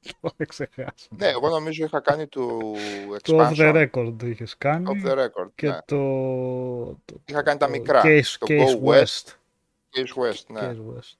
το 0.00 0.12
έχω 0.22 0.34
ξεχάσει. 0.48 1.08
Ναι, 1.16 1.26
εγώ 1.28 1.48
νομίζω 1.48 1.84
είχα 1.84 2.00
κάνει 2.00 2.26
του 2.26 2.74
Το 3.22 3.36
off 3.38 3.56
the 3.56 3.56
expansion 3.56 3.88
record 3.90 4.22
είχες 4.22 4.56
κάνει 4.58 4.86
off 4.88 5.08
the 5.08 5.12
record. 5.18 5.48
και 5.54 5.68
ναι. 5.68 5.78
το, 5.84 5.96
το, 7.04 7.20
Είχα 7.24 7.42
κάνει 7.42 7.58
τα 7.58 7.66
το 7.66 7.72
μικρά. 7.72 8.00
Case, 8.04 8.34
το 8.38 8.46
Case 8.48 8.80
Go 8.84 8.88
West. 8.88 9.02
West. 9.02 9.26
Case 9.92 10.24
West, 10.24 10.44
ναι. 10.48 10.60
Case 10.60 10.96
West. 10.96 11.16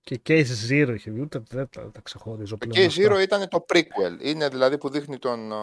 Και 0.00 0.20
Case 0.26 0.70
Zero 0.70 0.92
είχε 0.94 1.10
βγει, 1.10 1.20
ούτε 1.20 1.42
δεν 1.48 1.68
τα, 1.70 1.90
τα 1.90 2.00
ξεχωρίζω 2.00 2.56
Το 2.56 2.66
πλέον. 2.66 2.86
Case 2.86 2.88
αυτά. 2.88 3.16
Zero 3.16 3.22
ήταν 3.22 3.48
το 3.48 3.64
prequel. 3.72 4.22
Είναι 4.24 4.48
δηλαδή 4.48 4.78
που 4.78 4.88
δείχνει 4.88 5.18
τον, 5.18 5.52
ε, 5.52 5.56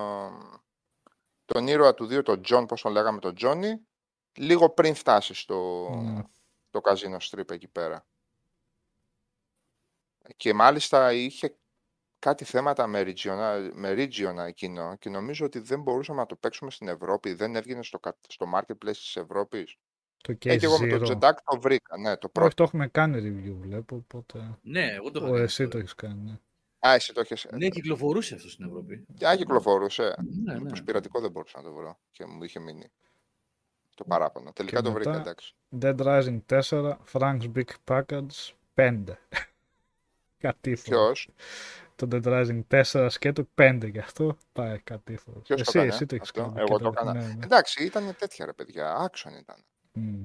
τον 1.46 1.68
ήρωα 1.68 1.94
του 1.94 2.08
2, 2.12 2.24
τον 2.24 2.42
John, 2.50 2.66
πώς 2.68 2.82
τον 2.82 2.92
λέγαμε, 2.92 3.20
τον 3.20 3.34
Johnny, 3.42 3.89
λίγο 4.38 4.70
πριν 4.70 4.94
φτάσει 4.96 5.34
στο, 5.34 5.90
Ναι. 6.04 6.22
το 6.70 6.82
Casino 6.84 7.18
Strip 7.30 7.52
εκεί 7.52 7.68
πέρα. 7.68 8.06
Και 10.38 10.54
μάλιστα 10.54 11.14
είχε 11.14 11.56
κάτι 12.20 12.44
θέματα 12.46 12.88
με 12.88 13.02
regional, 13.06 13.70
με 13.74 13.94
regional 13.98 14.46
εκείνο 14.48 14.96
και 14.96 15.10
νομίζω 15.10 15.46
ότι 15.46 15.60
δεν 15.60 15.82
μπορούσαμε 15.82 16.20
να 16.20 16.26
το 16.26 16.36
παίξουμε 16.36 16.72
στην 16.72 16.88
Ευρώπη, 16.88 17.34
δεν 17.34 17.56
έβγαινε 17.56 17.84
στο, 17.84 18.00
κα- 18.00 18.18
στο 18.28 18.52
marketplace 18.56 18.92
της 18.98 19.16
Ευρώπης. 19.16 19.76
Το 20.24 20.32
Ε, 20.32 20.36
Case 20.36 20.58
και 20.58 20.66
εγώ 20.66 20.80
με 20.80 20.88
το 20.98 21.06
Zero. 21.06 21.12
Jetpack 21.12 21.34
το 21.52 21.60
βρήκα, 21.60 21.98
ναι, 21.98 22.10
το 22.18 22.20
Όχι, 22.24 22.32
πρώτο. 22.32 22.56
το 22.56 22.64
έχουμε 22.64 22.88
κάνει 22.88 23.18
review, 23.22 23.56
βλέπω, 23.60 23.96
οπότε... 23.96 24.58
Ναι, 24.62 24.86
εγώ 24.92 25.12
το 25.12 25.20
είχα 25.20 25.28
Ο, 25.28 25.32
κάνει 25.32 25.44
εσύ 25.44 25.64
αυτό. 25.64 25.74
το 25.74 25.80
έχεις 25.82 25.96
κάνει, 25.96 26.22
ναι. 26.24 26.40
Α, 26.88 26.94
εσύ 26.94 27.14
το 27.14 27.20
έχεις... 27.20 27.48
Ναι, 27.52 27.70
κυκλοφορούσε 27.70 28.36
αυτό 28.36 28.50
στην 28.50 28.66
Ευρώπη. 28.66 29.06
Α, 29.26 29.36
κυκλοφορούσε. 29.36 30.16
Ναι, 30.44 30.54
ναι. 30.60 30.70
Πως 30.70 30.84
πειρατικό 30.84 31.20
δεν 31.22 31.32
μπορούσα 31.32 31.58
να 31.58 31.64
το 31.64 31.74
βρω 31.74 32.00
και 32.12 32.26
μου 32.26 32.44
είχε 32.44 32.60
μείνει 32.60 32.92
το 34.00 34.06
παράπονο. 34.08 34.52
Τελικά 34.54 34.78
Και 34.78 34.84
το 34.84 34.92
βρήκα, 34.92 35.10
μετά- 35.10 35.22
εντάξει. 35.22 35.54
Dead 35.82 35.98
Rising 35.98 36.40
4, 36.46 36.98
Frank's 37.12 37.52
Big 37.56 37.70
Package 37.88 38.52
5. 38.76 39.04
Κατήφορο. 40.38 41.12
Ποιος, 41.12 41.30
Το 41.96 42.08
Dead 42.12 42.24
Rising 42.24 42.84
4 42.94 43.08
σκέτο 43.10 43.48
5 43.56 43.80
γι' 43.92 44.00
αυτό 44.00 44.38
πάει 44.54 44.80
κατήφορο. 44.80 45.40
Ποιος 45.40 45.58
το 45.58 45.64
Εσύ, 45.68 45.78
έκανε, 45.78 45.94
εσύ 45.94 46.06
το 46.06 46.16
έχεις 46.16 46.30
αυτό; 46.30 46.42
κάνει. 46.42 46.60
Εγώ 46.60 46.78
και 46.78 46.84
το 46.84 46.90
έκανα. 46.90 47.14
Ναι, 47.14 47.26
ναι. 47.26 47.44
εντάξει, 47.44 47.84
ήταν 47.86 48.16
τέτοια 48.20 48.46
ρε 48.46 48.54
παιδιά, 48.54 49.10
action 49.12 49.32
ήταν. 49.40 49.64
Μμ. 49.94 50.24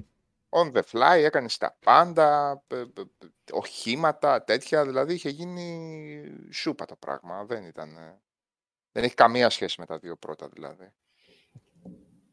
On 0.49 0.71
the 0.71 0.81
fly, 0.91 1.17
έκανε 1.23 1.47
τα 1.59 1.77
πάντα, 1.83 2.57
π- 2.67 2.73
π- 2.75 2.99
π- 3.17 3.51
οχήματα, 3.53 4.43
τέτοια, 4.43 4.85
δηλαδή 4.85 5.13
είχε 5.13 5.29
γίνει 5.29 6.23
σούπα 6.51 6.85
το 6.85 6.95
πράγμα, 6.95 7.45
δεν 7.45 7.63
ήταν... 7.63 7.97
ε, 7.97 8.21
Δεν 8.91 9.03
έχει 9.03 9.13
καμία 9.13 9.49
σχέση 9.49 9.79
με 9.79 9.85
τα 9.85 9.97
δύο 9.97 10.15
πρώτα 10.15 10.47
δηλαδή. 10.47 10.91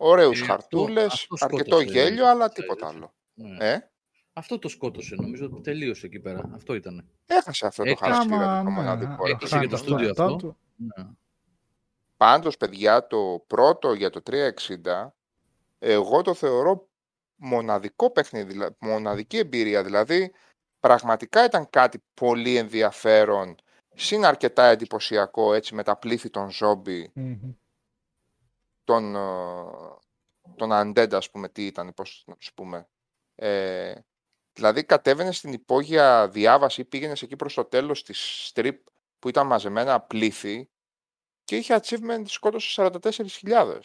Ωραίους 0.04 0.40
Ε, 0.40 0.44
χαρτούλες, 0.44 1.12
αυτό- 1.12 1.34
αυτό 1.34 1.46
αρκετό 1.56 1.76
σκότωσε, 1.80 1.98
γέλιο, 1.98 2.28
αλλά 2.28 2.44
ε, 2.44 2.48
τίποτα 2.48 2.86
ε, 2.86 2.88
άλλο. 2.88 3.12
Ναι. 3.34 3.70
Ε, 3.72 3.90
Αυτό 4.32 4.58
το 4.58 4.68
σκότωσε, 4.68 5.14
νομίζω 5.14 5.44
ότι 5.46 5.60
τελείωσε 5.60 6.06
εκεί 6.06 6.18
πέρα. 6.20 6.50
Αυτό 6.54 6.74
ήταν. 6.74 7.08
έχασε 7.26 7.66
αυτό 7.66 7.82
το 7.84 7.90
Έχασε. 7.90 8.10
χαρακτήρα 8.12 8.42
Άμα, 8.52 8.58
του 8.58 8.64
το 8.64 8.70
ναι, 8.70 8.76
μοναδικό. 8.76 9.26
Έκλεισε 9.28 9.58
και 9.58 9.66
το 9.66 9.76
χάνει 9.76 9.86
στούντιο 9.88 10.06
λεφτά 10.06 10.24
αυτό. 10.24 10.36
του. 10.36 10.56
Ναι. 10.76 11.04
Πάντως, 12.16 12.56
παιδιά, 12.56 13.06
το 13.06 13.44
πρώτο 13.46 13.92
για 13.92 14.10
το 14.10 14.20
360, 14.22 15.14
εγώ 15.78 16.22
το 16.22 16.34
θεωρώ 16.34 16.88
μοναδικό 17.36 18.10
παιχνίδι, 18.10 18.52
δηλα- 18.52 18.76
μοναδική 18.80 19.36
εμπειρία. 19.38 19.84
Δηλαδή, 19.84 20.32
πραγματικά 20.80 21.44
ήταν 21.44 21.70
κάτι 21.70 22.02
πολύ 22.14 22.56
ενδιαφέρον, 22.56 23.54
συν 23.94 24.24
αρκετά 24.24 24.64
εντυπωσιακό, 24.64 25.54
έτσι, 25.54 25.74
με 25.74 25.82
τα 25.82 25.96
πλήθη 25.96 26.30
των 26.30 26.50
ζόμπι, 26.50 27.10
Μμμ. 27.14 27.50
Των, 28.92 29.14
ε, 29.16 30.54
των 30.56 30.70
undead, 30.72 31.12
ας 31.12 31.30
πούμε, 31.30 31.48
τι 31.48 31.66
ήταν, 31.66 31.94
πώς 31.94 32.24
να 32.26 32.36
τους 32.36 32.52
πούμε. 32.54 32.88
Ε, 33.34 33.94
δηλαδή, 34.52 34.84
κατέβαινε 34.84 35.32
στην 35.32 35.52
υπόγεια 35.52 36.28
διάβαση 36.28 36.80
ή 36.80 36.84
πήγαινες 36.84 37.22
εκεί 37.22 37.36
προς 37.36 37.54
το 37.54 37.64
τέλος 37.64 38.02
της 38.02 38.50
strip 38.54 38.78
που 39.18 39.28
ήταν 39.28 39.46
μαζεμένα 39.46 40.00
πλήθη 40.00 40.70
και 41.44 41.56
είχε 41.56 41.80
achievement 41.82 42.22
σκότωσε 42.24 42.82
44.000. 43.42 43.80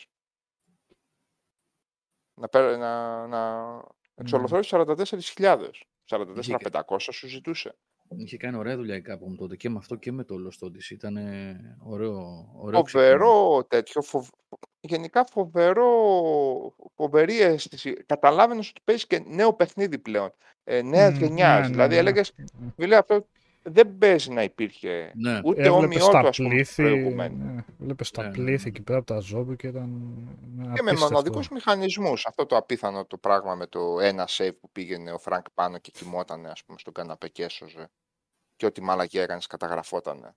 Να, 2.40 2.48
πέρα- 2.48 2.78
να, 2.78 3.28
να 3.28 3.82
εξολοθρώσεις 4.16 4.74
44.000. 5.36 5.70
44.500 6.10 6.98
σου 7.00 7.28
ζητούσε. 7.28 7.78
Είχε 8.18 8.38
κάνει 8.38 8.58
ωραία 8.58 8.76
δουλειά 8.76 8.96
η 8.96 9.02
Capcom 9.06 9.38
τότε 9.38 9.56
και 9.56 9.70
με 9.70 9.78
αυτό 9.78 9.96
και 9.96 10.12
με 10.12 10.24
το 10.24 10.36
Lost 10.36 10.68
Odyssey. 10.68 10.90
Ήταν 10.92 11.18
ωραίο, 11.84 12.50
ωραίο 12.56 12.82
ξεκίνημα. 12.82 13.10
Φοβερό 13.18 13.64
τέτοιο. 13.66 14.02
φοβ- 14.02 14.34
Γενικά 14.80 15.26
φοβερό, 15.26 15.92
φοβερή 16.96 17.42
αίσθηση. 17.42 17.94
Καταλάβαινες 18.06 18.70
ότι 18.70 18.82
παίζεις 18.84 19.08
και 19.08 19.24
νέο 19.28 19.54
παιχνίδι 19.54 19.98
πλέον. 20.00 20.34
Ε, 20.64 20.82
Νέας 20.82 21.14
Μμ, 21.14 21.18
γενιάς. 21.20 21.60
ναι, 21.60 21.66
ναι, 21.66 21.72
δηλαδή 21.72 21.94
ναι. 21.94 22.00
έλεγε, 22.00 22.22
φίλε, 22.76 22.96
αυτό 22.96 23.28
δεν 23.70 23.98
παίζει 23.98 24.32
να 24.32 24.44
υπήρχε 24.44 25.12
Ναι. 25.16 25.40
ούτε 25.44 25.62
Έβλεπες 25.68 26.02
όμοιό 26.02 26.08
τα 26.08 26.22
του, 26.22 26.28
ας 26.28 26.38
πούμε, 26.38 26.50
πλήθη, 26.50 26.84
προηγουμένου. 26.84 27.54
ναι, 27.54 27.64
βλέπεις 27.78 28.12
τα 28.12 28.22
Ναι, 28.22 28.28
ναι, 28.28 28.34
πλήθη 28.34 28.64
ναι. 28.64 28.70
εκεί 28.70 28.82
πέρα 28.82 28.98
από 28.98 29.08
τα 29.08 29.20
ζόμπι 29.20 29.56
και 29.56 29.68
ήταν 29.68 29.90
ναι, 30.56 30.64
Και 30.64 30.70
με 30.70 30.90
απίστευτο. 30.90 31.06
μοναδικούς 31.06 31.50
μηχανισμούς. 31.50 32.26
Αυτό 32.26 32.46
το 32.46 32.58
απίθανο 32.58 33.06
το 33.06 33.18
πράγμα 33.18 33.56
με 33.56 33.68
το 33.68 34.00
ένα 34.00 34.28
save 34.32 34.52
που 34.62 34.70
πήγαινε 34.72 35.12
ο 35.12 35.18
Φρανκ 35.18 35.46
πάνω 35.54 35.78
και 35.78 35.92
κοιμόταν 35.94 36.46
ας 36.46 36.64
πούμε, 36.64 36.78
στον 36.80 36.94
καναπέ 36.94 37.28
και 37.28 37.44
έσωζε. 37.44 37.90
Και 38.56 38.66
ό,τι 38.66 38.82
μαλακία 38.82 39.24
έκανες 39.24 39.48
καταγραφότανε. 39.48 40.36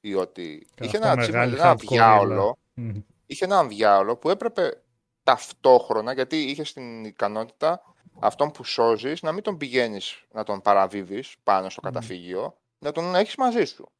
Ή 0.00 0.14
ότι... 0.14 0.66
Και 0.74 0.84
Είχε 0.84 0.96
αυτό 0.96 1.08
ένα, 1.08 1.22
achievement, 1.22 1.26
μεγάλη 1.30 1.54
ένα 1.54 1.72
hardcore 1.72 1.86
διάολο 1.88 2.58
Μμμ. 2.74 3.00
Είχε 3.32 3.44
έναν 3.44 3.68
διάολο 3.68 4.16
που 4.16 4.30
έπρεπε 4.30 4.82
ταυτόχρονα, 5.22 6.12
γιατί 6.12 6.36
είχες 6.42 6.72
την 6.72 7.04
ικανότητα 7.04 7.82
αυτόν 8.20 8.50
που 8.50 8.64
σώζεις 8.64 9.22
να 9.22 9.32
μην 9.32 9.42
τον 9.42 9.56
πηγαίνεις 9.56 10.24
να 10.30 10.44
τον 10.44 10.60
παραβίβεις 10.60 11.34
πάνω 11.42 11.68
στο 11.68 11.80
Μμ. 11.84 11.86
καταφύγιο, 11.86 12.58
να 12.78 12.92
τον 12.92 13.14
έχεις 13.14 13.36
μαζί 13.36 13.64
σου. 13.64 13.92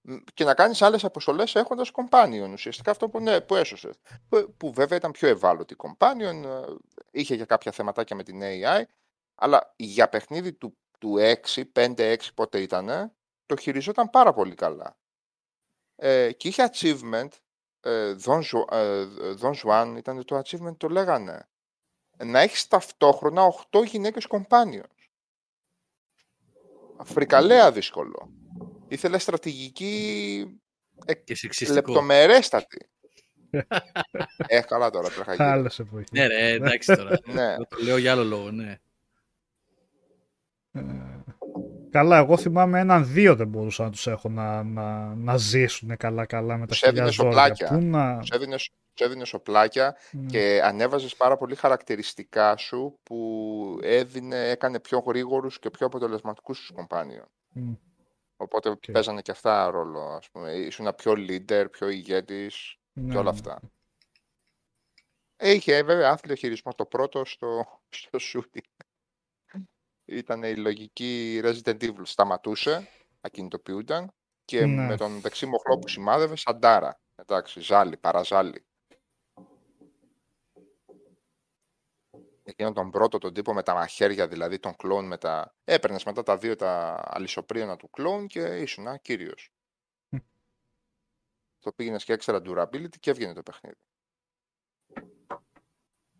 Μ, 0.00 0.16
Και 0.34 0.44
να 0.44 0.54
κάνεις 0.54 0.82
άλλες 0.82 1.04
αποστολές 1.04 1.54
έχοντας 1.54 1.90
companion, 1.92 2.50
ουσιαστικά 2.52 2.90
αυτό 2.90 3.08
που, 3.08 3.20
ναι, 3.20 3.40
που 3.40 3.54
έσωσες. 3.54 3.94
Που, 4.28 4.54
που 4.56 4.72
βέβαια 4.72 4.98
ήταν 4.98 5.10
πιο 5.10 5.28
ευάλωτη 5.28 5.74
η 5.74 5.76
companion, 5.80 6.44
ε, 6.44 6.74
είχε 7.10 7.36
και 7.36 7.44
κάποια 7.44 7.72
θεματάκια 7.72 8.16
με 8.16 8.22
την 8.22 8.40
AI, 8.42 8.82
αλλά 9.34 9.74
για 9.76 10.08
παιχνίδι 10.08 10.52
του, 10.52 10.76
του 10.98 11.16
6, 11.18 11.64
5-6 11.72 12.16
πότε 12.34 12.60
ήταν, 12.60 13.12
το 13.46 13.56
χειριζόταν 13.56 14.10
πάρα 14.10 14.32
πολύ 14.32 14.54
καλά. 14.54 14.98
Ε, 15.96 16.32
και 16.32 16.48
είχε 16.48 16.70
achievement, 16.72 17.28
ε, 17.28 17.45
Don, 18.24 18.40
Ju- 18.42 18.72
ε, 18.72 19.04
Don 19.40 19.52
Juan 19.62 19.94
ήταν 19.96 20.24
το 20.24 20.38
achievement, 20.44 20.76
το 20.76 20.88
λέγανε. 20.88 21.48
Να 22.24 22.40
έχεις 22.40 22.66
ταυτόχρονα 22.68 23.42
8 23.70 23.84
γυναίκες 23.84 24.26
companions. 24.28 25.08
Φρικαλέα 27.04 27.72
δύσκολο. 27.72 28.30
Ήθελε 28.88 29.18
στρατηγική 29.18 30.60
Και 31.24 31.34
σεξιστικό. 31.34 31.72
λεπτομερέστατη. 31.74 32.90
ε, 34.46 34.60
καλά 34.60 34.90
τώρα, 34.90 35.08
τρέχα 35.10 35.34
γύρω. 35.34 35.46
Άλλες 35.48 35.78
εποχές. 35.78 36.10
Ναι, 36.10 36.26
ρε, 36.26 36.48
εντάξει 36.50 36.94
τώρα. 36.96 37.18
Ναι. 37.26 37.52
Εγώ 37.52 37.66
το 37.68 37.76
λέω 37.82 37.96
για 37.96 38.12
άλλο 38.12 38.24
λόγο, 38.24 38.50
ναι. 38.50 38.78
Ε, 41.96 42.02
Καλά, 42.02 42.16
εγώ 42.18 42.36
θυμάμαι 42.36 42.80
έναν 42.80 43.12
δύο 43.12 43.36
δεν 43.36 43.48
μπορούσα 43.48 43.84
να 43.84 43.90
τους 43.90 44.06
έχω 44.06 44.28
να, 44.28 44.62
να, 44.62 45.14
να 45.14 45.36
ζήσουν 45.36 45.96
καλά 45.96 46.26
καλά 46.26 46.54
με 46.56 46.60
τα 46.60 46.66
Τους 46.66 46.78
χιλιά 46.78 46.92
έδινες 46.92 47.14
ζόρια. 47.14 47.30
οπλάκια. 47.30 47.68
Πού 47.68 47.78
να... 47.84 48.18
Τους 48.18 48.30
έδινες, 48.30 48.62
σου 48.62 49.04
έδινε 49.04 49.24
οπλάκια 49.24 49.96
Ναι. 50.10 50.26
και 50.26 50.60
ανέβαζες 50.64 51.16
πάρα 51.16 51.36
πολύ 51.36 51.54
χαρακτηριστικά 51.54 52.56
σου 52.56 52.98
που 53.02 53.78
έδινε, 53.82 54.48
έκανε 54.48 54.80
πιο 54.80 54.98
γρήγορους 54.98 55.58
και 55.58 55.70
πιο 55.70 55.86
αποτελεσματικούς 55.86 56.58
τους 56.58 56.70
companion. 56.70 57.26
Μμ. 57.48 57.72
Οπότε 58.36 58.68
Οκ. 58.68 58.82
παίζανε 58.92 59.20
και 59.20 59.30
αυτά 59.30 59.70
ρόλο, 59.70 60.00
ας 60.00 60.30
πούμε. 60.30 60.50
Ήσουν 60.52 60.94
πιο 60.96 61.12
leader, 61.12 61.66
πιο 61.70 61.88
ηγέτης 61.88 62.76
Ναι, 62.92 63.12
και 63.12 63.18
όλα 63.18 63.32
ναι. 63.32 63.36
αυτά. 63.38 63.60
Είχε 65.40 65.82
βέβαια 65.82 66.10
άθλιο 66.10 66.34
χειρισμό 66.34 66.72
το 66.74 66.84
πρώτο 66.86 67.24
στο, 67.24 67.64
στο 67.88 68.18
shooting. 68.32 68.75
Ήταν 70.06 70.42
η 70.42 70.56
λογική 70.56 71.40
Resident 71.44 71.82
Evil. 71.82 72.02
Σταματούσε, 72.02 72.88
ακινητοποιούνταν 73.20 74.12
και 74.44 74.66
Ναι. 74.66 74.86
με 74.86 74.96
τον 74.96 75.20
δεξί 75.20 75.46
μοχλό 75.46 75.78
που 75.78 75.88
σημάδευε 75.88 76.36
σαντάρα. 76.36 77.00
Εντάξει, 77.14 77.60
ζάλι, 77.60 77.96
παραζάλι. 77.96 78.66
Εκείνον 82.42 82.74
τον 82.74 82.90
πρώτο 82.90 83.18
τον 83.18 83.32
τύπο 83.34 83.52
με 83.54 83.62
τα 83.62 83.74
μαχαίρια, 83.74 84.28
δηλαδή 84.28 84.58
τον 84.58 84.76
κλόουν 84.76 85.06
με 85.06 85.18
τα... 85.18 85.54
Έπαιρνες 85.64 86.04
μετά 86.04 86.22
τα 86.22 86.36
δύο 86.36 86.56
τα 86.56 87.02
αλυσοπρίωνα 87.06 87.76
του 87.76 87.90
κλόουν 87.90 88.26
και 88.26 88.40
ήσουν 88.40 89.00
κύριος. 89.00 89.50
Μμ. 90.08 90.18
Το 91.58 91.72
πήγαινες 91.72 92.04
και 92.04 92.12
έξερα 92.12 92.40
durability 92.44 92.98
και 93.00 93.10
έβγαινε 93.10 93.32
το 93.32 93.42
παιχνίδι. 93.42 93.76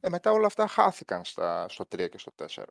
Ε, 0.01 0.09
μετά 0.09 0.31
όλα 0.31 0.47
αυτά 0.47 0.67
χάθηκαν 0.67 1.25
στα, 1.25 1.69
στο 1.69 1.85
3 1.85 2.09
και 2.11 2.19
στο 2.19 2.33
4. 2.37 2.65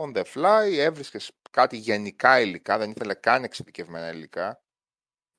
On 0.00 0.16
the 0.16 0.24
fly 0.34 0.76
έβρισκες 0.78 1.30
κάτι 1.50 1.76
γενικά 1.76 2.40
υλικά, 2.40 2.78
δεν 2.78 2.90
ήθελε 2.90 3.14
καν 3.14 3.44
εξειδικευμένα 3.44 4.10
υλικά. 4.10 4.62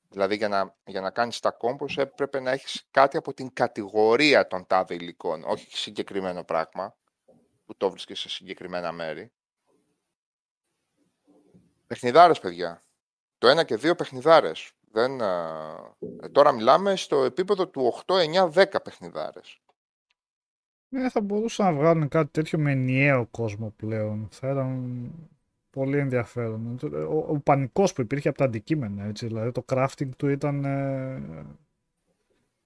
Δηλαδή 0.08 0.36
για 0.36 0.48
να, 0.48 0.76
για 0.84 1.00
να 1.00 1.10
κάνεις 1.10 1.40
τα 1.40 1.50
κόμπος 1.50 1.98
έπρεπε 1.98 2.40
να 2.40 2.50
έχεις 2.50 2.88
κάτι 2.90 3.16
από 3.16 3.34
την 3.34 3.52
κατηγορία 3.52 4.46
των 4.46 4.66
τάδε 4.66 4.94
υλικών, 4.94 5.44
όχι 5.44 5.76
συγκεκριμένο 5.76 6.44
πράγμα 6.44 6.96
που 7.66 7.76
το 7.76 7.90
βρίσκεις 7.90 8.20
σε 8.20 8.28
συγκεκριμένα 8.28 8.92
μέρη. 8.92 9.32
Παιχνιδάρες, 11.86 12.40
παιδιά. 12.40 12.84
Το 13.38 13.48
ένα 13.48 13.64
και 13.64 13.76
δύο 13.76 13.94
παιχνιδάρες. 13.94 14.72
Δεν, 14.92 15.22
α, 15.22 15.94
ε, 16.22 16.28
τώρα 16.28 16.52
μιλάμε 16.52 16.96
στο 16.96 17.24
επίπεδο 17.24 17.68
του 17.68 17.86
8, 18.06 18.16
9, 18.16 18.48
10 18.48 18.82
παιχνιδάρες. 18.82 19.59
Ναι, 20.92 21.10
θα 21.10 21.20
μπορούσαν 21.20 21.66
να 21.66 21.80
βγάλουν 21.80 22.08
κάτι 22.08 22.30
τέτοιο 22.30 22.58
με 22.58 22.70
ενιαίο 22.72 23.26
κόσμο 23.30 23.72
πλέον. 23.76 24.28
Θα 24.30 24.50
ήταν 24.50 25.10
πολύ 25.70 25.98
ενδιαφέρον. 25.98 26.78
Ο, 27.10 27.16
ο 27.28 27.38
πανικός 27.38 27.92
που 27.92 28.00
υπήρχε 28.00 28.28
από 28.28 28.38
τα 28.38 28.44
αντικείμενα, 28.44 29.04
έτσι, 29.04 29.26
δηλαδή 29.26 29.52
το 29.52 29.64
crafting 29.72 30.08
του 30.16 30.28
ήταν... 30.28 30.64
Ε, 30.64 31.22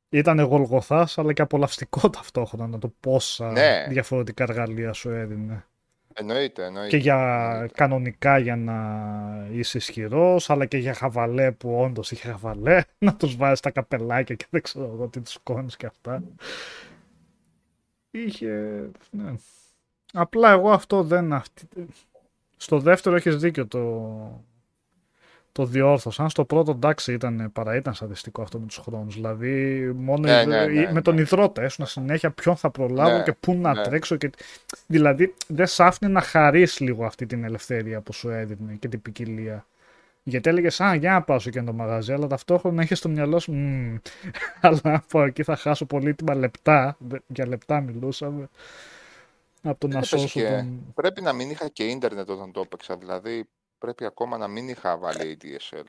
ήταν 0.09 0.41
γολγοθάς 0.41 1.19
αλλά 1.19 1.33
και 1.33 1.43
απολαυστικό 1.43 2.11
ταυτόχρονα 2.17 2.79
το 2.79 2.93
πόσα 3.01 3.51
Ναι. 3.53 3.87
διαφορετικά 3.89 4.43
εργαλεία 4.43 4.93
σου 4.93 5.11
έδινε. 5.11 5.65
Εννοείται, 6.17 6.65
εννοείται. 6.65 6.89
Και 6.89 6.97
για 6.97 7.51
εννοείται. 7.53 7.75
κανονικά 7.75 8.39
για 8.39 8.57
να 8.57 8.77
είσαι 9.53 9.79
ισχυρός, 9.79 10.51
αλλά 10.51 10.67
και 10.67 10.77
για 10.77 10.95
χαβαλέ 10.95 11.53
που 11.53 11.81
όντως 11.81 12.11
είχε 12.11 12.29
χαβαλέ, 12.29 12.83
να 12.99 13.15
τους 13.15 13.37
βάζεις 13.37 13.61
τα 13.61 13.71
καπελάκια 13.71 14.35
και 14.35 14.47
δεν 14.51 14.63
ξέρω 14.63 14.91
εγώ 14.95 15.09
τι 15.09 15.21
τους 15.21 15.39
κόνεις 15.43 15.77
και 15.77 15.87
αυτά. 15.87 16.23
Είχε. 18.19 18.85
Ναι. 19.11 19.35
Απλά 20.13 20.51
εγώ 20.53 20.71
αυτό 20.71 21.03
δεν. 21.03 21.33
Αυτή... 21.33 21.69
Στο 22.57 22.79
δεύτερο 22.79 23.17
έχεις 23.17 23.37
δίκιο 23.37 23.67
το, 23.67 24.45
το 25.53 25.65
διόρθωσαν. 25.65 26.31
Στο 26.31 26.45
πρώτο 26.45 26.71
εντάξει 26.71 27.13
ήταν, 27.13 27.51
παρά 27.53 27.77
ήταν 27.77 27.95
σαντιστικό 27.95 28.43
αυτό 28.43 28.59
με 28.59 28.67
τους 28.67 28.77
χρόνους. 28.77 29.15
Δηλαδή 29.15 29.83
μόνο 29.97 30.19
Ναι, 30.29 30.41
υδ- 30.41 30.49
ναι, 30.49 30.67
ναι, 30.67 30.93
με 30.93 31.01
τον 31.03 31.15
ναι. 31.15 31.21
υδρότα 31.21 31.63
έσουνα 31.63 31.87
συνέχεια 31.87 32.31
ποιον 32.31 32.57
θα 32.57 32.71
προλάβω 32.71 33.17
Ναι, 33.17 33.23
και 33.23 33.33
πού 33.33 33.55
να 33.55 33.75
ναι. 33.75 33.83
τρέξω. 33.83 34.17
Και... 34.17 34.31
Δηλαδή 34.87 35.35
δεν 35.47 35.67
σ' 35.67 35.81
άφηνε 35.81 36.11
να 36.13 36.21
χαρείς 36.21 36.81
λίγο 36.81 37.05
αυτή 37.05 37.27
την 37.27 37.45
ελευθερία 37.45 38.01
που 38.01 38.13
σου 38.13 38.29
έδινε 38.29 38.75
και 38.75 38.89
την 38.89 39.03
ποικιλία. 39.03 39.67
Γιατί 40.27 40.49
έλεγες, 40.49 40.81
Α, 40.81 40.95
για 40.95 41.13
να 41.13 41.23
πάω 41.23 41.39
σε 41.39 41.49
εκείνο 41.49 41.65
το 41.65 41.73
μαγαζί, 41.73 42.13
αλλά 42.13 42.27
ταυτόχρονα 42.27 42.83
είχε 42.83 42.95
στο 42.95 43.09
μυαλό 43.09 43.39
σου, 43.39 43.53
«Μμμ, 43.53 43.97
αλλά 44.61 44.81
από 44.85 45.23
εκεί 45.25 45.43
θα 45.43 45.57
χάσω 45.57 45.87
πολύτιμα 45.87 46.35
λεπτά. 46.35 46.97
Δε- 46.99 47.19
Για 47.27 47.47
λεπτά 47.47 47.81
μιλούσαμε. 47.81 48.49
Από 49.63 49.79
το 49.79 49.87
να 49.89 49.97
Έπαιζε 49.97 50.17
σώσω 50.19 50.41
και- 50.41 50.49
τον. 50.49 50.93
Πρέπει 50.95 51.21
να 51.23 51.33
μην 51.33 51.51
είχα 51.51 51.69
και 51.69 51.85
ίντερνετ 51.85 52.31
όταν 52.31 52.53
το 52.53 52.61
έπαιξα. 52.61 52.97
Δηλαδή 52.97 53.45
πρέπει 53.79 54.05
ακόμα 54.05 54.37
να 54.39 54.49
μην 54.49 54.69
είχα 54.69 54.99
βάλει 54.99 55.39
ADSL. 55.41 55.85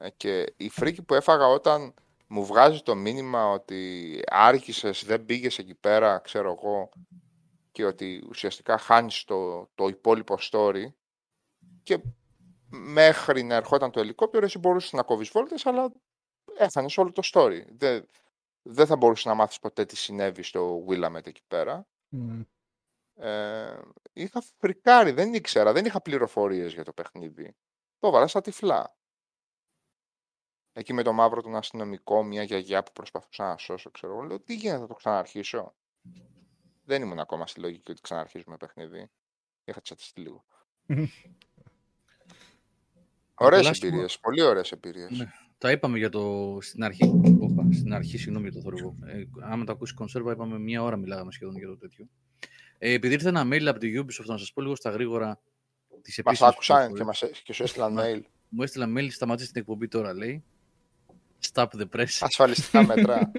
Ε, 0.00 0.08
και 0.16 0.52
η 0.56 0.68
φρίκη 0.68 1.02
που 1.02 1.14
έφαγα 1.14 1.46
όταν 1.46 1.94
μου 2.26 2.44
βγάζει 2.44 2.82
το 2.82 2.94
μήνυμα 2.94 3.50
ότι 3.50 4.20
άρχισες, 4.26 5.04
δεν 5.06 5.24
πήγες 5.24 5.58
εκεί 5.58 5.74
πέρα, 5.74 6.18
ξέρω 6.18 6.56
εγώ, 6.60 6.88
και 7.72 7.84
ότι 7.84 8.24
ουσιαστικά 8.28 8.78
χάνεις 8.78 9.24
το, 9.24 9.68
το 9.74 9.86
υπόλοιπο 9.88 10.38
story 10.50 10.84
και 11.82 11.98
μέχρι 12.70 13.42
να 13.42 13.54
ερχόταν 13.54 13.90
το 13.90 14.00
ελικόπτερο 14.00 14.44
εσύ 14.44 14.58
μπορούσες 14.58 14.92
να 14.92 15.02
κόβεις 15.02 15.28
βόλτες, 15.28 15.66
αλλά 15.66 15.92
έχανες 16.58 16.98
όλο 16.98 17.12
το 17.12 17.22
story. 17.24 17.62
Δεν, 17.68 18.06
δεν 18.62 18.86
θα 18.86 18.96
μπορούσες 18.96 19.24
να 19.24 19.34
μάθεις 19.34 19.58
ποτέ 19.58 19.84
τι 19.84 19.96
συνέβη 19.96 20.42
στο 20.42 20.84
Willamette 20.88 21.26
εκεί 21.26 21.42
πέρα. 21.48 21.86
Μμ. 22.08 22.42
Ε, 23.20 23.80
είχα 24.12 24.42
φρικάρει, 24.58 25.10
δεν 25.10 25.34
ήξερα, 25.34 25.72
δεν 25.72 25.84
είχα 25.84 26.00
πληροφορίες 26.00 26.72
για 26.72 26.84
το 26.84 26.92
παιχνίδι. 26.92 27.56
Το 27.98 28.10
βάλα 28.10 28.26
στα 28.26 28.40
τυφλά. 28.40 28.96
Εκεί 30.72 30.92
με 30.92 31.02
το 31.02 31.12
μαύρο 31.12 31.42
τον 31.42 31.56
αστυνομικό, 31.56 32.22
μια 32.22 32.42
γιαγιά 32.42 32.82
που 32.82 32.92
προσπαθούσα 32.92 33.44
να 33.44 33.56
σώσω, 33.56 33.90
ξέρω 33.90 34.12
εγώ. 34.12 34.22
Λέω, 34.22 34.40
τι 34.40 34.54
γίνεται, 34.54 34.80
θα 34.80 34.86
το 34.86 34.94
ξαναρχίσω. 34.94 35.74
Δεν 36.84 37.02
ήμουν 37.02 37.18
ακόμα 37.18 37.46
στη 37.46 37.60
λογική 37.60 37.90
ότι 37.90 38.00
ξαναρχίζουμε 38.00 38.56
παιχνίδι. 38.56 39.10
Είχα 39.64 39.80
τσατιστεί 39.80 40.20
λίγο. 40.20 40.44
Ωραίες 43.38 43.58
τουλάχιστον- 43.60 43.88
εμπειρίες, 43.88 44.18
πολύ 44.18 44.42
ωραίες 44.42 44.72
εμπειρίες. 44.72 45.10
Ναι. 45.10 45.30
Τα 45.58 45.70
είπαμε 45.70 45.98
για 45.98 46.08
το 46.08 46.56
στην 46.60 46.84
αρχή. 46.84 47.04
Όπα, 47.40 47.66
στην 47.72 47.92
αρχή, 47.94 48.18
συγγνώμη 48.18 48.48
για 48.48 48.54
το 48.56 48.60
θόρυβο. 48.60 48.94
Ε, 49.06 49.22
άμα 49.40 49.64
το 49.64 49.72
ακούσεις 49.72 49.94
κονσέρβα, 49.94 50.32
είπαμε 50.32 50.58
μία 50.58 50.82
ώρα 50.82 50.96
μιλάγαμε 50.96 51.32
σχεδόν 51.32 51.56
για 51.56 51.66
το 51.66 51.76
τέτοιο. 51.76 52.08
Ε, 52.78 52.92
επειδή 52.92 53.14
ήρθε 53.14 53.28
ένα 53.28 53.42
mail 53.52 53.64
από 53.66 53.78
τη 53.78 53.92
Ubisoft, 53.98 54.24
να 54.26 54.38
σας 54.38 54.52
πω 54.52 54.60
λίγο 54.60 54.76
στα 54.76 54.90
γρήγορα 54.90 55.40
τις 56.02 56.16
Μας 56.24 56.34
επίσημες 56.34 56.52
άκουσαν 56.52 56.76
και, 56.86 56.92
πληροφορίες. 56.92 57.22
μας, 57.32 57.42
και 57.42 57.52
σου 57.52 57.62
έστειλαν 57.62 57.92
Μα- 57.92 58.02
mail. 58.04 58.20
Μου 58.48 58.62
έστειλα 58.62 58.86
mail, 58.96 59.06
σταματήστε 59.10 59.52
την 59.52 59.60
εκπομπή 59.60 59.88
τώρα, 59.88 60.14
λέει. 60.14 60.44
Stop 61.52 61.66
the 61.66 61.86
press. 61.96 62.06
Ασφαλιστικά 62.20 62.84
μέτρα. 62.86 63.30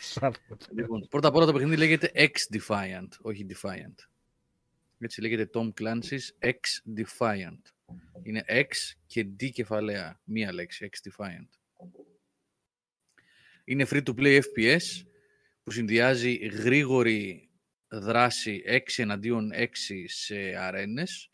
Σάρπετ. 0.00 0.62
λοιπόν, 0.74 1.06
πρώτα 1.10 1.28
απ' 1.28 1.34
όλα 1.36 1.46
το 1.46 1.52
παιχνίδι 1.52 1.76
λέγεται 1.76 2.10
X-Defiant, 2.14 3.08
όχι 3.22 3.46
Defiant. 3.50 3.94
Έτσι 4.98 5.20
λέγεται 5.20 5.50
Tom 5.54 5.72
Clancy's 5.80 6.48
X-Defiant. 6.48 7.60
Είναι 8.22 8.44
X 8.48 8.66
και 9.06 9.26
D 9.40 9.50
κεφαλαία. 9.50 10.20
Μία 10.24 10.52
λέξη, 10.52 10.90
X-Defiant. 10.92 11.48
Είναι 13.64 13.86
free-to-play 13.90 14.40
FPS 14.40 15.06
που 15.62 15.70
συνδυάζει 15.70 16.34
γρήγορη 16.34 17.50
δράση 17.88 18.62
6 18.66 18.80
εναντίον 18.96 19.50
6 19.54 19.66
σε 20.06 20.36
αρένες 20.36 21.30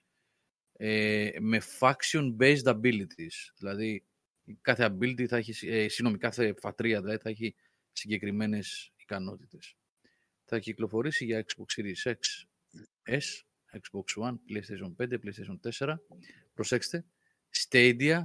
ε, 0.72 1.30
με 1.40 1.62
faction-based 1.80 2.64
abilities. 2.64 3.52
Δηλαδή, 3.56 4.04
κάθε 4.60 4.84
ability 4.84 5.24
θα 5.26 5.36
έχει, 5.36 5.68
ε, 5.68 5.88
συγγνώμη, 5.88 6.18
κάθε 6.18 6.54
φατρία 6.60 7.00
δηλαδή, 7.00 7.18
θα 7.22 7.28
έχει 7.28 7.54
συγκεκριμένες 7.92 8.92
ικανότητες. 8.96 9.76
Θα 10.44 10.58
κυκλοφορήσει 10.58 11.24
για 11.24 11.44
Xbox 11.46 11.80
Series 11.80 12.12
X, 12.12 12.18
S, 13.08 13.44
Xbox 13.72 14.22
One, 14.28 14.34
PlayStation 14.34 14.94
5, 14.96 15.18
PlayStation 15.18 15.58
4. 15.80 15.94
Προσέξτε, 16.54 17.04
Stadia, 17.56 18.22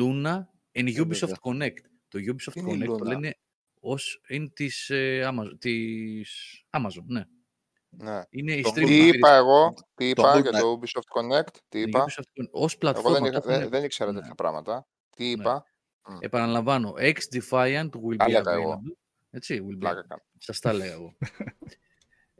Luna 0.00 0.36
and 0.72 0.88
Ε, 0.88 1.00
Ubisoft 1.02 1.06
βέβαια. 1.18 1.36
Connect. 1.42 1.84
Το 2.08 2.18
Ubisoft 2.18 2.54
Είναι 2.56 2.72
η 2.72 2.74
Connect 2.82 2.86
το 2.86 2.94
Luna. 2.94 3.06
λένε 3.06 3.34
ως 3.80 4.20
είναι 4.28 4.48
της, 4.48 4.90
ε, 4.90 5.28
Amazon, 5.32 5.58
της 5.58 6.64
Amazon, 6.70 7.04
ναι. 7.06 7.24
ναι. 7.88 8.20
Είναι 8.30 8.52
η 8.54 8.62
Το 8.62 8.68
streaming 8.70 8.74
Τι 8.74 8.80
υπηρεσία. 8.94 9.14
είπα 9.14 9.34
εγώ, 9.36 9.74
τι 9.94 10.12
Το 10.12 10.22
είπα 10.22 10.36
Luna. 10.36 10.42
για 10.42 10.50
το 10.60 10.80
Ubisoft 10.80 11.20
Connect, 11.20 11.52
τι 11.68 11.82
Το 11.82 11.88
είπα; 11.88 12.04
Ubisoft 12.04 12.42
Connect 12.42 12.48
ως 12.50 12.70
Εγώ 12.72 12.78
πλατφόρμα. 12.78 13.18
δεν, 13.18 13.24
είχα, 13.24 13.40
το 13.40 13.48
έχουν- 13.48 13.60
δεν, 13.62 13.70
δεν 13.70 13.84
ήξερα 13.84 14.12
ναι. 14.12 14.18
τέτοια 14.20 14.34
πράγματα. 14.34 14.86
Τι 15.16 15.24
Ναι. 15.24 15.30
είπα, 15.30 15.64
Επαναλαμβάνω, 16.20 16.94
X-Defiant 16.98 17.88
will 17.90 18.16
Τα 18.16 18.24
be 18.24 18.28
έλεγα 18.28 18.52
εγώ. 18.52 18.72
available. 18.72 18.96
Έτσι, 19.30 19.60
will 19.68 19.74
be 19.74 19.78
πλάκα 19.78 20.06
κάνω. 20.08 20.22
Σας 20.38 20.60
τα 20.60 20.72
λέω 20.72 20.92
εγώ. 20.92 21.16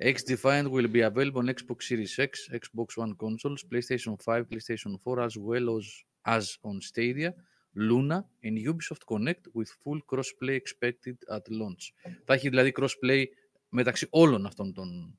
X-Defiant 0.00 0.70
will 0.70 0.88
be 0.88 1.02
available 1.02 1.40
on 1.40 1.48
Xbox 1.48 1.82
Series 1.82 2.18
X, 2.18 2.48
Xbox 2.52 2.96
One 2.96 3.14
consoles, 3.16 3.62
PlayStation 3.64 4.20
5, 4.20 4.48
PlayStation 4.48 4.98
4, 4.98 5.20
as 5.20 5.36
well 5.36 5.76
as, 5.76 5.84
as 6.24 6.58
on 6.62 6.80
Stadia, 6.80 7.34
Luna 7.74 8.24
and 8.42 8.56
Ubisoft 8.58 9.04
Connect 9.06 9.46
with 9.52 9.70
full 9.82 10.00
crossplay 10.10 10.56
expected 10.56 11.16
at 11.30 11.42
launch. 11.50 11.92
Θα 12.24 12.34
έχει 12.34 12.48
δηλαδή 12.48 12.72
crossplay 12.76 13.24
μεταξύ 13.68 14.06
όλων 14.10 14.46
αυτών 14.46 14.72
των 14.72 15.18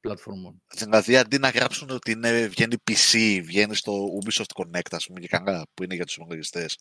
πλατφορμών. 0.00 0.62
Δηλαδή 0.74 1.16
αντί 1.16 1.38
να 1.38 1.48
γράψουν 1.48 1.90
ότι 1.90 2.10
είναι, 2.10 2.46
βγαίνει 2.46 2.76
PC, 2.90 3.40
βγαίνει 3.44 3.74
στο 3.74 4.06
Ubisoft 4.22 4.62
Connect, 4.62 4.90
ας 4.90 5.06
πούμε, 5.06 5.20
και 5.20 5.28
κανένα 5.28 5.66
που 5.74 5.82
είναι 5.82 5.94
για 5.94 6.04
τους 6.04 6.16
υπολογιστές. 6.16 6.78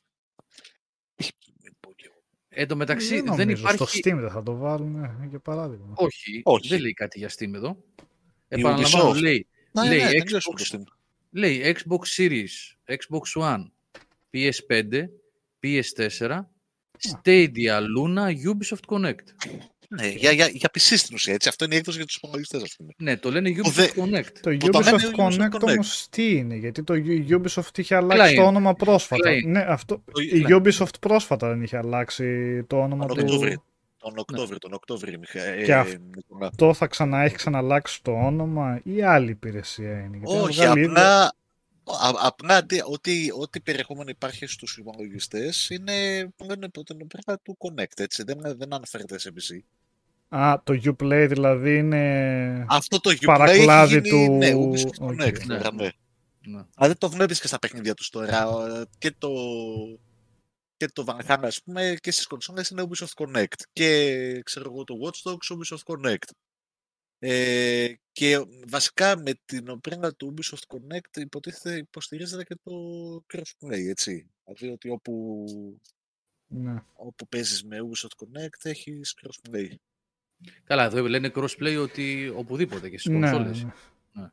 Εν 2.50 2.68
τω 2.68 2.76
μεταξύ 2.76 3.16
δεν, 3.16 3.26
δεν, 3.26 3.38
νομίζω. 3.48 3.62
υπάρχει... 3.62 3.98
Στο 3.98 4.10
Steam 4.10 4.18
δεν 4.20 4.30
θα 4.30 4.44
το 4.44 4.56
βάλουν, 4.56 5.04
ε, 5.04 5.28
για 5.30 5.40
παράδειγμα. 5.40 5.94
Όχι, 5.96 6.42
Όχι. 6.44 6.68
δεν 6.68 6.82
λέει 6.82 6.94
κάτι 6.94 7.20
για 7.20 7.30
Steam 7.30 7.54
εδώ. 7.54 7.78
Η 8.02 8.04
Επαναλαμβάνω, 8.48 9.10
Ubisoft. 9.10 9.22
λέει, 9.22 9.48
Ναι, 9.72 9.88
λέει, 9.88 9.98
ναι, 10.00 10.04
δεν 10.06 10.22
Xbox- 10.22 10.26
ξέρω 10.26 10.40
στο 10.42 10.78
Steam. 10.78 10.82
λέει 11.32 11.76
Xbox 11.78 12.18
Series, 12.18 12.48
Xbox 12.86 13.42
One, 13.42 13.66
PS5, 14.34 15.04
PS4, 15.64 16.40
Stadia, 17.08 17.80
Luna, 17.96 18.26
Ubisoft 18.50 18.86
Connect. 18.88 19.24
Ναι, 19.92 20.08
για, 20.08 20.32
για, 20.32 20.48
για 20.48 20.70
PC 20.74 20.80
στην 20.80 21.16
ουσία, 21.16 21.34
έτσι. 21.34 21.50
Αυτό 21.50 21.66
είναι 21.66 21.74
η 21.76 21.78
έκδοση 21.78 21.98
για 21.98 22.06
τους 22.06 22.16
υπολογιστές, 22.16 22.64
ας 22.64 22.76
πούμε. 22.78 22.92
Ναι, 22.98 23.18
το 23.18 23.32
λένε 23.32 23.52
Που 23.52 23.70
Ubisoft 23.70 23.74
δε- 23.74 23.88
Connect. 23.96 24.32
Το 24.42 24.50
Που 24.58 24.70
το 24.70 24.80
Ubisoft 24.80 24.84
λένε 24.84 24.98
Ubisoft 25.16 25.20
Connect 25.20 25.56
Connect. 25.56 25.62
όμως 25.62 26.08
τι 26.10 26.32
είναι, 26.36 26.56
γιατί 26.56 26.84
το 26.84 26.94
Ubisoft 27.30 27.78
είχε 27.78 27.96
αλλάξει 27.96 28.36
το 28.36 28.42
Client. 28.42 28.46
όνομα 28.48 28.74
πρόσφατα. 28.74 29.30
Client. 29.32 29.46
Ναι, 29.46 29.60
αυτό, 29.68 30.04
Το- 30.12 30.22
η 30.22 30.40
ναι. 30.40 30.56
Ubisoft 30.58 31.00
πρόσφατα 31.00 31.48
δεν 31.50 31.62
είχε 31.64 31.78
αλλάξει 31.78 32.64
το 32.68 32.78
όνομα 32.82 33.06
Τον 33.06 33.18
του. 33.18 33.24
Οκτώβριο. 33.26 33.64
Τον 33.98 34.14
Οκτώβριο, 34.18 34.58
τον 34.60 34.74
Οκτώβριο, 34.74 35.20
Μιχα... 35.20 35.44
ε, 35.44 35.64
Και 35.64 35.74
αυ- 35.76 35.98
Νικόλα. 36.16 36.48
Αυτό 36.48 36.74
θα 36.74 36.88
ξανά 36.88 37.22
έχει 37.24 37.36
ξαναλλάξει 37.36 38.04
το 38.04 38.12
όνομα 38.12 38.80
ή 38.84 39.02
άλλη 39.04 39.32
υπηρεσία 39.32 40.00
είναι. 40.00 40.18
Γιατί 40.18 40.36
αν 40.38 40.44
Όχι, 40.44 40.60
βγάλει 40.60 40.80
ίδιο- 40.80 40.92
απλά, 40.92 41.24
α, 41.26 42.12
απλά 42.28 42.56
αντί- 42.56 42.84
ό,τι, 42.86 43.28
ό,τι 43.40 43.60
περιεχόμενο 43.60 44.10
υπάρχει 44.10 44.46
στους 44.46 44.78
υπολογιστές 44.78 45.70
είναι, 45.70 45.94
είναι 46.44 46.66
από 46.66 46.84
την 46.84 46.98
πέρα 47.08 47.40
του 47.40 47.58
Connect, 47.60 48.00
έτσι. 48.00 48.24
Δεν, 48.24 48.38
δεν 48.58 48.74
αναφέρεται 48.74 49.20
σε 49.20 49.32
PC. 49.36 49.58
Α, 50.30 50.62
το 50.64 50.74
Uplay 50.86 51.26
δηλαδή 51.30 51.78
είναι... 51.78 52.66
Αυτό 52.70 53.00
το 53.00 53.10
Uplay 53.10 53.26
Παρακλάδι 53.26 53.96
έχει 53.96 54.10
γίνει, 54.10 54.28
του- 54.28 54.34
ναι, 54.38 54.52
Ubisoft 54.56 55.00
OK. 55.00 55.12
Connect. 55.12 55.46
Ναι. 55.46 55.58
τώρα, 55.58 55.74
ναι. 55.74 55.90
Ναι. 56.48 56.64
Δηλαδή 56.76 56.96
το 56.98 57.10
βλέπεις 57.10 57.42
και 57.42 57.48
στα 57.48 57.60
παιχνίδια 57.60 57.94
τους 57.94 58.10
τώρα. 58.10 58.66
ε, 58.80 58.84
Και 58.98 59.12
το, 59.18 59.30
και 60.78 60.88
το 60.94 61.04
Valhalla, 61.08 61.40
ας 61.42 61.64
πούμε, 61.64 61.96
και 62.02 62.12
στις 62.12 62.28
κονσόλες 62.28 62.70
είναι 62.70 62.86
Ubisoft 62.90 63.14
Connect. 63.26 63.62
Και 63.74 64.42
ξέρω 64.44 64.72
εγώ 64.72 64.84
το 64.84 64.96
Watch 65.04 65.32
Dogs 65.32 65.58
Ubisoft 65.58 65.84
Connect. 65.96 66.30
Ε, 67.20 67.94
και 68.12 68.46
βασικά 68.68 69.18
με 69.18 69.32
την 69.46 69.70
οπρένα 69.70 70.14
του 70.14 70.34
Ubisoft 70.38 70.76
Connect 70.78 71.18
υποτίθεται 71.22 71.78
υποστηρίζεται 71.78 72.44
και 72.44 72.56
το 72.64 72.72
crossplay, 73.34 73.88
έτσι. 73.90 74.30
Δηλαδή 74.46 74.70
ότι 74.70 74.90
όπου, 74.90 75.46
Ναι. 76.48 76.84
όπου 76.94 77.28
παίζεις 77.28 77.64
με 77.64 77.78
Ubisoft 77.90 78.26
Connect 78.26 78.60
έχεις 78.64 79.16
crossplay. 79.22 79.68
Καλά, 80.64 80.84
εδώ 80.84 81.08
λένε 81.08 81.32
crossplay 81.36 81.78
ότι 81.82 82.30
οπουδήποτε 82.36 82.90
και 82.90 82.98
στις 82.98 83.12
Ναι, 83.12 83.20
κονσόλες. 83.20 83.64
ναι. 83.64 83.72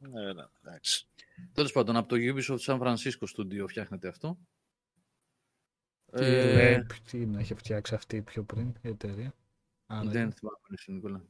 Ναι, 0.00 0.32
ναι, 0.32 0.44
εντάξει. 0.62 1.06
Τέλος 1.52 1.72
πάντων, 1.72 1.96
από 1.96 2.08
το 2.08 2.16
Ubisoft 2.18 2.58
San 2.58 2.80
Francisco 2.80 3.24
Studio 3.36 3.64
φτιάχνεται 3.68 4.08
αυτό. 4.08 4.38
Τι 6.12 6.24
Ε, 6.24 6.54
λέει, 6.54 6.86
τι 7.10 7.26
να 7.26 7.38
έχει 7.38 7.54
φτιάξει 7.54 7.94
αυτή 7.94 8.22
πιο 8.22 8.44
πριν 8.44 8.74
η 8.82 8.88
εταιρεία. 8.88 9.34
Άρα, 9.86 10.02
δεν 10.02 10.12
δεν... 10.12 10.32
θυμάμαι, 10.32 10.56
εσύ, 10.70 10.92
Νικόλα. 10.92 11.24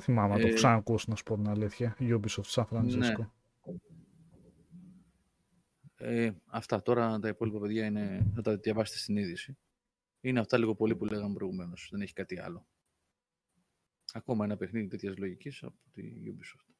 θυμάμαι 0.00 0.28
να 0.34 0.40
το 0.40 0.40
Ε, 0.40 0.46
έχω 0.46 0.54
ξανακούσει 0.54 1.10
να 1.10 1.16
σου 1.16 1.22
πω 1.22 1.34
την 1.34 1.48
αλήθεια. 1.48 1.96
Ubisoft 2.00 2.46
San 2.54 2.64
Francisco. 2.70 2.96
Ναι. 2.96 3.14
Ε, 5.96 6.32
αυτά 6.46 6.82
τώρα 6.82 7.18
τα 7.18 7.28
υπόλοιπα 7.28 7.58
παιδιά 7.58 7.86
είναι, 7.86 8.26
θα 8.34 8.42
τα 8.42 8.56
διαβάσετε 8.56 8.98
στην 8.98 9.16
είδηση. 9.16 9.56
Είναι 10.24 10.40
αυτά 10.40 10.58
λίγο 10.58 10.74
πολύ 10.74 10.96
που 10.96 11.04
λέγαμε 11.04 11.34
προηγουμένως. 11.34 11.88
Δεν 11.90 12.00
έχει 12.00 12.12
κάτι 12.12 12.38
άλλο. 12.38 12.66
Ακόμα 14.12 14.44
ένα 14.44 14.56
παιχνίδι 14.56 14.88
τέτοιας 14.88 15.16
λογικής 15.16 15.62
από 15.62 15.76
τη 15.92 16.02
Ubisoft. 16.02 16.74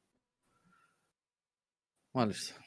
Μάλιστα. 2.11 2.65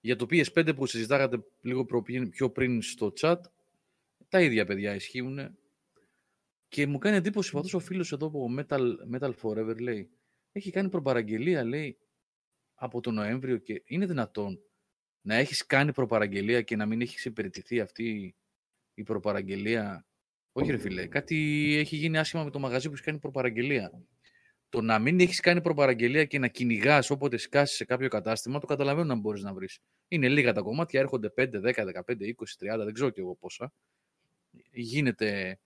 Για 0.00 0.16
το 0.16 0.26
PS5 0.30 0.72
που 0.76 0.86
συζητάγατε 0.86 1.44
λίγο 1.60 1.84
προ- 1.84 2.30
πιο 2.30 2.50
πριν 2.50 2.82
στο 2.82 3.12
chat, 3.20 3.40
τα 4.28 4.40
ίδια 4.40 4.66
παιδιά 4.66 4.94
ισχύουν. 4.94 5.58
Και 6.68 6.86
μου 6.86 6.98
κάνει 6.98 7.16
εντύπωση 7.16 7.56
αυτός 7.56 7.74
ο 7.74 7.78
φίλος 7.78 8.12
εδώ 8.12 8.30
που 8.30 8.54
Metal, 8.58 8.94
Metal 9.12 9.34
Forever 9.42 9.80
λέει, 9.80 10.10
έχει 10.52 10.70
κάνει 10.70 10.88
προπαραγγελία, 10.88 11.64
λέει, 11.64 11.98
από 12.74 13.00
τον 13.00 13.14
Νοέμβριο 13.14 13.58
και 13.58 13.82
είναι 13.84 14.06
δυνατόν 14.06 14.60
να 15.20 15.34
έχεις 15.34 15.66
κάνει 15.66 15.92
προπαραγγελία 15.92 16.62
και 16.62 16.76
να 16.76 16.86
μην 16.86 17.00
έχεις 17.00 17.24
υπηρετηθεί 17.24 17.80
αυτή 17.80 18.34
η 19.00 19.04
προπαραγγελία. 19.04 20.06
Όχι 20.52 20.70
ρε 20.70 20.78
φίλε, 20.78 21.06
κάτι 21.06 21.36
έχει 21.78 21.96
γίνει 21.96 22.18
άσχημα 22.18 22.44
με 22.44 22.50
το 22.50 22.58
μαγαζί 22.58 22.88
που 22.88 22.94
έχει 22.94 23.02
κάνει 23.02 23.18
προπαραγγελία. 23.18 23.92
Το 24.68 24.80
να 24.80 24.98
μην 24.98 25.20
έχεις 25.20 25.40
κάνει 25.40 25.60
προπαραγγελία 25.60 26.24
και 26.24 26.38
να 26.38 26.48
κυνηγάς 26.48 27.10
όποτε 27.10 27.36
σκάσεις 27.36 27.76
σε 27.76 27.84
κάποιο 27.84 28.08
κατάστημα, 28.08 28.58
το 28.58 28.66
καταλαβαίνω 28.66 29.06
να 29.06 29.14
μπορείς 29.20 29.42
να 29.42 29.54
βρεις. 29.54 29.78
Είναι 30.08 30.28
λίγα 30.28 30.52
τα 30.52 30.60
κομμάτια, 30.60 31.00
έρχονται 31.00 31.30
5, 31.36 31.60
10, 31.60 31.84
15, 31.84 32.26
20, 32.26 32.56
30, 32.58 32.84
δεν 32.84 32.92
ξέρω 32.92 33.10
κι 33.10 33.20
εγώ 33.20 33.34
πόσα. 33.34 33.72
Γίνεται 34.70 35.58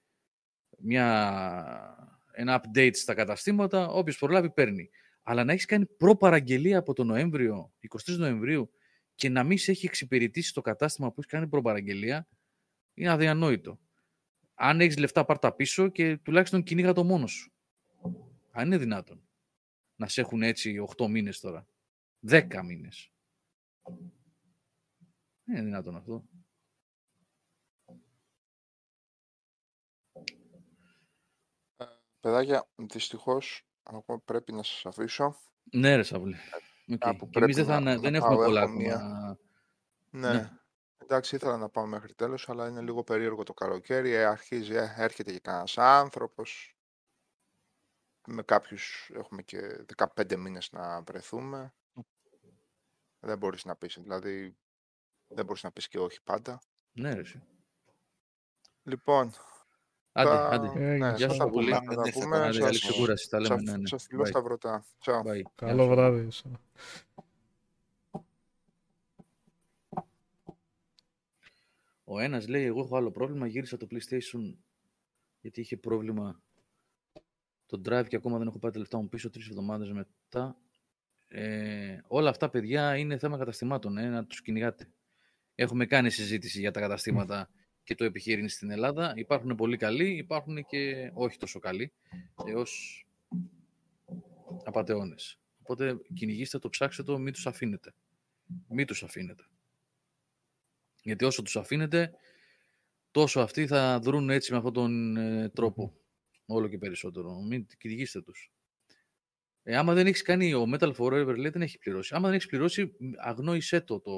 μια, 0.78 2.16
ένα 2.32 2.62
update 2.62 2.94
στα 2.94 3.14
καταστήματα, 3.14 3.88
όποιος 3.88 4.18
προλάβει 4.18 4.50
παίρνει. 4.50 4.90
Αλλά 5.22 5.44
να 5.44 5.52
έχεις 5.52 5.64
κάνει 5.64 5.86
προπαραγγελία 5.86 6.78
από 6.78 6.92
τον 6.92 7.06
Νοέμβριο, 7.06 7.72
23 8.06 8.16
Νοεμβρίου, 8.16 8.70
και 9.14 9.28
να 9.28 9.44
μην 9.44 9.58
σε 9.58 9.70
έχει 9.70 9.86
εξυπηρετήσει 9.86 10.54
το 10.54 10.60
κατάστημα 10.60 11.08
που 11.08 11.14
έχεις 11.18 11.30
κάνει 11.30 11.48
προπαραγγελία, 11.48 12.28
είναι 12.94 13.10
αδιανόητο. 13.10 13.78
Αν 14.54 14.80
έχεις 14.80 14.98
λεφτά, 14.98 15.24
πάρ' 15.24 15.38
τα 15.38 15.54
πίσω 15.54 15.88
και 15.88 16.16
τουλάχιστον 16.18 16.62
κυνήγα 16.62 16.92
το 16.92 17.04
μόνος 17.04 17.32
σου. 17.32 17.52
Αν 18.50 18.66
είναι 18.66 18.78
δυνατόν. 18.78 19.28
Να 19.96 20.08
σε 20.08 20.20
έχουν 20.20 20.42
έτσι 20.42 20.78
8 20.96 21.08
μήνες 21.08 21.40
τώρα. 21.40 21.68
10 22.26 22.62
μήνες. 22.64 23.12
Δεν 25.44 25.56
είναι 25.56 25.62
δυνατόν 25.64 25.96
αυτό. 25.96 26.24
Παιδάκια, 32.20 32.68
δυστυχώς 32.76 33.66
πρέπει 34.24 34.52
να 34.52 34.62
σας 34.62 34.86
αφήσω. 34.86 35.36
Ναι, 35.72 35.96
ρε 35.96 36.02
Σαβλή. 36.02 36.36
Οκ. 36.92 36.98
Κάπου 36.98 37.30
Και 37.30 37.38
εμείς 37.38 37.56
δεν, 37.56 37.64
πρέπει 37.64 37.68
θα, 37.68 37.80
να- 37.80 37.90
ανα- 37.90 37.94
να 37.94 38.00
δεν 38.00 38.14
έχουμε 38.14 38.36
πάω, 38.36 38.44
πολλά 38.44 38.60
έχω 38.60 38.70
ακόμα. 38.70 38.84
μία- 38.86 39.38
Ναι. 40.10 40.32
Ναι. 40.32 40.50
Εντάξει, 40.98 41.34
ήθελα 41.36 41.56
να 41.56 41.68
πάω 41.68 41.86
μέχρι 41.86 42.14
τέλος, 42.14 42.48
αλλά 42.48 42.68
είναι 42.68 42.80
λίγο 42.80 43.04
περίεργο 43.04 43.42
το 43.42 43.54
καλοκαίρι. 43.54 44.12
Ε, 44.12 44.24
Αρχίζει, 44.24 44.74
ε, 44.74 44.94
έρχεται 44.96 45.32
και 45.32 45.38
κανένας 45.38 45.78
άνθρωπος. 45.78 46.76
Με 48.26 48.42
κάποιους 48.42 49.10
έχουμε 49.14 49.42
και 49.42 49.84
15 50.14 50.36
μήνες 50.36 50.72
να 50.72 51.02
βρεθούμε. 51.02 51.74
Δεν 53.20 53.38
μπορείς 53.38 53.64
να 53.64 53.76
πεις, 53.76 53.98
δηλαδή, 54.00 54.56
δεν 55.28 55.44
μπορείς 55.44 55.62
να 55.62 55.70
πεις 55.70 55.88
και 55.88 55.98
όχι 55.98 56.22
πάντα. 56.22 56.60
Ναι, 56.92 57.14
ρε. 57.14 57.20
εσύ. 57.20 57.42
Λοιπόν, 58.82 59.32
Άντε, 60.12 60.28
θα- 60.30 60.48
άντε. 60.48 60.66
Ε, 60.66 60.96
ναι, 60.96 60.96
Γεια 60.96 61.18
σας 61.18 61.32
σου 61.32 61.38
τα 61.38 61.48
πολύ. 61.48 61.64
πούμε, 61.66 61.78
Πάμε, 61.78 61.94
θα 61.94 62.00
ναι, 62.00 62.06
τα 62.06 62.12
θα 62.12 62.20
πούμε. 62.20 62.30
πάμε. 62.36 62.44
Άντε, 62.48 62.52
Σας- 62.52 62.64
καλή 62.64 62.78
ξεκούραση. 62.78 63.28
Τα 63.30 63.40
λέμε, 63.40 63.54
σας- 63.54 63.62
ναι, 63.64 63.76
ναι. 63.76 63.86
Σας 63.86 64.06
φιλώ 64.06 64.22
Bye. 64.22 64.26
στα 64.26 64.42
βρωτά. 64.42 64.84
Ciao. 65.04 65.20
Bye. 65.22 65.42
Καλό 65.54 65.82
Γεια 65.84 65.84
σου. 65.84 65.88
βράδυ. 65.90 66.28
Ο 72.04 72.18
ένας 72.18 72.48
λέει, 72.48 72.64
εγώ 72.64 72.80
έχω 72.80 72.96
άλλο 72.96 73.10
πρόβλημα, 73.10 73.46
γύρισα 73.46 73.76
το 73.76 73.86
PlayStation 73.90 74.54
γιατί 75.40 75.60
είχε 75.60 75.76
πρόβλημα 75.76 76.42
το 77.66 77.80
drive 77.84 78.06
και 78.08 78.16
ακόμα 78.16 78.38
δεν 78.38 78.46
έχω 78.46 78.58
πάρει 78.58 78.72
τα 78.72 78.78
λεφτά 78.78 78.98
μου 78.98 79.08
πίσω 79.08 79.30
τρεις 79.30 79.48
εβδομάδες 79.48 79.92
μετά. 79.92 80.56
Ε, 81.28 81.98
όλα 82.06 82.30
αυτά, 82.30 82.50
παιδιά, 82.50 82.96
είναι 82.96 83.18
θέμα 83.18 83.38
καταστημάτων, 83.38 83.98
ε, 83.98 84.08
να 84.08 84.26
τους 84.26 84.42
κυνηγάτε. 84.42 84.88
Έχουμε 85.54 85.86
κάνει 85.86 86.10
συζήτηση 86.10 86.60
για 86.60 86.70
τα 86.70 86.80
καταστήματα 86.80 87.50
και 87.82 87.94
το 87.94 88.04
επιχείρημα 88.04 88.48
στην 88.48 88.70
Ελλάδα. 88.70 89.12
Υπάρχουν 89.16 89.54
πολύ 89.54 89.76
καλοί, 89.76 90.16
υπάρχουν 90.16 90.64
και 90.64 91.10
όχι 91.14 91.38
τόσο 91.38 91.58
καλοί, 91.58 91.92
έως 92.46 93.04
απατεώνες. 94.64 95.38
Οπότε 95.58 95.96
κυνηγήστε 96.14 96.58
το, 96.58 96.68
ψάξτε 96.68 97.02
το, 97.02 97.18
μην 97.18 97.32
τους 97.32 97.46
αφήνετε. 97.46 97.94
Μην 98.68 98.86
τους 98.86 99.02
αφήνετε. 99.02 99.44
Γιατί 101.04 101.24
όσο 101.24 101.42
τους 101.42 101.56
αφήνετε, 101.56 102.10
τόσο 103.10 103.40
αυτοί 103.40 103.66
θα 103.66 103.98
δρουν 103.98 104.30
έτσι 104.30 104.50
με 104.52 104.56
αυτόν 104.56 104.72
τον 104.72 105.16
ε, 105.16 105.48
τρόπο. 105.48 105.94
Όλο 106.46 106.68
και 106.68 106.78
περισσότερο. 106.78 107.40
Μην 107.42 107.66
κυνηγήστε 107.78 108.22
τους. 108.22 108.52
Ε, 109.62 109.76
άμα 109.76 109.94
δεν 109.94 110.06
έχεις 110.06 110.22
κάνει, 110.22 110.54
ο 110.54 110.64
Metal 110.72 110.94
Forever 110.94 111.34
λέει 111.36 111.50
δεν 111.50 111.62
έχει 111.62 111.78
πληρώσει. 111.78 112.14
Άμα 112.14 112.26
δεν 112.26 112.34
έχεις 112.34 112.48
πληρώσει, 112.48 112.84
μ, 112.84 113.10
αγνόησέ 113.16 113.80
το, 113.80 114.00
το 114.00 114.12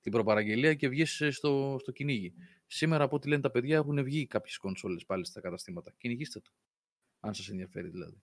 την 0.00 0.12
προπαραγγελία 0.12 0.74
και 0.74 0.88
βγες 0.88 1.20
ε, 1.20 1.30
στο, 1.30 1.76
στο 1.80 1.92
κυνήγι. 1.92 2.34
Σήμερα, 2.66 3.04
από 3.04 3.16
ό,τι 3.16 3.28
λένε 3.28 3.42
τα 3.42 3.50
παιδιά, 3.50 3.76
έχουν 3.76 4.02
βγει 4.04 4.26
κάποιες 4.26 4.56
κονσόλες 4.58 5.04
πάλι 5.04 5.26
στα 5.26 5.40
καταστήματα. 5.40 5.94
Κυνηγήστε 5.98 6.40
το. 6.40 6.50
Αν 7.20 7.34
σας 7.34 7.48
ενδιαφέρει 7.48 7.88
δηλαδή. 7.88 8.22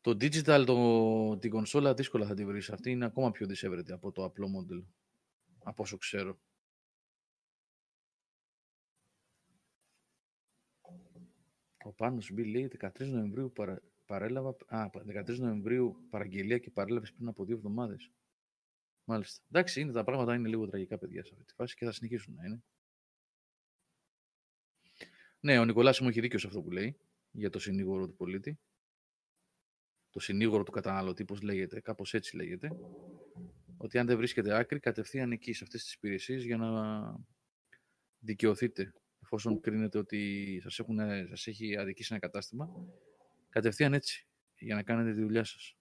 Το 0.00 0.10
digital, 0.10 0.62
το, 0.66 1.38
την 1.38 1.50
κονσόλα 1.50 1.94
δύσκολα 1.94 2.26
θα 2.26 2.34
τη 2.34 2.44
βρεις. 2.44 2.70
Αυτή 2.70 2.90
είναι 2.90 3.04
ακόμα 3.04 3.30
πιο 3.30 3.46
δυσέβρετη 3.46 3.92
από 3.92 4.12
το 4.12 4.24
απλό 4.24 4.48
μοντέλο. 4.48 4.86
Από 5.62 5.82
όσο 5.82 5.96
ξέρω. 5.96 6.40
Ο 11.84 11.92
Πάνος 11.92 12.30
Μπι 12.32 12.44
λέει 12.44 12.70
13 12.80 13.06
Νοεμβρίου 13.06 13.52
παρα, 13.52 13.82
παρέλαβα... 14.06 14.56
Α, 14.66 14.90
13 14.92 15.38
Νοεμβρίου 15.38 16.06
παραγγελία 16.10 16.58
και 16.58 16.70
παρέλαβες 16.70 17.12
πριν 17.12 17.28
από 17.28 17.44
δύο 17.44 17.56
εβδομάδες. 17.56 18.10
Μάλιστα. 19.04 19.44
Εντάξει, 19.50 19.80
είναι, 19.80 19.92
τα 19.92 20.04
πράγματα 20.04 20.34
είναι 20.34 20.48
λίγο 20.48 20.66
τραγικά, 20.66 20.98
παιδιά, 20.98 21.24
σε 21.24 21.30
αυτή 21.32 21.44
τη 21.44 21.52
φάση 21.52 21.74
και 21.76 21.84
θα 21.84 21.92
συνεχίσουν 21.92 22.34
να 22.34 22.44
είναι. 22.44 22.62
Ναι, 25.40 25.58
ο 25.58 25.64
Νικολάς 25.64 26.00
μου 26.00 26.08
έχει 26.08 26.20
δίκιο 26.20 26.38
σε 26.38 26.46
αυτό 26.46 26.62
που 26.62 26.70
λέει 26.70 26.96
για 27.30 27.50
το 27.50 27.58
συνήγορο 27.58 28.06
του 28.06 28.14
πολίτη. 28.16 28.58
Το 30.10 30.20
συνήγορο 30.20 30.62
του 30.62 30.72
καταναλωτή, 30.72 31.24
πώς 31.24 31.42
λέγεται, 31.42 31.80
κάπως 31.80 32.14
έτσι 32.14 32.36
λέγεται. 32.36 32.70
Ότι 33.76 33.98
αν 33.98 34.06
δεν 34.06 34.16
βρίσκεται 34.16 34.54
άκρη, 34.54 34.78
κατευθείαν 34.78 35.32
εκεί, 35.32 35.52
σε 35.52 35.64
αυτές 35.64 35.82
τις 35.82 35.92
υπηρεσίες, 35.92 36.44
για 36.44 36.56
να 36.56 36.70
δικαιωθείτε. 38.18 38.92
Εφόσον 39.22 39.60
κρίνετε 39.60 39.98
ότι 39.98 40.58
σας, 40.62 40.78
έχουν, 40.78 40.98
σας 41.28 41.46
έχει 41.46 41.76
αδικήσει 41.76 42.08
ένα 42.12 42.20
κατάστημα, 42.20 42.70
κατευθείαν 43.48 43.94
έτσι, 43.94 44.26
για 44.58 44.74
να 44.74 44.82
κάνετε 44.82 45.12
τη 45.12 45.20
δουλειά 45.20 45.44
σας. 45.44 45.76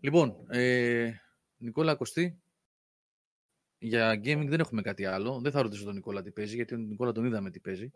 Λοιπόν, 0.00 0.46
ε, 0.48 1.12
Νικόλα 1.56 1.94
Κωστή, 1.94 2.40
για 3.78 4.14
gaming 4.14 4.46
δεν 4.48 4.60
έχουμε 4.60 4.82
κάτι 4.82 5.04
άλλο. 5.04 5.40
Δεν 5.40 5.52
θα 5.52 5.62
ρωτήσω 5.62 5.84
τον 5.84 5.94
Νικόλα 5.94 6.22
τι 6.22 6.30
παίζει, 6.30 6.54
γιατί 6.54 6.74
τον 6.74 6.86
Νικόλα 6.86 7.12
τον 7.12 7.24
είδαμε 7.24 7.50
τι 7.50 7.60
παίζει. 7.60 7.90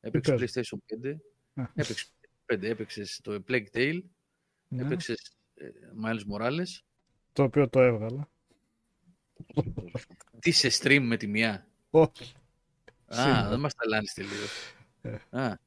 Έπαιξε 0.00 0.34
PlayStation 0.38 0.78
5. 1.02 1.16
Έπαιξε 1.74 2.06
5. 2.52 2.62
Έπαιξε 2.62 3.04
το 3.22 3.42
Plague 3.48 3.66
Tale. 3.72 4.02
Ναι. 4.68 4.82
Έπαιξε 4.82 5.14
ε, 5.54 5.66
Miles 6.04 6.34
Morales. 6.34 6.80
Το 7.32 7.42
οποίο 7.42 7.68
το 7.68 7.80
έβγαλα. 7.80 8.30
τι 10.40 10.50
σε 10.50 10.68
stream 10.82 11.00
με 11.02 11.16
τη 11.16 11.26
μία. 11.26 11.66
Όχι. 11.90 12.34
Α, 13.06 13.48
δεν 13.48 13.60
μας 13.60 13.74
ταλάνεις 13.74 14.12
τελείω. 14.12 14.46
Ε. 15.02 15.18
Α. 15.30 15.58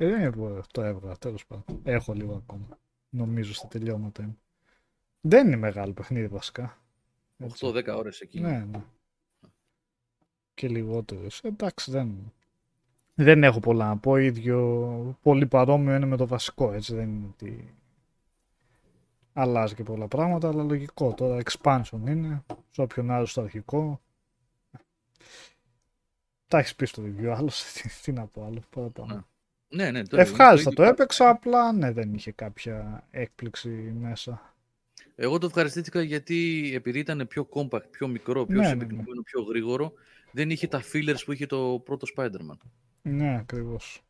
Ε, 0.00 0.06
δεν 0.06 0.20
είναι 0.20 0.60
το 0.70 0.82
έβγαλα, 0.82 1.16
τέλος 1.16 1.46
πάντων. 1.46 1.80
Έχω 1.84 2.12
λίγο 2.12 2.34
ακόμα. 2.34 2.78
Νομίζω 3.08 3.54
στα 3.54 3.68
τελειώματα 3.68 4.22
μου. 4.22 4.38
Δεν 5.20 5.46
είναι 5.46 5.56
μεγάλο 5.56 5.92
παιχνίδι 5.92 6.26
βασικά. 6.26 6.82
8-10 7.60 7.86
ώρες 7.96 8.20
εκεί. 8.20 8.40
Ναι, 8.40 8.64
ναι. 8.64 8.84
Και 10.54 10.68
λιγότερες. 10.68 11.40
Εντάξει, 11.40 11.90
δεν... 11.90 12.32
Δεν 13.20 13.44
έχω 13.44 13.60
πολλά 13.60 13.86
να 13.86 13.96
πω. 13.96 14.16
Ίδιο, 14.16 15.18
πολύ 15.22 15.46
παρόμοιο 15.46 15.94
είναι 15.94 16.06
με 16.06 16.16
το 16.16 16.26
βασικό, 16.26 16.72
έτσι. 16.72 16.94
Δεν 16.94 17.08
είναι 17.08 17.26
ότι 17.30 17.74
αλλάζει 19.32 19.74
και 19.74 19.82
πολλά 19.82 20.08
πράγματα, 20.08 20.48
αλλά 20.48 20.62
λογικό. 20.62 21.14
Τώρα 21.14 21.42
expansion 21.44 22.06
είναι, 22.06 22.44
σε 22.70 22.82
όποιον 22.82 23.10
άλλο 23.10 23.26
στο 23.26 23.40
αρχικό. 23.40 24.00
Τα 26.48 26.58
έχεις 26.58 26.74
πει 26.74 26.86
στο 26.86 27.02
review, 27.02 27.26
άλλο. 27.26 27.50
Τι, 27.74 27.88
τι, 28.02 28.12
να 28.12 28.26
πω 28.26 28.44
άλλο. 28.44 28.62
Παραπάνω. 28.70 29.26
Ναι, 29.68 29.90
ναι, 29.90 30.02
το 30.02 30.20
Ευχάριστα 30.20 30.70
το, 30.70 30.76
το 30.76 30.82
έπαιξα, 30.82 31.28
απλά 31.28 31.72
ναι, 31.72 31.92
δεν 31.92 32.14
είχε 32.14 32.32
κάποια 32.32 33.06
έκπληξη 33.10 33.68
μέσα. 34.00 34.54
Εγώ 35.14 35.38
το 35.38 35.46
ευχαριστήθηκα 35.46 36.02
γιατί 36.02 36.70
επειδή 36.74 36.98
ήταν 36.98 37.26
πιο 37.28 37.48
compact, 37.54 37.90
πιο 37.90 38.08
μικρό, 38.08 38.46
πιο 38.46 38.60
ναι, 38.60 38.74
ναι, 38.74 38.84
ναι. 38.84 39.02
πιο 39.24 39.42
γρήγορο, 39.42 39.92
δεν 40.32 40.50
είχε 40.50 40.66
τα 40.66 40.82
fillers 40.92 41.24
που 41.24 41.32
είχε 41.32 41.46
το 41.46 41.82
πρώτο 41.84 42.06
Spider-Man. 42.16 42.58
Ναι, 43.08 43.36
ακριβώς. 43.36 44.02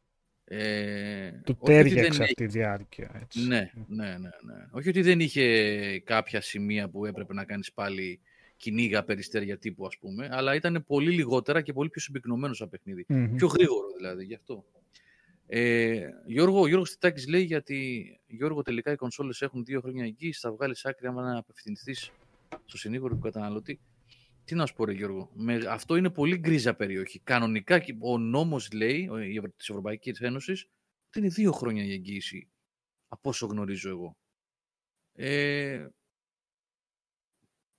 Ε, 0.44 1.30
Του 1.44 1.56
τέριαξε 1.64 2.22
αυτή 2.22 2.42
η 2.42 2.46
διάρκεια. 2.46 3.10
Έτσι. 3.22 3.46
Ναι, 3.46 3.70
ναι, 3.86 4.06
ναι, 4.06 4.18
ναι. 4.18 4.66
Όχι 4.70 4.88
ότι 4.88 5.02
δεν 5.02 5.20
είχε 5.20 5.98
κάποια 5.98 6.40
σημεία 6.40 6.88
που 6.88 7.06
έπρεπε 7.06 7.34
να 7.34 7.44
κάνεις 7.44 7.72
πάλι 7.72 8.20
κυνήγα 8.56 9.04
περιστέρια 9.04 9.58
τύπου, 9.58 9.86
ας 9.86 9.98
πούμε, 9.98 10.28
αλλά 10.32 10.54
ήταν 10.54 10.84
πολύ 10.86 11.10
λιγότερα 11.10 11.60
και 11.60 11.72
πολύ 11.72 11.88
πιο 11.88 12.00
συμπυκνωμένο 12.00 12.54
σαν 12.54 12.68
παιχνίδι. 12.68 13.06
Πιο 13.36 13.46
γρήγορο 13.46 13.86
δηλαδή, 13.96 14.24
γι' 14.24 14.34
αυτό. 14.34 14.64
Ε, 15.46 16.08
Γιώργο, 16.26 16.60
ο 16.60 16.66
Γιώργος 16.66 16.90
Τιτάκης 16.90 17.28
λέει 17.28 17.42
γιατί 17.42 18.20
Γιώργο 18.26 18.62
τελικά 18.62 18.92
οι 18.92 18.96
κονσόλες 18.96 19.42
έχουν 19.42 19.64
δύο 19.64 19.80
χρόνια 19.80 20.04
εγγύηση, 20.04 20.40
θα 20.40 20.52
βγάλεις 20.52 20.84
άκρη 20.84 21.06
άμα 21.06 21.22
να 21.22 21.38
απευθυνθείς 21.38 22.10
στο 22.64 22.78
συνήγορο 22.78 23.14
του 23.14 23.20
καταναλωτή. 23.20 23.80
Τι 24.48 24.54
να 24.54 24.66
σου 24.66 24.74
πω 24.74 24.84
ρε 24.84 24.92
Γιώργο, 24.92 25.30
με, 25.34 25.54
αυτό 25.68 25.96
είναι 25.96 26.10
πολύ 26.10 26.36
γκρίζα 26.36 26.74
περιοχή. 26.74 27.18
Κανονικά 27.18 27.82
ο 28.00 28.18
νόμος 28.18 28.72
λέει 28.72 29.08
της 29.56 29.68
Ευρωπαϊκής 29.68 30.20
Ένωσης 30.20 30.68
ότι 31.06 31.18
είναι 31.18 31.28
δύο 31.28 31.52
χρόνια 31.52 31.84
η 31.84 31.92
εγγύηση, 31.92 32.48
από 33.08 33.28
όσο 33.28 33.46
γνωρίζω 33.46 33.88
εγώ. 33.88 34.16
Ε, 35.12 35.88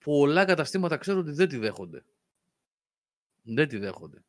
πολλά 0.03 0.45
καταστήματα 0.45 0.97
ξέρω 0.97 1.19
ότι 1.19 1.31
δεν 1.31 1.49
τη 1.49 1.57
δέχονται. 1.57 2.05
Δεν 3.41 3.67
τη 3.67 3.77
δέχονται. 3.77 4.23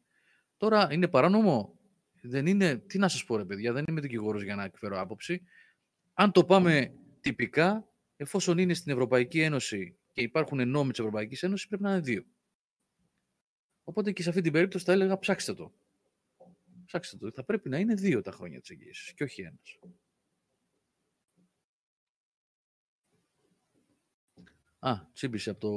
Τώρα 0.57 0.89
είναι 0.93 1.09
παράνομο; 1.09 1.79
Δεν 2.21 2.47
είναι, 2.47 2.77
τι 2.77 2.99
να 2.99 3.09
σας 3.09 3.25
πω 3.25 3.37
ρε 3.37 3.45
παιδιά, 3.45 3.73
δεν 3.73 3.85
είμαι 3.89 4.01
δικηγόρος 4.01 4.43
για 4.43 4.55
να 4.57 4.65
εκφέρω 4.65 5.01
άποψη. 5.01 5.43
Αν 6.15 6.33
το 6.33 6.45
πάμε 6.45 6.95
τυπικά, 7.21 7.89
εφόσον 8.17 8.59
είναι 8.59 8.75
στην 8.75 8.93
Ευρωπαϊκή 8.93 9.41
Ένωση 9.41 10.00
και 10.12 10.23
υπάρχουν 10.23 10.69
νόμοι 10.69 10.91
της 10.91 10.99
Ευρωπαϊκής 10.99 11.43
Ένωσης, 11.43 11.69
πρέπει 11.69 11.82
να 11.82 11.91
είναι 11.91 12.01
δύο. 12.01 12.24
Οπότε 13.85 14.12
και 14.12 14.23
σε 14.23 14.28
αυτή 14.28 14.41
την 14.41 14.53
περίπτωση 14.53 14.85
θα 14.85 14.93
έλεγα 14.93 15.19
ψάξτε 15.19 15.55
το. 15.55 15.73
Ψάξτε 16.85 17.16
το. 17.16 17.31
Θα 17.31 17.45
πρέπει 17.45 17.69
να 17.69 17.78
είναι 17.78 17.95
δύο 17.95 18.20
τα 18.20 18.31
χρόνια 18.32 18.61
της 18.61 18.70
εγγύησης 18.70 19.15
και 19.15 19.24
όχι 19.24 19.43
ένας. 19.43 19.78
Α, 24.78 24.95
τσίμπησε 25.12 25.51
από 25.51 25.61
το 25.61 25.70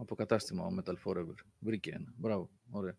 αποκατάστημα 0.00 0.64
ο 0.64 0.68
Metal 0.78 0.94
Forever. 1.04 1.34
Βρήκε 1.58 1.90
ένα. 1.90 2.14
Μπράβο. 2.16 2.50
Ωραία. 2.70 2.98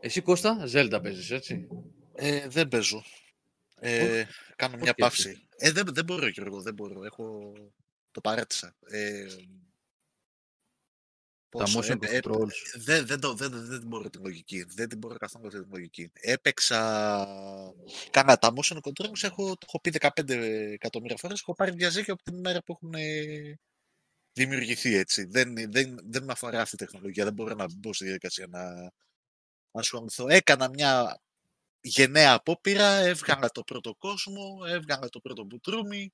Εσύ 0.00 0.20
Κώστα, 0.22 0.68
Zelda 0.72 1.00
παίζεις, 1.02 1.30
έτσι; 1.30 1.68
Ε, 2.14 2.48
δεν 2.48 2.68
παίζω. 2.68 3.02
Ε, 3.74 4.24
κάνω 4.56 4.76
μια 4.76 4.94
παύση. 4.94 5.48
Ε, 5.56 5.70
δεν, 5.70 5.86
δεν 5.92 6.04
μπορώ, 6.04 6.26
Γιώργο, 6.26 6.62
δεν 6.62 6.74
μπορώ. 6.74 7.04
Έχω... 7.04 7.52
Το 8.12 8.20
παρέτησα. 8.20 8.76
Ε, 8.80 9.26
τα 11.48 11.64
motion 11.66 12.02
ε, 12.02 12.18
controls. 12.22 12.48
δεν, 12.74 13.06
δεν, 13.06 13.20
δεν, 13.20 13.36
δεν, 13.36 13.66
δεν 13.66 13.82
μπορώ 13.86 14.10
την 14.10 14.20
λογική. 14.22 14.62
Δεν 14.62 14.88
την 14.88 14.98
μπορώ 14.98 15.16
καθόλου 15.16 15.48
την 15.48 15.66
λογική. 15.70 16.10
Έπαιξα... 16.14 17.26
Κάνα 18.10 18.36
τα 18.36 18.52
motion 18.56 18.76
controls, 18.76 19.22
έχω, 19.22 19.44
το 19.44 19.66
έχω 19.66 19.80
πει 19.80 19.92
15 20.00 20.30
εκατομμύρια 20.72 21.16
φορές, 21.16 21.40
έχω 21.40 21.54
πάρει 21.54 21.70
διαζύγιο 21.70 22.12
από 22.12 22.22
την 22.22 22.36
ημέρα 22.36 22.62
που 22.62 22.72
έχουν 22.72 22.94
δημιουργηθεί 24.32 24.94
έτσι. 24.94 25.24
Δεν, 25.24 25.54
δεν, 25.54 25.98
δεν 26.02 26.24
με 26.24 26.32
αφορά 26.32 26.60
αυτή 26.60 26.74
η 26.74 26.78
τεχνολογία. 26.78 27.24
Δεν 27.24 27.32
μπορώ 27.32 27.54
να 27.54 27.66
μπω 27.76 27.92
στη 27.92 28.04
διαδικασία 28.04 28.46
να, 28.46 28.92
ασχοληθώ. 29.70 30.28
Έκανα 30.28 30.68
μια 30.68 31.20
γενναία 31.80 32.32
απόπειρα, 32.32 32.88
έβγαλα 32.88 33.48
το 33.50 33.62
πρώτο 33.62 33.94
κόσμο, 33.94 34.58
έβγαλα 34.66 35.08
το 35.08 35.20
πρώτο 35.20 35.44
μπουτρούμι, 35.44 36.12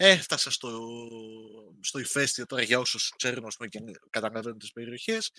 έφτασα 0.00 0.50
στο, 0.50 0.88
στο 1.80 1.98
ηφαίστειο 1.98 2.46
τώρα 2.46 2.62
για 2.62 2.78
όσους 2.78 3.12
ξέρουν 3.16 3.46
πούμε, 3.56 3.68
και 3.68 3.80
καταλαβαίνουν 4.10 4.58
τις 4.58 4.72
περιοχές, 4.72 5.30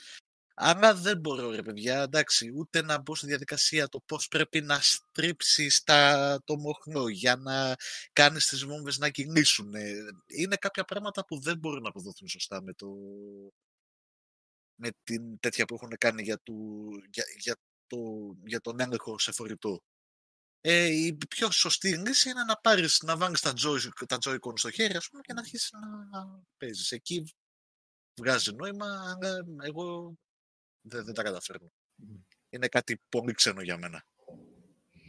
αλλά 0.54 0.96
δεν 0.96 1.20
μπορώ 1.20 1.52
ρε 1.52 1.62
παιδιά, 1.62 2.02
εντάξει, 2.02 2.52
ούτε 2.56 2.82
να 2.82 3.02
μπω 3.02 3.16
στη 3.16 3.26
διαδικασία 3.28 3.88
το 3.88 4.00
πώς 4.06 4.28
πρέπει 4.28 4.62
να 4.62 4.80
στρίψεις 4.82 5.84
τα, 5.84 6.42
το 6.44 6.58
μοχλό 6.58 7.08
για 7.08 7.36
να 7.36 7.76
κάνεις 8.14 8.48
τις 8.48 8.66
βόμβες 8.66 8.98
να 8.98 9.10
κινήσουν. 9.10 9.74
Είναι 10.28 10.56
κάποια 10.56 10.84
πράγματα 10.84 11.26
που 11.26 11.40
δεν 11.40 11.58
μπορούν 11.58 11.82
να 11.82 11.90
αποδοθούν 11.90 12.28
σωστά 12.28 12.62
με 12.62 12.74
το, 12.74 12.88
με 14.76 14.90
την 15.04 15.40
τέτοια 15.40 15.66
που 15.66 15.76
έχουν 15.76 15.98
κάνει 15.98 16.24
για, 16.24 16.40
του, 16.40 16.90
για, 17.10 17.24
για, 17.38 17.56
το, 17.88 17.98
για 18.46 18.62
τον 18.62 18.80
έλεγχο 18.80 19.20
σε 19.20 19.32
φορητό. 19.32 19.82
Ε, 20.62 20.86
η 20.86 21.18
πιο 21.30 21.52
σωστή 21.52 21.98
λύση 21.98 22.30
είναι 22.30 22.44
να 22.44 22.56
πάρεις, 22.56 23.02
να 23.04 23.18
βάλεις 23.18 23.42
τα, 23.42 23.54
joy, 23.58 24.06
τα 24.08 24.18
Joy-Con 24.26 24.54
στο 24.56 24.72
χέρι 24.72 24.96
ας 24.96 25.10
πούμε, 25.10 25.22
και 25.22 25.34
να 25.34 25.40
αρχίσεις 25.40 25.72
να 26.12 26.42
παίζεις. 26.58 26.92
Εκεί 26.92 27.34
βγάζει 28.20 28.54
νόημα, 28.54 28.86
αλλά 28.86 29.46
εγώ 29.64 30.16
δεν, 30.82 31.06
δεν 31.06 31.14
τα 31.14 31.24
καταφέρνω. 31.24 31.72
Είναι 32.50 32.68
κάτι 32.68 33.02
πολύ 33.10 33.34
ξένο 33.34 33.62
για 33.62 33.78
μένα. 33.78 34.06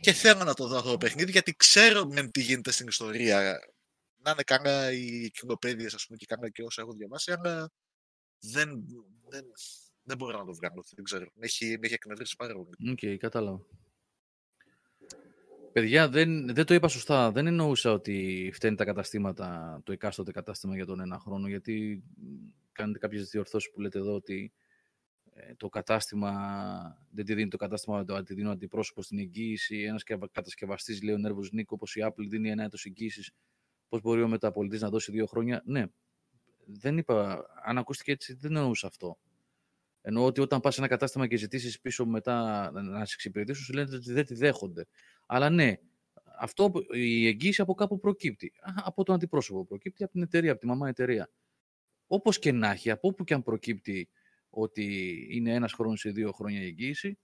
Και 0.01 0.13
θέλω 0.13 0.45
να 0.45 0.55
το 0.55 0.67
δω 0.67 0.77
αυτό 0.77 0.91
το 0.91 0.97
παιχνίδι, 0.97 1.31
γιατί 1.31 1.53
ξέρω 1.53 2.05
με 2.07 2.29
τι 2.29 2.43
γίνεται 2.43 2.71
στην 2.71 2.87
ιστορία. 2.87 3.59
Να 4.23 4.31
είναι 4.31 4.43
καλά 4.43 4.93
οι 4.93 5.31
εγκυκλοπαίδειες, 5.31 5.95
ας 5.95 6.07
πούμε, 6.07 6.19
και 6.19 6.27
καλά 6.27 6.51
και 6.51 6.63
όσα 6.63 6.83
έχω 6.83 6.93
διαβάσει, 6.93 7.33
αλλά 7.33 7.71
δεν, 8.39 8.85
δεν, 9.29 9.45
δεν 10.03 10.17
μπορώ 10.17 10.39
να 10.39 10.45
το 10.45 10.55
βγάλω. 10.55 10.85
Δεν 10.95 11.05
ξέρω. 11.05 11.31
Με 11.35 11.47
έχει, 11.47 11.67
με 11.67 11.87
έχει 11.87 11.95
εκνευρίσει 11.95 12.37
πάρα 12.37 12.55
πολύ. 12.55 12.91
OK, 12.91 12.99
okay, 13.03 13.17
κατάλαβα. 13.17 13.67
Παιδιά, 15.73 16.09
δεν, 16.09 16.55
δεν 16.55 16.65
το 16.67 16.75
είπα 16.75 16.89
σωστά. 16.89 17.33
Δεν 17.33 17.47
εννοούσα 17.47 17.93
ότι 17.93 18.51
φταίνει 18.55 18.77
τα 18.77 18.85
καταστήματα, 18.85 19.81
το 19.85 19.93
εκάστοτε 19.93 20.33
κατάστημα 20.33 20.75
για 20.75 20.87
τον 20.87 21.01
ένα 21.01 21.19
χρόνο, 21.19 21.49
γιατί 21.49 22.03
κάνετε 22.73 22.99
κάποιες 22.99 23.29
διορθώσεις 23.29 23.71
που 23.71 23.81
λέτε 23.81 23.99
εδώ 23.99 24.15
ότι 24.15 24.53
ε, 25.35 25.55
το 25.55 25.69
κατάστημα, 25.69 26.33
δεν 27.11 27.25
τη 27.25 27.35
δίνει 27.35 27.49
το 27.49 27.57
κατάστημα, 27.57 28.05
το 28.05 28.23
τη 28.23 28.35
δίνει 28.35 28.49
ο 28.49 28.51
αντιπρόσωπος 28.51 29.05
στην 29.05 29.19
εγγύηση, 29.19 29.83
ένας 29.83 30.03
κατασκευαστής, 30.33 31.03
λέει 31.03 31.15
ο 31.15 31.19
Nervous 31.27 31.59
Nick, 31.59 31.65
όπως 31.67 31.97
η 31.97 32.01
Apple 32.05 32.27
δίνει 32.29 32.51
ένα 32.51 32.63
έτος 32.63 32.85
εγγύησης, 32.85 33.31
πώς 33.89 34.01
μπορεί 34.01 34.23
ο 34.23 34.29
μεταπολιτής 34.29 34.81
να 34.81 34.89
δώσει 34.89 35.13
δύο 35.13 35.27
χρόνια. 35.27 35.63
Ναι, 35.65 35.85
δεν 36.67 36.99
είπα, 36.99 37.47
αν 37.65 37.79
ακούστηκε 37.79 38.13
έτσι, 38.13 38.35
δεν 38.35 38.57
εννοούσα 38.57 38.87
αυτό. 38.87 39.19
Εννοώ 40.03 40.25
ότι 40.25 40.41
όταν 40.41 40.61
πας 40.61 40.75
σε 40.75 40.81
ένα 40.81 40.89
κατάστημα 40.89 41.27
και 41.27 41.37
ζητήσεις 41.37 41.81
πίσω 41.81 42.07
μετά 42.07 42.71
να 42.71 43.05
σε 43.05 43.13
εξυπηρετήσουν, 43.15 43.65
σου 43.65 43.73
λένε 43.73 43.97
ότι 43.97 44.13
δεν 44.13 44.25
τη 44.25 44.35
δέχονται. 44.35 44.87
Αλλά 45.27 45.51
ναι, 45.51 45.75
αυτό, 46.39 46.73
η 46.93 47.27
εγγύηση 47.27 47.61
από 47.61 47.75
κάπου 47.75 47.99
προκύπτει. 47.99 48.53
Από 48.85 49.05
τον 49.05 49.15
αντιπρόσωπο 49.15 49.65
προκύπτει, 49.65 50.03
από 50.03 50.13
την 50.13 50.23
εταιρεία, 50.23 50.51
από 50.51 50.61
τη 50.61 50.67
μαμά 50.67 50.89
εταιρεία. 50.89 51.31
Όπως 52.07 52.39
και 52.39 52.53
να 52.53 52.71
έχει, 52.71 52.91
από 52.91 53.09
όπου 53.09 53.25
και 53.25 53.35
αν 53.35 53.43
προκύπτει 53.43 54.09
ότι 54.51 55.17
είναι 55.31 55.55
ένας 55.55 55.73
χρόνος 55.73 56.05
ή 56.05 56.11
δύο 56.11 56.33
χρόνια 56.33 56.61
η 56.63 56.67
εγγύηση, 56.67 57.19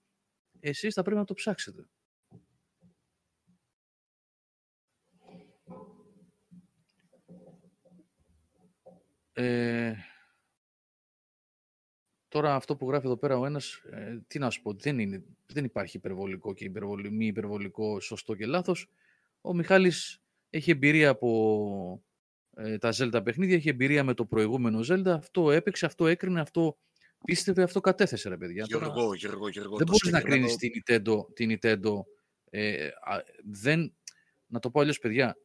εσείς 0.59 0.93
θα 0.93 1.01
πρέπει 1.01 1.19
να 1.19 1.25
το 1.25 1.33
ψάξετε. 1.33 1.89
Ε, 9.33 9.93
τώρα 12.27 12.55
αυτό 12.55 12.75
που 12.75 12.89
γράφει 12.89 13.05
εδώ 13.05 13.17
πέρα 13.17 13.37
ο 13.37 13.45
ένας, 13.45 13.81
ε, 13.91 14.19
τι 14.27 14.39
να 14.39 14.49
σου 14.49 14.61
πω, 14.61 14.73
δεν, 14.73 14.99
είναι, 14.99 15.23
δεν 15.45 15.63
υπάρχει 15.63 15.97
υπερβολικό 15.97 16.53
και 16.53 16.63
υπερβολικό, 16.63 17.13
μη 17.13 17.25
υπερβολικό 17.25 17.99
σωστό 17.99 18.35
και 18.35 18.45
λάθος. 18.45 18.89
Ο 19.41 19.53
Μιχάλης 19.53 20.21
έχει 20.49 20.71
εμπειρία 20.71 21.09
από 21.09 22.03
ε, 22.55 22.77
τα 22.77 22.93
Zelda 22.97 23.21
παιχνίδια, 23.23 23.55
έχει 23.55 23.69
εμπειρία 23.69 24.03
με 24.03 24.13
το 24.13 24.25
προηγούμενο 24.25 24.79
Zelda, 24.89 25.07
αυτό 25.07 25.51
έπαιξε, 25.51 25.85
αυτό 25.85 26.07
έκρινε, 26.07 26.41
αυτό 26.41 26.77
πίστευε, 27.25 27.63
αυτό 27.63 27.79
κατέθεσε 27.79 28.29
ρε 28.29 28.37
παιδιά. 28.37 28.65
Γεωργό, 28.67 29.13
Γεωργό, 29.13 29.49
Γεωργό. 29.49 29.77
Δεν 29.77 29.87
μπορείς 29.87 30.11
να 30.11 30.21
κρίνεις 30.21 30.55
την 30.55 30.71
Nintendo, 30.73 31.33
την 31.33 31.57
Nintendo 31.61 31.93
ε, 32.49 32.89
δεν, 33.43 33.95
να 34.47 34.59
το 34.59 34.69
πω 34.69 34.79
αλλιώς 34.79 34.99
παιδιά, 34.99 35.37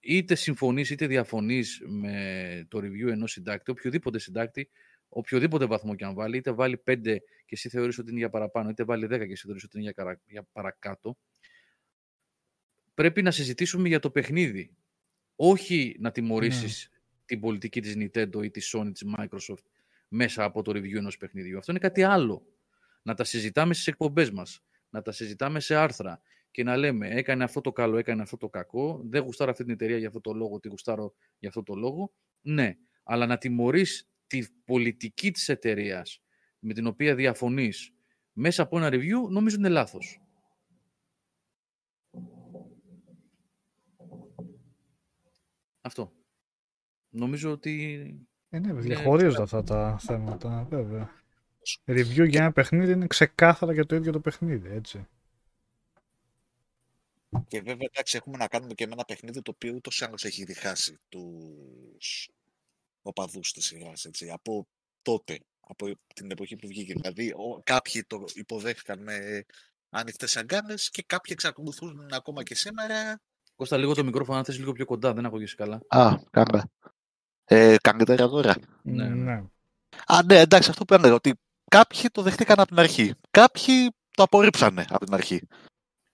είτε 0.00 0.34
συμφωνείς 0.34 0.90
είτε 0.90 1.06
διαφωνείς 1.06 1.80
με 1.86 2.66
το 2.68 2.78
review 2.78 3.08
ενός 3.08 3.32
συντάκτη, 3.32 3.70
οποιοδήποτε 3.70 4.18
συντάκτη, 4.18 4.70
οποιοδήποτε 5.12 5.64
βαθμό 5.64 5.94
και 5.94 6.04
αν 6.04 6.14
βάλει, 6.14 6.36
είτε 6.36 6.52
βάλει 6.52 6.82
5 6.86 7.02
και 7.02 7.20
εσύ 7.46 7.68
θεωρείς 7.68 7.98
ότι 7.98 8.10
είναι 8.10 8.18
για 8.18 8.30
παραπάνω, 8.30 8.68
είτε 8.70 8.84
βάλει 8.84 9.06
10 9.06 9.08
και 9.08 9.32
εσύ 9.32 9.46
θεωρείς 9.46 9.64
ότι 9.64 9.78
είναι 9.78 9.92
για, 9.94 10.20
για 10.26 10.42
παρακάτω, 10.52 11.18
πρέπει 12.94 13.22
να 13.22 13.30
συζητήσουμε 13.30 13.88
για 13.88 13.98
το 13.98 14.10
παιχνίδι. 14.10 14.76
Όχι 15.36 15.96
να 15.98 16.10
τιμωρήσεις 16.10 16.88
ναι. 16.90 16.98
την 17.24 17.40
πολιτική 17.40 17.80
της 17.80 17.94
Nintendo 17.98 18.44
ή 18.44 18.50
της 18.50 18.74
Sony, 18.76 18.90
της 18.92 19.04
Microsoft 19.16 19.64
μέσα 20.08 20.44
από 20.44 20.62
το 20.62 20.70
review 20.70 20.94
ενός 20.96 21.16
παιχνιδιού. 21.16 21.58
Αυτό 21.58 21.70
είναι 21.70 21.80
κάτι 21.80 22.02
άλλο. 22.02 22.46
Να 23.02 23.14
τα 23.14 23.24
συζητάμε 23.24 23.74
στις 23.74 23.86
εκπομπές 23.86 24.30
μας, 24.30 24.62
να 24.88 25.02
τα 25.02 25.12
συζητάμε 25.12 25.60
σε 25.60 25.74
άρθρα 25.74 26.20
και 26.50 26.62
να 26.62 26.76
λέμε 26.76 27.08
έκανε 27.08 27.44
αυτό 27.44 27.60
το 27.60 27.72
καλό, 27.72 27.96
έκανε 27.96 28.22
αυτό 28.22 28.36
το 28.36 28.48
κακό, 28.48 29.02
δεν 29.04 29.22
γουστάρω 29.22 29.50
αυτή 29.50 29.62
την 29.62 29.72
εταιρεία 29.72 29.98
για 29.98 30.06
αυτό 30.06 30.20
το 30.20 30.32
λόγο, 30.32 30.60
τη 30.60 30.68
γουστάρω 30.68 31.14
για 31.38 31.48
αυτό 31.48 31.62
το 31.62 31.74
λόγο. 31.74 32.12
Ναι, 32.40 32.76
αλλά 33.02 33.26
να 33.26 33.38
τιμωρείς 33.38 34.11
τη 34.32 34.46
πολιτική 34.64 35.30
της 35.30 35.48
εταιρείας 35.48 36.22
με 36.58 36.72
την 36.74 36.86
οποία 36.86 37.14
διαφωνείς 37.14 37.92
μέσα 38.32 38.62
από 38.62 38.78
ένα 38.78 38.88
review, 38.92 39.28
νομίζω 39.30 39.56
είναι 39.56 39.68
λάθος. 39.68 40.20
Αυτό. 45.80 46.12
Νομίζω 47.08 47.50
ότι... 47.50 48.26
Ε, 48.48 48.58
ναι, 48.58 48.72
διαχωρίζονται 48.72 49.42
αυτά 49.42 49.62
τα 49.62 49.98
θέματα, 49.98 50.66
βέβαια. 50.70 51.10
Review 51.84 52.28
για 52.28 52.40
ένα 52.40 52.52
παιχνίδι 52.52 52.92
είναι 52.92 53.06
ξεκάθαρα 53.06 53.72
για 53.72 53.86
το 53.86 53.96
ίδιο 53.96 54.12
το 54.12 54.20
παιχνίδι, 54.20 54.70
έτσι. 54.70 55.06
Και 57.46 57.60
βέβαια, 57.60 57.88
εντάξει, 57.90 58.16
έχουμε 58.16 58.36
να 58.36 58.46
κάνουμε 58.46 58.74
και 58.74 58.86
με 58.86 58.92
ένα 58.92 59.04
παιχνίδι 59.04 59.42
το 59.42 59.50
οποίο 59.54 59.74
ούτως 59.74 60.00
ή 60.00 60.04
άλλως 60.04 60.24
έχει 60.24 60.44
διχάσει 60.44 60.98
τους 61.08 62.30
οπαδούς 63.02 63.52
της 63.52 63.64
σειράς, 63.64 64.04
έτσι, 64.04 64.30
από 64.30 64.66
τότε, 65.02 65.38
από 65.60 65.90
την 66.14 66.30
εποχή 66.30 66.56
που 66.56 66.66
βγήκε. 66.66 66.92
Δηλαδή, 66.92 67.30
ο, 67.30 67.60
κάποιοι 67.64 68.04
το 68.04 68.24
υποδέχτηκαν 68.34 69.02
με 69.02 69.44
ανοιχτές 69.90 70.36
αγκάνε 70.36 70.74
και 70.90 71.02
κάποιοι 71.06 71.32
εξακολουθούν 71.34 72.12
ακόμα 72.12 72.42
και 72.42 72.54
σήμερα. 72.54 73.20
Κώστα, 73.56 73.76
λίγο 73.76 73.94
το 73.94 74.04
μικρόφωνο, 74.04 74.38
αν 74.38 74.44
θες 74.44 74.58
λίγο 74.58 74.72
πιο 74.72 74.84
κοντά, 74.84 75.12
δεν 75.12 75.26
ακούγεσαι 75.26 75.54
καλά. 75.54 75.80
Α, 75.88 76.18
κάντε. 76.30 76.62
Ε, 77.44 77.76
κάνετε 77.82 78.14
τώρα. 78.14 78.54
Ναι, 78.82 79.08
ναι. 79.08 79.44
Α, 80.06 80.22
ναι, 80.24 80.38
εντάξει, 80.38 80.70
αυτό 80.70 80.84
που 80.84 80.94
έλεγα, 80.94 81.14
ότι 81.14 81.34
κάποιοι 81.70 82.10
το 82.12 82.22
δεχτήκαν 82.22 82.60
από 82.60 82.68
την 82.68 82.78
αρχή. 82.78 83.14
Κάποιοι 83.30 83.90
το 84.10 84.22
απορρίψανε 84.22 84.84
από 84.88 85.04
την 85.04 85.14
αρχή. 85.14 85.48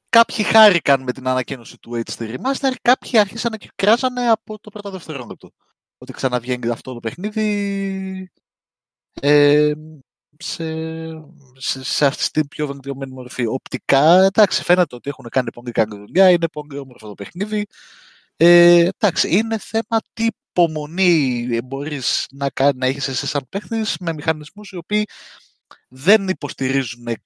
Κάποιοι 0.09 0.45
χάρηκαν 0.45 1.03
με 1.03 1.13
την 1.13 1.29
ανακοίνωση 1.29 1.79
του 1.79 2.03
HD 2.05 2.37
Remaster, 2.37 2.73
κάποιοι 2.83 3.19
άρχισαν 3.19 3.53
και 3.53 3.71
κράζανε 3.75 4.29
από 4.29 4.59
το 4.59 4.71
πρώτο 4.71 4.91
δευτερόλεπτο. 4.91 5.53
Ότι 5.99 6.13
ξαναβγαίνει 6.13 6.69
αυτό 6.69 6.95
το 6.95 7.01
παιχνίδι 7.01 8.31
ε, 9.21 9.73
σε, 10.39 10.65
σε, 11.57 11.85
σε 11.85 12.07
αυτή 12.07 12.31
την 12.31 12.49
πιο 12.49 12.67
βελτιωμένη 12.67 13.13
μορφή. 13.13 13.47
Οπτικά, 13.47 14.25
εντάξει, 14.25 14.63
φαίνεται 14.63 14.95
ότι 14.95 15.11
έχουν 15.11 15.29
κάνει 15.29 15.53
πολύ 15.53 15.71
καλή 15.71 15.97
δουλειά, 15.97 16.31
είναι 16.31 16.49
πολύ 16.49 16.79
όμορφο 16.79 17.09
το 17.09 17.15
παιχνίδι. 17.15 17.67
Ε, 18.37 18.89
εντάξει, 18.99 19.37
είναι 19.37 19.59
θέμα 19.59 20.01
τι 20.13 20.27
υπομονή 20.51 21.61
μπορείς 21.65 22.27
να, 22.31 22.49
να 22.75 22.87
έχεις 22.87 23.09
εσύ 23.09 23.27
σαν 23.27 23.47
παίχτης 23.49 23.97
με 24.01 24.13
μηχανισμούς 24.13 24.71
οι 24.71 24.77
οποίοι 24.77 25.05
δεν 25.89 26.29
υποστηρίζουν 26.29 27.07
ε, 27.07 27.17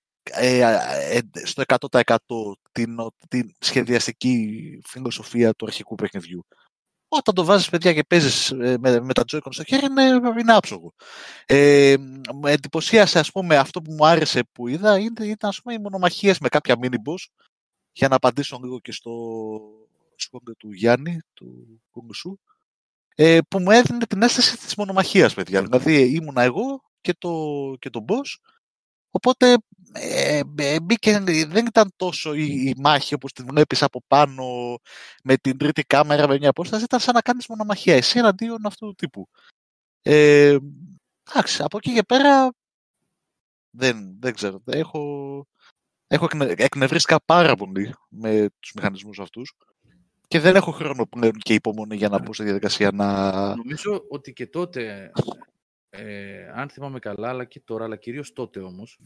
ε, 1.11 1.21
στο 1.45 1.63
100% 1.91 2.17
την, 2.73 2.97
την 3.29 3.53
σχεδιαστική 3.59 4.81
φιλοσοφία 4.85 5.53
του 5.55 5.67
αρχικού 5.67 5.95
παιχνιδιού. 5.95 6.47
Όταν 7.15 7.35
το 7.35 7.45
βάζεις 7.45 7.69
παιδιά 7.69 7.93
και 7.93 8.03
παίζεις 8.03 8.51
ε, 8.51 8.77
με, 8.81 9.01
με 9.01 9.13
τα 9.13 9.25
Joy-Con 9.33 9.49
στο 9.51 9.65
χέρι 9.65 9.87
είναι, 9.87 10.03
είναι 10.41 10.53
άψογο. 10.53 10.95
Ε, 11.47 11.95
με 12.41 12.51
εντυπωσίασε 12.51 13.19
ας 13.19 13.31
πούμε 13.33 13.57
αυτό 13.57 13.83
που 13.83 13.93
μου 13.93 14.07
άρεσε 14.07 14.43
που 14.53 14.69
είδα 14.69 14.99
ήταν, 14.99 15.29
ήταν 15.29 15.51
ας 15.51 15.63
πούμε 15.63 15.75
οι 15.75 15.79
μονομαχίες 15.79 16.39
με 16.39 16.49
κάποια 16.49 16.77
mini 16.83 16.95
boss 16.95 17.27
για 17.93 18.09
να 18.09 18.17
απαντήσω 18.17 18.59
λίγο 18.63 18.81
και 18.81 18.93
στο 18.93 19.11
σχόλιο 20.17 20.55
του 20.59 20.73
Γιάννη, 20.73 21.21
του 21.35 21.81
Κουγκουσού, 21.91 22.39
ε, 23.15 23.39
που 23.49 23.61
μου 23.61 23.71
έδινε 23.71 24.07
την 24.07 24.23
αίσθηση 24.23 24.59
της 24.59 24.75
μονομαχίας, 24.75 25.35
παιδιά. 25.35 25.63
Δηλαδή 25.63 26.15
ήμουνα 26.15 26.43
εγώ 26.43 26.83
και 27.01 27.15
το, 27.19 27.31
και 27.79 27.91
το 27.91 28.05
boss 28.09 28.52
Οπότε 29.13 29.57
ε, 29.93 30.41
ε, 30.57 30.81
μπήκε, 30.81 31.19
δεν 31.47 31.67
ήταν 31.67 31.93
τόσο 31.97 32.35
η, 32.35 32.45
η 32.45 32.75
μάχη 32.79 33.15
όπως 33.15 33.33
την 33.33 33.47
βλέπεις 33.47 33.83
από 33.83 34.03
πάνω 34.07 34.45
με 35.23 35.37
την 35.37 35.59
τρίτη 35.59 35.83
κάμερα 35.83 36.29
με 36.29 36.39
μια 36.39 36.49
απόσταση, 36.49 36.85
ήταν 36.85 37.01
σαν 37.01 37.15
να 37.15 37.21
κάνεις 37.21 37.47
μονομαχία 37.47 37.95
εσύ 37.95 38.19
εναντίον 38.19 38.67
αυτού 38.67 38.87
του 38.87 38.95
τύπου. 38.95 39.29
Ε, 40.03 40.57
εντάξει, 41.31 41.63
από 41.63 41.77
εκεί 41.77 41.93
και 41.93 42.03
πέρα 42.03 42.53
δεν, 43.71 44.17
δεν 44.21 44.35
ξέρω, 44.35 44.63
έχω, 44.65 45.47
έχω 46.07 46.29
εκνευρίσκα 46.57 47.21
πάρα 47.25 47.55
πολύ 47.55 47.95
με 48.09 48.49
τους 48.61 48.73
μηχανισμούς 48.75 49.21
αυτούς 49.21 49.57
και 50.29 50.41
δεν 50.41 50.57
έχω 50.57 50.71
χρόνο 50.71 51.07
πλέον 51.07 51.33
και 51.33 51.55
υπομονή 51.55 51.97
για 51.97 52.09
να 52.09 52.19
μπω 52.19 52.33
στη 52.33 52.45
διαδικασία 52.45 52.91
να... 52.93 53.31
Νομίζω 53.57 54.05
ότι 54.09 54.33
και 54.33 54.47
τότε 54.47 55.13
ε, 55.95 56.49
αν 56.49 56.69
θυμάμαι 56.69 56.99
καλά, 56.99 57.29
αλλά 57.29 57.45
και 57.45 57.61
τώρα, 57.61 57.85
αλλά 57.85 57.97
κυρίως 57.97 58.33
τότε 58.33 58.61
όμως, 58.61 59.01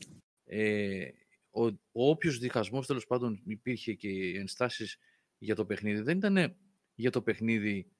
ε, 0.45 1.09
ο, 1.51 1.65
ο 1.67 2.09
όποιος 2.09 2.39
διχασμός 2.39 2.87
τέλος 2.87 3.07
πάντων 3.07 3.43
υπήρχε 3.47 3.95
και 3.95 4.09
οι 4.09 4.37
ενστάσεις 4.37 4.99
για 5.39 5.55
το 5.55 5.67
παιχνίδι, 5.67 6.01
δεν 6.01 6.17
ήταν 6.17 6.57
για 6.95 7.11
το 7.11 7.23
παιχνίδι 7.23 7.91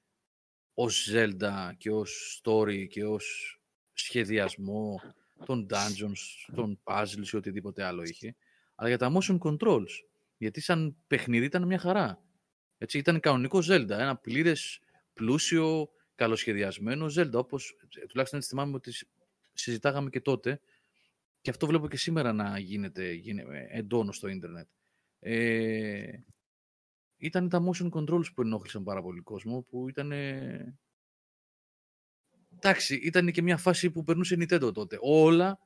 ως 0.73 1.09
Zelda 1.13 1.71
και 1.77 1.91
ως 1.91 2.41
story 2.43 2.87
και 2.87 3.05
ως 3.05 3.57
σχεδιασμό 3.93 5.01
των 5.45 5.67
dungeons, 5.69 6.53
των 6.55 6.79
puzzles 6.83 7.27
ή 7.33 7.35
οτιδήποτε 7.35 7.83
άλλο 7.83 8.03
είχε, 8.03 8.35
αλλά 8.75 8.89
για 8.89 8.97
τα 8.97 9.11
motion 9.15 9.37
controls. 9.37 9.91
Γιατί 10.37 10.61
σαν 10.61 10.97
παιχνίδι 11.07 11.45
ήταν 11.45 11.63
μια 11.63 11.79
χαρά. 11.79 12.21
Έτσι, 12.77 12.97
ήταν 12.97 13.19
κανονικό 13.19 13.59
Zelda, 13.69 13.89
ένα 13.89 14.17
πλήρες, 14.17 14.79
πλούσιο, 15.13 15.89
καλοσχεδιασμένος 16.17 17.15
Zelda, 17.19 17.33
όπως 17.33 17.77
ε, 18.01 18.05
τουλάχιστον 18.05 18.39
έτσι 18.39 18.49
θυμάμαι 18.49 18.75
ότι 18.75 18.91
συζητάγαμε 19.53 20.09
και 20.09 20.21
τότε 20.21 20.61
και 21.41 21.49
αυτό 21.49 21.67
βλέπω 21.67 21.87
και 21.87 21.97
σήμερα 21.97 22.33
να 22.33 22.59
γίνεται, 22.59 23.11
γίνεται 23.11 23.67
εντόνως 23.71 24.15
στο 24.15 24.27
ίντερνετ. 24.27 24.67
Ε, 25.19 26.19
ήταν 27.17 27.49
τα 27.49 27.63
motion 27.63 27.89
controls 27.89 28.33
που 28.33 28.41
ενόχλησαν 28.41 28.83
πάρα 28.83 29.01
πολύ 29.01 29.21
κόσμο, 29.21 29.61
που 29.61 29.89
ήταν... 29.89 30.11
Εντάξει, 32.55 32.95
ήταν 32.95 33.31
και 33.31 33.41
μια 33.41 33.57
φάση 33.57 33.91
που 33.91 34.03
περνούσε 34.03 34.35
Nintendo 34.39 34.73
τότε. 34.73 34.97
Όλα, 35.01 35.59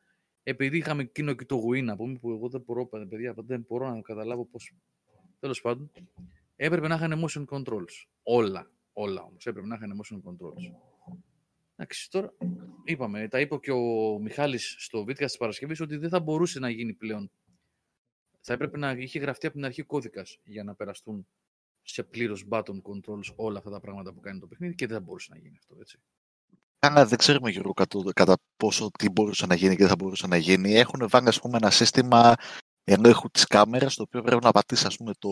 επειδή 0.44 0.78
είχαμε 0.78 1.02
εκείνο 1.02 1.34
και 1.34 1.46
το 1.46 1.68
Wii, 1.68 1.84
να 1.84 1.96
πούμε, 1.96 2.20
που 2.20 2.32
εγώ 2.32 2.50
δεν 2.50 2.62
μπορώ, 2.62 2.86
παιδιά, 2.88 3.34
δεν 3.38 3.66
μπορώ 3.68 3.90
να 3.90 4.02
καταλάβω 4.02 4.46
πώς... 4.46 4.76
Τέλος 5.40 5.62
πάντων, 5.62 5.92
έπρεπε 6.56 6.88
να 6.88 6.96
είχαν 6.96 7.26
motion 7.26 7.46
controls. 7.46 8.06
Όλα. 8.24 8.72
Όλα 8.94 9.22
όμως 9.22 9.46
έπρεπε 9.46 9.68
να 9.68 9.76
είχαν 9.76 10.02
motion 10.02 10.30
controls. 10.30 10.76
Εντάξει, 11.76 12.10
τώρα 12.12 12.34
είπαμε, 12.84 13.28
τα 13.28 13.40
είπε 13.40 13.58
και 13.58 13.72
ο 13.72 14.18
Μιχάλης 14.20 14.76
στο 14.80 15.04
βίντεο 15.04 15.28
της 15.28 15.38
Παρασκευής 15.38 15.80
ότι 15.80 15.98
δεν 15.98 16.10
θα 16.10 16.20
μπορούσε 16.20 16.60
να 16.60 16.70
γίνει 16.70 16.94
πλέον. 16.94 17.32
Θα 18.42 18.54
έπρεπε 18.54 18.78
να 18.78 18.92
είχε 18.92 19.20
γραφτεί 19.20 19.46
από 19.46 19.56
την 19.56 19.66
αρχή 19.66 19.84
κώδικας 19.84 20.40
για 20.44 20.64
να 20.64 20.76
περαστούν 20.76 21.28
σε 21.82 22.04
πλήρως 22.04 22.46
button 22.50 22.82
controls 22.82 23.36
όλα 23.36 23.58
αυτά 23.58 23.70
τα 23.70 23.80
πράγματα 23.80 24.14
που 24.14 24.20
κάνει 24.20 24.40
το 24.40 24.48
παιχνίδι 24.48 24.76
και 24.76 24.88
δεν 24.88 24.98
θα 24.98 25.04
μπορούσε 25.04 25.28
να 25.32 25.38
γίνει 25.38 25.58
αυτό, 25.60 25.76
έτσι. 25.80 26.00
Καλά, 26.80 27.06
δεν 27.06 27.18
ξέρουμε 27.18 27.50
Γιώργο 27.50 27.74
κατά, 27.74 28.00
κατά 28.14 28.38
πόσο 28.58 28.90
τι 28.98 29.10
μπορούσε 29.10 29.46
να 29.46 29.56
γίνει 29.56 29.76
και 29.76 29.80
δεν 29.80 29.90
θα 29.90 29.96
μπορούσε 29.96 30.28
να 30.28 30.38
γίνει. 30.38 30.74
Έχουν 30.74 31.08
βάλει 31.10 31.28
ας 31.28 31.40
πούμε, 31.40 31.58
ένα 31.58 31.70
σύστημα 31.70 32.36
ελέγχου 32.84 33.30
τη 33.30 33.46
κάμερα, 33.46 33.88
το 33.88 34.02
οποίο 34.02 34.22
πρέπει 34.22 34.44
να 34.44 34.52
πατήσει 34.52 34.86
ας 34.86 34.98
πούμε, 34.98 35.12
το, 35.20 35.30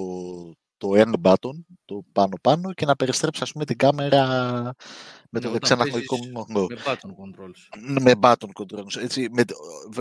το 0.79 0.89
N 0.93 1.11
button, 1.21 1.63
το 1.85 2.03
πάνω-πάνω, 2.11 2.73
και 2.73 2.85
να 2.85 2.95
περιστρέψεις 2.95 3.43
ας 3.43 3.51
πούμε 3.51 3.65
την 3.65 3.77
κάμερα 3.77 4.25
με 5.29 5.39
το 5.39 5.47
Ναι, 5.47 5.53
δεξί 5.53 5.73
όταν 5.73 5.81
αναλογικό 5.81 6.15
παίζεις 6.15 6.33
μοχλό. 6.33 6.67
Με 6.69 6.77
button 6.85 7.09
controls. 7.09 8.01
Με 8.01 8.13
button 8.21 8.49
controls. 8.53 9.01
Έτσι, 9.01 9.27
με, 9.31 9.43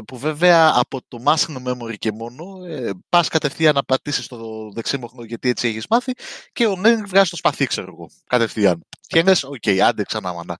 που 0.06 0.18
βέβαια 0.18 0.72
από 0.74 1.00
το 1.09 1.18
muscle 1.26 1.66
memory 1.66 1.96
και 1.98 2.12
μόνο 2.12 2.64
ε, 2.64 2.90
πας 3.09 3.28
κατευθείαν 3.28 3.74
να 3.74 3.82
πατήσεις 3.82 4.26
το 4.26 4.70
δεξί 4.74 4.98
μοχλό 4.98 5.24
γιατί 5.24 5.48
έτσι 5.48 5.68
έχεις 5.68 5.86
μάθει 5.90 6.12
και 6.52 6.66
ο 6.66 6.76
Νέγκ 6.76 7.06
βγάζει 7.06 7.30
το 7.30 7.36
σπαθί, 7.36 7.66
ξέρω 7.66 7.92
εγώ. 7.92 8.10
Κατευθείαν. 8.26 8.86
Και 9.06 9.22
λες, 9.22 9.44
οκ, 9.44 9.68
άντε 9.82 10.02
ξανά 10.02 10.32
μάνα, 10.32 10.59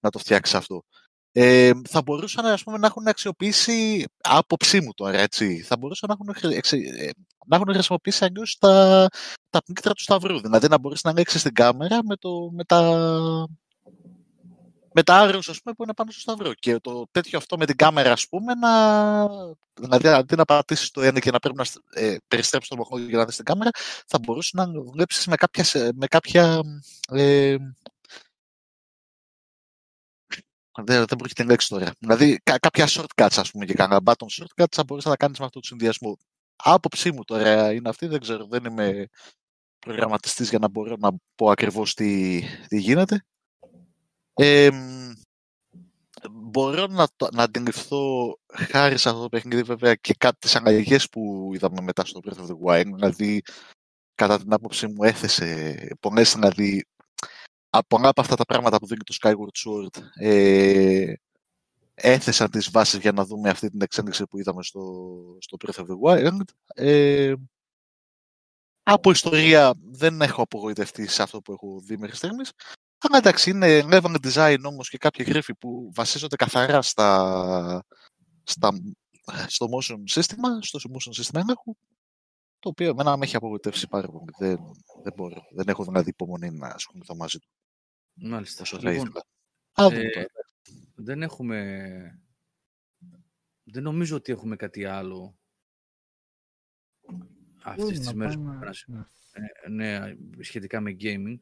να 0.00 0.10
το 0.10 0.18
φτιάξεις 0.18 0.54
αυτό. 0.54 0.84
Ε, 1.36 1.70
θα 1.88 2.02
μπορούσαν 2.02 2.46
ας 2.46 2.62
πούμε, 2.62 2.78
να 2.78 2.86
έχουν 2.86 3.06
αξιοποιήσει, 3.06 4.04
άποψή 4.22 4.80
μου 4.80 4.92
τώρα, 4.94 5.18
έτσι, 5.18 5.62
θα 5.62 5.76
μπορούσαν 5.76 6.08
να 6.08 6.14
έχουν, 6.20 6.34
χρη- 6.34 6.56
εξε- 6.56 6.98
ε, 6.98 7.10
να 7.46 7.56
έχουν 7.56 7.72
χρησιμοποιήσει 7.72 8.24
αλλιώς 8.24 8.56
τα, 8.60 9.06
τα 9.50 9.62
πνίκτρα 9.64 9.92
του 9.92 10.02
σταυρού. 10.02 10.40
Δηλαδή 10.40 10.68
να 10.68 10.78
μπορείς 10.78 11.02
να 11.02 11.10
ανοίξεις 11.10 11.42
την 11.42 11.54
κάμερα 11.54 11.98
με, 12.04 12.16
το, 12.16 12.50
με 12.52 12.64
τα, 12.64 12.80
με 14.92 15.02
τα 15.02 15.14
άρρους, 15.16 15.48
ας 15.48 15.60
πούμε, 15.62 15.74
που 15.74 15.82
είναι 15.82 15.94
πάνω 15.94 16.10
στο 16.10 16.20
σταυρό. 16.20 16.52
Και 16.52 16.78
το 16.78 17.06
τέτοιο 17.10 17.38
αυτό 17.38 17.56
με 17.56 17.66
την 17.66 17.76
κάμερα, 17.76 18.12
ας 18.12 18.28
πούμε, 18.28 18.54
να... 18.54 18.70
Δηλαδή, 19.74 20.08
αντί 20.08 20.36
να 20.36 20.44
πατήσεις 20.44 20.90
το 20.90 21.00
ένα 21.02 21.18
και 21.20 21.30
να 21.30 21.38
πρέπει 21.38 21.56
να 21.56 21.64
σ- 21.64 21.82
ε, 21.90 22.16
περιστρέψεις 22.28 22.70
το 22.70 22.76
μοχλό 22.76 22.98
για 22.98 23.18
να 23.18 23.24
δεις 23.24 23.36
την 23.36 23.44
κάμερα, 23.44 23.70
θα 24.06 24.18
μπορούσες 24.18 24.52
να 24.52 24.66
δουλέψεις 24.66 25.26
με 25.26 25.36
κάποια, 25.36 25.64
σε- 25.64 25.90
με 25.94 26.06
κάποια 26.06 26.60
ε, 27.10 27.56
δεν, 30.82 31.04
δεν 31.04 31.18
πρόκειται 31.18 31.44
λέξη 31.44 31.68
τώρα. 31.68 31.90
Δηλαδή, 31.98 32.38
κα, 32.42 32.58
κάποια 32.58 32.86
shortcuts, 32.88 33.36
ας 33.36 33.50
πούμε, 33.50 33.64
και 33.64 33.74
κανένα 33.74 34.00
button 34.04 34.26
shortcuts 34.42 34.70
θα 34.70 34.84
μπορείς 34.84 35.04
να 35.04 35.10
τα 35.10 35.16
κάνεις 35.16 35.38
με 35.38 35.44
αυτό 35.44 35.60
το 35.60 35.66
συνδυασμό. 35.66 36.18
Άποψή 36.56 37.12
μου 37.12 37.24
τώρα 37.24 37.72
είναι 37.72 37.88
αυτή, 37.88 38.06
δεν 38.06 38.20
ξέρω, 38.20 38.46
δεν 38.46 38.64
είμαι 38.64 39.08
προγραμματιστής 39.78 40.48
για 40.48 40.58
να 40.58 40.68
μπορώ 40.68 40.96
να 40.98 41.10
πω 41.34 41.50
ακριβώς 41.50 41.94
τι, 41.94 42.40
τι 42.68 42.78
γίνεται. 42.78 43.24
Ε, 44.34 44.70
μ, 44.70 45.12
μπορώ 46.30 46.86
να, 46.86 47.06
το- 47.16 47.28
να 47.32 47.42
αντιληφθώ 47.42 48.34
χάρη 48.52 48.98
σε 48.98 49.08
αυτό 49.08 49.20
το 49.22 49.28
παιχνίδι 49.28 49.62
βέβαια 49.62 49.94
και 49.94 50.14
κάτι 50.18 50.38
τις 50.38 50.56
αλλαγές 50.56 51.08
που 51.08 51.50
είδαμε 51.54 51.80
μετά 51.82 52.04
στο 52.04 52.20
Breath 52.24 52.38
of 52.38 52.46
the 52.46 52.56
Wild. 52.66 52.90
Δηλαδή, 52.94 53.42
κατά 54.14 54.38
την 54.38 54.52
άποψή 54.52 54.86
μου 54.86 55.04
έθεσε 55.04 55.76
πολλές 56.00 56.32
δηλαδή 56.32 56.84
από 56.90 56.93
πολλά 57.82 58.08
από 58.08 58.20
αυτά 58.20 58.36
τα 58.36 58.44
πράγματα 58.44 58.78
που 58.78 58.86
δίνει 58.86 59.02
το 59.04 59.16
Skyward 59.20 59.66
Sword 59.66 60.02
ε, 60.14 61.12
έθεσαν 61.94 62.50
τις 62.50 62.70
βάσεις 62.70 63.00
για 63.00 63.12
να 63.12 63.24
δούμε 63.24 63.48
αυτή 63.50 63.70
την 63.70 63.82
εξέλιξη 63.82 64.26
που 64.26 64.38
είδαμε 64.38 64.62
στο, 64.62 65.02
στο 65.40 65.56
Breath 65.60 65.80
of 65.80 65.86
the 65.86 65.98
Wild. 66.04 66.44
Ε, 66.74 67.34
από 68.82 69.10
ιστορία 69.10 69.74
δεν 69.90 70.20
έχω 70.20 70.42
απογοητευτεί 70.42 71.06
σε 71.06 71.22
αυτό 71.22 71.40
που 71.40 71.52
έχω 71.52 71.80
δει 71.80 71.96
μέχρι 71.96 72.16
στιγμής. 72.16 72.52
Αλλά 72.98 73.18
εντάξει, 73.18 73.50
είναι 73.50 73.82
level 73.90 74.14
design 74.22 74.58
όμως 74.64 74.88
και 74.88 74.98
κάποιοι 74.98 75.26
γρίφοι 75.28 75.54
που 75.54 75.90
βασίζονται 75.94 76.36
καθαρά 76.36 76.82
στα, 76.82 77.84
στα, 78.42 78.70
στο 79.46 79.66
motion 79.66 80.02
σύστημα, 80.04 80.48
στο 80.62 80.78
motion 80.92 81.10
σύστημα 81.10 81.40
έλεγχου, 81.40 81.76
το 82.58 82.68
οποίο 82.68 82.88
εμένα 82.88 83.16
με 83.16 83.24
έχει 83.24 83.36
απογοητεύσει 83.36 83.88
πάρα 83.88 84.08
πολύ. 84.08 84.32
Δεν, 84.38 84.58
δεν 85.02 85.12
μπορώ. 85.16 85.42
Δεν 85.54 85.68
έχω 85.68 85.84
δηλαδή 85.84 86.08
υπομονή 86.08 86.50
να 86.50 86.66
ασχοληθώ 86.66 87.14
μαζί 87.14 87.38
του 87.38 87.48
Μάλιστα. 88.14 88.62
όσο 88.62 88.78
θα 88.80 88.90
Λοιπόν, 88.90 89.06
ήθελα. 89.06 89.24
Α, 89.72 89.88
δούμε 89.88 90.00
ε, 90.02 90.10
τώρα. 90.10 90.26
δεν 90.94 91.22
έχουμε... 91.22 92.18
Δεν 93.64 93.82
νομίζω 93.82 94.16
ότι 94.16 94.32
έχουμε 94.32 94.56
κάτι 94.56 94.84
άλλο 94.84 95.38
αυτές 97.62 97.76
Μπορούμε 97.76 97.98
τις 97.98 98.06
να 98.06 98.14
μέρες 98.14 98.34
που 98.36 98.42
πάμε- 98.42 98.58
πέρασε. 98.58 98.84
ναι. 98.88 99.02
Ε, 99.62 99.68
ναι, 99.68 100.14
σχετικά 100.40 100.80
με 100.80 100.96
gaming. 101.00 101.38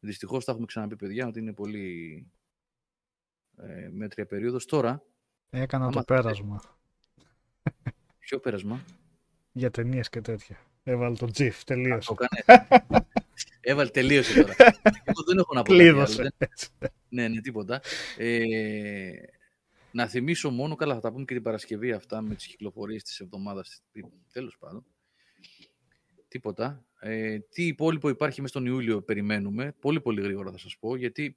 Δυστυχώς 0.00 0.44
τα 0.44 0.50
έχουμε 0.52 0.66
ξαναπεί 0.66 0.96
παιδιά 0.96 1.26
ότι 1.26 1.38
είναι 1.38 1.52
πολύ 1.52 2.26
ε, 3.56 3.88
μέτρια 3.92 4.26
περίοδος. 4.26 4.66
Τώρα, 4.66 5.02
Έκανα 5.50 5.84
Άμα 5.86 5.92
το 5.92 6.02
θέλετε. 6.06 6.22
πέρασμα 6.28 6.78
ποιο 8.18 8.40
πέρασμα; 8.40 8.84
για 9.52 9.70
ταινίες 9.70 10.08
και 10.08 10.20
τέτοια. 10.20 10.58
Έβαλε 10.82 11.16
το 11.16 11.26
GIF, 11.26 11.52
Το 11.54 11.64
τελείωσε. 11.64 12.14
έκανε. 12.44 13.06
Έβαλε, 13.68 13.90
τελείωσε 13.90 14.40
τώρα. 14.40 14.54
Εγώ 15.08 15.22
δεν 15.26 15.38
έχω 15.38 15.54
να 15.54 15.62
πω 15.62 15.72
κάτι 15.72 15.82
άλλο. 15.88 15.92
Κλείδωσε. 15.92 16.22
Δεν- 16.22 16.32
έτσι. 16.38 16.68
Ναι, 17.08 17.28
ναι, 17.28 17.40
τίποτα. 17.40 17.80
Ε, 18.16 19.10
να 19.92 20.06
θυμίσω 20.08 20.50
μόνο, 20.50 20.74
καλά 20.74 20.94
θα 20.94 21.00
τα 21.00 21.12
πούμε 21.12 21.24
και 21.24 21.34
την 21.34 21.42
Παρασκευή 21.42 21.92
αυτά 21.92 22.20
με 22.20 22.34
τις 22.34 22.46
κυκλοφορίες 22.46 23.02
της 23.02 23.20
εβδομάδας, 23.20 23.82
τέλος 24.32 24.56
πάντων. 24.58 24.84
Τίποτα. 26.28 26.84
Ε, 27.00 27.38
τι 27.38 27.66
υπόλοιπο 27.66 28.08
υπάρχει 28.08 28.40
μέσα 28.40 28.52
στον 28.58 28.66
Ιούλιο 28.66 29.02
περιμένουμε, 29.02 29.72
πολύ 29.80 30.00
πολύ 30.00 30.20
γρήγορα 30.20 30.50
θα 30.50 30.58
σας 30.58 30.76
πω, 30.78 30.96
γιατί 30.96 31.36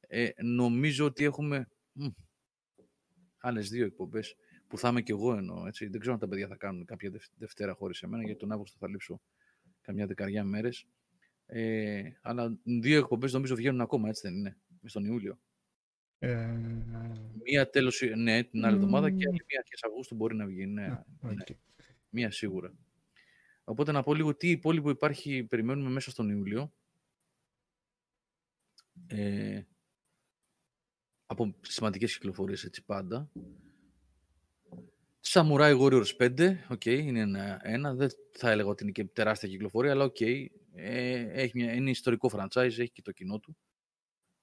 ε, 0.00 0.28
νομίζω 0.42 1.04
ότι 1.04 1.24
έχουμε 1.24 1.68
μ, 1.92 2.06
άλλες 3.38 3.68
δύο 3.68 3.84
εκπομπές 3.86 4.36
που 4.68 4.78
θα 4.78 4.88
είμαι 4.88 5.02
κι 5.02 5.10
εγώ 5.10 5.34
εννοώ, 5.36 5.66
έτσι. 5.66 5.86
Δεν 5.86 6.00
ξέρω 6.00 6.14
αν 6.14 6.20
τα 6.20 6.28
παιδιά 6.28 6.46
θα 6.48 6.56
κάνουν 6.56 6.84
κάποια 6.84 7.10
Δευ- 7.10 7.32
Δευτέρα 7.36 7.72
χωρίς 7.74 8.02
εμένα, 8.02 8.22
γιατί 8.24 8.38
τον 8.38 8.52
Αύγουστο 8.52 8.76
θα 8.80 8.88
λείψω 8.88 9.20
καμιά 9.80 10.06
δεκαριά 10.06 10.44
μέρες. 10.44 10.86
Ε, 11.46 12.10
αλλά 12.22 12.58
δύο 12.62 12.98
εκπομπές 12.98 13.32
νομίζω 13.32 13.54
βγαίνουν 13.54 13.80
ακόμα, 13.80 14.08
έτσι 14.08 14.20
δεν 14.28 14.36
είναι, 14.36 14.56
μες 14.80 14.90
στον 14.90 15.04
Ιούλιο. 15.04 15.38
Ε, 16.18 16.58
Μία 17.44 17.70
τέλος, 17.70 18.02
ναι, 18.16 18.42
την 18.44 18.64
άλλη 18.64 18.76
εβδομάδα 18.76 19.08
και 19.10 19.14
Μμμ. 19.14 19.28
άλλη 19.28 19.44
μία 19.48 19.58
αρχές 19.58 19.82
Αυγούστου 19.82 20.14
μπορεί 20.14 20.36
να 20.36 20.46
βγει. 20.46 20.66
Ναι, 20.66 20.84
α, 20.84 21.04
ναι, 21.20 21.30
οκ. 21.30 21.56
μία 22.08 22.30
σίγουρα. 22.30 22.74
Οπότε 23.64 23.92
να 23.92 24.02
πω 24.02 24.14
λίγο 24.14 24.36
τι 24.36 24.50
υπόλοιπο 24.50 24.90
υπάρχει, 24.90 25.44
περιμένουμε 25.44 25.90
μέσα 25.90 26.10
στον 26.10 26.30
Ιούλιο. 26.30 26.72
Ε, 29.06 29.62
από 31.26 31.54
σημαντικές 31.60 32.12
κυκλοφορίες 32.14 32.64
έτσι 32.64 32.84
πάντα. 32.84 33.30
Samurai 35.20 35.78
Warriors 35.80 36.16
5, 36.18 36.56
οκ, 36.68 36.84
είναι 36.86 37.20
ένα, 37.20 37.60
ένα. 37.62 37.94
Δεν 37.94 38.08
θα 38.30 38.50
έλεγα 38.50 38.68
ότι 38.68 38.82
είναι 38.82 38.92
και 38.92 39.04
τεράστια 39.04 39.48
κυκλοφορία, 39.48 39.90
αλλά 39.90 40.04
οκ. 40.04 40.16
Ε, 40.76 41.42
έχει 41.42 41.52
μια, 41.54 41.72
είναι 41.72 41.90
ιστορικό 41.90 42.30
franchise, 42.32 42.64
έχει 42.64 42.90
και 42.90 43.02
το 43.02 43.12
κοινό 43.12 43.38
του. 43.38 43.56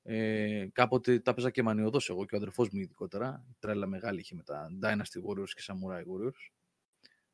Ε, 0.03 0.67
κάποτε 0.71 1.19
τα 1.19 1.33
παίζα 1.33 1.49
και 1.49 1.63
μανιωδώς 1.63 2.09
εγώ 2.09 2.25
και 2.25 2.35
ο 2.35 2.37
αδερφός 2.37 2.69
μου 2.69 2.79
ειδικότερα. 2.79 3.45
Τρέλα 3.59 3.85
μεγάλη 3.87 4.19
είχε 4.19 4.35
με 4.35 4.43
τα 4.43 4.69
Dynasty 4.81 5.29
Warriors 5.29 5.49
και 5.55 5.63
Samurai 5.67 5.99
Warriors. 5.99 6.51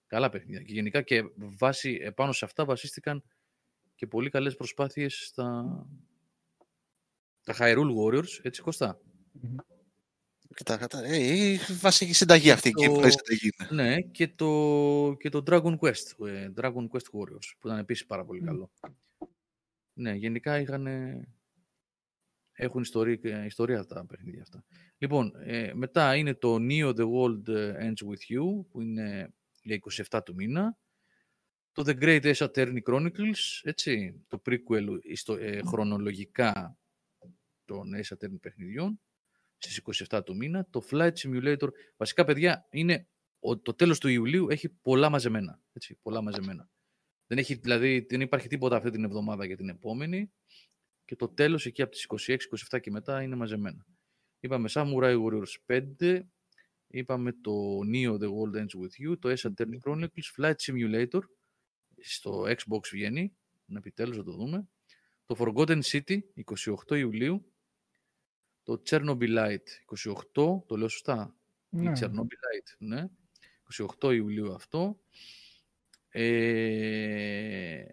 Καλά 0.07 0.29
παιχνίδια. 0.29 0.61
Και 0.61 0.73
γενικά 0.73 1.01
και 1.01 1.23
βάσει, 1.35 1.99
επάνω 2.01 2.31
σε 2.31 2.45
αυτά 2.45 2.65
βασίστηκαν 2.65 3.23
και 3.95 4.07
πολύ 4.07 4.29
καλές 4.29 4.55
προσπάθειες 4.55 5.25
στα 5.25 5.65
τα 7.43 7.55
Hyrule 7.59 7.95
Warriors, 7.97 8.39
έτσι 8.41 8.61
Κωστά. 8.61 8.99
Κοίτα, 9.41 9.65
κατά, 10.53 11.03
ε, 11.03 11.17
η 11.17 11.57
βασική 11.79 12.13
συνταγή 12.13 12.51
αυτή, 12.51 12.69
η 12.69 12.71
το- 12.71 12.81
gameplay 12.81 13.09
συνταγή 13.11 13.49
είναι. 13.71 13.83
Ναι, 13.83 14.01
και 14.01 14.27
το, 14.27 15.15
και 15.19 15.29
το 15.29 15.43
Dragon 15.45 15.77
Quest, 15.79 16.27
ε, 16.27 16.49
Dragon 16.55 16.87
Quest 16.89 17.09
Warriors, 17.11 17.49
που 17.59 17.67
ήταν 17.67 17.77
επίσης 17.77 18.05
πάρα 18.05 18.25
πολύ 18.25 18.41
Μμ. 18.41 18.45
καλό. 18.45 18.71
Ναι, 19.93 20.13
γενικά 20.13 20.59
είχαν, 20.59 20.87
έχουν 22.51 22.81
ιστορία, 22.81 23.45
ιστορία 23.45 23.85
τα 23.85 24.05
παιχνίδια 24.05 24.41
αυτά. 24.41 24.63
Λοιπόν, 24.97 25.33
ε, 25.39 25.73
μετά 25.73 26.15
είναι 26.15 26.33
το 26.33 26.55
Neo 26.59 26.93
The 26.95 27.07
World 27.11 27.47
Ends 27.81 28.07
With 28.07 28.33
You, 28.37 28.65
που 28.69 28.81
είναι 28.81 29.33
για 29.61 29.79
27 30.09 30.21
του 30.25 30.33
μήνα. 30.33 30.77
Το 31.71 31.83
The 31.87 32.01
Great 32.03 32.33
Ace 32.33 32.47
Attorney 32.47 32.81
Chronicles, 32.89 33.59
έτσι, 33.63 34.23
το 34.27 34.41
prequel 34.45 34.87
ιστο, 35.01 35.33
ε, 35.35 35.61
χρονολογικά 35.65 36.77
των 37.65 37.91
Ace 37.95 38.15
Attorney 38.17 38.39
παιχνιδιών, 38.41 39.01
στις 39.59 40.05
27 40.09 40.21
του 40.25 40.35
μήνα. 40.35 40.67
Το 40.69 40.83
Flight 40.91 41.13
Simulator, 41.13 41.67
βασικά 41.97 42.23
παιδιά, 42.23 42.67
είναι 42.71 43.07
ο, 43.39 43.57
το 43.57 43.73
τέλος 43.73 43.99
του 43.99 44.07
Ιουλίου 44.07 44.49
έχει 44.49 44.69
πολλά 44.69 45.09
μαζεμένα. 45.09 45.61
Έτσι, 45.73 45.95
πολλά 46.01 46.21
μαζεμένα. 46.21 46.69
Δεν, 47.27 47.37
έχει, 47.37 47.53
δηλαδή, 47.53 48.05
δεν 48.09 48.21
υπάρχει 48.21 48.47
τίποτα 48.47 48.75
αυτή 48.75 48.89
την 48.89 49.03
εβδομάδα 49.03 49.45
για 49.45 49.57
την 49.57 49.69
επόμενη 49.69 50.31
και 51.05 51.15
το 51.15 51.27
τέλος 51.27 51.65
εκεί 51.65 51.81
από 51.81 51.91
τις 51.91 52.37
26-27 52.71 52.79
και 52.81 52.91
μετά 52.91 53.21
είναι 53.21 53.35
μαζεμένα. 53.35 53.85
Είπαμε 54.39 54.69
Samurai 54.73 55.17
Warriors 55.23 55.81
5, 55.99 56.21
είπαμε 56.87 57.31
το 57.31 57.79
Neo 57.93 58.11
The 58.11 58.27
World 58.27 58.55
Ends 58.55 58.79
With 58.81 59.09
You, 59.09 59.19
το 59.19 59.29
Ace 59.29 59.51
Attorney 59.51 59.77
Chronicles, 59.85 60.29
Flight 60.37 60.55
Simulator, 60.55 61.19
στο 61.99 62.43
Xbox 62.47 62.79
βγαίνει, 62.91 63.35
να 63.65 63.77
επιτέλους 63.77 64.17
να 64.17 64.23
το 64.23 64.31
δούμε. 64.31 64.67
Το 65.25 65.35
Forgotten 65.39 65.81
City, 65.81 66.19
28 66.89 66.97
Ιουλίου. 66.97 67.53
Το 68.69 68.81
Chernobylite, 68.89 69.69
28, 70.33 70.61
το 70.65 70.75
λέω 70.77 70.87
σωστά, 70.87 71.35
ή 71.69 71.77
Ναι. 71.77 71.91
Chernobylite, 71.99 72.75
ναι. 72.77 73.05
28 73.99 74.13
Ιουλίου 74.13 74.53
αυτό. 74.53 74.99
Ε, 76.09 77.83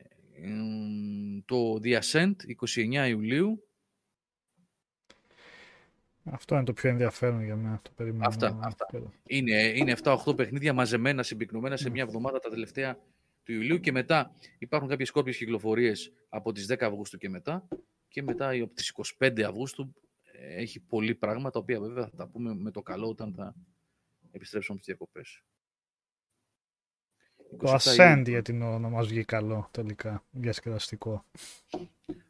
εμ, 0.43 1.41
το 1.45 1.81
The 1.83 2.01
Ascent, 2.01 2.35
29 2.67 3.09
Ιουλίου. 3.09 3.69
Αυτό 6.25 6.55
είναι 6.55 6.65
το 6.65 6.73
πιο 6.73 6.91
ενδιαφέρον 6.91 7.45
για 7.45 7.57
μένα. 7.57 7.81
Το 7.83 7.91
περιμένω. 7.97 8.27
Αυτά, 8.27 8.59
αυτά. 8.63 8.87
Είναι, 9.27 9.63
είναι 9.63 9.97
7-8 10.03 10.37
παιχνίδια 10.37 10.73
μαζεμένα, 10.73 11.23
συμπυκνωμένα 11.23 11.77
σε 11.77 11.91
μια 11.91 12.03
εβδομάδα 12.03 12.39
τα 12.39 12.51
τελευταία 12.51 12.99
του 13.43 13.53
Ιουλίου 13.53 13.81
και 13.81 13.93
μετά 13.93 14.35
υπάρχουν 14.59 14.89
κάποιες 14.89 15.09
σκόρπιες 15.09 15.37
κυκλοφορίες 15.37 16.13
από 16.29 16.53
τις 16.53 16.67
10 16.73 16.77
Αυγούστου 16.81 17.19
και 17.19 17.29
μετά 17.29 17.69
και 18.09 18.23
μετά 18.23 18.51
από 18.51 18.75
τις 18.75 18.95
25 19.19 19.41
Αυγούστου 19.41 19.83
ε, 19.83 20.06
έχει 20.39 20.81
πολλή 20.81 21.15
πράγματα, 21.15 21.51
τα 21.51 21.59
οποία 21.59 21.81
βέβαια 21.81 22.09
θα 22.09 22.17
τα 22.17 22.29
πούμε 22.29 22.55
με 22.55 22.71
το 22.71 22.83
καλό 22.83 23.09
όταν 23.09 23.35
θα 23.35 23.55
επιστρέψουμε 24.31 24.79
στις 24.79 24.95
διακοπές. 24.95 25.43
Το 27.59 27.73
27 27.73 27.77
Ascend 27.77 28.09
Ιουλίου. 28.17 28.31
για 28.31 28.43
την 28.43 28.63
ώρα 28.63 28.79
να 28.79 28.89
μας 28.89 29.07
βγει 29.07 29.25
καλό 29.25 29.69
τελικά, 29.71 30.25
διασκεδαστικό. 30.31 31.25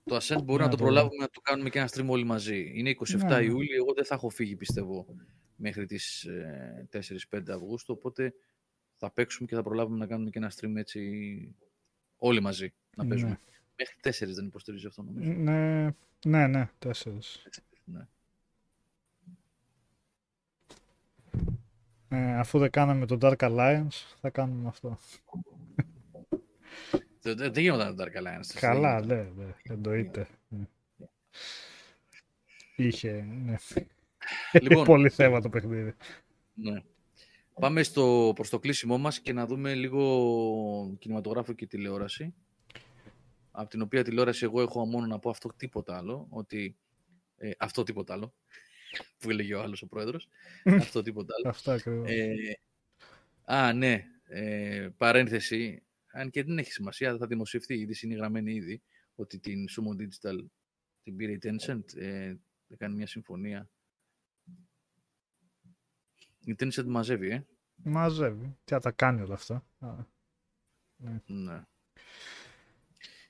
Το 0.05 0.17
Ascent 0.17 0.43
μπορεί 0.45 0.59
Ναι, 0.59 0.65
να 0.65 0.71
το 0.71 0.77
το 0.77 0.83
προλάβουμε 0.83 1.17
να 1.21 1.31
το 1.31 1.41
κάνουμε 1.41 1.71
και 1.71 1.79
ένα 1.79 1.89
stream 1.93 2.07
όλοι 2.07 2.25
μαζί. 2.25 2.73
Είναι 2.75 2.91
27 2.91 3.17
Ναι, 3.17 3.25
ναι. 3.25 3.45
Ιούλιο, 3.45 3.75
εγώ 3.75 3.93
δεν 3.95 4.05
θα 4.05 4.15
έχω 4.15 4.29
φύγει 4.29 4.57
πιστεύω 4.57 5.07
μέχρι 5.57 5.87
τις 5.87 6.25
ε, 6.25 6.89
4-5 7.31 7.43
Αυγούστου, 7.49 7.95
οπότε 7.97 8.35
θα 8.97 9.11
παίξουμε 9.11 9.49
και 9.49 9.55
θα 9.55 9.63
προλάβουμε 9.63 9.99
να 9.99 10.07
κάνουμε 10.07 10.31
και 10.31 10.39
ένα 10.39 10.53
stream 10.57 10.73
έτσι 10.77 11.01
όλοι 12.17 12.41
μαζί 12.41 12.75
να 12.97 13.07
παίζουμε. 13.07 13.31
Ναι. 13.31 13.39
Μέχρι 13.77 14.27
4 14.29 14.35
δεν 14.35 14.47
υποστηρίζει 14.47 14.87
αυτό 14.87 15.03
νομίζω. 15.03 15.33
Ναι, 15.33 15.91
ναι, 16.27 16.47
ναι, 16.47 16.71
τέσσερις. 16.79 17.43
Ναι. 17.87 18.07
Ε, 22.09 22.39
αφού 22.39 22.59
δεν 22.59 22.71
κάναμε 22.71 23.07
το 23.07 23.19
Dark 23.21 23.37
Alliance, 23.37 24.17
θα 24.21 24.31
κάνουμε 24.31 24.69
αυτό. 24.69 24.99
Δεν, 27.21 27.37
δεν, 27.37 27.53
δεν 27.53 27.63
γίνονταν 27.63 27.97
το 27.97 28.05
Dark 28.05 28.17
Alliance. 28.21 28.51
δεν 28.53 28.61
Καλά, 28.61 29.01
γινόταν. 29.01 29.35
ναι, 29.37 29.45
ναι, 29.45 29.55
εννοείται. 29.63 30.29
Ναι. 30.49 30.67
Είχε, 32.77 33.23
ναι. 33.23 33.57
Λοιπόν, 34.53 34.85
πολύ 34.85 35.09
θέμα 35.09 35.41
το 35.41 35.49
παιχνίδι. 35.49 35.95
Ναι. 36.55 36.83
Πάμε 37.61 37.83
στο, 37.83 38.33
προς 38.35 38.51
το 38.51 38.59
κλείσιμό 38.59 38.99
μας 38.99 39.21
και 39.21 39.33
να 39.33 39.47
δούμε 39.47 39.75
λίγο 39.75 40.97
κινηματογράφο 40.99 41.53
και 41.53 41.67
τηλεόραση. 41.67 42.35
Από 43.51 43.69
την 43.71 43.83
οποία 43.83 44.05
τηλεόραση 44.05 44.45
εγώ 44.45 44.61
έχω 44.61 44.87
μόνο 44.87 45.07
να 45.07 45.19
πω 45.19 45.31
αυτό 45.31 45.49
τίποτα 45.57 45.97
άλλο. 45.97 46.27
Ότι, 46.31 46.77
ε, 47.37 47.51
αυτό 47.59 47.83
τίποτα 47.83 48.13
άλλο. 48.15 48.35
Που 49.19 49.31
έλεγε 49.31 49.55
ο 49.55 49.61
άλλος 49.63 49.83
ο 49.83 49.87
πρόεδρος. 49.87 50.29
αυτό 50.65 51.03
τίποτα 51.03 51.35
άλλο. 51.39 51.49
Αυτό 51.49 51.71
ακριβώς. 51.71 52.11
Ε, 52.11 52.35
α, 53.45 53.73
ναι. 53.73 54.05
Ε, 54.25 54.89
παρένθεση. 54.97 55.83
Αν 56.13 56.31
και 56.31 56.45
δεν 56.45 56.59
έχει 56.59 56.73
σημασία, 56.73 57.17
θα 57.17 57.27
δημοσιευτεί 57.27 57.75
η 57.75 57.81
είδηση, 57.81 58.07
είναι 58.07 58.15
γραμμένη 58.15 58.55
ήδη, 58.55 58.83
ότι 59.15 59.39
την 59.39 59.65
Sumo 59.69 60.03
Digital 60.03 60.45
την 61.03 61.17
πήρε 61.17 61.33
η 61.33 61.39
Tencent. 61.43 61.95
Ε, 61.97 62.35
θα 62.69 62.77
κάνει 62.77 62.95
μια 62.95 63.07
συμφωνία. 63.07 63.71
Η 66.45 66.55
Tencent 66.59 66.85
μαζεύει, 66.85 67.31
ε. 67.31 67.47
Μαζεύει. 67.75 68.57
Τι 68.65 68.73
θα 68.73 68.81
τα 68.81 68.91
κάνει 68.91 69.21
όλα 69.21 69.35
αυτά. 69.35 69.67
Α, 69.79 69.95
Ναι. 71.27 71.63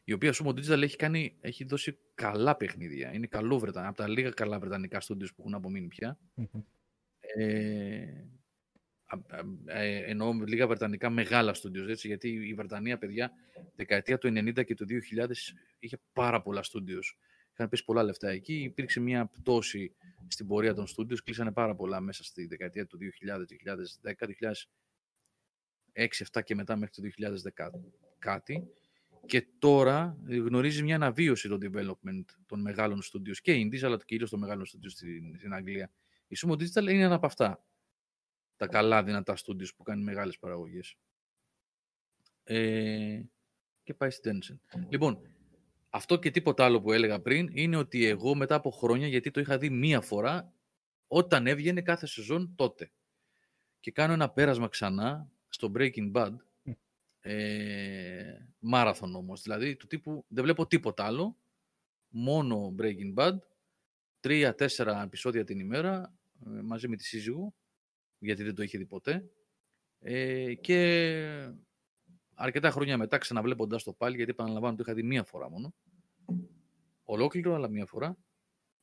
Η 0.09 0.13
οποία 0.13 0.35
Sumo 0.35 0.49
Digital 0.49 0.83
έχει, 0.83 0.97
κάνει, 0.97 1.37
έχει 1.41 1.65
δώσει 1.65 1.99
καλά 2.15 2.57
παιχνίδια. 2.57 3.13
Είναι 3.13 3.27
καλό 3.27 3.59
Βρετανικά, 3.59 3.89
από 3.89 3.99
τα 3.99 4.09
λίγα 4.09 4.31
καλά 4.31 4.59
βρετανικά 4.59 5.01
studios 5.03 5.35
που 5.35 5.37
έχουν 5.39 5.55
απομείνει 5.55 5.87
πια. 5.87 6.19
μμμ. 6.35 6.63
Ε, 7.21 8.25
α- 9.05 9.37
α- 9.37 9.81
ε, 9.81 9.99
εννοώ 9.99 10.35
με 10.35 10.47
λίγα 10.47 10.67
βρετανικά 10.67 11.11
μεγάλα 11.11 11.55
studios, 11.63 11.89
έτσι, 11.89 12.07
γιατί 12.07 12.29
η 12.29 12.55
Βρετανία, 12.55 12.99
παιδιά, 12.99 13.33
δεκαετία 13.77 14.19
του 14.19 14.29
90 14.29 14.65
και 14.65 14.75
του 14.75 14.87
2000 14.87 15.55
είχε 15.79 15.99
πάρα 16.13 16.43
πολλά 16.43 16.63
studios. 16.63 17.17
Είχαν 17.53 17.69
πέσει 17.69 17.85
πολλά 17.85 18.03
λεφτά 18.03 18.29
εκεί. 18.29 18.63
Υπήρξε 18.63 19.01
μια 19.01 19.27
πτώση 19.27 19.95
στην 20.29 20.47
πορεία 20.47 20.75
των 20.75 20.87
studios. 20.87 21.19
Κλείσανε 21.25 21.53
πάρα 21.53 21.75
πολλά 21.75 22.01
μέσα 22.01 22.25
στη 22.25 22.47
δεκαετία 22.47 22.87
του 22.87 22.99
2000, 22.99 23.47
2010, 23.47 24.27
2006, 24.27 26.25
7 26.33 26.43
και 26.43 26.55
μετά 26.55 26.77
μέχρι 26.77 26.95
το 26.95 27.03
2010 27.03 27.71
κάτι. 28.19 28.63
Και 29.27 29.47
τώρα 29.59 30.19
γνωρίζει 30.29 30.83
μια 30.83 30.95
αναβίωση 30.95 31.49
το 31.49 31.59
development 31.63 32.25
των 32.47 32.61
μεγάλων 32.61 33.03
studios 33.03 33.37
και 33.43 33.53
indies, 33.55 33.83
αλλά 33.83 33.99
κυρίως 34.05 34.31
των 34.31 34.39
μεγάλων 34.39 34.65
studios 34.65 34.91
στην, 34.91 35.39
στην 35.39 35.53
Αγγλία. 35.55 35.91
Η 36.27 36.37
Sumo 36.41 36.53
Digital 36.53 36.83
είναι 36.83 37.03
ένα 37.03 37.15
από 37.15 37.27
αυτά. 37.27 37.65
Τα 38.57 38.67
καλά 38.67 39.03
δυνατά 39.03 39.37
studios 39.37 39.75
που 39.77 39.83
κάνει 39.83 40.03
μεγάλες 40.03 40.39
παραγωγές. 40.39 40.97
Ε, 42.45 43.23
και 43.83 43.95
πάει 43.95 44.11
στην 44.11 44.41
Tencent. 44.41 44.79
Λοιπόν, 44.89 45.21
αυτό 45.91 46.19
και 46.19 46.31
τίποτα 46.31 46.65
άλλο 46.65 46.81
που 46.81 46.93
έλεγα 46.93 47.21
πριν 47.21 47.49
είναι 47.53 47.77
ότι 47.77 48.05
εγώ 48.05 48.35
μετά 48.35 48.55
από 48.55 48.71
χρόνια, 48.71 49.07
γιατί 49.07 49.31
το 49.31 49.41
είχα 49.41 49.59
δει 49.59 49.71
μία 49.71 50.01
φορά, 50.01 50.53
όταν 51.07 51.47
έβγαινε 51.47 51.83
κάθε 51.83 52.07
σεζόν 52.07 52.55
τότε. 52.57 52.91
Και 53.81 53.91
κάνω 53.91 54.13
ένα 54.13 54.31
πέρασμα 54.31 54.69
ξανά 54.69 55.31
στο 55.49 55.73
Breaking 55.75 56.13
Bad, 56.13 56.33
ε, 57.29 58.47
μάραθον 58.59 59.15
όμως, 59.15 59.43
δηλαδή 59.43 59.77
του 59.77 59.87
τύπου 59.87 60.25
δεν 60.29 60.45
βλέπω 60.45 60.67
τίποτα 60.67 61.05
άλλο, 61.05 61.37
μόνο 62.09 62.75
Breaking 62.79 63.15
Bad, 63.15 63.39
τρία-τέσσερα 64.21 65.03
επεισόδια 65.03 65.45
την 65.45 65.59
ημέρα, 65.59 66.15
ε, 66.47 66.61
μαζί 66.63 66.89
με 66.89 66.97
τη 66.97 67.05
σύζυγο, 67.05 67.55
γιατί 68.19 68.43
δεν 68.43 68.55
το 68.55 68.63
είχε 68.63 68.79
δει 68.79 68.87
ποτέ, 68.87 69.31
ε, 69.99 70.55
και 70.55 71.51
αρκετά 72.35 72.71
χρόνια 72.71 72.97
μετά 72.97 73.19
ξαναβλέποντας 73.19 73.83
το 73.83 73.93
πάλι, 73.93 74.17
γιατί 74.17 74.31
επαναλαμβάνω 74.31 74.77
το 74.77 74.83
είχα 74.87 74.95
δει 74.95 75.03
μία 75.03 75.25
φορά 75.25 75.51
μόνο, 75.51 75.75
ολόκληρο, 77.05 77.55
αλλά 77.55 77.69
μία 77.69 77.87
φορά, 77.87 78.19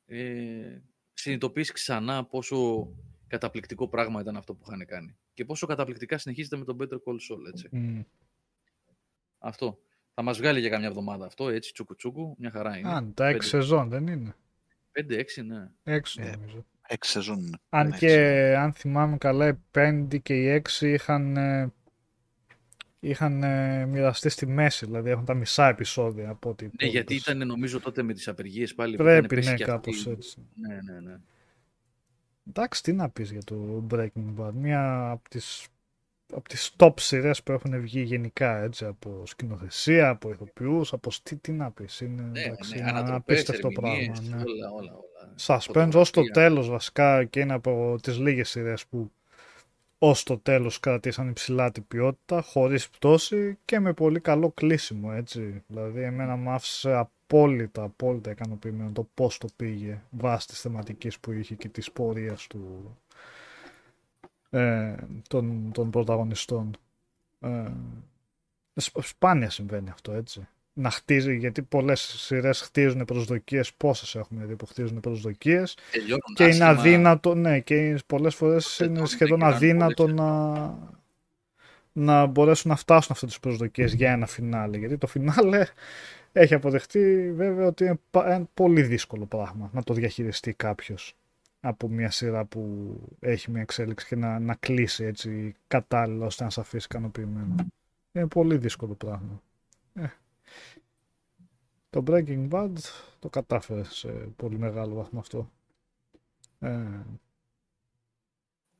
ε, 0.06 0.78
συνειδητοποιείς 1.12 1.72
ξανά 1.72 2.24
πόσο 2.24 2.88
καταπληκτικό 3.26 3.88
πράγμα 3.88 4.20
ήταν 4.20 4.36
αυτό 4.36 4.54
που 4.54 4.64
είχαν 4.66 4.86
κάνει. 4.86 5.16
Και 5.34 5.44
πόσο 5.44 5.66
καταπληκτικά 5.66 6.18
συνεχίζεται 6.18 6.56
με 6.56 6.64
τον 6.64 6.76
Better 6.80 6.96
Call 7.04 7.14
Saul, 7.14 7.48
έτσι. 7.48 7.68
Μμ. 7.72 8.00
Αυτό. 9.46 9.78
Θα 10.14 10.22
μας 10.22 10.38
βγάλει 10.38 10.60
για 10.60 10.68
καμιά 10.68 10.86
εβδομάδα 10.88 11.26
αυτό, 11.26 11.48
έτσι, 11.48 11.72
τσούκου 11.72 11.94
τσούκου, 11.96 12.34
μια 12.38 12.50
χαρά 12.50 12.76
είναι. 12.78 12.88
Α, 12.94 13.10
τα 13.14 13.26
έξι 13.28 13.48
σεζόν 13.48 13.88
δεν 13.88 14.06
είναι; 14.06 14.34
5-6, 14.92 15.44
ναι. 15.44 15.68
Έξι 15.82 16.20
Ε, 16.22 16.30
νομίζω. 16.36 16.64
Έξι 16.88 17.10
σεζόν. 17.10 17.38
είναι. 17.38 17.56
Αν 17.68 17.86
Έξι. 17.86 17.98
και 17.98 18.16
αν 18.58 18.72
θυμάμαι 18.72 19.16
καλά, 19.16 19.48
οι 19.48 19.54
πέντε 19.70 20.18
και 20.18 20.34
οι 20.34 20.48
έξι 20.48 20.92
είχαν, 20.92 21.36
ε, 21.36 21.72
είχαν 23.00 23.42
ε, 23.42 23.86
μοιραστεί 23.86 24.28
στη 24.28 24.46
μέση, 24.46 24.86
δηλαδή 24.86 25.10
έχουν 25.10 25.24
τα 25.24 25.34
μισά 25.34 25.68
επεισόδια 25.68 26.30
από 26.30 26.48
ό,τι 26.50 26.64
Ναι, 26.64 26.70
γιατί 26.88 27.14
υπόλοιπες. 27.14 27.34
ήταν 27.34 27.46
νομίζω 27.46 27.80
τότε 27.80 28.02
με 28.02 28.12
τις 28.12 28.28
απεργίες 28.28 28.74
πάλι. 28.74 28.96
που 28.96 29.02
είχαν 29.02 29.14
Πρέπει, 29.18 29.34
πέσει 29.34 29.50
ναι, 29.50 29.56
και 29.56 29.62
αυτοί. 29.64 29.72
κάπως 29.74 30.06
έτσι. 30.06 30.46
Ναι, 30.54 30.74
ναι, 30.92 31.00
ναι. 31.00 31.16
Εντάξει, 32.48 32.82
τι 32.82 32.92
να 32.92 33.10
πεις 33.10 33.30
για 33.30 33.42
το 33.44 33.86
Breaking 33.90 34.34
Bad. 34.38 34.52
Μία 34.52 35.10
από 35.10 35.28
τις, 35.28 35.66
από 36.32 36.48
τις 36.48 36.72
top 36.78 36.92
σειρές 37.00 37.42
που 37.42 37.52
έχουν 37.52 37.80
βγει 37.80 38.02
γενικά, 38.02 38.62
έτσι, 38.62 38.84
από 38.84 39.22
σκηνοθεσία, 39.26 40.08
από 40.08 40.30
ηθοποιούς, 40.30 40.92
από 40.92 41.10
τι, 41.22 41.36
τι 41.36 41.52
να 41.52 41.70
πεις. 41.70 42.00
Είναι, 42.00 42.22
Ναι, 42.22 42.42
εντάξει, 42.42 42.70
ναι, 42.74 42.80
είναι 42.80 42.88
ένα 42.88 42.98
ανατροπές, 42.98 43.40
απίστευτο 43.40 43.68
ερμηνείες, 43.76 44.20
πράγμα. 44.20 44.36
Ναι. 44.36 44.42
όλα, 44.42 44.70
όλα, 44.70 44.92
όλα. 44.92 45.02
Suspense 45.46 45.60
Φωτογραφία. 45.66 46.00
ως 46.00 46.10
το 46.10 46.22
τέλος 46.22 46.68
βασικά 46.68 47.24
και 47.24 47.40
είναι 47.40 47.52
από 47.54 47.96
τις 48.02 48.18
λίγες 48.18 48.48
σειρές 48.50 48.86
που 48.86 49.10
ως 49.98 50.22
το 50.22 50.38
τέλος 50.38 50.80
κρατήσαν 50.80 51.28
υψηλά 51.28 51.70
την 51.70 51.86
ποιότητα, 51.88 52.42
χωρίς 52.42 52.88
πτώση 52.88 53.58
και 53.64 53.80
με 53.80 53.92
πολύ 53.92 54.20
καλό 54.20 54.50
κλείσιμο, 54.50 55.10
έτσι. 55.14 55.62
Δηλαδή 55.66 56.02
εμένα 56.02 56.36
μου 56.36 56.50
άφησε 56.50 56.92
απόλυτα, 56.92 57.82
απόλυτα 57.82 58.30
ικανοποιημένο 58.30 58.90
το 58.92 59.08
πώς 59.14 59.38
το 59.38 59.48
πήγε 59.56 60.02
βάσει 60.10 60.46
της 60.46 60.60
θεματικής 60.60 61.18
που 61.18 61.32
είχε 61.32 61.54
και 61.54 61.68
της 61.68 61.92
πορείας 61.92 62.46
του 62.46 62.96
ε, 64.54 64.94
των, 65.28 65.70
των 65.72 65.90
πρωταγωνιστών. 65.90 66.76
Ε, 67.40 67.70
σπ- 68.74 69.02
σπάνια 69.02 69.50
συμβαίνει 69.50 69.90
αυτό, 69.90 70.12
έτσι. 70.12 70.48
Να 70.72 70.90
χτίζει, 70.90 71.36
γιατί 71.36 71.62
πολλές 71.62 72.00
σειρές 72.00 72.60
χτίζουν 72.60 73.04
προσδοκίες, 73.04 73.74
πόσες 73.74 74.14
έχουμε 74.14 74.44
δει 74.44 74.56
που 74.56 74.66
χτίζουν 74.66 75.00
προσδοκίες 75.00 75.76
Τελειώνουν 75.90 76.34
και 76.34 76.42
είναι 76.42 76.50
άσχημα. 76.52 76.68
αδύνατο, 76.68 77.34
ναι, 77.34 77.60
και 77.60 77.98
πολλές 78.06 78.34
φορές 78.34 78.76
Τότε 78.76 78.90
είναι 78.90 78.98
τότε 78.98 79.10
σχεδόν 79.10 79.38
και 79.38 79.44
να 79.44 79.50
αδύνατο 79.50 80.02
μπορέσει 80.06 80.22
να, 80.22 80.78
να 81.92 82.26
μπορέσουν 82.26 82.70
να 82.70 82.76
φτάσουν 82.76 83.12
αυτές 83.12 83.28
τις 83.28 83.40
προσδοκίες 83.40 83.94
για 83.94 84.12
ένα 84.12 84.26
φινάλε. 84.26 84.76
Γιατί 84.76 84.98
το 84.98 85.06
φινάλε 85.06 85.66
έχει 86.32 86.54
αποδεχτεί 86.54 87.32
βέβαια 87.32 87.66
ότι 87.66 87.84
είναι 87.84 88.00
πα- 88.10 88.32
ένα 88.32 88.48
πολύ 88.54 88.82
δύσκολο 88.82 89.26
πράγμα 89.26 89.70
να 89.72 89.82
το 89.82 89.94
διαχειριστεί 89.94 90.52
κάποιος 90.54 91.16
από 91.66 91.88
μια 91.88 92.10
σειρά 92.10 92.44
που 92.44 92.94
έχει 93.20 93.50
μια 93.50 93.60
εξέλιξη 93.60 94.06
και 94.06 94.16
να, 94.16 94.38
να 94.38 94.54
κλείσει 94.54 95.04
έτσι 95.04 95.54
κατάλληλα 95.66 96.26
ώστε 96.26 96.44
να 96.44 96.50
σε 96.50 96.60
αφήσει 96.60 96.86
ικανοποιημένο. 96.90 97.54
Είναι 98.12 98.26
πολύ 98.28 98.56
δύσκολο 98.56 98.94
πράγμα. 98.94 99.42
Ε. 99.94 100.06
Το 101.90 102.02
Breaking 102.06 102.48
Bad 102.50 102.72
το 103.18 103.28
κατάφερε 103.30 103.84
σε 103.84 104.08
πολύ 104.12 104.58
μεγάλο 104.58 104.94
βαθμό 104.94 105.20
αυτό. 105.20 105.50
Ε, 106.58 107.00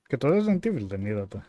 και 0.07 0.17
το 0.17 0.29
Resident 0.29 0.67
Evil 0.67 0.87
δεν 0.87 1.07
είδατε. 1.07 1.47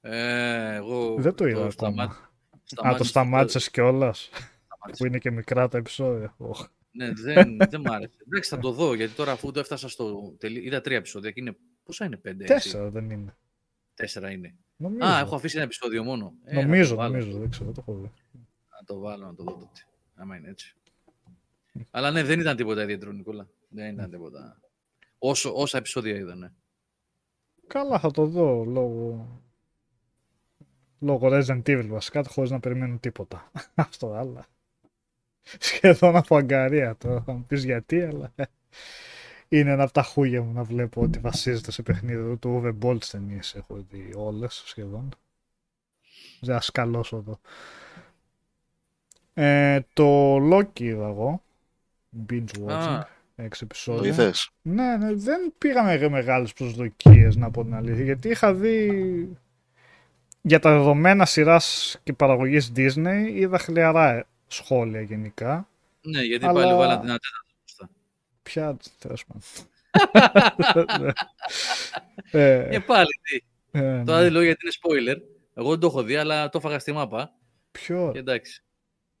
Ε, 0.00 0.74
εγώ 0.74 1.14
δεν 1.18 1.34
το 1.34 1.46
είδα 1.46 1.70
σταμά- 1.70 2.10
ακόμα. 2.10 2.20
Α, 2.20 2.64
σταμάτησα 2.64 2.96
το 2.98 3.04
στο 3.04 3.04
σταμάτησες 3.04 3.70
κιόλας. 3.70 4.30
σταμάτησα. 4.64 4.96
Που 4.98 5.06
είναι 5.06 5.18
και 5.18 5.30
μικρά 5.30 5.68
τα 5.68 5.78
επεισόδια. 5.78 6.34
Οχ. 6.36 6.66
Ναι, 6.96 7.12
δεν, 7.12 7.56
δεν 7.70 7.80
μ' 7.80 7.90
άρεσε. 7.90 8.16
Εντάξει, 8.26 8.50
θα 8.50 8.58
το 8.58 8.70
δω, 8.72 8.94
γιατί 8.94 9.14
τώρα 9.14 9.32
αφού 9.32 9.50
το 9.50 9.60
έφτασα 9.60 9.88
στο 9.88 10.34
τελεί, 10.38 10.64
είδα 10.64 10.80
τρία 10.80 10.96
επεισόδια 10.96 11.30
και 11.30 11.40
είναι, 11.40 11.56
πόσα 11.84 12.04
είναι 12.04 12.16
πέντε, 12.16 12.44
έτσι. 12.44 12.54
Τέσσερα 12.54 12.90
δεν 12.90 13.10
είναι. 13.10 13.36
Τέσσερα 13.94 14.30
είναι. 14.30 14.54
Νομίζω, 14.76 15.06
Α, 15.06 15.18
έχω 15.18 15.34
αφήσει 15.34 15.56
ένα 15.56 15.64
επεισόδιο 15.64 16.04
μόνο. 16.04 16.32
Ε, 16.44 16.54
να 16.54 16.62
νομίζω, 16.62 16.90
το 16.90 16.96
βάλω. 16.96 17.16
νομίζω, 17.16 17.38
δεν 17.38 17.50
ξέρω, 17.50 17.72
το 17.72 17.84
έχω 17.86 17.98
δει. 17.98 18.12
Να 18.70 18.84
το 18.86 18.98
βάλω, 18.98 19.26
να 19.26 19.34
το 19.34 19.42
δω 19.42 19.52
τότε. 19.52 19.86
Άμα 20.14 20.36
είναι 20.36 20.48
έτσι. 20.48 20.74
Αλλά 21.90 22.10
ναι, 22.10 22.22
δεν 22.22 22.40
ήταν 22.40 22.56
τίποτα 22.56 22.82
ιδιαίτερο, 22.82 23.12
Νικόλα. 23.12 23.48
Δεν 23.68 23.92
ήταν 23.92 24.10
τίποτα. 24.10 24.60
Όσο, 25.18 25.52
όσα 25.54 25.78
επεισόδια 25.78 26.14
είδα, 26.14 26.34
ναι. 26.34 26.52
Καλά, 27.66 27.98
θα 27.98 28.10
το 28.10 28.24
δω 28.26 28.64
λόγω. 28.64 29.28
Λόγω 30.98 31.28
Resident 31.32 31.62
Evil 31.62 31.86
βασικά, 31.88 32.24
χωρίς 32.24 32.50
να 32.50 32.60
περιμένω 32.60 32.98
τίποτα. 32.98 33.50
Αυτό, 33.74 34.12
αλλά. 34.12 34.46
Σχεδόν 35.58 36.16
από 36.16 36.36
αγκαρία 36.36 36.96
τώρα, 36.96 37.20
θα 37.20 37.32
μου 37.32 37.44
πεις 37.48 37.64
γιατί, 37.64 38.02
αλλά. 38.02 38.32
Είναι 39.48 39.70
ένα 39.70 39.82
από 39.82 39.92
τα 39.92 40.02
χούγια 40.02 40.42
μου 40.42 40.52
να 40.52 40.62
βλέπω 40.62 41.00
ότι 41.02 41.18
βασίζεται 41.18 41.70
σε 41.70 41.82
παιχνίδι 41.82 42.36
του 42.36 42.62
Uwe 42.64 42.86
Boll 42.86 42.98
ταινίες. 43.10 43.54
Έχω 43.54 43.84
δει 43.90 44.12
όλες 44.14 44.62
σχεδόν. 44.66 45.08
Δεν 46.40 46.60
σκαλώσω 46.60 47.16
εδώ. 47.16 47.40
Ε, 49.34 49.80
το 49.92 50.36
Loki 50.36 50.80
είδα 50.80 51.06
εγώ. 51.06 51.42
Binge 52.30 52.66
watching. 52.66 52.98
Α. 52.98 53.06
Έξι 53.38 53.60
Το 53.60 53.64
επεισόδια. 53.70 54.10
είδες. 54.10 54.50
Ναι, 54.62 54.96
ναι, 54.96 55.14
δεν 55.14 55.52
πήγαμε 55.58 56.08
μεγάλες 56.08 56.52
προσδοκίες 56.52 57.36
να 57.36 57.50
πω 57.50 57.64
την 57.64 57.74
αλήθεια, 57.74 58.04
γιατί 58.04 58.28
είχα 58.28 58.54
δει 58.54 58.88
για 60.42 60.58
τα 60.58 60.70
δεδομένα 60.70 61.24
σειράς 61.24 61.98
και 62.02 62.12
παραγωγής 62.12 62.72
Disney 62.76 63.24
είδα 63.34 63.58
χλιαρά 63.58 64.26
σχόλια 64.46 65.00
γενικά. 65.00 65.68
Ναι, 66.00 66.20
γιατί 66.22 66.44
Αλλά- 66.44 66.60
πάλι 66.60 66.74
βάλατε 66.76 67.06
ένα 67.06 67.18
τέταρτο 67.18 67.54
μπροστά. 67.60 67.90
Ποια, 68.42 68.76
τέλος 68.98 69.24
πάντων. 69.26 69.42
ε, 72.30 72.68
Και 72.70 72.80
πάλι, 72.80 73.06
τι. 73.22 73.36
ε, 73.70 73.80
Τώρα 74.04 74.18
ναι. 74.18 74.22
δεν 74.22 74.32
λέω 74.32 74.42
γιατί 74.42 74.66
είναι 74.66 74.74
spoiler. 74.80 75.20
Εγώ 75.54 75.70
δεν 75.70 75.78
το 75.78 75.86
έχω 75.86 76.02
δει, 76.02 76.16
αλλά 76.16 76.48
το 76.48 76.58
έφαγα 76.58 76.78
στη 76.78 76.92
μάπα. 76.92 77.34
Ποιο, 77.70 78.10
Και 78.12 78.18
εντάξει. 78.18 78.62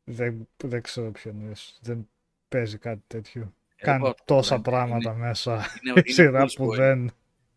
δεν, 0.04 0.48
δεν 0.64 0.82
ξέρω 0.82 1.10
ποιο 1.10 1.30
εννοείς. 1.30 1.78
Δεν 1.82 2.08
παίζει 2.48 2.78
κάτι 2.78 3.02
τέτοιο. 3.06 3.54
Ε, 3.76 3.84
Κάνει 3.84 4.02
πάω- 4.02 4.14
τόσα 4.24 4.54
είναι- 4.54 4.62
πράγματα 4.64 5.10
είναι- 5.12 5.20
μέσα. 5.26 5.52
Είναι, 5.54 5.92
είναι 6.04 6.12
Σειρά 6.12 6.44
full 6.44 6.52
που 6.56 6.72
spoiler. 6.72 6.76
δεν 6.76 7.10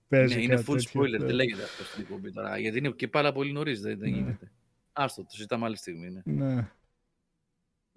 παίζει 0.08 0.34
Είναι, 0.34 0.44
είναι 0.44 0.56
κάτι 0.56 0.66
full 0.72 0.76
τέτοιο. 0.76 1.02
spoiler, 1.02 1.10
Ναι. 1.20 1.26
δεν 1.26 1.36
λέγεται 1.36 1.64
αυτό 1.64 1.84
στην 1.84 2.02
εκπομπή 2.02 2.32
τώρα. 2.34 2.58
Γιατί 2.60 2.78
είναι 2.78 2.90
και 2.90 3.08
πάρα 3.08 3.32
πολύ 3.32 3.52
νωρίς, 3.52 3.82
δεν, 3.82 4.00
δεν 4.00 4.10
Ναι. 4.10 4.18
γίνεται. 4.18 4.52
Άστο, 4.94 5.22
το 5.22 5.28
συζητάμε 5.32 5.66
άλλη 5.66 5.78
στιγμή. 5.78 6.10
Ναι. 6.10 6.22
Ναι. 6.46 6.68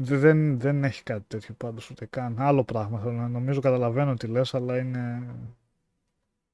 Δε- 0.02 0.16
Δεν, 0.16 0.58
δεν 0.60 0.84
έχει 0.84 1.02
κάτι 1.02 1.24
τέτοιο 1.28 1.54
πάντως 1.54 1.90
ούτε 1.90 2.06
καν. 2.06 2.34
Άλλο 2.38 2.64
πράγμα 2.64 2.98
θέλω 2.98 3.12
να 3.12 3.28
νομίζω 3.28 3.60
καταλαβαίνω 3.60 4.14
τι 4.14 4.26
λες 4.26 4.54
αλλά 4.54 4.78
είναι 4.78 5.26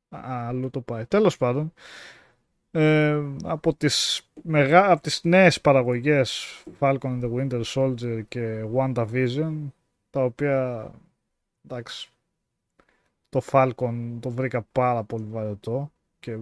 Α, 0.08 0.46
αλλού 0.48 0.70
το 0.70 0.80
πάει. 0.80 1.04
Τέλος 1.06 1.36
πάντων 1.36 1.72
ε, 2.70 3.22
από, 3.44 3.74
τις 3.74 4.30
μεγά... 4.42 4.90
από 4.92 5.02
τις 5.02 5.20
νέες 5.24 5.60
παραγωγές 5.60 6.44
Falcon 6.78 6.98
and 7.00 7.22
the 7.22 7.32
Winter 7.34 7.62
Soldier 7.64 8.22
και 8.28 8.64
WandaVision 8.74 9.52
τα 10.10 10.24
οποία 10.24 10.90
εντάξει 11.64 12.10
το 13.28 13.40
Falcon 13.52 14.16
το 14.20 14.30
βρήκα 14.30 14.62
πάρα 14.72 15.02
πολύ 15.04 15.24
βαρετό 15.30 15.92
και 16.20 16.38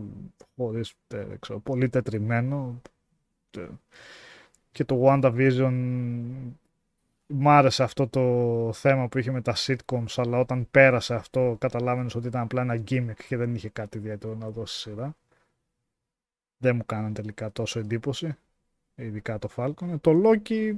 χωρίς 0.56 0.94
ε, 1.08 1.24
δεν 1.24 1.38
ξέρω, 1.38 1.58
πολύ 1.60 1.88
τετριμένο 1.88 2.80
Ε, 3.58 3.66
και 4.72 4.84
το 4.84 5.02
WandaVision 5.06 5.72
μ' 7.26 7.48
άρεσε 7.48 7.82
αυτό 7.82 8.08
το 8.08 8.72
θέμα 8.72 9.08
που 9.08 9.18
είχε 9.18 9.30
με 9.30 9.40
τα 9.42 9.54
sitcoms 9.56 10.14
αλλά 10.16 10.38
όταν 10.38 10.68
πέρασε 10.70 11.14
αυτό 11.14 11.56
καταλάβαινες 11.60 12.14
ότι 12.14 12.26
ήταν 12.26 12.42
απλά 12.42 12.62
ένα 12.62 12.82
gimmick 12.88 13.24
και 13.28 13.36
δεν 13.36 13.54
είχε 13.54 13.68
κάτι 13.68 13.98
ιδιαίτερο 13.98 14.34
να 14.34 14.50
δώσει 14.50 14.78
σειρά. 14.78 15.16
Δεν 16.58 16.76
μου 16.76 16.84
κάναν 16.86 17.12
τελικά 17.12 17.52
τόσο 17.52 17.78
εντύπωση 17.78 18.36
ειδικά 18.94 19.38
το 19.38 19.48
Falcon. 19.56 19.88
Ε, 19.92 19.96
το 20.00 20.22
Loki 20.24 20.74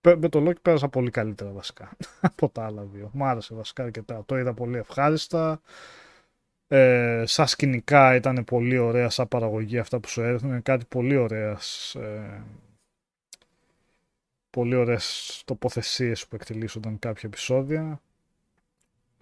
πε- 0.00 0.18
με 0.18 0.28
το 0.28 0.48
Loki 0.48 0.62
πέρασα 0.62 0.88
πολύ 0.88 1.10
καλύτερα 1.10 1.50
βασικά 1.50 1.96
από 2.20 2.48
τα 2.48 2.64
άλλα 2.64 2.82
δύο. 2.82 3.10
Μ' 3.12 3.24
άρεσε 3.24 3.54
βασικά 3.54 3.82
αρκετά. 3.82 4.22
Το 4.26 4.38
είδα 4.38 4.54
πολύ 4.54 4.78
ευχάριστα. 4.78 5.60
Ε, 6.68 7.22
σαν 7.26 7.46
σκηνικά 7.46 8.14
ήταν 8.14 8.44
πολύ 8.44 8.78
ωραία 8.78 9.10
σαν 9.10 9.28
παραγωγή 9.28 9.78
αυτά 9.78 10.00
που 10.00 10.08
σου 10.08 10.22
έδειχνε 10.22 10.60
κάτι 10.60 10.84
πολύ 10.88 11.16
ωραίες 11.16 11.94
ε, 11.94 12.42
πολύ 14.54 14.74
ωραίες 14.74 15.42
τοποθεσίες 15.46 16.26
που 16.26 16.34
εκτελήσονταν 16.36 16.98
κάποια 16.98 17.28
επεισόδια. 17.28 18.00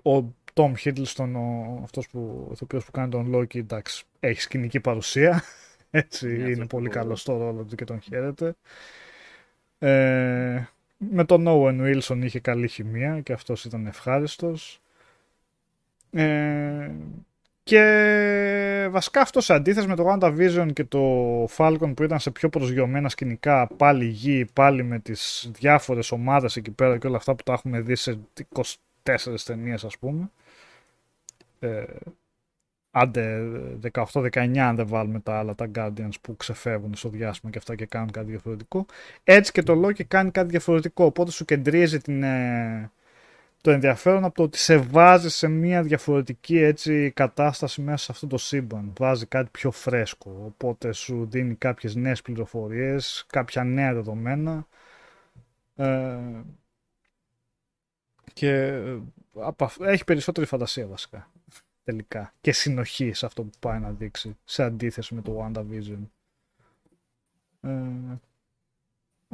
Ο 0.05 0.35
Tom 0.55 0.73
Hiddleston 0.85 1.33
ο, 1.37 1.81
αυτός 1.83 2.09
που, 2.09 2.47
ο 2.49 2.53
ηθοποιός 2.53 2.85
που 2.85 2.91
κάνει 2.91 3.11
τον 3.11 3.35
Loki 3.35 3.57
εντάξει 3.57 4.05
έχει 4.21 4.41
σκηνική 4.41 4.81
παρουσία. 4.81 5.43
Έτσι 5.91 6.27
Ναι, 6.27 6.33
είναι 6.33 6.51
αυτός 6.51 6.67
πολύ 6.67 6.89
το- 6.89 6.95
καλό 6.95 7.17
στο 7.17 7.37
ρόλο 7.37 7.65
του 7.65 7.75
και 7.77 7.85
τον 7.85 8.01
χαίρεται. 8.01 8.55
Ε, 9.79 10.65
με 10.97 11.25
τον 11.25 11.45
Owen 11.49 11.81
Wilson 11.81 12.21
είχε 12.23 12.41
καλή 12.41 12.69
χημεία 12.69 13.21
και 13.21 13.33
αυτός 13.33 13.65
ήταν 13.65 13.87
ευχάριστος. 13.87 14.81
Ε, 16.11 16.91
και 17.63 18.89
βασικά 18.91 19.21
αυτός 19.21 19.45
σε 19.45 19.55
αντίθεση 19.55 19.87
με 19.87 19.97
το 19.97 20.05
WandaVision 20.09 20.69
και 20.73 20.85
το 20.85 21.45
Falcon 21.45 21.93
που 21.97 22.03
ήταν 22.03 22.19
σε 22.19 22.31
πιο 22.31 22.49
προσγειωμένα 22.49 23.09
σκηνικά, 23.09 23.67
πάλι 23.77 24.05
γη, 24.05 24.47
πάλι 24.53 24.83
με 24.83 24.99
τις 24.99 25.51
διάφορες 25.55 26.13
ομάδες 26.13 26.57
εκεί 26.57 26.71
πέρα 26.71 26.99
και 26.99 27.07
όλα 27.07 27.17
αυτά 27.17 27.35
που 27.35 27.43
τα 27.43 27.53
έχουμε 27.53 27.81
δει 27.81 27.95
σε 27.95 28.19
24 29.03 29.15
ταινίες 29.45 29.85
ας 29.85 29.99
πούμε. 29.99 30.31
Ε, 31.61 31.85
άντε 32.91 33.41
18-19 33.93 34.59
αν 34.59 34.77
δεν 34.77 34.87
βάλουμε 34.87 35.21
τα 35.21 35.39
άλλα, 35.39 35.55
τα 35.55 35.71
Guardians 35.75 36.15
που 36.21 36.37
ξεφεύγουν 36.37 36.95
στο 36.95 37.09
διάστημα 37.09 37.53
και 37.53 37.59
αυτά 37.59 37.75
και 37.75 37.87
κάνουν 37.87 38.11
κάτι 38.11 38.31
διαφορετικό. 38.31 38.87
Έτσι 39.25 39.53
και 39.53 39.63
το 39.63 39.83
Loki 39.85 40.05
κάνει 40.05 40.31
κάτι 40.31 40.49
διαφορετικό, 40.49 41.05
οπότε 41.05 41.31
σου 41.31 41.45
κεντρίζει 41.45 42.01
την, 42.01 42.23
ε, 42.23 42.91
το 43.63 43.71
ενδιαφέρον 43.71 44.25
από 44.25 44.35
το 44.35 44.43
ότι 44.43 44.59
σε 44.59 44.77
βάζει 44.77 45.29
σε 45.31 45.49
μια 45.49 45.83
διαφορετική 45.83 46.57
έτσι, 46.59 47.11
κατάσταση 47.11 47.81
μέσα 47.81 48.05
σε 48.05 48.13
αυτό 48.13 48.27
το 48.27 48.39
σύμπαν. 48.39 48.93
Βάζει 48.99 49.27
κάτι 49.27 49.49
πιο 49.51 49.71
φρέσκο, 49.71 50.43
οπότε 50.47 50.93
σου 50.93 51.27
δίνει 51.31 51.55
κάποιες 51.55 51.95
νέες 51.95 52.23
πληροφορίες, 52.23 53.25
κάποια 53.29 53.65
νέα 53.65 53.95
δεδομένα 53.95 54.67
ε, 55.77 56.19
και 58.33 58.51
ε, 58.51 58.99
από 59.35 59.65
αυ- 59.65 59.81
έχει 59.83 60.05
περισσότερη 60.05 60.47
φαντασία 60.47 60.87
βασικά 60.87 61.31
τελικά 61.85 62.35
και 62.41 62.53
συνοχή 62.53 63.13
σε 63.13 63.27
αυτό 63.27 63.43
που 63.43 63.59
πάει 63.59 63.79
να 63.79 63.91
δείξει 63.93 64.37
σε 64.45 64.63
αντίθεση 64.63 65.15
με 65.15 65.23
το 65.23 65.47
WandaVision. 65.47 65.99
Ε, 67.61 67.71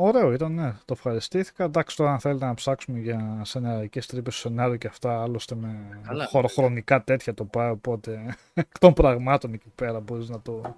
Ωραίο 0.01 0.33
ήταν, 0.33 0.55
ναι. 0.55 0.73
Το 0.85 0.93
ευχαριστήθηκα. 0.93 1.65
Εντάξει, 1.65 1.97
τώρα 1.97 2.13
αν 2.13 2.21
θέλετε 2.21 2.45
να 2.45 2.55
ψάξουμε 2.55 2.99
για 2.99 3.41
σεναριακές 3.45 4.07
τρύπες 4.07 4.39
στο 4.39 4.49
σενάριο 4.49 4.77
και 4.77 4.87
αυτά, 4.87 5.23
άλλωστε 5.23 5.55
με 5.55 6.01
Καλά. 6.07 6.27
χωροχρονικά 6.27 7.05
τέτοια 7.05 7.35
το 7.35 7.45
πάει, 7.45 7.71
οπότε 7.71 8.37
εκ 8.55 8.79
των 8.79 8.93
πραγμάτων 8.93 9.53
εκεί 9.53 9.73
πέρα 9.75 10.01
μπορείς 10.01 10.29
να 10.29 10.41
το, 10.41 10.77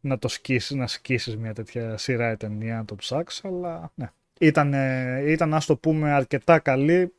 να 0.00 0.18
το 0.18 0.28
σκίσεις, 0.28 0.76
να 0.76 0.86
σκίσεις 0.86 1.36
μια 1.36 1.54
τέτοια 1.54 1.96
σειρά 1.96 2.32
ή 2.32 2.36
ταινία 2.36 2.76
να 2.76 2.84
το 2.84 2.94
ψάξεις, 2.94 3.44
αλλά 3.44 3.90
ναι. 3.94 4.10
Ήταν, 4.40 4.74
ε, 4.74 5.30
ήταν 5.30 5.54
ας 5.54 5.66
το 5.66 5.76
πούμε 5.76 6.12
αρκετά 6.12 6.58
καλή, 6.58 7.12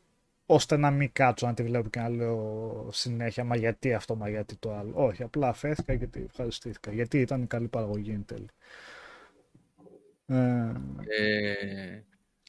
ώστε 0.46 0.78
να 0.78 0.92
μην 0.92 1.10
κάτσω 1.14 1.46
να 1.46 1.54
τη 1.54 1.64
βλέπω 1.64 1.90
και 1.90 2.00
να 2.00 2.10
λέω 2.10 2.88
συνέχεια 2.92 3.44
μα 3.44 3.56
γιατί 3.56 3.94
αυτό, 3.94 4.16
μα 4.16 4.30
γιατί 4.30 4.56
το 4.56 4.74
άλλο. 4.74 4.92
Όχι, 4.94 5.24
απλά 5.24 5.48
αφέθηκα 5.48 5.94
γιατί 5.94 6.26
ευχαριστήθηκα. 6.30 6.92
Γιατί 6.92 7.20
ήταν 7.20 7.48
καλή 7.48 7.68
παραγωγή 7.68 8.12
εν 8.12 8.26
τέλει. 8.26 8.48
Ε, 10.28 10.72
Ε, 11.08 12.04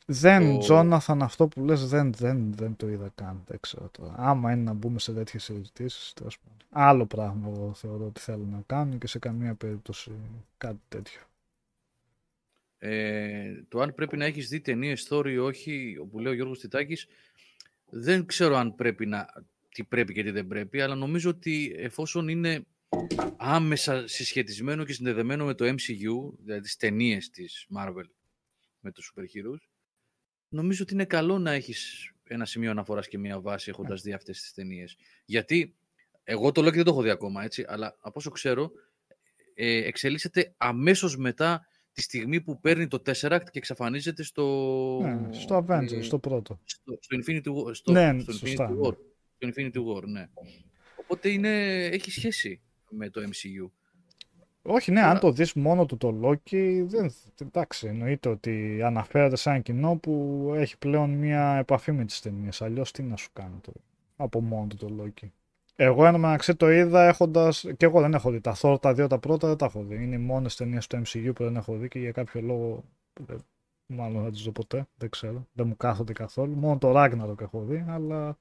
δεν, 0.06 0.52
Το- 0.52 0.58
Τζόναθαν, 0.58 1.22
αυτό 1.22 1.48
που 1.48 1.64
λες 1.64 1.88
δεν, 1.88 2.12
δεν, 2.12 2.52
δεν 2.54 2.76
το 2.76 2.88
είδα 2.88 3.10
καν. 3.14 3.42
Δεν 3.46 3.58
ξέρω 3.60 3.88
τώρα. 3.92 4.14
Άμα 4.16 4.52
είναι 4.52 4.62
να 4.62 4.72
μπούμε 4.72 4.98
σε 4.98 5.12
τέτοιες 5.12 5.44
συζητήσεις, 5.44 6.12
τέλος 6.12 6.38
πάντων. 6.38 6.56
Άλλο 6.70 7.06
πράγμα 7.06 7.48
εγώ 7.48 7.74
θεωρώ 7.74 8.06
ότι 8.06 8.20
θέλω 8.20 8.44
να 8.44 8.62
κάνω 8.66 8.96
και 8.98 9.06
σε 9.06 9.18
καμία 9.18 9.54
περίπτωση 9.54 10.12
κάτι 10.58 10.80
τέτοιο. 10.88 11.20
ε, 12.78 13.62
το 13.68 13.80
αν 13.80 13.94
πρέπει 13.94 14.16
να 14.16 14.24
έχεις 14.24 14.48
δει 14.48 14.60
ταινίε 14.60 14.94
story 15.08 15.28
ή 15.30 15.38
όχι, 15.38 15.96
όπου 16.00 16.18
λέει 16.18 16.32
ο 16.32 16.34
Γιώργος 16.34 16.58
Τιτάκης, 16.58 17.06
δεν 17.90 18.26
ξέρω 18.26 18.56
αν 18.56 18.74
πρέπει 18.74 19.06
να, 19.06 19.26
τι 19.68 19.84
πρέπει 19.84 20.12
και 20.14 20.22
τι 20.22 20.30
δεν 20.30 20.46
πρέπει, 20.46 20.80
αλλά 20.80 20.94
νομίζω 20.94 21.30
ότι 21.30 21.74
εφόσον 21.78 22.28
είναι 22.28 22.64
άμεσα 23.36 24.08
συσχετισμένο 24.08 24.84
και 24.84 24.92
συνδεδεμένο 24.92 25.44
με 25.44 25.54
το 25.54 25.64
MCU, 25.64 26.32
δηλαδή 26.38 26.60
τις 26.60 26.76
ταινίες 26.76 27.30
της 27.30 27.66
Marvel 27.76 28.04
με 28.80 28.92
τους 28.92 29.12
super 29.14 29.22
heroes, 29.22 29.68
νομίζω 30.48 30.82
ότι 30.82 30.94
είναι 30.94 31.04
καλό 31.04 31.38
να 31.38 31.52
έχεις 31.52 32.12
ένα 32.24 32.44
σημείο 32.44 32.70
αναφοράς 32.70 33.08
και 33.08 33.18
μια 33.18 33.40
βάση 33.40 33.70
έχοντας 33.70 34.02
δει 34.02 34.12
αυτές 34.12 34.40
τις 34.40 34.52
ταινίες. 34.52 34.96
Γιατί 35.24 35.76
εγώ 36.24 36.52
το 36.52 36.60
λέω 36.60 36.70
και 36.70 36.76
δεν 36.76 36.84
το 36.84 36.90
έχω 36.90 37.02
δει 37.02 37.10
ακόμα, 37.10 37.44
έτσι, 37.44 37.64
αλλά 37.68 37.96
από 38.00 38.14
όσο 38.18 38.30
ξέρω, 38.30 38.70
ε, 39.54 39.76
εξελίσσεται 39.76 40.54
αμέσως 40.56 41.16
μετά 41.16 41.66
τη 41.92 42.02
στιγμή 42.02 42.40
που 42.40 42.60
παίρνει 42.60 42.86
το 42.86 43.02
Tesseract 43.06 43.44
και 43.50 43.58
εξαφανίζεται 43.58 44.22
στο... 44.22 44.44
Ναι, 45.02 45.32
στο 45.32 45.66
Avengers, 45.68 45.92
ε, 45.92 46.02
στο 46.02 46.18
πρώτο. 46.18 46.60
στο, 46.64 46.98
στο 47.00 47.16
Infinity 47.16 47.48
War. 47.48 47.74
Στο, 47.74 47.92
Ναι, 47.92 48.20
στο 48.20 48.32
σωστά, 48.32 48.70
Infinity 48.70 48.74
ναι. 48.74 48.88
War. 48.88 48.96
Στο 49.36 49.48
Infinity 49.48 49.96
War, 49.96 50.02
ναι. 50.06 50.28
Οπότε 50.96 51.28
είναι, 51.28 51.84
έχει 51.84 52.10
σχέση 52.10 52.62
με 52.90 53.08
το 53.10 53.20
MCU. 53.20 53.70
Όχι, 54.62 54.90
ναι, 54.90 55.00
Τώρα- 55.00 55.12
αν 55.12 55.18
το 55.20 55.32
δεις 55.32 55.52
μόνο 55.52 55.86
του 55.86 55.96
το 55.96 56.20
Loki, 56.22 56.82
δεν, 56.86 57.12
εντάξει, 57.42 57.86
εννοείται 57.86 58.28
ότι 58.28 58.82
αναφέρεται 58.82 59.36
σε 59.36 59.50
ένα 59.50 59.58
κοινό 59.58 59.96
που 59.96 60.42
έχει 60.56 60.78
πλέον 60.78 61.10
μία 61.10 61.56
επαφή 61.56 61.92
με 61.92 62.04
τις 62.04 62.20
ταινίες. 62.20 62.62
Αλλιώς 62.62 62.90
τι 62.92 63.02
να 63.02 63.16
σου 63.16 63.28
κάνει 63.32 63.56
το, 63.60 63.72
από 64.16 64.40
μόνο 64.40 64.66
του 64.66 64.76
το 64.76 64.88
Loki. 65.00 65.28
Εγώ 65.76 66.06
εν 66.06 66.12
τω 66.12 66.18
μεταξύ 66.18 66.54
το 66.56 66.70
είδα 66.70 67.08
έχοντας, 67.08 67.66
και 67.76 67.84
εγώ 67.84 68.00
δεν 68.00 68.14
έχω 68.14 68.30
δει 68.30 68.40
τα 68.40 68.56
Thor, 68.60 68.80
τα 68.80 68.94
δύο 68.94 69.06
τα 69.06 69.18
πρώτα 69.18 69.48
δεν 69.48 69.56
τα 69.56 69.64
έχω 69.66 69.82
δει. 69.82 70.02
Είναι 70.02 70.14
οι 70.14 70.18
μόνες 70.18 70.56
ταινίες 70.56 70.86
του 70.86 70.96
MCU 71.06 71.30
που 71.34 71.44
δεν 71.44 71.56
έχω 71.56 71.76
δει 71.76 71.88
και 71.88 71.98
για 71.98 72.12
κάποιο 72.12 72.40
λόγο, 72.40 72.84
δεν- 73.20 73.44
μάλλον 73.86 74.22
δεν 74.22 74.32
τις 74.32 74.42
δω 74.42 74.50
ποτέ, 74.52 74.86
δεν 74.96 75.10
ξέρω, 75.10 75.46
δεν 75.52 75.66
μου 75.66 75.76
κάθονται 75.76 76.12
καθόλου. 76.12 76.54
Μόνο 76.54 76.78
το 76.78 76.92
Ragnarok 76.96 77.40
έχω 77.40 77.64
δει, 77.64 77.84
αλλά 77.88 78.38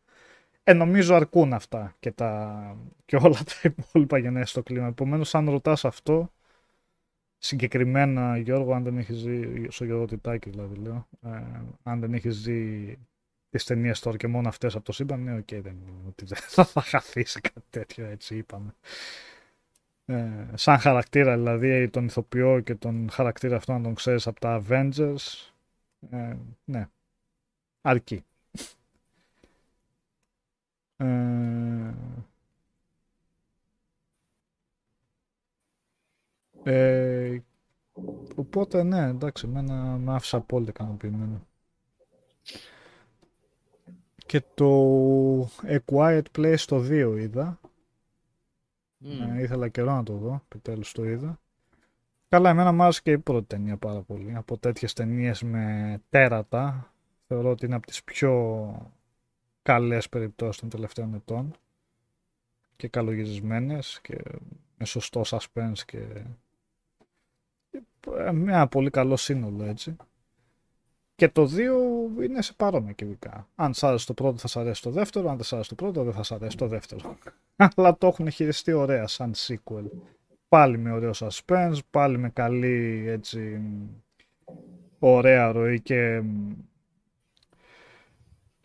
ε, 0.69 0.73
νομίζω 0.73 1.15
αρκούν 1.15 1.53
αυτά 1.53 1.95
και, 1.99 2.11
τα, 2.11 2.77
και 3.05 3.15
όλα 3.15 3.43
τα 3.43 3.53
υπόλοιπα 3.63 4.17
για 4.17 4.31
να 4.31 4.39
είσαι 4.39 4.49
στο 4.49 4.63
κλίμα. 4.63 4.87
Επομένως, 4.87 5.35
αν 5.35 5.49
ρωτάς 5.49 5.85
αυτό, 5.85 6.31
συγκεκριμένα 7.37 8.37
Γιώργο, 8.37 8.73
αν 8.73 8.83
δεν 8.83 8.97
έχεις 8.97 9.15
δει, 9.15 9.65
στο 9.67 9.85
Γιώργο 9.85 10.05
Τιτάκη 10.05 10.49
δηλαδή 10.49 10.75
λέω, 10.75 11.07
ε, 11.25 11.29
αν 11.83 11.99
δεν 11.99 12.13
έχεις 12.13 12.35
δει 12.35 12.93
τις 13.49 13.63
ταινίες 13.63 13.99
τώρα 13.99 14.17
και 14.17 14.27
μόνο 14.27 14.47
αυτές 14.47 14.75
από 14.75 14.85
το 14.85 14.91
σύμπαν, 14.91 15.23
ναι, 15.23 15.37
οκ, 15.37 15.47
δεν 15.49 15.73
είναι 15.73 16.07
ότι 16.07 16.25
δεν 16.25 16.37
θα, 16.41 16.65
θα 16.65 16.81
χαθείς 16.81 17.31
σε 17.31 17.39
κάτι 17.39 17.65
τέτοιο, 17.69 18.05
έτσι 18.05 18.37
είπαμε. 18.37 18.75
Ε, 20.05 20.45
σαν 20.53 20.79
χαρακτήρα, 20.79 21.35
δηλαδή 21.35 21.89
τον 21.89 22.05
ηθοποιό 22.05 22.59
και 22.59 22.75
τον 22.75 23.09
χαρακτήρα 23.09 23.55
αυτό 23.55 23.73
να 23.73 23.81
τον 23.81 23.93
ξέρεις 23.93 24.27
από 24.27 24.39
τα 24.39 24.63
Avengers, 24.67 25.51
ε, 26.09 26.35
ναι, 26.65 26.87
αρκεί. 27.81 28.23
Ε, 30.97 31.93
ε, 36.63 37.41
οπότε 38.35 38.83
ναι, 38.83 39.07
εντάξει, 39.07 39.45
εμένα 39.47 39.73
με 39.97 40.13
άφησε 40.13 40.35
απόλυτα 40.35 40.71
ικανοποιημένο. 40.71 41.47
Και 44.25 44.43
το 44.53 45.41
A 45.63 45.77
Quiet 45.85 46.21
Place 46.37 46.59
το 46.67 46.77
2 46.89 47.15
είδα. 47.19 47.59
Μμμ. 48.97 49.21
Ε, 49.21 49.41
ήθελα 49.41 49.67
καιρό 49.67 49.95
να 49.95 50.03
το 50.03 50.13
δω, 50.13 50.41
επιτέλους 50.45 50.91
το 50.91 51.03
είδα. 51.05 51.39
Καλά, 52.29 52.49
εμένα 52.49 52.71
μου 52.71 52.83
άρεσε 52.83 53.01
και 53.03 53.11
η 53.11 53.17
πρώτη 53.17 53.47
ταινία 53.47 53.77
πάρα 53.77 54.01
πολύ. 54.01 54.35
Από 54.35 54.57
τέτοιες 54.57 54.93
ταινίες 54.93 55.43
με 55.43 55.97
τέρατα, 56.09 56.93
θεωρώ 57.27 57.49
ότι 57.49 57.65
είναι 57.65 57.75
από 57.75 57.87
τις 57.87 58.03
πιο 58.03 58.91
καλές 59.67 60.09
περιπτώσεις 60.09 60.61
των 60.61 60.69
τελευταίων 60.69 61.13
ετών 61.13 61.55
και 62.75 62.87
καλογυρισμένες 62.87 63.99
και 64.01 64.17
με 64.77 64.85
σωστό 64.85 65.21
suspense 65.25 65.79
και 65.85 65.99
και 67.69 67.81
ένα 68.25 68.67
πολύ 68.67 68.89
καλό 68.89 69.15
σύνολο 69.15 69.63
έτσι. 69.63 69.95
Και 71.15 71.29
το 71.29 71.49
2 72.19 72.23
είναι 72.23 72.41
σε 72.41 72.53
παρόμοια 72.53 72.91
κυβικά. 72.91 73.47
Αν 73.55 73.73
σ' 73.73 73.83
άρεσε 73.83 74.05
το 74.05 74.13
πρώτο 74.13 74.37
θα 74.37 74.47
σ' 74.47 74.57
αρέσει 74.57 74.81
το 74.81 74.89
δεύτερο, 74.89 75.29
αν 75.29 75.35
δεν 75.35 75.45
σ' 75.45 75.53
άρεσε 75.53 75.69
το 75.69 75.75
πρώτο 75.75 76.03
δεν 76.03 76.13
θα 76.13 76.23
σ' 76.23 76.31
αρέσει 76.31 76.57
το 76.57 76.67
δεύτερο. 76.67 77.17
Αλλά 77.75 77.97
το 77.97 78.07
έχουν 78.07 78.29
χειριστεί 78.29 78.71
ωραία 78.71 79.07
σαν 79.07 79.33
sequel. 79.35 79.85
Πάλι 80.47 80.77
με 80.77 80.91
ωραίο 80.91 81.11
suspense, 81.15 81.79
πάλι 81.91 82.17
με 82.17 82.29
καλή 82.29 83.05
έτσι 83.07 83.61
ωραία 84.99 85.51
ροή 85.51 85.81
και 85.81 86.21
μ, 86.21 86.53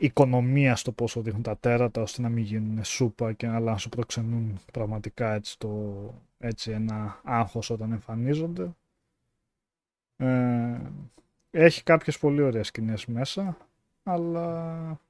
οικονομία 0.02 0.76
στο 0.76 0.92
πόσο 0.92 1.20
δείχνουν 1.22 1.42
τα 1.42 1.56
τέρατα 1.56 2.02
ώστε 2.02 2.22
να 2.22 2.28
μην 2.28 2.44
γίνουν 2.44 2.84
σούπα 2.84 3.32
και 3.32 3.46
αλλά 3.46 3.72
να 3.72 3.78
σου 3.78 3.88
προξενούν 3.88 4.60
πραγματικά 4.72 5.32
έτσι, 5.34 5.58
το, 5.58 6.14
έτσι 6.38 6.70
ένα 6.70 7.20
άγχος 7.24 7.70
όταν 7.70 7.92
εμφανίζονται. 7.92 8.70
Ε, 10.16 10.80
έχει 11.50 11.82
κάποιες 11.82 12.18
πολύ 12.18 12.42
ωραίες 12.42 12.66
σκηνές 12.66 13.06
μέσα, 13.06 13.56
αλλά 14.02 15.00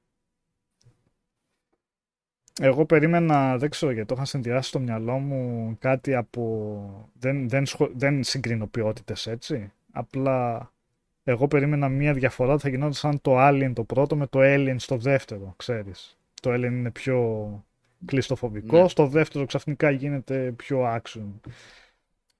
εγώ 2.61 2.87
περίμενα, 2.87 3.59
δεν 3.59 3.71
ξέρω 3.71 3.93
γιατί 3.93 4.09
το 4.09 4.15
είχα 4.15 4.25
συνδυάσει 4.25 4.69
στο 4.69 4.79
μυαλό 4.79 5.19
μου 5.19 5.77
κάτι 5.79 6.15
από... 6.15 7.11
Δεν, 7.13 7.49
δεν, 7.49 7.67
σχο- 7.67 7.91
δεν 7.95 8.23
συγκρίνω 8.23 8.67
ποιότητες 8.67 9.27
έτσι, 9.27 9.73
απλά 9.93 10.71
εγώ 11.25 11.49
περίμενα 11.49 11.89
μία 11.89 12.13
διαφορά 12.13 12.53
ότι 12.53 12.63
θα 12.63 12.69
γινόταν 12.69 12.93
σαν 12.93 13.21
το 13.21 13.49
Alien 13.49 13.73
το 13.75 13.85
πρώτο 13.85 14.17
με 14.17 14.27
το 14.27 14.39
Alien 14.43 14.75
στο 14.79 14.97
δεύτερο, 14.97 15.55
ξέρεις. 15.57 16.19
Το 16.43 16.53
Alien 16.53 16.63
είναι 16.73 16.91
πιο 16.91 17.65
κλειστοφοβικό, 18.05 18.83
Ναι. 18.83 18.89
στο 18.89 19.07
δεύτερο 19.07 19.45
ξαφνικά 19.47 19.91
γίνεται 19.91 20.53
πιο 20.57 20.95
action. 20.97 21.27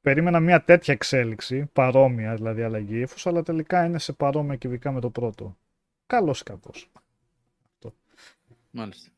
Περίμενα 0.01 0.41
μια 0.41 0.63
τέτοια 0.63 0.95
εξέλιξη, 0.95 1.67
παρόμοια 1.73 2.35
δηλαδή 2.35 2.63
αλλαγή 2.63 3.01
ύφους, 3.01 3.27
αλλά 3.27 3.43
τελικά 3.43 3.85
είναι 3.85 3.99
σε 3.99 4.13
παρόμοια 4.13 4.57
κυβικά 4.57 4.93
με 4.93 5.01
το 5.01 5.11
πρώτο. 5.11 5.57
Καλός 6.07 6.41
ή 6.41 6.45
κακός. 6.45 6.91
Μάλιστα. 8.71 9.11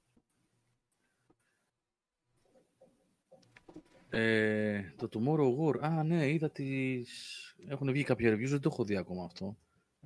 Ε, 4.15 4.95
το 4.97 5.09
Tomorrow 5.13 5.57
War. 5.59 5.79
Α, 5.81 6.03
ναι, 6.03 6.29
είδα 6.31 6.51
τις... 6.51 7.41
Έχουν 7.67 7.93
βγει 7.93 8.03
κάποια 8.03 8.35
reviews, 8.35 8.49
δεν 8.49 8.61
το 8.61 8.69
έχω 8.73 8.85
δει 8.85 8.97
ακόμα 8.97 9.25
αυτό. 9.25 9.57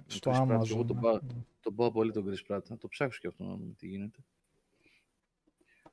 Στο 0.06 0.30
Chris 0.30 0.34
Pratt, 0.34 0.42
Amazon. 0.58 0.62
και 0.66 0.72
εγώ 0.72 0.84
τον 0.84 0.96
ναι. 0.96 1.02
πάω- 1.02 1.20
Τον 1.60 1.74
πάω 1.74 1.90
πολύ 1.92 2.12
τον 2.12 2.24
Chris 2.28 2.54
Pratt. 2.56 2.62
Να 2.68 2.76
το 2.76 2.88
ψάξω 2.88 3.18
και 3.20 3.26
αυτό 3.26 3.44
να 3.44 3.56
δούμε 3.56 3.72
τι 3.78 3.86
γίνεται. 3.86 4.18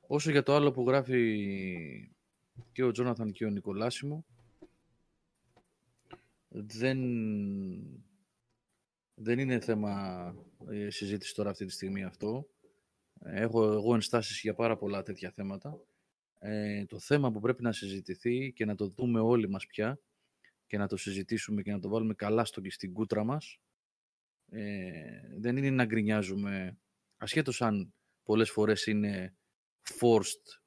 Όσο 0.08 0.32
για 0.32 0.44
το 0.44 0.54
άλλο 0.56 0.72
που 0.72 0.88
γράφει 0.88 2.12
και 2.72 2.84
ο 2.84 2.92
Τζόναθαν 2.92 3.32
και 3.32 3.46
ο 3.46 3.50
Νικολάσιμο, 3.50 4.26
δεν, 6.50 7.00
δεν 9.16 9.40
είναι 9.40 9.60
θέμα 9.60 10.36
ε, 10.70 10.90
συζήτηση 10.90 11.36
τώρα 11.36 11.50
αυτή 11.50 11.66
τη 11.66 11.72
στιγμή 11.72 12.04
αυτό. 12.04 12.48
Έχω 13.20 13.64
εγώ 13.72 13.94
ενστάσεις 13.94 14.40
για 14.42 14.54
πάρα 14.54 14.78
πολλά 14.78 15.04
τέτοια 15.04 15.32
θέματα. 15.32 15.80
Ε, 16.48 16.86
το 16.86 17.00
θέμα 17.00 17.32
που 17.32 17.40
πρέπει 17.40 17.64
να 17.64 17.72
συζητηθεί 17.72 18.54
και 18.56 18.66
να 18.66 18.76
το 18.76 18.88
δούμε 18.88 19.20
όλοι 19.20 19.50
μας 19.50 19.66
πια 19.66 20.00
και 20.68 20.78
να 20.78 20.88
το 20.88 20.98
συζητήσουμε 20.98 21.62
και 21.62 21.72
να 21.72 21.80
το 21.80 21.90
βάλουμε 21.90 22.14
καλά 22.14 22.46
στο, 22.46 22.62
στην 22.68 22.94
κούτρα 22.94 23.24
μας 23.24 23.60
ε, 24.50 25.38
δεν 25.38 25.58
είναι 25.58 25.70
να 25.70 25.86
γκρινιάζουμε 25.86 26.78
ασχέτως 27.18 27.62
αν 27.62 27.94
πολλές 28.24 28.52
φορές 28.52 28.86
είναι 28.86 29.36
forced 30.00 30.60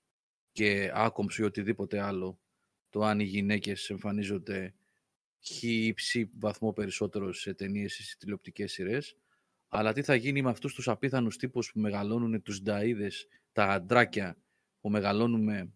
και 0.52 0.90
άκομψο 0.94 1.42
ή 1.42 1.46
οτιδήποτε 1.46 2.00
άλλο 2.00 2.40
το 2.88 3.02
αν 3.02 3.20
οι 3.20 3.24
γυναίκες 3.24 3.90
εμφανίζονται 3.90 4.74
χι 5.40 5.86
ή 5.86 5.94
ψη 5.94 6.30
βαθμό 6.38 6.72
περισσότερο 6.72 7.32
σε 7.32 7.54
ταινίες 7.54 7.98
ή 7.98 8.04
σε 8.04 8.16
τηλεοπτικές 8.16 8.72
σειρές 8.72 9.16
αλλά 9.68 9.92
τι 9.92 10.02
θα 10.02 10.14
γίνει 10.14 10.42
με 10.42 10.50
αυτούς 10.50 10.74
τους 10.74 10.88
απίθανους 10.88 11.36
τύπους 11.36 11.72
που 11.72 11.80
μεγαλώνουν 11.80 12.42
τους 12.42 12.62
νταΐδες, 12.64 13.26
τα 13.52 13.64
αντράκια 13.64 14.36
που 14.88 14.94
μεγαλώνουμε 14.94 15.72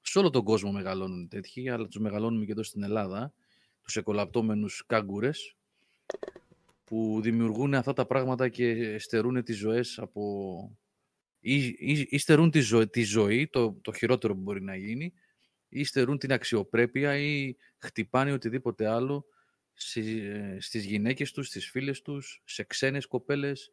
σε 0.00 0.18
όλο 0.18 0.30
τον 0.30 0.44
κόσμο 0.44 0.72
μεγαλώνουν 0.72 1.28
τέτοιοι, 1.28 1.68
αλλά 1.68 1.86
τους 1.86 2.00
μεγαλώνουμε 2.00 2.44
και 2.44 2.52
εδώ 2.52 2.62
στην 2.62 2.82
Ελλάδα, 2.82 3.34
τους 3.82 3.96
εκολαπτώμενους 3.96 4.84
κάγκουρες, 4.86 5.56
που 6.84 7.20
δημιουργούν 7.22 7.74
αυτά 7.74 7.92
τα 7.92 8.06
πράγματα 8.06 8.48
και 8.48 8.98
στερούν 8.98 9.42
τις 9.42 9.56
ζωές 9.56 9.98
από... 9.98 10.78
ή, 11.40 11.64
ή, 11.64 12.06
ή 12.08 12.18
στερούν 12.18 12.50
τη, 12.50 12.60
ζω- 12.60 12.90
τη 12.90 13.02
ζωή, 13.02 13.48
το, 13.48 13.72
το 13.72 13.92
χειρότερο 13.92 14.34
που 14.34 14.40
μπορεί 14.40 14.62
να 14.62 14.76
γίνει, 14.76 15.12
ή 15.68 15.84
στερούν 15.84 16.18
την 16.18 16.32
αξιοπρέπεια 16.32 17.18
ή 17.18 17.56
χτυπάνε 17.78 18.32
οτιδήποτε 18.32 18.86
άλλο 18.86 19.24
στι- 19.74 20.24
ε, 20.24 20.56
στις 20.60 20.84
γυναίκες 20.84 21.32
τους, 21.32 21.46
στις 21.46 21.70
φίλες 21.70 22.02
τους, 22.02 22.42
σε 22.44 22.64
ξένες 22.64 23.06
κοπέλες, 23.06 23.72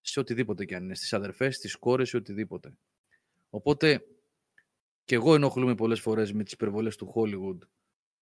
σε 0.00 0.20
οτιδήποτε 0.20 0.64
κι 0.64 0.74
αν 0.74 0.84
είναι, 0.84 0.94
στις 0.94 1.12
αδερφές, 1.12 1.56
στις 1.56 1.76
κόρες, 1.76 2.08
σε 2.08 2.16
οτιδήποτε. 2.16 2.76
Οπότε 3.50 4.02
και 5.08 5.14
εγώ 5.14 5.34
ενοχλούμαι 5.34 5.74
πολλές 5.74 6.00
φορές 6.00 6.32
με 6.32 6.44
τις 6.44 6.52
υπερβολές 6.52 6.96
του 6.96 7.12
Hollywood, 7.14 7.58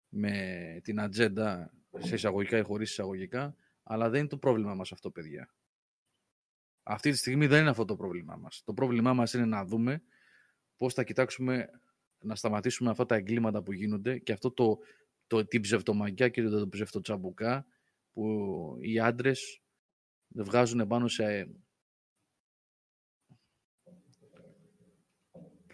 με 0.09 0.81
την 0.83 1.01
ατζέντα 1.01 1.75
σε 1.99 2.15
εισαγωγικά 2.15 2.59
ή 2.59 2.63
χωρίς 2.63 2.91
εισαγωγικά, 2.91 3.57
αλλά 3.83 4.11
δεν 4.11 4.19
είναι 4.19 4.29
το 4.29 4.39
πρόβλημα 4.39 4.75
μας 4.75 4.93
αυτό, 4.93 5.11
παιδιά. 5.11 5.55
Αυτή 6.83 7.11
τη 7.11 7.17
στιγμή 7.17 7.47
δεν 7.47 7.61
είναι 7.61 7.71
αυτό 7.71 7.85
το 7.85 7.97
πρόβλημά 7.97 8.37
μας. 8.37 8.63
Το 8.65 8.73
πρόβλημά 8.75 9.15
μας 9.15 9.33
είναι 9.33 9.45
να 9.45 9.65
δούμε 9.65 10.03
πώς 10.77 10.95
θα 10.95 11.05
κοιτάξουμε 11.05 11.71
να 12.19 12.35
σταματήσουμε 12.35 12.91
αυτά 12.91 13.07
τα 13.07 13.15
εγκλήματα 13.15 13.63
που 13.63 13.73
γίνονται 13.73 14.19
και 14.19 14.33
αυτό 14.33 14.51
το, 14.51 14.79
το, 15.27 15.47
την 15.47 15.61
ψευτομαγιά 15.61 16.29
και 16.29 16.43
το, 16.43 16.59
το 16.59 16.69
ψευτοτσαμπουκά 16.69 17.67
που 18.13 18.77
οι 18.81 18.99
άντρες 18.99 19.63
βγάζουν 20.29 20.87
πάνω 20.87 21.09
σε 21.09 21.49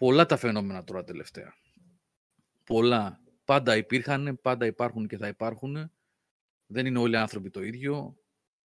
πολλά 0.03 0.25
τα 0.25 0.37
φαινόμενα 0.37 0.83
τώρα 0.83 1.03
τελευταία. 1.03 1.53
Πολλά. 2.63 3.21
Πάντα 3.45 3.77
υπήρχαν, 3.77 4.39
πάντα 4.41 4.65
υπάρχουν 4.65 5.07
και 5.07 5.17
θα 5.17 5.27
υπάρχουν. 5.27 5.91
Δεν 6.65 6.85
είναι 6.85 6.99
όλοι 6.99 7.13
οι 7.13 7.17
άνθρωποι 7.17 7.49
το 7.49 7.63
ίδιο, 7.63 8.17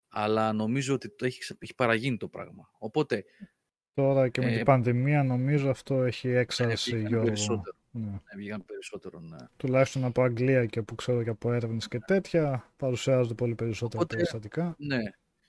αλλά 0.10 0.54
νομίζω 0.54 0.94
ότι 0.94 1.10
το 1.16 1.26
έχει, 1.26 1.40
ξε- 1.40 1.64
έχει 1.64 1.76
παραγίνει 1.76 2.18
το 2.18 2.28
πράγμα. 2.28 2.70
Οπότε, 2.78 3.26
Τώρα 3.94 4.30
και 4.30 4.42
με 4.42 4.52
Ε, 4.52 4.56
την 4.56 4.66
πανδημία 4.66 5.24
νομίζω 5.24 5.70
αυτό 5.70 6.04
έχει 6.04 6.28
έξαρση, 6.28 6.92
πήγανε 6.92 7.08
Γιώργο. 7.08 7.26
περισσότερο. 7.26 7.78
Ναι. 7.92 8.20
Βγήκαν 8.36 8.66
περισσότερο, 8.66 9.20
ναι. 9.20 9.38
Τουλάχιστον 9.58 10.04
από 10.04 10.22
Αγγλία 10.22 10.66
και 10.66 10.82
που 10.82 10.96
ξέρω 10.96 11.24
και 11.24 11.30
από 11.30 11.52
έρευνες 11.54 11.88
και 11.88 12.00
τέτοια, 12.00 12.74
παρουσιάζονται 12.78 13.34
πολύ 13.34 13.56
περισσότερα 13.56 13.98
Οπότε, 14.04 14.16
περιστατικά. 14.16 14.76
Ναι. 14.78 15.00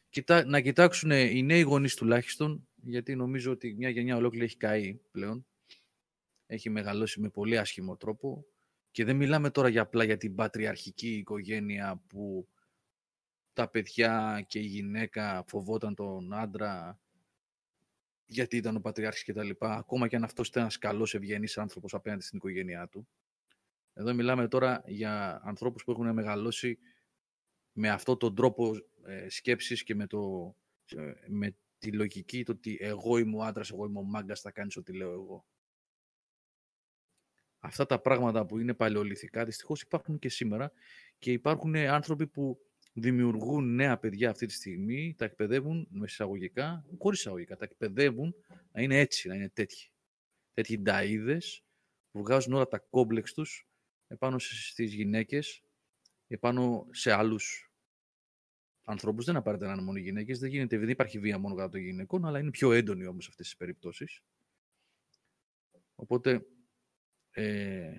Κοιτά, 0.09 0.44
να 0.44 0.61
κοιτάξουν 0.61 1.11
οι 1.11 1.43
νέοι 1.43 1.61
γονείς 1.61 1.94
τουλάχιστον, 1.94 2.69
γιατί 2.83 3.15
νομίζω 3.17 3.51
ότι 3.52 3.75
μια 3.78 3.89
γενιά 3.89 4.17
ολόκληρη 4.17 4.44
έχει 4.44 4.57
καεί 4.57 5.01
πλέον. 5.11 5.47
Έχει 6.53 6.71
μεγαλώσει 6.71 7.21
με 7.21 7.29
πολύ 7.29 7.59
άσχημο 7.59 7.97
τρόπο. 7.97 8.47
Και 8.91 9.05
δεν 9.05 9.17
μιλάμε 9.17 9.51
τώρα 9.51 9.69
για 9.69 9.83
απλά 9.83 10.05
για 10.05 10.17
την 10.17 10.35
πατριαρχική 10.35 11.17
οικογένεια 11.17 12.03
που 12.07 12.49
τα 13.53 13.69
παιδιά 13.69 14.45
και 14.49 14.59
η 14.59 14.65
γυναίκα 14.65 15.45
φοβόταν 15.47 15.95
τον 15.95 16.33
άντρα 16.33 17.01
γιατί 18.27 18.57
ήταν 18.57 18.77
ο 18.77 18.81
πατριάρχης 18.81 19.23
και 19.23 19.33
τα 19.33 19.45
λοιπά, 19.45 19.75
ακόμα 19.75 20.09
και 20.09 20.17
αν 20.17 20.25
αυτός 20.25 20.49
ήταν 20.49 20.63
ένας 20.63 20.79
καλός 20.79 21.15
ευγενής 21.15 21.59
άνθρωπος 21.59 21.95
απέναντι 21.95 22.23
στην 22.23 22.39
οικογένειά 22.39 22.89
του. 22.89 23.09
Εδώ 23.95 24.15
μιλάμε 24.15 24.49
τώρα 24.49 24.83
για 24.87 25.41
ανθρώπους 25.45 25.85
που 25.85 25.91
έχουν 25.91 26.13
μεγαλώσει 26.13 26.79
με 27.73 27.91
αυτόν 27.91 28.19
τον 28.19 28.35
τρόπο 28.35 28.77
ε, 29.07 29.29
σκέψης 29.29 29.83
και 29.83 29.95
με, 29.95 30.07
το, 30.07 30.55
ε, 30.97 31.13
με 31.27 31.57
τη 31.79 31.93
λογική 31.93 32.45
το 32.45 32.53
ότι 32.53 32.79
εγώ 32.81 33.19
είμαι 33.19 33.37
ο 33.37 33.43
άντρας, 33.43 33.71
εγώ 33.71 33.87
είμαι 33.87 33.99
ο 33.99 34.03
μάγκας, 34.03 34.41
θα 34.41 34.51
κάνεις 34.51 34.77
ό,τι 34.77 34.93
λέω 34.93 35.13
εγώ. 35.13 35.45
Αυτά 37.65 37.86
τα 37.86 38.00
πράγματα 38.00 38.47
που 38.47 38.58
είναι 38.58 38.74
παλαιοληθικά 38.74 39.44
δυστυχώς 39.44 39.82
υπάρχουν 39.82 40.18
και 40.18 40.28
σήμερα 40.28 40.73
και 41.18 41.32
υπάρχουν 41.32 41.76
άνθρωποι 41.76 42.26
που 42.26 42.58
δημιουργούν 42.92 43.74
νέα 43.74 43.99
παιδιά 43.99 44.31
αυτή 44.31 44.47
τη 44.47 44.52
στιγμή, 44.52 45.15
τα 45.18 45.24
εκπαιδεύουν 45.24 45.86
με 45.91 46.05
εισαγωγικά, 46.05 46.84
χωρίς 46.99 47.18
εισαγωγικά, 47.18 47.57
τα 47.57 47.65
εκπαιδεύουν 47.65 48.34
να 48.73 48.82
είναι 48.82 48.99
έτσι, 48.99 49.28
να 49.28 49.34
είναι 49.34 49.49
τέτοιοι. 49.49 49.91
Τέτοιοι 50.55 50.82
νταΐδες 50.86 51.62
που 52.10 52.18
βγάζουν 52.18 52.52
όλα 52.52 52.68
τα 52.68 52.78
κόμπλεξ 52.78 53.32
τους 53.32 53.66
επάνω 54.08 54.39
στις 54.39 54.94
γυναίκες, 54.94 55.62
επάνω 56.26 56.86
σε 56.91 57.12
άλλους 57.12 57.73
ανθρώπους. 58.84 59.24
Δεν 59.24 59.36
απαραίτητα 59.36 59.68
να 59.68 59.74
είναι 59.74 59.82
μόνο 59.82 59.99
οι 59.99 60.02
γυναίκες, 60.02 60.39
δεν, 60.39 60.50
γίνεται, 60.50 60.78
δεν 60.78 60.89
υπάρχει 60.89 61.18
βία 61.18 61.39
μόνο 61.39 61.55
κατά 61.55 61.68
των 61.68 61.81
γυναικών, 61.81 62.24
αλλά 62.24 62.39
είναι 62.39 62.50
πιο 62.50 62.73
έντονη 62.73 63.07
όμως 63.07 63.28
αυτές 63.28 63.47
τις 63.47 63.57
περιπτώσεις. 63.57 64.23
Οπότε, 65.94 66.47
ε, 67.33 67.97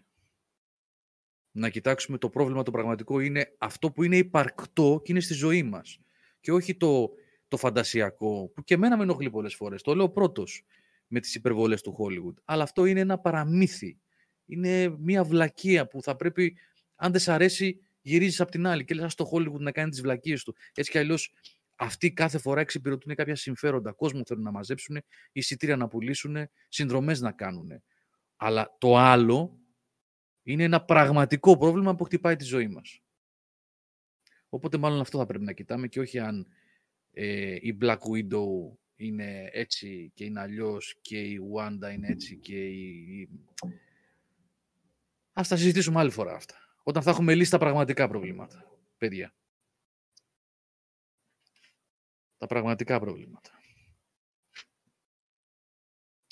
να 1.52 1.70
κοιτάξουμε 1.70 2.18
το 2.18 2.30
πρόβλημα 2.30 2.64
το 2.64 2.72
πραγματικό 2.72 3.20
είναι 3.20 3.56
αυτό 3.58 3.92
που 3.92 4.04
είναι 4.04 4.18
υπαρκτό 4.18 5.02
και 5.04 5.12
είναι 5.12 5.22
στη 5.22 5.34
ζωή 5.34 5.64
μας. 5.64 6.00
Και 6.40 6.52
όχι 6.52 6.76
το, 6.76 7.10
το 7.48 7.58
φαντασιακό, 7.58 8.52
που 8.56 8.64
και 8.64 8.74
εμένα 8.74 8.98
με 8.98 9.04
ενοχλεί 9.04 9.30
πολλές 9.30 9.56
φορές. 9.56 9.82
Το 9.82 9.96
λέω 9.96 10.10
πρώτος 10.10 10.66
με 11.08 11.20
τις 11.20 11.36
υπερβολές 11.36 11.82
του 11.82 11.96
Hollywood. 12.00 12.42
Αλλά 12.46 12.64
αυτό 12.64 12.86
είναι 12.86 13.00
ένα 13.00 13.20
παραμύθι. 13.20 13.98
Είναι 14.46 14.96
μια 15.00 15.24
βλακεία 15.24 15.88
που 15.88 16.02
θα 16.02 16.16
πρέπει, 16.16 16.58
αν 16.96 17.12
δεν 17.12 17.22
σ' 17.22 17.28
αρέσει, 17.28 17.80
γυρίζεις 18.02 18.42
από 18.42 18.52
την 18.52 18.68
άλλη 18.68 18.84
και 18.86 18.94
λες 18.94 19.12
στο 19.12 19.30
Hollywood 19.34 19.60
να 19.60 19.72
κάνει 19.72 19.90
τις 19.90 20.02
βλακίες 20.02 20.44
του. 20.44 20.56
Έτσι 20.74 20.92
κι 20.92 20.98
αλλιώς 20.98 21.34
αυτοί 21.76 22.12
κάθε 22.12 22.38
φορά 22.38 22.62
εξυπηρετούν 22.62 23.16
κάποια 23.16 23.36
συμφέροντα. 23.36 23.92
Κόσμο 23.92 24.22
θέλουν 24.26 24.44
να 24.44 24.52
μαζέψουν, 24.52 25.04
εισιτήρια 25.32 25.76
να 25.76 25.88
πουλήσουν, 25.88 26.38
συνδρομές 26.68 27.22
να 27.22 27.32
κάνουν. 27.32 27.84
Αλλά 28.36 28.76
το 28.80 28.98
άλλο 28.98 29.60
είναι 30.44 30.64
ένα 30.64 30.86
πραγματικό 30.86 31.58
πρόβλημα 31.58 31.96
που 31.96 32.04
χτυπάει 32.04 32.36
τη 32.36 32.44
ζωή 32.44 32.68
μας. 32.68 33.02
Οπότε 34.50 34.78
μάλλον 34.78 35.00
αυτό 35.00 35.18
θα 35.18 35.26
πρέπει 35.26 35.44
να 35.44 35.52
κοιτάμε 35.54 35.88
και 35.88 36.00
όχι 36.00 36.20
αν 36.20 36.48
ε, 37.12 37.56
η 37.62 37.78
Black 37.82 37.98
Widow 37.98 38.78
είναι 38.96 39.50
έτσι 39.52 40.12
και 40.14 40.24
είναι 40.24 40.40
αλλιώς 40.40 40.96
και 41.02 41.22
η 41.22 41.40
Wanda 41.56 41.92
είναι 41.94 42.08
έτσι 42.08 42.38
και 42.38 42.68
η... 42.68 43.30
Ας 45.34 45.48
τα 45.48 45.56
συζητήσουμε 45.56 46.00
άλλη 46.00 46.12
φορά 46.12 46.34
αυτά. 46.34 46.56
Όταν 46.84 47.04
θα 47.04 47.10
έχουμε 47.10 47.36
λύσει 47.36 47.52
τα 47.52 47.58
πραγματικά 47.58 48.08
προβλήματα, 48.08 48.80
παιδιά. 48.98 49.36
Τα 52.38 52.48
πραγματικά 52.48 53.00
προβλήματα. 53.00 53.52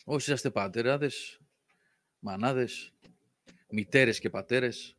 Όσοι 0.03 0.31
είσαστε 0.31 0.51
πατεράδες, 0.51 1.39
μανάδες, 2.21 2.93
μητέρες 3.69 4.19
και 4.19 4.29
πατέρες, 4.29 4.97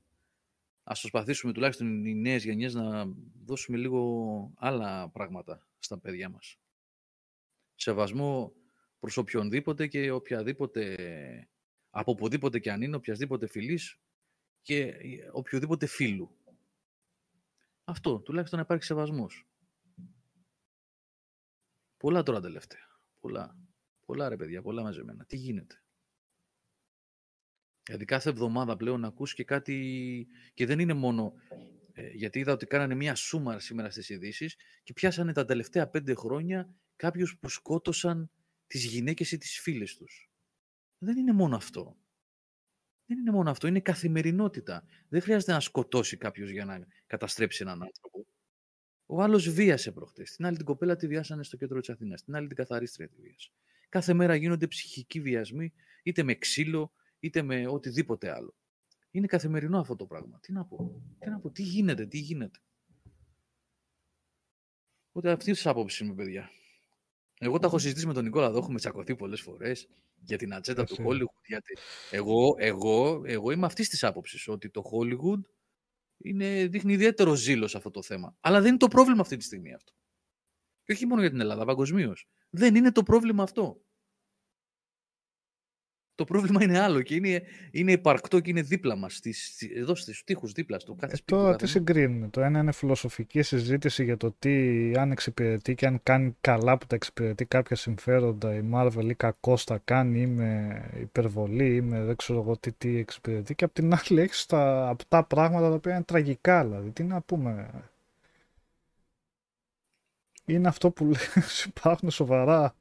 ας 0.82 1.00
προσπαθήσουμε 1.00 1.52
τουλάχιστον 1.52 2.04
οι 2.04 2.14
νέες 2.14 2.44
γενιές 2.44 2.74
να 2.74 3.04
δώσουμε 3.44 3.78
λίγο 3.78 4.52
άλλα 4.56 5.10
πράγματα 5.10 5.66
στα 5.78 5.98
παιδιά 5.98 6.28
μας. 6.28 6.58
Σεβασμό 7.74 8.52
προς 8.98 9.16
οποιονδήποτε 9.16 9.86
και 9.86 10.10
οποιαδήποτε, 10.10 10.96
από 11.90 12.10
οπουδήποτε 12.10 12.58
και 12.58 12.72
αν 12.72 12.82
είναι, 12.82 12.96
οποιασδήποτε 12.96 13.46
φιλής 13.46 14.00
και 14.62 14.94
οποιοδήποτε 15.32 15.86
φίλου. 15.86 16.36
Αυτό, 17.84 18.20
τουλάχιστον 18.20 18.58
να 18.58 18.64
υπάρχει 18.64 18.84
σεβασμός. 18.84 19.46
Πολλά 21.96 22.22
τώρα 22.22 22.40
τελευταία. 22.40 23.00
Πολλά. 23.20 23.56
Πολλά 24.04 24.28
ρε 24.28 24.36
παιδιά, 24.36 24.62
πολλά 24.62 24.82
μαζεμένα. 24.82 25.24
Τι 25.24 25.36
γίνεται; 25.36 25.81
Γιατί 27.86 28.04
κάθε 28.04 28.30
εβδομάδα 28.30 28.76
πλέον 28.76 29.04
ακούς 29.04 29.34
και 29.34 29.44
κάτι 29.44 30.26
και 30.54 30.66
δεν 30.66 30.78
είναι 30.78 30.94
μόνο... 30.94 31.32
Ε, 31.94 32.08
γιατί 32.08 32.38
είδα 32.38 32.52
ότι 32.52 32.66
κάνανε 32.66 32.94
μία 32.94 33.14
σούμα 33.14 33.58
σήμερα 33.58 33.90
στις 33.90 34.08
ειδήσεις 34.08 34.56
και 34.82 34.92
πιάσανε 34.92 35.32
τα 35.32 35.44
τελευταία 35.44 35.88
πέντε 35.88 36.14
χρόνια 36.14 36.74
κάποιους 36.96 37.38
που 37.38 37.48
σκότωσαν 37.48 38.30
τις 38.66 38.84
γυναίκες 38.84 39.32
ή 39.32 39.38
τις 39.38 39.60
φίλες 39.60 39.96
τους. 39.96 40.30
Δεν 40.98 41.16
είναι 41.16 41.32
μόνο 41.32 41.56
αυτό. 41.56 41.96
Δεν 43.06 43.18
είναι 43.18 43.30
μόνο 43.30 43.50
αυτό, 43.50 43.66
είναι 43.66 43.80
καθημερινότητα. 43.80 44.84
Δεν 45.08 45.20
χρειάζεται 45.20 45.52
να 45.52 45.60
σκοτώσει 45.60 46.16
κάποιος 46.16 46.50
για 46.50 46.64
να 46.64 46.86
καταστρέψει 47.06 47.62
έναν 47.62 47.82
άνθρωπο. 47.82 48.26
Ο 49.06 49.22
άλλος 49.22 49.48
βίασε 49.48 49.92
προχτές. 49.92 50.36
Την 50.36 50.46
άλλη 50.46 50.56
την 50.56 50.64
κοπέλα 50.64 50.96
τη 50.96 51.06
βιάσανε 51.06 51.42
στο 51.42 51.56
κέντρο 51.56 51.80
της 51.80 51.90
Αθήνας. 51.90 52.22
Την 52.24 52.34
άλλη 52.34 52.46
την 52.46 52.56
καθαρίστρια 52.56 53.08
τη 53.08 53.20
βίασε. 53.20 53.50
Κάθε 53.88 54.12
μέρα 54.12 54.34
γίνονται 54.34 54.66
ψυχικοί 54.66 55.20
βιασμοί, 55.20 55.72
είτε 56.02 56.22
με 56.22 56.34
ξύλο, 56.34 56.92
είτε 57.22 57.42
με 57.42 57.66
οτιδήποτε 57.66 58.30
άλλο. 58.30 58.54
Είναι 59.10 59.26
καθημερινό 59.26 59.78
αυτό 59.78 59.96
το 59.96 60.06
πράγμα. 60.06 60.38
Τι 60.40 60.52
να 60.52 60.64
πω, 60.64 61.02
τι, 61.18 61.30
να 61.30 61.38
πω, 61.38 61.50
τι 61.50 61.62
γίνεται, 61.62 62.06
τι 62.06 62.18
γίνεται. 62.18 62.58
Οπότε 65.08 65.30
αυτή 65.30 65.52
τη 65.52 65.62
άποψη 65.64 66.04
είμαι, 66.04 66.14
παιδιά. 66.14 66.50
Εγώ 67.38 67.58
τα 67.58 67.66
έχω 67.66 67.78
συζητήσει 67.78 68.06
με 68.06 68.12
τον 68.12 68.24
Νικόλα 68.24 68.46
εδώ, 68.46 68.58
έχουμε 68.58 68.78
τσακωθεί 68.78 69.16
πολλές 69.16 69.40
φορές 69.40 69.88
για 70.14 70.38
την 70.38 70.54
ατζέντα 70.54 70.84
του 70.84 70.96
Hollywood. 70.98 71.44
Γιατί... 71.46 71.76
Εγώ, 72.10 72.54
εγώ, 72.58 73.22
εγώ 73.24 73.50
είμαι 73.50 73.66
αυτής 73.66 73.88
της 73.88 74.04
άποψης 74.04 74.48
ότι 74.48 74.70
το 74.70 74.82
Hollywood 74.92 75.40
είναι, 76.16 76.66
δείχνει 76.66 76.92
ιδιαίτερο 76.92 77.34
ζήλο 77.34 77.66
σε 77.66 77.76
αυτό 77.76 77.90
το 77.90 78.02
θέμα. 78.02 78.36
Αλλά 78.40 78.60
δεν 78.60 78.68
είναι 78.68 78.76
το 78.76 78.88
πρόβλημα 78.88 79.20
αυτή 79.20 79.36
τη 79.36 79.44
στιγμή 79.44 79.74
αυτό. 79.74 79.92
Και 80.84 80.92
όχι 80.92 81.06
μόνο 81.06 81.20
για 81.20 81.30
την 81.30 81.40
Ελλάδα, 81.40 81.64
παγκοσμίως. 81.64 82.28
Δεν 82.50 82.74
είναι 82.74 82.92
το 82.92 83.02
πρόβλημα 83.02 83.42
αυτό. 83.42 83.82
Το 86.14 86.24
πρόβλημα 86.24 86.62
είναι 86.62 86.78
άλλο 86.78 87.02
και 87.02 87.14
είναι, 87.14 87.42
είναι 87.70 87.92
υπαρκτό 87.92 88.40
και 88.40 88.50
είναι 88.50 88.62
δίπλα 88.62 88.96
μας, 88.96 89.14
στις, 89.14 89.62
εδώ 89.74 89.94
στους 89.94 90.24
τείχους 90.24 90.52
δίπλα 90.52 90.78
στο 90.78 90.94
κάθε 90.94 91.12
ε, 91.12 91.16
σπίτι. 91.16 91.40
Τώρα 91.40 91.56
τι 91.56 91.66
συγκρίνουμε. 91.66 92.28
Το 92.28 92.40
ένα 92.40 92.58
είναι 92.58 92.72
φιλοσοφική 92.72 93.42
συζήτηση 93.42 94.04
για 94.04 94.16
το 94.16 94.34
τι 94.38 94.50
αν 94.96 95.10
εξυπηρετεί 95.10 95.74
και 95.74 95.86
αν 95.86 96.00
κάνει 96.02 96.36
καλά 96.40 96.78
που 96.78 96.86
τα 96.86 96.94
εξυπηρετεί 96.94 97.44
κάποια 97.44 97.76
συμφέροντα 97.76 98.54
η 98.54 98.62
Marvel 98.72 99.08
ή 99.08 99.14
κακό 99.14 99.58
τα 99.64 99.80
κάνει 99.84 100.20
ή 100.20 100.26
με 100.26 100.82
υπερβολή 101.00 101.74
ή 101.74 101.80
με 101.80 102.04
δεν 102.04 102.16
ξέρω 102.16 102.40
εγώ 102.40 102.56
τι, 102.56 102.72
τι 102.72 102.98
εξυπηρετεί 102.98 103.54
και 103.54 103.64
απ' 103.64 103.72
την 103.72 103.94
άλλη 103.94 104.20
έχει 104.20 104.46
τα 104.46 104.88
αυτά 104.88 105.24
πράγματα 105.24 105.68
τα 105.68 105.74
οποία 105.74 105.94
είναι 105.94 106.04
τραγικά 106.04 106.64
δηλαδή. 106.64 106.90
Τι 106.90 107.02
να 107.04 107.20
πούμε. 107.20 107.70
Είναι 110.44 110.68
αυτό 110.68 110.90
που 110.90 111.04
λέει 111.04 111.44
υπάρχουν 111.66 112.10
σοβαρά 112.10 112.74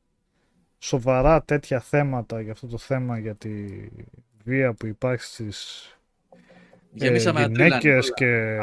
σοβαρά 0.83 1.43
τέτοια 1.43 1.79
θέματα 1.79 2.41
για 2.41 2.51
αυτό 2.51 2.67
το 2.67 2.77
θέμα 2.77 3.19
για 3.19 3.35
τη 3.35 3.51
βία 4.43 4.73
που 4.73 4.85
υπάρχει 4.85 5.23
στις 5.23 5.85
ε, 6.99 7.17
γυναίκες 7.17 8.13
και 8.13 8.57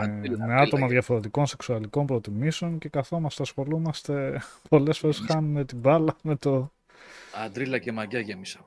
με 0.46 0.54
άτομα 0.60 0.86
διαφορετικών 0.86 1.46
σεξουαλικών 1.46 2.06
προτιμήσεων 2.06 2.78
και 2.78 2.88
καθόμαστε 2.88 3.42
ασχολούμαστε 3.42 4.40
πολλές 4.70 4.98
φορές 4.98 5.22
χάνουμε 5.26 5.64
την 5.64 5.78
μπάλα 5.78 6.16
με 6.22 6.36
το... 6.36 6.72
Αντρίλα 7.44 7.78
και 7.78 7.92
μαγκιά 7.92 8.20
γεμίσαμε. 8.20 8.66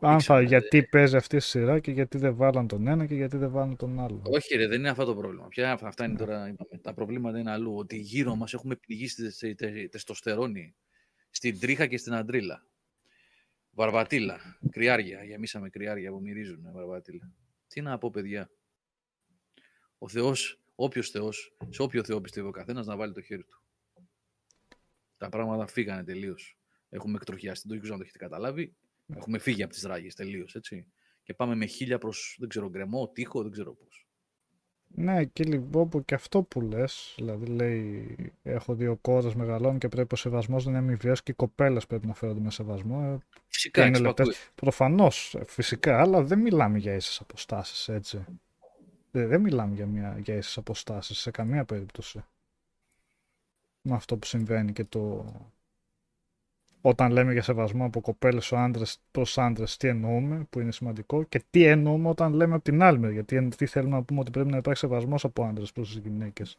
Αν 0.00 0.20
θα, 0.20 0.40
γιατί 0.40 0.82
παίζει 0.82 1.16
αυτή 1.16 1.36
η 1.36 1.40
σειρά 1.40 1.78
και 1.78 1.90
γιατί 1.90 2.18
δεν 2.18 2.36
βάλαν 2.36 2.66
τον 2.66 2.86
ένα 2.86 3.06
και 3.06 3.14
γιατί 3.14 3.36
δεν 3.36 3.50
βάλαν 3.50 3.76
τον 3.76 4.00
άλλο. 4.00 4.22
Όχι, 4.24 4.56
ρε, 4.56 4.66
δεν 4.66 4.78
είναι 4.78 4.88
αυτό 4.88 5.04
το 5.04 5.14
πρόβλημα. 5.14 5.48
Ποια, 5.48 5.78
αυτά 5.82 6.04
είναι 6.04 6.16
τώρα. 6.16 6.48
Είπαμε. 6.48 6.80
Τα 6.82 6.94
προβλήματα 6.94 7.38
είναι 7.38 7.50
αλλού. 7.50 7.76
Ότι 7.76 7.96
γύρω 7.96 8.34
μας 8.34 8.52
έχουμε 8.52 8.74
πληγήσει 8.76 9.34
τεστοστερόνη 9.90 10.74
στην 11.30 11.60
τρίχα 11.60 11.86
και 11.86 11.98
στην 11.98 12.14
αντρίλα. 12.14 12.64
Βαρβατήλα. 13.80 14.58
Κρυάρια. 14.70 15.24
Γεμίσαμε 15.24 15.68
κρυάρια 15.68 16.10
που 16.10 16.20
μυρίζουν. 16.20 16.72
Βαρβατήλα. 16.72 17.32
Τι 17.66 17.80
να 17.80 17.98
πω, 17.98 18.10
παιδιά. 18.10 18.50
Ο 19.98 20.08
Θεός, 20.08 20.62
όποιος 20.74 21.10
Θεός, 21.10 21.56
σε 21.68 21.82
όποιο 21.82 22.04
Θεό 22.04 22.20
πιστεύει 22.20 22.46
ο 22.46 22.50
καθένας, 22.50 22.86
να 22.86 22.96
βάλει 22.96 23.12
το 23.12 23.20
χέρι 23.20 23.44
του. 23.44 23.62
Τα 25.16 25.28
πράγματα 25.28 25.66
φύγανε 25.66 26.04
τελείως. 26.04 26.58
Έχουμε 26.88 27.16
εκτροχιαστεί. 27.16 27.68
Το 27.68 27.78
ξέρω 27.78 27.92
να 27.92 27.96
το 27.96 28.02
έχετε 28.02 28.18
καταλάβει. 28.18 28.76
Έχουμε 29.06 29.38
φύγει 29.38 29.62
από 29.62 29.72
τις 29.72 29.82
ράγες 29.82 30.14
τελείως. 30.14 30.56
Και 30.60 30.84
και 31.22 31.34
πάμε 31.34 31.54
με 31.54 31.66
χίλια 31.66 31.98
προς, 31.98 32.36
δεν 32.38 32.48
ξέρω, 32.48 32.68
γκρεμό, 32.68 33.08
τείχο, 33.08 33.42
δεν 33.42 33.50
ξέρω 33.50 33.74
πώς. 33.74 34.08
Ναι, 34.94 35.24
και 35.24 35.44
λοιπόν 35.44 36.04
και 36.04 36.14
αυτό 36.14 36.42
που 36.42 36.60
λες, 36.60 37.14
δηλαδή 37.16 37.46
λέει 37.46 38.16
έχω 38.42 38.74
δύο 38.74 38.96
κόρες 38.96 39.34
μεγαλών 39.34 39.78
και 39.78 39.88
πρέπει 39.88 40.14
ο 40.14 40.16
σεβασμός 40.16 40.64
να 40.64 40.70
είναι 40.70 40.78
αμοιβαίος 40.80 41.22
και 41.22 41.30
οι 41.30 41.34
κοπέλες 41.34 41.86
πρέπει 41.86 42.06
να 42.06 42.14
φέρονται 42.14 42.40
με 42.40 42.50
σεβασμό. 42.50 43.00
ε, 43.14 43.18
Φυσικά, 43.48 43.86
είναι 43.86 43.98
εξυπακούει. 43.98 44.26
λεπτές. 44.26 44.50
Προφανώς, 44.54 45.34
ε, 45.34 45.44
φυσικά, 45.44 46.00
αλλά 46.00 46.22
δεν 46.22 46.38
μιλάμε 46.40 46.78
για 46.78 46.94
ίσες 46.94 47.20
αποστάσεις, 47.20 47.88
έτσι. 47.88 48.24
Δεν, 49.10 49.28
δεν 49.28 49.40
μιλάμε 49.40 49.74
για, 49.74 49.86
μια, 49.86 50.18
για 50.18 50.34
ίσες 50.34 50.56
αποστάσεις 50.56 51.18
σε 51.18 51.30
καμία 51.30 51.64
περίπτωση. 51.64 52.24
Με 53.82 53.94
αυτό 53.94 54.16
που 54.16 54.26
συμβαίνει 54.26 54.72
και 54.72 54.84
το... 54.84 55.24
Όταν 56.80 57.12
λέμε 57.12 57.32
για 57.32 57.42
σεβασμό 57.42 57.84
από 57.84 58.00
κοπέλες 58.00 58.52
ο 58.52 58.56
άντρες 58.56 58.98
προς 59.10 59.38
άντρες, 59.38 59.76
τι 59.76 59.88
εννοούμε, 59.88 60.46
που 60.50 60.60
είναι 60.60 60.72
σημαντικό, 60.72 61.22
και 61.22 61.42
τι 61.50 61.64
εννοούμε 61.64 62.08
όταν 62.08 62.32
λέμε 62.32 62.54
από 62.54 62.64
την 62.64 62.82
άλλη 62.82 62.98
μεριά. 62.98 63.24
Τι, 63.24 63.48
τι 63.48 63.66
θέλουμε 63.66 63.96
να 63.96 64.02
πούμε 64.02 64.20
ότι 64.20 64.30
πρέπει 64.30 64.50
να 64.50 64.56
υπάρχει 64.56 64.80
σεβασμός 64.80 65.24
από 65.24 65.44
άντρες 65.44 65.72
προς 65.72 65.88
τις 65.88 66.02
γυναίκες. 66.02 66.58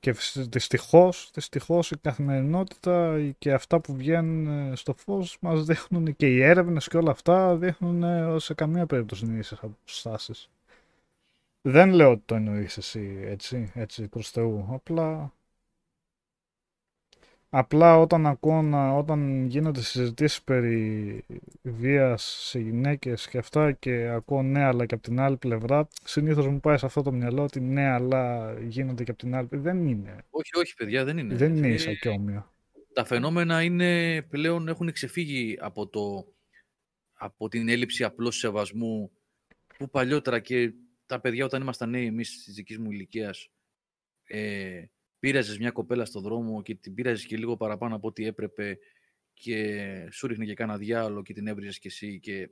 Και 0.00 0.14
δυστυχώς, 0.36 1.30
δυστυχώς 1.34 1.90
η 1.90 1.98
καθημερινότητα 1.98 3.20
και 3.38 3.52
αυτά 3.52 3.80
που 3.80 3.94
βγαίνουν 3.94 4.70
ε, 4.72 4.76
στο 4.76 4.94
φως 4.94 5.36
μας 5.40 5.64
δείχνουν 5.64 6.16
και 6.16 6.26
οι 6.28 6.42
έρευνες 6.42 6.88
και 6.88 6.96
όλα 6.96 7.10
αυτά 7.10 7.56
δείχνουν 7.56 8.02
ε, 8.02 8.38
σε 8.38 8.54
καμία 8.54 8.86
περίπτωση 8.86 9.24
είναι 9.24 9.38
ίσες 9.38 9.58
αποστάσεις. 9.62 10.50
Δεν 11.62 11.90
λέω 11.92 12.10
ότι 12.10 12.22
το 12.24 12.34
εννοείς 12.34 12.76
εσύ 12.76 13.18
έτσι, 13.24 13.72
έτσι 13.74 14.08
προς 14.08 14.30
Θεού. 14.30 14.68
Απλά, 14.70 15.32
απλά 17.50 17.98
όταν 17.98 18.26
ακούω 18.26 18.62
να, 18.62 18.92
όταν 18.96 19.46
γίνονται 19.46 19.80
συζητήσεις 19.82 20.42
περί 20.42 21.24
βίας 21.62 22.22
σε 22.22 22.58
γυναίκες 22.58 23.28
και 23.28 23.38
αυτά 23.38 23.72
και 23.72 24.08
ακούω 24.08 24.42
ναι 24.42 24.62
αλλά 24.64 24.86
και 24.86 24.94
από 24.94 25.02
την 25.02 25.20
άλλη 25.20 25.36
πλευρά 25.36 25.88
συνήθως 26.04 26.46
μου 26.48 26.60
πάει 26.60 26.78
σε 26.78 26.86
αυτό 26.86 27.02
το 27.02 27.12
μυαλό 27.12 27.42
ότι 27.42 27.60
ναι 27.60 27.86
αλλά 27.88 28.54
γίνονται 28.60 29.04
και 29.04 29.10
από 29.10 29.20
την 29.20 29.34
άλλη 29.34 29.48
δεν 29.50 29.86
είναι. 29.86 30.24
Όχι, 30.30 30.56
όχι, 30.58 30.74
παιδιά, 30.74 31.04
δεν 31.04 31.18
είναι. 31.18 31.34
Δεν 31.34 31.56
είναι 31.56 31.68
Ε, 31.68 31.72
ίσα 31.72 31.94
και 31.94 32.08
όμοια. 32.08 32.52
τα 32.92 33.04
φαινόμενα 33.04 33.62
είναι 33.62 34.22
πλέον 34.22 34.68
έχουν 34.68 34.92
ξεφύγει 34.92 35.56
από, 35.60 35.88
το, 35.88 36.34
από 37.12 37.48
την 37.48 37.68
έλλειψη 37.68 38.04
απλώς 38.04 38.36
σεβασμού 38.38 39.10
που 39.76 39.90
παλιότερα 39.90 40.40
και 40.40 40.72
τα 41.06 41.20
παιδιά 41.20 41.44
όταν 41.44 41.62
ήμασταν 41.62 41.90
νέοι 41.90 42.06
εμείς 42.06 42.42
της 42.44 42.54
δικής 42.54 42.78
μου 42.78 42.90
ηλικίας. 42.90 43.48
Ε, 44.24 44.84
πήραζες 45.18 45.58
μια 45.58 45.70
κοπέλα 45.70 46.04
στο 46.04 46.20
δρόμο 46.20 46.62
και 46.62 46.74
την 46.74 46.94
πήραζες 46.94 47.26
και 47.26 47.36
λίγο 47.36 47.56
παραπάνω 47.56 47.96
από 47.96 48.08
ό,τι 48.08 48.26
έπρεπε 48.26 48.78
και 49.34 50.08
σου 50.12 50.26
ρίχνε 50.26 50.44
και 50.44 50.54
κάνα 50.54 50.78
διάλογο 50.78 51.22
και 51.22 51.32
την 51.32 51.46
έβριζες 51.46 51.78
κι 51.78 51.86
εσύ 51.86 52.20
και 52.20 52.50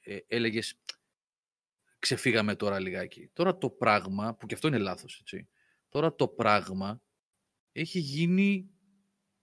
ε, 0.00 0.18
έλεγες 0.26 0.80
ξεφύγαμε 1.98 2.54
τώρα 2.54 2.80
λιγάκι. 2.80 3.30
Τώρα 3.32 3.58
το 3.58 3.70
πράγμα, 3.70 4.34
που 4.34 4.46
και 4.46 4.54
αυτό 4.54 4.68
είναι 4.68 4.78
λάθος, 4.78 5.18
έτσι. 5.20 5.48
Τώρα 5.88 6.14
το 6.14 6.28
πράγμα 6.28 7.02
έχει 7.72 7.98
γίνει 7.98 8.70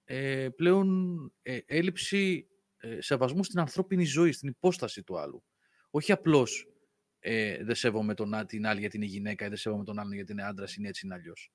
ε, 0.03 0.49
πλέον 0.55 1.17
ε, 1.41 1.59
έλλειψη 1.65 2.47
ε, 2.77 3.01
σεβασμού 3.01 3.43
στην 3.43 3.59
ανθρώπινη 3.59 4.05
ζωή, 4.05 4.31
στην 4.31 4.49
υπόσταση 4.49 5.03
του 5.03 5.19
άλλου. 5.19 5.43
Όχι 5.89 6.11
απλώς 6.11 6.67
ε, 7.19 7.63
δεν 7.63 7.75
σέβομαι 7.75 8.13
τον, 8.13 8.33
α- 8.33 8.45
την 8.45 8.65
άλλη 8.65 8.79
γιατί 8.79 8.97
είναι 8.97 9.05
γυναίκα 9.05 9.45
ή 9.45 9.47
δεν 9.47 9.57
σέβομαι 9.57 9.83
τον 9.83 9.99
άλλον 9.99 10.13
γιατί 10.13 10.31
είναι 10.31 10.43
άντρας, 10.43 10.75
είναι 10.75 10.87
έτσι 10.87 11.05
είναι 11.05 11.15
αλλιώς. 11.15 11.51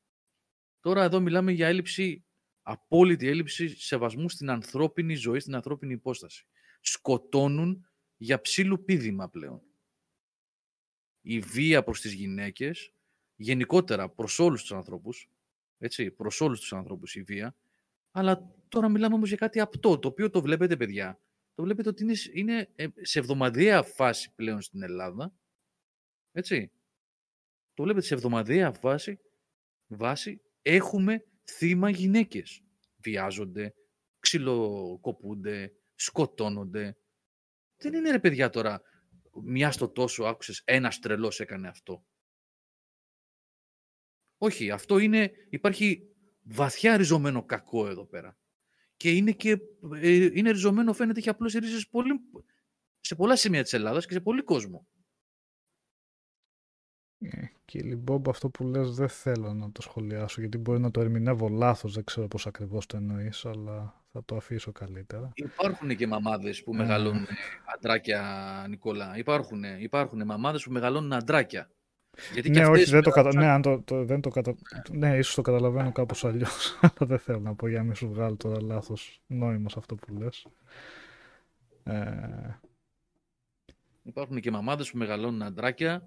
Τώρα 0.81 1.03
εδώ 1.03 1.21
μιλάμε 1.21 1.53
για 1.53 1.69
έλλειψη, 1.69 2.25
απόλυτη 2.63 3.29
έλλειψη 3.29 3.69
σεβασμού 3.69 4.29
στην 4.29 4.51
ανθρώπινη 4.51 5.15
ζωή, 5.15 5.41
στην 5.41 5.55
ανθρώπινη 5.55 5.93
υπόσταση. 5.93 6.47
Σκοτώνουν 6.81 7.89
για 8.17 8.41
ψήλου 8.41 8.85
πίδημα 8.85 9.29
πλέον. 9.29 9.63
Η 11.21 11.41
βία 11.41 11.83
προς 11.83 12.01
τις 12.01 12.13
γυναίκες, 12.13 12.93
γενικότερα 13.37 14.09
προς 14.09 14.39
όλους 14.39 14.61
τους 14.61 14.73
ανθρώπους, 14.73 15.31
έτσι, 15.79 16.11
προς 16.11 16.41
όλους 16.41 16.61
τους 16.61 16.73
ανθρώπους 16.73 17.15
η 17.15 17.23
βία, 17.23 17.57
αλλά 18.11 18.55
τώρα 18.69 18.89
μιλάμε 18.89 19.15
όμως 19.15 19.29
για 19.29 19.37
κάτι 19.37 19.61
απτό, 19.61 19.99
το 19.99 20.09
οποίο 20.09 20.31
το 20.31 20.41
βλέπετε 20.43 20.77
παιδιά. 20.77 21.21
Το 21.55 21.63
βλέπετε 21.63 21.89
ότι 21.89 22.03
είναι, 22.03 22.15
σ- 22.15 22.37
είναι 22.37 22.71
ε, 22.75 22.87
σε 23.01 23.19
εβδομαδιαία 23.19 23.83
φάση 23.83 24.33
πλέον 24.35 24.61
στην 24.61 24.83
Ελλάδα. 24.83 25.33
Έτσι. 26.33 26.71
Το 27.75 27.83
βλέπετε 27.83 28.07
σε 28.07 28.15
εβδομαδιαία 28.15 28.73
φάση, 28.73 29.21
βάση 29.87 30.41
έχουμε 30.63 31.25
θύμα 31.45 31.91
γυναίκες. 31.91 32.63
Βιάζονται, 32.97 33.75
ξυλοκοπούνται, 34.19 35.73
σκοτώνονται. 35.95 36.97
Δεν 37.77 37.95
είναι 37.95 38.11
ρε 38.11 38.19
παιδιά 38.19 38.51
τώρα, 38.51 38.83
μια 39.45 39.71
στο 39.73 39.89
τόσο 39.89 40.25
άκουσες 40.25 40.63
ένας 40.65 40.99
τρελός 40.99 41.41
έκανε 41.41 41.69
αυτό. 41.69 42.05
Όχι, 44.39 44.71
αυτό 44.71 44.99
είναι, 44.99 45.33
υπάρχει 45.51 46.09
βαθιά 46.43 46.97
ριζωμένο 46.97 47.45
κακό 47.45 47.89
εδώ 47.89 48.07
πέρα. 48.07 48.39
Και 48.97 49.11
είναι 49.11 49.33
και 49.33 49.59
ε, 49.95 50.15
είναι 50.33 50.51
ριζωμένο 50.51 50.93
φαίνεται 50.93 51.19
έχει 51.19 51.29
απλώς 51.29 51.53
ρίζες 51.53 51.89
πολύ, 51.89 52.21
σε 53.01 53.15
πολλά 53.15 53.37
σημεία 53.37 53.63
της 53.63 53.73
Ελλάδας 53.73 54.07
και 54.07 54.13
σε 54.13 54.21
πολύ 54.21 54.43
κόσμο. 54.43 54.87
Ε, 57.21 57.29
Κύριε 57.65 57.97
Μπομπ, 57.97 58.29
αυτό 58.29 58.49
που 58.49 58.65
λες 58.65 58.91
δεν 58.95 59.09
θέλω 59.09 59.53
να 59.55 59.73
το 59.73 59.83
σχολιάσω 59.83 60.41
γιατί 60.41 60.59
μπορεί 60.59 60.81
να 60.81 60.91
το 60.91 61.01
ερμηνεύω 61.01 61.49
λάθος, 61.49 61.95
δεν 61.95 62.05
ξέρω 62.05 62.29
πώς 62.29 62.47
ακριβώς 62.47 62.87
το 62.87 62.97
εννοείς, 62.97 63.45
αλλά 63.45 64.03
θα 64.13 64.23
το 64.25 64.37
αφήσω 64.37 64.73
καλύτερα. 64.73 65.31
Υπάρχουν 65.35 65.97
και 65.97 66.07
μαμάδες 66.07 66.63
που 66.63 66.75
Ε. 66.75 66.77
μεγαλώνουν 66.77 67.27
αντράκια, 67.77 68.23
Νικόλα. 68.69 69.17
Υπάρχουν, 69.17 69.63
υπάρχουν 69.79 70.25
μαμάδες 70.25 70.65
που 70.65 70.73
μεγαλώνουν 70.73 71.13
αντράκια. 71.13 71.71
Γιατί 72.33 72.51
και 72.51 72.59
ναι, 72.59 72.65
αυτές 72.65 72.81
όχι, 72.83 72.91
δεν 72.91 73.03
το, 73.03 73.11
κατα... 73.11 73.29
μεγαλώσαν- 73.35 73.65
ναι, 73.65 73.71
αν 73.71 73.83
το, 73.85 73.97
το, 73.97 74.05
δεν 74.05 74.21
το 74.21 74.29
κατα... 74.31 74.55
ναι, 74.91 75.17
ίσως 75.17 75.35
το 75.35 75.43
καταλαβαίνω 75.43 75.93
κάπως 75.93 76.25
αλλιώς, 76.25 76.79
αλλά 76.81 77.09
δεν 77.09 77.19
θέλω 77.19 77.41
να 77.41 77.55
πω 77.55 77.69
για 77.69 77.79
να 77.79 77.85
μην 77.85 77.95
σου 77.95 78.09
βγάλω 78.09 78.37
τώρα 78.37 78.63
λάθος 78.63 79.21
νόημα 79.27 79.69
σε 79.69 79.77
αυτό 79.79 79.95
που 79.95 80.15
λες. 80.19 80.47
Ε, 81.85 82.05
Υπάρχουν 84.03 84.41
και 84.41 84.51
μαμάδες 84.51 84.91
που 84.91 84.99
μεγαλώνουν 84.99 85.43
αντράκια, 85.43 86.05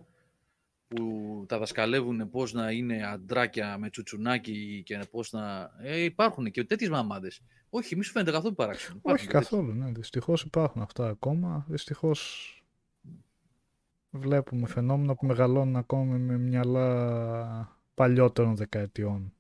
που 0.87 1.45
τα 1.47 1.57
δασκαλεύουν 1.57 2.29
πώς 2.29 2.53
να 2.53 2.71
είναι 2.71 3.07
αντράκια 3.07 3.77
με 3.77 3.89
τσουτσουνάκι 3.89 4.83
και 4.85 4.99
πώς 5.11 5.31
να... 5.31 5.71
Ε, 5.81 6.03
υπάρχουν 6.03 6.51
και 6.51 6.63
τέτοιες 6.63 6.89
μαμάδες. 6.89 7.41
Όχι, 7.69 7.95
μη 7.95 8.03
σου 8.03 8.11
φαίνεται 8.11 8.31
καθόλου 8.31 8.55
παράξενο. 8.55 8.95
Υπάρχουν 8.97 9.13
όχι 9.13 9.27
και 9.27 9.31
τέτοιες. 9.33 9.49
καθόλου, 9.49 9.73
ναι, 9.73 9.91
δυστυχώς 9.91 10.41
υπάρχουν 10.41 10.81
αυτά 10.81 11.07
ακόμα, 11.07 11.65
δυστυχώς 11.67 12.57
βλέπουμε 14.09 14.67
φαινόμενα 14.67 15.15
που 15.15 15.25
μεγαλώνουν 15.25 15.75
ακόμα 15.75 16.17
με 16.17 16.37
μυαλά 16.37 17.77
παλιότερων 17.93 18.55
δεκαετιών. 18.55 19.33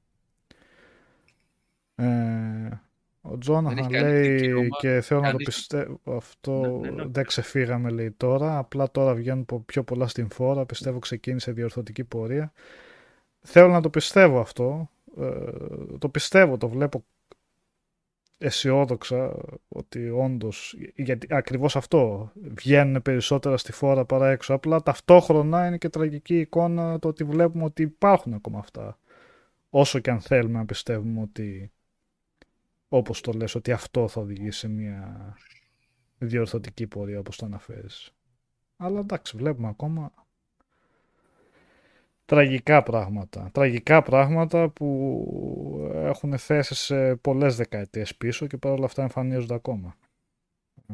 Ε, 1.95 2.81
ο 3.25 3.37
Τζόναχαν 3.37 3.77
έχει 3.77 3.89
κάνει 3.89 4.11
λέει 4.11 4.35
δικαίωμα 4.37 4.67
και 4.79 5.01
θέλω 5.01 5.19
να 5.19 5.25
το 5.25 5.31
κανείς- 5.31 5.45
πιστεύω 5.45 5.99
αυτό 6.15 6.59
Ναι, 6.81 6.89
ναι, 6.89 7.03
ναι. 7.03 7.09
δεν 7.11 7.25
ξεφύγαμε 7.25 7.89
λέει 7.89 8.11
τώρα 8.11 8.57
απλά 8.57 8.91
τώρα 8.91 9.13
βγαίνουν 9.13 9.45
πο- 9.45 9.59
πιο 9.65 9.83
πολλά 9.83 10.07
στην 10.07 10.29
φόρα 10.29 10.65
πιστεύω 10.65 10.99
ξεκίνησε 10.99 11.51
διορθωτική 11.51 12.03
πορεία 12.03 12.51
θέλω 13.41 13.67
να 13.67 13.81
το 13.81 13.89
πιστεύω 13.89 14.39
αυτό 14.39 14.89
ε, 15.19 15.97
το 15.99 16.09
πιστεύω 16.09 16.57
το 16.57 16.69
βλέπω 16.69 17.03
αισιόδοξα 18.37 19.35
ότι 19.67 20.09
όντως, 20.09 20.75
γιατί 20.95 21.27
ακριβώς 21.29 21.75
αυτό, 21.75 22.31
βγαίνουν 22.35 23.01
περισσότερα 23.01 23.57
στη 23.57 23.71
φόρα 23.71 24.05
παρά 24.05 24.29
έξω. 24.29 24.53
Απλά 24.53 24.81
ταυτόχρονα 24.83 25.67
είναι 25.67 25.77
και 25.77 25.89
τραγική 25.89 26.39
εικόνα 26.39 26.99
το 26.99 27.07
ότι 27.07 27.23
βλέπουμε 27.23 27.63
ότι 27.63 27.81
υπάρχουν 27.81 28.33
ακόμα 28.33 28.59
αυτά. 28.59 28.97
Όσο 29.69 29.99
και 29.99 30.09
αν 30.09 30.19
θέλουμε 30.21 30.57
να 30.57 30.65
πιστεύουμε 30.65 31.21
ότι, 31.21 31.71
όπως 32.97 33.21
το 33.21 33.31
λες, 33.31 33.55
ότι 33.55 33.71
αυτό 33.71 34.07
θα 34.07 34.21
οδηγήσει 34.21 34.59
σε 34.59 34.67
μια 34.67 35.33
διορθωτική 36.17 36.87
πορεία 36.87 37.19
όπως 37.19 37.37
το 37.37 37.45
αναφέρεις. 37.45 38.13
Αλλά 38.77 38.99
εντάξει, 38.99 39.37
βλέπουμε 39.37 39.67
ακόμα 39.67 40.13
τραγικά 42.25 42.83
πράγματα. 42.83 43.49
Τραγικά 43.53 44.01
πράγματα 44.01 44.69
που 44.69 45.91
έχουν 45.93 46.37
θέσει 46.37 46.75
σε 46.75 47.15
πολλές 47.15 47.55
δεκαετίες 47.55 48.15
πίσω 48.15 48.47
και 48.47 48.57
παρόλα 48.57 48.85
αυτά 48.85 49.01
εμφανίζονται 49.01 49.53
ακόμα. 49.53 49.95
Ε, 50.89 50.93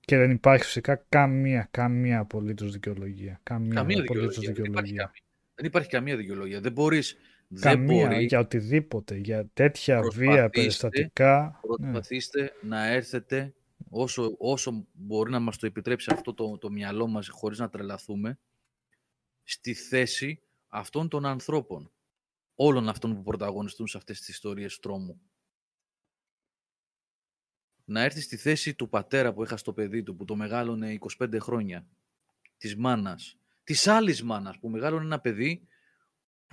Και 0.00 0.16
δεν 0.16 0.30
υπάρχει 0.30 0.64
φυσικά 0.64 1.04
καμία, 1.08 1.68
καμία 1.70 2.18
απολύτως 2.18 2.72
δικαιολογία. 2.72 3.40
Καμία, 3.42 3.74
Καμία 3.74 4.00
απολύτως 4.00 4.38
δικαιολογία. 4.38 4.62
Δεν 4.62 4.70
υπάρχει, 4.72 4.90
δικαιολογία. 4.90 5.02
καμία. 5.04 5.12
δεν 5.54 5.66
υπάρχει 5.66 5.88
καμία 5.88 6.16
δικαιολογία. 6.16 6.60
Δεν 6.60 6.72
μπορείς, 6.72 7.16
δεν 7.54 7.72
Καμία 7.72 8.08
μπορεί, 8.08 8.24
για 8.24 8.38
οτιδήποτε, 8.38 9.16
για 9.16 9.48
τέτοια 9.52 10.00
βία 10.00 10.50
Προσπαθήστε, 10.50 10.50
περιστατικά. 10.50 11.60
ναι. 11.78 11.90
προσπαθήστε 11.90 12.52
να 12.62 12.86
έρθετε 12.86 13.54
όσο, 13.88 14.34
όσο 14.38 14.86
μπορεί 14.92 15.30
να 15.30 15.40
μας 15.40 15.56
το 15.58 15.66
επιτρέψει 15.66 16.10
αυτό 16.12 16.34
το, 16.34 16.58
το 16.58 16.70
μυαλό 16.70 17.06
μας 17.06 17.28
χωρίς 17.28 17.58
να 17.58 17.68
τρελαθούμε 17.68 18.38
στη 19.42 19.74
θέση 19.74 20.42
αυτών 20.68 21.08
των 21.08 21.26
ανθρώπων. 21.26 21.92
Όλων 22.54 22.88
αυτών 22.88 23.14
που 23.14 23.22
πρωταγωνιστούν 23.22 23.86
σε 23.86 23.96
αυτές 23.96 24.18
τις 24.18 24.28
ιστορίες 24.28 24.78
τρόμου. 24.78 25.20
να 27.84 28.00
έρθεις 28.02 28.24
στη 28.24 28.36
θέση 28.36 28.74
του 28.74 28.88
πατέρα 28.88 29.32
που 29.32 29.42
είχα 29.42 29.56
στο 29.56 29.72
παιδί 29.72 30.02
του, 30.02 30.16
που 30.16 30.24
το 30.24 30.36
μεγάλωνε 30.36 30.98
25 31.18 31.36
χρόνια, 31.40 31.86
της 32.56 32.76
μάνας, 32.76 33.38
της 33.64 33.86
άλλης 33.86 34.22
μάνας 34.22 34.58
που 34.58 34.68
μεγάλωνε 34.68 35.04
ένα 35.04 35.20
παιδί 35.20 35.66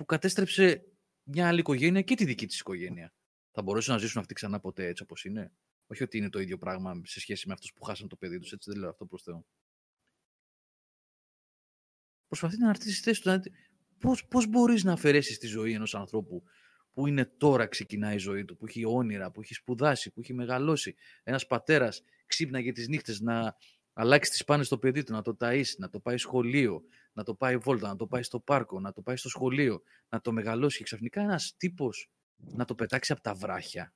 που 0.00 0.06
κατέστρεψε 0.06 0.84
μια 1.22 1.48
άλλη 1.48 1.60
οικογένεια 1.60 2.02
και 2.02 2.14
τη 2.14 2.24
δική 2.24 2.46
της 2.46 2.58
οικογένεια. 2.58 3.12
Θα 3.50 3.62
μπορούσαν 3.62 3.94
να 3.94 4.00
ζήσουν 4.00 4.20
αυτοί 4.20 4.34
ξανά 4.34 4.60
ποτέ 4.60 4.86
έτσι 4.86 5.02
όπως 5.02 5.24
είναι; 5.24 5.52
Όχι 5.86 6.02
ότι 6.02 6.18
είναι 6.18 6.30
το 6.30 6.40
ίδιο 6.40 6.58
πράγμα 6.58 7.00
σε 7.04 7.20
σχέση 7.20 7.46
με 7.46 7.52
αυτούς 7.52 7.72
που 7.72 7.84
χάσαν 7.84 8.08
το 8.08 8.16
παιδί 8.16 8.38
τους. 8.38 8.52
Έτσι 8.52 8.70
δεν 8.70 8.80
λέω 8.80 8.88
αυτό 8.88 9.06
προς 9.06 9.22
Θεό. 9.22 9.46
Προσπαθεί 12.26 12.58
να 12.58 12.68
έρθει 12.68 12.90
στη 12.90 13.02
θέση 13.02 13.22
του. 13.22 13.40
Πώς, 13.98 14.26
πώς 14.26 14.46
μπορείς 14.46 14.84
να 14.84 14.92
αφαιρέσεις 14.92 15.38
τη 15.38 15.46
ζωή 15.46 15.72
ενός 15.72 15.94
ανθρώπου 15.94 16.42
που 16.92 17.06
είναι 17.06 17.24
τώρα 17.24 17.66
ξεκινάει 17.66 18.14
η 18.14 18.18
ζωή 18.18 18.44
του, 18.44 18.56
που 18.56 18.66
έχει 18.66 18.84
όνειρα, 18.84 19.30
που 19.30 19.40
έχει 19.40 19.54
σπουδάσει, 19.54 20.10
που 20.10 20.20
έχει 20.20 20.34
μεγαλώσει. 20.34 20.94
Ένας 21.22 21.46
πατέρας 21.46 22.02
ξύπναγε 22.26 22.72
τις 22.72 22.88
νύχτες 22.88 23.20
να 23.20 23.56
αλλάξει 23.92 24.30
τις 24.30 24.44
πάνες 24.44 24.66
στο 24.66 24.78
παιδί 24.78 25.02
του, 25.02 25.12
να 25.12 25.22
το 25.22 25.36
ταΐσει, 25.40 25.74
να 25.78 25.88
το 25.88 26.00
πάει 26.00 26.16
σχολείο, 26.16 26.82
να 27.12 27.24
το 27.24 27.34
πάει 27.34 27.56
βόλτα, 27.56 27.88
να 27.88 27.96
το 27.96 28.06
πάει 28.06 28.22
στο 28.22 28.40
πάρκο, 28.40 28.80
να 28.80 28.92
το 28.92 29.02
πάει 29.02 29.16
στο 29.16 29.28
σχολείο, 29.28 29.82
να 30.08 30.20
το 30.20 30.32
μεγαλώσει. 30.32 30.78
Και 30.78 30.84
ξαφνικά 30.84 31.20
ένας 31.20 31.56
τύπος 31.56 32.10
να 32.36 32.64
το 32.64 32.74
πετάξει 32.74 33.12
από 33.12 33.20
τα 33.20 33.34
βράχια. 33.34 33.94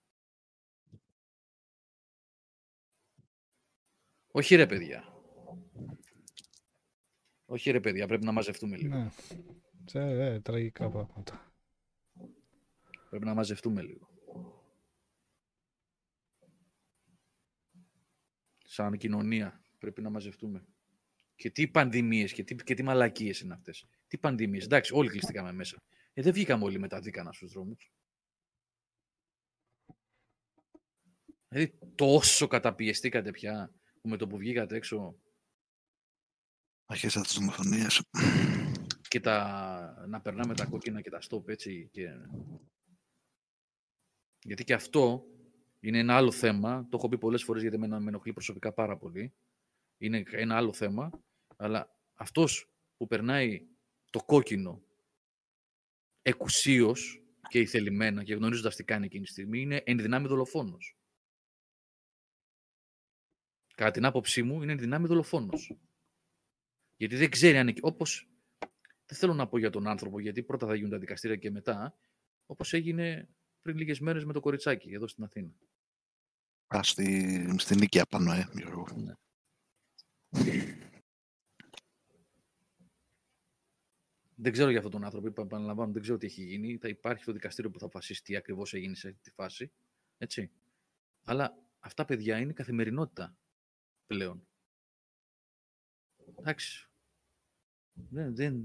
Όχι 4.31 4.55
ρε 4.55 4.67
παιδιά. 4.67 5.15
Όχι 7.47 7.71
ρε 7.71 7.81
παιδιά, 7.81 8.07
πρέπει 8.07 8.25
να 8.25 8.33
μαζευτούμε 8.33 8.77
λίγο. 8.77 8.97
Ναι. 8.97 9.11
Σε, 9.85 10.01
ε, 10.01 10.41
τραγικά 10.41 10.91
πράγματα. 10.91 11.53
Πρέπει 13.11 13.25
να 13.25 13.35
μαζευτούμε 13.35 13.83
λίγο. 13.83 14.09
Σαν 18.65 18.97
κοινωνία 18.97 19.63
πρέπει 19.79 20.03
να 20.03 20.11
μαζευτούμε. 20.11 20.67
Και 21.35 21.51
τι 21.51 21.69
πανδημίες 21.69 22.33
και 22.33 22.45
τι, 22.45 22.55
και 22.55 22.75
τι 22.75 22.83
μαλακίες 22.83 23.41
είναι 23.41 23.55
αυτές. 23.55 23.87
Τι 24.07 24.19
πανδημίες. 24.19 24.65
Εντάξει, 24.65 24.95
όλοι 24.95 25.09
κλειστήκαμε 25.09 25.53
μέσα. 25.53 25.83
Ε, 26.13 26.23
δεν 26.23 26.33
βγήκαμε 26.33 26.65
όλοι 26.65 26.79
με 26.79 26.89
τα 26.89 27.01
δίκανα 27.01 27.33
στους 27.33 27.53
δρόμους. 27.53 27.93
Δηλαδή 31.49 31.79
τόσο 31.95 32.47
καταπιεστήκατε 32.47 33.31
πια 33.31 33.75
που 34.01 34.09
με 34.09 34.17
το 34.17 34.27
που 34.27 34.37
βγήκατε 34.37 34.77
έξω 34.77 35.19
Αρχίσατε 36.87 37.27
τις 37.27 37.35
δομοφωνίες. 37.35 38.03
και 39.09 39.21
τα, 39.21 40.07
να 40.09 40.21
περνάμε 40.21 40.55
τα 40.55 40.67
κόκκινα 40.67 41.01
και 41.01 41.11
τα 41.11 41.21
stop 41.29 41.49
έτσι. 41.49 41.89
Και... 41.93 42.09
Γιατί 44.43 44.65
και 44.65 44.75
αυτό 44.75 45.27
είναι 45.81 45.99
ένα 45.99 46.17
άλλο 46.17 46.31
θέμα. 46.31 46.87
Το 46.91 46.97
έχω 46.97 47.09
πει 47.09 47.19
πολλές 47.19 47.43
φορές 47.43 47.63
γιατί 47.63 47.79
με, 47.79 47.87
με 47.87 48.09
ενοχλεί 48.09 48.33
προσωπικά 48.33 48.73
πάρα 48.73 48.97
πολύ. 48.97 49.35
Είναι 49.99 50.23
ένα 50.31 50.57
άλλο 50.57 50.73
θέμα. 50.73 51.11
Αλλά 51.57 51.97
αυτός 52.15 52.73
που 52.97 53.07
περνάει 53.07 53.67
το 54.11 54.25
κόκκινο 54.25 54.83
εκουσίως 56.23 57.23
και 57.49 57.59
ηθελημένα 57.59 58.25
και 58.25 58.35
γνωρίζοντας 58.35 58.77
τι 58.77 58.85
κάνει 58.85 59.07
εκείνη 59.07 59.25
τη 59.25 59.31
στιγμή 59.31 59.61
είναι 59.61 59.83
εν 59.87 59.99
δυνάμει 59.99 60.27
δολοφόνος. 60.27 60.97
Κατά 63.75 63.91
την 63.91 64.05
άποψή 64.05 64.43
μου 64.43 64.63
είναι 64.63 64.73
εν 64.73 64.79
δυνάμει 64.79 65.07
δολοφόνος. 65.07 65.77
Γιατί 66.97 67.17
δεν 67.17 67.31
ξέρει 67.31 67.57
αν... 67.57 67.75
Όπως... 67.81 68.29
Δεν 69.07 69.19
θέλω 69.19 69.35
να 69.35 69.49
πω 69.49 69.59
για 69.59 69.71
τον 69.71 69.87
άνθρωπο, 69.87 70.21
γιατί 70.21 70.43
πρώτα 70.43 70.67
θα 70.67 70.75
γίνουν 70.75 70.91
τα 70.91 70.99
δικαστήρια 70.99 71.37
και 71.37 71.51
μετά, 71.51 71.99
όπως 72.47 72.73
έγινε 72.73 73.29
πριν 73.61 73.77
λίγες 73.77 74.01
μέρες 74.01 74.25
με 74.25 74.33
το 74.33 74.41
κοριτσάκι 74.41 74.93
εδώ 74.93 75.07
στην 75.07 75.25
Αθήνα. 75.25 75.55
Α, 76.77 76.83
στη, 76.83 77.59
στην 77.59 77.79
Νίκαια 77.79 78.07
πάνω, 78.07 78.33
ε, 78.33 78.49
Γιώργο. 78.53 78.87
Ναι. 78.97 79.13
Δεν 84.37 84.53
ξέρω 84.53 84.69
για 84.69 84.79
αυτόν 84.79 84.93
τον 84.93 85.05
άνθρωπο, 85.05 85.27
είπα, 85.27 85.43
επαναλαμβάνω, 85.43 85.93
δεν 85.93 86.03
ξέρω 86.03 86.19
τι 86.19 86.27
έχει 86.27 86.43
γίνει. 86.43 86.77
Θα 86.77 86.89
υπάρχει 86.89 87.25
το 87.25 87.33
δικαστήριο 87.33 87.71
που 87.71 87.79
θα 87.79 87.85
αποφασίσει 87.85 88.23
τι 88.23 88.37
ακριβώς 88.37 88.75
έγινε 88.75 88.95
σε 88.95 89.09
αυτή 89.09 89.21
τη 89.23 89.31
φάση. 89.31 89.73
Έτσι. 90.19 90.51
Αλλά 91.25 91.59
αυτά, 91.79 92.05
παιδιά, 92.05 92.39
είναι 92.39 92.53
καθημερινότητα 92.53 93.37
πλέον. 94.07 94.47
Εντάξει. 96.39 96.89
Δεν, 97.93 98.35
δεν, 98.35 98.63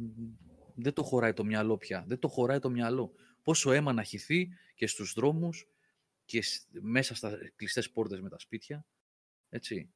δεν 0.76 0.94
το 0.94 1.04
χωράει 1.04 1.34
το 1.34 1.44
μυαλό 1.44 1.78
πια. 1.78 2.04
Δεν 2.08 2.20
το 2.20 2.28
χωράει 2.28 2.60
το 2.60 2.70
μυαλό. 2.70 3.14
Πόσο 3.44 3.72
αίμα 3.72 3.94
να 3.94 4.04
χυθεί 4.04 4.50
και 4.76 4.88
στους 4.88 5.14
δρόμους 5.14 5.68
και 6.26 6.42
σ- 6.42 6.68
μέσα 6.82 7.16
στα 7.16 7.38
κλειστές 7.56 7.92
πόρτες 7.92 8.22
με 8.22 8.30
τα 8.30 8.40
σπίτια. 8.40 8.86
Έτσι. 9.50 9.94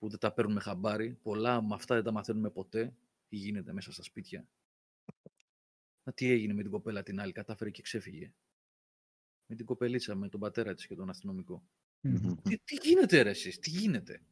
Που 0.00 0.08
δεν 0.08 0.18
τα 0.18 0.32
παίρνουμε 0.32 0.60
χαμπάρι. 0.60 1.18
Πολλά 1.22 1.62
με 1.62 1.74
αυτά 1.74 1.94
δεν 1.94 2.04
τα 2.04 2.12
μαθαίνουμε 2.12 2.50
ποτέ. 2.50 2.94
Τι 3.28 3.36
γίνεται 3.36 3.72
μέσα 3.72 3.92
στα 3.92 4.02
σπίτια. 4.02 4.48
Να, 6.02 6.12
τι 6.12 6.30
έγινε 6.30 6.52
με 6.52 6.62
την 6.62 6.70
κοπέλα 6.70 7.02
την 7.02 7.20
άλλη. 7.20 7.32
Κατάφερε 7.32 7.70
και 7.70 7.82
ξέφυγε. 7.82 8.32
Με 9.46 9.56
την 9.56 9.66
κοπελίτσα, 9.66 10.14
με 10.14 10.28
τον 10.28 10.40
πατέρα 10.40 10.74
της 10.74 10.86
και 10.86 10.94
τον 10.94 11.10
αστυνομικό. 11.10 11.62
Μμμ. 12.00 12.34
Τι, 12.42 12.58
τι 12.58 12.76
γίνεται 12.82 13.22
ρε 13.22 13.30
εσείς, 13.30 13.58
τι 13.58 13.70
γίνεται; 13.70 14.22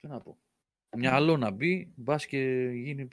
Τι 0.00 0.06
να 0.06 0.20
πω. 0.20 0.38
Μυαλό 0.96 1.36
να 1.36 1.50
μπει, 1.50 1.92
μπας 1.96 2.26
και 2.26 2.70
γίνει, 2.74 3.08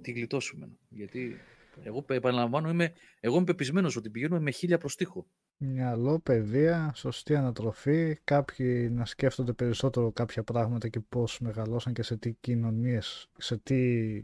τη 0.00 0.12
γλιτώσουμε. 0.12 0.70
Γιατί 0.88 1.38
εγώ 1.82 2.04
επαναλαμβάνω, 2.08 2.70
είμαι, 2.70 2.92
εγώ 3.20 3.36
είμαι 3.36 3.44
πεπισμένος 3.44 3.96
ότι 3.96 4.10
πηγαίνουμε 4.10 4.40
με 4.40 4.50
χίλια 4.50 4.78
προς 4.78 4.96
τοίχο. 4.96 5.26
Μυαλό, 5.64 6.18
παιδεία, 6.18 6.92
σωστή 6.94 7.36
ανατροφή, 7.36 8.18
κάποιοι 8.24 8.88
να 8.92 9.04
σκέφτονται 9.04 9.52
περισσότερο 9.52 10.12
κάποια 10.12 10.42
πράγματα 10.42 10.88
και 10.88 11.00
πώς 11.00 11.40
μεγαλώσαν 11.40 11.92
και 11.92 12.02
σε 12.02 12.16
τι 12.16 12.32
κοινωνίες, 12.40 13.28
σε 13.38 13.56
τι 13.56 14.20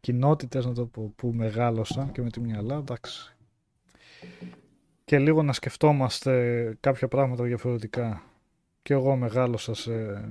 κοινότητες 0.00 0.64
να 0.66 0.74
το 0.74 0.86
πω, 0.86 1.12
που 1.16 1.32
μεγάλωσαν 1.32 2.12
και 2.12 2.22
με 2.22 2.30
τη 2.30 2.40
μυαλά, 2.40 2.76
εντάξει. 2.76 3.36
Και 5.04 5.18
λίγο 5.18 5.42
να 5.42 5.52
σκεφτόμαστε 5.52 6.76
κάποια 6.80 7.08
πράγματα 7.08 7.44
διαφορετικά. 7.44 8.22
Και 8.82 8.94
εγώ 8.94 9.16
μεγάλωσα 9.16 9.74
σε... 9.74 10.24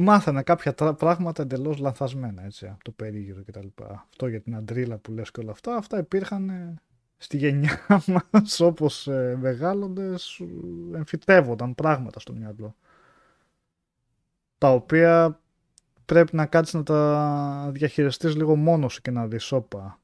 Μάθανα 0.00 0.42
κάποια 0.42 0.74
τρα- 0.74 0.94
πράγματα 0.94 1.42
εντελώς 1.42 1.78
λανθασμένα, 1.78 2.44
έτσι, 2.44 2.66
από 2.66 2.84
το 2.84 2.90
περίγυρο 2.90 3.42
και 3.42 3.52
τα 3.52 3.62
λοιπά. 3.62 4.06
Αυτό 4.10 4.26
για 4.26 4.40
την 4.40 4.54
αντρίλα 4.54 4.96
που 4.98 5.12
λες 5.12 5.30
και 5.30 5.40
όλα 5.40 5.50
αυτά, 5.50 5.76
αυτά 5.76 5.98
υπήρχαν 5.98 6.48
ε, 6.48 6.74
στη 7.16 7.36
γενιά 7.36 7.80
μας, 8.32 8.60
όπως 8.60 9.06
ε, 9.06 9.36
μεγάλοντες, 9.40 10.40
ε, 10.92 10.96
εμφυτεύονταν 10.96 11.74
πράγματα 11.74 12.20
στο 12.20 12.32
μυαλό. 12.32 12.74
Τα 14.58 14.72
οποία 14.72 15.40
πρέπει 16.04 16.36
να 16.36 16.46
κάτσεις 16.46 16.74
να 16.74 16.82
τα 16.82 17.70
διαχειριστείς 17.72 18.36
λίγο 18.36 18.56
μόνος 18.56 18.92
σου 18.92 19.00
και 19.00 19.10
να 19.10 19.26
δεις, 19.26 19.52
όπα, 19.52 20.00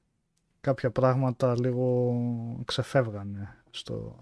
κάποια 0.60 0.90
πράγματα 0.90 1.54
λίγο 1.60 2.14
ξεφεύγανε 2.64 3.56
στο, 3.70 4.16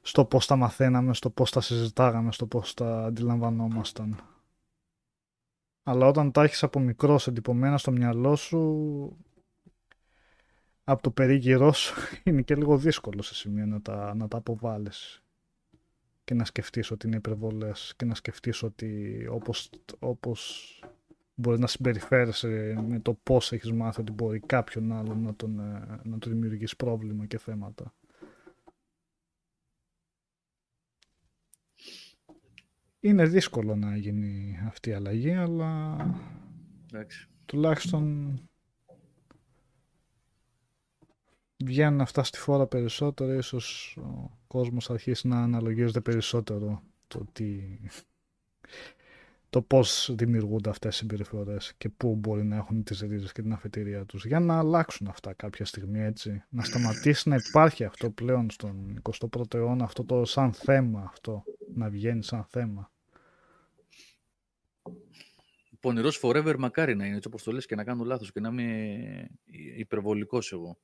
στο 0.00 0.24
πώς 0.24 0.46
τα 0.46 0.56
μαθαίναμε, 0.56 1.14
στο 1.14 1.30
πώς 1.30 1.50
τα 1.50 1.60
συζητάγαμε, 1.60 2.32
στο 2.32 2.46
πώς 2.46 2.74
τα 2.74 3.04
αντιλαμβανόμασταν. 3.04 4.20
Αλλά 5.88 6.06
όταν 6.06 6.32
τα 6.32 6.42
έχεις 6.42 6.62
από 6.62 6.80
μικρός 6.80 7.26
εντυπωμένα 7.26 7.78
στο 7.78 7.90
μυαλό 7.90 8.36
σου, 8.36 9.16
από 10.84 11.02
το 11.02 11.10
περίγυρό 11.10 11.72
σου, 11.72 11.94
είναι 12.24 12.42
και 12.42 12.54
λίγο 12.54 12.78
δύσκολο 12.78 13.22
σε 13.22 13.34
σημείο 13.34 13.66
να 13.66 13.82
τα, 13.82 14.14
να 14.14 14.28
τα 14.28 14.36
αποβάλεις 14.36 15.22
και 16.24 16.34
να 16.34 16.44
σκεφτείς 16.44 16.90
ότι 16.90 17.06
είναι 17.06 17.16
υπερβολές 17.16 17.94
και 17.96 18.04
να 18.04 18.14
σκεφτείς 18.14 18.62
ότι 18.62 19.26
όπως, 19.30 19.70
όπως 19.98 20.70
μπορεί 21.34 21.58
να 21.58 21.66
συμπεριφέρεσαι 21.66 22.84
με 22.88 23.00
το 23.00 23.14
πώς 23.22 23.52
έχεις 23.52 23.72
μάθει 23.72 24.00
ότι 24.00 24.12
μπορεί 24.12 24.40
κάποιον 24.40 24.92
άλλον 24.92 25.22
να 25.22 25.34
τον, 25.34 25.58
ε, 25.60 26.00
να 26.02 26.18
του 26.18 26.28
δημιουργήσει 26.28 26.76
πρόβλημα 26.76 27.26
και 27.26 27.38
θέματα. 27.38 27.94
Είναι 33.06 33.26
δύσκολο 33.26 33.76
να 33.76 33.96
γίνει 33.96 34.58
αυτή 34.66 34.90
η 34.90 34.92
αλλαγή, 34.92 35.32
αλλά 35.32 35.96
Εντάξει. 36.92 37.28
τουλάχιστον 37.46 38.34
βγαίνουν 41.64 42.00
αυτά 42.00 42.24
στη 42.24 42.38
φόρα 42.38 42.66
περισσότερο, 42.66 43.32
ίσως 43.32 43.96
ο 44.00 44.38
κόσμος 44.46 44.90
αρχίσει 44.90 45.28
να 45.28 45.42
αναλογίζεται 45.42 46.00
περισσότερο 46.00 46.82
το 47.06 47.26
τι 47.32 47.78
το 49.50 49.62
πώς 49.62 50.10
δημιουργούνται 50.14 50.70
αυτές 50.70 50.94
οι 50.94 50.98
συμπεριφορές 50.98 51.74
και 51.78 51.88
πού 51.88 52.14
μπορεί 52.14 52.44
να 52.44 52.56
έχουν 52.56 52.82
τις 52.82 53.00
ρίζες 53.00 53.32
και 53.32 53.42
την 53.42 53.52
αφετηρία 53.52 54.04
τους. 54.04 54.26
Για 54.26 54.40
να 54.40 54.58
αλλάξουν 54.58 55.06
αυτά 55.06 55.32
κάποια 55.32 55.64
στιγμή 55.64 56.00
έτσι. 56.00 56.42
Να 56.48 56.62
σταματήσει 56.62 57.28
να 57.28 57.36
υπάρχει 57.48 57.84
αυτό 57.84 58.10
πλέον 58.10 58.50
στον 58.50 59.02
21ο 59.02 59.54
αιώνα 59.54 59.84
αυτό 59.84 60.04
το 60.04 60.24
σαν 60.24 60.52
θέμα 60.52 61.02
αυτό 61.02 61.44
να 61.74 61.88
βγαίνει 61.88 62.22
σαν 62.22 62.44
θέμα 62.44 62.90
πονηρός 65.80 66.20
forever 66.22 66.54
μακάρι 66.58 66.94
να 66.94 67.06
είναι, 67.06 67.16
έτσι 67.16 67.28
όπως 67.28 67.42
το 67.42 67.52
λες, 67.52 67.66
και 67.66 67.74
να 67.74 67.84
κάνω 67.84 68.04
λάθος 68.04 68.32
και 68.32 68.40
να 68.40 68.48
είμαι 68.48 69.30
υπερβολικός 69.76 70.52
εγώ. 70.52 70.78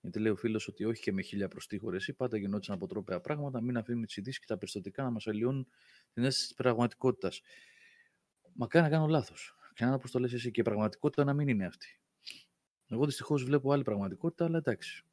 Γιατί 0.00 0.18
λέει 0.18 0.32
ο 0.32 0.36
φίλος 0.36 0.68
ότι 0.68 0.84
όχι 0.84 1.02
και 1.02 1.12
με 1.12 1.22
χίλια 1.22 1.48
προστίχωρες 1.48 2.08
ή 2.08 2.12
πάντα 2.12 2.36
γινόταν 2.36 2.74
αποτρόπαια 2.74 3.20
πράγματα, 3.20 3.60
μην 3.60 3.76
αφήνουμε 3.76 4.06
τις 4.06 4.16
ειδήσεις 4.16 4.40
και 4.40 4.46
τα 4.46 4.58
περιστατικά 4.58 5.02
να 5.02 5.10
μας 5.10 5.26
αλλοιώνουν 5.26 5.66
την 6.12 6.24
αίσθηση 6.24 6.46
της 6.46 6.56
πραγματικότητας. 6.56 7.40
Μακάρι 8.52 8.84
να 8.84 8.90
κάνω 8.90 9.06
λάθος. 9.06 9.54
Και 9.74 9.84
να 9.84 9.94
όπως 9.94 10.10
το 10.10 10.18
λες 10.18 10.32
εσύ, 10.32 10.50
και 10.50 10.60
η 10.60 10.64
πραγματικότητα 10.64 11.24
να 11.24 11.34
μην 11.34 11.48
είναι 11.48 11.66
αυτή. 11.66 12.00
Εγώ 12.88 13.04
δυστυχώς 13.04 13.44
βλέπω 13.44 13.72
άλλη 13.72 13.82
πραγματικότητα, 13.82 14.44
αλλά 14.44 14.58
εντάξει. 14.58 15.04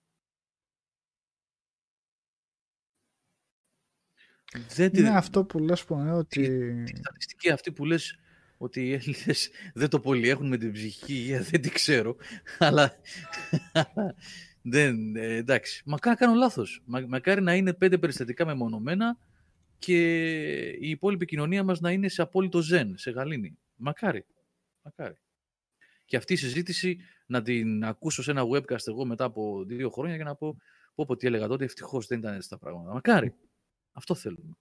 Δεν 4.76 4.92
είναι 4.94 5.10
αυτό 5.10 5.44
που 5.44 5.60
λες 5.60 5.84
πω, 5.84 6.18
ότι... 6.18 6.42
Η 6.88 6.96
στατιστική 6.98 7.50
αυτή 7.50 7.72
που 7.72 7.86
λες 7.86 8.20
ότι 8.58 8.88
οι 8.88 8.94
Έλληνες 8.94 9.50
δεν 9.74 9.90
το 9.90 10.00
πολύ 10.00 10.30
έχουν 10.30 10.48
με 10.48 10.58
την 10.58 10.72
ψυχική 10.72 11.14
υγεία, 11.14 11.42
δεν 11.42 11.62
την 11.62 11.72
ξέρω, 11.72 12.16
αλλά 12.60 12.96
δεν, 14.62 15.16
ε, 15.16 15.36
εντάξει. 15.36 15.82
Μακάρι 15.86 16.18
να 16.20 16.26
κάνω 16.26 16.40
λάθος. 16.40 16.82
Μα, 16.86 17.06
μακάρι 17.08 17.42
να 17.42 17.56
είναι 17.56 17.74
πέντε 17.74 17.98
περιστατικά 17.98 18.46
μεμονωμένα 18.46 19.18
και 19.80 20.00
η 20.70 20.90
υπόλοιπη 20.90 21.26
κοινωνία 21.26 21.64
μας 21.64 21.80
να 21.80 21.92
είναι 21.92 22.08
σε 22.08 22.22
απόλυτο 22.22 22.62
ζεν, 22.62 22.98
σε 22.98 23.12
γαλήνη. 23.12 23.58
Μακάρι. 23.76 24.26
Μακάρι. 24.82 25.18
Και 26.06 26.18
αυτή 26.18 26.34
η 26.34 26.38
συζήτηση 26.38 26.98
να 27.26 27.42
την 27.42 27.84
ακούσω 27.84 28.24
σε 28.24 28.32
ένα 28.32 28.44
webcast 28.54 28.88
εγώ 28.88 29.06
μετά 29.06 29.24
από 29.24 29.64
δύο 29.64 29.90
χρόνια 29.90 30.18
και 30.18 30.24
να 30.24 30.36
πω 30.36 30.58
πω, 30.96 31.06
πω 31.06 31.16
τι 31.16 31.28
έλεγα 31.28 31.48
τότε, 31.48 31.64
ευτυχώς 31.64 32.08
δεν 32.08 32.20
ήταν 32.20 32.36
έτσι 32.36 32.50
τα 32.50 32.58
πράγματα. 32.58 32.94
Μακάρι. 32.94 33.34
Αυτό 33.98 34.16
θέλουμε. 34.16 34.58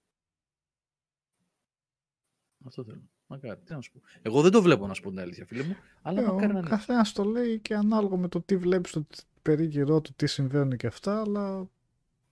Αυτό 2.64 2.84
θέλουμε. 2.84 3.08
Μακάρι. 3.26 3.60
Τι 3.60 3.72
να 3.72 3.80
σου 3.80 3.92
πω. 3.92 4.00
Εγώ 4.22 4.42
δεν 4.42 4.50
το 4.50 4.62
βλέπω 4.62 4.86
να 4.86 4.94
σου 4.94 5.02
πω 5.02 5.08
την 5.10 5.20
αλήθεια, 5.20 5.46
φίλε 5.46 5.62
μου. 5.62 5.76
Αλλά 6.02 6.20
ε, 6.20 6.24
μακάρι 6.24 6.52
να 6.52 6.58
είναι. 6.58 6.68
Καθένας 6.68 7.12
το 7.12 7.24
λέει 7.24 7.58
και 7.58 7.74
ανάλογα 7.74 8.16
με 8.16 8.28
το 8.28 8.40
τι 8.40 8.56
βλέπεις 8.56 8.90
στο 8.90 9.06
περίγυρό 9.42 10.00
του, 10.00 10.12
τι 10.16 10.26
συμβαίνουν 10.26 10.76
και 10.76 10.86
αυτά. 10.86 11.20
Αλλά 11.20 11.68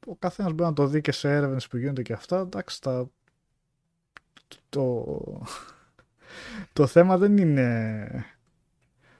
ο 0.07 0.17
καθένας 0.19 0.53
μπορεί 0.53 0.69
να 0.69 0.75
το 0.75 0.87
δει 0.87 1.01
και 1.01 1.13
σε 1.13 1.31
έρευνες 1.31 1.69
που 1.69 1.77
γίνονται 1.77 2.03
και 2.03 2.13
αυτά. 2.13 2.39
Εντάξει, 2.39 2.81
τα... 2.81 3.11
το... 4.69 5.05
το 6.73 6.87
θέμα 6.87 7.19
δεν 7.19 7.37
είναι. 7.37 8.25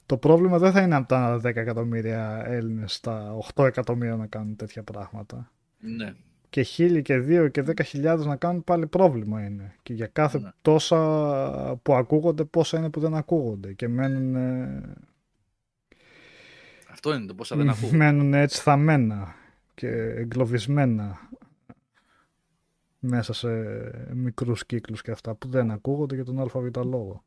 Το 0.07 0.17
πρόβλημα 0.17 0.59
δεν 0.59 0.73
θα 0.73 0.83
είναι 0.83 0.95
από 0.95 1.09
τα 1.09 1.37
10 1.37 1.45
εκατομμύρια 1.45 2.43
Έλληνες 2.47 2.95
στα 2.95 3.37
8 3.55 3.65
εκατομμύρια 3.65 4.17
να 4.17 4.27
κάνουν 4.27 4.57
τέτοια 4.57 4.83
πράγματα. 4.83 5.53
Ναι 5.79 6.15
και 6.55 6.63
χίλιοι 6.63 7.03
και 7.03 7.19
δύο 7.19 7.49
και 7.49 7.63
δέκα 7.63 7.85
χιλιάδες 7.85 8.27
να 8.27 8.37
κάνουν 8.37 8.65
πάλι 8.65 8.87
πρόβλημα 8.87 9.45
είναι. 9.45 9.75
Και 9.83 9.93
για 9.93 10.07
κάθε 10.07 10.39
ναι. 10.39 10.51
τόσα 10.63 10.99
που 11.83 11.95
ακούγονται, 11.95 12.45
πόσα 12.45 12.79
είναι 12.79 12.91
που 12.91 13.01
δεν 13.01 13.15
ακούγονται. 13.15 13.73
Και 13.73 13.89
μένουν... 13.89 14.37
Αυτό 16.91 17.15
είναι 17.15 17.27
το 17.27 17.35
πόσα 17.35 17.57
δεν 17.57 17.69
ακούγονται. 17.69 17.97
Μένουν 17.97 18.35
έτσι 18.35 18.61
θαμμένα 18.61 19.35
και 19.75 19.89
εγκλωβισμένα 19.89 21.19
μέσα 22.99 23.33
σε 23.33 23.49
μικρούς 24.13 24.67
κύκλους 24.67 25.03
και 25.03 25.11
αυτά 25.11 25.35
που 25.35 25.49
δεν 25.49 25.71
ακούγονται 25.71 26.15
για 26.15 26.25
τον 26.25 26.41
ΑΒ 26.41 26.77
λόγο. 26.85 27.25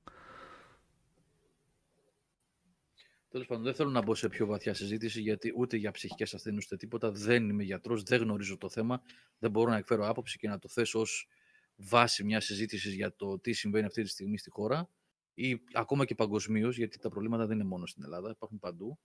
Τέλος 3.37 3.51
πάντων, 3.51 3.65
δεν 3.65 3.73
θέλω 3.73 3.89
να 3.89 4.01
μπω 4.01 4.15
σε 4.15 4.29
πιο 4.29 4.45
βαθιά 4.45 4.73
συζήτηση, 4.73 5.21
γιατί 5.21 5.53
ούτε 5.55 5.77
για 5.77 5.91
ψυχικές 5.91 6.33
ασθένειες 6.33 6.65
ούτε 6.65 6.75
τίποτα. 6.75 7.11
Δεν 7.11 7.49
είμαι 7.49 7.63
γιατρός, 7.63 8.03
δεν 8.03 8.21
γνωρίζω 8.21 8.57
το 8.57 8.69
θέμα. 8.69 9.01
Δεν 9.39 9.51
μπορώ 9.51 9.69
να 9.69 9.77
εκφέρω 9.77 10.07
άποψη 10.07 10.37
και 10.37 10.47
να 10.47 10.59
το 10.59 10.67
θέσω 10.67 10.99
ως 10.99 11.27
βάση 11.75 12.23
μιας 12.23 12.45
συζήτησης 12.45 12.93
για 12.93 13.15
το 13.15 13.39
τι 13.39 13.53
συμβαίνει 13.53 13.85
αυτή 13.85 14.01
τη 14.01 14.09
στιγμή 14.09 14.37
στη 14.37 14.49
χώρα 14.49 14.89
ή 15.33 15.61
ακόμα 15.73 16.05
και 16.05 16.15
παγκοσμίως, 16.15 16.77
γιατί 16.77 16.99
τα 16.99 17.09
προβλήματα 17.09 17.45
δεν 17.45 17.59
είναι 17.59 17.67
μόνο 17.67 17.85
στην 17.85 18.03
Ελλάδα, 18.03 18.29
υπάρχουν 18.29 18.59
παντού. 18.59 18.99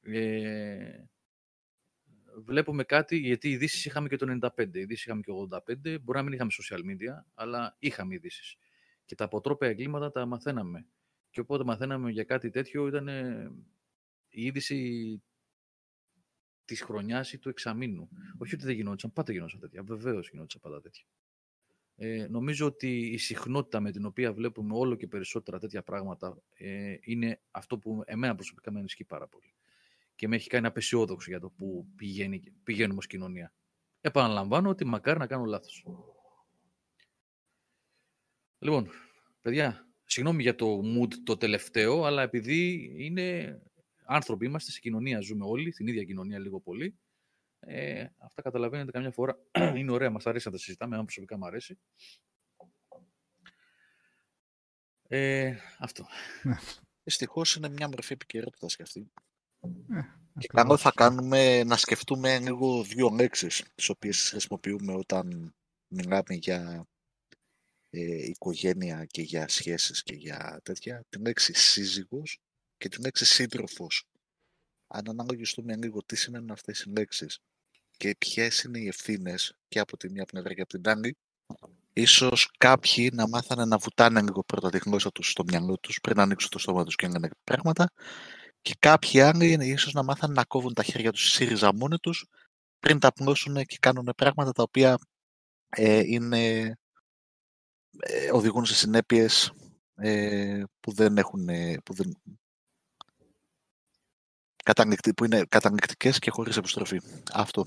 Ε, 0.00 1.04
βλέπουμε 2.44 2.84
κάτι, 2.84 3.16
γιατί 3.16 3.50
ειδήσεις 3.50 3.84
είχαμε 3.84 4.08
και 4.08 4.16
το 4.16 4.38
95, 4.56 4.74
ειδήσεις 4.74 5.04
είχαμε 5.04 5.20
και 5.20 5.30
το 5.30 5.62
85, 5.66 5.98
μπορεί 6.02 6.18
να 6.18 6.22
μην 6.22 6.32
είχαμε 6.32 6.50
social 6.62 6.80
media, 6.80 7.24
αλλά 7.34 7.76
είχαμε 7.78 8.14
ειδήσεις. 8.14 8.56
Και 9.04 9.14
τα 9.14 9.24
αποτρόπαια 9.24 9.68
εγκλήματα 9.68 10.10
τα 10.10 10.26
μαθαίναμε. 10.26 10.86
Και 11.38 11.44
οπότε 11.44 11.64
μαθαίναμε 11.64 12.10
για 12.10 12.24
κάτι 12.24 12.50
τέτοιο, 12.50 12.86
ήταν 12.86 13.08
η 14.28 14.42
είδηση 14.42 15.22
της 16.64 16.82
χρονιάς 16.82 17.32
ή 17.32 17.38
του 17.38 17.48
εξαμήνου. 17.48 18.08
Όχι 18.38 18.54
ότι 18.54 18.64
δεν 18.64 18.74
γινόντουσαν, 18.74 19.12
πάντα 19.12 19.32
γινόντουσαν 19.32 19.60
τέτοια. 19.60 19.82
Βεβαίως 19.82 20.30
γινόντουσαν 20.30 20.60
πάντα 20.60 20.80
τέτοια. 20.80 21.04
Ε, 21.96 22.26
νομίζω 22.30 22.66
ότι 22.66 22.98
η 22.98 23.18
συχνότητα 23.18 23.80
με 23.80 23.90
την 23.90 24.04
οποία 24.04 24.32
βλέπουμε 24.32 24.74
όλο 24.74 24.94
και 24.94 25.06
περισσότερα 25.06 25.58
τέτοια 25.58 25.82
πράγματα 25.82 26.42
ε, 26.54 26.96
είναι 27.00 27.40
αυτό 27.50 27.78
που 27.78 28.02
εμένα 28.06 28.34
προσωπικά 28.34 28.72
με 28.72 28.78
ενισχύει 28.78 29.04
πάρα 29.04 29.28
πολύ. 29.28 29.54
Και 30.14 30.28
με 30.28 30.36
έχει 30.36 30.48
κάνει 30.48 30.66
απεσιόδοξο 30.66 31.30
για 31.30 31.40
το 31.40 31.50
που 31.50 31.86
πηγαίνει, 31.96 32.42
πηγαίνουμε 32.62 32.98
ως 32.98 33.06
κοινωνία. 33.06 33.52
Επαναλαμβάνω 34.00 34.68
ότι 34.68 34.84
μακάρι 34.84 35.18
να 35.18 35.26
κάνω 35.26 35.44
λάθος. 35.44 35.86
Λοιπόν, 38.58 38.88
παιδιά, 39.40 39.87
Συγγνώμη 40.10 40.42
για 40.42 40.54
το 40.54 40.80
mood 40.84 41.12
το 41.24 41.36
τελευταίο, 41.36 42.04
αλλά 42.04 42.22
επειδή 42.22 42.90
είναι 42.96 43.58
άνθρωποι 44.04 44.46
είμαστε, 44.46 44.70
σε 44.70 44.80
κοινωνία 44.80 45.20
ζούμε 45.20 45.44
όλοι, 45.44 45.72
στην 45.72 45.86
ίδια 45.86 46.04
κοινωνία 46.04 46.38
λίγο 46.38 46.60
πολύ. 46.60 46.98
Ε, 47.60 48.06
αυτά 48.18 48.42
καταλαβαίνετε 48.42 48.90
καμιά 48.90 49.10
φορά. 49.10 49.38
είναι 49.76 49.92
ωραία, 49.92 50.10
μας 50.10 50.26
αρέσει 50.26 50.46
να 50.46 50.52
τα 50.52 50.58
συζητάμε, 50.58 50.96
αν 50.96 51.04
προσωπικά 51.04 51.38
μου 51.38 51.46
αρέσει. 51.46 51.78
Ε, 55.08 55.56
αυτό. 55.78 56.06
Ναι. 56.42 56.56
Δυστυχώς 57.02 57.54
είναι 57.54 57.68
μια 57.68 57.88
μορφή 57.88 58.12
επικαιρότητας 58.12 58.76
και 58.76 58.82
αυτή. 58.82 59.10
Ναι, 59.86 60.00
και 60.38 60.46
καλό 60.46 60.76
θα 60.76 60.92
κάνουμε 60.94 61.64
να 61.64 61.76
σκεφτούμε 61.76 62.38
λίγο 62.38 62.82
δύο 62.82 63.08
λέξεις 63.08 63.64
τις 63.74 63.88
οποίες 63.88 64.28
χρησιμοποιούμε 64.28 64.92
όταν 64.92 65.54
μιλάμε 65.86 66.34
για 66.34 66.86
ε, 67.90 68.26
οικογένεια 68.26 69.04
και 69.04 69.22
για 69.22 69.48
σχέσεις 69.48 70.02
και 70.02 70.14
για 70.14 70.60
τέτοια, 70.62 71.04
την 71.08 71.20
λέξη 71.20 71.52
σύζυγος 71.54 72.38
και 72.76 72.88
την 72.88 73.02
λέξη 73.02 73.24
σύντροφος. 73.24 74.04
Αν 74.86 75.08
αναλογιστούμε 75.08 75.76
λίγο 75.76 76.04
τι 76.04 76.16
σημαίνουν 76.16 76.50
αυτές 76.50 76.80
οι 76.80 76.90
λέξεις 76.90 77.38
και 77.96 78.14
ποιες 78.18 78.62
είναι 78.62 78.78
οι 78.78 78.86
ευθύνες 78.86 79.56
και 79.68 79.78
από 79.78 79.96
τη 79.96 80.10
μία 80.10 80.24
πλευρά 80.24 80.54
και 80.54 80.60
από 80.60 80.70
την 80.78 80.88
άλλη, 80.88 81.16
ίσως 81.92 82.50
κάποιοι 82.58 83.10
να 83.12 83.28
μάθανε 83.28 83.64
να 83.64 83.78
βουτάνε 83.78 84.22
λίγο 84.22 84.42
πρώτα 84.44 84.70
τη 84.70 84.78
γλώσσα 84.78 85.12
τους 85.12 85.30
στο 85.30 85.44
μυαλό 85.44 85.78
τους 85.78 86.00
πριν 86.00 86.20
ανοίξουν 86.20 86.50
το 86.50 86.58
στόμα 86.58 86.84
τους 86.84 86.94
και 86.94 87.08
να 87.08 87.28
πράγματα 87.44 87.90
και 88.62 88.74
κάποιοι 88.78 89.20
άλλοι 89.20 89.56
ίσως 89.60 89.92
να 89.92 90.02
μάθανε 90.02 90.32
να 90.32 90.44
κόβουν 90.44 90.74
τα 90.74 90.82
χέρια 90.82 91.12
τους 91.12 91.30
σύριζα 91.30 91.74
μόνοι 91.74 91.96
τους 91.98 92.26
πριν 92.78 92.98
τα 92.98 93.12
πνώσουν 93.12 93.64
και 93.64 93.76
κάνουν 93.80 94.12
πράγματα 94.16 94.52
τα 94.52 94.62
οποία 94.62 94.98
ε, 95.68 96.02
είναι 96.04 96.72
ε, 97.98 98.30
οδηγούν 98.32 98.64
σε 98.64 98.74
συνέπειες 98.74 99.52
ε, 99.94 100.62
που 100.80 100.92
δεν 100.92 101.18
έχουν 101.18 101.48
ε, 101.48 101.76
που, 101.84 101.94
δεν, 101.94 102.16
που 105.16 105.24
είναι 105.24 105.44
κατανοητικές 105.48 106.18
και 106.18 106.30
χωρίς 106.30 106.56
επιστροφή. 106.56 107.00
Αυτό. 107.32 107.64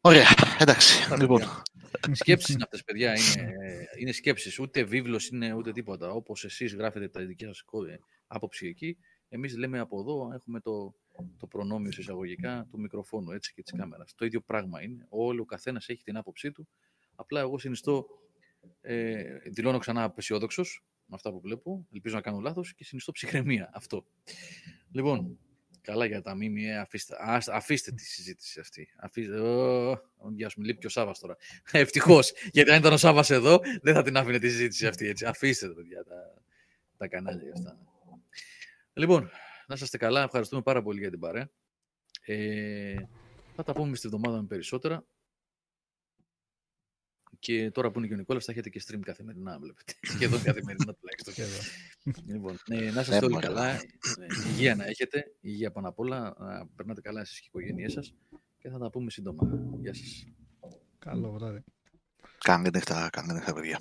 Ωραία, 0.00 0.28
εντάξει. 0.58 1.14
Λοιπόν. 1.18 1.42
Σκέψεις 2.12 2.54
είναι 2.54 2.62
αυτές, 2.62 2.84
παιδιά. 2.84 3.12
Είναι, 3.12 3.52
είναι 3.98 4.12
σκέψεις. 4.12 4.58
Ούτε 4.58 4.84
βίβλος 4.84 5.28
είναι 5.28 5.52
ούτε 5.52 5.72
τίποτα. 5.72 6.10
Όπως 6.10 6.44
εσείς 6.44 6.74
γράφετε 6.74 7.08
τα 7.08 7.24
δική 7.24 7.44
σας 7.44 7.64
άποψη 8.26 8.66
εκεί, 8.66 8.98
εμείς 9.28 9.56
λέμε 9.56 9.78
από 9.78 10.00
εδώ, 10.00 10.32
έχουμε 10.34 10.60
το, 10.60 10.94
το 11.38 11.46
προνόμιο 11.46 11.92
σε 11.92 12.00
εισαγωγικά 12.00 12.66
του 12.70 12.80
μικροφόνου 12.80 13.30
έτσι 13.30 13.54
και 13.54 13.62
της 13.62 13.72
κάμερας. 13.72 14.14
Το 14.14 14.24
ίδιο 14.24 14.40
πράγμα 14.40 14.82
είναι. 14.82 15.06
Όλο 15.08 15.42
ο 15.42 15.44
καθένας 15.44 15.88
έχει 15.88 16.02
την 16.02 16.16
άποψή 16.16 16.52
του. 16.52 16.68
Απλά 17.14 17.40
εγώ 17.40 17.58
συνιστώ, 17.58 18.06
ε, 18.80 19.38
δηλώνω 19.50 19.78
ξανά 19.78 20.02
απεσιόδοξος 20.02 20.84
με 21.06 21.14
αυτά 21.14 21.30
που 21.30 21.40
βλέπω. 21.40 21.86
Ελπίζω 21.92 22.14
να 22.14 22.20
κάνω 22.20 22.38
λάθος 22.40 22.74
και 22.74 22.84
συνιστώ 22.84 23.12
ψυχραιμία. 23.12 23.70
Αυτό. 23.74 24.06
Λοιπόν, 24.90 25.38
καλά 25.80 26.04
για 26.04 26.22
τα 26.22 26.34
ΜΜΕ. 26.34 26.78
Αφήστε, 26.78 27.16
αφήστε 27.52 27.92
τη 27.92 28.04
συζήτηση 28.04 28.60
αυτή. 28.60 28.88
Αφήστε. 28.96 29.38
Γεια 30.34 30.48
σου, 30.48 30.62
λείπει 30.62 30.80
και 30.80 30.86
ο 30.86 30.90
Σάβα 30.90 31.14
τώρα. 31.20 31.36
Ευτυχώς. 31.72 32.32
γιατί 32.52 32.70
αν 32.70 32.78
ήταν 32.78 32.92
ο 32.92 32.96
Σάβα 32.96 33.24
εδώ, 33.28 33.60
δεν 33.82 33.94
θα 33.94 34.02
την 34.02 34.16
άφηνε 34.16 34.38
τη 34.38 34.48
συζήτηση 34.48 34.86
αυτή. 34.86 35.08
Έτσι. 35.08 35.24
Αφήστε, 35.24 35.68
παιδιά, 35.68 36.04
τα, 36.04 36.42
τα 36.96 37.08
κανάλια 37.08 37.52
αυτά. 37.52 37.78
Λοιπόν, 38.92 39.30
να 39.66 39.74
είστε 39.74 39.98
καλά. 39.98 40.22
Ευχαριστούμε 40.22 40.62
πάρα 40.62 40.82
πολύ 40.82 41.00
για 41.00 41.10
την 41.10 41.18
παρέα. 41.18 41.50
Ε, 42.24 42.96
θα 43.54 43.62
τα 43.62 43.72
πούμε 43.72 43.96
στη 43.96 44.08
βδομάδα 44.08 44.40
με 44.40 44.46
περισσότερα. 44.46 45.06
Και 47.38 47.70
τώρα 47.70 47.90
που 47.90 47.98
είναι 47.98 48.08
και 48.08 48.14
ο 48.14 48.16
Νικόλας 48.16 48.44
θα 48.44 48.52
έχετε 48.52 48.68
και 48.68 48.82
stream 48.86 49.00
καθημερινά, 49.00 49.58
βλέπετε. 49.58 49.92
Σχεδόν 50.14 50.42
καθημερινά 50.42 50.94
τουλάχιστον. 50.94 51.44
λοιπόν, 52.26 52.58
ε, 52.66 52.90
να 52.90 53.00
είστε 53.00 53.24
όλοι 53.24 53.38
καλά. 53.38 53.70
Ε, 53.70 53.80
υγεία 54.48 54.74
να 54.74 54.84
έχετε. 54.84 55.24
Υγεία 55.40 55.70
πάνω 55.70 55.88
απ' 55.88 55.98
όλα. 55.98 56.36
Να 56.38 56.66
περνάτε 56.66 57.00
καλά 57.00 57.20
εσείς 57.20 57.40
και 57.40 57.44
οι 57.44 57.48
οικογένειές 57.48 57.92
σας. 57.92 58.14
Και 58.58 58.68
θα 58.68 58.78
τα 58.78 58.90
πούμε 58.90 59.10
σύντομα. 59.10 59.48
Γεια 59.80 59.94
σας. 59.94 60.26
Καλό 60.98 61.32
βράδυ. 61.32 61.64
Καλή 62.38 62.70
νύχτα, 62.72 63.08
καλή 63.12 63.32
νύχτα, 63.32 63.54
παιδιά. 63.54 63.80